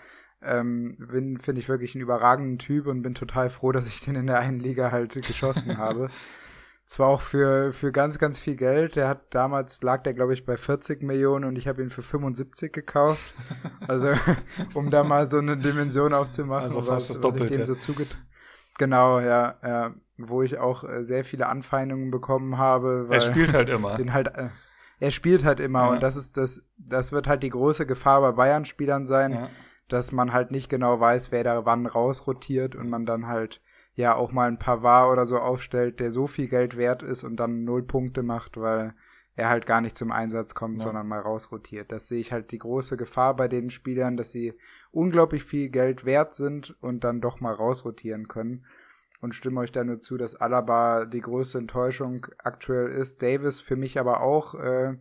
ähm, 0.45 0.97
bin, 0.99 1.39
finde 1.39 1.61
ich 1.61 1.69
wirklich 1.69 1.95
einen 1.95 2.03
überragenden 2.03 2.59
Typ 2.59 2.87
und 2.87 3.03
bin 3.03 3.15
total 3.15 3.51
froh, 3.51 3.73
dass 3.73 3.87
ich 3.87 4.01
den 4.01 4.15
in 4.17 4.27
der 4.27 4.39
einen 4.39 4.61
Liga 4.61 4.91
halt 4.91 5.15
geschossen 5.15 5.77
habe. 5.79 6.09
Zwar 6.85 7.09
auch 7.09 7.23
für, 7.23 7.73
für 7.73 7.91
ganz, 7.93 8.19
ganz 8.19 8.39
viel 8.39 8.57
Geld. 8.57 8.97
Der 8.97 9.09
hat 9.09 9.35
damals, 9.35 9.83
lag 9.83 10.03
der, 10.03 10.13
glaube 10.15 10.35
ich, 10.35 10.45
bei 10.45 10.57
40 10.57 11.03
Millionen 11.03 11.45
und 11.47 11.57
ich 11.57 11.67
habe 11.69 11.81
ihn 11.83 11.91
für 11.91 12.03
75 12.03 12.73
gekauft. 12.73 13.35
Also, 13.89 14.13
um 14.75 14.91
da 14.91 15.03
mal 15.03 15.29
so 15.31 15.39
eine 15.39 15.57
Dimension 15.57 16.13
aufzumachen. 16.15 16.65
Also 16.65 16.81
fast 16.83 17.11
das 17.11 17.17
ich 17.17 17.21
Doppelte. 17.23 17.59
dem 17.59 17.67
so 17.67 17.75
zuget 17.75 18.09
genau, 18.79 19.19
ja, 19.21 19.57
ja. 19.63 19.95
Wo 20.19 20.43
ich 20.43 20.59
auch 20.59 20.85
äh, 20.85 21.05
sehr 21.05 21.25
viele 21.25 21.49
Anfeindungen 21.49 22.11
bekommen 22.11 22.59
habe. 22.59 23.09
Weil 23.09 23.17
Er 23.17 23.21
spielt 23.21 23.55
halt 23.55 23.69
immer. 23.69 23.97
den 23.97 24.13
halt, 24.13 24.29
äh, 24.37 24.49
er 25.01 25.11
spielt 25.11 25.45
halt 25.45 25.59
immer 25.59 25.87
Ja. 25.87 25.91
und 25.91 26.03
das 26.03 26.17
ist 26.17 26.37
das, 26.37 26.63
das 26.77 27.11
wird 27.13 27.27
halt 27.27 27.43
die 27.43 27.49
große 27.51 27.87
Gefahr 27.87 28.21
bei 28.21 28.33
Bayern-Spielern 28.33 29.07
sein, 29.07 29.33
Ja. 29.33 29.49
Dass 29.93 30.13
man 30.13 30.33
halt 30.33 30.51
nicht 30.51 30.69
genau 30.69 30.99
weiß, 31.01 31.33
wer 31.33 31.45
da 31.45 31.65
wann 31.65 31.87
rausrotiert 31.87 32.75
und 32.75 32.89
man 32.89 33.07
dann 33.07 33.27
halt 33.27 33.61
ja 33.95 34.15
auch 34.15 34.33
mal 34.33 34.49
ein 34.49 34.59
Pavard 34.59 35.13
oder 35.13 35.27
so 35.27 35.39
aufstellt, 35.39 36.01
der 36.01 36.13
so 36.13 36.27
viel 36.27 36.49
Geld 36.49 36.77
wert 36.77 37.03
ist 37.03 37.25
und 37.25 37.37
dann 37.37 37.65
null 37.65 37.83
Punkte 37.83 38.23
macht, 38.23 38.57
weil 38.57 38.95
er 39.35 39.49
halt 39.49 39.67
gar 39.67 39.81
nicht 39.81 39.97
zum 39.97 40.13
Einsatz 40.13 40.55
kommt, 40.55 40.77
Ja. 40.79 40.83
sondern 40.85 41.09
mal 41.09 41.21
rausrotiert. 41.21 41.91
Das 41.93 42.09
sehe 42.09 42.21
ich 42.21 42.33
halt 42.33 42.51
die 42.53 42.59
große 42.59 42.97
Gefahr 42.97 43.35
bei 43.37 43.49
den 43.49 43.71
Spielern, 43.71 44.17
dass 44.17 44.31
sie 44.31 44.55
unglaublich 44.91 45.45
viel 45.45 45.69
Geld 45.71 46.05
wert 46.05 46.35
sind 46.35 46.77
und 46.83 47.05
dann 47.05 47.21
doch 47.21 47.41
mal 47.41 47.53
rausrotieren 47.53 48.29
können. 48.29 48.65
Und 49.21 49.35
stimme 49.35 49.61
euch 49.61 49.73
da 49.73 49.85
nur 49.85 50.01
zu, 50.01 50.17
dass 50.19 50.35
Alaba 50.35 51.05
die 51.05 51.21
größte 51.21 51.59
Enttäuschung 51.59 52.27
aktuell 52.43 52.89
ist. 52.91 53.23
Davis 53.23 53.61
für 53.61 53.77
mich 53.77 54.01
aber 54.01 54.21
auch 54.21 54.55
äh, 54.55 54.97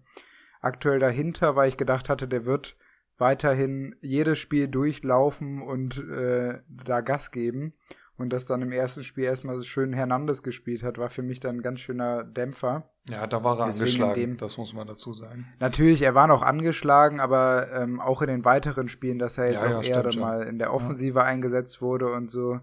aktuell 0.62 1.00
dahinter, 1.00 1.56
weil 1.56 1.70
ich 1.70 1.76
gedacht 1.78 2.08
hatte, 2.08 2.28
der 2.28 2.46
wird 2.46 2.78
weiterhin 3.22 3.96
jedes 4.02 4.38
Spiel 4.40 4.68
durchlaufen 4.68 5.62
und 5.62 5.98
äh, 6.10 6.60
da 6.68 7.00
Gas 7.00 7.32
geben. 7.32 7.74
Und 8.18 8.32
dass 8.34 8.46
dann 8.46 8.62
im 8.62 8.72
ersten 8.72 9.04
Spiel 9.04 9.24
erstmal 9.24 9.56
so 9.56 9.64
schön 9.64 9.94
Hernandez 9.94 10.44
gespielt 10.44 10.84
hat, 10.84 11.00
war 11.00 11.10
für 11.10 11.24
mich 11.24 11.40
dann 11.40 11.56
ein 11.56 11.62
ganz 11.64 11.80
schöner 11.80 12.24
Dämpfer. 12.24 12.88
Ja, 13.10 13.26
da 13.26 13.44
war 13.44 13.58
er 13.58 13.66
Deswegen 13.66 13.82
angeschlagen, 14.04 14.14
dem- 14.22 14.38
das 14.38 14.58
muss 14.60 14.74
man 14.76 14.86
dazu 14.86 15.12
sagen. 15.12 15.48
Natürlich, 15.60 16.04
er 16.04 16.14
war 16.14 16.28
noch 16.28 16.44
angeschlagen, 16.44 17.20
aber 17.20 17.72
ähm, 17.74 18.00
auch 18.00 18.22
in 18.22 18.28
den 18.28 18.46
weiteren 18.46 18.90
Spielen, 18.90 19.18
dass 19.18 19.40
er 19.40 19.50
jetzt 19.50 19.64
Ja, 19.64 19.72
ja, 19.72 19.78
auch 19.80 19.84
stimmt 19.84 20.06
eher 20.06 20.12
schon. 20.12 20.22
mal 20.22 20.44
in 20.44 20.60
der 20.60 20.72
Offensive 20.72 21.24
eingesetzt 21.24 21.82
wurde 21.82 22.12
und 22.14 22.30
so, 22.30 22.60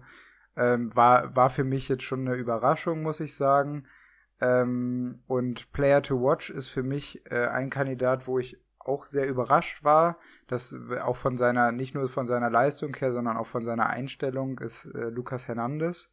ähm, 0.55 0.95
war, 0.95 1.35
war 1.35 1.49
für 1.49 1.65
mich 1.65 1.89
jetzt 1.89 2.03
schon 2.03 2.21
eine 2.25 2.35
Überraschung, 2.37 3.01
muss 3.01 3.19
ich 3.19 3.35
sagen. 3.35 3.85
Ähm, 4.39 5.19
und 5.27 5.71
Player 5.73 6.01
to 6.01 6.21
Watch 6.21 6.49
ist 6.49 6.69
für 6.69 6.83
mich 6.83 7.21
äh, 7.31 7.47
ein 7.47 7.69
Kandidat, 7.69 8.27
wo 8.27 8.39
ich 8.39 8.57
auch 8.89 9.05
sehr 9.05 9.27
überrascht 9.27 9.83
war, 9.83 10.17
dass 10.47 10.75
auch 11.01 11.15
von 11.15 11.37
seiner, 11.37 11.71
nicht 11.71 11.95
nur 11.95 12.09
von 12.09 12.27
seiner 12.27 12.49
Leistung 12.49 12.95
her, 12.95 13.13
sondern 13.13 13.37
auch 13.37 13.47
von 13.47 13.63
seiner 13.63 13.87
Einstellung 13.87 14.59
ist 14.59 14.85
äh, 14.85 15.09
Lukas 15.09 15.47
Hernandez. 15.47 16.09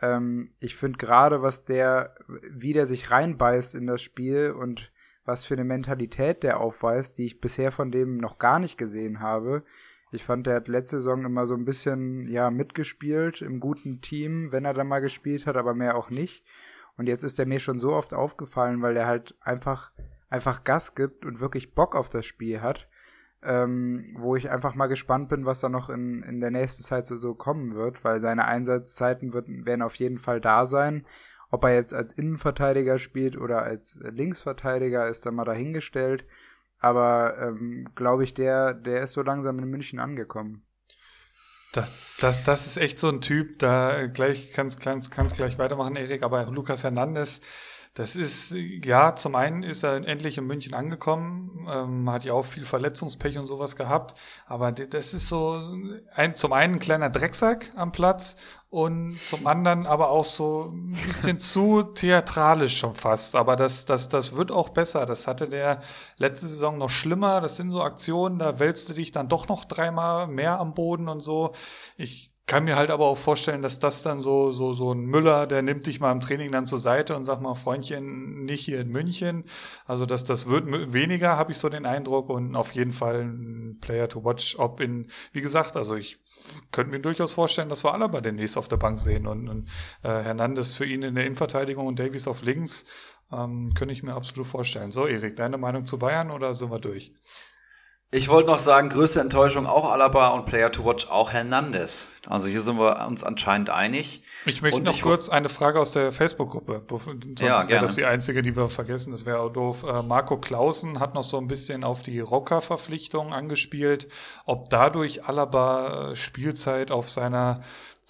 Ähm, 0.00 0.52
ich 0.58 0.76
finde 0.76 0.98
gerade, 0.98 1.42
was 1.42 1.64
der, 1.64 2.14
wie 2.28 2.72
der 2.72 2.86
sich 2.86 3.10
reinbeißt 3.10 3.74
in 3.74 3.86
das 3.86 4.02
Spiel 4.02 4.52
und 4.52 4.90
was 5.24 5.44
für 5.44 5.54
eine 5.54 5.64
Mentalität 5.64 6.42
der 6.42 6.60
aufweist, 6.60 7.18
die 7.18 7.26
ich 7.26 7.40
bisher 7.40 7.72
von 7.72 7.90
dem 7.90 8.18
noch 8.18 8.38
gar 8.38 8.58
nicht 8.58 8.78
gesehen 8.78 9.20
habe. 9.20 9.64
Ich 10.12 10.24
fand, 10.24 10.46
der 10.46 10.54
hat 10.54 10.68
letzte 10.68 10.96
Saison 10.96 11.24
immer 11.24 11.46
so 11.46 11.54
ein 11.54 11.64
bisschen, 11.64 12.28
ja, 12.28 12.50
mitgespielt 12.50 13.42
im 13.42 13.58
guten 13.58 14.00
Team, 14.00 14.52
wenn 14.52 14.64
er 14.64 14.72
dann 14.72 14.86
mal 14.86 15.00
gespielt 15.00 15.46
hat, 15.46 15.56
aber 15.56 15.74
mehr 15.74 15.96
auch 15.96 16.10
nicht. 16.10 16.44
Und 16.96 17.08
jetzt 17.08 17.24
ist 17.24 17.38
er 17.38 17.46
mir 17.46 17.58
schon 17.58 17.78
so 17.78 17.92
oft 17.92 18.14
aufgefallen, 18.14 18.82
weil 18.82 18.94
der 18.94 19.06
halt 19.06 19.34
einfach, 19.40 19.92
einfach 20.36 20.64
Gas 20.64 20.94
gibt 20.94 21.24
und 21.24 21.40
wirklich 21.40 21.74
Bock 21.74 21.96
auf 21.96 22.08
das 22.08 22.26
Spiel 22.26 22.60
hat. 22.60 22.88
Ähm, 23.42 24.04
wo 24.14 24.34
ich 24.34 24.50
einfach 24.50 24.74
mal 24.74 24.86
gespannt 24.86 25.28
bin, 25.28 25.44
was 25.44 25.60
da 25.60 25.68
noch 25.68 25.90
in, 25.90 26.22
in 26.22 26.40
der 26.40 26.50
nächsten 26.50 26.82
Zeit 26.82 27.06
so, 27.06 27.16
so 27.16 27.34
kommen 27.34 27.74
wird, 27.74 28.02
weil 28.02 28.20
seine 28.20 28.46
Einsatzzeiten 28.46 29.32
wird, 29.34 29.46
werden 29.48 29.82
auf 29.82 29.94
jeden 29.96 30.18
Fall 30.18 30.40
da 30.40 30.66
sein. 30.66 31.06
Ob 31.50 31.62
er 31.64 31.74
jetzt 31.74 31.94
als 31.94 32.12
Innenverteidiger 32.12 32.98
spielt 32.98 33.36
oder 33.36 33.62
als 33.62 34.00
Linksverteidiger, 34.02 35.06
ist 35.08 35.26
dann 35.26 35.34
mal 35.34 35.44
dahingestellt. 35.44 36.24
Aber 36.78 37.36
ähm, 37.40 37.88
glaube 37.94 38.24
ich, 38.24 38.34
der, 38.34 38.74
der 38.74 39.02
ist 39.02 39.12
so 39.12 39.22
langsam 39.22 39.58
in 39.58 39.66
München 39.66 40.00
angekommen. 40.00 40.66
Das, 41.72 42.16
das, 42.20 42.42
das 42.42 42.66
ist 42.66 42.78
echt 42.78 42.98
so 42.98 43.08
ein 43.08 43.20
Typ, 43.20 43.58
da 43.58 44.06
gleich 44.06 44.52
kannst 44.54 44.80
kannst 44.80 45.36
gleich 45.36 45.58
weitermachen, 45.58 45.96
Erik, 45.96 46.22
aber 46.22 46.44
Lukas 46.46 46.84
Hernandez, 46.84 47.40
Das 47.96 48.14
ist, 48.14 48.54
ja, 48.84 49.16
zum 49.16 49.34
einen 49.36 49.62
ist 49.62 49.82
er 49.82 50.06
endlich 50.06 50.36
in 50.36 50.46
München 50.46 50.74
angekommen, 50.74 51.66
ähm, 51.66 52.10
hat 52.10 52.24
ja 52.24 52.34
auch 52.34 52.44
viel 52.44 52.62
Verletzungspech 52.62 53.38
und 53.38 53.46
sowas 53.46 53.74
gehabt, 53.74 54.14
aber 54.44 54.70
das 54.70 55.14
ist 55.14 55.28
so 55.28 55.58
ein, 56.14 56.34
zum 56.34 56.52
einen 56.52 56.74
ein 56.74 56.78
kleiner 56.78 57.08
Drecksack 57.08 57.72
am 57.74 57.92
Platz 57.92 58.36
und 58.68 59.18
zum 59.24 59.46
anderen 59.46 59.86
aber 59.86 60.10
auch 60.10 60.26
so 60.26 60.74
ein 60.74 60.92
bisschen 61.06 61.38
zu 61.38 61.84
theatralisch 61.84 62.76
schon 62.76 62.94
fast. 62.94 63.34
Aber 63.34 63.56
das, 63.56 63.86
das, 63.86 64.10
das 64.10 64.36
wird 64.36 64.52
auch 64.52 64.68
besser. 64.68 65.06
Das 65.06 65.26
hatte 65.26 65.48
der 65.48 65.80
letzte 66.18 66.48
Saison 66.48 66.76
noch 66.76 66.90
schlimmer. 66.90 67.40
Das 67.40 67.56
sind 67.56 67.70
so 67.70 67.82
Aktionen, 67.82 68.38
da 68.38 68.60
wälzt 68.60 68.90
du 68.90 68.92
dich 68.92 69.10
dann 69.10 69.30
doch 69.30 69.48
noch 69.48 69.64
dreimal 69.64 70.26
mehr 70.26 70.60
am 70.60 70.74
Boden 70.74 71.08
und 71.08 71.20
so. 71.20 71.52
Ich 71.96 72.35
kann 72.46 72.62
mir 72.62 72.76
halt 72.76 72.90
aber 72.90 73.06
auch 73.06 73.18
vorstellen, 73.18 73.60
dass 73.60 73.80
das 73.80 74.04
dann 74.04 74.20
so, 74.20 74.52
so, 74.52 74.72
so 74.72 74.92
ein 74.92 75.00
Müller, 75.00 75.48
der 75.48 75.62
nimmt 75.62 75.84
dich 75.86 75.98
mal 75.98 76.12
im 76.12 76.20
Training 76.20 76.52
dann 76.52 76.64
zur 76.64 76.78
Seite 76.78 77.16
und 77.16 77.24
sagt 77.24 77.42
mal, 77.42 77.56
Freundchen, 77.56 78.44
nicht 78.44 78.64
hier 78.64 78.80
in 78.80 78.88
München. 78.88 79.44
Also 79.84 80.06
das, 80.06 80.22
das 80.22 80.48
wird 80.48 80.64
weniger, 80.92 81.36
habe 81.36 81.50
ich 81.50 81.58
so 81.58 81.68
den 81.68 81.86
Eindruck 81.86 82.30
und 82.30 82.54
auf 82.54 82.72
jeden 82.72 82.92
Fall 82.92 83.22
ein 83.22 83.78
Player 83.80 84.08
to 84.08 84.24
watch, 84.24 84.56
ob 84.60 84.80
in, 84.80 85.08
wie 85.32 85.40
gesagt, 85.40 85.76
also 85.76 85.96
ich 85.96 86.20
könnte 86.70 86.92
mir 86.92 87.00
durchaus 87.00 87.32
vorstellen, 87.32 87.68
dass 87.68 87.82
wir 87.82 87.92
alle 87.92 88.08
bei 88.08 88.20
demnächst 88.20 88.56
auf 88.56 88.68
der 88.68 88.76
Bank 88.76 88.96
sehen 88.96 89.26
und, 89.26 89.48
und 89.48 89.68
äh, 90.04 90.08
Hernandez 90.08 90.76
für 90.76 90.86
ihn 90.86 91.02
in 91.02 91.16
der 91.16 91.26
Innenverteidigung 91.26 91.84
und 91.88 91.98
Davies 91.98 92.28
auf 92.28 92.42
links, 92.42 92.84
ähm, 93.32 93.74
könnte 93.74 93.92
ich 93.92 94.04
mir 94.04 94.14
absolut 94.14 94.46
vorstellen. 94.46 94.92
So, 94.92 95.08
Erik, 95.08 95.34
deine 95.34 95.58
Meinung 95.58 95.84
zu 95.84 95.98
Bayern 95.98 96.30
oder 96.30 96.54
sind 96.54 96.70
wir 96.70 96.78
durch? 96.78 97.12
Ich 98.12 98.28
wollte 98.28 98.48
noch 98.48 98.60
sagen, 98.60 98.88
größte 98.88 99.20
Enttäuschung 99.20 99.66
auch 99.66 99.90
Alaba 99.90 100.28
und 100.28 100.46
Player 100.46 100.70
to 100.70 100.84
Watch 100.84 101.10
auch 101.10 101.32
Hernandez. 101.32 102.10
Also 102.28 102.46
hier 102.46 102.60
sind 102.60 102.78
wir 102.78 103.04
uns 103.04 103.24
anscheinend 103.24 103.70
einig. 103.70 104.22
Ich 104.44 104.62
möchte 104.62 104.78
und 104.78 104.86
noch 104.86 104.94
ich 104.94 105.02
kurz 105.02 105.28
eine 105.28 105.48
Frage 105.48 105.80
aus 105.80 105.92
der 105.92 106.12
Facebook-Gruppe. 106.12 106.82
Sonst 106.88 107.40
ja, 107.40 107.68
wäre 107.68 107.80
das 107.80 107.96
die 107.96 108.04
einzige, 108.04 108.42
die 108.42 108.56
wir 108.56 108.68
vergessen. 108.68 109.10
Das 109.10 109.26
wäre 109.26 109.40
auch 109.40 109.52
doof. 109.52 109.82
Äh, 109.82 110.02
Marco 110.02 110.38
Clausen 110.38 111.00
hat 111.00 111.14
noch 111.14 111.24
so 111.24 111.36
ein 111.38 111.48
bisschen 111.48 111.82
auf 111.82 112.02
die 112.02 112.20
Rocker-Verpflichtung 112.20 113.32
angespielt. 113.32 114.06
Ob 114.44 114.70
dadurch 114.70 115.24
Alaba 115.24 116.10
äh, 116.12 116.16
Spielzeit 116.16 116.92
auf 116.92 117.10
seiner 117.10 117.60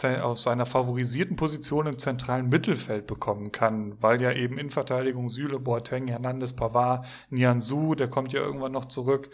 auf 0.04 0.38
seiner 0.38 0.66
favorisierten 0.66 1.36
Position 1.36 1.86
im 1.86 1.98
zentralen 1.98 2.50
Mittelfeld 2.50 3.06
bekommen 3.06 3.50
kann, 3.50 4.00
weil 4.02 4.20
ja 4.20 4.30
eben 4.32 4.58
in 4.58 4.68
Verteidigung 4.68 5.30
Süle, 5.30 5.58
Boateng, 5.58 6.06
Hernandez, 6.08 6.52
Pavard, 6.52 7.06
Nianzou, 7.30 7.94
der 7.94 8.08
kommt 8.08 8.34
ja 8.34 8.40
irgendwann 8.40 8.72
noch 8.72 8.84
zurück, 8.84 9.30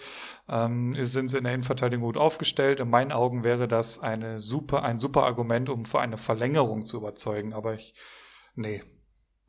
ähm, 0.48 0.92
sind 0.92 1.28
sie 1.28 1.38
in 1.38 1.44
der 1.44 1.54
Innenverteidigung 1.54 2.04
gut 2.04 2.16
aufgestellt. 2.16 2.78
In 2.78 2.90
meinen 2.90 3.10
Augen 3.10 3.42
wäre 3.42 3.66
das 3.66 3.98
eine 3.98 4.38
super, 4.38 4.84
ein 4.84 4.98
super 4.98 5.24
Argument, 5.24 5.68
um 5.68 5.84
für 5.84 6.00
eine 6.00 6.16
Verlängerung 6.16 6.84
zu 6.84 6.98
überzeugen, 6.98 7.52
aber 7.54 7.74
ich, 7.74 7.94
nee, 8.54 8.82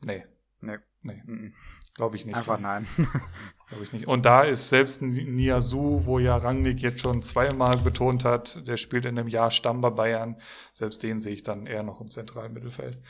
nee, 0.04 0.24
nee, 0.60 0.78
nee, 1.02 1.52
glaube 1.94 2.16
ich 2.16 2.26
nicht. 2.26 2.36
Einfach 2.36 2.58
nein. 2.58 2.88
Glaube 3.68 3.84
ich 3.84 3.92
nicht. 3.92 4.06
Und 4.06 4.26
da 4.26 4.42
ist 4.42 4.68
selbst 4.68 5.02
Niasu, 5.02 6.04
wo 6.04 6.18
ja 6.18 6.36
Rangnick 6.36 6.80
jetzt 6.80 7.00
schon 7.00 7.22
zweimal 7.22 7.78
betont 7.78 8.24
hat, 8.24 8.66
der 8.68 8.76
spielt 8.76 9.06
in 9.06 9.18
einem 9.18 9.28
Jahr 9.28 9.50
Stamm 9.50 9.80
bei 9.80 9.90
Bayern. 9.90 10.36
Selbst 10.72 11.02
den 11.02 11.18
sehe 11.20 11.32
ich 11.32 11.42
dann 11.42 11.66
eher 11.66 11.82
noch 11.82 12.00
im 12.00 12.10
zentralen 12.10 12.52
Mittelfeld. 12.52 13.00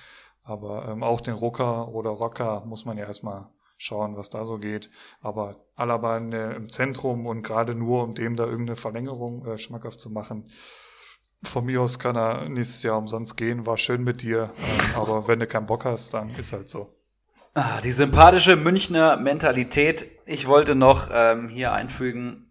Aber 0.42 0.89
ähm, 0.89 1.02
auch 1.02 1.20
den 1.20 1.34
Rucker 1.34 1.89
oder 1.89 2.10
Rocker 2.10 2.65
muss 2.66 2.84
man 2.84 2.99
ja 2.99 3.07
erstmal 3.07 3.49
schauen, 3.78 4.16
was 4.16 4.31
da 4.31 4.44
so 4.44 4.58
geht. 4.58 4.91
Aber 5.20 5.57
Alaba 5.74 6.16
in 6.16 6.31
der, 6.31 6.55
im 6.55 6.68
Zentrum 6.68 7.26
und 7.26 7.42
gerade 7.42 7.74
nur, 7.74 8.05
um 8.05 8.15
dem 8.15 8.36
da 8.36 8.44
irgendeine 8.44 8.76
Verlängerung 8.76 9.44
äh, 9.47 9.58
schmackhaft 9.58 9.99
zu 9.99 10.10
machen. 10.10 10.44
Von 11.42 11.66
mir 11.66 11.83
aus 11.83 11.99
kann 11.99 12.16
er 12.16 12.49
nächstes 12.49 12.83
Jahr 12.83 12.97
umsonst 12.97 13.36
gehen, 13.36 13.66
war 13.66 13.76
schön 13.76 14.05
mit 14.05 14.23
dir. 14.23 14.52
Ähm, 14.57 14.97
aber 14.97 15.26
wenn 15.28 15.41
du 15.41 15.47
keinen 15.47 15.66
Bock 15.66 15.84
hast, 15.84 16.15
dann 16.15 16.34
ist 16.36 16.52
halt 16.52 16.68
so. 16.68 16.94
Ah, 17.57 17.81
die 17.81 17.92
sympathische 17.92 18.57
Münchner 18.57 19.16
Mentalität. 19.16 20.07
Ich 20.26 20.49
wollte 20.49 20.74
noch 20.74 21.08
ähm, 21.12 21.49
hier 21.49 21.73
einfügen, 21.73 22.50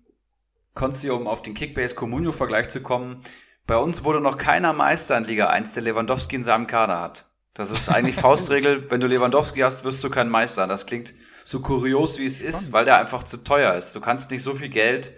Konsti, 0.75 1.09
um 1.09 1.27
auf 1.27 1.41
den 1.41 1.53
Kickbase-Comunio-Vergleich 1.53 2.69
zu 2.69 2.82
kommen. 2.82 3.19
Bei 3.67 3.75
uns 3.75 4.06
wurde 4.06 4.22
noch 4.22 4.38
keiner 4.38 4.72
Meister 4.72 5.17
in 5.17 5.25
Liga 5.25 5.48
1, 5.48 5.73
der 5.73 5.83
Lewandowski 5.83 6.38
in 6.38 6.43
seinem 6.43 6.67
Kader 6.67 7.01
hat. 7.01 7.25
Das 7.53 7.69
ist 7.69 7.90
eigentlich 7.90 8.15
Faustregel. 8.22 8.90
Wenn 8.90 9.01
du 9.01 9.07
Lewandowski 9.07 9.59
hast, 9.59 9.83
wirst 9.83 10.01
du 10.06 10.09
kein 10.09 10.30
Meister. 10.30 10.67
Das 10.67 10.85
klingt 10.85 11.14
so 11.43 11.59
kurios, 11.59 12.17
wie 12.17 12.25
es 12.25 12.40
ist, 12.40 12.72
weil 12.72 12.85
der 12.85 12.98
einfach 12.98 13.23
zu 13.23 13.43
teuer 13.43 13.73
ist. 13.73 13.98
Du 13.98 13.99
kannst 13.99 14.32
nicht 14.32 14.41
so 14.41 14.53
viel 14.53 14.69
Geld 14.69 15.11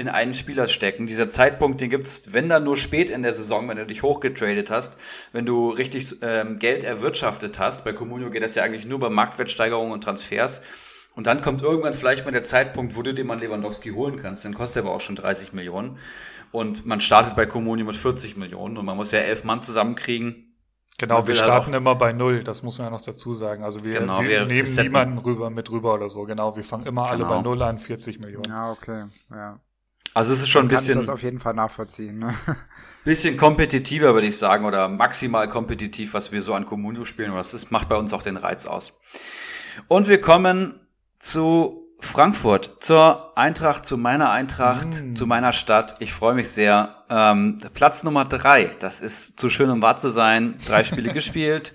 in 0.00 0.08
einen 0.08 0.32
Spieler 0.32 0.66
stecken. 0.66 1.06
Dieser 1.06 1.28
Zeitpunkt, 1.28 1.80
den 1.80 1.90
gibt's, 1.90 2.32
wenn 2.32 2.48
dann 2.48 2.64
nur 2.64 2.78
spät 2.78 3.10
in 3.10 3.22
der 3.22 3.34
Saison, 3.34 3.68
wenn 3.68 3.76
du 3.76 3.84
dich 3.84 4.02
hochgetradet 4.02 4.70
hast, 4.70 4.96
wenn 5.32 5.44
du 5.44 5.70
richtig 5.70 6.16
ähm, 6.22 6.58
Geld 6.58 6.84
erwirtschaftet 6.84 7.58
hast. 7.58 7.84
Bei 7.84 7.92
Comunio 7.92 8.30
geht 8.30 8.42
das 8.42 8.54
ja 8.54 8.62
eigentlich 8.62 8.86
nur 8.86 8.98
bei 8.98 9.10
Marktwertsteigerungen 9.10 9.92
und 9.92 10.02
Transfers. 10.02 10.62
Und 11.14 11.26
dann 11.26 11.42
kommt 11.42 11.60
irgendwann 11.60 11.92
vielleicht 11.92 12.24
mal 12.24 12.30
der 12.30 12.44
Zeitpunkt, 12.44 12.96
wo 12.96 13.02
du 13.02 13.12
dir 13.12 13.24
mal 13.24 13.38
Lewandowski 13.38 13.90
holen 13.90 14.16
kannst. 14.16 14.44
Dann 14.44 14.54
kostet 14.54 14.82
er 14.82 14.86
aber 14.86 14.96
auch 14.96 15.02
schon 15.02 15.16
30 15.16 15.52
Millionen. 15.52 15.98
Und 16.50 16.86
man 16.86 17.02
startet 17.02 17.36
bei 17.36 17.44
Comunio 17.44 17.84
mit 17.84 17.96
40 17.96 18.38
Millionen 18.38 18.78
und 18.78 18.86
man 18.86 18.96
muss 18.96 19.12
ja 19.12 19.18
elf 19.20 19.44
Mann 19.44 19.62
zusammenkriegen. 19.62 20.46
Genau, 20.98 21.26
wir 21.26 21.34
starten 21.34 21.72
immer 21.72 21.94
bei 21.94 22.12
Null, 22.12 22.42
das 22.42 22.62
muss 22.62 22.78
man 22.78 22.86
ja 22.86 22.90
noch 22.90 23.00
dazu 23.00 23.32
sagen. 23.32 23.64
Also 23.64 23.84
wir, 23.84 24.00
genau, 24.00 24.20
wir, 24.20 24.28
wir 24.28 24.46
nehmen 24.46 24.74
niemanden 24.76 25.18
rüber 25.18 25.48
mit 25.48 25.70
rüber 25.70 25.94
oder 25.94 26.08
so. 26.08 26.22
Genau, 26.22 26.56
wir 26.56 26.64
fangen 26.64 26.86
immer 26.86 27.10
genau. 27.10 27.24
alle 27.26 27.36
bei 27.36 27.42
Null 27.42 27.62
an, 27.62 27.78
40 27.78 28.18
Millionen. 28.20 28.50
Ja, 28.50 28.70
okay, 28.70 29.04
ja. 29.30 29.60
Also 30.14 30.32
es 30.32 30.40
ist 30.40 30.48
schon 30.48 30.66
ein 30.66 30.68
bisschen. 30.68 30.94
Kann 30.94 31.06
das 31.06 31.08
auf 31.08 31.22
jeden 31.22 31.38
Fall 31.38 31.54
nachvollziehen. 31.54 32.18
Ne? 32.18 32.34
Bisschen 33.04 33.38
kompetitiver, 33.38 34.12
würde 34.12 34.26
ich 34.26 34.36
sagen, 34.36 34.66
oder 34.66 34.86
maximal 34.86 35.48
kompetitiv, 35.48 36.12
was 36.12 36.32
wir 36.32 36.42
so 36.42 36.52
an 36.52 36.66
Communio 36.66 37.06
spielen. 37.06 37.32
Das 37.34 37.54
ist, 37.54 37.70
macht 37.70 37.88
bei 37.88 37.96
uns 37.96 38.12
auch 38.12 38.22
den 38.22 38.36
Reiz 38.36 38.66
aus. 38.66 38.92
Und 39.88 40.06
wir 40.08 40.20
kommen 40.20 40.78
zu 41.18 41.88
Frankfurt, 42.00 42.76
zur 42.80 43.38
Eintracht, 43.38 43.86
zu 43.86 43.96
meiner 43.96 44.30
Eintracht, 44.30 44.88
mm. 44.88 45.14
zu 45.14 45.26
meiner 45.26 45.52
Stadt. 45.52 45.96
Ich 46.00 46.12
freue 46.12 46.34
mich 46.34 46.50
sehr. 46.50 47.04
Ähm, 47.08 47.58
Platz 47.72 48.04
Nummer 48.04 48.26
drei, 48.26 48.64
das 48.64 49.00
ist 49.00 49.40
zu 49.40 49.48
schön, 49.48 49.70
um 49.70 49.80
wahr 49.80 49.96
zu 49.96 50.10
sein. 50.10 50.56
Drei 50.66 50.84
Spiele 50.84 51.12
gespielt, 51.14 51.74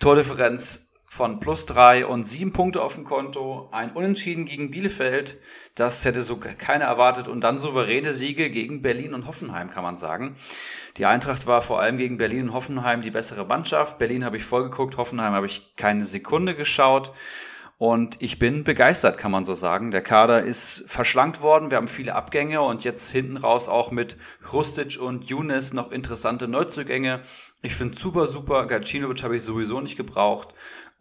Tordifferenz 0.00 0.83
von 1.14 1.38
plus 1.38 1.64
drei 1.64 2.06
und 2.06 2.24
sieben 2.24 2.52
Punkte 2.52 2.82
auf 2.82 2.96
dem 2.96 3.04
Konto, 3.04 3.68
ein 3.70 3.92
Unentschieden 3.92 4.46
gegen 4.46 4.72
Bielefeld, 4.72 5.36
das 5.76 6.04
hätte 6.04 6.24
so 6.24 6.38
keiner 6.38 6.86
erwartet 6.86 7.28
und 7.28 7.40
dann 7.42 7.60
souveräne 7.60 8.12
Siege 8.12 8.50
gegen 8.50 8.82
Berlin 8.82 9.14
und 9.14 9.28
Hoffenheim, 9.28 9.70
kann 9.70 9.84
man 9.84 9.96
sagen. 9.96 10.34
Die 10.96 11.06
Eintracht 11.06 11.46
war 11.46 11.62
vor 11.62 11.80
allem 11.80 11.98
gegen 11.98 12.16
Berlin 12.16 12.48
und 12.48 12.52
Hoffenheim 12.52 13.00
die 13.00 13.12
bessere 13.12 13.44
Mannschaft. 13.44 13.98
Berlin 13.98 14.24
habe 14.24 14.38
ich 14.38 14.44
voll 14.44 14.64
geguckt, 14.64 14.96
Hoffenheim 14.96 15.34
habe 15.34 15.46
ich 15.46 15.76
keine 15.76 16.04
Sekunde 16.04 16.56
geschaut. 16.56 17.12
Und 17.76 18.22
ich 18.22 18.38
bin 18.38 18.62
begeistert, 18.62 19.18
kann 19.18 19.32
man 19.32 19.42
so 19.42 19.54
sagen. 19.54 19.90
Der 19.90 20.00
Kader 20.00 20.42
ist 20.42 20.84
verschlankt 20.86 21.42
worden. 21.42 21.70
Wir 21.70 21.76
haben 21.76 21.88
viele 21.88 22.14
Abgänge 22.14 22.62
und 22.62 22.84
jetzt 22.84 23.10
hinten 23.10 23.36
raus 23.36 23.68
auch 23.68 23.90
mit 23.90 24.16
Rustic 24.52 25.00
und 25.00 25.24
Younes 25.24 25.72
noch 25.72 25.90
interessante 25.90 26.46
Neuzugänge. 26.46 27.22
Ich 27.62 27.74
finde 27.74 27.98
super, 27.98 28.26
super. 28.26 28.66
Gacinovic 28.66 29.24
habe 29.24 29.36
ich 29.36 29.42
sowieso 29.42 29.80
nicht 29.80 29.96
gebraucht. 29.96 30.54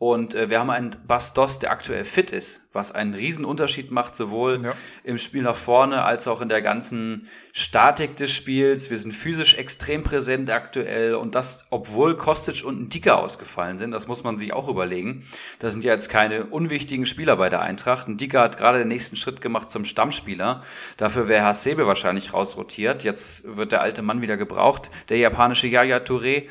Und 0.04 0.36
äh, 0.36 0.50
wir 0.50 0.60
haben 0.60 0.70
einen 0.70 0.94
Bastos, 1.08 1.60
der 1.60 1.72
aktuell 1.72 2.04
fit 2.04 2.32
ist, 2.32 2.64
was 2.74 2.92
einen 2.92 3.14
riesen 3.14 3.46
Unterschied 3.46 3.90
macht, 3.90 4.14
sowohl 4.14 4.58
ja. 4.62 4.74
im 5.06 5.18
Spiel 5.18 5.44
nach 5.44 5.56
vorne 5.56 6.04
als 6.04 6.28
auch 6.28 6.42
in 6.42 6.50
der 6.50 6.62
ganzen 6.62 7.30
Statik 7.54 8.18
des 8.18 8.30
Spiels. 8.34 8.90
Wir 8.90 8.98
sind 8.98 9.14
physisch 9.14 9.54
extrem 9.54 10.04
präsent 10.04 10.50
aktuell 10.50 11.16
und 11.16 11.36
das, 11.36 11.64
obwohl 11.70 12.18
Kostic 12.18 12.66
und 12.66 12.82
ein 12.82 12.90
Dicker 12.90 13.18
ausgefallen 13.18 13.78
sind, 13.78 13.92
das 13.92 14.06
muss 14.10 14.26
man 14.26 14.36
sich 14.36 14.52
auch 14.52 14.68
überlegen. 14.68 15.26
Das 15.60 15.72
sind 15.72 15.86
ja 15.86 15.94
jetzt 15.94 16.10
keine 16.10 16.48
unwichtigen 16.48 17.06
Spieler 17.06 17.38
bei 17.38 17.48
der 17.48 17.62
Eintracht. 17.62 18.10
Ein 18.10 18.18
Dicker 18.18 18.42
hat 18.42 18.58
gerade 18.58 18.80
den 18.80 18.90
nächsten 18.90 19.16
Schritt 19.16 19.40
gemacht 19.40 19.70
zum 19.70 19.86
Stammspieler. 19.86 20.64
Dafür 20.98 21.30
wäre 21.30 21.46
Hasebe 21.46 21.88
wahrscheinlich 21.88 22.34
rausrotiert. 22.34 23.06
Jetzt 23.06 23.56
wird 23.56 23.72
der 23.72 23.80
alte 23.80 24.02
Mann 24.02 24.22
wieder 24.22 24.36
gebraucht. 24.36 24.92
Der 25.08 25.18
japanische 25.18 25.68
Yaya 25.68 26.00
Touré 26.00 26.50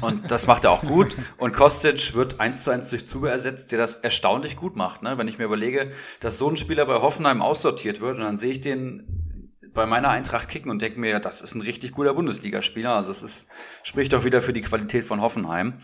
und 0.00 0.30
das 0.30 0.46
macht 0.46 0.64
er 0.64 0.70
auch 0.70 0.82
gut. 0.82 1.16
Und 1.36 1.54
Kostic 1.54 2.14
wird 2.14 2.40
eins 2.40 2.64
zu 2.64 2.70
eins 2.70 2.90
durch 2.90 3.06
Zuber 3.06 3.30
ersetzt, 3.30 3.72
der 3.72 3.78
das 3.78 3.96
erstaunlich 3.96 4.56
gut 4.56 4.76
macht. 4.76 5.02
Ne? 5.02 5.18
Wenn 5.18 5.28
ich 5.28 5.38
mir 5.38 5.44
überlege, 5.44 5.90
dass 6.20 6.38
so 6.38 6.48
ein 6.48 6.56
Spieler 6.56 6.86
bei 6.86 7.00
Hoffenheim 7.00 7.42
aussortiert 7.42 8.00
wird 8.00 8.16
und 8.16 8.22
dann 8.22 8.38
sehe 8.38 8.52
ich 8.52 8.60
den 8.60 9.20
bei 9.72 9.86
meiner 9.86 10.08
Eintracht 10.08 10.48
kicken 10.48 10.70
und 10.70 10.82
denke 10.82 10.98
mir, 10.98 11.20
das 11.20 11.40
ist 11.40 11.54
ein 11.54 11.60
richtig 11.60 11.92
guter 11.92 12.14
Bundesligaspieler. 12.14 12.94
Also 12.94 13.12
es 13.12 13.46
spricht 13.82 14.12
doch 14.12 14.24
wieder 14.24 14.42
für 14.42 14.52
die 14.52 14.62
Qualität 14.62 15.04
von 15.04 15.20
Hoffenheim. 15.20 15.74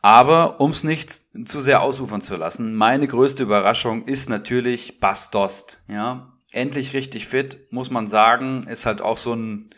Aber 0.00 0.60
um 0.60 0.70
es 0.70 0.84
nicht 0.84 1.22
zu 1.46 1.60
sehr 1.60 1.80
ausufern 1.80 2.20
zu 2.20 2.36
lassen, 2.36 2.74
meine 2.74 3.06
größte 3.06 3.42
Überraschung 3.42 4.06
ist 4.06 4.28
natürlich 4.28 5.00
Bastost. 5.00 5.82
Ja, 5.88 6.34
endlich 6.52 6.92
richtig 6.92 7.26
fit, 7.26 7.58
muss 7.70 7.90
man 7.90 8.06
sagen, 8.06 8.66
ist 8.68 8.86
halt 8.86 9.00
auch 9.00 9.16
so 9.16 9.34
ein 9.34 9.70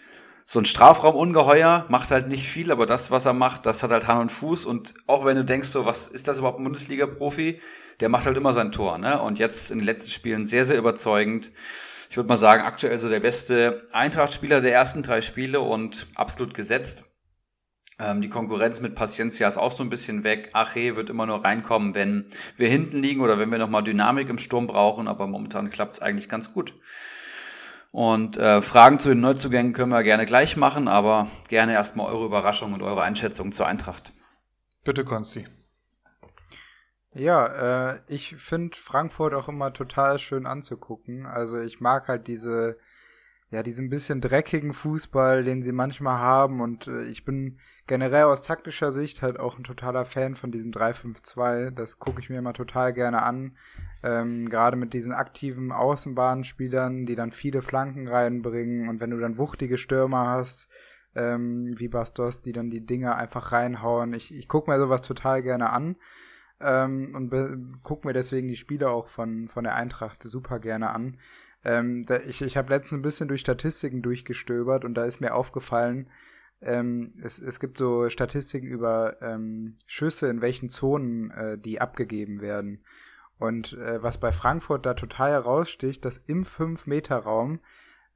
so 0.48 0.60
ein 0.60 0.64
Strafraumungeheuer, 0.64 1.86
macht 1.88 2.12
halt 2.12 2.28
nicht 2.28 2.48
viel, 2.48 2.70
aber 2.70 2.86
das, 2.86 3.10
was 3.10 3.26
er 3.26 3.32
macht, 3.32 3.66
das 3.66 3.82
hat 3.82 3.90
halt 3.90 4.06
Hand 4.06 4.20
und 4.20 4.32
Fuß. 4.32 4.64
Und 4.64 4.94
auch 5.08 5.24
wenn 5.24 5.36
du 5.36 5.44
denkst, 5.44 5.68
so, 5.68 5.86
was 5.86 6.06
ist 6.06 6.28
das 6.28 6.38
überhaupt 6.38 6.60
ein 6.60 6.64
Bundesliga-Profi, 6.64 7.60
der 7.98 8.08
macht 8.08 8.26
halt 8.26 8.36
immer 8.36 8.52
sein 8.52 8.70
Tor, 8.70 8.96
ne? 8.98 9.20
Und 9.20 9.40
jetzt 9.40 9.72
in 9.72 9.78
den 9.78 9.86
letzten 9.86 10.10
Spielen 10.10 10.46
sehr, 10.46 10.64
sehr 10.64 10.78
überzeugend. 10.78 11.50
Ich 12.08 12.16
würde 12.16 12.28
mal 12.28 12.36
sagen, 12.36 12.62
aktuell 12.62 13.00
so 13.00 13.08
der 13.08 13.18
beste 13.18 13.88
Eintracht-Spieler 13.90 14.60
der 14.60 14.72
ersten 14.72 15.02
drei 15.02 15.20
Spiele 15.20 15.60
und 15.60 16.06
absolut 16.14 16.54
gesetzt. 16.54 17.02
Ähm, 17.98 18.20
die 18.20 18.28
Konkurrenz 18.28 18.80
mit 18.80 18.94
Paciencia 18.94 19.48
ist 19.48 19.58
auch 19.58 19.72
so 19.72 19.82
ein 19.82 19.90
bisschen 19.90 20.22
weg. 20.22 20.50
Ache 20.52 20.94
wird 20.94 21.10
immer 21.10 21.26
nur 21.26 21.42
reinkommen, 21.42 21.96
wenn 21.96 22.26
wir 22.56 22.68
hinten 22.68 23.02
liegen 23.02 23.20
oder 23.20 23.40
wenn 23.40 23.50
wir 23.50 23.58
nochmal 23.58 23.82
Dynamik 23.82 24.28
im 24.28 24.38
Sturm 24.38 24.68
brauchen, 24.68 25.08
aber 25.08 25.26
momentan 25.26 25.70
klappt 25.70 25.94
es 25.94 26.00
eigentlich 26.00 26.28
ganz 26.28 26.52
gut. 26.52 26.74
Und 27.92 28.36
äh, 28.36 28.60
Fragen 28.60 28.98
zu 28.98 29.08
den 29.08 29.20
Neuzugängen 29.20 29.72
können 29.72 29.90
wir 29.90 30.02
gerne 30.02 30.26
gleich 30.26 30.56
machen, 30.56 30.88
aber 30.88 31.28
gerne 31.48 31.72
erstmal 31.72 32.06
eure 32.06 32.26
Überraschung 32.26 32.72
und 32.72 32.82
eure 32.82 33.02
Einschätzung 33.02 33.52
zur 33.52 33.66
Eintracht. 33.66 34.12
Bitte, 34.84 35.04
Konsti. 35.04 35.46
Ja, 37.14 37.94
äh, 37.94 38.00
ich 38.08 38.36
finde 38.36 38.76
Frankfurt 38.76 39.32
auch 39.32 39.48
immer 39.48 39.72
total 39.72 40.18
schön 40.18 40.46
anzugucken. 40.46 41.24
Also 41.24 41.58
ich 41.58 41.80
mag 41.80 42.08
halt 42.08 42.26
diese 42.26 42.76
ja, 43.50 43.62
diesen 43.62 43.90
bisschen 43.90 44.20
dreckigen 44.20 44.72
Fußball, 44.72 45.44
den 45.44 45.62
sie 45.62 45.72
manchmal 45.72 46.18
haben. 46.18 46.60
Und 46.60 46.88
äh, 46.88 47.04
ich 47.04 47.24
bin 47.24 47.58
generell 47.86 48.24
aus 48.24 48.42
taktischer 48.42 48.90
Sicht 48.90 49.22
halt 49.22 49.38
auch 49.38 49.56
ein 49.56 49.64
totaler 49.64 50.04
Fan 50.04 50.34
von 50.34 50.50
diesem 50.50 50.72
3-5-2. 50.72 51.70
Das 51.70 52.00
gucke 52.00 52.20
ich 52.20 52.28
mir 52.28 52.38
immer 52.38 52.54
total 52.54 52.92
gerne 52.92 53.22
an. 53.22 53.56
Ähm, 54.02 54.48
Gerade 54.48 54.76
mit 54.76 54.92
diesen 54.92 55.12
aktiven 55.12 55.70
Außenbahnspielern, 55.70 57.06
die 57.06 57.14
dann 57.14 57.30
viele 57.30 57.62
Flanken 57.62 58.08
reinbringen. 58.08 58.88
Und 58.88 59.00
wenn 59.00 59.10
du 59.10 59.18
dann 59.18 59.38
wuchtige 59.38 59.78
Stürmer 59.78 60.26
hast, 60.26 60.68
ähm, 61.14 61.78
wie 61.78 61.88
Bastos, 61.88 62.40
die 62.42 62.52
dann 62.52 62.68
die 62.68 62.84
Dinge 62.84 63.14
einfach 63.14 63.52
reinhauen. 63.52 64.12
Ich, 64.12 64.34
ich 64.34 64.48
gucke 64.48 64.70
mir 64.70 64.78
sowas 64.78 65.02
total 65.02 65.42
gerne 65.42 65.70
an. 65.70 65.96
Ähm, 66.60 67.14
und 67.14 67.82
gucke 67.82 68.08
mir 68.08 68.12
deswegen 68.12 68.48
die 68.48 68.56
Spiele 68.56 68.90
auch 68.90 69.08
von, 69.08 69.48
von 69.48 69.64
der 69.64 69.74
Eintracht 69.74 70.22
super 70.22 70.58
gerne 70.58 70.90
an. 70.90 71.18
Ähm, 71.66 72.04
da, 72.06 72.20
ich 72.20 72.42
ich 72.42 72.56
habe 72.56 72.70
letztens 72.70 73.00
ein 73.00 73.02
bisschen 73.02 73.26
durch 73.26 73.40
Statistiken 73.40 74.00
durchgestöbert 74.00 74.84
und 74.84 74.94
da 74.94 75.04
ist 75.04 75.20
mir 75.20 75.34
aufgefallen, 75.34 76.08
ähm, 76.62 77.12
es, 77.20 77.40
es 77.40 77.58
gibt 77.58 77.76
so 77.76 78.08
Statistiken 78.08 78.68
über 78.68 79.20
ähm, 79.20 79.76
Schüsse, 79.84 80.28
in 80.28 80.40
welchen 80.42 80.68
Zonen 80.68 81.32
äh, 81.32 81.58
die 81.58 81.80
abgegeben 81.80 82.40
werden. 82.40 82.84
Und 83.38 83.72
äh, 83.72 84.00
was 84.00 84.18
bei 84.18 84.30
Frankfurt 84.30 84.86
da 84.86 84.94
total 84.94 85.32
heraussticht, 85.32 86.04
dass 86.04 86.18
im 86.18 86.44
5-Meter-Raum 86.44 87.58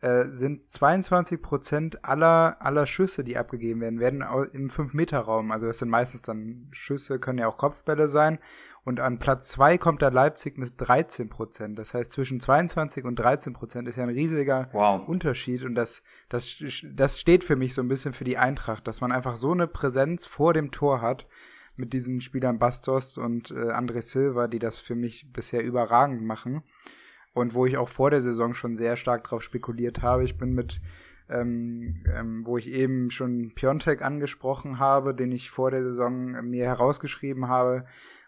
äh, 0.01 0.27
sind 0.29 0.63
22 0.63 1.43
Prozent 1.43 2.05
aller, 2.07 2.57
aller 2.61 2.87
Schüsse, 2.87 3.23
die 3.23 3.37
abgegeben 3.37 3.81
werden, 3.83 4.01
werden 4.01 4.23
im 4.53 4.71
5-Meter-Raum. 4.71 5.53
Also 5.53 5.67
das 5.67 5.79
sind 5.79 5.91
meistens 5.91 6.23
dann 6.23 6.69
Schüsse, 6.71 7.19
können 7.19 7.39
ja 7.39 7.49
auch 7.49 7.59
Kopfbälle 7.59 8.09
sein. 8.09 8.39
Und 8.83 8.99
an 8.99 9.19
Platz 9.19 9.49
2 9.49 9.77
kommt 9.77 10.01
der 10.01 10.11
Leipzig 10.11 10.57
mit 10.57 10.73
13 10.79 11.29
Prozent. 11.29 11.79
Das 11.79 11.93
heißt, 11.93 12.13
zwischen 12.13 12.41
22 12.41 13.05
und 13.05 13.17
13 13.17 13.53
Prozent 13.53 13.89
ist 13.89 13.97
ja 13.97 14.05
ein 14.05 14.09
riesiger 14.09 14.69
wow. 14.73 15.07
Unterschied. 15.07 15.65
Und 15.65 15.75
das, 15.75 16.03
das, 16.31 16.57
das 16.95 17.21
steht 17.21 17.45
für 17.45 17.57
mich 17.57 17.75
so 17.75 17.83
ein 17.83 17.89
bisschen 17.89 18.15
für 18.15 18.25
die 18.25 18.39
Eintracht, 18.39 18.89
dass 18.89 19.03
man 19.03 19.13
einfach 19.13 19.37
so 19.37 19.53
eine 19.53 19.67
Präsenz 19.67 20.25
vor 20.25 20.55
dem 20.55 20.71
Tor 20.71 21.03
hat 21.03 21.27
mit 21.77 21.93
diesen 21.93 22.23
Spielern 22.23 22.59
Bastos 22.59 23.19
und 23.19 23.51
äh, 23.51 23.55
André 23.55 24.01
Silva, 24.01 24.49
die 24.49 24.59
das 24.59 24.79
für 24.79 24.95
mich 24.95 25.31
bisher 25.31 25.63
überragend 25.63 26.23
machen 26.23 26.63
und 27.33 27.55
wo 27.55 27.67
ich 27.67 27.77
auch 27.77 27.89
vor 27.89 28.11
der 28.11 28.21
Saison 28.21 28.55
schon 28.55 28.77
sehr 28.77 28.97
stark 28.97 29.25
drauf 29.25 29.43
spekuliert 29.43 30.03
habe. 30.03 30.25
Ich 30.25 30.37
bin 30.37 30.53
mit, 30.53 30.81
ähm, 31.29 32.03
ähm, 32.15 32.45
wo 32.45 32.59
ich 32.59 32.69
eben 32.69 33.11
schon 33.11 33.53
Piontek 33.55 34.03
angesprochen 34.03 34.79
habe, 34.79 35.15
den 35.15 35.33
ich 35.33 35.51
vor 35.51 35.71
der 35.71 35.83
Saison 35.83 36.33
mir 36.49 36.65
herausgeschrieben 36.65 37.49
habe, 37.49 37.87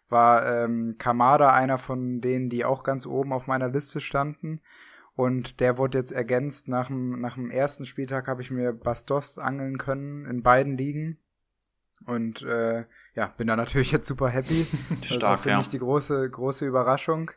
war 0.09 0.47
ähm, 0.47 0.97
Kamada 0.99 1.53
einer 1.53 1.79
von 1.79 2.21
denen, 2.21 2.51
die 2.51 2.65
auch 2.65 2.85
ganz 2.85 3.07
oben 3.07 3.33
auf 3.33 3.47
meiner 3.47 3.69
Liste 3.69 4.01
standen. 4.01 4.61
Und 5.15 5.61
der 5.61 5.79
wurde 5.79 5.99
jetzt 5.99 6.13
ergänzt. 6.13 6.69
Nach 6.69 6.87
dem, 6.87 7.21
nach 7.21 7.35
dem 7.35 7.51
ersten 7.51 7.85
Spieltag 7.85 8.29
habe 8.29 8.43
ich 8.43 8.51
mir 8.51 8.73
Bastos 8.73 9.39
angeln 9.39 9.79
können 9.79 10.25
in 10.27 10.43
beiden 10.43 10.77
Ligen. 10.77 11.19
Und 12.07 12.43
äh, 12.43 12.85
ja, 13.15 13.27
bin 13.37 13.47
da 13.47 13.57
natürlich 13.57 13.93
jetzt 13.93 14.09
super 14.09 14.29
happy. 14.29 14.65
Stark, 15.03 15.09
das 15.09 15.23
war 15.23 15.39
für 15.39 15.51
ja. 15.51 15.59
mich 15.59 15.69
die 15.69 15.79
große, 15.79 16.31
große 16.31 16.67
Überraschung. 16.67 17.31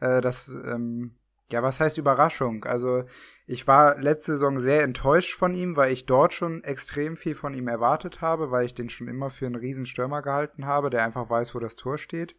Äh, 0.00 0.20
das, 0.20 0.48
ähm, 0.48 1.12
ja, 1.50 1.62
was 1.62 1.80
heißt 1.80 1.98
Überraschung? 1.98 2.64
Also 2.64 3.04
ich 3.46 3.66
war 3.66 3.98
letzte 3.98 4.32
Saison 4.32 4.60
sehr 4.60 4.82
enttäuscht 4.82 5.34
von 5.34 5.54
ihm, 5.54 5.76
weil 5.76 5.92
ich 5.92 6.06
dort 6.06 6.34
schon 6.34 6.62
extrem 6.62 7.16
viel 7.16 7.34
von 7.34 7.54
ihm 7.54 7.68
erwartet 7.68 8.20
habe, 8.20 8.50
weil 8.50 8.66
ich 8.66 8.74
den 8.74 8.90
schon 8.90 9.08
immer 9.08 9.30
für 9.30 9.46
einen 9.46 9.54
Riesenstürmer 9.54 10.20
gehalten 10.20 10.66
habe, 10.66 10.90
der 10.90 11.04
einfach 11.04 11.30
weiß, 11.30 11.54
wo 11.54 11.58
das 11.58 11.76
Tor 11.76 11.96
steht. 11.96 12.36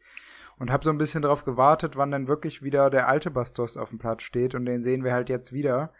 Und 0.59 0.71
habe 0.71 0.83
so 0.83 0.89
ein 0.89 0.97
bisschen 0.97 1.21
darauf 1.21 1.45
gewartet, 1.45 1.95
wann 1.95 2.11
denn 2.11 2.27
wirklich 2.27 2.61
wieder 2.61 2.89
der 2.89 3.07
alte 3.07 3.31
Bastos 3.31 3.77
auf 3.77 3.89
dem 3.89 3.97
Platz 3.97 4.23
steht. 4.23 4.55
Und 4.55 4.65
den 4.65 4.83
sehen 4.83 5.05
wir 5.05 5.13
halt 5.13 5.29
jetzt 5.29 5.53
wieder. 5.53 5.93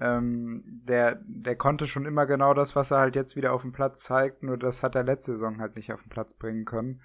Ähm, 0.00 0.62
der, 0.64 1.20
der 1.26 1.56
konnte 1.56 1.86
schon 1.86 2.06
immer 2.06 2.24
genau 2.24 2.54
das, 2.54 2.76
was 2.76 2.90
er 2.90 2.98
halt 2.98 3.16
jetzt 3.16 3.36
wieder 3.36 3.52
auf 3.52 3.62
dem 3.62 3.72
Platz 3.72 4.02
zeigt, 4.02 4.42
nur 4.42 4.56
das 4.56 4.82
hat 4.82 4.94
er 4.94 5.02
letzte 5.02 5.32
Saison 5.32 5.60
halt 5.60 5.74
nicht 5.74 5.92
auf 5.92 6.02
den 6.02 6.08
Platz 6.08 6.34
bringen 6.34 6.64
können. 6.64 7.00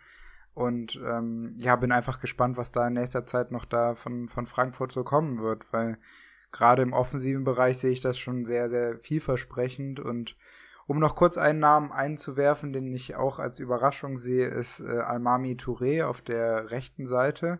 Und 0.54 1.02
ähm, 1.04 1.56
ja, 1.58 1.76
bin 1.76 1.92
einfach 1.92 2.20
gespannt, 2.20 2.58
was 2.58 2.72
da 2.72 2.88
in 2.88 2.94
nächster 2.94 3.26
Zeit 3.26 3.52
noch 3.52 3.66
da 3.66 3.96
von, 3.96 4.30
von 4.30 4.46
Frankfurt 4.46 4.92
so 4.92 5.04
kommen 5.04 5.42
wird, 5.42 5.66
weil 5.72 5.98
gerade 6.52 6.84
im 6.84 6.94
offensiven 6.94 7.44
Bereich 7.44 7.80
sehe 7.80 7.92
ich 7.92 8.02
das 8.02 8.18
schon 8.18 8.46
sehr, 8.46 8.70
sehr 8.70 9.00
vielversprechend. 9.00 10.00
Und 10.00 10.36
um 10.86 11.00
noch 11.00 11.16
kurz 11.16 11.38
einen 11.38 11.60
Namen 11.60 11.92
einzuwerfen, 11.92 12.72
den 12.72 12.94
ich 12.94 13.16
auch 13.16 13.40
als 13.40 13.60
Überraschung 13.60 14.18
sehe, 14.18 14.48
ist 14.48 14.80
äh, 14.80 15.00
Almami 15.00 15.56
Touré 15.56 16.06
auf 16.06 16.22
der 16.22 16.70
rechten 16.70 17.08
Seite, 17.08 17.60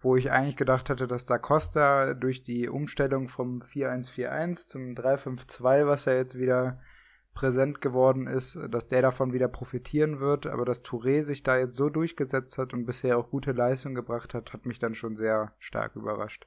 wo 0.00 0.16
ich 0.16 0.30
eigentlich 0.30 0.56
gedacht 0.56 0.90
hatte, 0.90 1.06
dass 1.06 1.24
da 1.24 1.38
Costa 1.38 2.12
durch 2.12 2.42
die 2.42 2.68
Umstellung 2.68 3.28
vom 3.28 3.62
4-1-4-1 3.62 4.68
zum 4.68 4.82
3-5-2, 4.94 5.86
was 5.86 6.06
er 6.06 6.16
jetzt 6.16 6.36
wieder 6.36 6.76
präsent 7.34 7.80
geworden 7.80 8.26
ist, 8.26 8.58
dass 8.70 8.86
der 8.86 9.02
davon 9.02 9.32
wieder 9.32 9.48
profitieren 9.48 10.20
wird. 10.20 10.46
Aber 10.46 10.64
dass 10.64 10.84
Touré 10.84 11.22
sich 11.24 11.42
da 11.42 11.58
jetzt 11.58 11.76
so 11.76 11.90
durchgesetzt 11.90 12.56
hat 12.58 12.72
und 12.72 12.86
bisher 12.86 13.18
auch 13.18 13.30
gute 13.30 13.52
Leistung 13.52 13.94
gebracht 13.94 14.34
hat, 14.34 14.52
hat 14.52 14.66
mich 14.66 14.78
dann 14.78 14.94
schon 14.94 15.16
sehr 15.16 15.52
stark 15.58 15.96
überrascht. 15.96 16.46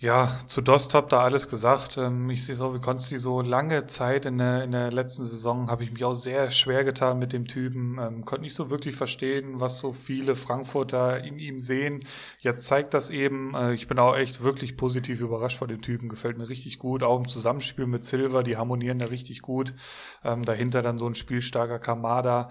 Ja, 0.00 0.32
zu 0.46 0.60
Dost 0.60 0.94
habt 0.94 1.12
ihr 1.12 1.18
alles 1.18 1.48
gesagt. 1.48 1.96
Ähm, 1.96 2.30
ich 2.30 2.46
sehe 2.46 2.54
so 2.54 2.72
wie 2.72 2.78
Konsti 2.78 3.18
so 3.18 3.40
lange 3.40 3.88
Zeit 3.88 4.26
in 4.26 4.38
der, 4.38 4.62
in 4.62 4.70
der 4.70 4.92
letzten 4.92 5.24
Saison 5.24 5.68
habe 5.68 5.82
ich 5.82 5.90
mich 5.90 6.04
auch 6.04 6.14
sehr 6.14 6.52
schwer 6.52 6.84
getan 6.84 7.18
mit 7.18 7.32
dem 7.32 7.48
Typen. 7.48 7.98
Ähm, 7.98 8.24
konnte 8.24 8.42
nicht 8.42 8.54
so 8.54 8.70
wirklich 8.70 8.94
verstehen, 8.94 9.58
was 9.58 9.80
so 9.80 9.92
viele 9.92 10.36
Frankfurter 10.36 11.24
in 11.24 11.40
ihm 11.40 11.58
sehen. 11.58 11.98
Jetzt 12.38 12.68
zeigt 12.68 12.94
das 12.94 13.10
eben. 13.10 13.56
Äh, 13.56 13.74
ich 13.74 13.88
bin 13.88 13.98
auch 13.98 14.16
echt 14.16 14.44
wirklich 14.44 14.76
positiv 14.76 15.20
überrascht 15.20 15.58
von 15.58 15.66
dem 15.66 15.82
Typen. 15.82 16.08
Gefällt 16.08 16.38
mir 16.38 16.48
richtig 16.48 16.78
gut. 16.78 17.02
Auch 17.02 17.18
im 17.18 17.26
Zusammenspiel 17.26 17.86
mit 17.88 18.04
Silver, 18.04 18.44
die 18.44 18.56
harmonieren 18.56 19.00
da 19.00 19.06
richtig 19.06 19.42
gut. 19.42 19.74
Ähm, 20.22 20.44
dahinter 20.44 20.80
dann 20.80 21.00
so 21.00 21.08
ein 21.08 21.16
spielstarker 21.16 21.80
Kamada. 21.80 22.50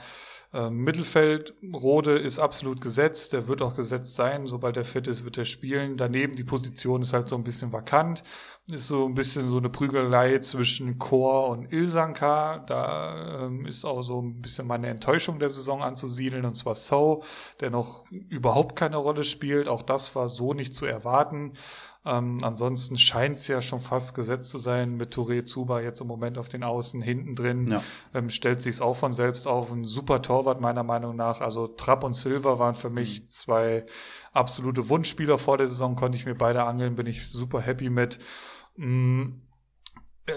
Ähm, 0.53 0.77
Mittelfeld, 0.83 1.53
Rode 1.73 2.17
ist 2.17 2.39
absolut 2.39 2.79
gesetzt, 2.79 3.33
der 3.33 3.47
wird 3.49 3.61
auch 3.61 3.75
gesetzt 3.75 4.15
sein, 4.15 4.47
sobald 4.47 4.77
er 4.77 4.85
fit 4.85 5.07
ist, 5.07 5.25
wird 5.25 5.37
er 5.37 5.45
spielen. 5.45 5.97
Daneben 5.97 6.35
die 6.35 6.45
Position 6.45 7.01
ist 7.01 7.13
halt 7.13 7.27
so 7.27 7.35
ein 7.35 7.43
bisschen 7.43 7.73
vakant, 7.73 8.23
ist 8.71 8.87
so 8.87 9.05
ein 9.05 9.13
bisschen 9.13 9.49
so 9.49 9.57
eine 9.57 9.69
Prügelei 9.69 10.39
zwischen 10.39 10.97
Chor 10.99 11.49
und 11.49 11.71
Ilsanka. 11.73 12.59
Da 12.59 13.45
ähm, 13.45 13.65
ist 13.65 13.83
auch 13.85 14.01
so 14.03 14.21
ein 14.21 14.41
bisschen 14.41 14.67
meine 14.67 14.87
Enttäuschung 14.87 15.39
der 15.39 15.49
Saison 15.49 15.81
anzusiedeln, 15.83 16.45
und 16.45 16.55
zwar 16.55 16.75
So, 16.75 17.23
der 17.59 17.69
noch 17.69 18.05
überhaupt 18.11 18.77
keine 18.77 18.97
Rolle 18.97 19.23
spielt. 19.23 19.67
Auch 19.67 19.81
das 19.81 20.15
war 20.15 20.29
so 20.29 20.53
nicht 20.53 20.73
zu 20.73 20.85
erwarten. 20.85 21.53
Ähm, 22.07 22.37
ansonsten 22.41 22.97
scheint 22.97 23.37
es 23.37 23.47
ja 23.47 23.61
schon 23.61 23.81
fast 23.81 24.15
gesetzt 24.15 24.49
zu 24.49 24.57
sein 24.57 24.95
mit 24.95 25.13
Touré 25.13 25.43
Zuba 25.43 25.81
jetzt 25.81 25.99
im 25.99 26.07
Moment 26.07 26.37
auf 26.37 26.47
den 26.47 26.63
Außen 26.63 27.01
hinten 27.01 27.35
drin. 27.35 27.71
Ja. 27.71 27.83
Ähm, 28.13 28.29
stellt 28.29 28.61
sich 28.61 28.81
auch 28.81 28.95
von 28.95 29.11
selbst 29.11 29.47
auf. 29.47 29.71
Ein 29.71 29.83
super 29.83 30.21
Torwart 30.21 30.61
meiner 30.61 30.83
Meinung 30.83 31.15
nach. 31.15 31.41
Also 31.41 31.67
Trapp 31.67 32.03
und 32.03 32.13
Silva 32.13 32.59
waren 32.59 32.75
für 32.75 32.89
mich 32.89 33.21
mhm. 33.21 33.29
zwei 33.29 33.85
absolute 34.31 34.87
Wunschspieler 34.87 35.37
vor 35.37 35.57
der 35.57 35.67
Saison. 35.67 35.95
Konnte 35.95 36.17
ich 36.17 36.25
mir 36.25 36.35
beide 36.35 36.63
angeln, 36.63 36.95
bin 36.95 37.07
ich 37.07 37.27
super 37.27 37.59
happy 37.59 37.89
mit. 37.89 38.19
Mhm 38.77 39.41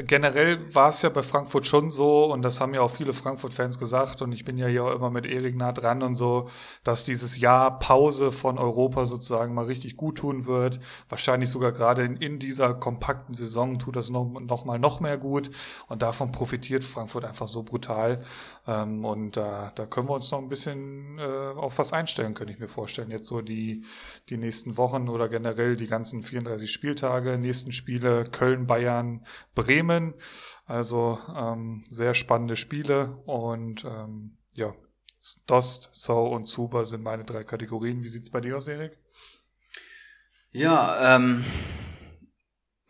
generell 0.05 0.75
war 0.75 0.91
es 0.91 1.03
ja 1.03 1.09
bei 1.09 1.23
Frankfurt 1.23 1.67
schon 1.67 1.91
so, 1.91 2.33
und 2.33 2.43
das 2.43 2.61
haben 2.61 2.75
ja 2.75 2.81
auch 2.81 2.91
viele 2.91 3.13
Frankfurt-Fans 3.13 3.79
gesagt, 3.79 4.23
und 4.23 4.31
ich 4.31 4.45
bin 4.45 4.57
ja 4.57 4.69
hier 4.69 4.85
auch 4.85 4.95
immer 4.95 5.11
mit 5.11 5.27
Erik 5.27 5.57
nah 5.57 5.73
dran 5.73 6.03
und 6.03 6.15
so, 6.15 6.49
dass 6.85 7.05
dieses 7.05 7.41
Jahr 7.41 7.79
Pause 7.81 8.31
von 8.31 8.59
Europa 8.59 9.05
sozusagen 9.05 9.53
mal 9.53 9.65
richtig 9.65 9.97
gut 9.97 10.19
tun 10.19 10.47
wird. 10.47 10.79
Wahrscheinlich 11.09 11.51
sogar 11.51 11.73
gerade 11.73 12.05
in, 12.05 12.17
in 12.17 12.39
dieser 12.39 12.73
kompakten 12.75 13.35
Saison 13.35 13.79
tut 13.79 13.97
das 13.97 14.11
noch, 14.11 14.31
noch 14.41 14.65
mal 14.65 14.79
noch 14.79 15.01
mehr 15.01 15.19
gut. 15.19 15.51
Und 15.89 16.03
davon 16.03 16.31
profitiert 16.31 16.85
Frankfurt 16.85 17.25
einfach 17.25 17.49
so 17.49 17.65
brutal. 17.65 18.23
Ähm, 18.69 19.05
und 19.05 19.37
da, 19.37 19.73
da 19.75 19.87
können 19.87 20.09
wir 20.09 20.15
uns 20.15 20.31
noch 20.31 20.39
ein 20.39 20.49
bisschen 20.49 21.19
äh, 21.19 21.23
auf 21.23 21.79
was 21.79 21.93
einstellen, 21.93 22.35
könnte 22.35 22.53
ich 22.53 22.61
mir 22.61 22.69
vorstellen. 22.69 23.11
Jetzt 23.11 23.27
so 23.27 23.41
die, 23.41 23.85
die 24.29 24.37
nächsten 24.37 24.77
Wochen 24.77 25.09
oder 25.09 25.29
generell 25.29 25.75
die 25.75 25.89
ganzen 25.89 26.23
34 26.23 26.71
Spieltage, 26.71 27.39
nächsten 27.39 27.73
Spiele, 27.73 28.23
Köln, 28.31 28.69
Bayern, 28.69 29.25
Bremen 29.57 29.80
Bremen. 29.81 30.15
Also 30.67 31.19
ähm, 31.37 31.85
sehr 31.89 32.15
spannende 32.15 32.57
Spiele 32.57 33.19
und 33.27 33.85
ähm, 33.85 34.37
ja, 34.55 34.75
Dost, 35.47 35.91
So 35.93 36.23
und 36.29 36.45
Zuber 36.45 36.85
sind 36.85 37.03
meine 37.03 37.25
drei 37.25 37.43
Kategorien. 37.45 38.03
Wie 38.03 38.09
sieht's 38.09 38.31
bei 38.31 38.41
dir 38.41 38.57
aus, 38.57 38.69
Erik? 38.69 38.97
Ja, 40.53 41.17
ähm, 41.17 41.45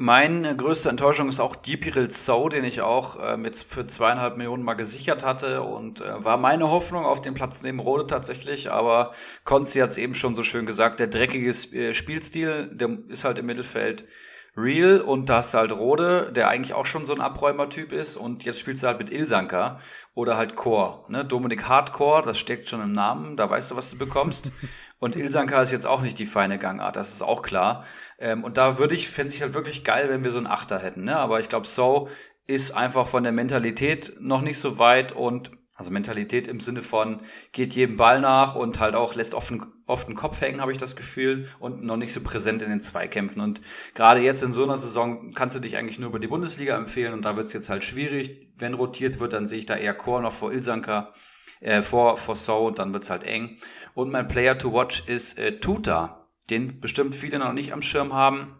Meine 0.02 0.56
größte 0.56 0.88
Enttäuschung 0.88 1.28
ist 1.28 1.40
auch 1.40 1.54
Dipiril 1.56 2.10
So, 2.10 2.48
den 2.48 2.64
ich 2.64 2.80
auch 2.80 3.18
ähm, 3.20 3.44
jetzt 3.44 3.70
für 3.70 3.84
zweieinhalb 3.84 4.38
Millionen 4.38 4.62
mal 4.64 4.72
gesichert 4.72 5.26
hatte 5.26 5.60
und 5.60 6.00
äh, 6.00 6.24
war 6.24 6.38
meine 6.38 6.70
Hoffnung 6.70 7.04
auf 7.04 7.20
den 7.20 7.34
Platz 7.34 7.62
neben 7.62 7.80
Rode 7.80 8.06
tatsächlich, 8.06 8.70
aber 8.70 9.12
Konzi 9.44 9.80
hat 9.80 9.90
es 9.90 9.98
eben 9.98 10.14
schon 10.14 10.34
so 10.34 10.42
schön 10.42 10.64
gesagt, 10.64 11.00
der 11.00 11.08
dreckige 11.08 11.50
äh, 11.50 11.92
Spielstil, 11.92 12.70
der 12.72 12.96
ist 13.08 13.24
halt 13.24 13.38
im 13.38 13.44
Mittelfeld 13.44 14.06
real 14.56 15.00
und 15.00 15.28
da 15.28 15.36
hast 15.36 15.54
du 15.54 15.58
halt 15.58 15.72
Rode, 15.72 16.30
der 16.34 16.48
eigentlich 16.48 16.74
auch 16.74 16.86
schon 16.86 17.04
so 17.04 17.14
ein 17.14 17.20
Abräumertyp 17.20 17.92
ist 17.92 18.16
und 18.16 18.44
jetzt 18.44 18.60
spielst 18.60 18.82
du 18.82 18.86
halt 18.86 18.98
mit 18.98 19.12
Ilsanka 19.12 19.78
oder 20.14 20.36
halt 20.36 20.56
Core, 20.56 21.04
ne? 21.08 21.24
Dominik 21.24 21.68
Hardcore, 21.68 22.22
das 22.22 22.38
steckt 22.38 22.68
schon 22.68 22.82
im 22.82 22.92
Namen, 22.92 23.36
da 23.36 23.48
weißt 23.48 23.70
du, 23.70 23.76
was 23.76 23.90
du 23.90 23.98
bekommst. 23.98 24.52
Und 25.02 25.16
Ilsanka 25.16 25.62
ist 25.62 25.72
jetzt 25.72 25.86
auch 25.86 26.02
nicht 26.02 26.18
die 26.18 26.26
feine 26.26 26.58
Gangart, 26.58 26.94
das 26.94 27.14
ist 27.14 27.22
auch 27.22 27.40
klar. 27.40 27.86
Ähm, 28.18 28.44
und 28.44 28.58
da 28.58 28.78
würde 28.78 28.94
ich, 28.94 29.08
fände 29.08 29.32
ich 29.32 29.40
halt 29.40 29.54
wirklich 29.54 29.82
geil, 29.82 30.10
wenn 30.10 30.24
wir 30.24 30.30
so 30.30 30.36
einen 30.36 30.46
Achter 30.46 30.78
hätten. 30.78 31.04
Ne? 31.04 31.16
Aber 31.16 31.40
ich 31.40 31.48
glaube, 31.48 31.66
So 31.66 32.10
ist 32.46 32.72
einfach 32.72 33.06
von 33.06 33.22
der 33.22 33.32
Mentalität 33.32 34.12
noch 34.20 34.42
nicht 34.42 34.58
so 34.58 34.78
weit 34.78 35.12
und 35.12 35.52
also 35.80 35.90
Mentalität 35.90 36.46
im 36.46 36.60
Sinne 36.60 36.82
von 36.82 37.22
geht 37.52 37.74
jedem 37.74 37.96
Ball 37.96 38.20
nach 38.20 38.54
und 38.54 38.80
halt 38.80 38.94
auch 38.94 39.14
lässt 39.14 39.32
oft, 39.32 39.50
oft 39.86 40.08
den 40.08 40.14
Kopf 40.14 40.42
hängen, 40.42 40.60
habe 40.60 40.72
ich 40.72 40.76
das 40.76 40.94
Gefühl, 40.94 41.48
und 41.58 41.82
noch 41.82 41.96
nicht 41.96 42.12
so 42.12 42.20
präsent 42.20 42.60
in 42.60 42.68
den 42.68 42.82
Zweikämpfen. 42.82 43.40
Und 43.40 43.62
gerade 43.94 44.20
jetzt 44.20 44.42
in 44.42 44.52
so 44.52 44.62
einer 44.62 44.76
Saison 44.76 45.30
kannst 45.30 45.56
du 45.56 45.60
dich 45.60 45.78
eigentlich 45.78 45.98
nur 45.98 46.10
über 46.10 46.18
die 46.18 46.26
Bundesliga 46.26 46.76
empfehlen 46.76 47.14
und 47.14 47.24
da 47.24 47.34
wird 47.34 47.46
es 47.46 47.54
jetzt 47.54 47.70
halt 47.70 47.82
schwierig. 47.82 48.52
Wenn 48.58 48.74
rotiert 48.74 49.20
wird, 49.20 49.32
dann 49.32 49.46
sehe 49.46 49.58
ich 49.58 49.64
da 49.64 49.74
eher 49.74 49.94
Chor 49.94 50.20
noch 50.20 50.34
vor 50.34 50.52
Ilsanka, 50.52 51.14
äh, 51.60 51.80
vor, 51.80 52.18
vor 52.18 52.36
So 52.36 52.66
und 52.66 52.78
dann 52.78 52.92
wird's 52.92 53.08
halt 53.08 53.24
eng. 53.24 53.56
Und 53.94 54.12
mein 54.12 54.28
Player 54.28 54.58
to 54.58 54.74
watch 54.74 55.04
ist 55.06 55.38
äh, 55.38 55.60
Tuta, 55.60 56.28
den 56.50 56.80
bestimmt 56.80 57.14
viele 57.14 57.38
noch 57.38 57.54
nicht 57.54 57.72
am 57.72 57.80
Schirm 57.80 58.12
haben. 58.12 58.54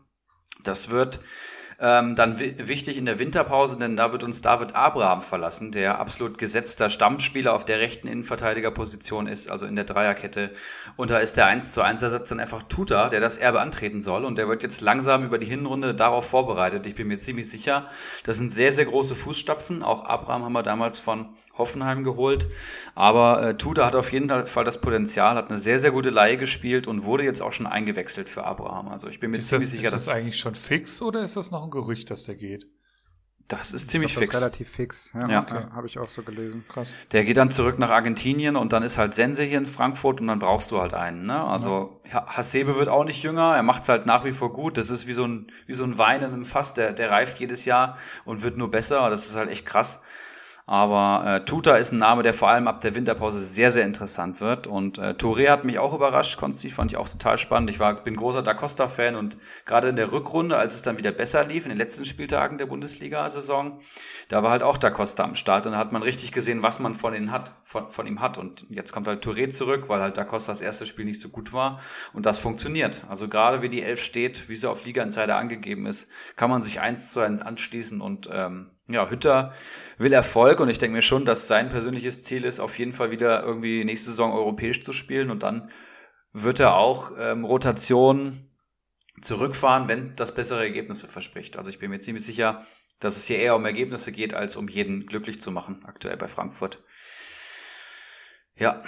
Das 0.64 0.88
wird 0.88 1.20
ähm, 1.80 2.14
dann 2.14 2.38
wichtig 2.38 2.98
in 2.98 3.06
der 3.06 3.18
Winterpause, 3.18 3.78
denn 3.78 3.96
da 3.96 4.12
wird 4.12 4.22
uns 4.22 4.42
David 4.42 4.74
Abraham 4.74 5.22
verlassen, 5.22 5.72
der 5.72 5.98
absolut 5.98 6.36
gesetzter 6.36 6.90
Stammspieler 6.90 7.54
auf 7.54 7.64
der 7.64 7.80
rechten 7.80 8.06
Innenverteidigerposition 8.06 9.26
ist, 9.26 9.50
also 9.50 9.64
in 9.64 9.76
der 9.76 9.84
Dreierkette. 9.84 10.50
Und 10.96 11.10
da 11.10 11.18
ist 11.18 11.38
der 11.38 11.46
1 11.46 11.72
zu 11.72 11.80
1 11.80 12.02
Ersatz 12.02 12.28
dann 12.28 12.38
einfach 12.38 12.62
Tuta, 12.64 13.08
der 13.08 13.20
das 13.20 13.38
Erbe 13.38 13.62
antreten 13.62 14.02
soll. 14.02 14.26
Und 14.26 14.36
der 14.36 14.46
wird 14.46 14.62
jetzt 14.62 14.82
langsam 14.82 15.24
über 15.24 15.38
die 15.38 15.46
Hinrunde 15.46 15.94
darauf 15.94 16.28
vorbereitet. 16.28 16.84
Ich 16.84 16.94
bin 16.94 17.08
mir 17.08 17.18
ziemlich 17.18 17.48
sicher, 17.48 17.86
das 18.24 18.36
sind 18.36 18.52
sehr, 18.52 18.74
sehr 18.74 18.84
große 18.84 19.14
Fußstapfen. 19.14 19.82
Auch 19.82 20.04
Abraham 20.04 20.44
haben 20.44 20.52
wir 20.52 20.62
damals 20.62 20.98
von 20.98 21.30
Hoffenheim 21.60 22.02
geholt. 22.02 22.48
Aber 22.94 23.42
äh, 23.42 23.56
Tuta 23.56 23.86
hat 23.86 23.94
auf 23.94 24.12
jeden 24.12 24.46
Fall 24.46 24.64
das 24.64 24.80
Potenzial, 24.80 25.36
hat 25.36 25.50
eine 25.50 25.58
sehr, 25.58 25.78
sehr 25.78 25.92
gute 25.92 26.10
Laie 26.10 26.36
gespielt 26.36 26.86
und 26.86 27.04
wurde 27.04 27.24
jetzt 27.24 27.42
auch 27.42 27.52
schon 27.52 27.66
eingewechselt 27.66 28.28
für 28.28 28.44
Abraham. 28.44 28.88
Also 28.88 29.08
ich 29.08 29.20
bin 29.20 29.30
mir 29.30 29.38
ist 29.38 29.48
ziemlich 29.48 29.70
das, 29.70 29.72
sicher, 29.72 29.86
ist 29.88 29.94
das 29.94 30.04
dass 30.06 30.16
eigentlich 30.16 30.38
schon 30.38 30.54
fix 30.54 31.00
oder 31.00 31.22
ist 31.22 31.36
das 31.36 31.50
noch 31.50 31.62
ein 31.62 31.70
Gerücht, 31.70 32.10
dass 32.10 32.24
der 32.24 32.34
geht? 32.34 32.66
Das 33.50 33.72
ist 33.72 33.90
ziemlich 33.90 34.12
glaub, 34.12 34.22
fix. 34.22 34.32
Das 34.32 34.40
ist 34.40 34.44
relativ 34.44 34.70
fix. 34.70 35.10
Ja, 35.12 35.28
ja. 35.28 35.42
Okay. 35.42 35.64
habe 35.72 35.88
ich 35.88 35.98
auch 35.98 36.08
so 36.08 36.22
gelesen. 36.22 36.64
Krass. 36.68 36.94
Der 37.10 37.24
geht 37.24 37.36
dann 37.36 37.50
zurück 37.50 37.80
nach 37.80 37.90
Argentinien 37.90 38.54
und 38.54 38.72
dann 38.72 38.84
ist 38.84 38.96
halt 38.96 39.12
Sense 39.12 39.42
hier 39.42 39.58
in 39.58 39.66
Frankfurt 39.66 40.20
und 40.20 40.28
dann 40.28 40.38
brauchst 40.38 40.70
du 40.70 40.80
halt 40.80 40.94
einen. 40.94 41.26
Ne? 41.26 41.42
Also 41.42 42.00
ja. 42.12 42.24
Hasebe 42.28 42.76
wird 42.76 42.88
auch 42.88 43.02
nicht 43.02 43.24
jünger, 43.24 43.56
er 43.56 43.64
macht's 43.64 43.88
halt 43.88 44.06
nach 44.06 44.24
wie 44.24 44.30
vor 44.30 44.52
gut. 44.52 44.76
Das 44.76 44.88
ist 44.88 45.08
wie 45.08 45.12
so 45.12 45.24
ein 45.24 45.50
wie 45.66 45.74
so 45.74 45.82
ein 45.82 45.98
Wein 45.98 46.22
in 46.22 46.32
einem 46.32 46.44
Fass, 46.44 46.74
der 46.74 46.92
der 46.92 47.10
reift 47.10 47.40
jedes 47.40 47.64
Jahr 47.64 47.98
und 48.24 48.44
wird 48.44 48.56
nur 48.56 48.70
besser. 48.70 49.10
Das 49.10 49.26
ist 49.26 49.34
halt 49.34 49.50
echt 49.50 49.66
krass. 49.66 49.98
Aber 50.70 51.26
äh, 51.26 51.44
Tuta 51.44 51.74
ist 51.74 51.90
ein 51.90 51.98
Name, 51.98 52.22
der 52.22 52.32
vor 52.32 52.48
allem 52.48 52.68
ab 52.68 52.78
der 52.78 52.94
Winterpause 52.94 53.42
sehr, 53.42 53.72
sehr 53.72 53.84
interessant 53.84 54.40
wird. 54.40 54.68
Und 54.68 54.98
äh, 54.98 55.16
Touré 55.18 55.48
hat 55.48 55.64
mich 55.64 55.80
auch 55.80 55.92
überrascht. 55.92 56.38
Konsti 56.38 56.70
fand 56.70 56.92
ich 56.92 56.96
auch 56.96 57.08
total 57.08 57.38
spannend. 57.38 57.70
Ich 57.70 57.80
war, 57.80 58.04
bin 58.04 58.14
großer 58.14 58.40
Da 58.40 58.54
Costa-Fan 58.54 59.16
und 59.16 59.36
gerade 59.66 59.88
in 59.88 59.96
der 59.96 60.12
Rückrunde, 60.12 60.56
als 60.56 60.74
es 60.74 60.82
dann 60.82 60.96
wieder 60.96 61.10
besser 61.10 61.44
lief, 61.44 61.64
in 61.64 61.70
den 61.70 61.78
letzten 61.78 62.04
Spieltagen 62.04 62.56
der 62.56 62.66
Bundesliga-Saison, 62.66 63.80
da 64.28 64.44
war 64.44 64.52
halt 64.52 64.62
auch 64.62 64.76
Da 64.76 64.90
Costa 64.90 65.24
am 65.24 65.34
Start. 65.34 65.66
Und 65.66 65.72
da 65.72 65.78
hat 65.78 65.90
man 65.90 66.04
richtig 66.04 66.30
gesehen, 66.30 66.62
was 66.62 66.78
man 66.78 66.94
von, 66.94 67.16
ihm 67.16 67.32
hat, 67.32 67.52
von, 67.64 67.90
von 67.90 68.06
ihm 68.06 68.20
hat. 68.20 68.38
Und 68.38 68.66
jetzt 68.70 68.92
kommt 68.92 69.08
halt 69.08 69.26
Touré 69.26 69.50
zurück, 69.50 69.88
weil 69.88 70.00
halt 70.00 70.18
Da 70.18 70.22
Costa 70.22 70.52
das 70.52 70.60
erste 70.60 70.86
Spiel 70.86 71.04
nicht 71.04 71.20
so 71.20 71.30
gut 71.30 71.52
war. 71.52 71.80
Und 72.12 72.26
das 72.26 72.38
funktioniert. 72.38 73.02
Also 73.08 73.26
gerade 73.26 73.60
wie 73.62 73.70
die 73.70 73.82
Elf 73.82 74.04
steht, 74.04 74.48
wie 74.48 74.54
sie 74.54 74.70
auf 74.70 74.84
Liga 74.84 75.02
Insider 75.02 75.34
angegeben 75.34 75.86
ist, 75.86 76.08
kann 76.36 76.48
man 76.48 76.62
sich 76.62 76.80
eins 76.80 77.10
zu 77.10 77.18
eins 77.18 77.42
anschließen 77.42 78.00
und 78.00 78.30
ähm, 78.32 78.70
ja, 78.92 79.08
Hütter 79.08 79.52
will 79.98 80.12
Erfolg 80.12 80.60
und 80.60 80.68
ich 80.68 80.78
denke 80.78 80.96
mir 80.96 81.02
schon, 81.02 81.24
dass 81.24 81.46
sein 81.46 81.68
persönliches 81.68 82.22
Ziel 82.22 82.44
ist, 82.44 82.60
auf 82.60 82.78
jeden 82.78 82.92
Fall 82.92 83.10
wieder 83.10 83.42
irgendwie 83.42 83.84
nächste 83.84 84.10
Saison 84.10 84.32
europäisch 84.32 84.82
zu 84.82 84.92
spielen 84.92 85.30
und 85.30 85.42
dann 85.42 85.70
wird 86.32 86.60
er 86.60 86.76
auch 86.76 87.12
ähm, 87.18 87.44
Rotation 87.44 88.50
zurückfahren, 89.20 89.88
wenn 89.88 90.16
das 90.16 90.34
bessere 90.34 90.62
Ergebnisse 90.62 91.06
verspricht. 91.06 91.56
Also 91.58 91.70
ich 91.70 91.78
bin 91.78 91.90
mir 91.90 91.98
ziemlich 91.98 92.24
sicher, 92.24 92.64
dass 93.00 93.16
es 93.16 93.26
hier 93.26 93.38
eher 93.38 93.56
um 93.56 93.64
Ergebnisse 93.64 94.12
geht, 94.12 94.34
als 94.34 94.56
um 94.56 94.68
jeden 94.68 95.06
glücklich 95.06 95.40
zu 95.40 95.50
machen, 95.50 95.84
aktuell 95.84 96.16
bei 96.16 96.28
Frankfurt. 96.28 96.82
Ja. 98.56 98.82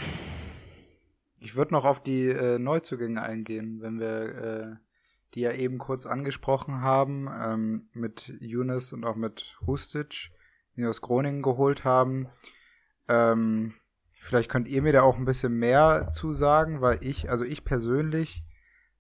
Ich 1.41 1.57
würde 1.57 1.73
noch 1.75 1.85
auf 1.85 2.03
die 2.03 2.29
äh, 2.29 2.59
Neuzugänge 2.59 3.23
eingehen, 3.23 3.81
wenn 3.81 3.99
wir 3.99 4.79
äh, 4.79 4.92
die 5.35 5.41
ja 5.41 5.53
eben 5.53 5.79
kurz 5.79 6.07
angesprochen 6.07 6.83
haben, 6.83 7.29
ähm, 7.33 7.89
mit 7.93 8.35
Younes 8.41 8.93
und 8.93 9.05
auch 9.05 9.17
mit 9.17 9.57
Hustic, 9.67 10.31
die 10.77 10.85
aus 10.85 11.01
Groningen 11.01 11.43
geholt 11.43 11.85
haben. 11.85 12.29
Ähm, 13.09 13.75
vielleicht 14.13 14.51
könnt 14.51 14.69
ihr 14.69 14.83
mir 14.83 14.93
da 14.93 15.03
auch 15.03 15.17
ein 15.17 15.25
bisschen 15.25 15.55
mehr 15.59 16.09
zu 16.13 16.33
sagen, 16.33 16.81
weil 16.81 16.99
ich, 17.03 17.31
also 17.31 17.45
ich 17.45 17.65
persönlich 17.65 18.45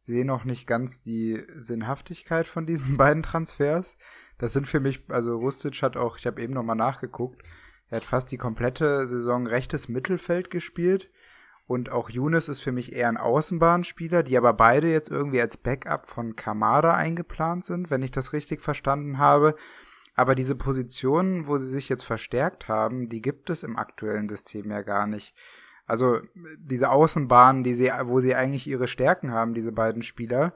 sehe 0.01 0.25
noch 0.25 0.45
nicht 0.45 0.67
ganz 0.67 1.03
die 1.03 1.43
Sinnhaftigkeit 1.57 2.47
von 2.47 2.67
diesen 2.67 2.97
beiden 2.99 3.23
Transfers. 3.23 3.97
Das 4.39 4.53
sind 4.53 4.67
für 4.67 4.81
mich, 4.81 5.05
also 5.09 5.37
Rustic 5.37 5.83
hat 5.83 5.97
auch, 5.97 6.19
ich 6.19 6.27
habe 6.27 6.43
eben 6.43 6.55
nochmal 6.55 6.77
nachgeguckt, 6.77 7.43
er 7.89 7.97
hat 7.97 8.05
fast 8.05 8.33
die 8.33 8.39
komplette 8.39 9.07
Saison 9.07 9.47
rechtes 9.47 9.89
Mittelfeld 9.89 10.51
gespielt 10.51 11.11
und 11.67 11.91
auch 11.91 12.11
Younes 12.11 12.49
ist 12.49 12.61
für 12.61 12.73
mich 12.73 12.93
eher 12.93 13.09
ein 13.09 13.17
Außenbahnspieler, 13.17 14.23
die 14.23 14.37
aber 14.37 14.53
beide 14.53 14.91
jetzt 14.91 15.11
irgendwie 15.11 15.41
als 15.41 15.57
Backup 15.57 16.07
von 16.07 16.37
Kamada 16.37 16.95
eingeplant 16.95 17.65
sind, 17.65 17.91
wenn 17.91 18.03
ich 18.03 18.11
das 18.11 18.33
richtig 18.33 18.61
verstanden 18.61 19.19
habe. 19.19 19.55
Aber 20.15 20.35
diese 20.35 20.57
Positionen, 20.57 21.47
wo 21.47 21.59
sie 21.59 21.71
sich 21.71 21.89
jetzt 21.89 22.05
verstärkt 22.05 22.69
haben, 22.69 23.09
die 23.09 23.23
gibt 23.23 23.49
es 23.49 23.63
im 23.63 23.79
aktuellen 23.79 24.29
System 24.29 24.71
ja 24.71 24.83
gar 24.83 25.07
nicht. 25.07 25.35
Also 25.87 26.21
diese 26.59 26.91
Außenbahnen, 26.91 27.65
die 27.65 27.75
sie, 27.75 27.91
wo 28.03 28.21
sie 28.21 28.35
eigentlich 28.35 28.67
ihre 28.67 28.89
Stärken 28.89 29.33
haben, 29.33 29.55
diese 29.55 29.73
beiden 29.73 30.03
Spieler, 30.03 30.55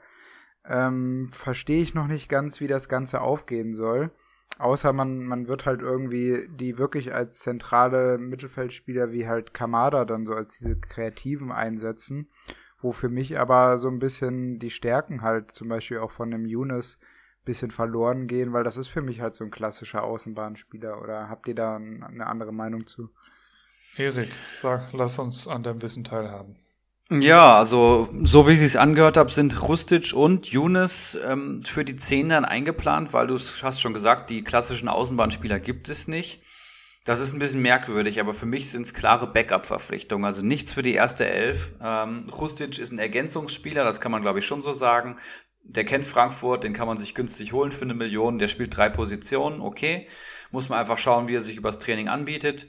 ähm, 0.65 1.29
verstehe 1.31 1.81
ich 1.81 1.93
noch 1.93 2.07
nicht 2.07 2.29
ganz, 2.29 2.59
wie 2.59 2.67
das 2.67 2.89
Ganze 2.89 3.21
aufgehen 3.21 3.73
soll. 3.73 4.11
Außer 4.59 4.93
man, 4.93 5.25
man 5.25 5.47
wird 5.47 5.65
halt 5.65 5.81
irgendwie 5.81 6.47
die 6.49 6.77
wirklich 6.77 7.13
als 7.13 7.39
zentrale 7.39 8.17
Mittelfeldspieler 8.17 9.11
wie 9.11 9.27
halt 9.27 9.53
Kamada 9.53 10.05
dann 10.05 10.25
so 10.25 10.33
als 10.33 10.57
diese 10.57 10.79
Kreativen 10.79 11.51
einsetzen, 11.51 12.29
wo 12.81 12.91
für 12.91 13.09
mich 13.09 13.39
aber 13.39 13.77
so 13.77 13.87
ein 13.87 13.99
bisschen 13.99 14.59
die 14.59 14.71
Stärken 14.71 15.21
halt 15.21 15.51
zum 15.51 15.67
Beispiel 15.67 15.99
auch 15.99 16.11
von 16.11 16.31
dem 16.31 16.45
Younes 16.45 16.97
bisschen 17.47 17.71
verloren 17.71 18.27
gehen, 18.27 18.53
weil 18.53 18.63
das 18.63 18.77
ist 18.77 18.89
für 18.89 19.01
mich 19.01 19.21
halt 19.21 19.33
so 19.33 19.43
ein 19.43 19.51
klassischer 19.51 20.03
Außenbahnspieler. 20.03 21.01
Oder 21.01 21.29
habt 21.29 21.47
ihr 21.47 21.55
da 21.55 21.77
eine 21.77 22.27
andere 22.27 22.51
Meinung 22.51 22.85
zu? 22.85 23.09
Erik, 23.95 24.31
sag, 24.53 24.91
lass 24.93 25.17
uns 25.17 25.47
an 25.47 25.63
deinem 25.63 25.81
Wissen 25.81 26.03
teilhaben. 26.03 26.55
Ja, 27.09 27.57
also 27.57 28.09
so 28.23 28.47
wie 28.47 28.51
ich 28.51 28.61
es 28.61 28.75
angehört 28.75 29.15
habe, 29.15 29.31
sind 29.31 29.61
Rustic 29.61 30.11
und 30.13 30.47
Younes 30.47 31.17
ähm, 31.25 31.61
für 31.61 31.85
die 31.85 31.95
Zehn 31.95 32.27
dann 32.27 32.43
eingeplant, 32.43 33.13
weil 33.13 33.27
du 33.27 33.35
hast 33.35 33.79
schon 33.79 33.93
gesagt, 33.93 34.29
die 34.29 34.43
klassischen 34.43 34.89
Außenbahnspieler 34.89 35.61
gibt 35.61 35.87
es 35.87 36.09
nicht. 36.09 36.41
Das 37.05 37.21
ist 37.21 37.31
ein 37.31 37.39
bisschen 37.39 37.61
merkwürdig, 37.61 38.19
aber 38.19 38.33
für 38.33 38.45
mich 38.45 38.69
sind 38.69 38.81
es 38.81 38.93
klare 38.93 39.27
Backup-Verpflichtungen. 39.27 40.25
Also 40.25 40.45
nichts 40.45 40.73
für 40.73 40.81
die 40.81 40.95
erste 40.95 41.25
Elf. 41.25 41.71
Ähm, 41.81 42.23
Rustic 42.29 42.77
ist 42.77 42.91
ein 42.91 42.99
Ergänzungsspieler, 42.99 43.85
das 43.85 44.01
kann 44.01 44.11
man 44.11 44.21
glaube 44.21 44.39
ich 44.39 44.45
schon 44.45 44.59
so 44.59 44.73
sagen. 44.73 45.15
Der 45.63 45.85
kennt 45.85 46.05
Frankfurt, 46.05 46.65
den 46.65 46.73
kann 46.73 46.87
man 46.87 46.97
sich 46.97 47.15
günstig 47.15 47.53
holen 47.53 47.71
für 47.71 47.85
eine 47.85 47.93
Million. 47.93 48.37
Der 48.37 48.49
spielt 48.49 48.75
drei 48.75 48.89
Positionen, 48.89 49.61
okay. 49.61 50.09
Muss 50.51 50.67
man 50.67 50.77
einfach 50.79 50.97
schauen, 50.97 51.29
wie 51.29 51.35
er 51.35 51.41
sich 51.41 51.55
übers 51.55 51.79
Training 51.79 52.09
anbietet. 52.09 52.67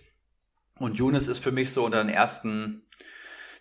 Und 0.78 0.96
Younes 0.96 1.26
ist 1.26 1.42
für 1.42 1.50
mich 1.50 1.72
so 1.72 1.84
unter 1.84 2.04
den 2.04 2.08
ersten 2.08 2.87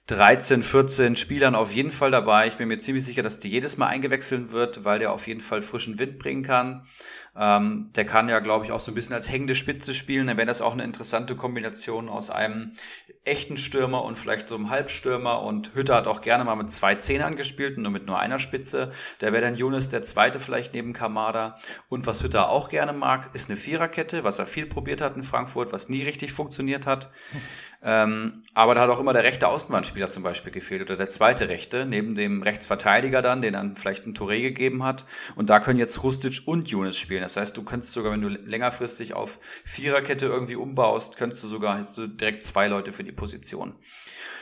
13, 0.08 0.64
14 0.64 1.16
Spielern 1.18 1.54
auf 1.54 1.74
jeden 1.74 1.92
Fall 1.92 2.12
dabei. 2.12 2.48
Ich 2.48 2.56
bin 2.56 2.70
mir 2.70 2.78
ziemlich 2.78 3.04
sicher, 3.04 3.24
dass 3.24 3.42
die 3.42 3.50
jedes 3.50 3.76
Mal 3.76 3.88
eingewechselt 3.88 4.52
wird, 4.52 4.86
weil 4.86 5.00
der 5.00 5.12
auf 5.12 5.28
jeden 5.28 5.42
Fall 5.42 5.62
frischen 5.62 6.00
Wind 6.00 6.18
bringen 6.18 6.44
kann. 6.44 6.88
Ähm, 7.40 7.92
der 7.96 8.06
kann 8.06 8.30
ja, 8.30 8.40
glaube 8.40 8.66
ich, 8.66 8.72
auch 8.72 8.80
so 8.80 8.92
ein 8.92 8.96
bisschen 8.96 9.14
als 9.14 9.30
hängende 9.30 9.56
Spitze 9.56 9.94
spielen. 9.94 10.28
Dann 10.28 10.38
wäre 10.38 10.48
das 10.48 10.62
auch 10.62 10.74
eine 10.74 10.84
interessante 10.84 11.36
Kombination 11.36 12.10
aus 12.10 12.30
einem 12.30 12.74
echten 13.26 13.58
Stürmer 13.58 14.04
und 14.04 14.18
vielleicht 14.18 14.48
so 14.48 14.56
einem 14.56 14.70
Halbstürmer 14.70 15.42
und 15.44 15.76
Hütter 15.76 15.96
hat 15.96 16.08
auch 16.08 16.22
gerne 16.22 16.46
mal 16.46 16.56
mit 16.56 16.72
zwei 16.72 16.96
Zehnern 16.96 17.36
gespielt 17.36 17.78
und 17.78 17.84
nur 17.84 17.92
mit 17.92 18.06
nur 18.06 18.18
einer 18.18 18.40
Spitze. 18.40 18.92
Der 19.22 19.34
wäre 19.34 19.44
dann 19.44 19.56
Younes 19.56 19.90
der 19.90 20.02
zweite 20.02 20.40
vielleicht 20.40 20.74
neben 20.74 20.94
Kamada. 20.94 21.58
Und 21.90 22.08
was 22.08 22.24
Hütter 22.24 22.50
auch 22.50 22.70
gerne 22.70 22.94
mag, 22.94 23.30
ist 23.34 23.50
eine 23.50 23.58
Viererkette, 23.58 24.24
was 24.24 24.40
er 24.40 24.48
viel 24.48 24.66
probiert 24.66 25.02
hat 25.02 25.16
in 25.16 25.24
Frankfurt, 25.24 25.72
was 25.74 25.90
nie 25.90 26.04
richtig 26.04 26.32
funktioniert 26.32 26.88
hat. 26.88 27.10
Ähm, 27.84 28.42
aber 28.56 28.74
da 28.74 28.82
hat 28.82 28.90
auch 28.90 29.00
immer 29.00 29.14
der 29.14 29.24
rechte 29.24 29.48
Außenbahnspieler 29.48 30.10
zum 30.10 30.24
Beispiel 30.24 30.52
gefehlt 30.52 30.82
oder 30.82 30.98
der 30.98 31.10
zweite 31.10 31.48
Rechte, 31.48 31.86
neben 31.86 32.16
dem 32.16 32.42
Rechtsverteidiger 32.42 33.22
dann, 33.22 33.42
den 33.42 33.54
dann 33.54 33.76
vielleicht 33.76 34.08
ein 34.08 34.16
Touré 34.16 34.42
gegeben 34.42 34.84
hat. 34.84 35.06
Und 35.36 35.52
da 35.52 35.60
können 35.60 35.78
jetzt 35.78 36.02
Rustic 36.02 36.42
und 36.46 36.70
Younes 36.70 36.98
spielen. 36.98 37.22
Das 37.28 37.36
heißt, 37.36 37.58
du 37.58 37.64
könntest 37.64 37.92
sogar, 37.92 38.14
wenn 38.14 38.22
du 38.22 38.30
längerfristig 38.30 39.14
auf 39.14 39.40
Viererkette 39.66 40.28
irgendwie 40.28 40.56
umbaust, 40.56 41.18
könntest 41.18 41.44
du 41.44 41.50
sogar, 41.50 41.78
hast 41.78 41.98
du 41.98 42.08
direkt 42.08 42.42
zwei 42.42 42.70
Leute 42.70 42.94
für 42.94 43.04
die 43.04 43.12
Position. 43.12 43.76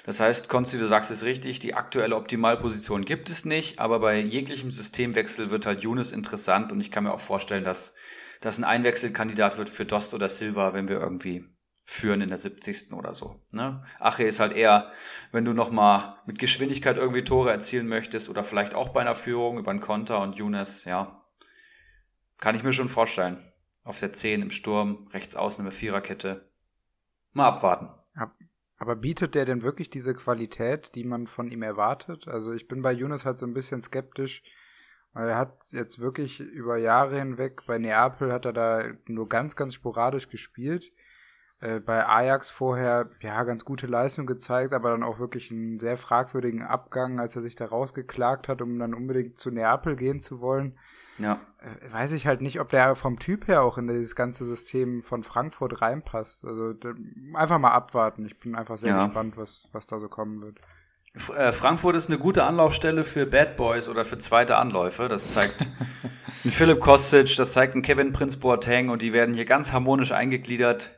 Das 0.06 0.20
heißt, 0.20 0.50
Konsti, 0.50 0.78
du 0.78 0.86
sagst 0.86 1.10
es 1.10 1.24
richtig, 1.24 1.58
die 1.58 1.74
aktuelle 1.74 2.16
Optimalposition 2.16 3.04
gibt 3.04 3.32
es 3.32 3.44
nicht, 3.44 3.80
aber 3.80 4.00
bei 4.00 4.20
jeglichem 4.20 4.70
Systemwechsel 4.70 5.50
wird 5.50 5.66
halt 5.66 5.82
Younes 5.82 6.12
interessant 6.12 6.72
und 6.72 6.80
ich 6.80 6.92
kann 6.92 7.06
mir 7.06 7.14
auch 7.14 7.20
vorstellen, 7.20 7.64
dass 7.64 7.94
das 8.40 8.60
ein 8.60 8.64
Einwechselkandidat 8.64 9.58
wird 9.58 9.72
für 9.72 9.86
Dost 9.86 10.14
oder 10.14 10.30
Silva, 10.30 10.76
wenn 10.76 10.88
wir 10.88 11.00
irgendwie 11.00 11.44
führen 11.86 12.22
in 12.22 12.30
der 12.30 12.38
70. 12.38 12.94
oder 12.94 13.16
so. 13.16 13.42
Ne? 13.52 13.84
Ache 14.00 14.26
ist 14.26 14.40
halt 14.40 14.54
eher, 14.54 14.92
wenn 15.32 15.44
du 15.44 15.54
nochmal 15.54 16.18
mit 16.28 16.38
Geschwindigkeit 16.38 16.98
irgendwie 16.98 17.24
Tore 17.24 17.50
erzielen 17.50 17.88
möchtest 17.88 18.30
oder 18.30 18.44
vielleicht 18.44 18.76
auch 18.76 18.90
bei 18.90 19.02
einer 19.02 19.16
Führung 19.16 19.58
über 19.58 19.72
einen 19.72 19.82
Konter 19.82 20.22
und 20.22 20.36
Younes, 20.36 20.86
ja, 20.86 21.25
kann 22.38 22.56
ich 22.56 22.64
mir 22.64 22.74
schon 22.74 22.90
vorstellen. 22.90 23.38
Auf 23.84 24.00
der 24.00 24.14
10 24.14 24.42
im 24.42 24.50
Sturm, 24.50 25.08
rechts 25.14 25.36
außen 25.36 25.64
eine 25.64 25.72
Viererkette. 25.72 26.50
Mal 27.34 27.48
abwarten. 27.48 27.90
Aber 28.78 28.96
bietet 28.96 29.36
der 29.36 29.46
denn 29.46 29.62
wirklich 29.62 29.90
diese 29.90 30.14
Qualität, 30.14 30.96
die 30.96 31.06
man 31.06 31.28
von 31.28 31.48
ihm 31.48 31.62
erwartet? 31.62 32.28
Also 32.28 32.54
ich 32.54 32.68
bin 32.68 32.82
bei 32.82 32.92
Younes 32.92 33.24
halt 33.24 33.40
so 33.40 33.46
ein 33.46 33.54
bisschen 33.54 33.82
skeptisch, 33.82 34.44
weil 35.14 35.30
er 35.30 35.38
hat 35.38 35.68
jetzt 35.72 36.00
wirklich 36.00 36.42
über 36.42 36.78
Jahre 36.78 37.18
hinweg, 37.18 37.62
bei 37.68 37.78
Neapel 37.78 38.34
hat 38.34 38.46
er 38.46 38.54
da 38.54 38.84
nur 39.06 39.30
ganz, 39.30 39.56
ganz 39.56 39.74
sporadisch 39.74 40.30
gespielt 40.30 40.92
äh, 41.62 41.80
bei 41.80 42.06
Ajax 42.06 42.50
vorher 42.50 43.10
ja 43.22 43.44
ganz 43.44 43.66
gute 43.66 43.88
Leistung 43.88 44.26
gezeigt, 44.26 44.74
aber 44.74 44.92
dann 44.92 45.04
auch 45.04 45.20
wirklich 45.20 45.52
einen 45.52 45.80
sehr 45.80 45.98
fragwürdigen 45.98 46.64
Abgang, 46.64 47.20
als 47.20 47.36
er 47.36 47.42
sich 47.42 47.56
da 47.56 47.66
rausgeklagt 47.66 48.48
hat, 48.48 48.62
um 48.62 48.78
dann 48.78 48.94
unbedingt 48.94 49.40
zu 49.40 49.52
Neapel 49.52 49.96
gehen 49.96 50.20
zu 50.20 50.42
wollen. 50.42 50.78
Ja. 51.18 51.40
Äh, 51.60 51.92
weiß 51.92 52.12
ich 52.12 52.28
halt 52.28 52.42
nicht, 52.42 52.60
ob 52.60 52.70
der 52.70 52.96
vom 52.96 53.20
Typ 53.20 53.48
her 53.48 53.64
auch 53.64 53.78
in 53.78 53.88
dieses 53.88 54.16
ganze 54.16 54.46
System 54.46 55.02
von 55.02 55.24
Frankfurt 55.24 55.82
reinpasst. 55.82 56.46
Also 56.46 56.74
einfach 57.34 57.60
mal 57.60 57.72
abwarten. 57.72 58.26
Ich 58.26 58.40
bin 58.40 58.56
einfach 58.56 58.78
sehr 58.78 58.90
ja. 58.90 59.06
gespannt, 59.06 59.38
was, 59.38 59.68
was 59.72 59.86
da 59.86 60.00
so 60.00 60.10
kommen 60.10 60.42
wird. 60.42 60.60
Äh, 61.38 61.54
Frankfurt 61.54 61.96
ist 61.96 62.10
eine 62.10 62.20
gute 62.20 62.44
Anlaufstelle 62.44 63.04
für 63.04 63.26
Bad 63.26 63.56
Boys 63.56 63.88
oder 63.88 64.04
für 64.04 64.18
zweite 64.18 64.58
Anläufe. 64.58 65.08
Das 65.08 65.34
zeigt 65.34 65.56
ein 66.46 66.52
Philipp 66.52 66.82
Kostic, 66.82 67.36
das 67.38 67.54
zeigt 67.54 67.76
ein 67.76 67.82
Kevin 67.82 68.12
Prince 68.12 68.38
Boateng 68.38 68.90
und 68.90 69.02
die 69.02 69.14
werden 69.14 69.34
hier 69.34 69.46
ganz 69.46 69.72
harmonisch 69.72 70.12
eingegliedert 70.12 70.92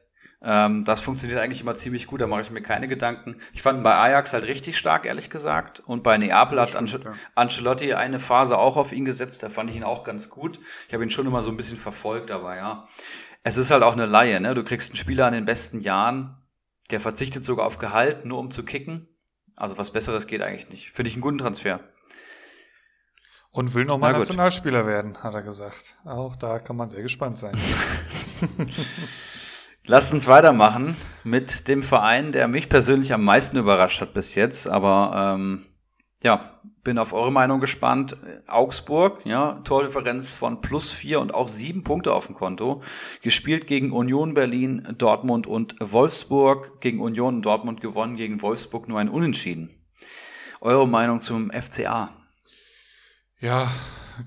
ähm, 0.49 0.85
das 0.85 1.01
funktioniert 1.01 1.41
eigentlich 1.41 1.59
immer 1.59 1.75
ziemlich 1.75 2.07
gut, 2.07 2.21
da 2.21 2.27
mache 2.27 2.39
ich 2.39 2.51
mir 2.51 2.61
keine 2.61 2.87
Gedanken. 2.87 3.35
Ich 3.51 3.61
fand 3.61 3.81
ihn 3.81 3.83
bei 3.83 3.95
Ajax 3.95 4.31
halt 4.31 4.45
richtig 4.45 4.77
stark, 4.77 5.05
ehrlich 5.05 5.29
gesagt. 5.29 5.81
Und 5.81 6.03
bei 6.03 6.17
Neapel 6.17 6.61
hat 6.61 6.77
Ange 6.77 7.01
ja. 7.03 7.13
Ancelotti 7.35 7.93
eine 7.93 8.17
Phase 8.17 8.57
auch 8.57 8.77
auf 8.77 8.93
ihn 8.93 9.03
gesetzt, 9.03 9.43
da 9.43 9.49
fand 9.49 9.69
ich 9.69 9.75
ihn 9.75 9.83
auch 9.83 10.05
ganz 10.05 10.29
gut. 10.29 10.57
Ich 10.87 10.93
habe 10.93 11.03
ihn 11.03 11.09
schon 11.09 11.27
immer 11.27 11.41
so 11.41 11.51
ein 11.51 11.57
bisschen 11.57 11.75
verfolgt, 11.75 12.31
aber 12.31 12.55
ja. 12.55 12.87
Es 13.43 13.57
ist 13.57 13.71
halt 13.71 13.83
auch 13.83 13.91
eine 13.91 14.05
Laie, 14.05 14.39
ne? 14.39 14.53
Du 14.53 14.63
kriegst 14.63 14.91
einen 14.91 14.95
Spieler 14.95 15.27
in 15.27 15.33
den 15.33 15.43
besten 15.43 15.81
Jahren, 15.81 16.37
der 16.91 17.01
verzichtet 17.01 17.43
sogar 17.43 17.65
auf 17.65 17.77
Gehalt, 17.77 18.23
nur 18.23 18.39
um 18.39 18.49
zu 18.49 18.63
kicken. 18.63 19.09
Also 19.57 19.77
was 19.77 19.91
Besseres 19.91 20.27
geht 20.27 20.41
eigentlich 20.41 20.69
nicht. 20.69 20.91
Finde 20.91 21.09
ich 21.09 21.15
einen 21.15 21.23
guten 21.23 21.39
Transfer. 21.39 21.81
Und 23.51 23.75
will 23.75 23.83
nochmal 23.83 24.13
Nationalspieler 24.13 24.85
werden, 24.85 25.21
hat 25.23 25.33
er 25.33 25.43
gesagt. 25.43 25.95
Auch 26.05 26.37
da 26.37 26.59
kann 26.59 26.77
man 26.77 26.87
sehr 26.87 27.01
gespannt 27.01 27.37
sein. 27.37 27.57
Lasst 29.89 30.11
uns 30.11 30.27
weitermachen 30.27 30.97
mit 31.23 31.69
dem 31.69 31.81
Verein, 31.81 32.33
der 32.33 32.49
mich 32.49 32.67
persönlich 32.67 33.13
am 33.13 33.23
meisten 33.23 33.55
überrascht 33.55 34.01
hat 34.01 34.13
bis 34.13 34.35
jetzt. 34.35 34.67
Aber 34.67 35.35
ähm, 35.37 35.65
ja, 36.21 36.59
bin 36.83 36.97
auf 36.97 37.13
eure 37.13 37.31
Meinung 37.31 37.61
gespannt. 37.61 38.17
Augsburg, 38.47 39.25
ja, 39.25 39.61
Tordifferenz 39.63 40.33
von 40.33 40.59
plus 40.59 40.91
vier 40.91 41.21
und 41.21 41.33
auch 41.33 41.47
sieben 41.47 41.85
Punkte 41.85 42.13
auf 42.13 42.25
dem 42.25 42.35
Konto. 42.35 42.81
Gespielt 43.21 43.65
gegen 43.65 43.93
Union 43.93 44.33
Berlin, 44.33 44.85
Dortmund 44.97 45.47
und 45.47 45.75
Wolfsburg. 45.79 46.81
Gegen 46.81 46.99
Union 46.99 47.35
und 47.35 47.45
Dortmund 47.45 47.79
gewonnen, 47.79 48.17
gegen 48.17 48.41
Wolfsburg 48.41 48.89
nur 48.89 48.99
ein 48.99 49.07
Unentschieden. 49.07 49.69
Eure 50.59 50.85
Meinung 50.85 51.21
zum 51.21 51.49
FCA? 51.49 52.09
Ja, 53.39 53.67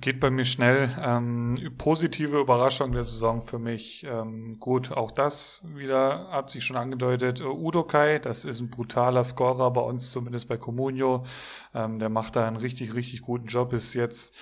geht 0.00 0.20
bei 0.20 0.30
mir 0.30 0.44
schnell. 0.44 0.89
Ähm, 1.02 1.56
positive 1.78 2.39
Überraschung 2.39 2.92
der 2.92 3.02
Saison 3.02 3.42
für 3.42 3.58
mich. 3.58 4.06
Ähm, 4.08 4.60
gut, 4.60 4.92
auch 4.92 5.10
das 5.10 5.62
wieder 5.74 6.28
hat 6.30 6.48
sich 6.50 6.62
schon 6.64 6.76
angedeutet. 6.76 7.40
Uh, 7.40 7.50
Udokai, 7.50 8.20
das 8.20 8.44
ist 8.44 8.60
ein 8.60 8.70
brutaler 8.70 9.24
Scorer 9.24 9.72
bei 9.72 9.80
uns, 9.80 10.12
zumindest 10.12 10.47
bei 10.47 10.56
Comunio. 10.58 11.24
Ähm, 11.74 11.98
der 11.98 12.08
macht 12.08 12.36
da 12.36 12.47
einen 12.47 12.56
richtig, 12.56 12.94
richtig 12.94 13.22
guten 13.22 13.48
Job 13.48 13.70
bis 13.70 13.94
jetzt. 13.94 14.36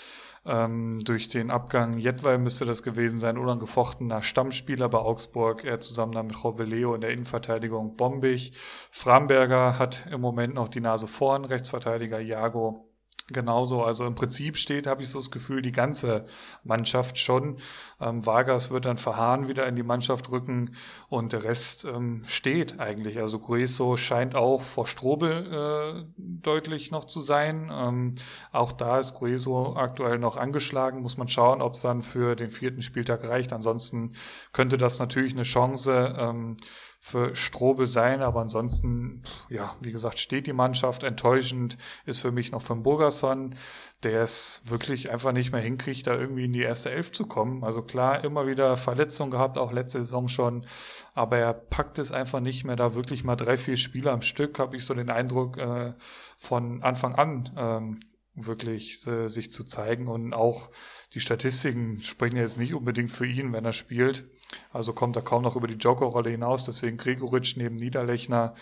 Ähm, 0.45 1.01
durch 1.01 1.31
den 1.31 1.51
Abgang 1.51 1.97
Jetwei 1.97 2.37
müsste 2.37 2.67
das 2.67 2.83
gewesen 2.83 3.19
sein, 3.19 3.39
unangefochtener 3.39 4.23
Stammspieler 4.23 4.91
bei 4.91 4.99
Augsburg, 4.99 5.65
er 5.65 5.81
zusammen 5.81 6.27
mit 6.27 6.45
Roveleo 6.45 6.95
in 6.95 7.01
der 7.01 7.11
Innenverteidigung 7.11 7.97
bombig. 7.97 8.53
Framberger 8.91 9.79
hat 9.79 10.07
im 10.13 10.21
Moment 10.21 10.55
noch 10.55 10.69
die 10.69 10.81
Nase 10.81 11.09
vorn, 11.09 11.47
Rechtsverteidiger 11.47 12.21
Jago 12.21 12.88
Genauso, 13.31 13.83
also 13.83 14.07
im 14.07 14.15
Prinzip 14.15 14.57
steht, 14.57 14.87
habe 14.87 15.03
ich 15.03 15.11
so 15.11 15.19
das 15.19 15.31
Gefühl, 15.31 15.61
die 15.61 15.73
ganze 15.73 16.25
Mannschaft 16.65 17.19
schon. 17.19 17.59
Ähm, 18.01 18.25
Vargas 18.25 18.71
wird 18.71 18.87
dann 18.87 18.97
Verhahn 18.97 19.49
wieder 19.49 19.67
in 19.67 19.77
die 19.77 19.83
Mannschaft 19.83 20.31
rücken 20.31 20.75
und 21.11 21.35
der 21.35 21.45
Rest 21.45 21.85
ähm, 21.85 22.23
steht 22.27 22.81
eigentlich. 22.81 23.21
Also 23.21 23.39
Grueso 23.39 23.99
scheint 23.99 24.35
auch 24.35 24.63
vor 24.63 24.87
Strobel 24.87 25.47
äh, 25.53 26.05
deutlich 26.17 26.91
noch 26.91 27.05
zu 27.05 27.21
sein. 27.21 27.71
Ähm, 27.71 28.15
auch 28.51 28.73
da 28.73 28.99
ist 28.99 29.13
Grueso 29.13 29.77
aktuell 29.77 30.19
noch 30.19 30.39
angeschlagen. 30.39 31.03
Muss 31.03 31.19
man 31.19 31.29
schauen, 31.29 31.61
ob 31.61 31.75
es 31.75 31.83
dann 31.83 32.01
für 32.01 32.35
den 32.35 32.51
vierten 32.51 32.81
Spieltag 32.81 33.25
reicht. 33.25 33.53
Ansonsten 33.53 34.15
könnte 34.53 34.79
das 34.79 35.01
natürlich 35.01 35.35
eine 35.35 35.43
Chance 35.43 36.17
ähm, 36.19 36.57
für 37.01 37.37
Strobe 37.37 37.87
sein, 37.87 38.23
aber 38.23 38.41
ansonsten, 38.41 39.23
ja, 39.49 39.75
wie 39.81 39.93
gesagt, 39.93 40.19
steht 40.19 40.47
die 40.47 40.53
Mannschaft. 40.53 41.05
Enttäuschend 41.05 41.79
ist 42.07 42.21
für 42.21 42.33
mich 42.33 42.51
noch 42.51 42.61
von 42.61 42.83
Burgerson, 42.83 43.55
der 44.03 44.23
es 44.23 44.63
wirklich 44.65 45.11
einfach 45.11 45.33
nicht 45.33 45.53
mehr 45.53 45.61
hinkriegt, 45.61 46.07
da 46.07 46.15
irgendwie 46.15 46.45
in 46.45 46.53
die 46.53 46.63
erste 46.63 46.91
Elf 46.91 47.13
zu 47.13 47.27
kommen. 47.27 47.63
Also 47.63 47.83
klar, 47.83 48.25
immer 48.25 48.47
wieder 48.47 48.77
Verletzungen 48.77 49.31
gehabt, 49.31 49.59
auch 49.59 49.73
letzte 49.73 50.01
Saison 50.01 50.29
schon, 50.29 50.67
aber 51.15 51.39
er 51.39 51.55
packt 51.55 51.99
es 51.99 52.13
einfach 52.13 52.41
nicht 52.41 52.65
mehr, 52.65 52.77
da 52.77 52.95
wirklich 52.95 53.23
mal 53.25 53.37
drei, 53.37 53.57
vier 53.57 53.77
Spiele 53.77 54.11
am 54.11 54.23
Stück, 54.23 54.59
habe 54.59 54.77
ich 54.77 54.85
so 54.85 54.95
den 54.95 55.11
Eindruck, 55.11 55.57
äh, 55.59 55.93
von 56.37 56.83
Anfang 56.83 57.15
an 57.15 57.51
ähm, 57.57 58.01
wirklich 58.35 59.07
äh, 59.07 59.27
sich 59.27 59.51
zu 59.51 59.65
zeigen 59.65 60.09
und 60.09 60.33
auch 60.33 60.71
die 61.15 61.21
Statistiken 61.21 62.03
sprechen 62.03 62.37
jetzt 62.37 62.59
nicht 62.59 62.75
unbedingt 62.75 63.11
für 63.11 63.27
ihn, 63.27 63.53
wenn 63.53 63.65
er 63.65 63.73
spielt. 63.73 64.27
Also 64.73 64.93
kommt 64.93 65.17
er 65.17 65.23
kaum 65.23 65.43
noch 65.43 65.57
über 65.57 65.67
die 65.67 65.75
Jokerrolle 65.75 66.31
hinaus. 66.31 66.67
Deswegen 66.67 66.99
Gregoritsch 66.99 67.57
neben 67.57 67.77
Niederlechner. 67.77 68.55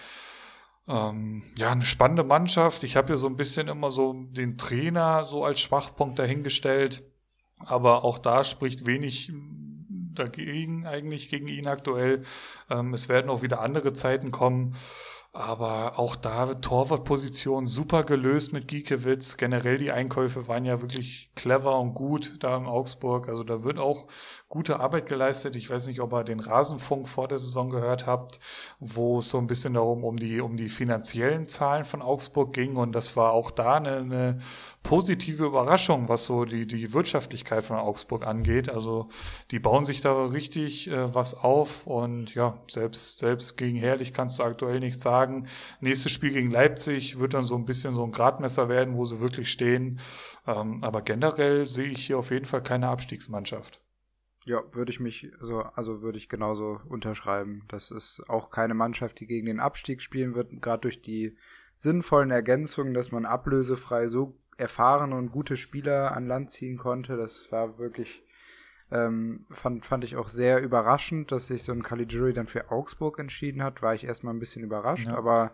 Ähm, 0.86 1.42
ja, 1.58 1.72
eine 1.72 1.82
spannende 1.82 2.22
Mannschaft. 2.22 2.84
Ich 2.84 2.96
habe 2.96 3.08
hier 3.08 3.16
so 3.16 3.26
ein 3.26 3.36
bisschen 3.36 3.66
immer 3.66 3.90
so 3.90 4.12
den 4.12 4.58
Trainer 4.58 5.24
so 5.24 5.44
als 5.44 5.60
Schwachpunkt 5.60 6.18
dahingestellt. 6.18 7.02
Aber 7.58 8.04
auch 8.04 8.18
da 8.18 8.44
spricht 8.44 8.86
wenig 8.86 9.32
dagegen 10.14 10.86
eigentlich 10.86 11.28
gegen 11.28 11.48
ihn 11.48 11.66
aktuell. 11.66 12.22
Ähm, 12.70 12.94
es 12.94 13.08
werden 13.08 13.30
auch 13.30 13.42
wieder 13.42 13.60
andere 13.60 13.92
Zeiten 13.92 14.30
kommen. 14.30 14.76
Aber 15.38 15.98
auch 15.98 16.16
da 16.16 16.54
Torwartposition 16.54 17.66
super 17.66 18.04
gelöst 18.04 18.54
mit 18.54 18.68
Giekewitz. 18.68 19.36
Generell 19.36 19.76
die 19.76 19.92
Einkäufe 19.92 20.48
waren 20.48 20.64
ja 20.64 20.80
wirklich 20.80 21.28
clever 21.34 21.78
und 21.78 21.92
gut 21.92 22.36
da 22.40 22.56
im 22.56 22.64
Augsburg. 22.64 23.28
Also 23.28 23.44
da 23.44 23.62
wird 23.62 23.78
auch 23.78 24.06
gute 24.48 24.80
Arbeit 24.80 25.04
geleistet. 25.04 25.54
Ich 25.54 25.68
weiß 25.68 25.88
nicht, 25.88 26.00
ob 26.00 26.14
ihr 26.14 26.24
den 26.24 26.40
Rasenfunk 26.40 27.06
vor 27.06 27.28
der 27.28 27.38
Saison 27.38 27.68
gehört 27.68 28.06
habt, 28.06 28.40
wo 28.80 29.18
es 29.18 29.28
so 29.28 29.36
ein 29.36 29.46
bisschen 29.46 29.74
darum 29.74 30.04
um 30.04 30.16
die, 30.16 30.40
um 30.40 30.56
die 30.56 30.70
finanziellen 30.70 31.46
Zahlen 31.46 31.84
von 31.84 32.00
Augsburg 32.00 32.54
ging. 32.54 32.76
Und 32.76 32.92
das 32.92 33.14
war 33.14 33.32
auch 33.32 33.50
da 33.50 33.74
eine, 33.74 33.96
eine 33.96 34.38
positive 34.86 35.44
Überraschung, 35.44 36.08
was 36.08 36.24
so 36.24 36.44
die, 36.44 36.66
die 36.66 36.92
Wirtschaftlichkeit 36.92 37.64
von 37.64 37.76
Augsburg 37.76 38.26
angeht. 38.26 38.68
Also 38.68 39.08
die 39.50 39.58
bauen 39.58 39.84
sich 39.84 40.00
da 40.00 40.26
richtig 40.26 40.90
äh, 40.90 41.14
was 41.14 41.34
auf. 41.34 41.86
Und 41.86 42.34
ja, 42.34 42.54
selbst, 42.68 43.18
selbst 43.18 43.56
gegen 43.56 43.76
Herrlich 43.76 44.12
kannst 44.12 44.38
du 44.38 44.44
aktuell 44.44 44.80
nichts 44.80 45.02
sagen. 45.02 45.48
Nächstes 45.80 46.12
Spiel 46.12 46.30
gegen 46.30 46.50
Leipzig 46.50 47.18
wird 47.18 47.34
dann 47.34 47.42
so 47.42 47.56
ein 47.56 47.64
bisschen 47.64 47.94
so 47.94 48.04
ein 48.04 48.12
Gradmesser 48.12 48.68
werden, 48.68 48.94
wo 48.94 49.04
sie 49.04 49.20
wirklich 49.20 49.50
stehen. 49.50 49.98
Ähm, 50.46 50.82
aber 50.82 51.02
generell 51.02 51.66
sehe 51.66 51.88
ich 51.88 52.06
hier 52.06 52.18
auf 52.18 52.30
jeden 52.30 52.44
Fall 52.46 52.62
keine 52.62 52.88
Abstiegsmannschaft. 52.88 53.80
Ja, 54.44 54.62
würde 54.72 54.92
ich 54.92 55.00
mich 55.00 55.32
so, 55.40 55.62
also 55.62 56.02
würde 56.02 56.18
ich 56.18 56.28
genauso 56.28 56.80
unterschreiben. 56.88 57.64
Das 57.66 57.90
ist 57.90 58.22
auch 58.28 58.50
keine 58.50 58.74
Mannschaft, 58.74 59.18
die 59.18 59.26
gegen 59.26 59.46
den 59.46 59.58
Abstieg 59.58 60.00
spielen 60.00 60.36
wird, 60.36 60.62
gerade 60.62 60.82
durch 60.82 61.02
die 61.02 61.36
sinnvollen 61.74 62.30
Ergänzungen, 62.30 62.94
dass 62.94 63.10
man 63.10 63.26
ablösefrei 63.26 64.06
so 64.06 64.36
erfahrene 64.56 65.14
und 65.16 65.30
gute 65.30 65.56
Spieler 65.56 66.12
an 66.16 66.26
Land 66.26 66.50
ziehen 66.50 66.78
konnte. 66.78 67.16
Das 67.16 67.50
war 67.50 67.78
wirklich, 67.78 68.22
ähm, 68.90 69.46
fand, 69.50 69.84
fand 69.84 70.04
ich 70.04 70.16
auch 70.16 70.28
sehr 70.28 70.62
überraschend, 70.62 71.32
dass 71.32 71.48
sich 71.48 71.62
so 71.62 71.72
ein 71.72 71.82
Caligiuri 71.82 72.32
dann 72.32 72.46
für 72.46 72.70
Augsburg 72.70 73.18
entschieden 73.18 73.62
hat. 73.62 73.82
War 73.82 73.94
ich 73.94 74.04
erstmal 74.04 74.34
ein 74.34 74.40
bisschen 74.40 74.62
überrascht, 74.62 75.06
ja. 75.06 75.16
aber 75.16 75.52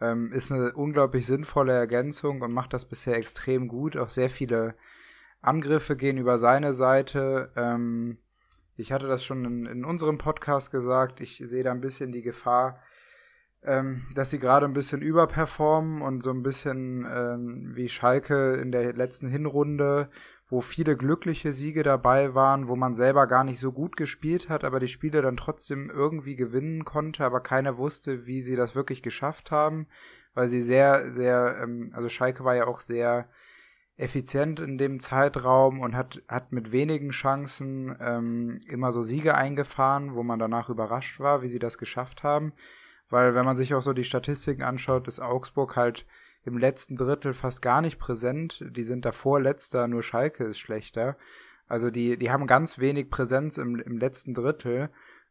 ähm, 0.00 0.32
ist 0.32 0.52
eine 0.52 0.72
unglaublich 0.74 1.26
sinnvolle 1.26 1.72
Ergänzung 1.72 2.40
und 2.42 2.52
macht 2.52 2.72
das 2.72 2.84
bisher 2.84 3.16
extrem 3.16 3.68
gut. 3.68 3.96
Auch 3.96 4.10
sehr 4.10 4.28
viele 4.28 4.74
Angriffe 5.40 5.96
gehen 5.96 6.18
über 6.18 6.38
seine 6.38 6.74
Seite. 6.74 7.52
Ähm, 7.56 8.18
ich 8.76 8.92
hatte 8.92 9.06
das 9.06 9.24
schon 9.24 9.44
in, 9.44 9.66
in 9.66 9.84
unserem 9.84 10.18
Podcast 10.18 10.70
gesagt. 10.70 11.20
Ich 11.20 11.42
sehe 11.44 11.62
da 11.62 11.70
ein 11.70 11.80
bisschen 11.80 12.12
die 12.12 12.22
Gefahr, 12.22 12.80
ähm, 13.64 14.02
dass 14.14 14.30
sie 14.30 14.38
gerade 14.38 14.66
ein 14.66 14.74
bisschen 14.74 15.02
überperformen 15.02 16.02
und 16.02 16.22
so 16.22 16.30
ein 16.30 16.42
bisschen 16.42 17.06
ähm, 17.10 17.72
wie 17.74 17.88
Schalke 17.88 18.54
in 18.54 18.72
der 18.72 18.92
letzten 18.92 19.26
Hinrunde, 19.26 20.10
wo 20.48 20.60
viele 20.60 20.96
glückliche 20.96 21.52
Siege 21.52 21.82
dabei 21.82 22.34
waren, 22.34 22.68
wo 22.68 22.76
man 22.76 22.94
selber 22.94 23.26
gar 23.26 23.44
nicht 23.44 23.58
so 23.58 23.72
gut 23.72 23.96
gespielt 23.96 24.48
hat, 24.48 24.64
aber 24.64 24.80
die 24.80 24.88
Spiele 24.88 25.22
dann 25.22 25.36
trotzdem 25.36 25.90
irgendwie 25.90 26.36
gewinnen 26.36 26.84
konnte, 26.84 27.24
aber 27.24 27.40
keiner 27.40 27.78
wusste, 27.78 28.26
wie 28.26 28.42
sie 28.42 28.56
das 28.56 28.74
wirklich 28.74 29.02
geschafft 29.02 29.50
haben, 29.50 29.86
weil 30.34 30.48
sie 30.48 30.62
sehr, 30.62 31.10
sehr, 31.12 31.58
ähm, 31.62 31.90
also 31.94 32.08
Schalke 32.08 32.44
war 32.44 32.54
ja 32.54 32.66
auch 32.66 32.80
sehr 32.80 33.28
effizient 33.96 34.60
in 34.60 34.76
dem 34.76 35.00
Zeitraum 35.00 35.80
und 35.80 35.94
hat, 35.94 36.20
hat 36.28 36.52
mit 36.52 36.72
wenigen 36.72 37.10
Chancen 37.10 37.96
ähm, 38.00 38.60
immer 38.68 38.92
so 38.92 39.02
Siege 39.02 39.36
eingefahren, 39.36 40.14
wo 40.14 40.22
man 40.22 40.38
danach 40.38 40.68
überrascht 40.68 41.20
war, 41.20 41.42
wie 41.42 41.48
sie 41.48 41.60
das 41.60 41.78
geschafft 41.78 42.24
haben. 42.24 42.52
Weil 43.10 43.34
wenn 43.34 43.44
man 43.44 43.56
sich 43.56 43.74
auch 43.74 43.82
so 43.82 43.92
die 43.92 44.04
Statistiken 44.04 44.62
anschaut, 44.62 45.08
ist 45.08 45.20
Augsburg 45.20 45.76
halt 45.76 46.06
im 46.44 46.58
letzten 46.58 46.96
Drittel 46.96 47.32
fast 47.32 47.62
gar 47.62 47.80
nicht 47.80 47.98
präsent. 47.98 48.64
Die 48.70 48.84
sind 48.84 49.04
davor 49.04 49.40
letzter, 49.40 49.88
nur 49.88 50.02
Schalke 50.02 50.44
ist 50.44 50.58
schlechter. 50.58 51.16
Also 51.66 51.90
die, 51.90 52.18
die 52.18 52.30
haben 52.30 52.46
ganz 52.46 52.78
wenig 52.78 53.10
Präsenz 53.10 53.56
im, 53.56 53.78
im 53.80 53.98
letzten 53.98 54.34
Drittel. 54.34 54.90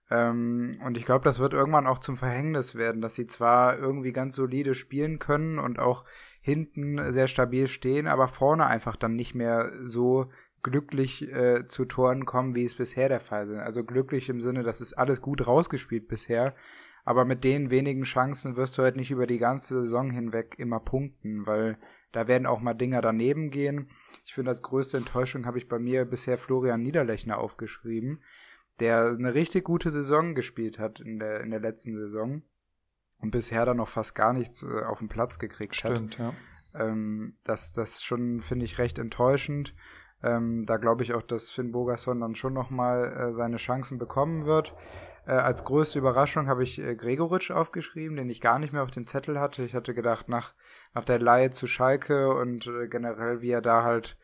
Ähm, 0.10 0.80
und 0.85 0.98
ich 0.98 1.06
glaube, 1.06 1.24
das 1.24 1.40
wird 1.40 1.53
irgendwann 1.53 1.88
auch 1.88 2.00
zum 2.00 2.18
Verhängnis 2.18 2.76
werden, 2.76 3.02
dass 3.02 3.16
sie 3.16 3.27
zwar 3.27 3.77
irgendwie 3.77 4.11
ganz 4.11 4.35
solide 4.35 4.74
spielen 4.74 5.19
können 5.19 5.60
und 5.60 5.80
auch 5.80 6.03
hinten 6.42 7.14
sehr 7.14 7.27
stabil 7.27 7.68
stehen, 7.68 8.08
aber 8.08 8.27
vorne 8.27 8.66
einfach 8.66 8.95
dann 8.95 9.16
nicht 9.16 9.35
mehr 9.35 9.72
so 9.84 10.30
glücklich 10.61 11.32
äh, 11.34 11.68
zu 11.68 11.85
Toren 11.85 12.26
kommen, 12.26 12.56
wie 12.56 12.66
es 12.66 12.76
bisher 12.76 13.10
der 13.10 13.19
Fall 13.19 13.50
ist. 13.50 13.60
Also 13.60 13.84
glücklich 13.84 14.30
im 14.30 14.42
Sinne, 14.42 14.64
dass 14.64 14.82
es 14.82 14.93
alles 14.93 15.22
gut 15.22 15.45
rausgespielt 15.45 16.08
bisher, 16.08 16.56
aber 17.03 17.25
mit 17.25 17.43
den 17.43 17.69
wenigen 17.69 18.03
Chancen 18.03 18.56
wirst 18.56 18.77
du 18.77 18.83
halt 18.83 18.95
nicht 18.95 19.11
über 19.11 19.27
die 19.27 19.38
ganze 19.38 19.82
Saison 19.82 20.09
hinweg 20.09 20.56
immer 20.57 20.80
punkten, 20.80 21.45
weil 21.45 21.77
da 22.11 22.27
werden 22.27 22.45
auch 22.45 22.61
mal 22.61 22.73
Dinger 22.73 23.01
daneben 23.01 23.49
gehen. 23.49 23.90
Ich 24.23 24.33
finde, 24.33 24.51
als 24.51 24.61
größte 24.61 24.98
Enttäuschung 24.98 25.45
habe 25.45 25.57
ich 25.57 25.67
bei 25.67 25.80
mir 25.80 26.06
bisher 26.06 26.38
Florian 26.38 26.82
Niederlechner 26.82 27.38
aufgeschrieben, 27.40 28.22
der 28.80 29.15
eine 29.17 29.33
richtig 29.33 29.65
gute 29.65 29.91
Saison 29.91 30.35
gespielt 30.35 30.80
hat 30.80 30.99
in 30.99 31.19
der, 31.19 31.41
in 31.41 31.51
der 31.51 31.59
letzten 31.59 31.98
Saison 31.98 32.43
und 33.19 33.32
bisher 33.32 33.65
dann 33.65 33.77
noch 33.77 33.88
fast 33.88 34.15
gar 34.15 34.33
nichts 34.33 34.64
äh, 34.64 34.83
auf 34.83 34.99
den 34.99 35.09
Platz 35.09 35.40
gekriegt 35.40 35.75
Stimmt, 35.75 36.19
hat. 36.19 36.33
ja. 36.73 36.88
Ähm, 36.88 37.38
das, 37.43 37.72
das 37.72 38.01
schon, 38.03 38.41
finde 38.41 38.65
ich, 38.65 38.77
recht 38.77 38.99
enttäuschend. 38.99 39.75
Ähm, 40.22 40.65
da 40.65 40.77
glaube 40.77 41.03
ich 41.03 41.14
auch, 41.14 41.22
dass 41.22 41.49
Finn 41.49 41.72
Bogerson 41.72 42.22
dann 42.22 42.35
schon 42.35 42.53
nochmal 42.53 43.14
äh, 43.14 43.33
seine 43.33 43.57
Chancen 43.57 43.98
bekommen 43.98 44.45
wird. 44.45 44.73
Äh, 45.26 45.32
als 45.32 45.64
größte 45.64 46.00
Überraschung 46.00 46.48
habe 46.48 46.64
ich 46.64 46.80
äh, 46.80 46.95
Gregoritsch 46.95 47.52
aufgeschrieben, 47.52 48.18
den 48.18 48.30
ich 48.30 48.42
gar 48.42 48.60
nicht 48.60 48.74
mehr 48.74 48.84
auf 48.84 48.92
dem 48.92 49.08
Zettel 49.08 49.40
hatte. 49.40 49.64
Ich 49.64 49.74
hatte 49.74 49.93
gedacht, 49.93 50.27
nach, 50.27 50.53
nach 50.93 51.06
der 51.06 51.19
Laie 51.19 51.52
zu 51.52 51.68
Schalke 51.68 52.35
und 52.35 52.68
äh, 52.68 52.88
generell, 52.88 53.42
wie 53.42 53.52
er 53.52 53.61
da 53.61 53.84
halt 53.84 54.18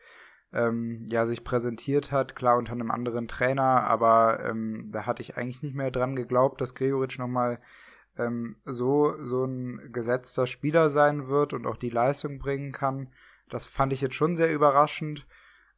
ähm, 0.52 1.06
ja, 1.08 1.26
sich 1.26 1.44
präsentiert 1.44 2.12
hat, 2.12 2.34
klar 2.34 2.58
unter 2.58 2.72
einem 2.72 2.90
anderen 2.90 3.28
Trainer, 3.28 3.84
aber 3.84 4.44
ähm, 4.44 4.88
da 4.90 5.06
hatte 5.06 5.22
ich 5.22 5.36
eigentlich 5.36 5.62
nicht 5.62 5.76
mehr 5.76 5.90
dran 5.90 6.16
geglaubt, 6.16 6.60
dass 6.60 6.74
Gregoritsch 6.74 7.18
nochmal 7.18 7.60
ähm, 8.18 8.56
so, 8.64 9.14
so 9.24 9.44
ein 9.44 9.92
gesetzter 9.92 10.46
Spieler 10.46 10.90
sein 10.90 11.28
wird 11.28 11.52
und 11.52 11.66
auch 11.66 11.76
die 11.76 11.90
Leistung 11.90 12.38
bringen 12.38 12.72
kann. 12.72 13.08
Das 13.48 13.66
fand 13.66 13.92
ich 13.92 14.00
jetzt 14.00 14.14
schon 14.14 14.36
sehr 14.36 14.52
überraschend. 14.52 15.26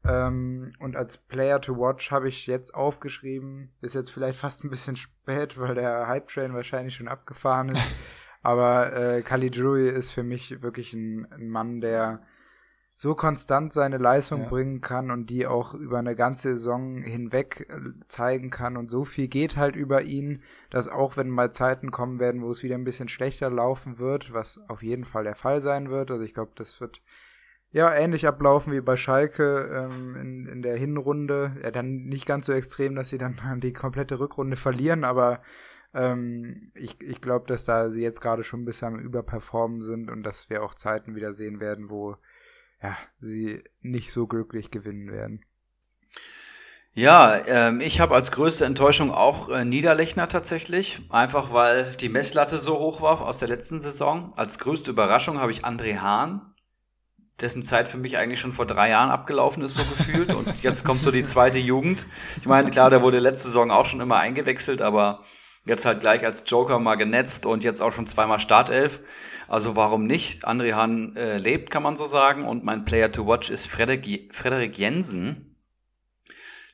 Ähm, 0.05 0.72
und 0.81 0.97
als 0.97 1.16
Player 1.16 1.60
to 1.60 1.76
Watch 1.78 2.10
habe 2.10 2.28
ich 2.28 2.47
jetzt 2.47 2.74
aufgeschrieben, 2.74 3.70
ist 3.81 3.94
jetzt 3.94 4.10
vielleicht 4.10 4.39
fast 4.39 4.64
ein 4.64 4.70
bisschen 4.70 4.97
spät, 4.97 5.58
weil 5.58 5.74
der 5.74 6.08
Hype-Train 6.08 6.55
wahrscheinlich 6.55 6.97
schon 6.97 7.08
abgefahren 7.08 7.68
ist. 7.68 7.94
Aber 8.42 8.92
äh, 8.92 9.22
Caligiuri 9.22 9.89
ist 9.89 10.10
für 10.10 10.24
mich 10.24 10.62
wirklich 10.62 10.92
ein, 10.94 11.31
ein 11.31 11.48
Mann, 11.48 11.81
der 11.81 12.22
so 13.02 13.14
konstant 13.16 13.72
seine 13.72 13.98
Leistung 13.98 14.42
ja. 14.42 14.48
bringen 14.48 14.81
kann 14.81 15.10
und 15.10 15.31
die 15.31 15.47
auch 15.47 15.74
über 15.74 15.98
eine 15.98 16.14
ganze 16.14 16.50
Saison 16.50 17.02
hinweg 17.02 17.68
äh, 17.68 17.90
zeigen 18.06 18.50
kann 18.50 18.76
und 18.76 18.90
so 18.90 19.05
viel 19.05 19.28
geht 19.28 19.56
halt 19.56 19.74
über 19.74 20.02
ihn, 20.02 20.42
dass 20.70 20.86
auch 20.86 21.16
wenn 21.16 21.28
mal 21.28 21.52
Zeiten 21.52 21.90
kommen 21.90 22.20
werden, 22.20 22.42
wo 22.42 22.50
es 22.50 22.62
wieder 22.62 22.76
ein 22.76 22.84
bisschen 22.84 23.08
schlechter 23.08 23.50
laufen 23.50 23.98
wird, 23.98 24.32
was 24.32 24.60
auf 24.68 24.82
jeden 24.82 25.05
Fall 25.05 25.24
der 25.24 25.34
Fall 25.34 25.60
sein 25.60 25.90
wird, 25.90 26.12
also 26.12 26.22
ich 26.22 26.34
glaube, 26.34 26.52
das 26.55 26.81
wird 26.81 27.00
ja 27.73 27.92
ähnlich 27.92 28.26
ablaufen 28.26 28.73
wie 28.73 28.81
bei 28.81 28.97
Schalke 28.97 29.89
ähm, 29.91 30.15
in, 30.17 30.47
in 30.47 30.62
der 30.62 30.76
Hinrunde, 30.76 31.57
ja 31.62 31.70
dann 31.70 32.05
nicht 32.05 32.26
ganz 32.26 32.47
so 32.47 32.52
extrem, 32.52 32.94
dass 32.94 33.09
sie 33.09 33.18
dann 33.18 33.36
die 33.60 33.73
komplette 33.73 34.20
Rückrunde 34.20 34.57
verlieren, 34.57 35.05
aber 35.05 35.42
ähm, 35.94 36.70
ich, 36.75 37.01
ich 37.01 37.20
glaube, 37.20 37.47
dass 37.47 37.65
da 37.65 37.91
sie 37.91 38.02
jetzt 38.02 38.20
gerade 38.20 38.44
schon 38.44 38.62
ein 38.62 38.65
bisschen 38.65 38.89
am 38.89 39.01
Überperformen 39.01 39.83
sind 39.83 40.10
und 40.10 40.23
dass 40.23 40.49
wir 40.49 40.62
auch 40.62 40.75
Zeiten 40.75 41.15
wieder 41.15 41.33
sehen 41.33 41.60
werden, 41.60 41.91
wo 41.91 42.17
ja, 42.83 42.97
sie 43.20 43.62
nicht 43.81 44.12
so 44.12 44.26
glücklich 44.26 44.70
gewinnen 44.70 45.10
werden. 45.10 45.44
Ja, 46.94 47.41
ähm, 47.47 47.81
ich 47.81 48.01
habe 48.01 48.15
als 48.15 48.33
größte 48.33 48.67
Enttäuschung 48.67 49.10
auch 49.10 49.49
äh, 49.49 49.65
Niederlechner 49.65 50.28
tatsächlich, 50.28 51.01
einfach 51.09 51.51
weil 51.52 51.84
die 51.97 52.10
Messlatte 52.10 52.59
so 52.59 52.78
hoch 52.78 53.01
war 53.01 53.23
aus 53.23 53.39
der 53.39 53.49
letzten 53.49 53.81
Saison. 53.81 54.31
Als 54.36 54.59
größte 54.59 54.91
Überraschung 54.91 55.39
habe 55.41 55.52
ich 55.52 55.65
André 55.65 56.01
Hahn, 56.01 56.51
dessen 57.43 57.62
Zeit 57.62 57.89
für 57.89 57.99
mich 57.99 58.17
eigentlich 58.17 58.41
schon 58.41 58.53
vor 58.53 58.67
drei 58.67 58.91
Jahren 58.91 59.11
abgelaufen 59.11 59.62
ist, 59.62 59.75
so 59.75 59.85
gefühlt. 59.85 60.35
Und 60.35 60.62
jetzt 60.62 60.85
kommt 60.85 61.03
so 61.03 61.11
die 61.11 61.25
zweite 61.25 61.59
Jugend. 61.59 62.07
Ich 62.39 62.47
meine, 62.47 62.71
klar, 62.71 62.89
der 62.89 63.03
wurde 63.03 63.19
letzte 63.19 63.49
Saison 63.49 63.71
auch 63.71 63.87
schon 63.87 64.01
immer 64.01 64.17
eingewechselt, 64.17 64.81
aber 64.81 65.21
Jetzt 65.65 65.85
halt 65.85 66.01
gleich 66.01 66.25
als 66.25 66.43
Joker 66.47 66.81
mal 66.81 66.97
genetzt 66.97 67.47
und 67.47 67.62
jetzt 67.62 67.81
auch 67.81 67.93
schon 67.93 68.09
zweimal 68.09 68.41
Startelf. 68.41 69.01
Also 69.47 69.77
warum 69.77 70.07
nicht? 70.07 70.47
André 70.49 70.73
Hahn 70.73 71.15
äh, 71.15 71.39
lebt, 71.39 71.71
kann 71.71 71.85
man 71.85 71.95
so 71.95 72.05
sagen. 72.05 72.45
Und 72.47 72.65
mein 72.65 72.85
Player 72.85 73.12
to 73.12 73.29
watch 73.29 73.49
ist 73.49 73.69
Frederik, 73.69 74.35
Frederik 74.35 74.77
Jensen 74.77 75.51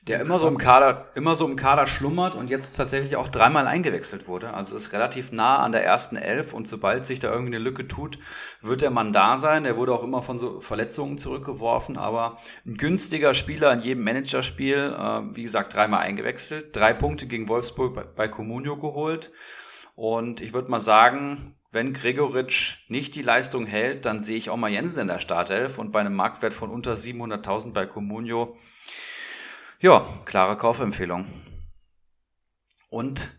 der 0.09 0.19
immer 0.21 0.39
so 0.39 0.47
im 0.47 0.57
Kader, 0.57 1.05
immer 1.13 1.35
so 1.35 1.47
im 1.47 1.55
Kader 1.55 1.85
schlummert 1.85 2.33
und 2.33 2.49
jetzt 2.49 2.75
tatsächlich 2.75 3.15
auch 3.15 3.27
dreimal 3.27 3.67
eingewechselt 3.67 4.27
wurde. 4.27 4.55
Also 4.55 4.75
ist 4.75 4.91
relativ 4.91 5.31
nah 5.31 5.57
an 5.57 5.71
der 5.71 5.85
ersten 5.85 6.15
Elf 6.15 6.51
und 6.51 6.67
sobald 6.67 7.05
sich 7.05 7.19
da 7.19 7.31
irgendwie 7.31 7.55
eine 7.55 7.63
Lücke 7.63 7.87
tut, 7.87 8.17
wird 8.61 8.81
der 8.81 8.89
Mann 8.89 9.13
da 9.13 9.37
sein. 9.37 9.65
Der 9.65 9.77
wurde 9.77 9.93
auch 9.93 10.03
immer 10.03 10.23
von 10.23 10.39
so 10.39 10.61
Verletzungen 10.61 11.19
zurückgeworfen, 11.19 11.95
aber 11.95 12.39
ein 12.65 12.77
günstiger 12.77 13.35
Spieler 13.35 13.71
in 13.71 13.81
jedem 13.81 14.03
Managerspiel, 14.03 14.95
äh, 14.97 15.35
wie 15.35 15.43
gesagt, 15.43 15.75
dreimal 15.75 15.99
eingewechselt, 15.99 16.75
drei 16.75 16.93
Punkte 16.93 17.27
gegen 17.27 17.47
Wolfsburg 17.47 17.93
bei, 17.93 18.03
bei 18.03 18.27
Comunio 18.27 18.77
geholt. 18.77 19.31
Und 19.93 20.41
ich 20.41 20.53
würde 20.53 20.71
mal 20.71 20.79
sagen, 20.79 21.55
wenn 21.71 21.93
Gregoritsch 21.93 22.79
nicht 22.87 23.13
die 23.13 23.21
Leistung 23.21 23.67
hält, 23.67 24.05
dann 24.05 24.21
sehe 24.21 24.37
ich 24.37 24.49
auch 24.49 24.57
mal 24.57 24.71
Jensen 24.71 25.01
in 25.01 25.07
der 25.07 25.19
Startelf 25.19 25.77
und 25.77 25.91
bei 25.91 25.99
einem 25.99 26.15
Marktwert 26.15 26.53
von 26.53 26.71
unter 26.71 26.93
700.000 26.93 27.73
bei 27.73 27.85
Comunio 27.85 28.57
ja, 29.81 30.07
klare 30.25 30.57
Kaufempfehlung. 30.57 31.25
Und 32.89 33.31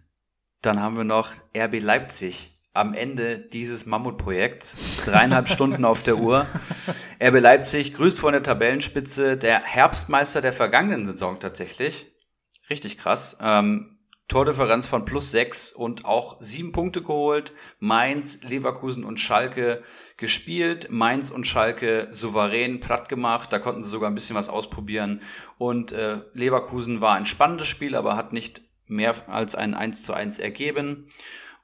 dann 0.62 0.80
haben 0.80 0.96
wir 0.96 1.04
noch 1.04 1.32
RB 1.56 1.80
Leipzig 1.80 2.52
am 2.72 2.94
Ende 2.94 3.38
dieses 3.38 3.86
Mammutprojekts. 3.86 5.04
Dreieinhalb 5.04 5.48
Stunden 5.50 5.84
auf 5.84 6.02
der 6.02 6.16
Uhr. 6.16 6.46
RB 7.22 7.40
Leipzig 7.40 7.94
grüßt 7.94 8.18
von 8.20 8.32
der 8.32 8.42
Tabellenspitze, 8.42 9.36
der 9.36 9.62
Herbstmeister 9.62 10.40
der 10.40 10.52
vergangenen 10.52 11.06
Saison 11.06 11.38
tatsächlich. 11.38 12.06
Richtig 12.68 12.98
krass. 12.98 13.36
Ähm, 13.40 13.89
Tordifferenz 14.31 14.86
von 14.86 15.05
plus 15.05 15.33
sechs 15.33 15.73
und 15.73 16.05
auch 16.05 16.36
sieben 16.41 16.70
Punkte 16.70 17.02
geholt. 17.02 17.52
Mainz, 17.81 18.39
Leverkusen 18.42 19.02
und 19.02 19.18
Schalke 19.18 19.83
gespielt. 20.17 20.86
Mainz 20.89 21.31
und 21.31 21.49
Schalke 21.49 22.07
souverän 22.12 22.78
platt 22.78 23.09
gemacht. 23.09 23.52
Da 23.52 23.59
konnten 23.59 23.83
sie 23.83 23.91
sogar 23.91 24.09
ein 24.09 24.15
bisschen 24.15 24.36
was 24.36 24.49
ausprobieren. 24.49 25.20
Und 25.59 25.91
äh, 25.91 26.18
Leverkusen 26.33 27.00
war 27.00 27.17
ein 27.17 27.26
spannendes 27.26 27.67
Spiel, 27.67 27.97
aber 27.97 28.17
hat 28.17 28.33
nicht 28.33 28.62
mehr 28.86 29.17
als 29.28 29.57
ein 29.57 29.75
1 29.75 30.05
zu 30.05 30.15
1 30.15 30.39
ergeben. 30.39 31.09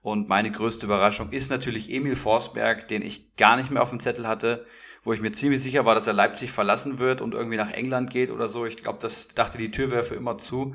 Und 0.02 0.28
meine 0.28 0.50
größte 0.50 0.86
Überraschung 0.86 1.30
ist 1.30 1.50
natürlich 1.50 1.92
Emil 1.92 2.16
Forsberg, 2.16 2.88
den 2.88 3.02
ich 3.02 3.36
gar 3.36 3.56
nicht 3.56 3.70
mehr 3.70 3.82
auf 3.82 3.90
dem 3.90 4.00
Zettel 4.00 4.26
hatte, 4.26 4.66
wo 5.04 5.12
ich 5.12 5.20
mir 5.20 5.30
ziemlich 5.30 5.62
sicher 5.62 5.84
war, 5.84 5.94
dass 5.94 6.08
er 6.08 6.14
Leipzig 6.14 6.50
verlassen 6.50 6.98
wird 6.98 7.20
und 7.20 7.32
irgendwie 7.32 7.56
nach 7.56 7.70
England 7.70 8.10
geht 8.10 8.30
oder 8.30 8.48
so. 8.48 8.66
Ich 8.66 8.76
glaube, 8.76 8.98
das 9.00 9.28
dachte 9.28 9.56
die 9.56 9.70
Tür 9.70 9.92
wäre 9.92 10.02
für 10.02 10.16
immer 10.16 10.36
zu. 10.36 10.74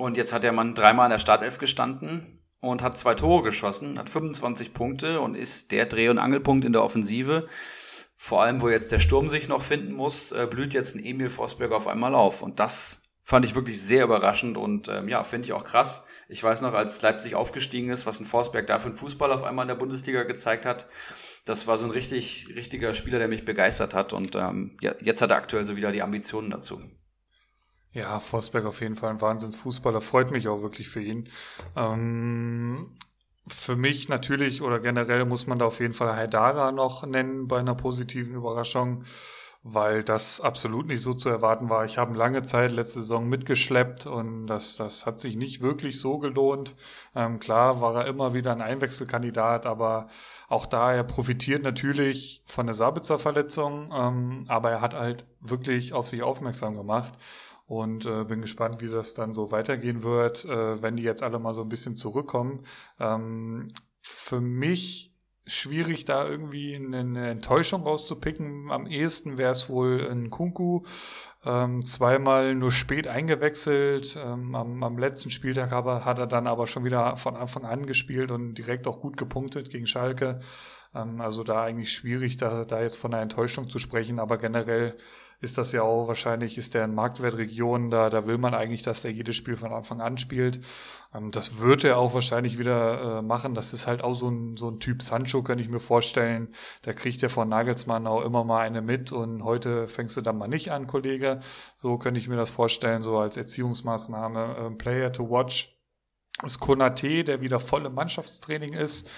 Und 0.00 0.16
jetzt 0.16 0.32
hat 0.32 0.44
der 0.44 0.52
Mann 0.52 0.74
dreimal 0.74 1.08
in 1.08 1.10
der 1.10 1.18
Startelf 1.18 1.58
gestanden 1.58 2.42
und 2.60 2.82
hat 2.82 2.96
zwei 2.96 3.14
Tore 3.14 3.42
geschossen, 3.42 3.98
hat 3.98 4.08
25 4.08 4.72
Punkte 4.72 5.20
und 5.20 5.34
ist 5.34 5.72
der 5.72 5.84
Dreh- 5.84 6.08
und 6.08 6.16
Angelpunkt 6.16 6.64
in 6.64 6.72
der 6.72 6.82
Offensive. 6.82 7.48
Vor 8.16 8.42
allem, 8.42 8.62
wo 8.62 8.70
jetzt 8.70 8.92
der 8.92 8.98
Sturm 8.98 9.28
sich 9.28 9.46
noch 9.48 9.60
finden 9.60 9.92
muss, 9.92 10.32
äh, 10.32 10.46
blüht 10.48 10.72
jetzt 10.72 10.94
ein 10.94 11.04
Emil 11.04 11.28
Forsberg 11.28 11.72
auf 11.72 11.86
einmal 11.86 12.14
auf. 12.14 12.40
Und 12.40 12.60
das 12.60 13.02
fand 13.24 13.44
ich 13.44 13.54
wirklich 13.54 13.78
sehr 13.78 14.04
überraschend 14.04 14.56
und 14.56 14.88
ähm, 14.88 15.06
ja, 15.06 15.22
finde 15.22 15.44
ich 15.44 15.52
auch 15.52 15.64
krass. 15.64 16.02
Ich 16.30 16.42
weiß 16.42 16.62
noch, 16.62 16.72
als 16.72 17.02
Leipzig 17.02 17.34
aufgestiegen 17.34 17.90
ist, 17.90 18.06
was 18.06 18.20
ein 18.20 18.26
Forsberg 18.26 18.66
da 18.68 18.78
für 18.78 18.86
einen 18.86 18.96
Fußball 18.96 19.30
auf 19.30 19.42
einmal 19.42 19.64
in 19.64 19.68
der 19.68 19.74
Bundesliga 19.74 20.22
gezeigt 20.22 20.64
hat. 20.64 20.88
Das 21.44 21.66
war 21.66 21.76
so 21.76 21.84
ein 21.84 21.90
richtig, 21.90 22.48
richtiger 22.56 22.94
Spieler, 22.94 23.18
der 23.18 23.28
mich 23.28 23.44
begeistert 23.44 23.92
hat 23.92 24.14
und 24.14 24.34
ähm, 24.34 24.78
ja, 24.80 24.94
jetzt 25.02 25.20
hat 25.20 25.30
er 25.30 25.36
aktuell 25.36 25.66
so 25.66 25.76
wieder 25.76 25.92
die 25.92 26.00
Ambitionen 26.00 26.48
dazu. 26.48 26.80
Ja, 27.92 28.20
Forsberg 28.20 28.66
auf 28.66 28.80
jeden 28.80 28.94
Fall 28.94 29.10
ein 29.10 29.20
Wahnsinnsfußballer. 29.20 30.00
Freut 30.00 30.30
mich 30.30 30.46
auch 30.46 30.62
wirklich 30.62 30.88
für 30.88 31.02
ihn. 31.02 31.28
Ähm, 31.76 32.92
für 33.48 33.74
mich 33.74 34.08
natürlich 34.08 34.62
oder 34.62 34.78
generell 34.78 35.24
muss 35.24 35.48
man 35.48 35.58
da 35.58 35.64
auf 35.66 35.80
jeden 35.80 35.94
Fall 35.94 36.14
Haidara 36.14 36.70
noch 36.70 37.04
nennen 37.04 37.48
bei 37.48 37.58
einer 37.58 37.74
positiven 37.74 38.34
Überraschung, 38.34 39.02
weil 39.64 40.04
das 40.04 40.40
absolut 40.40 40.86
nicht 40.86 41.02
so 41.02 41.14
zu 41.14 41.30
erwarten 41.30 41.68
war. 41.68 41.84
Ich 41.84 41.98
habe 41.98 42.16
lange 42.16 42.42
Zeit 42.42 42.70
letzte 42.70 43.00
Saison 43.00 43.28
mitgeschleppt 43.28 44.06
und 44.06 44.46
das, 44.46 44.76
das 44.76 45.04
hat 45.04 45.18
sich 45.18 45.34
nicht 45.34 45.60
wirklich 45.60 45.98
so 45.98 46.18
gelohnt. 46.20 46.76
Ähm, 47.16 47.40
klar 47.40 47.80
war 47.80 47.96
er 47.96 48.06
immer 48.06 48.34
wieder 48.34 48.52
ein 48.52 48.62
Einwechselkandidat, 48.62 49.66
aber 49.66 50.06
auch 50.48 50.66
da, 50.66 50.92
er 50.92 51.04
profitiert 51.04 51.64
natürlich 51.64 52.44
von 52.46 52.66
der 52.66 52.74
Sabitzer 52.74 53.18
Verletzung, 53.18 53.92
ähm, 53.92 54.44
aber 54.46 54.70
er 54.70 54.80
hat 54.80 54.94
halt 54.94 55.26
wirklich 55.40 55.92
auf 55.92 56.06
sich 56.06 56.22
aufmerksam 56.22 56.76
gemacht 56.76 57.14
und 57.70 58.04
äh, 58.04 58.24
bin 58.24 58.40
gespannt, 58.40 58.80
wie 58.80 58.88
das 58.88 59.14
dann 59.14 59.32
so 59.32 59.52
weitergehen 59.52 60.02
wird, 60.02 60.44
äh, 60.44 60.82
wenn 60.82 60.96
die 60.96 61.04
jetzt 61.04 61.22
alle 61.22 61.38
mal 61.38 61.54
so 61.54 61.62
ein 61.62 61.68
bisschen 61.68 61.94
zurückkommen. 61.94 62.64
Ähm, 62.98 63.68
für 64.02 64.40
mich 64.40 65.14
schwierig, 65.46 66.04
da 66.04 66.26
irgendwie 66.26 66.74
eine 66.74 67.28
Enttäuschung 67.28 67.84
rauszupicken. 67.84 68.72
Am 68.72 68.86
ehesten 68.86 69.38
wäre 69.38 69.52
es 69.52 69.68
wohl 69.68 70.04
ein 70.10 70.30
Kunku. 70.30 70.82
Ähm, 71.44 71.84
zweimal 71.84 72.56
nur 72.56 72.72
spät 72.72 73.06
eingewechselt. 73.06 74.18
Ähm, 74.20 74.56
am, 74.56 74.82
am, 74.82 74.98
letzten 74.98 75.30
Spieltag 75.30 75.70
aber, 75.70 76.04
hat 76.04 76.18
er 76.18 76.26
dann 76.26 76.48
aber 76.48 76.66
schon 76.66 76.84
wieder 76.84 77.16
von 77.16 77.36
Anfang 77.36 77.64
an 77.64 77.86
gespielt 77.86 78.32
und 78.32 78.54
direkt 78.54 78.88
auch 78.88 78.98
gut 78.98 79.16
gepunktet 79.16 79.70
gegen 79.70 79.86
Schalke. 79.86 80.40
Ähm, 80.92 81.20
also 81.20 81.44
da 81.44 81.62
eigentlich 81.62 81.92
schwierig, 81.92 82.36
da, 82.36 82.64
da 82.64 82.82
jetzt 82.82 82.96
von 82.96 83.14
einer 83.14 83.22
Enttäuschung 83.22 83.68
zu 83.68 83.78
sprechen, 83.78 84.18
aber 84.18 84.38
generell 84.38 84.96
ist 85.40 85.58
das 85.58 85.72
ja 85.72 85.82
auch 85.82 86.08
wahrscheinlich, 86.08 86.58
ist 86.58 86.74
der 86.74 86.84
in 86.84 86.94
Marktwertregionen, 86.94 87.90
da, 87.90 88.10
da 88.10 88.26
will 88.26 88.38
man 88.38 88.54
eigentlich, 88.54 88.82
dass 88.82 89.02
der 89.02 89.12
jedes 89.12 89.36
Spiel 89.36 89.56
von 89.56 89.72
Anfang 89.72 90.00
an 90.00 90.18
spielt. 90.18 90.60
Ähm, 91.14 91.30
das 91.30 91.60
wird 91.60 91.84
er 91.84 91.98
auch 91.98 92.14
wahrscheinlich 92.14 92.58
wieder 92.58 93.18
äh, 93.18 93.22
machen. 93.22 93.54
Das 93.54 93.72
ist 93.72 93.86
halt 93.86 94.04
auch 94.04 94.14
so 94.14 94.28
ein, 94.28 94.56
so 94.56 94.68
ein 94.70 94.80
Typ 94.80 95.02
Sancho, 95.02 95.42
könnte 95.42 95.64
ich 95.64 95.70
mir 95.70 95.80
vorstellen. 95.80 96.48
Da 96.82 96.92
kriegt 96.92 97.22
der 97.22 97.30
von 97.30 97.48
Nagelsmann 97.48 98.06
auch 98.06 98.24
immer 98.24 98.44
mal 98.44 98.60
eine 98.60 98.82
mit 98.82 99.12
und 99.12 99.44
heute 99.44 99.88
fängst 99.88 100.16
du 100.16 100.20
dann 100.20 100.38
mal 100.38 100.48
nicht 100.48 100.72
an, 100.72 100.86
Kollege. 100.86 101.40
So 101.74 101.98
könnte 101.98 102.20
ich 102.20 102.28
mir 102.28 102.36
das 102.36 102.50
vorstellen, 102.50 103.02
so 103.02 103.18
als 103.18 103.36
Erziehungsmaßnahme. 103.36 104.56
Äh, 104.56 104.70
Player 104.76 105.12
to 105.12 105.28
watch 105.30 105.79
ist 106.44 106.60
Konate, 106.60 107.24
der 107.24 107.40
wieder 107.40 107.60
voll 107.60 107.86
im 107.86 107.94
Mannschaftstraining 107.94 108.72
ist. 108.72 109.08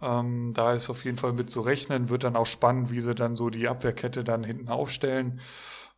Ähm, 0.00 0.52
da 0.54 0.72
ist 0.72 0.90
auf 0.90 1.04
jeden 1.04 1.16
Fall 1.16 1.32
mit 1.32 1.50
zu 1.50 1.60
rechnen. 1.60 2.08
Wird 2.08 2.24
dann 2.24 2.36
auch 2.36 2.46
spannend, 2.46 2.90
wie 2.90 3.00
sie 3.00 3.14
dann 3.14 3.36
so 3.36 3.50
die 3.50 3.68
Abwehrkette 3.68 4.24
dann 4.24 4.44
hinten 4.44 4.70
aufstellen. 4.70 5.40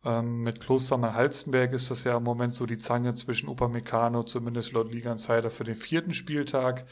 Ähm, 0.05 0.37
mit 0.37 0.59
Klostermann-Halstenberg 0.59 1.73
ist 1.73 1.89
das 1.89 2.03
ja 2.03 2.17
im 2.17 2.23
Moment 2.23 2.53
so 2.53 2.65
die 2.65 2.77
Zange 2.77 3.13
zwischen 3.13 3.49
Upamecano, 3.49 4.23
zumindest 4.23 4.73
laut 4.73 4.93
Liga 4.93 5.11
Insider, 5.11 5.49
für 5.49 5.63
den 5.63 5.75
vierten 5.75 6.13
Spieltag. 6.13 6.85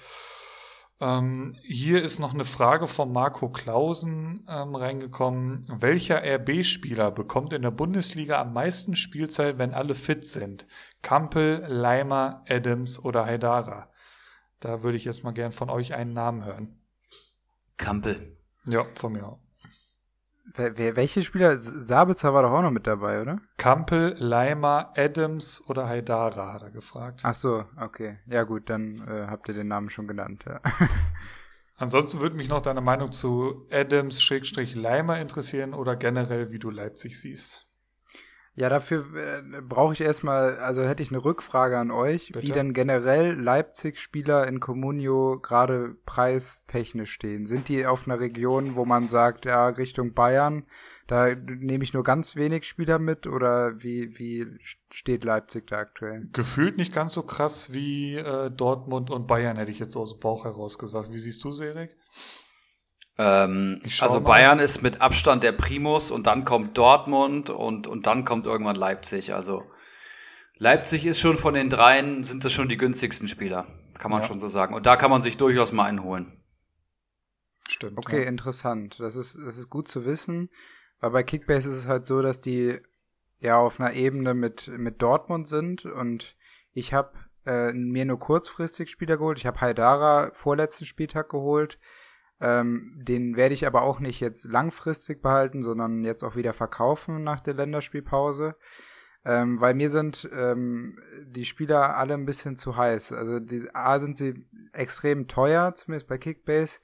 Ähm, 1.04 1.58
hier 1.64 2.02
ist 2.02 2.20
noch 2.20 2.34
eine 2.34 2.46
Frage 2.46 2.88
von 2.88 3.12
Marco 3.12 3.50
Klausen 3.50 4.46
ähm, 4.48 4.74
reingekommen. 4.74 5.66
Welcher 5.68 6.24
RB-Spieler 6.24 7.12
bekommt 7.12 7.52
in 7.52 7.62
der 7.62 7.72
Bundesliga 7.72 8.40
am 8.40 8.54
meisten 8.54 8.96
Spielzeit, 8.96 9.60
wenn 9.60 9.74
alle 9.74 9.96
fit 9.96 10.24
sind? 10.24 10.66
Kampel, 11.02 11.66
Leimer, 11.68 12.46
Adams 12.48 13.04
oder 13.04 13.26
Haidara? 13.26 13.92
Da 14.62 14.82
würde 14.82 14.96
ich 14.96 15.04
jetzt 15.04 15.26
mal 15.26 15.34
gern 15.34 15.52
von 15.52 15.70
euch 15.70 15.94
einen 15.94 16.14
Namen 16.14 16.46
hören. 16.46 16.80
Kampel. 17.76 18.38
Ja, 18.66 18.86
von 18.96 19.12
mir 19.12 19.28
auch. 19.28 19.43
Welche 20.56 21.24
Spieler? 21.24 21.58
Sabitzer 21.58 22.34
war 22.34 22.44
doch 22.44 22.52
auch 22.52 22.62
noch 22.62 22.72
mit 22.72 22.86
dabei, 22.88 23.22
oder? 23.22 23.40
Kampel, 23.58 24.16
Leimer, 24.18 24.94
Adams 24.96 25.62
oder 25.68 25.88
Haidara, 25.88 26.54
hat 26.54 26.64
er 26.64 26.72
gefragt. 26.72 27.22
Ach 27.24 27.34
so, 27.34 27.66
okay. 27.80 28.20
Ja 28.28 28.44
gut, 28.44 28.70
dann 28.70 29.08
äh, 29.08 29.28
habt 29.28 29.48
ihr 29.48 29.54
den 29.54 29.68
Namen 29.68 29.90
schon 29.90 30.08
genannt, 30.08 30.46
ja. 30.48 30.62
Ansonsten 31.78 32.20
würde 32.20 32.36
mich 32.36 32.50
noch 32.50 32.62
deine 32.62 32.82
Meinung 32.82 33.12
zu 33.12 33.68
Adams-Leimer 33.72 35.20
interessieren 35.20 35.74
oder 35.74 35.96
generell, 35.96 36.52
wie 36.52 36.60
du 36.60 36.70
Leipzig 36.70 37.20
siehst. 37.20 37.73
Ja, 38.56 38.70
dafür 38.70 39.06
äh, 39.16 39.62
brauche 39.62 39.94
ich 39.94 40.02
erstmal, 40.02 40.58
also 40.58 40.84
hätte 40.84 41.02
ich 41.02 41.10
eine 41.10 41.26
Rückfrage 41.26 41.78
an 41.80 41.90
euch, 41.90 42.28
Bitte? 42.28 42.42
wie 42.46 42.52
denn 42.52 42.74
generell 42.74 43.34
Leipzig-Spieler 43.34 44.48
in 44.48 44.60
Comunio 44.60 45.40
gerade 45.40 45.96
preistechnisch 46.06 47.12
stehen. 47.12 47.48
Sind 47.48 47.68
die 47.68 47.88
auf 47.88 48.06
einer 48.06 48.20
Region, 48.20 48.76
wo 48.76 48.86
man 48.86 49.10
sagt, 49.10 49.46
ja, 49.46 49.70
Richtung 49.70 50.14
Bayern, 50.14 50.68
da 51.08 51.34
nehme 51.34 51.84
ich 51.84 51.94
nur 51.94 52.04
ganz 52.04 52.36
wenig 52.36 52.66
Spieler 52.66 53.00
mit 53.00 53.26
oder 53.26 53.82
wie, 53.82 54.20
wie 54.20 54.46
steht 54.90 55.24
Leipzig 55.24 55.68
da 55.68 55.78
aktuell? 55.78 56.30
Gefühlt 56.32 56.78
nicht 56.78 56.94
ganz 56.94 57.14
so 57.14 57.24
krass 57.24 57.74
wie 57.74 58.18
äh, 58.18 58.52
Dortmund 58.52 59.10
und 59.10 59.26
Bayern, 59.26 59.58
hätte 59.58 59.72
ich 59.72 59.80
jetzt 59.80 59.96
aus 59.96 60.14
dem 60.14 60.20
Bauch 60.20 60.46
heraus 60.46 60.78
gesagt. 60.78 61.12
Wie 61.12 61.18
siehst 61.18 61.44
du, 61.44 61.50
Serik? 61.50 61.98
Ähm, 63.18 63.82
also 64.00 64.20
mal. 64.20 64.30
Bayern 64.30 64.60
ist 64.60 64.82
mit 64.82 65.02
Abstand 65.02 65.44
der 65.44 65.52
Primus 65.52 66.10
und 66.10 66.26
dann 66.26 66.46
kommt 66.46 66.78
Dortmund 66.78 67.50
und, 67.50 67.88
und 67.88 68.08
dann 68.08 68.26
kommt 68.26 68.46
irgendwann 68.46 68.76
Leipzig. 68.76 69.34
Also 69.34 69.64
Leipzig 70.58 71.06
ist 71.06 71.20
schon 71.20 71.38
von 71.38 71.54
den 71.54 71.70
dreien, 71.70 72.24
sind 72.24 72.44
das 72.44 72.54
schon 72.54 72.70
die 72.70 72.78
günstigsten 72.78 73.28
Spieler, 73.28 73.68
kann 74.00 74.12
man 74.12 74.22
ja. 74.22 74.28
schon 74.28 74.40
so 74.40 74.48
sagen. 74.48 74.74
Und 74.74 74.86
da 74.86 74.96
kann 74.96 75.12
man 75.12 75.22
sich 75.22 75.38
durchaus 75.38 75.72
mal 75.72 75.86
einholen. 75.86 76.44
Stimmt. 77.68 77.98
Okay, 77.98 78.24
ja. 78.24 78.28
interessant. 78.28 79.00
Das 79.00 79.16
ist, 79.16 79.36
das 79.36 79.58
ist 79.58 79.70
gut 79.70 79.88
zu 79.88 80.06
wissen, 80.06 80.50
weil 81.00 81.12
bei 81.12 81.24
Kickbase 81.24 81.70
ist 81.70 81.78
es 81.78 81.88
halt 81.88 82.06
so, 82.06 82.22
dass 82.22 82.42
die 82.42 82.80
ja 83.40 83.58
auf 83.58 83.80
einer 83.80 83.94
Ebene 83.94 84.34
mit, 84.34 84.70
mit 84.70 85.02
Dortmund 85.02 85.48
sind 85.48 85.86
und 85.86 86.36
ich 86.72 86.94
habe 86.94 87.12
äh, 87.46 87.74
mir 87.74 88.06
nur 88.06 88.20
kurzfristig 88.20 88.90
Spieler 88.90 89.18
geholt. 89.18 89.38
Ich 89.38 89.46
habe 89.46 89.62
Haidara 89.62 90.32
vorletzten 90.34 90.86
Spieltag 90.86 91.30
geholt 91.30 91.78
ähm, 92.42 92.94
den 92.96 93.36
werde 93.36 93.54
ich 93.54 93.68
aber 93.68 93.84
auch 93.84 94.00
nicht 94.00 94.20
jetzt 94.20 94.46
langfristig 94.46 95.22
behalten, 95.22 95.62
sondern 95.62 96.04
jetzt 96.04 96.24
auch 96.24 96.36
wieder 96.36 96.54
verkaufen 96.54 97.24
nach 97.24 97.40
der 97.40 97.54
Länderspielpause. 97.54 98.56
Ähm, 99.26 99.62
weil 99.62 99.74
mir 99.74 99.90
sind 99.90 100.30
ähm, 100.34 101.00
die 101.26 101.46
Spieler 101.46 101.96
alle 101.96 102.14
ein 102.14 102.26
bisschen 102.26 102.58
zu 102.58 102.76
heiß. 102.76 103.14
Also 103.14 103.40
die, 103.40 103.70
A 103.74 104.00
sind 104.00 104.18
sie 104.18 104.46
extrem 104.74 105.28
teuer, 105.28 105.76
zumindest 105.76 106.10
bei 106.10 106.18
Kickbase. 106.18 106.80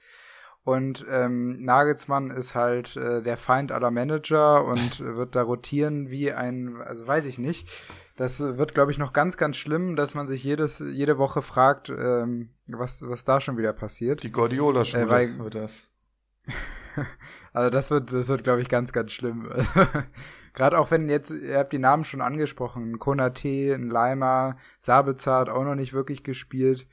Und 0.62 1.04
ähm, 1.10 1.62
Nagelsmann 1.62 2.30
ist 2.30 2.54
halt 2.54 2.96
äh, 2.96 3.22
der 3.22 3.36
Feind 3.36 3.72
aller 3.72 3.90
Manager 3.90 4.64
und 4.64 5.00
wird 5.16 5.34
da 5.34 5.42
rotieren 5.42 6.10
wie 6.10 6.32
ein, 6.32 6.80
also 6.80 7.06
weiß 7.06 7.26
ich 7.26 7.38
nicht. 7.38 7.68
Das 8.20 8.38
wird, 8.38 8.74
glaube 8.74 8.92
ich, 8.92 8.98
noch 8.98 9.14
ganz, 9.14 9.38
ganz 9.38 9.56
schlimm, 9.56 9.96
dass 9.96 10.12
man 10.12 10.28
sich 10.28 10.44
jedes, 10.44 10.78
jede 10.78 11.16
Woche 11.16 11.40
fragt, 11.40 11.88
ähm, 11.88 12.50
was, 12.68 13.00
was 13.00 13.24
da 13.24 13.40
schon 13.40 13.56
wieder 13.56 13.72
passiert. 13.72 14.22
Die 14.24 14.30
Guardiola-Schule 14.30 15.22
äh, 15.22 15.38
wird 15.38 15.54
das. 15.54 15.88
also 17.54 17.70
das 17.70 17.90
wird, 17.90 18.12
das 18.12 18.28
wird, 18.28 18.44
glaube 18.44 18.60
ich, 18.60 18.68
ganz, 18.68 18.92
ganz 18.92 19.12
schlimm. 19.12 19.50
Gerade 20.52 20.78
auch 20.78 20.90
wenn 20.90 21.08
jetzt, 21.08 21.30
ihr 21.30 21.56
habt 21.56 21.72
die 21.72 21.78
Namen 21.78 22.04
schon 22.04 22.20
angesprochen, 22.20 22.98
Konate, 22.98 23.72
ein 23.72 23.88
Leimer, 23.88 24.58
Sabitzer 24.78 25.38
hat 25.38 25.48
auch 25.48 25.64
noch 25.64 25.74
nicht 25.74 25.94
wirklich 25.94 26.22
gespielt. 26.22 26.86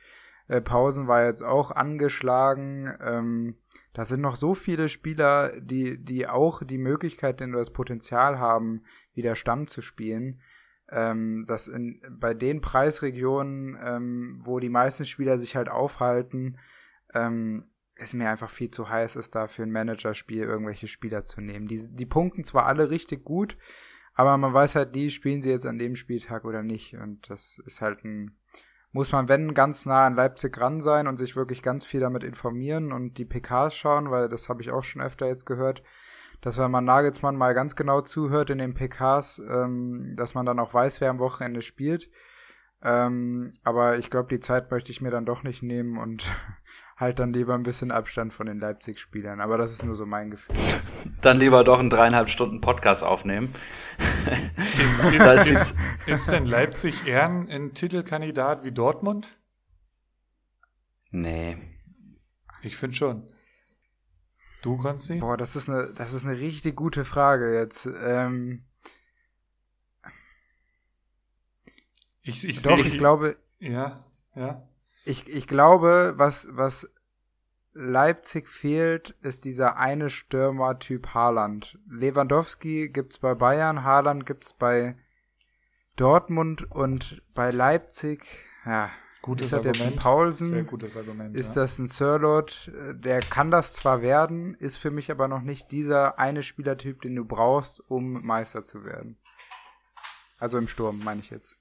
Äh, 0.48 0.62
Pausen 0.62 1.10
war 1.10 1.26
jetzt 1.26 1.44
auch 1.44 1.72
angeschlagen. 1.72 2.96
Ähm, 3.02 3.58
da 3.92 4.06
sind 4.06 4.22
noch 4.22 4.38
so 4.38 4.54
viele 4.54 4.88
Spieler, 4.88 5.60
die, 5.60 5.98
die 5.98 6.26
auch 6.26 6.64
die 6.64 6.78
Möglichkeit 6.78 7.42
und 7.42 7.52
das 7.52 7.74
Potenzial 7.74 8.40
haben, 8.40 8.86
wieder 9.14 9.36
Stamm 9.36 9.68
zu 9.68 9.82
spielen. 9.82 10.40
Ähm, 10.90 11.46
dass 11.48 11.68
in, 11.68 12.02
bei 12.10 12.34
den 12.34 12.62
Preisregionen, 12.62 13.78
ähm, 13.84 14.40
wo 14.44 14.60
die 14.60 14.70
meisten 14.70 15.06
Spieler 15.06 15.38
sich 15.38 15.56
halt 15.56 15.70
aufhalten, 15.70 16.58
ähm, 17.14 17.66
es 18.00 18.14
mir 18.14 18.30
einfach 18.30 18.50
viel 18.50 18.72
zu 18.72 18.90
heiß 18.90 19.16
ist, 19.16 19.36
da 19.36 19.48
für 19.48 19.64
ein 19.64 19.72
Managerspiel 19.72 20.44
irgendwelche 20.44 20.88
Spieler 20.88 21.24
zu 21.24 21.42
nehmen. 21.42 21.68
Die, 21.68 21.88
die 21.90 22.06
punkten 22.06 22.44
zwar 22.44 22.66
alle 22.66 22.90
richtig 22.90 23.26
gut, 23.26 23.58
aber 24.14 24.38
man 24.38 24.54
weiß 24.54 24.76
halt, 24.76 24.96
die 24.96 25.12
spielen 25.12 25.42
sie 25.42 25.50
jetzt 25.50 25.66
an 25.66 25.78
dem 25.78 25.96
Spieltag 25.96 26.46
oder 26.46 26.64
nicht. 26.64 26.96
Und 26.96 27.30
das 27.30 27.60
ist 27.66 27.82
halt 27.82 28.04
ein, 28.04 28.38
muss 28.92 29.12
man, 29.12 29.30
wenn, 29.30 29.54
ganz 29.54 29.86
nah 29.86 30.06
an 30.06 30.16
Leipzig 30.16 30.60
ran 30.60 30.82
sein 30.82 31.08
und 31.08 31.18
sich 31.18 31.36
wirklich 31.36 31.62
ganz 31.62 31.86
viel 31.86 32.00
damit 32.00 32.24
informieren 32.24 32.92
und 32.92 33.18
die 33.18 33.26
PKs 33.26 33.76
schauen, 33.76 34.10
weil 34.10 34.30
das 34.30 34.50
habe 34.50 34.62
ich 34.62 34.72
auch 34.72 34.84
schon 34.84 35.02
öfter 35.02 35.28
jetzt 35.28 35.46
gehört, 35.46 35.84
dass 36.42 36.58
wenn 36.58 36.72
man 36.72 36.86
Nagelsmann 36.86 37.36
mal 37.36 37.54
ganz 37.54 37.76
genau 37.76 38.02
zuhört 38.02 38.50
in 38.50 38.58
den 38.58 38.74
PKs, 38.74 39.42
ähm, 39.50 40.14
dass 40.16 40.34
man 40.34 40.46
dann 40.46 40.60
auch 40.60 40.74
weiß, 40.74 41.02
wer 41.02 41.10
am 41.10 41.20
Wochenende 41.20 41.62
spielt. 41.62 42.10
Ähm, 42.84 43.52
aber 43.64 43.98
ich 43.98 44.12
glaube, 44.12 44.30
die 44.30 44.40
Zeit 44.40 44.70
möchte 44.70 44.92
ich 44.92 45.02
mir 45.02 45.10
dann 45.10 45.26
doch 45.26 45.44
nicht 45.44 45.64
nehmen 45.64 45.98
und 45.98 46.24
halt 46.98 47.20
dann 47.20 47.34
lieber 47.34 47.56
ein 47.56 47.64
bisschen 47.64 47.92
Abstand 47.92 48.34
von 48.34 48.46
den 48.46 48.60
Leipzig-Spielern. 48.60 49.42
Aber 49.42 49.58
das 49.58 49.72
ist 49.72 49.84
nur 49.84 49.96
so 49.96 50.06
mein 50.06 50.32
Gefühl. 50.32 50.56
Dann 51.22 51.40
lieber 51.40 51.64
doch 51.64 51.80
einen 51.80 51.90
dreieinhalb 51.90 52.30
Stunden 52.30 52.60
Podcast 52.60 53.04
aufnehmen. 53.04 53.54
Ist, 54.58 55.00
ist, 55.00 55.50
ist, 55.50 55.76
ist 56.06 56.32
denn 56.32 56.46
Leipzig 56.46 57.08
eher 57.08 57.30
ein 57.30 57.74
Titelkandidat 57.74 58.66
wie 58.66 58.72
Dortmund? 58.72 59.40
Nee. 61.12 61.58
Ich 62.62 62.76
finde 62.76 62.96
schon. 62.96 63.32
Du, 64.62 64.78
Konsti? 64.78 65.20
Boah, 65.20 65.38
das 65.38 65.56
ist 65.56 65.70
eine, 65.70 65.88
das 65.98 66.14
ist 66.14 66.26
eine 66.26 66.38
richtig 66.38 66.76
gute 66.76 67.06
Frage 67.06 67.54
jetzt. 67.54 67.86
Ähm, 67.86 68.64
ich, 72.22 72.48
ich 72.48 72.62
Doch, 72.62 72.78
seh, 72.78 72.82
ich 72.82 72.98
glaube, 72.98 73.38
Ja, 73.60 73.98
ja. 74.36 74.62
ich, 75.06 75.28
ich 75.28 75.48
glaube, 75.48 76.14
was, 76.18 76.48
was 76.52 76.90
Leipzig 77.74 78.50
fehlt, 78.50 79.16
ist 79.22 79.46
dieser 79.46 79.78
eine 79.78 80.10
Stürmer-Typ 80.10 81.14
Haaland. 81.14 81.78
Lewandowski 81.90 82.90
gibt's 82.90 83.20
bei 83.20 83.36
Bayern, 83.36 83.84
Haaland 83.84 84.26
gibt's 84.26 84.54
bei 84.54 84.98
Dortmund 85.96 86.70
und 86.72 87.22
bei 87.34 87.52
Leipzig, 87.52 88.26
ja, 88.66 88.90
Gutes 89.22 89.48
ist 89.48 89.54
das 89.54 89.66
jetzt 89.66 89.78
ein 89.78 89.82
Argument. 89.82 90.02
Paulsen? 90.02 90.48
Sehr 90.48 90.64
gutes 90.64 90.96
Argument. 90.96 91.36
Ist 91.36 91.56
ja. 91.56 91.64
das 91.64 91.80
ein 91.80 91.88
Sirlot? 91.88 92.72
Der 92.94 93.20
kann 93.22 93.52
das 93.52 93.74
zwar 93.74 94.02
werden, 94.02 94.54
ist 94.56 94.78
für 94.78 94.92
mich 94.92 95.12
aber 95.12 95.28
noch 95.28 95.42
nicht 95.42 95.72
dieser 95.72 96.20
eine 96.20 96.44
Spielertyp, 96.44 97.02
den 97.02 97.16
du 97.16 97.26
brauchst, 97.26 97.82
um 97.90 98.26
Meister 98.26 98.64
zu 98.64 98.86
werden. 98.86 99.18
Also 100.40 100.58
im 100.58 100.68
Sturm, 100.68 101.00
meine 101.04 101.22
ich 101.22 101.30
jetzt. 101.30 101.58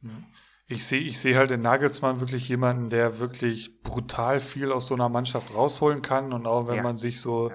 Ich 0.68 0.84
sehe 0.84 1.00
ich 1.00 1.18
sehe 1.18 1.36
halt 1.38 1.50
in 1.50 1.62
Nagelsmann 1.62 2.20
wirklich 2.20 2.48
jemanden, 2.48 2.90
der 2.90 3.20
wirklich 3.20 3.82
brutal 3.82 4.40
viel 4.40 4.72
aus 4.72 4.88
so 4.88 4.94
einer 4.94 5.08
Mannschaft 5.08 5.54
rausholen 5.54 6.02
kann. 6.02 6.32
Und 6.32 6.46
auch 6.46 6.68
wenn 6.68 6.76
Ja. 6.76 6.82
man 6.82 6.96
sich 6.96 7.20
so 7.20 7.52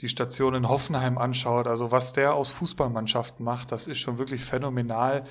die 0.00 0.08
Station 0.08 0.54
in 0.54 0.68
Hoffenheim 0.68 1.18
anschaut, 1.18 1.66
also 1.66 1.92
was 1.92 2.12
der 2.12 2.34
aus 2.34 2.50
Fußballmannschaften 2.50 3.44
macht, 3.44 3.72
das 3.72 3.86
ist 3.86 3.98
schon 3.98 4.18
wirklich 4.18 4.44
phänomenal. 4.44 5.24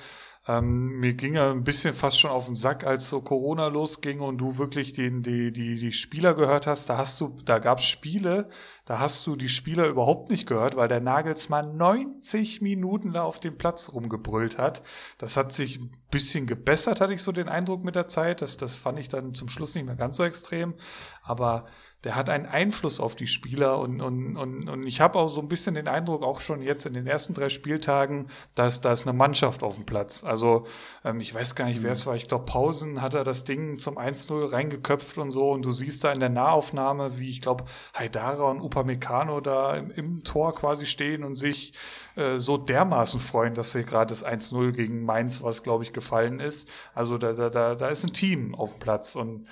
Ähm, 0.48 1.00
mir 1.00 1.14
ging 1.14 1.34
er 1.34 1.50
ein 1.50 1.64
bisschen 1.64 1.92
fast 1.92 2.20
schon 2.20 2.30
auf 2.30 2.46
den 2.46 2.54
Sack, 2.54 2.86
als 2.86 3.10
so 3.10 3.20
Corona 3.20 3.66
losging 3.66 4.20
und 4.20 4.38
du 4.38 4.58
wirklich 4.58 4.92
den, 4.92 5.22
die, 5.24 5.52
die, 5.52 5.76
die 5.76 5.92
Spieler 5.92 6.34
gehört 6.34 6.68
hast. 6.68 6.88
Da 6.88 6.98
hast 6.98 7.20
du, 7.20 7.34
da 7.44 7.58
gab's 7.58 7.84
Spiele, 7.84 8.48
da 8.84 9.00
hast 9.00 9.26
du 9.26 9.34
die 9.34 9.48
Spieler 9.48 9.88
überhaupt 9.88 10.30
nicht 10.30 10.46
gehört, 10.46 10.76
weil 10.76 10.86
der 10.86 11.00
Nagelsmann 11.00 11.76
90 11.76 12.62
Minuten 12.62 13.12
da 13.12 13.22
auf 13.22 13.40
dem 13.40 13.58
Platz 13.58 13.90
rumgebrüllt 13.92 14.56
hat. 14.56 14.82
Das 15.18 15.36
hat 15.36 15.52
sich 15.52 15.80
ein 15.80 15.90
bisschen 16.12 16.46
gebessert, 16.46 17.00
hatte 17.00 17.14
ich 17.14 17.22
so 17.22 17.32
den 17.32 17.48
Eindruck 17.48 17.82
mit 17.82 17.96
der 17.96 18.06
Zeit. 18.06 18.40
Das, 18.40 18.56
das 18.56 18.76
fand 18.76 19.00
ich 19.00 19.08
dann 19.08 19.34
zum 19.34 19.48
Schluss 19.48 19.74
nicht 19.74 19.86
mehr 19.86 19.96
ganz 19.96 20.14
so 20.14 20.22
extrem. 20.22 20.74
Aber 21.22 21.64
der 22.04 22.14
hat 22.14 22.30
einen 22.30 22.46
Einfluss 22.46 23.00
auf 23.00 23.16
die 23.16 23.26
Spieler 23.26 23.80
und, 23.80 24.00
und, 24.00 24.36
und, 24.36 24.68
und 24.68 24.86
ich 24.86 25.00
habe 25.00 25.18
auch 25.18 25.28
so 25.28 25.40
ein 25.40 25.48
bisschen 25.48 25.74
den 25.74 25.88
Eindruck, 25.88 26.22
auch 26.22 26.40
schon 26.40 26.62
jetzt 26.62 26.86
in 26.86 26.94
den 26.94 27.06
ersten 27.06 27.34
drei 27.34 27.48
Spieltagen, 27.48 28.26
dass 28.54 28.80
da 28.80 28.92
ist 28.92 29.06
eine 29.08 29.16
Mannschaft 29.16 29.62
auf 29.62 29.76
dem 29.76 29.86
Platz. 29.86 30.22
Also 30.22 30.66
ähm, 31.04 31.20
ich 31.20 31.34
weiß 31.34 31.54
gar 31.54 31.66
nicht, 31.66 31.82
wer 31.82 31.92
es 31.92 32.06
war. 32.06 32.14
Ich 32.14 32.28
glaube, 32.28 32.44
Pausen 32.44 33.02
hat 33.02 33.14
er 33.14 33.24
das 33.24 33.44
Ding 33.44 33.78
zum 33.78 33.98
1-0 33.98 34.52
reingeköpft 34.52 35.18
und 35.18 35.30
so 35.30 35.50
und 35.50 35.64
du 35.64 35.72
siehst 35.72 36.04
da 36.04 36.12
in 36.12 36.20
der 36.20 36.28
Nahaufnahme, 36.28 37.18
wie 37.18 37.28
ich 37.28 37.40
glaube, 37.40 37.64
Haidara 37.94 38.50
und 38.50 38.60
Upamecano 38.60 39.40
da 39.40 39.74
im, 39.74 39.90
im 39.90 40.22
Tor 40.22 40.54
quasi 40.54 40.86
stehen 40.86 41.24
und 41.24 41.34
sich 41.34 41.72
äh, 42.14 42.38
so 42.38 42.56
dermaßen 42.56 43.20
freuen, 43.20 43.54
dass 43.54 43.72
sie 43.72 43.84
gerade 43.84 44.10
das 44.10 44.24
1-0 44.24 44.72
gegen 44.72 45.04
Mainz, 45.04 45.42
was 45.42 45.62
glaube 45.62 45.82
ich 45.82 45.92
gefallen 45.92 46.40
ist. 46.40 46.68
Also 46.94 47.18
da, 47.18 47.32
da, 47.32 47.50
da, 47.50 47.74
da 47.74 47.88
ist 47.88 48.04
ein 48.04 48.12
Team 48.12 48.54
auf 48.54 48.72
dem 48.74 48.78
Platz 48.80 49.16
und 49.16 49.46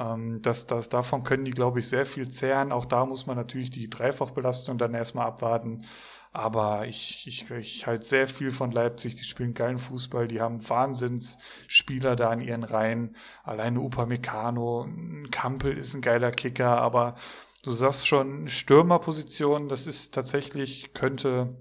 ähm, 0.00 0.40
das, 0.42 0.66
das, 0.66 0.88
davon 0.88 1.22
können 1.22 1.44
die, 1.44 1.50
glaube 1.52 1.80
ich, 1.80 1.88
sehr 1.88 2.06
viel 2.06 2.28
zehren. 2.28 2.72
Auch 2.72 2.86
da 2.86 3.04
muss 3.04 3.26
man 3.26 3.36
natürlich 3.36 3.70
die 3.70 3.90
Dreifachbelastung 3.90 4.78
dann 4.78 4.94
erstmal 4.94 5.26
abwarten. 5.26 5.84
Aber 6.32 6.86
ich, 6.86 7.26
ich, 7.26 7.50
ich 7.50 7.86
halte 7.86 8.04
sehr 8.04 8.26
viel 8.26 8.52
von 8.52 8.70
Leipzig. 8.70 9.16
Die 9.16 9.24
spielen 9.24 9.52
geilen 9.52 9.78
Fußball. 9.78 10.28
Die 10.28 10.40
haben 10.40 10.66
Wahnsinnsspieler 10.68 12.16
da 12.16 12.32
in 12.32 12.40
ihren 12.40 12.62
Reihen. 12.62 13.16
Alleine 13.42 13.80
Upamecano, 13.80 14.88
Kampel 15.30 15.76
ist 15.76 15.94
ein 15.94 16.02
geiler 16.02 16.30
Kicker. 16.30 16.80
Aber 16.80 17.16
du 17.62 17.72
sagst 17.72 18.06
schon, 18.06 18.48
Stürmerposition, 18.48 19.68
das 19.68 19.86
ist 19.86 20.14
tatsächlich, 20.14 20.94
könnte, 20.94 21.56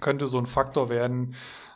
könnte 0.00 0.26
so 0.26 0.38
ein 0.38 0.46
Faktor 0.46 0.88
werden. 0.88 1.34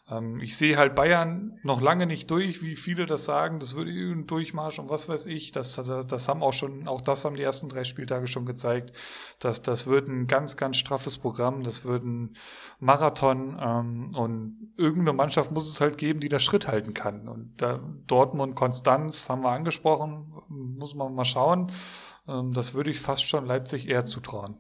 Ähm, 0.09 0.41
ich 0.41 0.57
sehe 0.57 0.77
halt 0.77 0.95
Bayern 0.95 1.59
noch 1.63 1.81
lange 1.81 2.07
nicht 2.07 2.31
durch, 2.31 2.63
wie 2.63 2.77
viele 2.77 3.07
das 3.07 3.25
sagen. 3.25 3.59
Das 3.59 3.75
würde 3.75 3.91
ein 3.91 4.27
Durchmarsch 4.27 4.79
und 4.79 4.89
was 4.89 5.09
weiß 5.09 5.27
ich. 5.27 5.53
Das, 5.53 5.75
das, 5.75 6.07
das 6.07 6.29
haben 6.29 6.43
auch 6.43 6.53
schon, 6.53 6.87
auch 6.87 7.01
das 7.01 7.25
haben 7.25 7.37
die 7.37 7.43
ersten 7.43 7.69
drei 7.69 7.85
Spieltage 7.85 8.27
schon 8.27 8.47
gezeigt. 8.47 8.93
Das, 9.41 9.63
das 9.63 9.87
wird 9.87 10.09
ein 10.09 10.27
ganz, 10.27 10.57
ganz 10.57 10.77
straffes 10.77 11.19
Programm. 11.19 11.63
Das 11.65 11.85
wird 11.85 12.05
ein 12.05 12.37
Marathon. 12.79 13.59
Ähm, 13.61 14.15
und 14.15 14.73
irgendeine 14.77 15.17
Mannschaft 15.17 15.51
muss 15.51 15.69
es 15.69 15.81
halt 15.81 15.99
geben, 15.99 16.21
die 16.21 16.29
da 16.29 16.39
Schritt 16.39 16.69
halten 16.69 16.95
kann. 16.95 17.29
Und 17.29 17.55
da, 17.57 17.81
Dortmund, 18.07 18.55
Konstanz 18.55 19.29
haben 19.29 19.43
wir 19.43 19.51
angesprochen. 19.51 20.33
Muss 20.49 20.95
man 20.95 21.15
mal 21.15 21.25
schauen. 21.25 21.73
Ähm, 22.29 22.53
das 22.53 22.75
würde 22.75 22.91
ich 22.91 23.01
fast 23.01 23.27
schon 23.27 23.47
Leipzig 23.47 23.89
eher 23.89 24.05
zutrauen. 24.05 24.57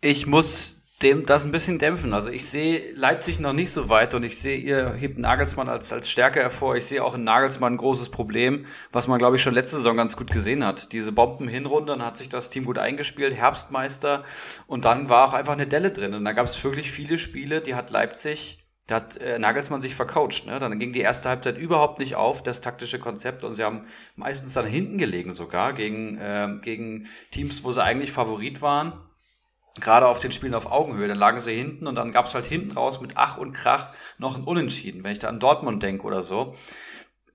Ich 0.00 0.26
muss 0.26 0.75
dem 1.02 1.26
das 1.26 1.44
ein 1.44 1.52
bisschen 1.52 1.78
dämpfen. 1.78 2.14
Also 2.14 2.30
ich 2.30 2.48
sehe 2.48 2.94
Leipzig 2.94 3.38
noch 3.38 3.52
nicht 3.52 3.70
so 3.70 3.90
weit 3.90 4.14
und 4.14 4.22
ich 4.22 4.38
sehe, 4.38 4.56
ihr 4.56 4.94
hebt 4.94 5.18
Nagelsmann 5.18 5.68
als, 5.68 5.92
als 5.92 6.08
Stärke 6.08 6.40
hervor. 6.40 6.74
Ich 6.76 6.86
sehe 6.86 7.04
auch 7.04 7.14
in 7.14 7.24
Nagelsmann 7.24 7.74
ein 7.74 7.76
großes 7.76 8.08
Problem, 8.08 8.64
was 8.92 9.06
man, 9.06 9.18
glaube 9.18 9.36
ich, 9.36 9.42
schon 9.42 9.52
letzte 9.52 9.76
Saison 9.76 9.96
ganz 9.96 10.16
gut 10.16 10.30
gesehen 10.30 10.64
hat. 10.64 10.92
Diese 10.92 11.12
Bomben-Hinrunde, 11.12 11.92
dann 11.92 12.04
hat 12.04 12.16
sich 12.16 12.30
das 12.30 12.48
Team 12.48 12.64
gut 12.64 12.78
eingespielt, 12.78 13.34
Herbstmeister 13.34 14.24
und 14.66 14.86
dann 14.86 15.10
war 15.10 15.28
auch 15.28 15.34
einfach 15.34 15.52
eine 15.52 15.66
Delle 15.66 15.90
drin. 15.90 16.14
Und 16.14 16.24
da 16.24 16.32
gab 16.32 16.46
es 16.46 16.64
wirklich 16.64 16.90
viele 16.90 17.18
Spiele, 17.18 17.60
die 17.60 17.74
hat 17.74 17.90
Leipzig 17.90 18.62
da 18.88 18.94
hat 18.94 19.16
äh, 19.16 19.40
Nagelsmann 19.40 19.80
sich 19.80 19.96
vercoacht. 19.96 20.46
Ne? 20.46 20.60
Dann 20.60 20.78
ging 20.78 20.92
die 20.92 21.00
erste 21.00 21.28
Halbzeit 21.28 21.58
überhaupt 21.58 21.98
nicht 21.98 22.14
auf, 22.14 22.44
das 22.44 22.60
taktische 22.60 23.00
Konzept. 23.00 23.42
Und 23.42 23.56
sie 23.56 23.64
haben 23.64 23.84
meistens 24.14 24.54
dann 24.54 24.64
hinten 24.64 24.96
gelegen 24.96 25.32
sogar 25.32 25.72
gegen, 25.72 26.18
äh, 26.18 26.56
gegen 26.62 27.08
Teams, 27.32 27.64
wo 27.64 27.72
sie 27.72 27.82
eigentlich 27.82 28.12
Favorit 28.12 28.62
waren 28.62 28.92
gerade 29.80 30.06
auf 30.06 30.20
den 30.20 30.32
Spielen 30.32 30.54
auf 30.54 30.70
Augenhöhe, 30.70 31.08
dann 31.08 31.18
lagen 31.18 31.38
sie 31.38 31.54
hinten 31.54 31.86
und 31.86 31.94
dann 31.94 32.12
gab 32.12 32.26
es 32.26 32.34
halt 32.34 32.46
hinten 32.46 32.72
raus 32.72 33.00
mit 33.00 33.12
Ach 33.16 33.36
und 33.36 33.52
Krach 33.52 33.94
noch 34.18 34.36
ein 34.36 34.44
Unentschieden, 34.44 35.04
wenn 35.04 35.12
ich 35.12 35.18
da 35.18 35.28
an 35.28 35.40
Dortmund 35.40 35.82
denke 35.82 36.04
oder 36.04 36.22
so. 36.22 36.54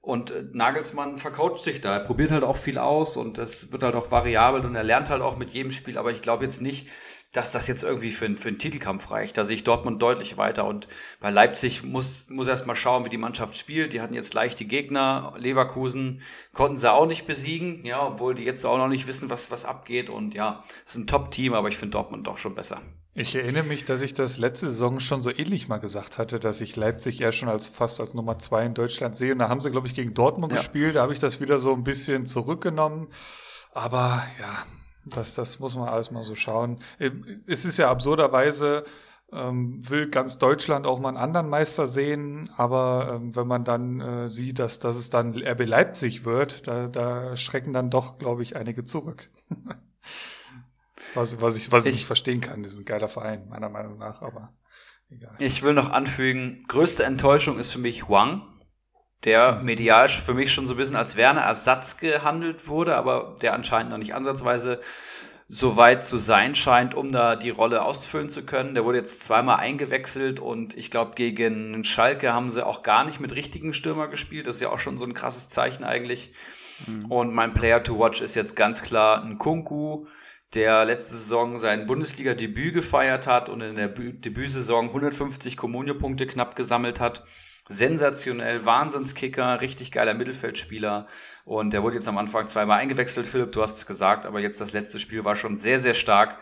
Und 0.02 0.32
äh, 0.32 0.44
Nagelsmann 0.52 1.18
vercoacht 1.18 1.62
sich 1.62 1.80
da, 1.80 1.94
er 1.94 2.00
probiert 2.00 2.32
halt 2.32 2.44
auch 2.44 2.58
viel 2.58 2.80
aus 2.80 3.18
und 3.18 3.38
das 3.38 3.72
wird 3.72 3.84
halt 3.84 3.96
auch 3.96 4.10
variabel 4.10 4.66
und 4.66 4.76
er 4.76 4.84
lernt 4.84 5.12
halt 5.12 5.22
auch 5.22 5.38
mit 5.38 5.52
jedem 5.52 5.72
Spiel, 5.72 5.98
aber 5.98 6.12
ich 6.12 6.24
glaube 6.24 6.44
jetzt 6.44 6.62
nicht, 6.62 6.88
dass 7.32 7.52
das 7.52 7.68
jetzt 7.68 7.84
irgendwie 7.84 8.12
für, 8.12 8.30
für 8.36 8.50
einen 8.50 8.60
Titelkampf 8.60 9.10
reicht. 9.10 9.38
Da 9.38 9.46
sehe 9.46 9.56
ich 9.56 9.64
Dortmund 9.64 10.02
deutlich 10.02 10.38
weiter 10.38 10.66
und 10.66 10.88
bei 11.20 11.30
Leipzig 11.30 11.84
muss, 11.84 12.26
muss 12.28 12.48
erst 12.48 12.68
mal 12.68 12.76
schauen, 12.76 13.06
wie 13.06 13.10
die 13.10 13.18
Mannschaft 13.18 13.58
spielt. 13.58 13.94
Die 13.94 14.02
hatten 14.02 14.14
jetzt 14.14 14.34
leichte 14.34 14.66
Gegner, 14.66 15.34
Leverkusen 15.38 16.22
konnten 16.54 16.76
sie 16.78 16.92
auch 16.92 17.06
nicht 17.06 17.26
besiegen, 17.28 17.86
ja, 17.86 18.06
obwohl 18.06 18.36
die 18.36 18.44
jetzt 18.44 18.66
auch 18.66 18.78
noch 18.78 18.90
nicht 18.90 19.08
wissen, 19.08 19.30
was, 19.30 19.50
was 19.50 19.64
abgeht 19.66 20.10
und 20.10 20.34
ja, 20.34 20.64
es 20.86 20.92
ist 20.94 20.98
ein 20.98 21.08
Top-Team, 21.08 21.54
aber 21.54 21.70
ich 21.70 21.78
finde 21.78 21.94
Dortmund 21.94 22.28
doch 22.28 22.38
schon 22.38 22.56
besser. 22.56 22.82
Ich 23.14 23.36
erinnere 23.36 23.64
mich, 23.64 23.84
dass 23.84 24.02
ich 24.02 24.14
das 24.14 24.38
letzte 24.38 24.70
Saison 24.70 25.02
schon 25.02 25.22
so 25.22 25.32
ähnlich 25.32 25.68
mal 25.68 25.80
gesagt 25.80 26.18
hatte, 26.18 26.40
dass 26.40 26.62
ich 26.62 26.78
Leipzig 26.78 27.20
eher 27.20 27.34
schon 27.34 27.50
als 27.50 27.68
fast 27.68 28.00
als 28.00 28.14
Nummer 28.14 28.40
zwei 28.40 28.66
in 28.66 28.74
Deutschland 28.74 29.18
sehe. 29.18 29.34
Und 29.34 29.40
da 29.40 29.50
haben 29.50 29.60
sie, 29.60 29.70
glaube 29.70 29.86
ich, 29.88 29.96
gegen 29.96 30.14
Dortmund 30.14 30.54
Ja. 30.54 30.58
gespielt. 30.58 30.96
Da 30.96 31.02
habe 31.02 31.12
ich 31.12 31.20
das 31.20 31.42
wieder 31.42 31.60
so 31.60 31.74
ein 31.74 31.84
bisschen 31.84 32.26
zurückgenommen. 32.26 33.10
Aber 33.74 34.24
ja, 34.40 34.64
das, 35.06 35.36
das 35.36 35.60
muss 35.60 35.76
man 35.76 35.90
alles 35.90 36.12
mal 36.12 36.24
so 36.24 36.36
schauen. 36.36 36.80
Ähm, 37.00 37.26
Es 37.48 37.66
ist 37.66 37.78
ja 37.78 37.90
absurderweise, 37.90 38.84
ähm, 39.34 39.82
will 39.90 40.10
ganz 40.10 40.38
Deutschland 40.40 40.86
auch 40.86 41.00
mal 41.00 41.10
einen 41.10 41.18
anderen 41.18 41.50
Meister 41.50 41.88
sehen, 41.88 42.50
aber 42.58 43.14
ähm, 43.16 43.36
wenn 43.36 43.48
man 43.48 43.64
dann 43.64 44.02
äh, 44.02 44.28
sieht, 44.28 44.60
dass, 44.60 44.80
dass 44.80 44.98
es 44.98 45.10
dann 45.10 45.36
RB 45.42 45.66
Leipzig 45.66 46.26
wird, 46.26 46.68
da, 46.68 46.88
da 46.88 47.36
schrecken 47.36 47.74
dann 47.74 47.90
doch, 47.90 48.18
glaube 48.18 48.42
ich, 48.44 48.56
einige 48.56 48.84
zurück. 48.84 49.30
was, 51.16 51.42
was 51.42 51.58
ich, 51.58 51.72
was 51.72 51.86
ich 51.86 51.92
Ich- 51.92 51.96
nicht 51.98 52.06
verstehen 52.06 52.42
kann, 52.42 52.64
das 52.64 52.74
ist 52.74 52.80
ein 52.80 52.86
geiler 52.86 53.08
Verein, 53.08 53.48
meiner 53.50 53.70
Meinung 53.70 53.98
nach, 53.98 54.22
aber 54.22 54.54
egal. 55.10 55.34
Ich 55.40 55.64
will 55.64 55.74
noch 55.74 55.90
anfügen, 55.92 56.60
größte 56.68 57.04
Enttäuschung 57.04 57.60
ist 57.60 57.72
für 57.72 57.80
mich 57.80 58.10
Wang, 58.10 58.44
der 59.24 59.62
medial 59.62 60.10
für 60.10 60.34
mich 60.34 60.52
schon 60.52 60.66
so 60.66 60.74
ein 60.74 60.78
bisschen 60.78 60.96
als 60.96 61.16
Werner 61.16 61.42
Ersatz 61.42 61.98
gehandelt 61.98 62.68
wurde, 62.68 62.96
aber 62.96 63.36
der 63.42 63.54
anscheinend 63.54 63.92
noch 63.92 64.00
nicht 64.00 64.16
ansatzweise 64.16 64.80
so 65.48 65.76
weit 65.76 66.06
zu 66.06 66.18
sein 66.18 66.56
scheint, 66.56 66.96
um 66.96 67.10
da 67.10 67.36
die 67.36 67.50
Rolle 67.50 67.84
ausfüllen 67.84 68.30
zu 68.30 68.44
können. 68.46 68.74
Der 68.74 68.86
wurde 68.86 69.00
jetzt 69.00 69.22
zweimal 69.22 69.58
eingewechselt 69.58 70.40
und 70.40 70.78
ich 70.78 70.90
glaube, 70.90 71.14
gegen 71.16 71.84
Schalke 71.84 72.34
haben 72.34 72.52
sie 72.52 72.66
auch 72.66 72.84
gar 72.84 73.04
nicht 73.04 73.20
mit 73.20 73.36
richtigen 73.36 73.74
Stürmer 73.74 74.08
gespielt. 74.08 74.48
Das 74.48 74.56
ist 74.56 74.62
ja 74.62 74.70
auch 74.70 74.80
schon 74.80 74.98
so 74.98 75.04
ein 75.06 75.14
krasses 75.14 75.50
Zeichen 75.50 75.84
eigentlich. 75.84 76.32
Und 77.10 77.34
mein 77.34 77.54
Player 77.54 77.84
to 77.84 78.00
watch 78.00 78.22
ist 78.22 78.34
jetzt 78.36 78.56
ganz 78.56 78.82
klar 78.82 79.24
ein 79.24 79.38
Kunku, 79.38 80.08
der 80.56 80.86
letzte 80.86 81.16
Saison 81.16 81.60
sein 81.60 81.86
Bundesliga-Debüt 81.86 82.74
gefeiert 82.74 83.28
hat 83.28 83.50
und 83.50 83.62
in 83.62 83.76
der 83.76 83.94
Bü- 83.94 84.20
Debütsaison 84.20 84.88
150 84.88 85.58
Kommunio-Punkte 85.58 86.26
knapp 86.28 86.56
gesammelt 86.56 87.00
hat. 87.00 87.24
Sensationell, 87.72 88.66
Wahnsinnskicker, 88.66 89.62
richtig 89.62 89.92
geiler 89.92 90.14
Mittelfeldspieler. 90.14 91.08
Und 91.46 91.72
der 91.74 91.84
wurde 91.84 91.96
jetzt 91.96 92.08
am 92.08 92.18
Anfang 92.18 92.48
zweimal 92.48 92.80
eingewechselt, 92.80 93.28
Philipp, 93.28 93.52
du 93.52 93.62
hast 93.62 93.78
es 93.78 93.86
gesagt, 93.86 94.26
aber 94.26 94.40
jetzt 94.40 94.62
das 94.62 94.74
letzte 94.74 95.00
Spiel 95.00 95.26
war 95.26 95.36
schon 95.36 95.58
sehr, 95.58 95.80
sehr 95.80 95.94
stark. 95.94 96.38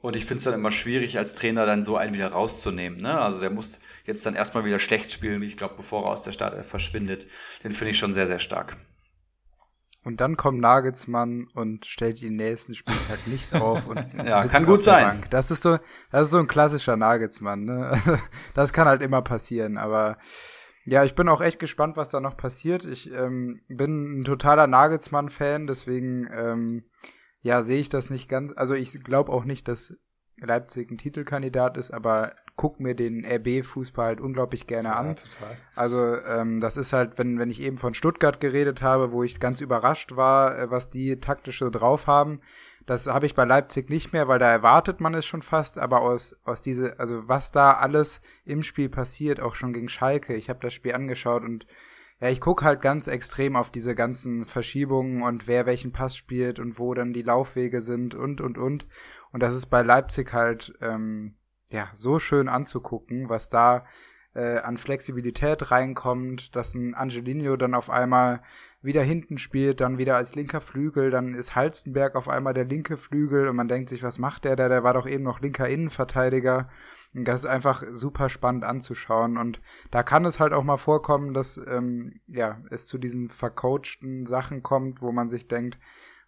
Und 0.00 0.16
ich 0.16 0.24
finde 0.24 0.38
es 0.38 0.44
dann 0.44 0.54
immer 0.54 0.70
schwierig, 0.70 1.18
als 1.18 1.34
Trainer 1.34 1.66
dann 1.66 1.82
so 1.82 1.96
einen 1.96 2.14
wieder 2.14 2.32
rauszunehmen. 2.32 2.98
Ne? 2.98 3.20
Also 3.20 3.40
der 3.40 3.50
muss 3.50 3.80
jetzt 4.06 4.24
dann 4.24 4.34
erstmal 4.34 4.64
wieder 4.64 4.78
schlecht 4.78 5.12
spielen, 5.12 5.42
ich 5.42 5.58
glaube, 5.58 5.74
bevor 5.76 6.04
er 6.04 6.12
aus 6.12 6.22
der 6.22 6.32
Stadt 6.32 6.64
verschwindet. 6.64 7.26
Den 7.62 7.72
finde 7.72 7.90
ich 7.90 7.98
schon 7.98 8.14
sehr, 8.14 8.26
sehr 8.26 8.38
stark. 8.38 8.76
Und 10.02 10.22
dann 10.22 10.38
kommt 10.38 10.60
Nagelsmann 10.60 11.48
und 11.52 11.84
stellt 11.84 12.22
ihn 12.22 12.36
nächsten 12.36 12.74
Spieltag 12.74 13.26
nicht 13.26 13.54
auf. 13.60 13.86
Und 13.86 13.98
ja, 14.24 14.46
kann 14.46 14.64
gut 14.64 14.82
sein. 14.82 15.04
Bank. 15.04 15.30
Das 15.30 15.50
ist 15.50 15.62
so, 15.62 15.78
das 16.10 16.24
ist 16.24 16.30
so 16.30 16.38
ein 16.38 16.46
klassischer 16.46 16.96
Nagelsmann. 16.96 17.64
Ne? 17.64 18.00
Das 18.54 18.72
kann 18.72 18.88
halt 18.88 19.02
immer 19.02 19.20
passieren. 19.20 19.76
Aber 19.76 20.16
ja, 20.84 21.04
ich 21.04 21.14
bin 21.14 21.28
auch 21.28 21.40
echt 21.40 21.58
gespannt, 21.58 21.96
was 21.96 22.08
da 22.08 22.20
noch 22.20 22.36
passiert. 22.36 22.84
Ich 22.84 23.12
ähm, 23.12 23.60
bin 23.68 24.20
ein 24.20 24.24
totaler 24.24 24.66
Nagelsmann-Fan, 24.66 25.66
deswegen 25.66 26.28
ähm, 26.32 26.84
ja 27.42 27.62
sehe 27.62 27.80
ich 27.80 27.88
das 27.88 28.10
nicht 28.10 28.28
ganz. 28.28 28.52
Also 28.56 28.74
ich 28.74 29.02
glaube 29.04 29.32
auch 29.32 29.44
nicht, 29.44 29.68
dass 29.68 29.94
Leipzig 30.40 30.90
ein 30.90 30.98
Titelkandidat 30.98 31.76
ist, 31.76 31.90
aber 31.90 32.32
guck 32.56 32.80
mir 32.80 32.94
den 32.94 33.24
RB-Fußball 33.24 34.06
halt 34.06 34.20
unglaublich 34.20 34.66
gerne 34.66 34.90
ja, 34.90 34.96
an. 34.96 35.16
Total. 35.16 35.56
Also 35.74 36.16
ähm, 36.26 36.60
das 36.60 36.76
ist 36.76 36.92
halt, 36.92 37.18
wenn, 37.18 37.38
wenn 37.38 37.50
ich 37.50 37.60
eben 37.60 37.78
von 37.78 37.94
Stuttgart 37.94 38.40
geredet 38.40 38.82
habe, 38.82 39.12
wo 39.12 39.22
ich 39.22 39.40
ganz 39.40 39.60
überrascht 39.60 40.16
war, 40.16 40.58
äh, 40.58 40.70
was 40.70 40.90
die 40.90 41.20
taktische 41.20 41.70
drauf 41.70 42.06
haben. 42.06 42.40
Das 42.90 43.06
habe 43.06 43.24
ich 43.24 43.36
bei 43.36 43.44
Leipzig 43.44 43.88
nicht 43.88 44.12
mehr, 44.12 44.26
weil 44.26 44.40
da 44.40 44.50
erwartet 44.50 45.00
man 45.00 45.14
es 45.14 45.24
schon 45.24 45.42
fast, 45.42 45.78
aber 45.78 46.00
aus, 46.00 46.34
aus 46.42 46.60
diese, 46.60 46.98
also 46.98 47.28
was 47.28 47.52
da 47.52 47.74
alles 47.74 48.20
im 48.44 48.64
Spiel 48.64 48.88
passiert, 48.88 49.38
auch 49.38 49.54
schon 49.54 49.72
gegen 49.72 49.88
Schalke, 49.88 50.34
ich 50.34 50.50
habe 50.50 50.58
das 50.58 50.74
Spiel 50.74 50.92
angeschaut 50.96 51.44
und 51.44 51.68
ja, 52.20 52.30
ich 52.30 52.40
gucke 52.40 52.64
halt 52.64 52.82
ganz 52.82 53.06
extrem 53.06 53.54
auf 53.54 53.70
diese 53.70 53.94
ganzen 53.94 54.44
Verschiebungen 54.44 55.22
und 55.22 55.46
wer 55.46 55.66
welchen 55.66 55.92
Pass 55.92 56.16
spielt 56.16 56.58
und 56.58 56.80
wo 56.80 56.92
dann 56.92 57.12
die 57.12 57.22
Laufwege 57.22 57.80
sind 57.80 58.16
und 58.16 58.40
und 58.40 58.58
und. 58.58 58.88
Und 59.30 59.40
das 59.40 59.54
ist 59.54 59.66
bei 59.66 59.82
Leipzig 59.82 60.32
halt 60.32 60.74
ähm, 60.80 61.36
ja 61.68 61.90
so 61.94 62.18
schön 62.18 62.48
anzugucken, 62.48 63.28
was 63.28 63.48
da 63.48 63.84
äh, 64.34 64.58
an 64.58 64.78
Flexibilität 64.78 65.70
reinkommt, 65.70 66.56
dass 66.56 66.74
ein 66.74 66.94
Angelino 66.94 67.56
dann 67.56 67.74
auf 67.74 67.88
einmal 67.88 68.42
wieder 68.82 69.02
hinten 69.02 69.36
spielt, 69.36 69.80
dann 69.80 69.98
wieder 69.98 70.16
als 70.16 70.34
linker 70.34 70.60
Flügel, 70.60 71.10
dann 71.10 71.34
ist 71.34 71.54
Halstenberg 71.54 72.14
auf 72.14 72.28
einmal 72.28 72.54
der 72.54 72.64
linke 72.64 72.96
Flügel 72.96 73.48
und 73.48 73.56
man 73.56 73.68
denkt 73.68 73.90
sich, 73.90 74.02
was 74.02 74.18
macht 74.18 74.44
der 74.44 74.56
da? 74.56 74.68
Der 74.68 74.82
war 74.82 74.94
doch 74.94 75.06
eben 75.06 75.24
noch 75.24 75.40
linker 75.40 75.68
Innenverteidiger. 75.68 76.68
Und 77.12 77.26
das 77.26 77.40
ist 77.40 77.50
einfach 77.50 77.82
super 77.92 78.28
spannend 78.28 78.64
anzuschauen. 78.64 79.36
Und 79.36 79.60
da 79.90 80.02
kann 80.02 80.24
es 80.24 80.40
halt 80.40 80.52
auch 80.52 80.62
mal 80.62 80.78
vorkommen, 80.78 81.34
dass 81.34 81.58
ähm, 81.58 82.20
ja, 82.28 82.60
es 82.70 82.86
zu 82.86 82.98
diesen 82.98 83.28
vercoachten 83.28 84.26
Sachen 84.26 84.62
kommt, 84.62 85.02
wo 85.02 85.12
man 85.12 85.28
sich 85.28 85.48
denkt, 85.48 85.78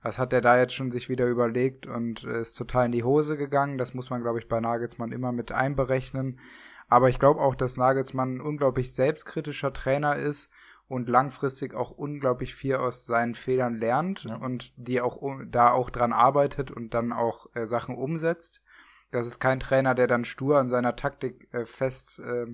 was 0.03 0.19
hat 0.19 0.33
der 0.33 0.41
da 0.41 0.59
jetzt 0.59 0.75
schon 0.75 0.91
sich 0.91 1.09
wieder 1.09 1.29
überlegt 1.29 1.87
und 1.87 2.25
ist 2.25 2.55
total 2.55 2.87
in 2.87 2.93
die 2.93 3.05
Hose 3.05 3.37
gegangen. 3.37 3.79
Das 3.79 3.95
muss 3.95 4.11
man, 4.11 4.21
glaube 4.21 4.41
ich, 4.41 4.49
bei 4.49 4.61
Nagelsmann 4.61 5.13
immer 5.13 5.33
mit 5.33 5.53
einberechnen. 5.53 6.41
Aber 6.89 7.09
ich 7.09 7.21
glaube 7.21 7.41
auch, 7.41 7.55
dass 7.55 7.77
Nagelsmann 7.77 8.37
ein 8.37 8.41
unglaublich 8.41 8.93
selbstkritischer 8.93 9.73
Trainer 9.73 10.17
ist 10.17 10.51
und 10.93 11.09
langfristig 11.09 11.73
auch 11.73 11.91
unglaublich 11.91 12.55
viel 12.55 12.77
aus 12.77 13.07
seinen 13.07 13.35
Fehlern 13.35 13.75
lernt 13.75 14.25
ja. 14.25 14.37
und 14.37 14.75
die 14.77 15.01
auch 15.01 15.19
da 15.47 15.71
auch 15.71 15.89
dran 15.89 16.13
arbeitet 16.13 16.71
und 16.71 16.93
dann 16.93 17.13
auch 17.13 17.47
äh, 17.55 17.67
Sachen 17.67 17.97
umsetzt. 17.97 18.63
Das 19.11 19.27
ist 19.27 19.41
kein 19.41 19.59
Trainer, 19.59 19.95
der 19.95 20.07
dann 20.07 20.27
stur 20.27 20.59
an 20.59 20.69
seiner 20.69 20.95
Taktik 20.95 21.49
äh, 21.53 21.65
fest 21.65 22.19
äh, 22.19 22.45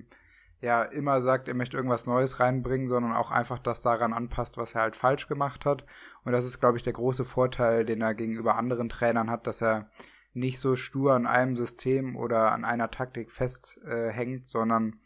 ja 0.61 0.83
immer 0.83 1.21
sagt, 1.21 1.49
er 1.49 1.53
möchte 1.53 1.75
irgendwas 1.75 2.05
Neues 2.05 2.39
reinbringen, 2.39 2.87
sondern 2.87 3.11
auch 3.11 3.29
einfach 3.29 3.59
das 3.59 3.81
daran 3.81 4.13
anpasst, 4.13 4.55
was 4.55 4.73
er 4.73 4.83
halt 4.83 4.95
falsch 4.95 5.27
gemacht 5.27 5.65
hat. 5.65 5.83
Und 6.23 6.31
das 6.31 6.45
ist, 6.45 6.61
glaube 6.61 6.77
ich, 6.77 6.83
der 6.83 6.93
große 6.93 7.25
Vorteil, 7.25 7.83
den 7.83 7.99
er 7.99 8.13
gegenüber 8.13 8.55
anderen 8.55 8.87
Trainern 8.87 9.29
hat, 9.29 9.47
dass 9.47 9.61
er 9.61 9.89
nicht 10.31 10.59
so 10.59 10.77
stur 10.77 11.13
an 11.13 11.27
einem 11.27 11.57
System 11.57 12.15
oder 12.15 12.53
an 12.53 12.63
einer 12.63 12.89
Taktik 12.89 13.31
festhängt, 13.31 14.43
äh, 14.43 14.45
sondern 14.45 15.01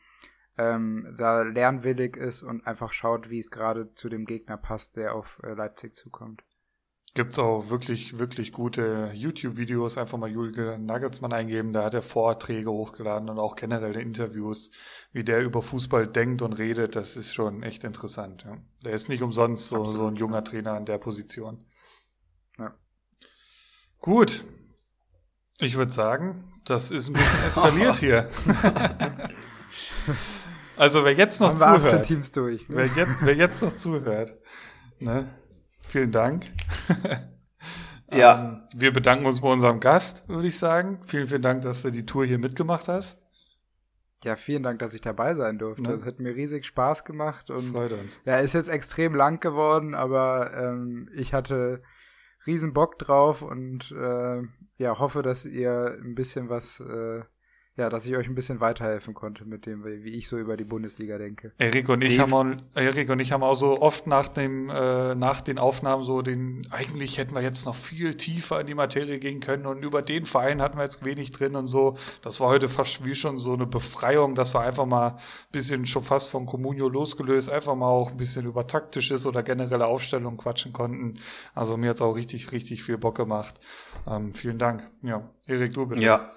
ähm, 0.57 1.13
da 1.17 1.43
lernwillig 1.43 2.15
ist 2.15 2.43
und 2.43 2.65
einfach 2.67 2.93
schaut, 2.93 3.29
wie 3.29 3.39
es 3.39 3.51
gerade 3.51 3.93
zu 3.93 4.09
dem 4.09 4.25
Gegner 4.25 4.57
passt, 4.57 4.95
der 4.95 5.15
auf 5.15 5.39
äh, 5.43 5.53
Leipzig 5.53 5.95
zukommt. 5.95 6.43
Gibt's 7.15 7.37
auch 7.37 7.69
wirklich, 7.69 8.17
wirklich 8.17 8.51
gute 8.51 9.11
YouTube-Videos. 9.13 9.99
Einfach 9.99 10.17
mal 10.17 10.31
Julian 10.31 10.87
Nagelsmann 10.87 11.31
eingeben. 11.31 11.71
Da 11.71 11.83
hat 11.83 11.93
er 11.93 12.01
Vorträge 12.01 12.71
hochgeladen 12.71 13.29
und 13.29 13.37
auch 13.37 13.55
generelle 13.55 14.01
Interviews, 14.01 14.71
wie 15.11 15.23
der 15.23 15.43
über 15.43 15.61
Fußball 15.61 16.07
denkt 16.07 16.41
und 16.41 16.53
redet. 16.53 16.95
Das 16.95 17.15
ist 17.15 17.31
schon 17.31 17.61
echt 17.61 17.83
interessant. 17.83 18.45
Ja. 18.45 18.57
Der 18.83 18.93
ist 18.93 19.09
nicht 19.09 19.21
umsonst 19.21 19.67
so, 19.67 19.85
so 19.85 20.07
ein 20.07 20.15
junger 20.15 20.43
Trainer 20.43 20.75
in 20.75 20.85
der 20.85 20.97
Position. 20.97 21.63
Ja. 22.57 22.73
Gut. 23.99 24.43
Ich 25.59 25.77
würde 25.77 25.91
sagen, 25.91 26.43
das 26.65 26.89
ist 26.89 27.09
ein 27.09 27.13
bisschen 27.13 27.43
eskaliert 27.45 27.97
hier. 27.97 28.27
also 30.77 31.03
wer 31.05 31.13
jetzt 31.13 31.39
noch 31.39 31.53
zuhört, 31.53 32.35
durch, 32.35 32.69
ne? 32.69 32.75
wer, 32.75 32.85
jetzt, 32.85 33.25
wer 33.25 33.35
jetzt 33.35 33.61
noch 33.61 33.73
zuhört, 33.73 34.37
ne? 34.99 35.29
Vielen 35.87 36.11
Dank. 36.11 36.45
ja. 38.11 38.43
Ähm, 38.43 38.59
wir 38.75 38.93
bedanken 38.93 39.25
uns 39.25 39.41
bei 39.41 39.49
unserem 39.49 39.79
Gast, 39.79 40.27
würde 40.29 40.47
ich 40.47 40.57
sagen. 40.57 40.99
Vielen, 41.05 41.27
vielen 41.27 41.41
Dank, 41.41 41.61
dass 41.63 41.81
du 41.81 41.91
die 41.91 42.05
Tour 42.05 42.25
hier 42.25 42.39
mitgemacht 42.39 42.87
hast. 42.87 43.17
Ja, 44.23 44.37
vielen 44.37 44.63
Dank, 44.63 44.79
dass 44.79 44.93
ich 44.93 45.01
dabei 45.01 45.35
sein 45.35 45.59
durfte. 45.59 45.91
Es 45.91 46.01
ne? 46.01 46.05
hat 46.05 46.19
mir 46.19 46.33
riesig 46.33 46.65
Spaß 46.65 47.03
gemacht 47.03 47.49
und 47.49 47.73
Freut 47.73 47.91
uns. 47.91 48.21
Ja, 48.25 48.37
ist 48.37 48.53
jetzt 48.53 48.69
extrem 48.69 49.13
lang 49.15 49.41
geworden, 49.41 49.95
aber 49.95 50.51
ähm, 50.55 51.09
ich 51.13 51.33
hatte 51.33 51.83
riesen 52.47 52.73
Bock 52.73 52.97
drauf 52.99 53.41
und 53.41 53.91
äh, 53.91 54.41
ja, 54.77 54.99
hoffe, 54.99 55.21
dass 55.23 55.45
ihr 55.45 55.97
ein 56.01 56.15
bisschen 56.15 56.49
was 56.49 56.79
äh, 56.79 57.23
ja, 57.75 57.89
dass 57.89 58.05
ich 58.05 58.15
euch 58.15 58.27
ein 58.27 58.35
bisschen 58.35 58.59
weiterhelfen 58.59 59.15
konnte 59.15 59.45
mit 59.45 59.65
dem, 59.65 59.83
wie 59.83 60.11
ich 60.11 60.27
so 60.27 60.37
über 60.37 60.57
die 60.57 60.63
Bundesliga 60.63 61.17
denke. 61.17 61.53
Erik 61.57 61.89
und 61.89 62.03
ich 62.03 62.19
haben 62.19 62.31
auch, 62.31 62.45
Erik 62.75 63.09
und 63.09 63.19
ich 63.19 63.31
haben 63.31 63.41
auch 63.41 63.55
so 63.55 63.81
oft 63.81 64.05
nach 64.05 64.27
dem, 64.27 64.69
äh, 64.69 65.15
nach 65.15 65.41
den 65.41 65.57
Aufnahmen 65.57 66.03
so 66.03 66.21
den, 66.21 66.67
eigentlich 66.69 67.17
hätten 67.17 67.33
wir 67.33 67.41
jetzt 67.41 67.65
noch 67.65 67.73
viel 67.73 68.13
tiefer 68.13 68.61
in 68.61 68.67
die 68.67 68.75
Materie 68.75 69.17
gehen 69.17 69.39
können 69.39 69.65
und 69.65 69.83
über 69.83 70.03
den 70.03 70.25
Verein 70.25 70.61
hatten 70.61 70.77
wir 70.77 70.83
jetzt 70.83 71.03
wenig 71.03 71.31
drin 71.31 71.55
und 71.55 71.65
so. 71.65 71.97
Das 72.21 72.39
war 72.39 72.49
heute 72.49 72.69
fast 72.69 73.05
wie 73.05 73.15
schon 73.15 73.39
so 73.39 73.53
eine 73.53 73.65
Befreiung, 73.65 74.35
dass 74.35 74.53
wir 74.53 74.61
einfach 74.61 74.85
mal 74.85 75.07
ein 75.07 75.17
bisschen 75.51 75.87
schon 75.87 76.03
fast 76.03 76.29
von 76.29 76.45
Comunio 76.45 76.87
losgelöst, 76.89 77.49
einfach 77.49 77.73
mal 77.73 77.87
auch 77.87 78.11
ein 78.11 78.17
bisschen 78.17 78.45
über 78.45 78.67
taktisches 78.67 79.25
oder 79.25 79.41
generelle 79.41 79.87
Aufstellung 79.87 80.37
quatschen 80.37 80.73
konnten. 80.73 81.15
Also 81.55 81.75
mir 81.75 81.89
hat's 81.89 82.01
auch 82.01 82.15
richtig, 82.15 82.51
richtig 82.51 82.83
viel 82.83 82.99
Bock 82.99 83.15
gemacht. 83.15 83.59
Ähm, 84.07 84.35
vielen 84.35 84.59
Dank. 84.59 84.83
Ja, 85.01 85.27
Erik, 85.47 85.73
du 85.73 85.87
bitte. 85.87 86.01
Ja. 86.01 86.31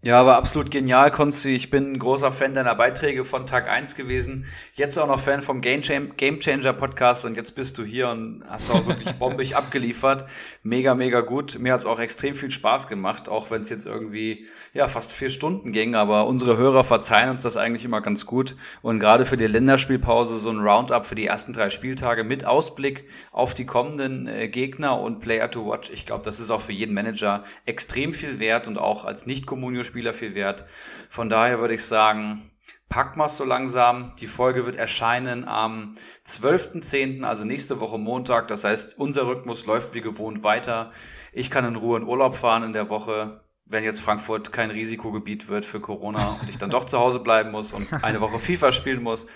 Ja, 0.00 0.24
war 0.24 0.36
absolut 0.36 0.70
genial, 0.70 1.10
Konsti. 1.10 1.56
Ich 1.56 1.70
bin 1.70 1.94
ein 1.94 1.98
großer 1.98 2.30
Fan 2.30 2.54
deiner 2.54 2.76
Beiträge 2.76 3.24
von 3.24 3.46
Tag 3.46 3.68
1 3.68 3.96
gewesen. 3.96 4.46
Jetzt 4.74 4.96
auch 4.96 5.08
noch 5.08 5.18
Fan 5.18 5.42
vom 5.42 5.60
Game, 5.60 5.82
Changer 5.82 6.72
Podcast 6.72 7.24
und 7.24 7.36
jetzt 7.36 7.56
bist 7.56 7.78
du 7.78 7.84
hier 7.84 8.08
und 8.08 8.44
hast 8.48 8.70
auch 8.70 8.86
wirklich 8.86 9.12
bombig 9.18 9.56
abgeliefert. 9.56 10.26
Mega, 10.62 10.94
mega 10.94 11.20
gut. 11.22 11.58
Mir 11.58 11.72
hat's 11.72 11.84
auch 11.84 11.98
extrem 11.98 12.36
viel 12.36 12.52
Spaß 12.52 12.86
gemacht, 12.86 13.28
auch 13.28 13.50
wenn 13.50 13.62
es 13.62 13.70
jetzt 13.70 13.86
irgendwie 13.86 14.46
ja 14.72 14.86
fast 14.86 15.10
vier 15.10 15.30
Stunden 15.30 15.72
ging. 15.72 15.96
Aber 15.96 16.28
unsere 16.28 16.56
Hörer 16.56 16.84
verzeihen 16.84 17.30
uns 17.30 17.42
das 17.42 17.56
eigentlich 17.56 17.84
immer 17.84 18.00
ganz 18.00 18.24
gut. 18.24 18.54
Und 18.82 19.00
gerade 19.00 19.24
für 19.24 19.36
die 19.36 19.48
Länderspielpause 19.48 20.38
so 20.38 20.50
ein 20.50 20.60
Roundup 20.60 21.06
für 21.06 21.16
die 21.16 21.26
ersten 21.26 21.52
drei 21.52 21.70
Spieltage 21.70 22.22
mit 22.22 22.44
Ausblick 22.44 23.08
auf 23.32 23.52
die 23.52 23.66
kommenden 23.66 24.28
äh, 24.28 24.46
Gegner 24.46 25.00
und 25.00 25.18
Player 25.18 25.50
to 25.50 25.68
Watch. 25.68 25.90
Ich 25.90 26.06
glaube, 26.06 26.22
das 26.22 26.38
ist 26.38 26.52
auch 26.52 26.60
für 26.60 26.72
jeden 26.72 26.94
Manager 26.94 27.42
extrem 27.66 28.14
viel 28.14 28.38
wert 28.38 28.68
und 28.68 28.78
auch 28.78 29.04
als 29.04 29.26
Nicht-Communio 29.26 29.87
Spieler 29.88 30.12
viel 30.12 30.34
wert. 30.34 30.64
Von 31.08 31.28
daher 31.28 31.58
würde 31.58 31.74
ich 31.74 31.84
sagen, 31.84 32.42
packt 32.88 33.16
mal 33.16 33.28
so 33.28 33.44
langsam. 33.44 34.12
Die 34.20 34.26
Folge 34.26 34.64
wird 34.66 34.76
erscheinen 34.76 35.46
am 35.46 35.94
12.10., 36.26 37.24
also 37.24 37.44
nächste 37.44 37.80
Woche 37.80 37.98
Montag. 37.98 38.48
Das 38.48 38.64
heißt, 38.64 38.98
unser 38.98 39.26
Rhythmus 39.26 39.66
läuft 39.66 39.94
wie 39.94 40.00
gewohnt 40.00 40.42
weiter. 40.42 40.92
Ich 41.32 41.50
kann 41.50 41.64
in 41.64 41.76
Ruhe 41.76 41.98
in 41.98 42.04
Urlaub 42.04 42.34
fahren 42.34 42.62
in 42.62 42.72
der 42.72 42.88
Woche, 42.88 43.40
wenn 43.64 43.84
jetzt 43.84 44.00
Frankfurt 44.00 44.52
kein 44.52 44.70
Risikogebiet 44.70 45.48
wird 45.48 45.64
für 45.64 45.80
Corona 45.80 46.38
und 46.40 46.48
ich 46.48 46.58
dann 46.58 46.70
doch 46.70 46.84
zu 46.84 46.98
Hause 46.98 47.20
bleiben 47.20 47.50
muss 47.50 47.72
und 47.72 47.86
eine 48.02 48.20
Woche 48.20 48.38
FIFA 48.38 48.72
spielen 48.72 49.02
muss. 49.02 49.26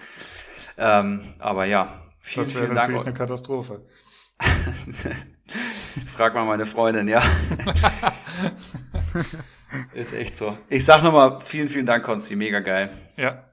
Ähm, 0.79 1.21
aber 1.39 1.67
ja, 1.67 2.03
vielen, 2.21 2.45
das 2.45 2.53
vielen 2.53 2.75
Dank. 2.75 2.77
Das 2.77 2.89
wäre 2.89 2.93
natürlich 2.93 3.07
eine 3.07 3.15
Katastrophe. 3.15 3.87
Frag 6.17 6.35
mal 6.35 6.47
meine 6.47 6.65
Freundin, 6.65 7.09
ja. 7.09 7.23
Ist 9.93 10.13
echt 10.13 10.37
so. 10.37 10.57
Ich 10.69 10.85
sag 10.85 11.03
nochmal 11.03 11.41
vielen, 11.41 11.69
vielen 11.69 11.87
Dank, 11.87 12.05
Konsti. 12.05 12.37
Mega 12.37 12.61
geil. 12.61 12.91
Ja. 13.17 13.45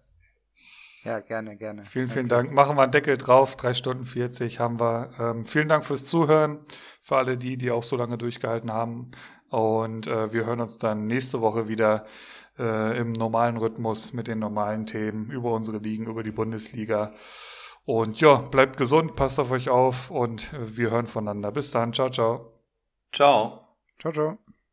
Ja, 1.03 1.21
gerne, 1.21 1.55
gerne. 1.55 1.83
Vielen, 1.83 2.07
vielen 2.07 2.27
Danke. 2.27 2.45
Dank. 2.47 2.55
Machen 2.55 2.75
wir 2.75 2.83
einen 2.83 2.91
Deckel 2.91 3.17
drauf. 3.17 3.55
Drei 3.55 3.73
Stunden 3.73 4.05
40 4.05 4.59
haben 4.59 4.79
wir. 4.79 5.11
Ähm, 5.19 5.45
vielen 5.45 5.69
Dank 5.69 5.85
fürs 5.85 6.05
Zuhören. 6.05 6.59
Für 6.99 7.17
alle 7.17 7.37
die, 7.37 7.57
die 7.57 7.71
auch 7.71 7.83
so 7.83 7.95
lange 7.95 8.17
durchgehalten 8.17 8.73
haben. 8.73 9.11
Und 9.49 10.07
äh, 10.07 10.33
wir 10.33 10.45
hören 10.45 10.59
uns 10.59 10.77
dann 10.77 11.07
nächste 11.07 11.41
Woche 11.41 11.67
wieder 11.67 12.05
äh, 12.59 12.97
im 12.99 13.13
normalen 13.13 13.57
Rhythmus 13.57 14.13
mit 14.13 14.27
den 14.27 14.39
normalen 14.39 14.85
Themen 14.85 15.31
über 15.31 15.53
unsere 15.53 15.77
Ligen, 15.77 16.05
über 16.05 16.23
die 16.23 16.31
Bundesliga. 16.31 17.13
Und 17.85 18.21
ja, 18.21 18.35
bleibt 18.35 18.77
gesund, 18.77 19.15
passt 19.15 19.39
auf 19.39 19.51
euch 19.51 19.69
auf 19.69 20.11
und 20.11 20.51
wir 20.53 20.91
hören 20.91 21.07
voneinander. 21.07 21.51
Bis 21.51 21.71
dann, 21.71 21.93
ciao, 21.93 22.09
ciao. 22.09 22.59
Ciao. 23.11 23.77
Ciao, 23.99 24.13
ciao. 24.13 24.48